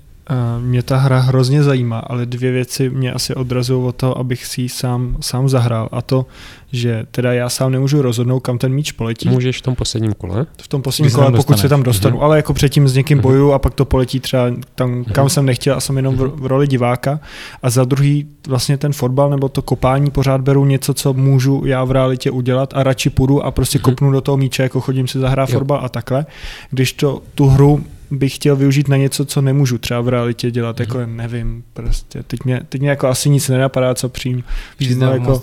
mě 0.61 0.83
ta 0.83 0.97
hra 0.97 1.21
hrozně 1.21 1.63
zajímá, 1.63 1.99
ale 1.99 2.27
dvě 2.27 2.53
věci 2.53 2.91
mě 2.91 3.13
asi 3.13 3.35
odrazují 3.35 3.85
od 3.85 3.97
toho, 3.97 4.19
abych 4.19 4.47
si 4.47 4.63
ji 4.63 4.69
sám, 4.69 5.17
sám 5.21 5.49
zahrál. 5.49 5.89
A 5.93 6.03
to, 6.03 6.27
že 6.73 7.07
teda 7.11 7.33
já 7.33 7.49
sám 7.49 7.73
nemůžu 7.73 8.03
rozhodnout, 8.03 8.41
kam 8.41 8.59
ten 8.59 8.73
míč 8.73 8.93
poletí. 8.93 9.29
Můžeš 9.29 9.59
v 9.59 9.63
tom 9.63 9.75
posledním 9.75 10.13
kole? 10.13 10.47
V 10.63 10.69
tom 10.69 10.83
posledním 10.83 11.15
kole, 11.15 11.33
pokud 11.33 11.59
se 11.59 11.69
tam 11.69 11.83
dostanu. 11.83 12.17
Mm-hmm. 12.17 12.23
Ale 12.23 12.37
jako 12.37 12.55
předtím 12.55 12.89
s 12.89 12.95
někým 12.95 13.19
mm-hmm. 13.19 13.23
bojuju 13.23 13.53
a 13.53 13.59
pak 13.59 13.75
to 13.75 13.85
poletí 13.85 14.21
třeba 14.21 14.51
tam, 14.75 14.91
mm-hmm. 14.91 15.13
kam 15.13 15.29
jsem 15.29 15.47
nechtěl 15.47 15.77
a 15.77 15.81
jsem 15.81 15.97
jenom 15.97 16.17
v, 16.17 16.33
v 16.37 16.47
roli 16.47 16.67
diváka. 16.67 17.21
A 17.63 17.71
za 17.71 17.85
druhý 17.85 18.27
vlastně 18.47 18.79
ten 18.79 18.93
fotbal 18.93 19.31
nebo 19.31 19.49
to 19.49 19.63
kopání 19.63 20.11
pořád 20.11 20.41
beru 20.41 20.65
něco, 20.65 20.95
co 20.95 21.13
můžu 21.13 21.63
já 21.67 21.85
v 21.85 21.91
realitě 21.91 22.31
udělat 22.31 22.73
a 22.77 22.83
radši 22.83 23.11
půjdu 23.11 23.45
a 23.45 23.51
prostě 23.51 23.79
mm-hmm. 23.79 23.83
kopnu 23.83 24.11
do 24.11 24.21
toho 24.21 24.37
míče, 24.37 24.63
jako 24.63 24.81
chodím 24.81 25.09
si 25.09 25.19
zahrát 25.19 25.51
fotbal 25.51 25.81
a 25.85 25.89
takhle. 25.89 26.27
Když 26.71 26.93
to 26.93 27.23
tu 27.35 27.47
hru 27.47 27.85
bych 28.11 28.35
chtěl 28.35 28.57
využít 28.57 28.89
na 28.89 28.97
něco, 28.97 29.25
co 29.25 29.41
nemůžu 29.41 29.79
třeba 29.79 30.01
v 30.01 30.09
realitě 30.09 30.51
dělat, 30.51 30.81
jako 30.81 31.07
nevím, 31.07 31.65
prostě, 31.73 32.23
teď 32.23 32.45
mě, 32.45 32.61
teď 32.69 32.81
mě 32.81 32.91
jako 32.91 33.09
asi 33.09 33.31
nic 33.31 33.49
nenapadá, 33.49 33.95
co 33.95 34.09
přím. 34.09 34.45
Přímo 34.77 35.05
jako, 35.05 35.43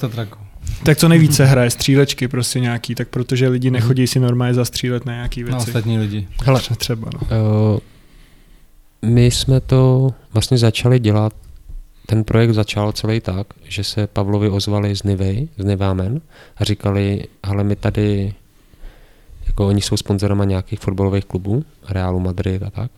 tak 0.83 0.97
co 0.97 1.07
nejvíce 1.07 1.45
hraje, 1.45 1.69
střílečky 1.69 2.27
prostě 2.27 2.59
nějaký, 2.59 2.95
tak 2.95 3.07
protože 3.07 3.47
lidi 3.47 3.67
mhm. 3.67 3.73
nechodí 3.73 4.07
si 4.07 4.19
normálně 4.19 4.53
zastřílet 4.53 5.05
na 5.05 5.13
nějaký 5.13 5.43
věci. 5.43 5.51
Na 5.51 5.57
ostatní 5.57 5.99
lidi. 5.99 6.27
Hele, 6.43 6.61
třeba, 6.77 7.09
no. 7.13 7.19
Uh, 7.21 7.79
my 9.09 9.25
jsme 9.25 9.59
to 9.59 10.13
vlastně 10.33 10.57
začali 10.57 10.99
dělat, 10.99 11.33
ten 12.05 12.23
projekt 12.23 12.53
začal 12.53 12.91
celý 12.91 13.19
tak, 13.19 13.47
že 13.63 13.83
se 13.83 14.07
Pavlovi 14.07 14.49
ozvali 14.49 14.95
z 14.95 15.03
Nivy, 15.03 15.47
z 15.57 15.65
Nivámen 15.65 16.21
a 16.57 16.63
říkali, 16.63 17.23
ale 17.43 17.63
my 17.63 17.75
tady 17.75 18.33
jako 19.47 19.67
oni 19.67 19.81
jsou 19.81 19.97
sponzorama 19.97 20.45
nějakých 20.45 20.79
fotbalových 20.79 21.25
klubů, 21.25 21.63
Realu 21.89 22.19
Madrid 22.19 22.63
a 22.63 22.69
tak. 22.69 22.91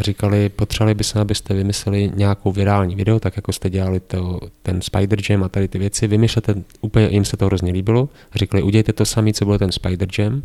Říkali, 0.00 0.48
potřebovali 0.48 0.94
by 0.94 1.04
se, 1.04 1.20
abyste 1.20 1.54
vymysleli 1.54 2.12
nějakou 2.14 2.52
virální 2.52 2.96
video, 2.96 3.20
tak 3.20 3.36
jako 3.36 3.52
jste 3.52 3.70
dělali 3.70 4.00
to, 4.00 4.40
ten 4.62 4.82
Spider 4.82 5.18
Jam 5.30 5.44
a 5.44 5.48
tady 5.48 5.68
ty 5.68 5.78
věci. 5.78 6.06
Vymýšlete, 6.06 6.54
úplně 6.80 7.08
jim 7.10 7.24
se 7.24 7.36
to 7.36 7.46
hrozně 7.46 7.72
líbilo. 7.72 8.08
Říkali, 8.34 8.62
udějte 8.62 8.92
to 8.92 9.04
sami, 9.04 9.32
co 9.32 9.44
byl 9.44 9.58
ten 9.58 9.72
Spider 9.72 10.08
Jam, 10.18 10.42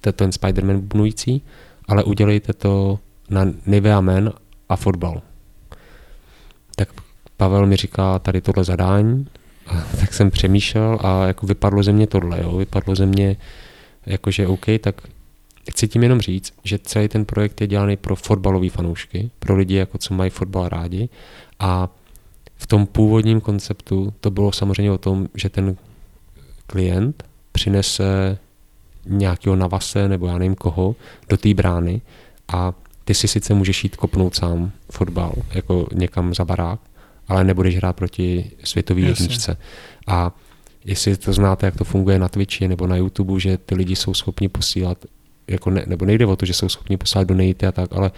to 0.00 0.12
ten 0.12 0.30
Spider-Man 0.30 0.80
bubnující, 0.80 1.42
ale 1.88 2.04
udělejte 2.04 2.52
to 2.52 2.98
na 3.30 3.46
Nivea 3.66 4.00
Men 4.00 4.32
a 4.68 4.76
fotbal. 4.76 5.22
Tak 6.76 6.88
Pavel 7.36 7.66
mi 7.66 7.76
říká 7.76 8.18
tady 8.18 8.40
tohle 8.40 8.64
zadání, 8.64 9.26
a 9.66 9.84
tak 10.00 10.14
jsem 10.14 10.30
přemýšlel 10.30 10.98
a 11.02 11.26
jako 11.26 11.46
vypadlo 11.46 11.82
ze 11.82 11.92
mě 11.92 12.06
tohle, 12.06 12.42
jo, 12.42 12.56
vypadlo 12.56 12.94
ze 12.94 13.06
mě 13.06 13.36
jakože 14.06 14.46
OK, 14.46 14.64
tak 14.80 14.94
chci 15.70 15.88
tím 15.88 16.02
jenom 16.02 16.20
říct, 16.20 16.54
že 16.64 16.78
celý 16.78 17.08
ten 17.08 17.24
projekt 17.24 17.60
je 17.60 17.66
dělaný 17.66 17.96
pro 17.96 18.16
fotbalové 18.16 18.70
fanoušky, 18.70 19.30
pro 19.38 19.56
lidi, 19.56 19.74
jako 19.74 19.98
co 19.98 20.14
mají 20.14 20.30
fotbal 20.30 20.68
rádi 20.68 21.08
a 21.58 21.88
v 22.56 22.66
tom 22.66 22.86
původním 22.86 23.40
konceptu 23.40 24.14
to 24.20 24.30
bylo 24.30 24.52
samozřejmě 24.52 24.92
o 24.92 24.98
tom, 24.98 25.28
že 25.34 25.48
ten 25.48 25.76
klient 26.66 27.24
přinese 27.52 28.38
nějakého 29.06 29.56
navase 29.56 30.08
nebo 30.08 30.26
já 30.26 30.38
nevím 30.38 30.54
koho 30.54 30.96
do 31.28 31.36
té 31.36 31.54
brány 31.54 32.00
a 32.48 32.72
ty 33.04 33.14
si 33.14 33.28
sice 33.28 33.54
můžeš 33.54 33.84
jít 33.84 33.96
kopnout 33.96 34.34
sám 34.34 34.72
fotbal, 34.92 35.32
jako 35.54 35.86
někam 35.94 36.34
za 36.34 36.44
barák, 36.44 36.80
ale 37.28 37.44
nebudeš 37.44 37.76
hrát 37.76 37.96
proti 37.96 38.50
světové 38.64 39.00
jedničce. 39.00 39.56
A 40.06 40.32
jestli 40.84 41.16
to 41.16 41.32
znáte, 41.32 41.66
jak 41.66 41.76
to 41.76 41.84
funguje 41.84 42.18
na 42.18 42.28
Twitchi 42.28 42.68
nebo 42.68 42.86
na 42.86 42.96
YouTube, 42.96 43.40
že 43.40 43.58
ty 43.58 43.74
lidi 43.74 43.96
jsou 43.96 44.14
schopni 44.14 44.48
posílat, 44.48 45.04
jako 45.48 45.70
ne, 45.70 45.84
nebo 45.86 46.04
nejde 46.04 46.26
o 46.26 46.36
to, 46.36 46.46
že 46.46 46.54
jsou 46.54 46.68
schopni 46.68 46.96
posílat 46.96 47.28
donaty 47.28 47.66
a 47.66 47.72
tak, 47.72 47.92
ale 47.92 48.10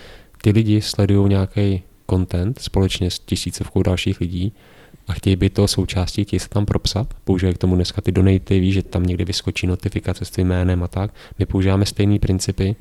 ty 0.42 0.50
lidi 0.50 0.82
sledují 0.82 1.28
nějaký 1.28 1.82
content 2.10 2.58
společně 2.58 3.10
s 3.10 3.18
tisícovkou 3.18 3.82
dalších 3.82 4.20
lidí 4.20 4.52
a 5.08 5.12
chtějí 5.12 5.36
být 5.36 5.52
toho 5.52 5.68
součástí, 5.68 6.24
chtějí 6.24 6.40
se 6.40 6.48
tam 6.48 6.66
propsat, 6.66 7.14
používají 7.24 7.54
k 7.54 7.58
tomu 7.58 7.74
dneska 7.74 8.02
ty 8.02 8.12
donaty, 8.12 8.60
víš, 8.60 8.74
že 8.74 8.82
tam 8.82 9.02
někdy 9.02 9.24
vyskočí 9.24 9.66
notifikace 9.66 10.24
s 10.24 10.30
tvým 10.30 10.48
jménem 10.48 10.82
a 10.82 10.88
tak. 10.88 11.14
My 11.38 11.46
používáme 11.46 11.86
stejné 11.86 12.18
principy, 12.18 12.76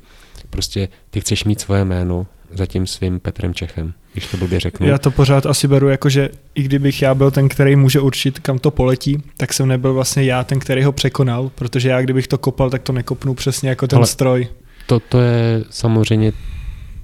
prostě 0.50 0.88
ty 1.10 1.20
chceš 1.20 1.44
mít 1.44 1.60
svoje 1.60 1.84
jméno, 1.84 2.26
za 2.50 2.66
tím 2.66 2.86
svým 2.86 3.20
Petrem 3.20 3.54
Čechem, 3.54 3.94
když 4.12 4.26
to 4.26 4.36
blbě 4.36 4.60
řeknu. 4.60 4.86
Já 4.86 4.98
to 4.98 5.10
pořád 5.10 5.46
asi 5.46 5.68
beru 5.68 5.88
jako, 5.88 6.08
že 6.08 6.28
i 6.54 6.62
kdybych 6.62 7.02
já 7.02 7.14
byl 7.14 7.30
ten, 7.30 7.48
který 7.48 7.76
může 7.76 8.00
určit, 8.00 8.38
kam 8.38 8.58
to 8.58 8.70
poletí, 8.70 9.22
tak 9.36 9.52
jsem 9.52 9.68
nebyl 9.68 9.94
vlastně 9.94 10.24
já 10.24 10.44
ten, 10.44 10.58
který 10.58 10.82
ho 10.82 10.92
překonal, 10.92 11.50
protože 11.54 11.88
já 11.88 12.02
kdybych 12.02 12.28
to 12.28 12.38
kopal, 12.38 12.70
tak 12.70 12.82
to 12.82 12.92
nekopnu 12.92 13.34
přesně 13.34 13.68
jako 13.68 13.86
ten 13.86 13.96
Ale 13.96 14.06
stroj. 14.06 14.48
To, 14.86 15.00
to 15.00 15.20
je 15.20 15.64
samozřejmě, 15.70 16.32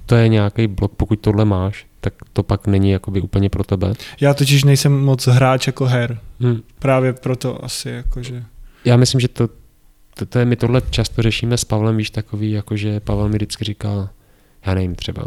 to 0.05 0.15
je 0.15 0.27
nějaký 0.27 0.67
blok, 0.67 0.93
pokud 0.97 1.19
tohle 1.19 1.45
máš, 1.45 1.85
tak 2.01 2.13
to 2.33 2.43
pak 2.43 2.67
není 2.67 2.91
jakoby 2.91 3.21
úplně 3.21 3.49
pro 3.49 3.63
tebe. 3.63 3.93
Já 4.21 4.33
totiž 4.33 4.63
nejsem 4.63 4.99
moc 4.99 5.27
hráč 5.27 5.67
jako 5.67 5.85
her. 5.85 6.19
Hmm. 6.39 6.61
Právě 6.79 7.13
proto 7.13 7.65
asi 7.65 7.89
jakože... 7.89 8.43
Já 8.85 8.97
myslím, 8.97 9.21
že 9.21 9.27
to, 9.27 9.49
to, 10.13 10.25
to 10.25 10.39
je, 10.39 10.45
my 10.45 10.55
tohle 10.55 10.81
často 10.89 11.21
řešíme 11.21 11.57
s 11.57 11.63
Pavlem, 11.63 11.97
víš, 11.97 12.09
takový, 12.09 12.51
jakože 12.51 12.99
Pavel 12.99 13.29
mi 13.29 13.35
vždycky 13.35 13.65
říká, 13.65 14.09
já 14.65 14.73
nevím, 14.73 14.95
třeba 14.95 15.25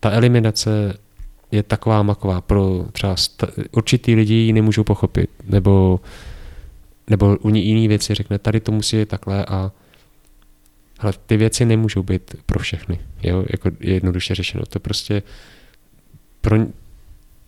ta 0.00 0.10
eliminace 0.10 0.98
je 1.50 1.62
taková 1.62 2.02
maková 2.02 2.40
pro 2.40 2.86
třeba 2.92 3.14
určitý 3.70 4.14
lidi 4.14 4.34
ji 4.34 4.52
nemůžou 4.52 4.84
pochopit, 4.84 5.30
nebo, 5.44 6.00
nebo 7.10 7.36
u 7.36 7.50
ní 7.50 7.66
jiný 7.66 7.88
věci 7.88 8.14
řekne, 8.14 8.38
tady 8.38 8.60
to 8.60 8.72
musí 8.72 8.96
být 8.96 9.08
takhle 9.08 9.44
a 9.44 9.72
ale 11.00 11.12
ty 11.26 11.36
věci 11.36 11.64
nemůžou 11.64 12.02
být 12.02 12.34
pro 12.46 12.58
všechny, 12.58 13.00
jo, 13.22 13.44
jako 13.50 13.70
jednoduše 13.80 14.34
řešeno. 14.34 14.66
To 14.66 14.80
prostě 14.80 15.22
pro 16.40 16.56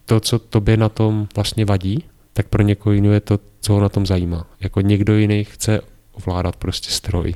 to, 0.06 0.20
co 0.20 0.38
tobě 0.38 0.76
na 0.76 0.88
tom 0.88 1.28
vlastně 1.34 1.64
vadí, 1.64 2.04
tak 2.32 2.48
pro 2.48 2.62
někoho 2.62 2.92
jiného 2.92 3.14
je 3.14 3.20
to, 3.20 3.38
co 3.60 3.72
ho 3.72 3.80
na 3.80 3.88
tom 3.88 4.06
zajímá. 4.06 4.46
Jako 4.60 4.80
někdo 4.80 5.16
jiný 5.16 5.44
chce 5.44 5.80
ovládat 6.12 6.56
prostě 6.56 6.90
stroj, 6.90 7.34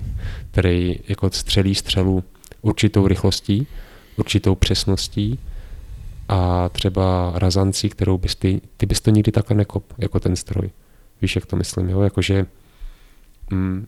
který 0.50 0.98
jako 1.08 1.30
střelí 1.30 1.74
střelu 1.74 2.24
určitou 2.62 3.08
rychlostí, 3.08 3.66
určitou 4.16 4.54
přesností 4.54 5.38
a 6.28 6.68
třeba 6.68 7.32
razancí, 7.34 7.88
kterou 7.88 8.18
bys 8.18 8.34
ty, 8.34 8.60
ty 8.76 8.86
bys 8.86 9.00
to 9.00 9.10
nikdy 9.10 9.32
takhle 9.32 9.56
nekop, 9.56 9.84
jako 9.98 10.20
ten 10.20 10.36
stroj. 10.36 10.70
Víš, 11.22 11.36
jak 11.36 11.46
to 11.46 11.56
myslím, 11.56 11.88
jo? 11.88 12.00
Jakože 12.00 12.46
mm, 13.50 13.86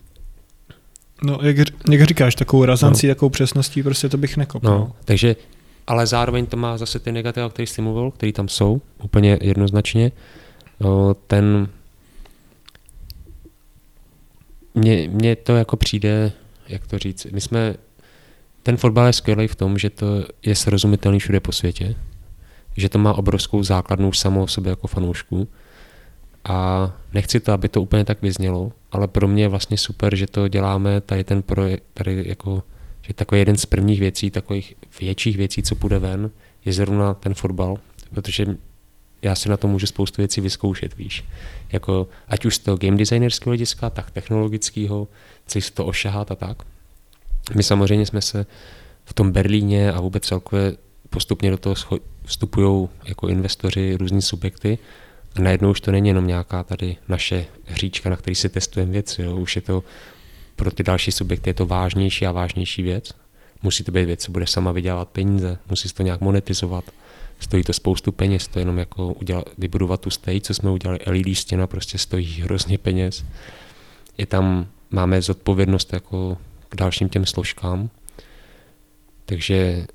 No, 1.22 1.38
jak, 1.42 1.56
jak 1.90 2.02
říkáš, 2.02 2.34
takovou 2.34 2.64
razancí, 2.64 3.06
no. 3.06 3.14
takovou 3.14 3.30
přesností, 3.30 3.82
prostě 3.82 4.08
to 4.08 4.16
bych 4.16 4.36
nekopl. 4.36 4.66
No, 4.66 4.92
takže, 5.04 5.36
ale 5.86 6.06
zároveň 6.06 6.46
to 6.46 6.56
má 6.56 6.78
zase 6.78 6.98
ty 6.98 7.12
negativa, 7.12 7.46
o 7.46 7.50
kterých 7.50 7.70
jsi 7.70 7.82
mluvil, 7.82 8.10
které 8.10 8.32
tam 8.32 8.48
jsou, 8.48 8.80
úplně 9.02 9.38
jednoznačně. 9.40 10.12
No, 10.80 11.14
ten, 11.14 11.68
mně, 14.74 15.08
mně 15.12 15.36
to 15.36 15.56
jako 15.56 15.76
přijde, 15.76 16.32
jak 16.68 16.86
to 16.86 16.98
říct, 16.98 17.24
my 17.24 17.40
jsme 17.40 17.74
ten 18.68 18.76
fotbal 18.76 19.06
je 19.06 19.12
skvělý 19.12 19.48
v 19.48 19.54
tom, 19.54 19.78
že 19.78 19.90
to 19.90 20.06
je 20.42 20.54
srozumitelný 20.54 21.18
všude 21.18 21.40
po 21.40 21.52
světě, 21.52 21.94
že 22.76 22.88
to 22.88 22.98
má 22.98 23.14
obrovskou 23.14 23.62
základnu 23.62 24.08
už 24.08 24.18
samo 24.18 24.42
o 24.42 24.46
sobě 24.46 24.70
jako 24.70 24.86
fanoušku. 24.86 25.48
A 26.44 26.90
nechci 27.14 27.40
to, 27.40 27.52
aby 27.52 27.68
to 27.68 27.82
úplně 27.82 28.04
tak 28.04 28.22
vyznělo, 28.22 28.72
ale 28.92 29.08
pro 29.08 29.28
mě 29.28 29.44
je 29.44 29.48
vlastně 29.48 29.78
super, 29.78 30.16
že 30.16 30.26
to 30.26 30.48
děláme, 30.48 31.00
tady 31.00 31.24
ten 31.24 31.42
projekt, 31.42 31.82
tady 31.94 32.24
jako, 32.26 32.62
že 33.02 33.14
takový 33.14 33.40
jeden 33.40 33.56
z 33.56 33.66
prvních 33.66 34.00
věcí, 34.00 34.30
takových 34.30 34.74
větších 35.00 35.36
věcí, 35.36 35.62
co 35.62 35.74
půjde 35.74 35.98
ven, 35.98 36.30
je 36.64 36.72
zrovna 36.72 37.14
ten 37.14 37.34
fotbal, 37.34 37.76
protože 38.14 38.46
já 39.22 39.34
si 39.34 39.48
na 39.48 39.56
to 39.56 39.68
můžu 39.68 39.86
spoustu 39.86 40.22
věcí 40.22 40.40
vyzkoušet, 40.40 40.96
víš. 40.96 41.24
Jako, 41.72 42.08
ať 42.28 42.44
už 42.44 42.54
z 42.54 42.58
toho 42.58 42.76
game 42.76 42.96
designerského 42.96 43.50
hlediska, 43.50 43.90
tak 43.90 44.10
technologického, 44.10 45.08
chci 45.44 45.60
si 45.60 45.72
to 45.72 45.86
ošahat 45.86 46.30
a 46.30 46.34
tak. 46.34 46.62
My 47.54 47.62
samozřejmě 47.62 48.06
jsme 48.06 48.22
se 48.22 48.46
v 49.04 49.14
tom 49.14 49.32
Berlíně 49.32 49.92
a 49.92 50.00
vůbec 50.00 50.26
celkově 50.26 50.76
postupně 51.10 51.50
do 51.50 51.58
toho 51.58 51.74
vstupují 52.24 52.88
jako 53.04 53.28
investoři, 53.28 53.96
různí 53.96 54.22
subjekty 54.22 54.78
a 55.36 55.40
najednou 55.40 55.70
už 55.70 55.80
to 55.80 55.92
není 55.92 56.08
jenom 56.08 56.26
nějaká 56.26 56.62
tady 56.62 56.96
naše 57.08 57.46
hříčka, 57.64 58.10
na 58.10 58.16
který 58.16 58.34
si 58.34 58.48
testujeme 58.48 58.92
věci, 58.92 59.22
jo. 59.22 59.36
už 59.36 59.56
je 59.56 59.62
to 59.62 59.84
pro 60.56 60.70
ty 60.70 60.82
další 60.82 61.12
subjekty 61.12 61.50
je 61.50 61.54
to 61.54 61.66
vážnější 61.66 62.26
a 62.26 62.32
vážnější 62.32 62.82
věc. 62.82 63.10
Musí 63.62 63.84
to 63.84 63.92
být 63.92 64.04
věc, 64.04 64.22
co 64.22 64.32
bude 64.32 64.46
sama 64.46 64.72
vydělat 64.72 65.08
peníze, 65.08 65.58
musí 65.70 65.88
se 65.88 65.94
to 65.94 66.02
nějak 66.02 66.20
monetizovat. 66.20 66.84
Stojí 67.40 67.64
to 67.64 67.72
spoustu 67.72 68.12
peněz, 68.12 68.48
to 68.48 68.58
jenom 68.58 68.78
jako 68.78 69.12
udělat, 69.12 69.44
vybudovat 69.58 70.00
tu 70.00 70.10
stage, 70.10 70.40
co 70.40 70.54
jsme 70.54 70.70
udělali, 70.70 70.98
LED 71.06 71.36
stěna 71.36 71.66
prostě 71.66 71.98
stojí 71.98 72.40
hrozně 72.42 72.78
peněz 72.78 73.24
je 74.18 74.26
tam, 74.26 74.66
máme 74.90 75.22
zodpovědnost 75.22 75.92
jako 75.92 76.38
k 76.68 76.76
dalším 76.76 77.08
těm 77.08 77.26
složkám, 77.26 77.90
takže, 79.24 79.86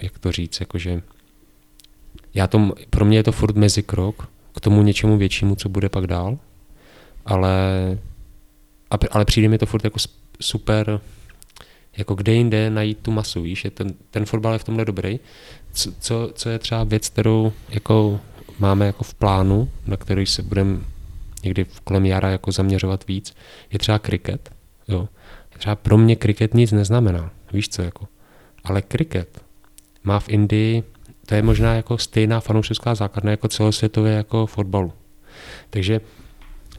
jak 0.00 0.18
to 0.18 0.32
říct, 0.32 0.60
jakože 0.60 1.02
já 2.34 2.46
tom, 2.46 2.72
pro 2.90 3.04
mě 3.04 3.18
je 3.18 3.22
to 3.22 3.32
furt 3.32 3.56
mezi 3.56 3.82
krok 3.82 4.28
k 4.54 4.60
tomu 4.60 4.82
něčemu 4.82 5.16
většímu, 5.18 5.54
co 5.54 5.68
bude 5.68 5.88
pak 5.88 6.06
dál, 6.06 6.38
ale, 7.26 7.58
ale 9.10 9.24
přijde 9.24 9.48
mi 9.48 9.58
to 9.58 9.66
furt 9.66 9.84
jako 9.84 9.98
super, 10.40 11.00
jako 11.96 12.14
kde 12.14 12.32
jinde 12.32 12.70
najít 12.70 12.98
tu 12.98 13.10
masu, 13.10 13.42
víš, 13.42 13.64
je 13.64 13.70
ten, 13.70 13.94
ten 14.10 14.24
fotbal 14.26 14.52
je 14.52 14.58
v 14.58 14.64
tomhle 14.64 14.84
dobrý. 14.84 15.20
Co, 15.72 15.92
co, 16.00 16.30
co 16.34 16.48
je 16.48 16.58
třeba 16.58 16.84
věc, 16.84 17.08
kterou 17.08 17.52
jako 17.68 18.20
máme 18.58 18.86
jako 18.86 19.04
v 19.04 19.14
plánu, 19.14 19.70
na 19.86 19.96
který 19.96 20.26
se 20.26 20.42
budeme 20.42 20.80
někdy 21.44 21.66
kolem 21.84 22.06
jara 22.06 22.30
jako 22.30 22.52
zaměřovat 22.52 23.06
víc, 23.06 23.34
je 23.72 23.78
třeba 23.78 23.98
kriket. 23.98 24.50
Jo. 24.88 25.08
Třeba 25.60 25.76
pro 25.76 25.98
mě 25.98 26.16
kriket 26.16 26.54
nic 26.54 26.72
neznamená, 26.72 27.30
víš 27.52 27.68
co 27.68 27.82
jako. 27.82 28.08
Ale 28.64 28.82
kriket 28.82 29.42
má 30.04 30.20
v 30.20 30.28
Indii, 30.28 30.82
to 31.26 31.34
je 31.34 31.42
možná 31.42 31.74
jako 31.74 31.98
stejná 31.98 32.40
fanouškovská 32.40 32.94
základna 32.94 33.30
jako 33.30 33.48
celosvětově 33.48 34.12
jako 34.12 34.46
fotbalu. 34.46 34.92
Takže 35.70 36.00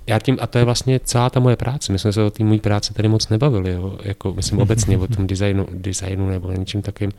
já 0.07 0.19
tím, 0.19 0.37
a 0.41 0.47
to 0.47 0.57
je 0.57 0.63
vlastně 0.63 0.99
celá 0.99 1.29
ta 1.29 1.39
moje 1.39 1.55
práce. 1.55 1.91
My 1.91 1.99
jsme 1.99 2.13
se 2.13 2.23
o 2.23 2.31
té 2.31 2.43
mojí 2.43 2.59
práci 2.59 2.93
tady 2.93 3.07
moc 3.07 3.29
nebavili, 3.29 3.71
jo? 3.71 3.99
jako 4.03 4.33
myslím 4.33 4.59
obecně 4.65 4.97
o 4.97 5.07
tom 5.07 5.27
designu, 5.27 5.67
designu 5.71 6.29
nebo 6.29 6.51
něčím 6.51 6.81
takým, 6.81 7.11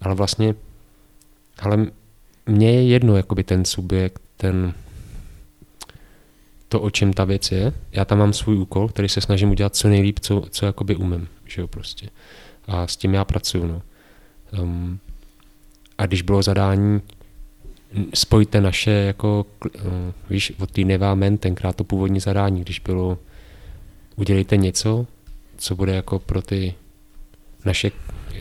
ale 0.00 0.14
vlastně, 0.14 0.54
ale 1.58 1.86
mně 2.46 2.72
je 2.72 2.88
jedno 2.88 3.16
jakoby 3.16 3.44
ten 3.44 3.64
subjekt, 3.64 4.22
ten, 4.36 4.74
to, 6.68 6.80
o 6.80 6.90
čem 6.90 7.12
ta 7.12 7.24
věc 7.24 7.52
je. 7.52 7.72
Já 7.92 8.04
tam 8.04 8.18
mám 8.18 8.32
svůj 8.32 8.58
úkol, 8.58 8.88
který 8.88 9.08
se 9.08 9.20
snažím 9.20 9.50
udělat 9.50 9.76
co 9.76 9.88
nejlíp, 9.88 10.18
co, 10.18 10.44
co 10.50 10.66
jakoby 10.66 10.96
umím, 10.96 11.28
že 11.46 11.60
jo, 11.60 11.68
prostě. 11.68 12.08
A 12.66 12.86
s 12.86 12.96
tím 12.96 13.14
já 13.14 13.24
pracuju, 13.24 13.66
no. 13.66 13.82
Um, 14.62 14.98
a 15.98 16.06
když 16.06 16.22
bylo 16.22 16.42
zadání 16.42 17.02
spojte 18.14 18.60
naše, 18.60 18.90
jako, 18.90 19.46
uh, 19.64 19.82
víš, 20.30 20.52
od 20.60 20.70
té 20.70 20.80
Nevámen, 20.80 21.38
tenkrát 21.38 21.76
to 21.76 21.84
původní 21.84 22.20
zadání, 22.20 22.60
když 22.60 22.78
bylo 22.78 23.18
udělejte 24.16 24.56
něco, 24.56 25.06
co 25.56 25.76
bude 25.76 25.94
jako 25.94 26.18
pro 26.18 26.42
ty 26.42 26.74
naše, 27.64 27.90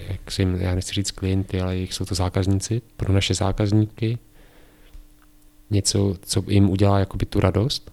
jak 0.10 0.32
si, 0.32 0.48
já 0.58 0.76
nechci 0.76 0.94
říct 0.94 1.12
klienty, 1.12 1.62
ale 1.62 1.78
jsou 1.78 2.06
to 2.06 2.16
zákazníci, 2.16 2.82
pro 2.98 3.14
naše 3.14 3.34
zákazníky, 3.34 4.18
něco, 5.70 6.16
co 6.22 6.44
jim 6.48 6.70
udělá 6.70 7.00
jakoby 7.00 7.26
tu 7.26 7.40
radost, 7.40 7.92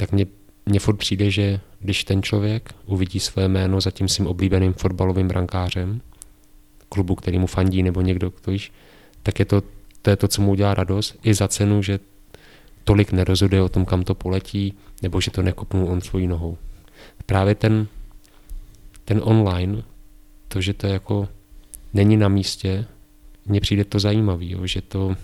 tak 0.00 0.12
mně, 0.12 0.26
mně 0.66 0.80
furt 0.80 0.96
přijde, 0.96 1.30
že 1.30 1.60
když 1.80 2.04
ten 2.04 2.22
člověk 2.22 2.74
uvidí 2.86 3.20
své 3.20 3.48
jméno 3.48 3.80
za 3.80 3.90
tím 3.90 4.08
svým 4.08 4.26
oblíbeným 4.26 4.72
fotbalovým 4.72 5.28
brankářem, 5.28 6.00
klubu, 6.88 7.14
který 7.14 7.38
mu 7.38 7.46
fandí, 7.46 7.82
nebo 7.82 8.00
někdo, 8.00 8.30
kdo 8.30 8.52
víš, 8.52 8.72
tak 9.22 9.38
je 9.38 9.44
to, 9.44 9.62
to 10.02 10.10
je 10.10 10.16
to, 10.16 10.28
co 10.28 10.42
mu 10.42 10.50
udělá 10.50 10.74
radost, 10.74 11.18
i 11.22 11.34
za 11.34 11.48
cenu, 11.48 11.82
že 11.82 12.00
tolik 12.84 13.12
nerozhoduje 13.12 13.62
o 13.62 13.68
tom, 13.68 13.84
kam 13.84 14.02
to 14.02 14.14
poletí, 14.14 14.74
nebo 15.02 15.20
že 15.20 15.30
to 15.30 15.42
nekopnul 15.42 15.88
on 15.88 16.00
svojí 16.00 16.26
nohou. 16.26 16.58
Právě 17.26 17.54
ten, 17.54 17.86
ten 19.04 19.20
online, 19.24 19.82
to, 20.48 20.60
že 20.60 20.74
to 20.74 20.86
jako 20.86 21.28
není 21.94 22.16
na 22.16 22.28
místě, 22.28 22.86
mně 23.46 23.60
přijde 23.60 23.84
to 23.84 23.98
zajímavý, 23.98 24.50
jo, 24.50 24.66
že 24.66 24.82
to, 24.82 25.16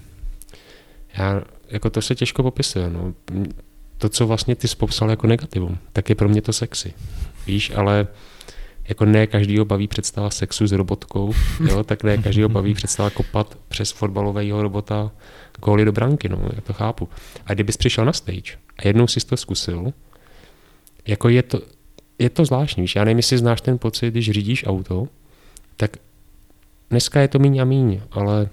já, 1.18 1.42
jako 1.68 1.90
to 1.90 2.02
se 2.02 2.14
těžko 2.14 2.42
popisuje, 2.42 2.90
no. 2.90 3.14
To, 4.04 4.08
co 4.08 4.26
vlastně 4.26 4.56
ty 4.56 4.68
jsi 4.68 4.76
popsal 4.76 5.10
jako 5.10 5.26
negativum, 5.26 5.78
tak 5.92 6.08
je 6.08 6.14
pro 6.14 6.28
mě 6.28 6.42
to 6.42 6.52
sexy. 6.52 6.94
Víš, 7.46 7.72
ale 7.74 8.06
jako 8.88 9.04
ne 9.04 9.26
každýho 9.26 9.64
baví 9.64 9.88
představa 9.88 10.30
sexu 10.30 10.66
s 10.66 10.72
robotkou, 10.72 11.32
jo, 11.68 11.84
tak 11.84 12.02
ne 12.02 12.18
každýho 12.18 12.48
baví 12.48 12.74
představa 12.80 13.10
kopat 13.10 13.58
přes 13.68 13.90
fotbalového 13.90 14.62
robota 14.62 15.10
góly 15.64 15.84
do 15.84 15.92
branky, 15.92 16.28
no, 16.28 16.40
já 16.54 16.60
to 16.60 16.72
chápu. 16.72 17.08
A 17.46 17.54
kdybys 17.54 17.76
přišel 17.76 18.04
na 18.04 18.12
stage 18.12 18.52
a 18.76 18.86
jednou 18.88 19.06
si 19.06 19.20
to 19.20 19.36
zkusil, 19.36 19.92
jako 21.06 21.28
je 21.28 21.42
to, 21.42 21.60
je 22.18 22.30
to 22.30 22.44
zvláštní, 22.44 22.80
víš, 22.80 22.96
já 22.96 23.04
nevím, 23.04 23.18
jestli 23.18 23.38
znáš 23.38 23.60
ten 23.60 23.78
pocit, 23.78 24.10
když 24.10 24.30
řídíš 24.30 24.66
auto, 24.66 25.08
tak 25.76 25.96
dneska 26.90 27.20
je 27.20 27.28
to 27.28 27.38
míň 27.38 27.58
a 27.58 27.64
míň, 27.64 28.00
ale 28.10 28.48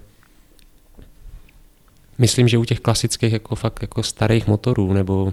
myslím, 2.18 2.48
že 2.48 2.58
u 2.58 2.64
těch 2.64 2.80
klasických 2.80 3.32
jako 3.32 3.54
fakt 3.54 3.82
jako 3.82 4.02
starých 4.02 4.46
motorů 4.46 4.92
nebo 4.92 5.32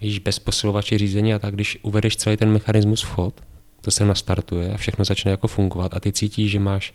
víš, 0.00 0.18
bez 0.18 0.38
posilovače 0.38 0.98
řízení 0.98 1.34
a 1.34 1.38
tak, 1.38 1.54
když 1.54 1.78
uvedeš 1.82 2.16
celý 2.16 2.36
ten 2.36 2.52
mechanismus 2.52 3.02
vchod, 3.02 3.40
to 3.80 3.90
se 3.90 4.04
nastartuje 4.04 4.74
a 4.74 4.76
všechno 4.76 5.04
začne 5.04 5.30
jako 5.30 5.48
fungovat 5.48 5.94
a 5.94 6.00
ty 6.00 6.12
cítíš, 6.12 6.50
že 6.50 6.58
máš, 6.58 6.94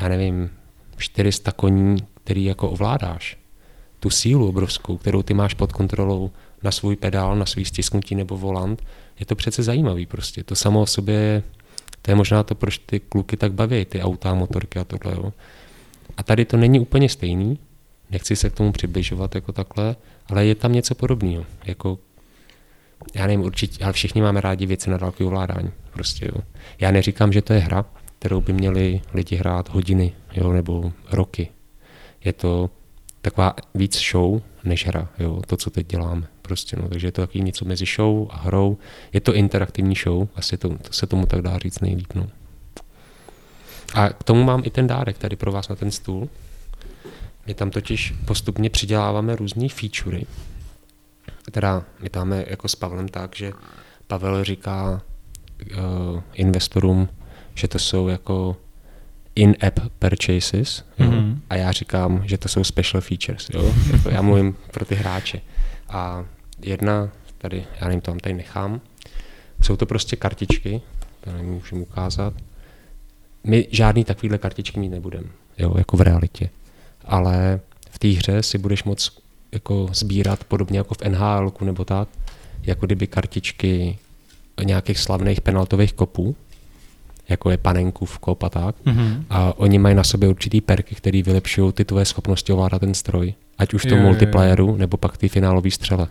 já 0.00 0.08
nevím, 0.08 0.50
400 0.96 1.52
koní, 1.52 1.96
který 2.24 2.44
jako 2.44 2.70
ovládáš. 2.70 3.36
Tu 4.00 4.10
sílu 4.10 4.48
obrovskou, 4.48 4.96
kterou 4.96 5.22
ty 5.22 5.34
máš 5.34 5.54
pod 5.54 5.72
kontrolou 5.72 6.30
na 6.62 6.70
svůj 6.70 6.96
pedál, 6.96 7.36
na 7.36 7.46
svý 7.46 7.64
stisknutí 7.64 8.14
nebo 8.14 8.36
volant, 8.36 8.82
je 9.20 9.26
to 9.26 9.34
přece 9.34 9.62
zajímavý 9.62 10.06
prostě. 10.06 10.44
To 10.44 10.56
samo 10.56 10.82
o 10.82 10.86
sobě, 10.86 11.42
to 12.02 12.10
je 12.10 12.14
možná 12.14 12.42
to, 12.42 12.54
proč 12.54 12.78
ty 12.78 13.00
kluky 13.00 13.36
tak 13.36 13.52
baví, 13.52 13.84
ty 13.84 14.02
autá, 14.02 14.34
motorky 14.34 14.78
a 14.78 14.84
tohle. 14.84 15.12
Jo. 15.12 15.32
A 16.16 16.22
tady 16.22 16.44
to 16.44 16.56
není 16.56 16.80
úplně 16.80 17.08
stejný, 17.08 17.58
nechci 18.10 18.36
se 18.36 18.50
k 18.50 18.54
tomu 18.54 18.72
přibližovat 18.72 19.34
jako 19.34 19.52
takhle, 19.52 19.96
ale 20.26 20.46
je 20.46 20.54
tam 20.54 20.72
něco 20.72 20.94
podobného. 20.94 21.44
Jako, 21.64 21.98
já 23.14 23.26
nevím, 23.26 23.40
určitě, 23.40 23.84
ale 23.84 23.92
všichni 23.92 24.22
máme 24.22 24.40
rádi 24.40 24.66
věci 24.66 24.90
na 24.90 24.96
dálkový 24.96 25.26
ovládání. 25.26 25.70
Prostě, 25.92 26.26
jo. 26.26 26.42
Já 26.80 26.90
neříkám, 26.90 27.32
že 27.32 27.42
to 27.42 27.52
je 27.52 27.60
hra, 27.60 27.84
kterou 28.18 28.40
by 28.40 28.52
měli 28.52 29.00
lidi 29.14 29.36
hrát 29.36 29.68
hodiny 29.68 30.12
jo, 30.34 30.52
nebo 30.52 30.92
roky. 31.12 31.48
Je 32.24 32.32
to 32.32 32.70
taková 33.20 33.54
víc 33.74 34.10
show 34.10 34.40
než 34.64 34.86
hra, 34.86 35.08
jo, 35.18 35.42
to, 35.46 35.56
co 35.56 35.70
teď 35.70 35.86
děláme. 35.86 36.26
Prostě, 36.42 36.76
no. 36.76 36.88
Takže 36.88 37.06
je 37.06 37.12
to 37.12 37.22
takový 37.22 37.44
něco 37.44 37.64
mezi 37.64 37.84
show 37.96 38.28
a 38.30 38.36
hrou. 38.36 38.78
Je 39.12 39.20
to 39.20 39.34
interaktivní 39.34 39.94
show, 39.94 40.28
asi 40.34 40.56
to, 40.56 40.68
to 40.68 40.92
se 40.92 41.06
tomu 41.06 41.26
tak 41.26 41.42
dá 41.42 41.58
říct 41.58 41.80
nejlíp. 41.80 42.12
No. 42.14 42.28
A 43.94 44.08
k 44.08 44.22
tomu 44.22 44.44
mám 44.44 44.62
i 44.64 44.70
ten 44.70 44.86
dárek 44.86 45.18
tady 45.18 45.36
pro 45.36 45.52
vás 45.52 45.68
na 45.68 45.76
ten 45.76 45.90
stůl. 45.90 46.28
My 47.46 47.54
tam 47.54 47.70
totiž 47.70 48.14
postupně 48.24 48.70
přiděláváme 48.70 49.36
různé 49.36 49.68
featurey. 49.68 50.26
Teda 51.50 51.84
my 52.02 52.10
tam 52.10 52.32
jako 52.32 52.68
s 52.68 52.74
Pavlem 52.74 53.08
tak, 53.08 53.36
že 53.36 53.52
Pavel 54.06 54.44
říká 54.44 55.02
uh, 55.60 56.22
investorům, 56.34 57.08
že 57.54 57.68
to 57.68 57.78
jsou 57.78 58.08
jako 58.08 58.56
in-app 59.34 59.80
purchases 59.98 60.84
mm-hmm. 60.98 61.38
a 61.50 61.56
já 61.56 61.72
říkám, 61.72 62.22
že 62.24 62.38
to 62.38 62.48
jsou 62.48 62.64
special 62.64 63.00
features. 63.00 63.48
Jo? 63.54 63.74
Jako 63.92 64.10
já 64.10 64.22
mluvím 64.22 64.56
pro 64.70 64.84
ty 64.84 64.94
hráče. 64.94 65.40
A 65.88 66.24
jedna, 66.60 67.08
tady, 67.38 67.64
já 67.80 67.86
nevím, 67.86 68.00
to 68.00 68.10
vám 68.10 68.20
tady 68.20 68.34
nechám, 68.34 68.80
jsou 69.62 69.76
to 69.76 69.86
prostě 69.86 70.16
kartičky, 70.16 70.80
to 71.20 71.32
nemůžu 71.32 71.76
ukázat. 71.76 72.34
My 73.44 73.68
žádný 73.70 74.04
takovýhle 74.04 74.38
kartičky 74.38 74.80
mít 74.80 74.88
nebudeme, 74.88 75.28
jo, 75.58 75.74
jako 75.78 75.96
v 75.96 76.00
realitě 76.00 76.50
ale 77.06 77.60
v 77.90 77.98
té 77.98 78.08
hře 78.08 78.42
si 78.42 78.58
budeš 78.58 78.84
moc 78.84 79.18
jako 79.52 79.88
sbírat 79.92 80.44
podobně 80.44 80.78
jako 80.78 80.94
v 80.94 81.08
NHL 81.08 81.52
nebo 81.60 81.84
tak, 81.84 82.08
jako 82.62 82.86
kdyby 82.86 83.06
kartičky 83.06 83.98
nějakých 84.64 84.98
slavných 84.98 85.40
penaltových 85.40 85.92
kopů, 85.92 86.36
jako 87.28 87.50
je 87.50 87.56
Panenkův 87.56 88.18
kop 88.18 88.42
a 88.42 88.48
tak. 88.48 88.76
Mm-hmm. 88.84 89.24
A 89.30 89.58
oni 89.58 89.78
mají 89.78 89.94
na 89.94 90.04
sobě 90.04 90.28
určitý 90.28 90.60
perky, 90.60 90.94
které 90.94 91.22
vylepšují 91.22 91.72
ty 91.72 91.84
tvoje 91.84 92.04
schopnosti 92.04 92.52
ovládat 92.52 92.78
ten 92.78 92.94
stroj. 92.94 93.34
Ať 93.58 93.74
už 93.74 93.84
v 93.84 93.88
tom 93.88 93.98
multiplayeru, 93.98 94.76
nebo 94.76 94.96
pak 94.96 95.16
ty 95.16 95.28
finálové 95.28 95.70
střele. 95.70 96.08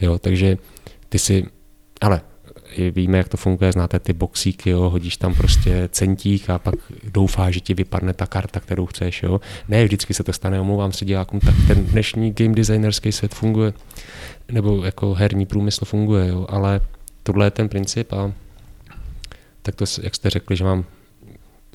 Jo, 0.00 0.18
takže 0.18 0.58
ty 1.08 1.18
si, 1.18 1.46
ale 2.00 2.20
víme, 2.78 3.18
jak 3.18 3.28
to 3.28 3.36
funguje, 3.36 3.72
znáte 3.72 3.98
ty 3.98 4.12
boxíky, 4.12 4.70
jo, 4.70 4.90
hodíš 4.90 5.16
tam 5.16 5.34
prostě 5.34 5.88
centík 5.92 6.50
a 6.50 6.58
pak 6.58 6.74
doufáš, 7.12 7.54
že 7.54 7.60
ti 7.60 7.74
vypadne 7.74 8.12
ta 8.12 8.26
karta, 8.26 8.60
kterou 8.60 8.86
chceš. 8.86 9.22
Jo. 9.22 9.40
Ne, 9.68 9.84
vždycky 9.84 10.14
se 10.14 10.24
to 10.24 10.32
stane, 10.32 10.60
omlouvám 10.60 10.92
se 10.92 11.04
divákům, 11.04 11.40
tak 11.40 11.54
ten 11.66 11.86
dnešní 11.86 12.32
game 12.32 12.54
designerský 12.54 13.12
svět 13.12 13.34
funguje, 13.34 13.72
nebo 14.52 14.84
jako 14.84 15.14
herní 15.14 15.46
průmysl 15.46 15.84
funguje, 15.84 16.28
jo, 16.28 16.46
ale 16.48 16.80
tohle 17.22 17.46
je 17.46 17.50
ten 17.50 17.68
princip 17.68 18.12
a 18.12 18.32
tak 19.62 19.74
to, 19.74 19.84
jak 20.02 20.14
jste 20.14 20.30
řekli, 20.30 20.56
že 20.56 20.64
mám 20.64 20.84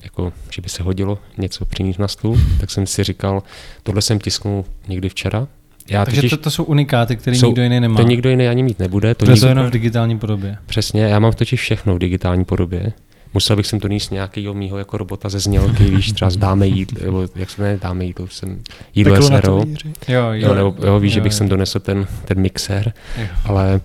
jako, 0.04 0.34
že 0.52 0.62
by 0.62 0.70
se 0.70 0.84
hodilo 0.84 1.20
něco 1.38 1.66
přinést 1.66 1.98
na 1.98 2.08
stůl, 2.08 2.38
tak 2.60 2.72
jsem 2.72 2.88
si 2.88 3.04
říkal, 3.04 3.44
tohle 3.84 4.02
jsem 4.02 4.20
tisknul 4.20 4.66
někdy 4.88 5.10
včera, 5.10 5.48
já 5.90 6.06
Takže 6.06 6.22
totiž, 6.22 6.32
to, 6.32 6.38
to 6.38 6.52
jsou 6.52 6.64
unikáty, 6.64 7.16
které 7.16 7.38
nikdo 7.38 7.64
jiný 7.64 7.80
nemá. 7.80 7.98
To 7.98 8.08
nikdo 8.08 8.30
jiný 8.30 8.48
ani 8.48 8.64
mít 8.64 8.80
nebude. 8.80 9.16
To, 9.16 9.26
to 9.26 9.32
nikdo, 9.32 9.48
jenom 9.48 9.66
v 9.66 9.70
digitální 9.70 10.20
podobě. 10.20 10.58
Přesně, 10.66 11.04
já 11.04 11.20
mám 11.20 11.34
totiž 11.34 11.60
všechno 11.60 11.96
v 11.96 12.00
digitální 12.00 12.46
podobě. 12.46 12.94
Musel 13.34 13.56
bych 13.56 13.68
sem 13.68 13.80
to 13.80 13.88
níst 13.88 14.12
nějakého 14.12 14.54
mýho 14.54 14.78
jako 14.78 14.98
robota 14.98 15.30
ze 15.30 15.40
znělky, 15.40 15.84
víš, 15.96 16.12
třeba 16.12 16.32
dáme 16.38 16.68
jídlo, 16.68 17.06
nebo 17.06 17.28
jak 17.36 17.50
se 17.50 17.62
jmenuje 17.62 17.80
dáme 17.82 18.06
jídlo, 18.06 18.28
jsem 18.28 18.60
jídlo 18.96 19.22
SRO. 19.22 19.64
Jo, 20.08 20.22
jo, 20.22 20.32
jo, 20.34 20.54
nebo, 20.54 20.76
jo, 20.86 21.00
víš, 21.00 21.12
jo, 21.12 21.16
že 21.16 21.22
bych 21.22 21.32
jo. 21.32 21.38
sem 21.38 21.50
donesl 21.50 21.80
ten, 21.80 22.08
ten 22.26 22.40
mixer, 22.40 22.94
jo. 23.18 23.28
ale 23.46 23.82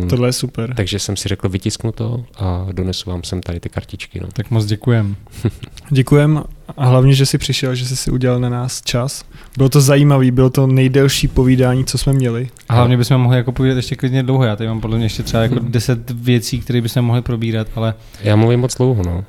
Um, 0.00 0.08
Tohle 0.08 0.28
je 0.28 0.32
super. 0.32 0.74
takže 0.74 0.98
jsem 0.98 1.16
si 1.16 1.28
řekl, 1.28 1.48
vytisknu 1.48 1.92
to 1.92 2.24
a 2.38 2.66
donesu 2.72 3.10
vám 3.10 3.22
sem 3.22 3.40
tady 3.40 3.60
ty 3.60 3.68
kartičky. 3.68 4.20
No. 4.20 4.28
Tak 4.32 4.50
moc 4.50 4.66
děkujem. 4.66 5.16
Děkujem 5.90 6.44
a 6.76 6.86
hlavně, 6.86 7.14
že 7.14 7.26
jsi 7.26 7.38
přišel, 7.38 7.74
že 7.74 7.86
jsi 7.86 7.96
si 7.96 8.10
udělal 8.10 8.40
na 8.40 8.48
nás 8.48 8.82
čas. 8.82 9.24
Bylo 9.56 9.68
to 9.68 9.80
zajímavý, 9.80 10.30
bylo 10.30 10.50
to 10.50 10.66
nejdelší 10.66 11.28
povídání, 11.28 11.84
co 11.84 11.98
jsme 11.98 12.12
měli. 12.12 12.48
A 12.68 12.74
hlavně 12.74 12.96
bychom 12.96 13.16
mohli 13.18 13.36
jako 13.36 13.52
povídat 13.52 13.76
ještě 13.76 13.96
klidně 13.96 14.22
dlouho. 14.22 14.44
Já 14.44 14.56
tady 14.56 14.68
mám 14.68 14.80
podle 14.80 14.96
mě 14.96 15.06
ještě 15.06 15.22
třeba 15.22 15.42
jako 15.42 15.54
Hmm. 15.54 15.72
10 15.72 16.10
věcí, 16.10 16.60
které 16.60 16.80
bychom 16.80 17.04
mohli 17.04 17.22
probírat, 17.22 17.66
ale... 17.74 17.94
Já 18.20 18.36
mluvím 18.36 18.60
moc 18.60 18.74
dlouho, 18.74 19.02
no. 19.02 19.24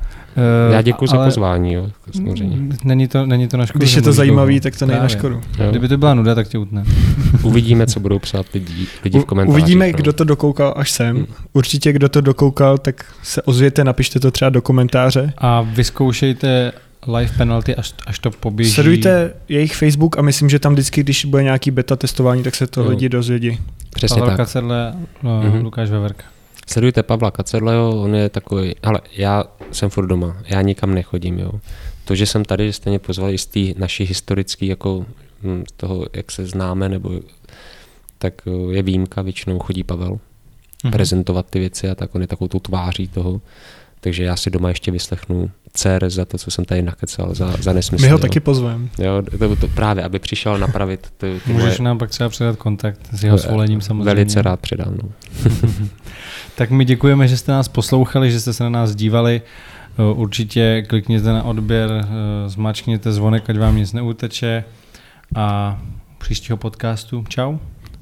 Eh, 0.70 0.74
Já 0.74 0.82
děkuji 0.82 1.08
za 1.08 1.26
pozvání, 1.26 1.74
jo, 1.74 1.90
samozřejmě. 2.16 2.58
Není 2.84 3.08
to, 3.08 3.26
není 3.26 3.48
to 3.48 3.58
na 3.58 3.66
škodu. 3.66 3.80
Když 3.80 3.92
že 3.92 3.98
je 3.98 4.02
to 4.02 4.14
zajímavý, 4.14 4.54
dlouho. 4.54 4.64
tak 4.72 4.80
to 4.80 4.86
není 4.86 5.00
na 5.00 5.08
škodu. 5.08 5.42
Jo. 5.60 5.70
Kdyby 5.70 5.88
to 5.88 5.98
byla 5.98 6.14
nuda, 6.14 6.36
tak 6.36 6.48
tě 6.48 6.58
utne. 6.58 6.84
Uvidíme, 7.44 7.88
co 7.88 8.00
budou 8.00 8.20
psát 8.20 8.46
lidi, 8.54 8.88
lidi 9.04 9.20
v 9.20 9.26
komentářích. 9.26 9.64
Uvidíme, 9.64 9.88
no. 9.88 9.94
kdo 9.98 10.14
to 10.14 10.24
dokoukal 10.24 10.74
až 10.78 10.92
sem. 10.92 11.16
Hmm. 11.16 11.26
Určitě, 11.54 11.94
kdo 11.94 12.10
to 12.10 12.22
dokoukal, 12.22 12.78
tak 12.78 13.06
se 13.24 13.42
ozvěte, 13.42 13.84
napište 13.84 14.20
to 14.20 14.32
třeba 14.32 14.50
do 14.50 14.62
komentáře. 14.62 15.34
A 15.38 15.62
vyzkoušejte 15.62 16.72
live 17.08 17.32
penalty, 17.38 17.76
až, 17.76 17.94
až 18.08 18.20
to 18.20 18.32
poběží. 18.32 18.72
Sledujte 18.72 19.34
jejich 19.50 19.76
Facebook 19.76 20.18
a 20.18 20.22
myslím, 20.22 20.50
že 20.50 20.60
tam 20.60 20.74
vždycky, 20.74 21.04
když 21.04 21.26
bude 21.26 21.44
nějaký 21.44 21.72
beta 21.72 21.96
testování, 21.96 22.44
tak 22.44 22.56
se 22.56 22.68
to 22.68 22.82
Jo. 22.84 22.90
lidi 22.90 23.10
dozvědí. 23.10 23.60
Přesně 23.90 24.20
Pavel 24.20 24.38
tak. 24.38 24.38
Kacedle, 24.38 24.94
no, 25.24 25.42
Mhm. 25.44 25.64
Lukáš 25.64 25.90
Veverka. 25.90 26.24
Sledujte 26.72 27.04
Pavla 27.04 27.32
Kacedleho, 27.32 28.02
on 28.02 28.16
je 28.16 28.30
takový, 28.30 28.76
ale 28.84 29.02
já 29.18 29.44
jsem 29.72 29.90
furt 29.90 30.08
doma, 30.08 30.38
já 30.46 30.62
nikam 30.62 30.94
nechodím, 30.94 31.40
jo. 31.40 31.52
To, 32.06 32.16
že 32.16 32.26
jsem 32.26 32.46
tady, 32.46 32.66
že 32.68 32.74
jste 32.74 32.90
mě 32.90 33.00
pozvali 33.00 33.38
z 33.38 33.46
té 33.46 33.60
naší 33.78 34.04
historické, 34.04 34.66
jako 34.66 35.06
hm, 35.44 35.64
z 35.70 35.72
toho, 35.72 36.06
jak 36.14 36.32
se 36.32 36.46
známe, 36.46 36.90
nebo 36.90 37.12
tak 38.18 38.34
eh, 38.48 38.74
je 38.76 38.82
výjimka, 38.84 39.22
většinou 39.22 39.60
chodí 39.60 39.84
Pavel 39.84 40.20
Mhm. 40.84 40.92
prezentovat 40.92 41.46
ty 41.50 41.60
věci 41.60 41.90
a 41.90 41.96
tak 41.96 42.16
on 42.16 42.22
je 42.22 42.28
takovou 42.28 42.48
tu 42.48 42.60
tváří 42.60 43.08
toho. 43.08 43.42
Takže 44.02 44.24
já 44.24 44.36
si 44.36 44.50
doma 44.50 44.70
ještě 44.70 44.92
vyslechnu 44.92 45.52
CR 45.74 46.10
za 46.10 46.26
to, 46.26 46.38
co 46.38 46.52
jsem 46.52 46.66
tady 46.66 46.82
nakecal, 46.82 47.36
za, 47.36 47.56
za 47.60 47.74
nesmysl. 47.74 48.02
My 48.02 48.10
ho 48.10 48.16
jo. 48.16 48.22
taky 48.22 48.40
pozveme. 48.40 48.88
Jo, 48.98 49.22
to, 49.40 49.56
to 49.56 49.68
právě, 49.68 50.04
aby 50.04 50.20
přišel 50.20 50.58
napravit 50.58 51.08
ty, 51.18 51.40
ty 51.46 51.54
Můžeš 51.54 51.80
moje, 51.80 51.86
nám 51.86 51.98
pak 51.98 52.10
třeba 52.10 52.30
předat 52.30 52.56
kontakt 52.56 53.00
s 53.12 53.24
jeho 53.24 53.38
svolením 53.38 53.82
samozřejmě. 53.82 54.06
Velice 54.06 54.42
rád 54.42 54.60
předám. 54.60 54.98
No. 55.04 55.10
Tak 56.56 56.72
my 56.72 56.86
děkujeme, 56.86 57.28
že 57.28 57.38
jste 57.38 57.52
nás 57.52 57.68
poslouchali, 57.68 58.32
že 58.32 58.40
jste 58.40 58.54
se 58.54 58.64
na 58.64 58.70
nás 58.70 58.96
dívali. 58.96 59.42
Eh, 60.00 60.14
Určitě 60.14 60.84
klikněte 60.88 61.34
na 61.34 61.44
odběr, 61.44 61.90
eh, 61.92 62.50
zmačkněte 62.50 63.12
zvonek, 63.12 63.50
ať 63.50 63.58
vám 63.58 63.76
nic 63.76 63.94
neuteče. 63.94 64.64
A 65.36 65.80
příštího 66.18 66.58
podcastu. 66.58 67.24
Čau. 67.30 67.58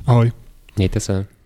Ahoj. 0.06 0.32
Mějte 0.78 1.00
se. 1.00 1.37